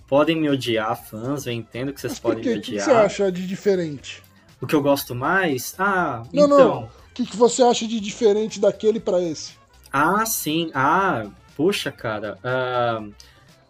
Podem 0.09 0.35
me 0.35 0.49
odiar, 0.49 0.95
fãs, 0.95 1.45
eu 1.45 1.53
entendo 1.53 1.93
que 1.93 2.01
vocês 2.01 2.13
Mas 2.13 2.19
podem 2.19 2.43
quê? 2.43 2.49
me 2.49 2.57
O 2.57 2.61
que, 2.61 2.71
que 2.71 2.71
odiar. 2.77 2.85
você 2.87 2.91
acha 2.91 3.31
de 3.31 3.45
diferente? 3.47 4.23
O 4.59 4.65
que 4.67 4.75
eu 4.75 4.81
gosto 4.81 5.13
mais? 5.13 5.75
Ah, 5.77 6.23
Não, 6.33 6.45
então. 6.45 6.57
não. 6.57 6.83
O 6.83 6.89
que, 7.13 7.25
que 7.25 7.37
você 7.37 7.61
acha 7.61 7.87
de 7.87 7.99
diferente 7.99 8.59
daquele 8.59 8.99
pra 8.99 9.21
esse? 9.21 9.53
Ah, 9.91 10.25
sim. 10.25 10.71
Ah, 10.73 11.27
puxa, 11.55 11.91
cara. 11.91 12.37
ah, 12.43 13.03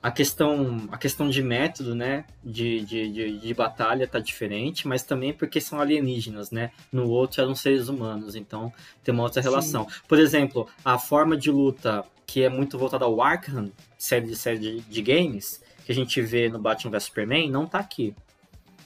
a, 0.02 0.12
questão, 0.12 0.88
a 0.92 0.98
questão 0.98 1.30
de 1.30 1.44
método, 1.44 1.94
né? 1.94 2.24
De, 2.44 2.82
de, 2.86 3.12
de, 3.12 3.38
de 3.40 3.54
batalha 3.54 4.08
tá 4.08 4.20
diferente, 4.20 4.88
mas 4.88 5.04
também 5.04 5.34
porque 5.34 5.60
são 5.60 5.80
alienígenas, 5.82 6.52
né? 6.52 6.72
No 6.92 7.10
outro 7.10 7.42
eram 7.42 7.54
seres 7.54 7.90
humanos, 7.90 8.34
então 8.36 8.72
tem 9.04 9.14
uma 9.14 9.24
outra 9.24 9.42
Sim. 9.42 9.50
relação. 9.50 9.88
Por 10.08 10.18
exemplo, 10.20 10.68
a 10.86 10.98
forma 10.98 11.36
de 11.36 11.52
luta 11.52 12.06
que 12.26 12.44
é 12.44 12.50
muito 12.50 12.78
voltada 12.78 13.04
ao 13.06 13.22
Arkham, 13.22 13.72
série 13.98 14.28
de 14.28 14.36
série 14.36 14.60
de, 14.60 14.82
de 14.82 15.02
games, 15.02 15.62
que 15.90 15.94
a 15.94 15.96
gente 15.96 16.22
vê 16.22 16.48
no 16.48 16.60
Batman 16.60 16.92
vs 16.92 17.06
Superman, 17.06 17.50
não 17.50 17.66
tá 17.66 17.80
aqui. 17.80 18.16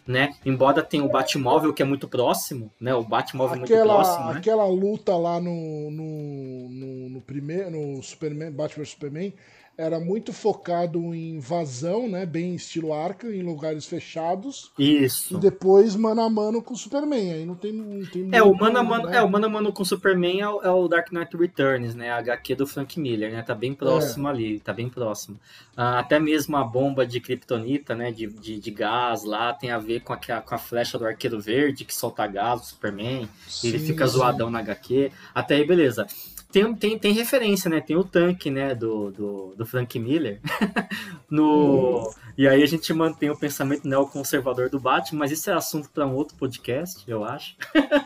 Né? 0.07 0.33
Embora 0.45 0.81
tenha 0.81 1.03
o 1.03 1.09
Batmóvel 1.09 1.73
que 1.73 1.81
é 1.81 1.85
muito 1.85 2.07
próximo, 2.07 2.71
né? 2.79 2.93
O 2.95 3.03
Batmóvel 3.03 3.55
é 3.55 3.59
muito 3.59 3.73
Aquela, 3.73 3.93
próximo, 3.95 4.31
né? 4.31 4.37
aquela 4.37 4.65
luta 4.67 5.17
lá 5.17 5.37
no, 5.39 5.91
no, 5.91 6.69
no, 6.69 7.09
no 7.09 7.21
primeiro, 7.21 7.71
no 7.71 8.01
Superman, 8.01 8.51
Batman 8.51 8.83
vs 8.83 8.91
Superman, 8.91 9.33
era 9.77 9.99
muito 9.99 10.33
focado 10.33 11.13
em 11.15 11.35
invasão, 11.37 12.07
né? 12.09 12.25
Bem 12.25 12.55
estilo 12.55 12.93
Arkham, 12.93 13.31
em 13.31 13.43
lugares 13.43 13.85
fechados. 13.85 14.71
Isso. 14.77 15.35
E 15.35 15.37
depois 15.37 15.95
mano 15.95 16.21
a 16.21 16.29
mano 16.29 16.61
com 16.61 16.73
o 16.73 16.77
Superman. 16.77 17.33
Aí 17.33 17.45
não 17.45 17.55
tem, 17.55 17.71
não 17.73 18.05
tem 18.07 18.23
É, 18.31 18.41
o 18.41 18.51
mano 18.55 18.79
a 18.79 18.83
mano, 18.83 19.05
né? 19.05 19.17
é, 19.17 19.21
o 19.21 19.29
mano 19.29 19.45
a 19.45 19.49
mano 19.49 19.71
com 19.71 19.85
Superman 19.85 20.41
é 20.41 20.49
o, 20.49 20.61
é 20.63 20.71
o 20.71 20.87
Dark 20.87 21.11
Knight 21.11 21.37
Returns, 21.37 21.93
né? 21.93 22.09
A 22.09 22.17
HQ 22.17 22.55
do 22.55 22.65
Frank 22.65 22.99
Miller, 22.99 23.31
né? 23.31 23.43
Tá 23.43 23.53
bem 23.53 23.75
próximo 23.75 24.27
ali, 24.27 24.59
tá 24.59 24.73
bem 24.73 24.89
próximo. 24.89 25.39
Ah, 25.77 25.99
até 25.99 26.19
mesmo 26.19 26.57
a 26.57 26.63
bomba 26.63 27.05
de 27.05 27.19
Kryptonita, 27.21 27.93
né? 27.95 28.11
De, 28.11 28.25
de, 28.25 28.59
de 28.59 28.71
gás 28.71 29.23
lá, 29.23 29.53
tem 29.53 29.69
a 29.69 29.77
ver 29.77 29.99
com 30.01 30.13
a, 30.13 30.17
com 30.17 30.55
a 30.55 30.57
flecha 30.57 30.97
do 30.97 31.05
Arqueiro 31.05 31.39
Verde, 31.39 31.85
que 31.85 31.93
solta 31.93 32.25
gás 32.25 32.59
do 32.61 32.65
Superman. 32.65 33.29
e 33.61 33.67
ele 33.67 33.77
Sim, 33.77 33.79
fica 33.79 34.07
sim. 34.07 34.07
zoadão 34.07 34.49
na 34.49 34.59
HQ. 34.59 35.11
Até 35.33 35.55
aí, 35.55 35.65
beleza. 35.67 36.07
Tem, 36.53 36.75
tem, 36.75 36.99
tem 36.99 37.11
referência, 37.13 37.67
né? 37.67 37.81
Tem 37.81 37.95
o 37.95 38.03
tanque, 38.03 38.51
né? 38.51 38.75
Do, 38.75 39.09
do, 39.09 39.55
do 39.57 39.65
Frank 39.65 39.97
Miller. 39.97 40.39
no... 41.27 42.13
E 42.37 42.47
aí 42.47 42.61
a 42.61 42.65
gente 42.67 42.93
mantém 42.93 43.31
o 43.31 43.37
pensamento 43.37 43.87
neoconservador 43.87 44.69
do 44.69 44.79
Batman, 44.79 45.19
mas 45.19 45.31
isso 45.31 45.49
é 45.49 45.53
assunto 45.53 45.89
para 45.89 46.05
um 46.05 46.13
outro 46.13 46.37
podcast, 46.37 47.03
eu 47.07 47.25
acho. 47.25 47.55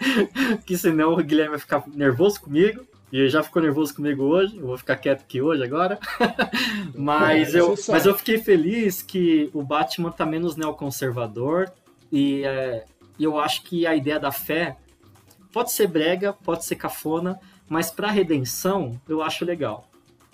que 0.66 0.78
senão 0.78 1.12
o 1.12 1.18
Guilherme 1.18 1.52
vai 1.52 1.60
ficar 1.60 1.84
nervoso 1.88 2.40
comigo. 2.40 2.88
E 3.12 3.20
ele 3.20 3.30
já 3.30 3.44
ficou 3.44 3.62
nervoso 3.62 3.94
comigo 3.94 4.24
hoje, 4.24 4.58
eu 4.58 4.68
vou 4.68 4.78
ficar 4.78 4.96
quieto 4.96 5.22
aqui 5.22 5.42
hoje 5.42 5.64
agora. 5.64 6.00
mas, 6.96 7.54
É, 7.54 7.60
eu, 7.60 7.76
mas 7.90 8.06
eu 8.06 8.16
fiquei 8.16 8.38
feliz 8.38 9.02
que 9.02 9.50
o 9.54 9.62
Batman 9.62 10.12
tá 10.12 10.26
menos 10.26 10.56
neoconservador. 10.56 11.70
E 12.12 12.44
é, 12.46 12.86
e 13.20 13.24
eu 13.24 13.40
acho 13.40 13.64
que 13.64 13.86
a 13.86 13.96
ideia 13.96 14.20
da 14.20 14.32
fé 14.32 14.78
pode 15.52 15.72
ser 15.72 15.88
brega, 15.88 16.32
pode 16.32 16.66
ser 16.66 16.76
cafona, 16.76 17.40
mas 17.70 17.92
para 17.92 18.12
redenção 18.12 19.00
eu 19.08 19.22
acho 19.22 19.46
legal. 19.46 19.90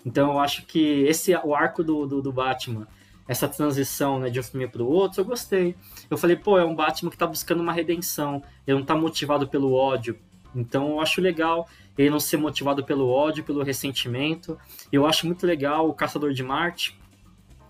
Então 0.05 0.33
eu 0.33 0.39
acho 0.39 0.65
que 0.65 1.03
esse 1.03 1.33
o 1.43 1.55
arco 1.55 1.83
do, 1.83 2.05
do, 2.05 2.21
do 2.21 2.31
Batman, 2.31 2.87
essa 3.27 3.47
transição 3.47 4.19
né, 4.19 4.29
de 4.29 4.39
um 4.39 4.43
filme 4.43 4.67
para 4.67 4.83
o 4.83 4.87
outro, 4.87 5.21
eu 5.21 5.25
gostei. 5.25 5.75
Eu 6.09 6.17
falei, 6.17 6.35
pô, 6.35 6.57
é 6.57 6.65
um 6.65 6.75
Batman 6.75 7.09
que 7.09 7.17
tá 7.17 7.25
buscando 7.25 7.61
uma 7.61 7.71
redenção, 7.71 8.43
ele 8.67 8.77
não 8.77 8.85
tá 8.85 8.95
motivado 8.95 9.47
pelo 9.47 9.73
ódio. 9.73 10.17
Então 10.55 10.89
eu 10.91 11.01
acho 11.01 11.21
legal 11.21 11.67
ele 11.97 12.09
não 12.09 12.19
ser 12.19 12.37
motivado 12.37 12.83
pelo 12.83 13.07
ódio, 13.07 13.43
pelo 13.43 13.63
ressentimento. 13.63 14.57
Eu 14.91 15.05
acho 15.05 15.25
muito 15.25 15.45
legal 15.45 15.87
o 15.87 15.93
Caçador 15.93 16.33
de 16.33 16.43
Marte 16.43 16.99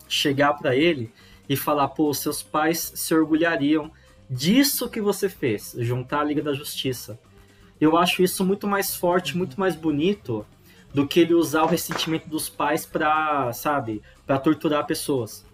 chegar 0.08 0.54
para 0.54 0.76
ele 0.76 1.12
e 1.48 1.56
falar, 1.56 1.90
pô, 1.90 2.14
seus 2.14 2.42
pais 2.42 2.94
se 2.96 3.14
orgulhariam 3.14 3.92
disso 4.30 4.90
que 4.90 5.02
você 5.02 5.28
fez, 5.28 5.76
juntar 5.78 6.22
a 6.22 6.24
Liga 6.24 6.42
da 6.42 6.54
Justiça. 6.54 7.20
Eu 7.84 7.98
acho 7.98 8.24
isso 8.24 8.46
muito 8.46 8.66
mais 8.66 8.96
forte, 8.96 9.36
muito 9.36 9.60
mais 9.60 9.76
bonito 9.76 10.46
do 10.94 11.06
que 11.06 11.20
ele 11.20 11.34
usar 11.34 11.64
o 11.64 11.68
ressentimento 11.68 12.30
dos 12.30 12.48
pais 12.48 12.86
para, 12.86 13.52
sabe, 13.52 14.02
para 14.26 14.40
torturar 14.40 14.86
pessoas. 14.86 15.46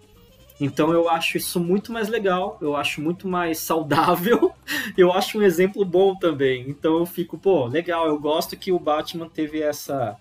Então 0.60 0.92
eu 0.92 1.08
acho 1.08 1.38
isso 1.38 1.58
muito 1.58 1.90
mais 1.90 2.08
legal, 2.08 2.56
eu 2.60 2.76
acho 2.76 3.00
muito 3.00 3.26
mais 3.26 3.58
saudável, 3.66 4.52
eu 4.96 5.12
acho 5.12 5.40
um 5.40 5.42
exemplo 5.42 5.84
bom 5.84 6.14
também. 6.14 6.66
Então 6.68 6.98
eu 6.98 7.06
fico, 7.06 7.36
pô, 7.36 7.66
legal, 7.66 8.06
eu 8.06 8.16
gosto 8.16 8.56
que 8.56 8.70
o 8.70 8.78
Batman 8.78 9.28
teve 9.28 9.60
essa 9.60 10.16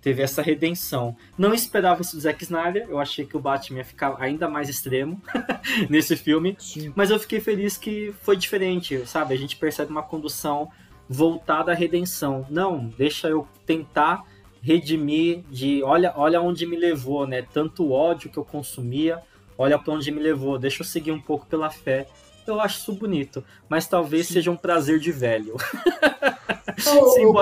teve 0.00 0.20
essa 0.20 0.42
redenção. 0.42 1.16
Não 1.38 1.54
esperava 1.54 2.02
isso 2.02 2.16
do 2.16 2.22
Zack 2.22 2.42
Snyder, 2.42 2.88
eu 2.88 2.98
achei 2.98 3.24
que 3.24 3.36
o 3.36 3.40
Batman 3.40 3.78
ia 3.78 3.84
ficar 3.84 4.16
ainda 4.18 4.48
mais 4.48 4.68
extremo 4.68 5.22
nesse 5.88 6.16
filme, 6.16 6.56
Sim. 6.58 6.92
mas 6.96 7.10
eu 7.10 7.20
fiquei 7.20 7.38
feliz 7.38 7.76
que 7.76 8.12
foi 8.20 8.36
diferente, 8.36 9.06
sabe? 9.06 9.32
A 9.32 9.38
gente 9.38 9.54
percebe 9.54 9.92
uma 9.92 10.02
condução 10.02 10.68
voltada 11.08 11.72
à 11.72 11.74
redenção. 11.74 12.46
Não, 12.50 12.86
deixa 12.96 13.28
eu 13.28 13.46
tentar 13.66 14.24
redimir 14.62 15.42
de 15.50 15.82
olha, 15.82 16.12
olha 16.16 16.40
onde 16.40 16.64
me 16.66 16.76
levou, 16.76 17.26
né? 17.26 17.42
Tanto 17.52 17.90
ódio 17.90 18.30
que 18.30 18.38
eu 18.38 18.44
consumia, 18.44 19.20
olha 19.58 19.78
para 19.78 19.92
onde 19.92 20.10
me 20.10 20.20
levou. 20.20 20.58
Deixa 20.58 20.82
eu 20.82 20.86
seguir 20.86 21.12
um 21.12 21.20
pouco 21.20 21.46
pela 21.46 21.68
fé. 21.68 22.06
Eu 22.46 22.60
acho 22.60 22.78
isso 22.78 22.92
bonito, 22.92 23.44
mas 23.68 23.86
talvez 23.86 24.26
seja 24.26 24.50
um 24.50 24.56
prazer 24.56 24.98
de 24.98 25.12
velho. 25.12 25.56
Sim, 26.78 27.22
eu, 27.22 27.32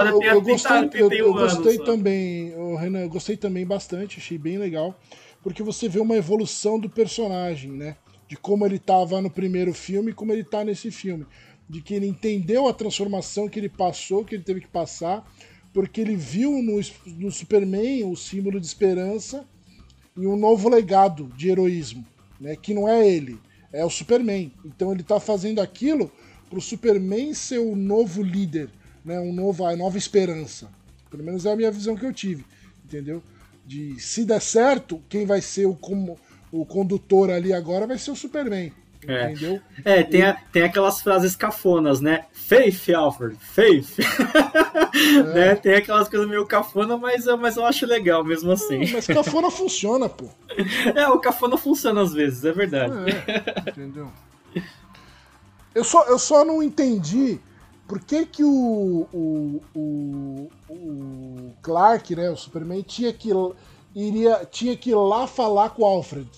gostei, 0.42 0.78
30, 0.80 0.98
eu, 0.98 1.08
31 1.08 1.26
eu 1.26 1.32
gostei 1.32 1.74
anos, 1.76 1.86
também, 1.86 2.54
Renan, 2.78 3.00
eu 3.00 3.08
gostei 3.08 3.36
também 3.36 3.66
bastante, 3.66 4.18
achei 4.18 4.36
bem 4.36 4.58
legal, 4.58 4.94
porque 5.42 5.62
você 5.62 5.88
vê 5.88 6.00
uma 6.00 6.16
evolução 6.16 6.78
do 6.78 6.88
personagem, 6.88 7.70
né? 7.70 7.96
De 8.28 8.36
como 8.36 8.66
ele 8.66 8.78
tava 8.78 9.20
no 9.20 9.30
primeiro 9.30 9.72
filme 9.72 10.10
e 10.10 10.14
como 10.14 10.32
ele 10.32 10.44
tá 10.44 10.62
nesse 10.62 10.90
filme. 10.90 11.26
De 11.70 11.80
que 11.80 11.94
ele 11.94 12.06
entendeu 12.06 12.66
a 12.66 12.74
transformação 12.74 13.48
que 13.48 13.60
ele 13.60 13.68
passou, 13.68 14.24
que 14.24 14.34
ele 14.34 14.42
teve 14.42 14.60
que 14.60 14.66
passar, 14.66 15.24
porque 15.72 16.00
ele 16.00 16.16
viu 16.16 16.60
no, 16.60 16.80
no 17.16 17.30
Superman 17.30 18.04
o 18.04 18.16
símbolo 18.16 18.58
de 18.58 18.66
esperança 18.66 19.46
e 20.16 20.26
um 20.26 20.36
novo 20.36 20.68
legado 20.68 21.32
de 21.36 21.48
heroísmo, 21.48 22.04
né? 22.40 22.56
Que 22.56 22.74
não 22.74 22.88
é 22.88 23.08
ele, 23.08 23.38
é 23.72 23.84
o 23.84 23.90
Superman. 23.90 24.52
Então 24.64 24.92
ele 24.92 25.04
tá 25.04 25.20
fazendo 25.20 25.60
aquilo 25.60 26.10
pro 26.48 26.60
Superman 26.60 27.32
ser 27.34 27.58
o 27.58 27.76
novo 27.76 28.20
líder, 28.20 28.68
né? 29.04 29.20
Um 29.20 29.32
novo, 29.32 29.64
a 29.64 29.76
nova 29.76 29.96
esperança. 29.96 30.68
Pelo 31.08 31.22
menos 31.22 31.46
é 31.46 31.52
a 31.52 31.56
minha 31.56 31.70
visão 31.70 31.96
que 31.96 32.04
eu 32.04 32.12
tive, 32.12 32.44
entendeu? 32.84 33.22
De 33.64 34.00
se 34.00 34.24
der 34.24 34.40
certo, 34.40 35.00
quem 35.08 35.24
vai 35.24 35.40
ser 35.40 35.66
o, 35.66 35.76
como, 35.76 36.18
o 36.50 36.66
condutor 36.66 37.30
ali 37.30 37.52
agora 37.52 37.86
vai 37.86 37.98
ser 37.98 38.10
o 38.10 38.16
Superman. 38.16 38.72
É. 39.08 39.30
Entendeu? 39.32 39.60
É, 39.84 40.02
tem, 40.02 40.22
a- 40.22 40.36
tem 40.52 40.62
aquelas 40.62 41.00
frases 41.00 41.34
cafonas, 41.34 42.00
né? 42.00 42.26
Faith, 42.32 42.90
Alfred, 42.94 43.36
faith. 43.40 43.96
né? 45.34 45.54
Tem 45.56 45.74
aquelas 45.76 46.08
coisas 46.08 46.28
meio 46.28 46.44
cafona, 46.46 46.96
mas, 46.96 47.26
eu- 47.26 47.38
mas 47.38 47.56
eu 47.56 47.64
acho 47.64 47.86
legal 47.86 48.22
mesmo 48.22 48.50
assim. 48.52 48.80
Mas 48.92 49.06
cafona 49.06 49.50
funciona, 49.50 50.08
pô. 50.08 50.26
É, 50.94 51.08
o 51.08 51.18
cafona 51.18 51.56
funciona 51.56 52.02
às 52.02 52.12
vezes, 52.12 52.44
é 52.44 52.52
verdade. 52.52 52.92
É, 53.10 53.70
entendeu? 53.70 54.10
Eu 55.74 55.84
só, 55.84 56.04
eu 56.04 56.18
só 56.18 56.44
não 56.44 56.62
entendi 56.62 57.38
por 57.86 58.00
que, 58.00 58.26
que 58.26 58.44
o, 58.44 59.06
o, 59.12 59.62
o, 59.74 60.50
o 60.68 61.52
Clark, 61.62 62.14
né, 62.14 62.30
o 62.30 62.36
Superman, 62.36 62.82
tinha 62.82 63.12
que, 63.12 63.30
iria, 63.94 64.46
tinha 64.50 64.76
que 64.76 64.90
ir 64.90 64.94
lá 64.94 65.26
falar 65.26 65.70
com 65.70 65.82
o 65.82 65.86
Alfred. 65.86 66.28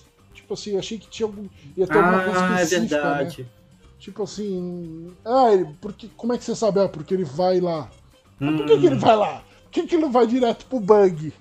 Tipo 0.43 0.53
assim, 0.55 0.77
achei 0.77 0.97
que 0.99 1.09
tinha 1.09 1.25
algum, 1.25 1.47
ia 1.75 1.87
ter 1.87 1.97
alguma 1.97 2.21
coisa 2.23 2.39
Ah, 2.45 2.59
é 2.59 2.63
específica, 2.63 2.95
né? 3.01 3.13
verdade. 3.17 3.47
Tipo 3.97 4.23
assim, 4.23 5.13
ah, 5.23 5.53
ele, 5.53 5.65
porque, 5.79 6.09
como 6.17 6.33
é 6.33 6.37
que 6.37 6.43
você 6.43 6.53
sabe? 6.53 6.81
Ah, 6.81 6.89
porque 6.89 7.13
ele 7.13 7.23
vai 7.23 7.61
lá. 7.61 7.89
Mas 8.37 8.55
por 8.57 8.65
que, 8.65 8.73
Hum. 8.73 8.79
que 8.81 8.85
ele 8.87 8.95
vai 8.95 9.15
lá? 9.15 9.43
Por 9.63 9.71
que, 9.71 9.87
que 9.87 9.95
ele 9.95 10.01
não 10.03 10.11
vai 10.11 10.27
direto 10.27 10.65
pro 10.65 10.79
bug? 10.81 11.31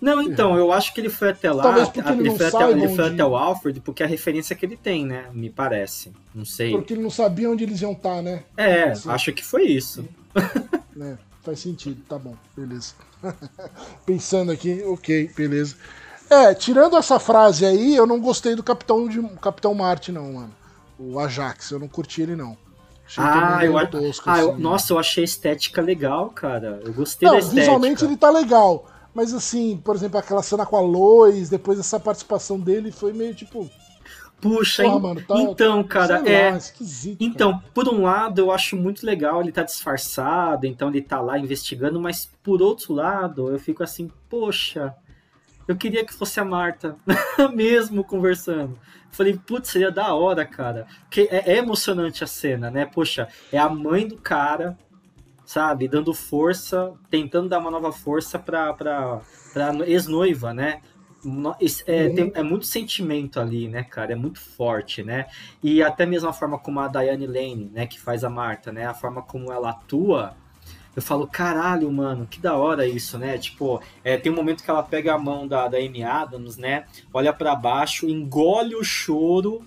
Não, 0.00 0.22
então, 0.22 0.56
eu 0.56 0.72
acho 0.72 0.94
que 0.94 1.00
ele 1.00 1.10
foi 1.10 1.30
até 1.30 1.52
lá. 1.52 1.64
Ele 1.64 1.80
ele 2.20 2.30
foi, 2.30 2.46
até, 2.46 2.70
ele 2.70 2.88
foi 2.88 3.08
até 3.08 3.24
o 3.24 3.36
Alfred, 3.36 3.80
porque 3.80 4.02
é 4.02 4.06
a 4.06 4.08
referência 4.08 4.54
que 4.56 4.64
ele 4.64 4.76
tem, 4.76 5.04
né? 5.04 5.28
Me 5.32 5.50
parece. 5.50 6.12
Não 6.34 6.44
sei. 6.44 6.70
Porque 6.70 6.94
ele 6.94 7.02
não 7.02 7.10
sabia 7.10 7.50
onde 7.50 7.64
eles 7.64 7.80
iam 7.82 7.92
estar, 7.92 8.22
né? 8.22 8.44
É, 8.56 8.94
Sim. 8.94 9.10
acho 9.10 9.32
que 9.32 9.44
foi 9.44 9.64
isso. 9.64 10.08
né? 10.96 11.18
Faz 11.42 11.58
sentido, 11.58 12.00
tá 12.08 12.18
bom, 12.18 12.34
beleza. 12.56 12.94
Pensando 14.06 14.50
aqui, 14.50 14.82
ok, 14.86 15.30
beleza. 15.36 15.76
É, 16.30 16.54
tirando 16.54 16.96
essa 16.96 17.18
frase 17.18 17.64
aí, 17.66 17.94
eu 17.94 18.06
não 18.06 18.20
gostei 18.20 18.54
do 18.54 18.62
Capitão, 18.62 19.06
de, 19.08 19.22
Capitão 19.40 19.74
Marte, 19.74 20.10
não, 20.10 20.32
mano. 20.32 20.50
O 20.98 21.18
Ajax, 21.18 21.70
eu 21.70 21.78
não 21.78 21.88
curti 21.88 22.22
ele, 22.22 22.34
não. 22.36 22.56
Achei 23.06 23.22
Ah, 23.22 23.50
também 23.52 23.66
eu, 23.66 23.78
a- 23.78 23.86
tosco, 23.86 24.30
ah, 24.30 24.38
eu- 24.40 24.52
assim. 24.52 24.60
nossa, 24.62 24.92
eu 24.92 24.98
achei 24.98 25.22
a 25.22 25.26
estética 25.26 25.82
legal, 25.82 26.30
cara. 26.30 26.80
Eu 26.84 26.92
gostei 26.94 27.26
Não, 27.28 27.34
da 27.34 27.38
estética. 27.40 27.60
visualmente 27.60 28.04
ele 28.04 28.16
tá 28.16 28.30
legal. 28.30 28.86
Mas 29.14 29.32
assim, 29.34 29.76
por 29.84 29.94
exemplo, 29.94 30.18
aquela 30.18 30.42
cena 30.42 30.64
com 30.66 30.76
a 30.76 30.80
Lois, 30.80 31.48
depois 31.48 31.78
essa 31.78 32.00
participação 32.00 32.58
dele 32.58 32.90
foi 32.90 33.12
meio 33.12 33.34
tipo. 33.34 33.68
Puxa, 34.40 34.82
Porra, 34.82 34.96
en- 34.96 35.00
mano, 35.00 35.22
tá- 35.26 35.38
então, 35.38 35.84
cara, 35.84 36.28
é. 36.28 36.50
lá. 36.52 36.58
Então, 37.20 37.62
por 37.72 37.88
um 37.88 38.02
lado, 38.02 38.40
eu 38.40 38.50
acho 38.50 38.76
muito 38.76 39.06
legal 39.06 39.40
ele 39.40 39.52
tá 39.52 39.62
disfarçado, 39.62 40.66
então 40.66 40.88
ele 40.88 41.00
tá 41.00 41.20
lá 41.20 41.38
investigando, 41.38 42.00
mas 42.00 42.28
por 42.42 42.60
outro 42.60 42.92
lado, 42.92 43.48
eu 43.50 43.58
fico 43.58 43.82
assim, 43.82 44.10
poxa, 44.28 44.94
eu 45.68 45.76
queria 45.76 46.04
que 46.04 46.12
fosse 46.14 46.38
a 46.40 46.44
Marta, 46.44 46.96
mesmo 47.54 48.04
conversando. 48.04 48.78
Falei, 49.10 49.38
putz, 49.46 49.68
seria 49.70 49.90
da 49.90 50.12
hora, 50.14 50.44
cara. 50.44 50.86
Porque 51.02 51.28
é, 51.30 51.52
é 51.52 51.56
emocionante 51.58 52.24
a 52.24 52.26
cena, 52.26 52.70
né? 52.70 52.84
Poxa, 52.84 53.28
é 53.52 53.58
a 53.58 53.68
mãe 53.68 54.06
do 54.08 54.16
cara, 54.16 54.76
sabe, 55.46 55.86
dando 55.88 56.12
força, 56.12 56.92
tentando 57.10 57.48
dar 57.48 57.58
uma 57.58 57.70
nova 57.70 57.92
força 57.92 58.38
pra, 58.38 58.72
pra, 58.74 59.20
pra 59.52 59.72
ex-noiva, 59.86 60.52
né? 60.52 60.80
É, 61.86 62.06
Uhum. 62.08 62.14
tem- 62.14 62.32
é 62.34 62.42
muito 62.42 62.66
sentimento 62.66 63.40
ali, 63.40 63.66
né, 63.66 63.82
cara? 63.82 64.12
É 64.12 64.16
muito 64.16 64.38
forte, 64.40 65.02
né? 65.02 65.26
E 65.62 65.82
até 65.82 66.04
mesmo 66.04 66.28
a 66.28 66.32
forma 66.34 66.58
como 66.58 66.80
a 66.80 66.88
Diane 66.88 67.26
Lane, 67.26 67.70
né, 67.72 67.86
que 67.86 67.98
faz 67.98 68.24
a 68.24 68.28
Marta, 68.28 68.70
né? 68.70 68.86
A 68.86 68.92
forma 68.92 69.22
como 69.22 69.50
ela 69.50 69.70
atua, 69.70 70.36
eu 70.96 71.02
falo, 71.02 71.26
caralho, 71.26 71.90
mano, 71.90 72.26
que 72.26 72.40
da 72.40 72.56
hora 72.56 72.86
isso, 72.86 73.18
né? 73.18 73.36
Tipo, 73.36 73.82
é, 74.02 74.16
tem 74.16 74.30
um 74.30 74.34
momento 74.34 74.62
que 74.62 74.70
ela 74.70 74.82
pega 74.82 75.14
a 75.14 75.18
mão 75.18 75.46
da, 75.46 75.66
da 75.66 75.78
Amy 75.78 76.02
Adams, 76.04 76.56
né? 76.56 76.84
Olha 77.12 77.32
pra 77.32 77.54
baixo, 77.54 78.08
engole 78.08 78.74
o 78.76 78.84
choro 78.84 79.66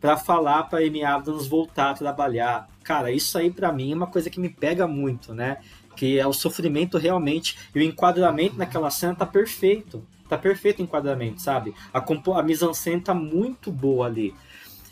pra 0.00 0.16
falar 0.16 0.64
pra 0.64 0.80
Amy 0.80 1.04
Adams 1.04 1.46
voltar 1.46 1.90
a 1.90 1.94
trabalhar. 1.94 2.68
Cara, 2.82 3.12
isso 3.12 3.36
aí 3.38 3.50
pra 3.50 3.72
mim 3.72 3.92
é 3.92 3.94
uma 3.94 4.06
coisa 4.06 4.30
que 4.30 4.40
me 4.40 4.48
pega 4.48 4.86
muito, 4.86 5.34
né? 5.34 5.58
Que 5.94 6.18
é 6.18 6.26
o 6.26 6.32
sofrimento 6.32 6.96
realmente, 6.96 7.58
e 7.74 7.78
o 7.78 7.82
enquadramento 7.82 8.56
naquela 8.56 8.90
cena 8.90 9.14
tá 9.14 9.26
perfeito. 9.26 10.02
Tá 10.28 10.38
perfeito 10.38 10.80
o 10.80 10.82
enquadramento, 10.82 11.42
sabe? 11.42 11.74
A, 11.92 12.02
a 12.38 12.42
mise-en-scène 12.42 13.02
tá 13.02 13.12
muito 13.12 13.70
boa 13.70 14.06
ali. 14.06 14.34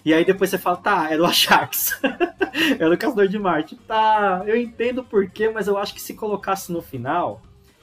E 0.05 0.15
aí 0.15 0.25
depois 0.25 0.49
você 0.51 0.59
fala, 0.59 0.77
tá, 0.79 1.11
era 1.11 1.23
o 1.23 1.27
Ajax. 1.27 1.99
era 2.79 2.95
o 2.95 2.97
Caçador 2.99 3.29
de 3.29 3.39
Marte. 3.39 3.77
Tá, 3.87 4.43
eu 4.47 4.57
entendo 4.57 5.05
porquê, 5.05 5.49
mas 5.51 5.67
eu 5.69 5.77
acho 5.77 5.93
que 5.95 6.01
se 6.01 6.15
colocasse 6.15 6.73
no 6.73 6.81
final, 6.81 7.43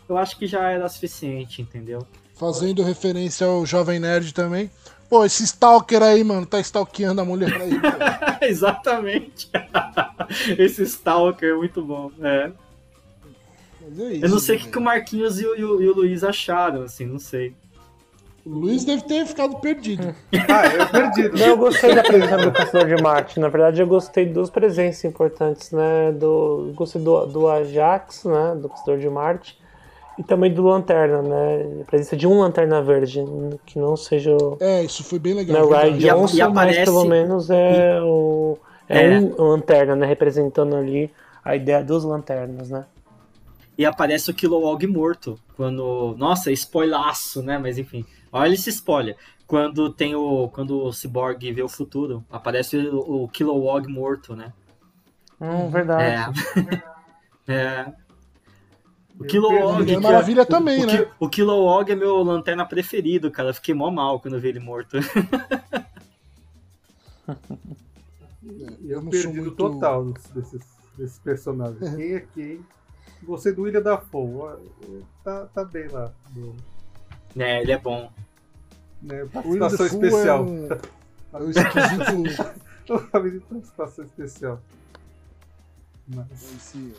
eu 0.09 0.17
acho 0.17 0.37
que 0.37 0.47
já 0.47 0.69
era 0.69 0.87
suficiente, 0.89 1.61
entendeu? 1.61 2.05
Fazendo 2.35 2.83
referência 2.83 3.45
ao 3.47 3.65
Jovem 3.65 3.99
Nerd 3.99 4.33
também. 4.33 4.69
Pô, 5.09 5.23
esse 5.23 5.43
Stalker 5.43 6.03
aí, 6.03 6.23
mano, 6.23 6.45
tá 6.45 6.59
stalkeando 6.59 7.21
a 7.21 7.25
mulher 7.25 7.53
aí. 7.61 7.71
Exatamente. 8.49 9.49
Esse 10.59 10.83
Stalker 10.83 11.51
é 11.51 11.55
muito 11.55 11.81
bom. 11.81 12.11
É. 12.21 12.51
Mas 13.81 13.99
é 13.99 14.13
isso, 14.13 14.25
Eu 14.25 14.29
não 14.29 14.39
sei 14.39 14.57
o 14.57 14.59
que, 14.59 14.67
que 14.69 14.77
o 14.77 14.81
Marquinhos 14.81 15.39
e 15.39 15.45
o, 15.45 15.55
e 15.55 15.63
o- 15.63 15.81
e 15.81 15.89
o 15.89 15.93
Luiz 15.95 16.23
acharam, 16.25 16.81
assim, 16.83 17.05
não 17.05 17.19
sei. 17.19 17.55
O 18.49 18.59
Luiz 18.59 18.85
deve 18.85 19.01
ter 19.03 19.25
ficado 19.25 19.57
perdido. 19.57 20.15
Ah, 20.49 20.65
eu 20.67 20.87
perdido. 20.87 21.37
Não, 21.37 21.47
eu 21.47 21.57
gostei 21.57 21.93
da 21.93 22.01
presença 22.03 22.37
do 22.37 22.51
Caçador 22.51 22.87
de 22.95 23.01
Marte. 23.01 23.39
Na 23.39 23.49
verdade, 23.49 23.81
eu 23.81 23.87
gostei 23.87 24.25
dos 24.25 24.49
presentes 24.49 25.03
importantes, 25.03 25.71
né? 25.71 26.11
Do, 26.13 26.71
gostei 26.75 27.01
do, 27.01 27.25
do 27.25 27.47
Ajax, 27.49 28.23
né? 28.23 28.55
Do 28.59 28.69
Caçador 28.69 28.97
de 28.99 29.09
Marte. 29.09 29.59
E 30.17 30.23
também 30.23 30.51
do 30.53 30.63
Lanterna, 30.63 31.21
né? 31.21 31.81
A 31.81 31.85
presença 31.85 32.15
de 32.15 32.25
um 32.25 32.39
Lanterna 32.39 32.81
Verde, 32.81 33.23
que 33.65 33.77
não 33.77 33.95
seja 33.97 34.31
o 34.35 34.57
É, 34.59 34.83
isso 34.83 35.03
foi 35.03 35.19
bem 35.19 35.33
né, 35.35 35.41
legal. 35.41 35.65
o 35.65 35.69
Ryan 35.69 35.79
verdade. 35.81 36.05
E 36.05 36.09
a- 36.09 36.13
Johnson, 36.15 36.37
e 36.37 36.41
aparece- 36.41 36.79
mas 36.79 36.89
pelo 36.89 37.05
menos 37.05 37.49
é, 37.49 38.01
o, 38.01 38.57
é, 38.89 39.13
É. 39.13 39.19
um 39.19 39.43
Lanterna, 39.43 39.95
né? 39.95 40.05
Representando 40.07 40.75
ali 40.75 41.11
a 41.43 41.55
ideia 41.55 41.83
dos 41.83 42.03
Lanternas, 42.03 42.69
né? 42.69 42.85
E 43.77 43.85
aparece 43.85 44.31
o 44.31 44.33
Kilowog 44.33 44.87
morto. 44.87 45.37
Quando. 45.55 46.15
Nossa, 46.17 46.51
spoilaço, 46.51 47.43
né? 47.43 47.57
Mas 47.59 47.77
enfim. 47.77 48.03
Olha 48.31 48.53
esse 48.53 48.69
spoiler. 48.69 49.15
Quando 49.45 49.91
tem 49.93 50.13
o. 50.15 50.49
Quando 50.49 50.83
o 50.83 50.91
Cyborg 50.93 51.51
vê 51.53 51.61
o 51.63 51.69
futuro, 51.69 52.23
aparece 52.29 52.77
o, 52.77 53.23
o 53.23 53.27
Kilowog 53.29 53.87
morto, 53.87 54.35
né? 54.35 54.51
Hum, 55.39 55.69
verdade. 55.69 56.37
É. 57.47 57.47
é. 57.53 57.93
O 59.19 59.23
Kilowog. 59.23 59.85
que- 59.85 59.97
Maravilha 59.97 60.43
o- 60.43 60.45
também, 60.45 60.83
o, 60.83 60.87
né? 60.87 60.97
Ki- 61.05 61.11
O 61.19 61.29
Kilowog 61.29 61.91
é 61.91 61.95
meu 61.95 62.21
lanterna 62.23 62.65
preferido, 62.65 63.31
cara. 63.31 63.49
Eu 63.49 63.53
fiquei 63.53 63.73
mó 63.73 63.89
mal 63.89 64.19
quando 64.19 64.35
eu 64.35 64.39
vi 64.41 64.49
ele 64.49 64.59
morto. 64.59 64.97
Eu, 64.97 65.03
Eu 68.87 69.01
não 69.01 69.09
perdi 69.09 69.23
sou 69.27 69.33
no 69.33 69.41
muito- 69.43 69.55
total 69.55 70.05
desses, 70.33 70.61
desses 70.97 71.19
personagens. 71.19 71.95
Quem 71.95 72.13
é 72.15 72.19
quem? 72.33 72.65
Gostei 73.23 73.51
do 73.53 73.63
William 73.63 73.81
Dafoe. 73.81 74.35
ó, 74.41 74.55
Tá, 75.23 75.45
tá 75.47 75.63
bem 75.65 75.87
lá. 75.87 76.11
No, 76.35 76.55
né, 77.37 77.61
ele 77.61 77.71
é 77.71 77.77
bom. 77.77 78.11
né, 79.01 79.23
O 79.23 79.49
William 79.49 79.67
participação 79.69 79.85
especial. 79.85 80.39
É 80.39 80.41
um, 80.49 80.67
é 81.33 81.43
um 81.43 81.49
esquisito. 81.49 82.55
participação 83.49 84.05
especial. 84.05 84.61
Esse- 86.55 86.93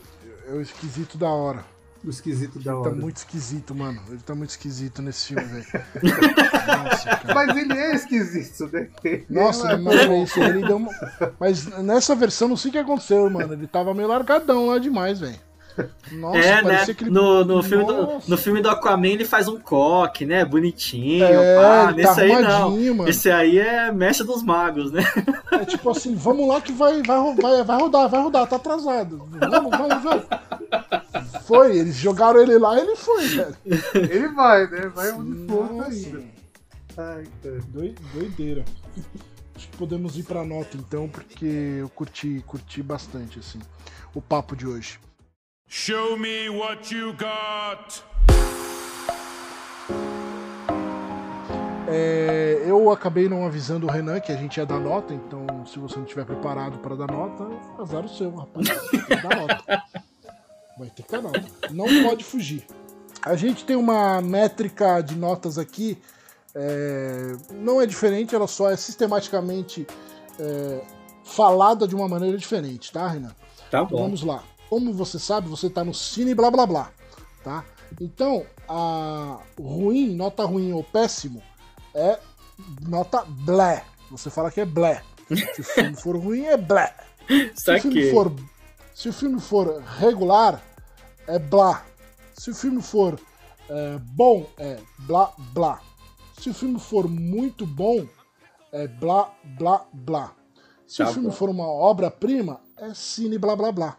é 0.49 0.53
o 0.53 0.61
esquisito 0.61 1.17
da 1.17 1.29
hora. 1.29 1.65
o 2.05 2.11
esquisito 2.11 2.59
da 2.61 2.73
Ele 2.73 2.81
hora. 2.81 2.91
tá 2.91 2.97
muito 2.97 3.17
esquisito, 3.17 3.75
mano. 3.75 4.01
Ele 4.09 4.19
tá 4.21 4.35
muito 4.35 4.51
esquisito 4.51 5.01
nesse 5.03 5.29
filme, 5.29 5.45
velho. 5.45 5.67
Mas 7.35 7.57
ele 7.57 7.73
é 7.73 7.95
esquisito, 7.95 8.69
né? 8.71 8.89
Nossa, 9.31 9.73
Ele 9.73 9.75
é- 9.75 9.77
mano, 9.79 10.23
esse, 10.23 10.39
ele 10.41 10.67
deu 10.67 10.77
uma... 10.77 10.93
Mas 11.41 11.67
nessa 11.83 12.15
versão, 12.15 12.49
não 12.49 12.57
sei 12.57 12.69
o 12.69 12.73
que 12.73 12.79
aconteceu, 12.79 13.29
mano. 13.31 13.55
Ele 13.55 13.67
tava 13.67 13.95
meio 13.95 14.09
largadão 14.09 14.67
lá 14.67 14.79
demais, 14.79 15.21
velho. 15.21 15.39
Nossa, 16.13 16.39
é, 16.39 16.63
né? 16.63 16.85
ele... 16.89 17.11
No, 17.11 17.45
no, 17.45 17.63
filme 17.63 17.85
do, 17.85 18.21
no 18.27 18.37
filme 18.37 18.61
do 18.61 18.69
Aquaman 18.69 19.09
ele 19.09 19.25
faz 19.25 19.49
um 19.49 19.59
coque, 19.59 20.25
né? 20.25 20.45
Bonitinho. 20.45 21.25
É, 21.25 21.57
pá. 21.57 21.87
tá 21.87 21.93
Nesse 21.93 22.21
aí 22.21 22.43
não. 22.43 22.95
mano. 22.95 23.09
Esse 23.09 23.31
aí 23.31 23.59
é 23.59 23.93
mestre 23.93 24.27
dos 24.27 24.43
magos, 24.43 24.91
né? 24.91 25.03
É 25.51 25.65
tipo 25.65 25.91
assim, 25.91 26.15
vamos 26.15 26.47
lá 26.47 26.61
que 26.61 26.71
vai, 26.71 27.03
vai, 27.03 27.35
vai, 27.35 27.65
vai 27.65 27.81
rodar, 27.81 28.09
vai 28.09 28.23
rodar, 28.23 28.47
tá 28.47 28.57
atrasado. 28.57 29.29
Vamos, 29.29 29.71
vai, 29.77 29.99
vai. 29.99 30.25
Foi, 31.45 31.77
eles 31.79 31.97
jogaram 31.97 32.41
ele 32.41 32.59
lá 32.59 32.79
ele 32.79 32.95
foi, 32.95 33.27
velho. 33.27 33.57
Ele 33.95 34.29
vai, 34.29 34.69
né? 34.69 34.93
Vai 34.95 35.11
onde 35.13 35.49
for 35.49 35.69
ainda. 35.85 36.23
Ai, 36.97 37.25
cara. 37.43 37.61
doi- 37.69 37.95
doideira. 38.13 38.65
Acho 39.59 39.69
que 39.69 39.77
podemos 39.77 40.17
ir 40.17 40.23
pra 40.23 40.45
nota 40.45 40.77
então, 40.77 41.09
porque 41.09 41.45
eu 41.81 41.89
curti, 41.89 42.45
curti 42.47 42.81
bastante, 42.81 43.41
assim, 43.41 43.59
o 44.15 44.23
papo 44.23 44.55
de 44.55 44.67
hoje. 44.67 45.01
Show 45.71 46.17
me 46.17 46.49
what 46.49 46.95
you 46.95 47.13
got. 47.13 48.03
É, 51.87 52.63
eu 52.67 52.91
acabei 52.91 53.29
não 53.29 53.45
avisando 53.47 53.87
o 53.87 53.91
Renan 53.91 54.19
que 54.21 54.33
a 54.33 54.37
gente 54.37 54.57
ia 54.57 54.65
dar 54.67 54.79
nota, 54.81 55.13
então 55.13 55.47
se 55.67 55.79
você 55.79 55.97
não 55.97 56.05
estiver 56.05 56.25
preparado 56.25 56.79
para 56.79 56.95
dar 56.97 57.11
nota, 57.11 57.47
azar 57.83 58.05
o 58.05 58.09
seu, 58.09 58.35
rapaz. 58.35 58.67
Dar 59.23 59.37
nota. 59.37 59.83
Vai 60.79 60.89
ter 60.91 61.03
que 61.03 61.13
dar 61.13 61.23
nota. 61.23 61.45
Não 61.71 61.87
pode 62.03 62.25
fugir. 62.25 62.67
A 63.23 63.37
gente 63.37 63.65
tem 63.65 63.77
uma 63.77 64.23
métrica 64.23 65.03
de 65.03 65.17
notas 65.17 65.59
aqui, 65.59 65.99
é, 66.55 67.33
não 67.53 67.81
é 67.81 67.85
diferente, 67.87 68.35
ela 68.35 68.47
só 68.47 68.71
é 68.71 68.77
sistematicamente 68.77 69.87
é, 70.39 70.81
falada 71.25 71.87
de 71.87 71.95
uma 71.95 72.09
maneira 72.09 72.39
diferente, 72.39 72.91
tá, 72.91 73.07
Renan? 73.07 73.35
Tá 73.71 73.83
Então 73.83 73.87
bom. 73.87 73.99
vamos 74.05 74.23
lá. 74.23 74.43
Como 74.69 74.93
você 74.93 75.19
sabe, 75.19 75.49
você 75.49 75.71
tá 75.71 75.85
no 75.85 75.95
Cine 75.95 76.35
Blá 76.35 76.51
Blá 76.51 76.67
Blá, 76.67 76.93
tá? 77.43 77.65
Então, 78.01 78.45
a 78.69 79.39
ruim, 79.59 80.15
nota 80.15 80.45
ruim 80.45 80.73
ou 80.73 80.85
péssimo 80.85 81.43
é 81.95 82.19
nota 82.87 83.25
blé. 83.27 83.85
Você 84.11 84.31
fala 84.31 84.51
que 84.51 84.61
é 84.61 84.65
blé. 84.65 85.03
Se 85.55 85.61
o 85.61 85.65
filme 85.65 85.97
for 85.97 86.17
ruim, 86.17 86.45
é 86.45 86.57
blé. 86.57 86.95
Se 87.55 87.71
o 87.75 87.81
filme 87.81 88.11
for, 88.11 88.33
se 88.95 89.09
o 89.11 89.13
filme 89.13 89.39
for 89.41 89.83
regular, 89.99 90.63
é 91.27 91.39
blá. 91.39 91.85
Se 92.33 92.51
o 92.51 92.55
filme 92.55 92.81
for 92.81 93.21
é, 93.69 93.99
bom, 93.99 94.47
é 94.57 94.79
blá 95.01 95.33
blá. 95.53 95.81
Se 96.41 96.49
o 96.49 96.55
filme 96.55 96.81
for 96.81 97.07
muito 97.07 97.67
bom, 97.67 98.07
é 98.73 98.87
blá 98.89 99.31
blá 99.59 99.85
blá. 99.93 100.33
Se 100.87 101.03
Tá 101.03 101.11
o 101.11 101.13
filme 101.13 101.29
bom. 101.29 101.35
for 101.35 101.51
uma 101.51 101.67
obra-prima, 101.67 102.61
é 102.79 102.95
cine 102.95 103.37
blá 103.39 103.55
blá 103.55 103.71
blá. 103.71 103.99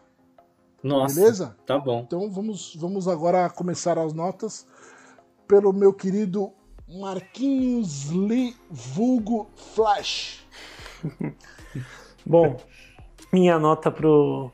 Nossa, 0.84 1.16
Beleza? 1.16 1.56
tá 1.66 1.78
bom. 1.78 2.02
Então 2.06 2.30
vamos, 2.32 2.76
vamos 2.76 3.08
agora 3.08 3.50
começar 3.50 3.98
as 3.98 4.14
notas 4.14 4.66
pelo 5.48 5.74
meu 5.74 5.94
querido 5.94 6.54
Marquinhos 6.88 8.10
Lee 8.10 8.56
Vulgo 8.70 9.50
Flash. 9.56 10.46
Bom, 12.26 12.58
minha 13.32 13.58
nota 13.58 13.90
pro 13.90 14.52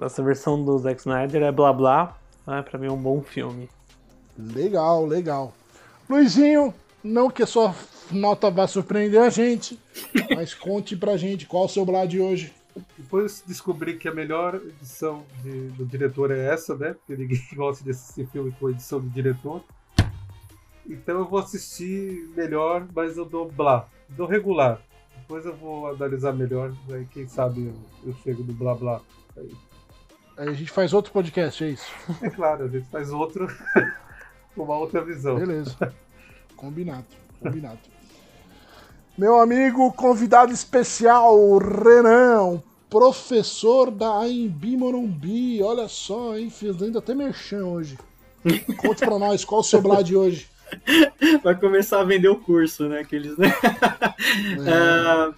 essa 0.00 0.22
versão 0.22 0.62
do 0.64 0.78
Zack 0.78 1.00
Snyder 1.00 1.42
é 1.42 1.52
blá 1.52 1.72
blá. 1.72 2.16
Né? 2.46 2.62
Pra 2.62 2.78
mim 2.78 2.86
é 2.86 2.92
um 2.92 3.00
bom 3.00 3.22
filme. 3.22 3.68
Legal, 4.38 5.04
legal. 5.04 5.52
Luizinho, 6.08 6.72
não 7.02 7.30
que 7.30 7.42
a 7.42 7.46
sua 7.46 7.74
nota 8.10 8.50
vá 8.50 8.66
surpreender 8.66 9.20
a 9.20 9.30
gente, 9.30 9.78
mas 10.34 10.54
conte 10.54 10.96
pra 10.96 11.16
gente 11.16 11.46
qual 11.46 11.64
o 11.64 11.68
seu 11.68 11.84
blá 11.84 12.04
de 12.06 12.20
hoje. 12.20 12.52
Depois 12.96 13.42
descobri 13.46 13.96
que 13.96 14.08
a 14.08 14.14
melhor 14.14 14.54
edição 14.56 15.24
de- 15.42 15.68
do 15.70 15.84
diretor 15.84 16.30
é 16.30 16.46
essa, 16.52 16.76
né? 16.76 16.94
Porque 16.94 17.20
ninguém 17.20 17.40
gosta 17.54 17.82
de 17.84 17.90
assistir 17.90 18.26
filme 18.28 18.52
com 18.58 18.70
edição 18.70 19.00
do 19.00 19.08
diretor. 19.10 19.62
Então 20.88 21.18
eu 21.18 21.24
vou 21.28 21.38
assistir 21.38 22.28
melhor, 22.36 22.86
mas 22.94 23.16
eu 23.16 23.24
dou 23.24 23.50
blá. 23.50 23.88
Dou 24.08 24.26
regular. 24.26 24.80
Depois 25.18 25.44
eu 25.46 25.54
vou 25.54 25.88
analisar 25.88 26.32
melhor, 26.32 26.72
aí 26.90 27.06
quem 27.06 27.28
sabe 27.28 27.66
eu, 27.66 27.74
eu 28.10 28.14
chego 28.24 28.42
no 28.42 28.52
blá 28.52 28.74
blá. 28.74 29.00
Aí, 29.36 29.50
Aí 30.36 30.48
a 30.48 30.52
gente 30.54 30.70
faz 30.70 30.92
outro 30.92 31.12
podcast, 31.12 31.62
é 31.62 31.70
isso? 31.70 31.92
é 32.22 32.30
claro, 32.30 32.64
a 32.64 32.68
gente 32.68 32.88
faz 32.88 33.10
outro 33.12 33.46
com 34.54 34.62
uma 34.64 34.76
outra 34.78 35.04
visão. 35.04 35.36
Beleza. 35.36 35.94
Combinado, 36.56 37.06
combinado. 37.38 37.78
Meu 39.16 39.38
amigo 39.40 39.92
convidado 39.92 40.52
especial, 40.52 41.58
Renan, 41.58 42.62
professor 42.88 43.90
da 43.90 44.20
AMB 44.20 44.64
Morumbi. 44.78 45.62
Olha 45.62 45.88
só, 45.88 46.36
hein? 46.38 46.48
Fiz 46.50 46.80
ainda 46.82 47.00
até 47.00 47.14
merchan 47.14 47.64
hoje. 47.66 47.98
Conte 48.78 49.00
pra 49.00 49.18
nós, 49.18 49.44
qual 49.44 49.60
o 49.60 49.64
seu 49.64 49.82
blá 49.82 50.00
de 50.00 50.16
hoje? 50.16 50.48
Vai 51.42 51.54
começar 51.58 52.00
a 52.00 52.04
vender 52.04 52.28
o 52.28 52.36
curso, 52.36 52.88
né? 52.88 53.00
Aqueles, 53.00 53.36
né? 53.36 53.52
É, 54.66 54.70
Ah, 54.70 55.32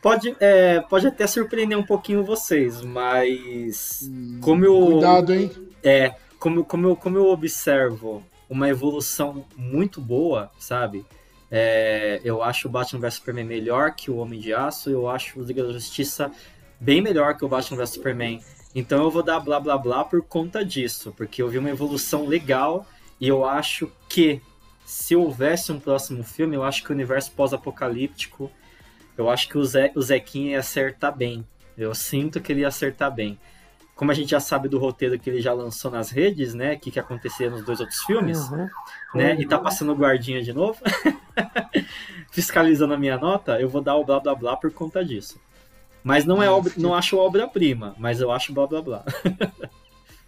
pode, 0.00 0.34
é, 0.40 0.80
pode 0.80 1.06
até 1.06 1.26
surpreender 1.26 1.76
um 1.76 1.82
pouquinho 1.84 2.24
vocês, 2.24 2.80
mas 2.82 4.08
como 4.40 4.64
eu, 4.64 4.86
Cuidado, 4.86 5.32
hein? 5.34 5.50
é, 5.82 6.14
como, 6.38 6.64
como, 6.64 6.88
eu, 6.88 6.96
como 6.96 7.18
eu 7.18 7.26
observo 7.28 8.22
uma 8.48 8.68
evolução 8.68 9.44
muito 9.56 10.00
boa, 10.00 10.50
sabe? 10.58 11.04
É, 11.54 12.18
eu 12.24 12.42
acho 12.42 12.66
o 12.66 12.70
Batman 12.70 13.00
vs 13.00 13.14
Superman 13.14 13.44
melhor 13.44 13.94
que 13.94 14.10
o 14.10 14.16
Homem 14.16 14.40
de 14.40 14.54
Aço, 14.54 14.88
eu 14.88 15.06
acho 15.06 15.38
o 15.38 15.44
Liga 15.44 15.62
da 15.62 15.70
Justiça 15.70 16.32
bem 16.80 17.02
melhor 17.02 17.36
que 17.36 17.44
o 17.44 17.48
Batman 17.48 17.76
vs 17.76 17.90
Superman. 17.90 18.40
Então 18.74 19.02
eu 19.02 19.10
vou 19.10 19.22
dar 19.22 19.38
blá 19.38 19.60
blá 19.60 19.76
blá 19.76 20.02
por 20.02 20.22
conta 20.22 20.64
disso, 20.64 21.12
porque 21.14 21.42
eu 21.42 21.48
vi 21.50 21.58
uma 21.58 21.68
evolução 21.68 22.26
legal 22.26 22.86
e 23.20 23.28
eu 23.28 23.44
acho 23.44 23.92
que 24.08 24.40
se 24.82 25.14
houvesse 25.14 25.70
um 25.70 25.78
próximo 25.78 26.24
filme, 26.24 26.56
eu 26.56 26.64
acho 26.64 26.82
que 26.82 26.90
o 26.90 26.94
universo 26.94 27.30
pós-apocalíptico, 27.32 28.50
eu 29.16 29.28
acho 29.28 29.46
que 29.46 29.58
o, 29.58 29.64
Zé, 29.64 29.92
o 29.94 30.00
Zequinha 30.00 30.52
ia 30.52 30.60
acertar 30.60 31.14
bem. 31.14 31.46
Eu 31.76 31.94
sinto 31.94 32.40
que 32.40 32.50
ele 32.50 32.62
ia 32.62 32.68
acertar 32.68 33.12
bem. 33.12 33.38
Como 34.02 34.10
a 34.10 34.14
gente 34.14 34.32
já 34.32 34.40
sabe 34.40 34.68
do 34.68 34.80
roteiro 34.80 35.16
que 35.16 35.30
ele 35.30 35.40
já 35.40 35.52
lançou 35.52 35.88
nas 35.88 36.10
redes, 36.10 36.54
né? 36.54 36.74
O 36.74 36.78
que, 36.80 36.90
que 36.90 36.98
acontecia 36.98 37.48
nos 37.48 37.64
dois 37.64 37.78
outros 37.78 38.00
filmes, 38.02 38.36
Uhum. 38.50 38.68
né? 39.14 39.36
E 39.38 39.46
tá 39.46 39.56
passando 39.60 39.94
guardinha 39.94 40.42
de 40.42 40.52
novo. 40.52 40.76
Fiscalizando 42.32 42.94
a 42.94 42.98
minha 42.98 43.16
nota, 43.16 43.60
eu 43.60 43.68
vou 43.68 43.80
dar 43.80 43.94
o 43.94 44.04
blá 44.04 44.18
blá 44.18 44.34
blá 44.34 44.56
por 44.56 44.72
conta 44.72 45.04
disso. 45.04 45.40
Mas 46.02 46.24
não 46.24 46.42
é 46.42 46.50
obra, 46.50 46.72
não 46.76 46.96
acho 46.96 47.16
obra-prima, 47.16 47.94
mas 47.96 48.20
eu 48.20 48.32
acho 48.32 48.52
blá 48.52 48.66
blá 48.66 48.82
blá. 48.82 49.04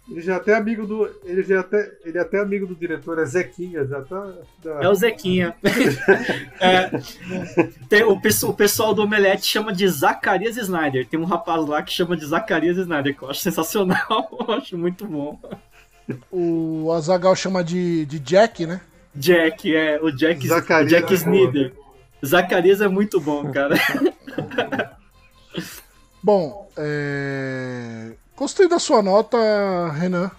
Ele 0.09 0.21
já 0.21 0.33
é 0.33 0.35
até 0.35 0.55
amigo 0.55 0.85
do. 0.85 1.09
Ele 1.23 1.41
já 1.41 1.55
é 1.55 1.57
até, 1.57 1.91
ele 2.05 2.17
é 2.17 2.21
até 2.21 2.39
amigo 2.39 2.67
do 2.67 2.75
diretor, 2.75 3.17
é 3.19 3.25
Zequinha, 3.25 3.83
já 3.85 4.01
tá. 4.03 4.33
já- 4.63 4.81
É 4.83 4.87
o 4.87 4.93
Zequinha. 4.93 5.55
É, 6.59 6.91
tem- 7.89 8.03
o, 8.03 8.13
o 8.13 8.53
pessoal 8.53 8.93
do 8.93 9.01
Omelete 9.03 9.45
chama 9.47 9.73
de 9.73 9.87
Zacarias 9.87 10.57
Snyder. 10.57 11.07
Tem 11.07 11.19
um 11.19 11.23
rapaz 11.25 11.65
lá 11.67 11.81
que 11.81 11.91
chama 11.91 12.15
de 12.15 12.25
Zacarias 12.25 12.77
Snyder, 12.77 13.17
que 13.17 13.23
eu 13.23 13.29
acho 13.31 13.39
sensacional. 13.41 14.29
Eu 14.47 14.53
acho 14.55 14.77
muito 14.77 15.05
bom. 15.07 15.39
O 16.31 16.91
Azagal 16.91 17.35
chama 17.35 17.63
de, 17.63 18.05
de 18.05 18.19
Jack, 18.19 18.67
né? 18.67 18.81
Jack, 19.15 19.75
é, 19.75 19.99
o 20.01 20.11
Jack, 20.11 20.47
Zacarias 20.47 20.91
Jack 20.91 21.11
é 21.11 21.15
Snyder. 21.15 21.73
Zacarias 22.23 22.79
é 22.79 22.87
muito 22.87 23.19
bom, 23.19 23.51
cara. 23.51 23.75
Bom, 26.23 26.69
é... 26.77 28.11
gostei 28.35 28.67
da 28.67 28.79
sua 28.79 29.01
nota, 29.01 29.37
Renan. 29.91 30.31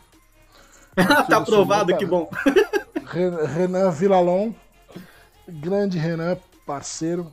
tá 1.29 1.39
aprovado, 1.39 1.97
que 1.97 2.07
bom. 2.07 2.29
Re- 3.07 3.47
Renan 3.47 3.91
Villalon, 3.91 4.53
grande 5.49 5.99
Renan, 5.99 6.39
parceiro. 6.65 7.31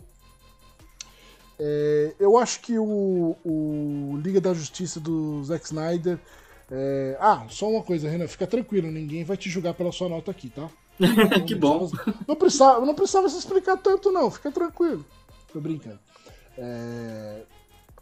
É, 1.59 2.13
eu 2.19 2.37
acho 2.37 2.59
que 2.61 2.77
o, 2.77 3.35
o 3.45 4.19
Liga 4.21 4.41
da 4.41 4.53
Justiça 4.53 4.99
do 4.99 5.43
Zack 5.43 5.65
Snyder. 5.65 6.19
é, 6.71 7.17
Ah, 7.19 7.45
só 7.49 7.69
uma 7.69 7.83
coisa, 7.83 8.09
Renan, 8.09 8.27
fica 8.27 8.47
tranquilo, 8.47 8.89
ninguém 8.91 9.23
vai 9.23 9.37
te 9.37 9.49
julgar 9.49 9.73
pela 9.73 9.91
sua 9.91 10.09
nota 10.09 10.31
aqui, 10.31 10.49
tá? 10.49 10.69
que 11.47 11.55
bom. 11.55 11.89
Não 12.27 12.35
precisava, 12.35 12.85
não 12.85 12.93
precisava 12.93 13.29
se 13.29 13.37
explicar 13.37 13.77
tanto, 13.77 14.11
não, 14.11 14.29
fica 14.29 14.51
tranquilo. 14.51 15.05
Tô 15.51 15.59
brincando. 15.59 15.99
É, 16.57 17.43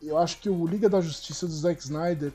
eu 0.02 0.18
acho 0.18 0.38
que 0.40 0.50
o 0.50 0.66
Liga 0.66 0.90
da 0.90 1.00
Justiça 1.00 1.46
do 1.46 1.54
Zack 1.54 1.82
Snyder 1.82 2.34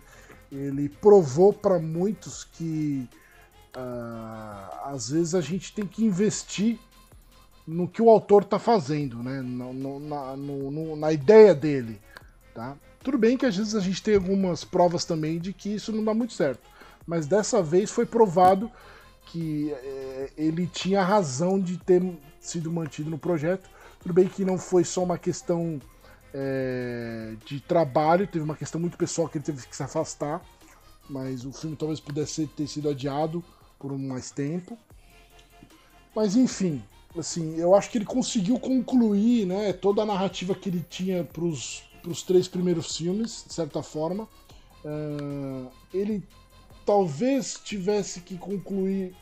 ele 0.51 0.89
provou 0.89 1.53
para 1.53 1.79
muitos 1.79 2.45
que 2.45 3.09
ah, 3.75 4.83
às 4.87 5.11
vezes 5.11 5.35
a 5.35 5.41
gente 5.41 5.73
tem 5.75 5.87
que 5.87 6.05
investir 6.05 6.79
no 7.67 7.89
que 7.89 8.01
o 8.01 8.09
autor 8.09 8.45
tá 8.45 8.59
fazendo, 8.59 9.23
né? 9.23 9.43
No- 9.43 9.73
no- 9.73 10.01
na, 10.01 10.37
no- 10.37 10.97
na 10.97 11.13
ideia 11.13 11.55
dele, 11.55 12.01
tá? 12.55 12.77
Tudo 13.03 13.19
bem 13.19 13.37
que 13.37 13.47
às 13.47 13.57
vezes 13.57 13.75
a 13.75 13.81
gente 13.81 14.03
tem 14.03 14.15
algumas 14.15 14.65
provas 14.65 15.05
também 15.05 15.39
de 15.39 15.53
que 15.53 15.75
isso 15.75 15.93
não 15.93 16.03
dá 16.05 16.15
muito 16.15 16.33
certo, 16.33 16.69
mas 17.07 17.27
dessa 17.27 17.63
vez 17.63 17.91
foi 17.91 18.07
provado 18.07 18.71
que 19.27 19.73
eh, 19.73 20.31
ele 20.37 20.67
tinha 20.67 21.03
razão 21.03 21.61
de 21.61 21.77
ter 21.77 22.03
sido 22.41 22.71
mantido 22.71 23.11
no 23.11 23.19
projeto. 23.19 23.69
Tudo 24.01 24.15
bem 24.15 24.29
que 24.29 24.45
não 24.45 24.57
foi 24.57 24.85
só 24.85 25.03
uma 25.03 25.19
questão 25.19 25.81
eh, 26.39 27.35
de 27.47 27.61
trabalho, 27.61 28.27
teve 28.27 28.45
uma 28.45 28.55
questão 28.55 28.79
muito 28.79 28.99
pessoal 28.99 29.27
que 29.27 29.39
ele 29.39 29.45
teve 29.45 29.67
que 29.67 29.75
se 29.75 29.83
afastar, 29.83 30.45
mas 31.09 31.47
o 31.47 31.53
filme 31.53 31.77
talvez 31.77 31.99
pudesse 31.99 32.47
ter 32.47 32.67
sido 32.67 32.91
adiado 32.91 33.43
por 33.79 33.91
um 33.91 33.97
mais 33.99 34.31
tempo. 34.31 34.77
Mas 36.15 36.37
enfim, 36.37 36.83
assim, 37.19 37.57
eu 37.57 37.75
acho 37.75 37.91
que 37.91 37.97
ele 37.97 38.05
conseguiu 38.05 38.61
concluir 38.61 39.47
né, 39.47 39.73
toda 39.73 40.03
a 40.03 40.07
narrativa 40.07 40.55
que 40.55 40.69
ele 40.69 40.85
tinha 40.91 41.25
para 41.25 41.43
os 41.43 42.23
três 42.27 42.47
primeiros 42.47 42.95
filmes, 42.97 43.45
de 43.47 43.55
certa 43.55 43.83
forma. 43.83 44.29
Ah, 44.85 45.71
ele 45.93 46.23
talvez 46.85 47.61
tivesse 47.65 48.21
que 48.21 48.37
concluir 48.37 49.15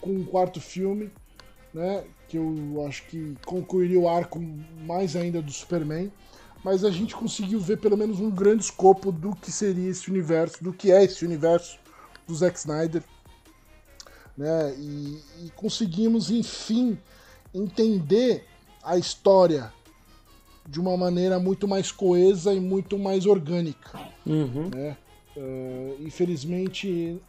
com 0.00 0.16
o 0.16 0.24
quarto 0.24 0.60
filme, 0.60 1.10
né? 1.74 2.04
Que 2.28 2.38
eu 2.38 2.84
acho 2.86 3.06
que 3.06 3.36
concluiria 3.44 4.00
o 4.00 4.08
arco 4.08 4.40
mais 4.86 5.14
ainda 5.16 5.42
do 5.42 5.52
Superman. 5.52 6.10
Mas 6.64 6.84
a 6.84 6.90
gente 6.90 7.14
conseguiu 7.14 7.58
ver 7.58 7.78
pelo 7.78 7.96
menos 7.96 8.20
um 8.20 8.30
grande 8.30 8.64
escopo 8.64 9.10
do 9.10 9.34
que 9.34 9.50
seria 9.50 9.90
esse 9.90 10.08
universo, 10.10 10.62
do 10.62 10.72
que 10.72 10.92
é 10.92 11.02
esse 11.04 11.24
universo 11.24 11.78
do 12.26 12.34
Zack 12.34 12.58
Snyder. 12.58 13.02
Né? 14.36 14.74
E, 14.78 15.20
e 15.44 15.50
conseguimos, 15.56 16.30
enfim, 16.30 16.96
entender 17.52 18.44
a 18.82 18.96
história 18.96 19.72
de 20.68 20.80
uma 20.80 20.96
maneira 20.96 21.38
muito 21.38 21.66
mais 21.66 21.90
coesa 21.90 22.54
e 22.54 22.60
muito 22.60 22.98
mais 22.98 23.26
orgânica. 23.26 23.98
Uhum. 24.24 24.70
Né? 24.74 24.96
Uh, 25.36 25.96
infelizmente, 26.00 27.20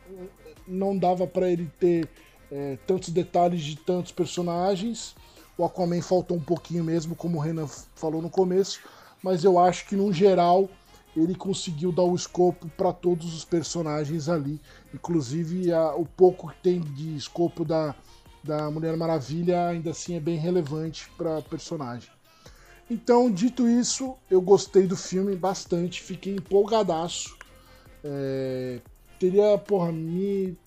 não 0.67 0.97
dava 0.97 1.25
para 1.25 1.49
ele 1.49 1.69
ter 1.79 2.07
é, 2.51 2.77
tantos 2.85 3.09
detalhes 3.09 3.63
de 3.63 3.75
tantos 3.75 4.11
personagens. 4.11 5.15
O 5.57 5.65
Aquaman 5.65 6.01
faltou 6.01 6.37
um 6.37 6.41
pouquinho 6.41 6.83
mesmo, 6.83 7.15
como 7.15 7.37
o 7.37 7.41
Renan 7.41 7.67
falou 7.95 8.21
no 8.21 8.29
começo, 8.29 8.79
mas 9.23 9.43
eu 9.43 9.57
acho 9.57 9.87
que 9.87 9.95
no 9.95 10.11
geral 10.11 10.69
ele 11.15 11.33
conseguiu 11.33 11.91
dar 11.91 12.03
o 12.03 12.15
escopo 12.15 12.67
para 12.75 12.91
todos 12.91 13.33
os 13.33 13.45
personagens 13.45 14.27
ali, 14.27 14.59
inclusive 14.93 15.71
a, 15.71 15.95
o 15.95 16.05
pouco 16.05 16.49
que 16.49 16.57
tem 16.61 16.81
de 16.81 17.15
escopo 17.15 17.63
da, 17.63 17.95
da 18.43 18.69
Mulher 18.69 18.97
Maravilha 18.97 19.67
ainda 19.67 19.91
assim 19.91 20.15
é 20.15 20.19
bem 20.19 20.37
relevante 20.37 21.09
para 21.15 21.41
personagem. 21.41 22.09
Então, 22.89 23.31
dito 23.31 23.67
isso, 23.67 24.15
eu 24.29 24.41
gostei 24.41 24.85
do 24.85 24.97
filme 24.97 25.35
bastante, 25.35 26.01
fiquei 26.01 26.35
empolgadaço. 26.35 27.37
É, 28.03 28.81
teria, 29.17 29.57
porra, 29.57 29.91
me 29.91 30.57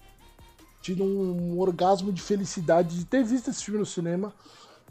tido 0.81 1.05
um 1.05 1.59
orgasmo 1.59 2.13
de 2.13 2.23
felicidade 2.23 2.97
de 2.97 3.05
ter 3.05 3.23
visto 3.23 3.51
esse 3.51 3.65
filme 3.65 3.81
no 3.81 3.87
cinema, 3.87 4.33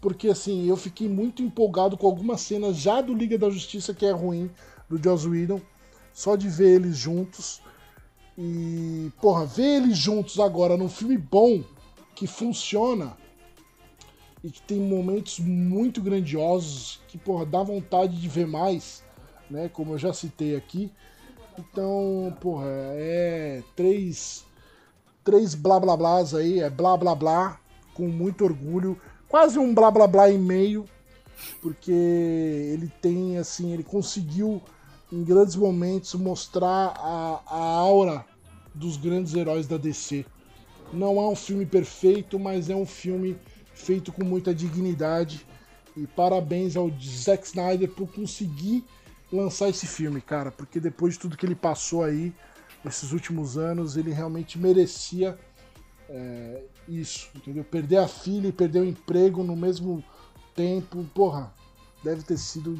porque 0.05 0.27
assim, 0.27 0.67
eu 0.67 0.77
fiquei 0.77 1.09
muito 1.09 1.41
empolgado 1.41 1.97
com 1.97 2.05
algumas 2.05 2.41
cenas 2.41 2.77
já 2.77 3.01
do 3.01 3.11
Liga 3.11 3.39
da 3.39 3.49
Justiça 3.49 3.91
que 3.91 4.05
é 4.05 4.11
ruim, 4.11 4.51
do 4.87 5.03
Joss 5.03 5.27
Whedon, 5.27 5.59
só 6.13 6.35
de 6.35 6.47
ver 6.47 6.75
eles 6.75 6.95
juntos. 6.95 7.59
E, 8.37 9.11
porra, 9.19 9.47
ver 9.47 9.81
eles 9.81 9.97
juntos 9.97 10.39
agora 10.39 10.77
num 10.77 10.89
filme 10.89 11.17
bom, 11.17 11.63
que 12.13 12.27
funciona 12.27 13.17
e 14.43 14.51
que 14.51 14.61
tem 14.61 14.79
momentos 14.79 15.39
muito 15.39 16.03
grandiosos, 16.03 17.01
que, 17.07 17.17
porra, 17.17 17.43
dá 17.43 17.63
vontade 17.63 18.21
de 18.21 18.27
ver 18.27 18.45
mais, 18.45 19.03
né? 19.49 19.69
Como 19.69 19.93
eu 19.93 19.97
já 19.97 20.13
citei 20.13 20.55
aqui. 20.55 20.91
Então, 21.57 22.31
porra, 22.39 22.67
é 22.67 23.63
três, 23.75 24.45
três 25.23 25.55
blá 25.55 25.79
blá 25.79 25.97
blás 25.97 26.35
aí, 26.35 26.59
é 26.59 26.69
blá 26.69 26.95
blá 26.95 27.15
blá, 27.15 27.59
com 27.95 28.07
muito 28.07 28.43
orgulho, 28.45 29.01
quase 29.27 29.59
um 29.59 29.73
blá 29.73 29.91
blá 29.91 30.07
blá 30.07 30.29
e 30.29 30.37
meio, 30.37 30.85
porque 31.61 31.91
ele 31.91 32.91
tem, 33.01 33.37
assim, 33.37 33.73
ele 33.73 33.83
conseguiu 33.83 34.61
em 35.11 35.23
grandes 35.23 35.55
momentos 35.55 36.13
mostrar 36.15 36.93
a, 36.97 37.41
a 37.45 37.57
aura 37.57 38.25
dos 38.73 38.97
grandes 38.97 39.33
heróis 39.33 39.67
da 39.67 39.77
DC. 39.77 40.25
Não 40.91 41.17
é 41.19 41.27
um 41.27 41.35
filme 41.35 41.65
perfeito, 41.65 42.39
mas 42.39 42.69
é 42.69 42.75
um 42.75 42.85
filme 42.85 43.37
feito 43.73 44.11
com 44.11 44.23
muita 44.23 44.53
dignidade. 44.53 45.45
E 45.95 46.05
parabéns 46.07 46.75
ao 46.75 46.89
Zack 46.99 47.45
Snyder 47.47 47.89
por 47.89 48.11
conseguir 48.11 48.83
lançar 49.31 49.69
esse 49.69 49.87
filme, 49.87 50.21
cara, 50.21 50.51
porque 50.51 50.79
depois 50.79 51.13
de 51.13 51.19
tudo 51.19 51.37
que 51.37 51.45
ele 51.45 51.55
passou 51.55 52.03
aí, 52.03 52.33
esses 52.85 53.11
últimos 53.11 53.57
anos, 53.57 53.97
ele 53.97 54.11
realmente 54.11 54.59
merecia 54.59 55.37
é, 56.09 56.63
isso, 56.87 57.29
entendeu? 57.35 57.63
Perder 57.63 57.97
a 57.97 58.07
filha 58.07 58.47
e 58.47 58.51
perder 58.51 58.81
o 58.81 58.85
emprego 58.85 59.43
no 59.43 59.55
mesmo 59.55 60.03
tempo, 60.55 61.03
porra, 61.13 61.51
deve 62.03 62.23
ter 62.23 62.37
sido 62.37 62.77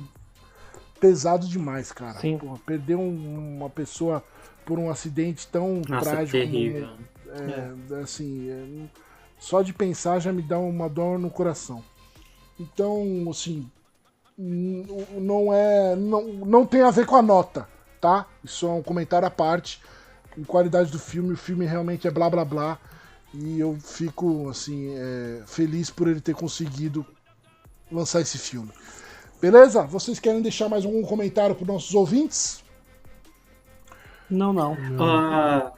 pesado 1.00 1.48
demais, 1.48 1.92
cara. 1.92 2.20
Sim. 2.20 2.38
Porra, 2.38 2.60
perder 2.66 2.96
um, 2.96 3.58
uma 3.58 3.70
pessoa 3.70 4.24
por 4.66 4.80
um 4.80 4.90
acidente 4.90 5.48
tão 5.48 5.82
Nossa, 5.88 6.10
trágico. 6.10 6.38
terrível. 6.38 6.90
É, 7.28 8.02
assim, 8.02 8.50
é, 8.50 8.88
só 9.38 9.62
de 9.62 9.74
pensar 9.74 10.20
já 10.20 10.32
me 10.32 10.42
dá 10.42 10.58
uma 10.58 10.90
dor 10.90 11.20
no 11.20 11.30
coração. 11.30 11.84
Então, 12.60 13.28
assim, 13.30 13.70
não 14.38 15.54
é. 15.54 15.96
Não, 15.96 16.24
não 16.24 16.66
tem 16.66 16.82
a 16.82 16.92
ver 16.92 17.06
com 17.06 17.16
a 17.16 17.22
nota, 17.22 17.68
tá? 18.00 18.26
Isso 18.44 18.66
é 18.66 18.72
um 18.72 18.84
comentário 18.84 19.28
à 19.28 19.32
parte. 19.32 19.82
Em 20.38 20.44
qualidade 20.44 20.92
do 20.92 21.00
filme, 21.00 21.34
o 21.34 21.38
filme 21.38 21.66
realmente 21.66 22.08
é 22.08 22.12
blá 22.12 22.30
blá 22.30 22.44
blá. 22.44 22.80
E 23.38 23.60
eu 23.60 23.78
fico, 23.80 24.50
assim, 24.50 24.94
é, 24.96 25.44
feliz 25.46 25.90
por 25.90 26.08
ele 26.08 26.22
ter 26.22 26.34
conseguido 26.34 27.06
lançar 27.92 28.22
esse 28.22 28.38
filme. 28.38 28.72
Beleza? 29.42 29.84
Vocês 29.84 30.20
querem 30.20 30.42
deixar 30.42 30.70
mais 30.70 30.86
algum 30.86 31.04
comentário 31.04 31.56
para 31.56 31.68
nossos 31.68 31.94
ouvintes? 31.94 32.64
Não, 34.30 34.54
não. 34.54 34.78
Ah, 35.00 35.74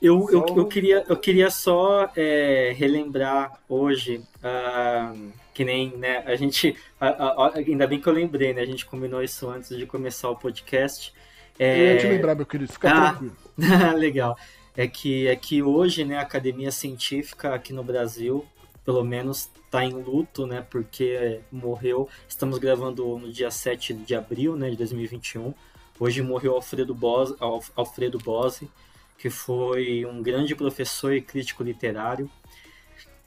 eu, 0.00 0.28
eu, 0.30 0.46
eu, 0.56 0.66
queria, 0.66 1.04
eu 1.08 1.16
queria 1.16 1.50
só 1.50 2.10
é, 2.16 2.74
relembrar 2.76 3.60
hoje, 3.68 4.22
ah, 4.42 5.12
que 5.54 5.64
nem 5.64 5.96
né, 5.96 6.22
a 6.26 6.34
gente. 6.34 6.76
ainda 7.54 7.86
bem 7.86 8.00
que 8.00 8.08
eu 8.08 8.12
lembrei, 8.12 8.52
né? 8.52 8.62
A 8.62 8.66
gente 8.66 8.84
combinou 8.86 9.22
isso 9.22 9.48
antes 9.48 9.76
de 9.76 9.86
começar 9.86 10.30
o 10.30 10.36
podcast. 10.36 11.12
É... 11.58 11.80
Eu 11.80 11.94
ia 11.94 11.98
te 11.98 12.06
lembrar, 12.06 12.34
meu 12.34 12.46
querido, 12.46 12.72
fica 12.72 12.90
Ah. 12.90 13.10
tranquilo. 13.10 13.36
Legal. 13.96 14.36
É 14.76 14.86
que, 14.86 15.26
é 15.26 15.34
que 15.34 15.62
hoje, 15.62 16.04
né, 16.04 16.18
a 16.18 16.22
Academia 16.22 16.70
Científica 16.70 17.54
aqui 17.54 17.72
no 17.72 17.82
Brasil, 17.82 18.44
pelo 18.84 19.02
menos, 19.02 19.48
está 19.64 19.82
em 19.84 19.92
luto, 19.92 20.46
né, 20.46 20.64
porque 20.70 21.40
morreu. 21.50 22.08
Estamos 22.28 22.58
gravando 22.58 23.18
no 23.18 23.32
dia 23.32 23.50
7 23.50 23.94
de 23.94 24.14
abril, 24.14 24.54
né, 24.54 24.68
de 24.70 24.76
2021. 24.76 25.54
Hoje 25.98 26.20
morreu 26.22 26.54
Alfredo 26.54 26.94
Bose, 26.94 27.34
Alf- 27.40 27.70
Alfredo 27.74 28.18
Bose, 28.18 28.70
que 29.18 29.30
foi 29.30 30.04
um 30.04 30.22
grande 30.22 30.54
professor 30.54 31.14
e 31.14 31.22
crítico 31.22 31.62
literário. 31.62 32.30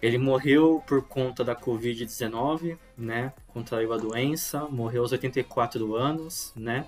Ele 0.02 0.18
morreu 0.20 0.82
por 0.88 1.02
conta 1.02 1.44
da 1.44 1.56
Covid-19, 1.56 2.78
né, 2.96 3.34
contraiu 3.48 3.92
a 3.92 3.98
doença, 3.98 4.66
morreu 4.70 5.02
aos 5.02 5.12
84 5.12 5.96
anos, 5.96 6.54
né. 6.56 6.88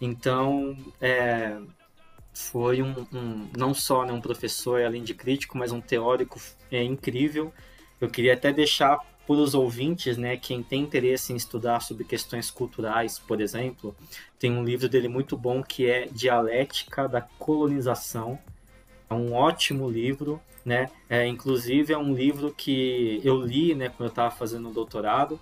Então, 0.00 0.74
é, 1.00 1.58
foi 2.32 2.82
um, 2.82 3.06
um- 3.12 3.48
não 3.56 3.74
só 3.74 4.04
né, 4.04 4.12
um 4.12 4.20
professor 4.20 4.82
além 4.82 5.02
de 5.02 5.14
crítico, 5.14 5.58
mas 5.58 5.72
um 5.72 5.80
teórico 5.80 6.40
é, 6.70 6.82
incrível. 6.82 7.52
Eu 8.00 8.08
queria 8.08 8.34
até 8.34 8.52
deixar 8.52 8.98
para 9.26 9.36
os 9.36 9.54
ouvintes, 9.54 10.16
né, 10.16 10.36
quem 10.36 10.62
tem 10.62 10.82
interesse 10.82 11.32
em 11.32 11.36
estudar 11.36 11.80
sobre 11.80 12.04
questões 12.04 12.50
culturais, 12.50 13.18
por 13.18 13.40
exemplo, 13.40 13.94
tem 14.38 14.50
um 14.50 14.64
livro 14.64 14.88
dele 14.88 15.08
muito 15.08 15.36
bom 15.36 15.62
que 15.62 15.86
é 15.86 16.06
Dialética 16.10 17.08
da 17.08 17.20
Colonização. 17.20 18.38
É 19.08 19.14
um 19.14 19.32
ótimo 19.32 19.88
livro, 19.90 20.40
né? 20.64 20.90
É, 21.08 21.26
inclusive 21.26 21.92
é 21.92 21.98
um 21.98 22.14
livro 22.14 22.52
que 22.56 23.20
eu 23.24 23.40
li, 23.40 23.74
né, 23.74 23.88
quando 23.88 24.08
eu 24.08 24.10
estava 24.10 24.30
fazendo 24.30 24.70
o 24.70 24.72
doutorado. 24.72 25.38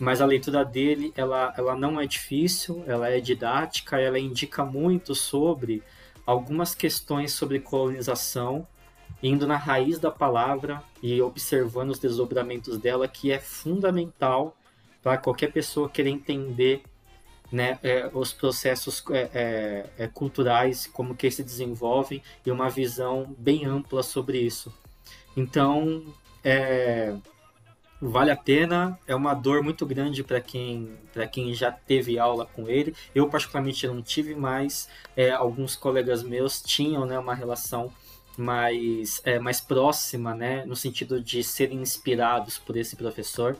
Mas 0.00 0.20
a 0.20 0.26
leitura 0.26 0.64
dele, 0.64 1.12
ela, 1.16 1.52
ela 1.56 1.74
não 1.76 2.00
é 2.00 2.06
difícil, 2.06 2.84
ela 2.86 3.08
é 3.10 3.20
didática, 3.20 4.00
ela 4.00 4.18
indica 4.18 4.64
muito 4.64 5.14
sobre 5.14 5.82
algumas 6.28 6.74
questões 6.74 7.32
sobre 7.32 7.58
colonização, 7.58 8.68
indo 9.22 9.46
na 9.46 9.56
raiz 9.56 9.98
da 9.98 10.10
palavra 10.10 10.82
e 11.02 11.22
observando 11.22 11.88
os 11.88 11.98
desdobramentos 11.98 12.76
dela, 12.76 13.08
que 13.08 13.32
é 13.32 13.38
fundamental 13.38 14.54
para 15.02 15.16
qualquer 15.16 15.50
pessoa 15.50 15.88
querer 15.88 16.10
entender 16.10 16.82
né, 17.50 17.78
é, 17.82 18.10
os 18.12 18.30
processos 18.30 19.02
é, 19.10 19.30
é, 19.32 20.04
é, 20.04 20.06
culturais, 20.06 20.86
como 20.86 21.14
que 21.14 21.30
se 21.30 21.42
desenvolvem, 21.42 22.22
e 22.44 22.50
uma 22.50 22.68
visão 22.68 23.34
bem 23.38 23.64
ampla 23.64 24.02
sobre 24.02 24.38
isso. 24.38 24.70
Então, 25.34 26.04
é, 26.44 27.16
vale 28.00 28.30
a 28.30 28.36
pena, 28.36 28.98
é 29.06 29.14
uma 29.14 29.34
dor 29.34 29.62
muito 29.62 29.84
grande 29.84 30.22
para 30.22 30.40
quem, 30.40 30.96
para 31.12 31.26
quem 31.26 31.52
já 31.52 31.70
teve 31.72 32.18
aula 32.18 32.46
com 32.46 32.68
ele. 32.68 32.94
Eu, 33.14 33.28
particularmente, 33.28 33.86
não 33.86 34.00
tive, 34.02 34.34
mas 34.34 34.88
é, 35.16 35.30
alguns 35.30 35.74
colegas 35.74 36.22
meus 36.22 36.62
tinham 36.62 37.04
né, 37.04 37.18
uma 37.18 37.34
relação 37.34 37.92
mais, 38.36 39.20
é, 39.24 39.38
mais 39.38 39.60
próxima, 39.60 40.34
né, 40.34 40.64
no 40.64 40.76
sentido 40.76 41.20
de 41.20 41.42
serem 41.42 41.80
inspirados 41.80 42.56
por 42.56 42.76
esse 42.76 42.94
professor. 42.94 43.56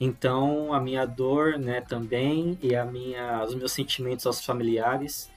Então, 0.00 0.72
a 0.74 0.80
minha 0.80 1.06
dor, 1.06 1.58
né, 1.58 1.80
também, 1.80 2.58
e 2.60 2.74
a 2.74 2.84
minha, 2.84 3.42
os 3.44 3.54
meus 3.54 3.72
sentimentos 3.72 4.26
aos 4.26 4.44
familiares, 4.44 5.30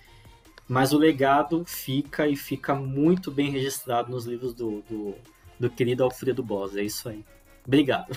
mas 0.68 0.92
o 0.92 0.98
legado 0.98 1.64
fica 1.66 2.28
e 2.28 2.36
fica 2.36 2.76
muito 2.76 3.32
bem 3.32 3.50
registrado 3.52 4.12
nos 4.12 4.26
livros 4.26 4.54
do, 4.54 4.82
do, 4.90 5.16
do 5.60 5.70
querido 5.70 6.04
Alfredo 6.04 6.44
Boss. 6.44 6.76
É 6.76 6.84
isso 6.84 7.10
aí. 7.10 7.24
Obrigado. 7.70 8.08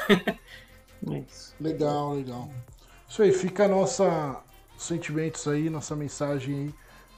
É 1.10 1.18
isso. 1.18 1.52
Legal, 1.60 2.14
legal. 2.14 2.48
Isso 3.08 3.22
aí, 3.22 3.32
fica 3.32 3.64
a 3.64 3.68
nossa 3.68 4.40
sentimentos 4.78 5.46
aí, 5.46 5.68
nossa 5.68 5.94
mensagem 5.94 6.54
aí. 6.54 6.74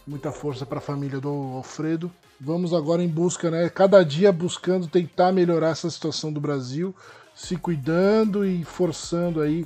Muita 0.07 0.33
força 0.33 0.67
para 0.67 0.79
a 0.79 0.83
família 0.83 1.21
do 1.21 1.29
Alfredo. 1.29 2.11
Vamos 2.41 2.75
agora 2.75 3.03
em 3.03 3.09
busca, 3.09 3.51
né? 3.51 3.69
Cada 3.69 4.03
dia 4.03 4.33
buscando 4.33 4.89
tentar 4.89 5.33
melhorar 5.33 5.71
essa 5.71 5.89
situação 5.89 6.33
do 6.33 6.41
Brasil, 6.41 6.95
se 7.35 7.57
cuidando 7.57 8.45
e 8.45 8.65
forçando 8.65 9.41
aí, 9.41 9.65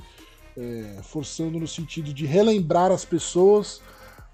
é, 0.55 0.99
forçando 1.01 1.59
no 1.59 1.67
sentido 1.67 2.13
de 2.13 2.25
relembrar 2.25 2.91
as 2.91 3.03
pessoas 3.03 3.81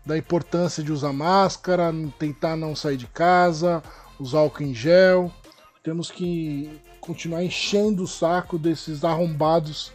da 0.06 0.18
importância 0.18 0.84
de 0.84 0.92
usar 0.92 1.14
máscara, 1.14 1.94
tentar 2.20 2.56
não 2.56 2.76
sair 2.76 2.98
de 2.98 3.08
casa, 3.08 3.82
usar 4.20 4.40
álcool 4.40 4.64
em 4.64 4.74
gel. 4.76 5.32
Temos 5.82 6.12
que 6.12 6.82
continuar 7.06 7.44
enchendo 7.44 8.04
o 8.04 8.08
saco 8.08 8.58
desses 8.58 9.04
arrombados 9.04 9.92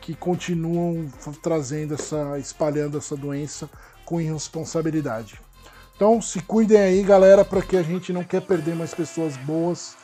que 0.00 0.14
continuam 0.14 1.10
trazendo 1.42 1.94
essa, 1.94 2.38
espalhando 2.38 2.98
essa 2.98 3.16
doença 3.16 3.68
com 4.04 4.20
irresponsabilidade. 4.20 5.40
Então, 5.96 6.20
se 6.20 6.40
cuidem 6.42 6.78
aí, 6.78 7.02
galera, 7.02 7.44
porque 7.44 7.76
a 7.76 7.82
gente 7.82 8.12
não 8.12 8.22
quer 8.22 8.42
perder 8.42 8.74
mais 8.74 8.92
pessoas 8.92 9.36
boas, 9.38 9.96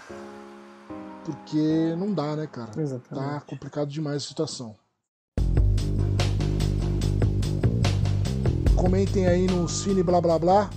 porque 1.25 1.95
não 1.99 2.13
dá, 2.13 2.35
né, 2.35 2.47
cara? 2.47 2.71
Exatamente. 2.81 3.29
Tá 3.29 3.41
complicado 3.41 3.89
demais 3.89 4.17
a 4.17 4.27
situação. 4.27 4.75
Comentem 8.75 9.27
aí 9.27 9.47
no 9.47 9.69
Cine 9.69 10.03
Blá 10.03 10.21
Blá 10.21 10.39
Blá, 10.39 10.71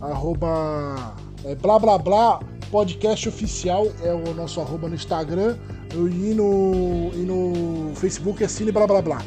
arroba 0.00 1.16
é, 1.44 1.54
blá 1.54 1.78
blá 1.78 1.96
blá 1.96 2.40
podcast 2.70 3.28
oficial 3.28 3.86
é 4.02 4.12
o 4.12 4.32
nosso 4.34 4.60
arroba 4.60 4.88
no 4.88 4.94
Instagram 4.94 5.56
e 5.92 6.34
no, 6.34 7.10
e 7.14 7.18
no 7.18 7.92
Facebook 7.96 8.42
é 8.44 8.48
Cine 8.48 8.70
Blá 8.70 8.86
Blá 8.86 9.02
Blá. 9.02 9.22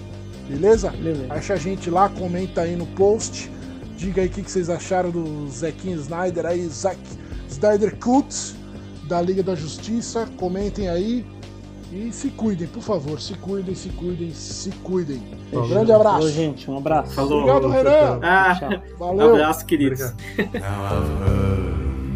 Beleza? 0.47 0.91
Beleza. 0.91 1.25
Acha 1.29 1.53
a 1.53 1.57
gente 1.57 1.89
lá, 1.89 2.09
comenta 2.09 2.61
aí 2.61 2.75
no 2.75 2.85
post. 2.87 3.51
Diga 3.97 4.21
aí 4.21 4.27
o 4.27 4.31
que, 4.31 4.41
que 4.41 4.51
vocês 4.51 4.69
acharam 4.69 5.11
do 5.11 5.47
Zequinho 5.49 5.97
Snyder 5.99 6.45
aí, 6.45 6.67
Zack 6.67 6.99
Snyder 7.49 7.95
Cut 7.97 8.55
da 9.07 9.21
Liga 9.21 9.43
da 9.43 9.55
Justiça. 9.55 10.27
Comentem 10.37 10.89
aí. 10.89 11.25
E 11.91 12.11
se 12.11 12.29
cuidem, 12.29 12.67
por 12.67 12.81
favor. 12.81 13.21
Se 13.21 13.35
cuidem, 13.35 13.75
se 13.75 13.89
cuidem, 13.89 14.31
se 14.33 14.71
cuidem. 14.83 15.21
Um 15.51 15.67
grande 15.67 15.91
abraço. 15.91 16.17
Falou, 16.17 16.31
gente. 16.31 16.71
Um 16.71 16.77
abraço. 16.77 17.13
Falou. 17.13 17.41
Obrigado, 17.41 17.67
Renan. 17.69 18.19
Ah. 18.23 18.81
Valeu. 18.97 19.35
abraço, 19.35 19.65
queridos. 19.65 20.01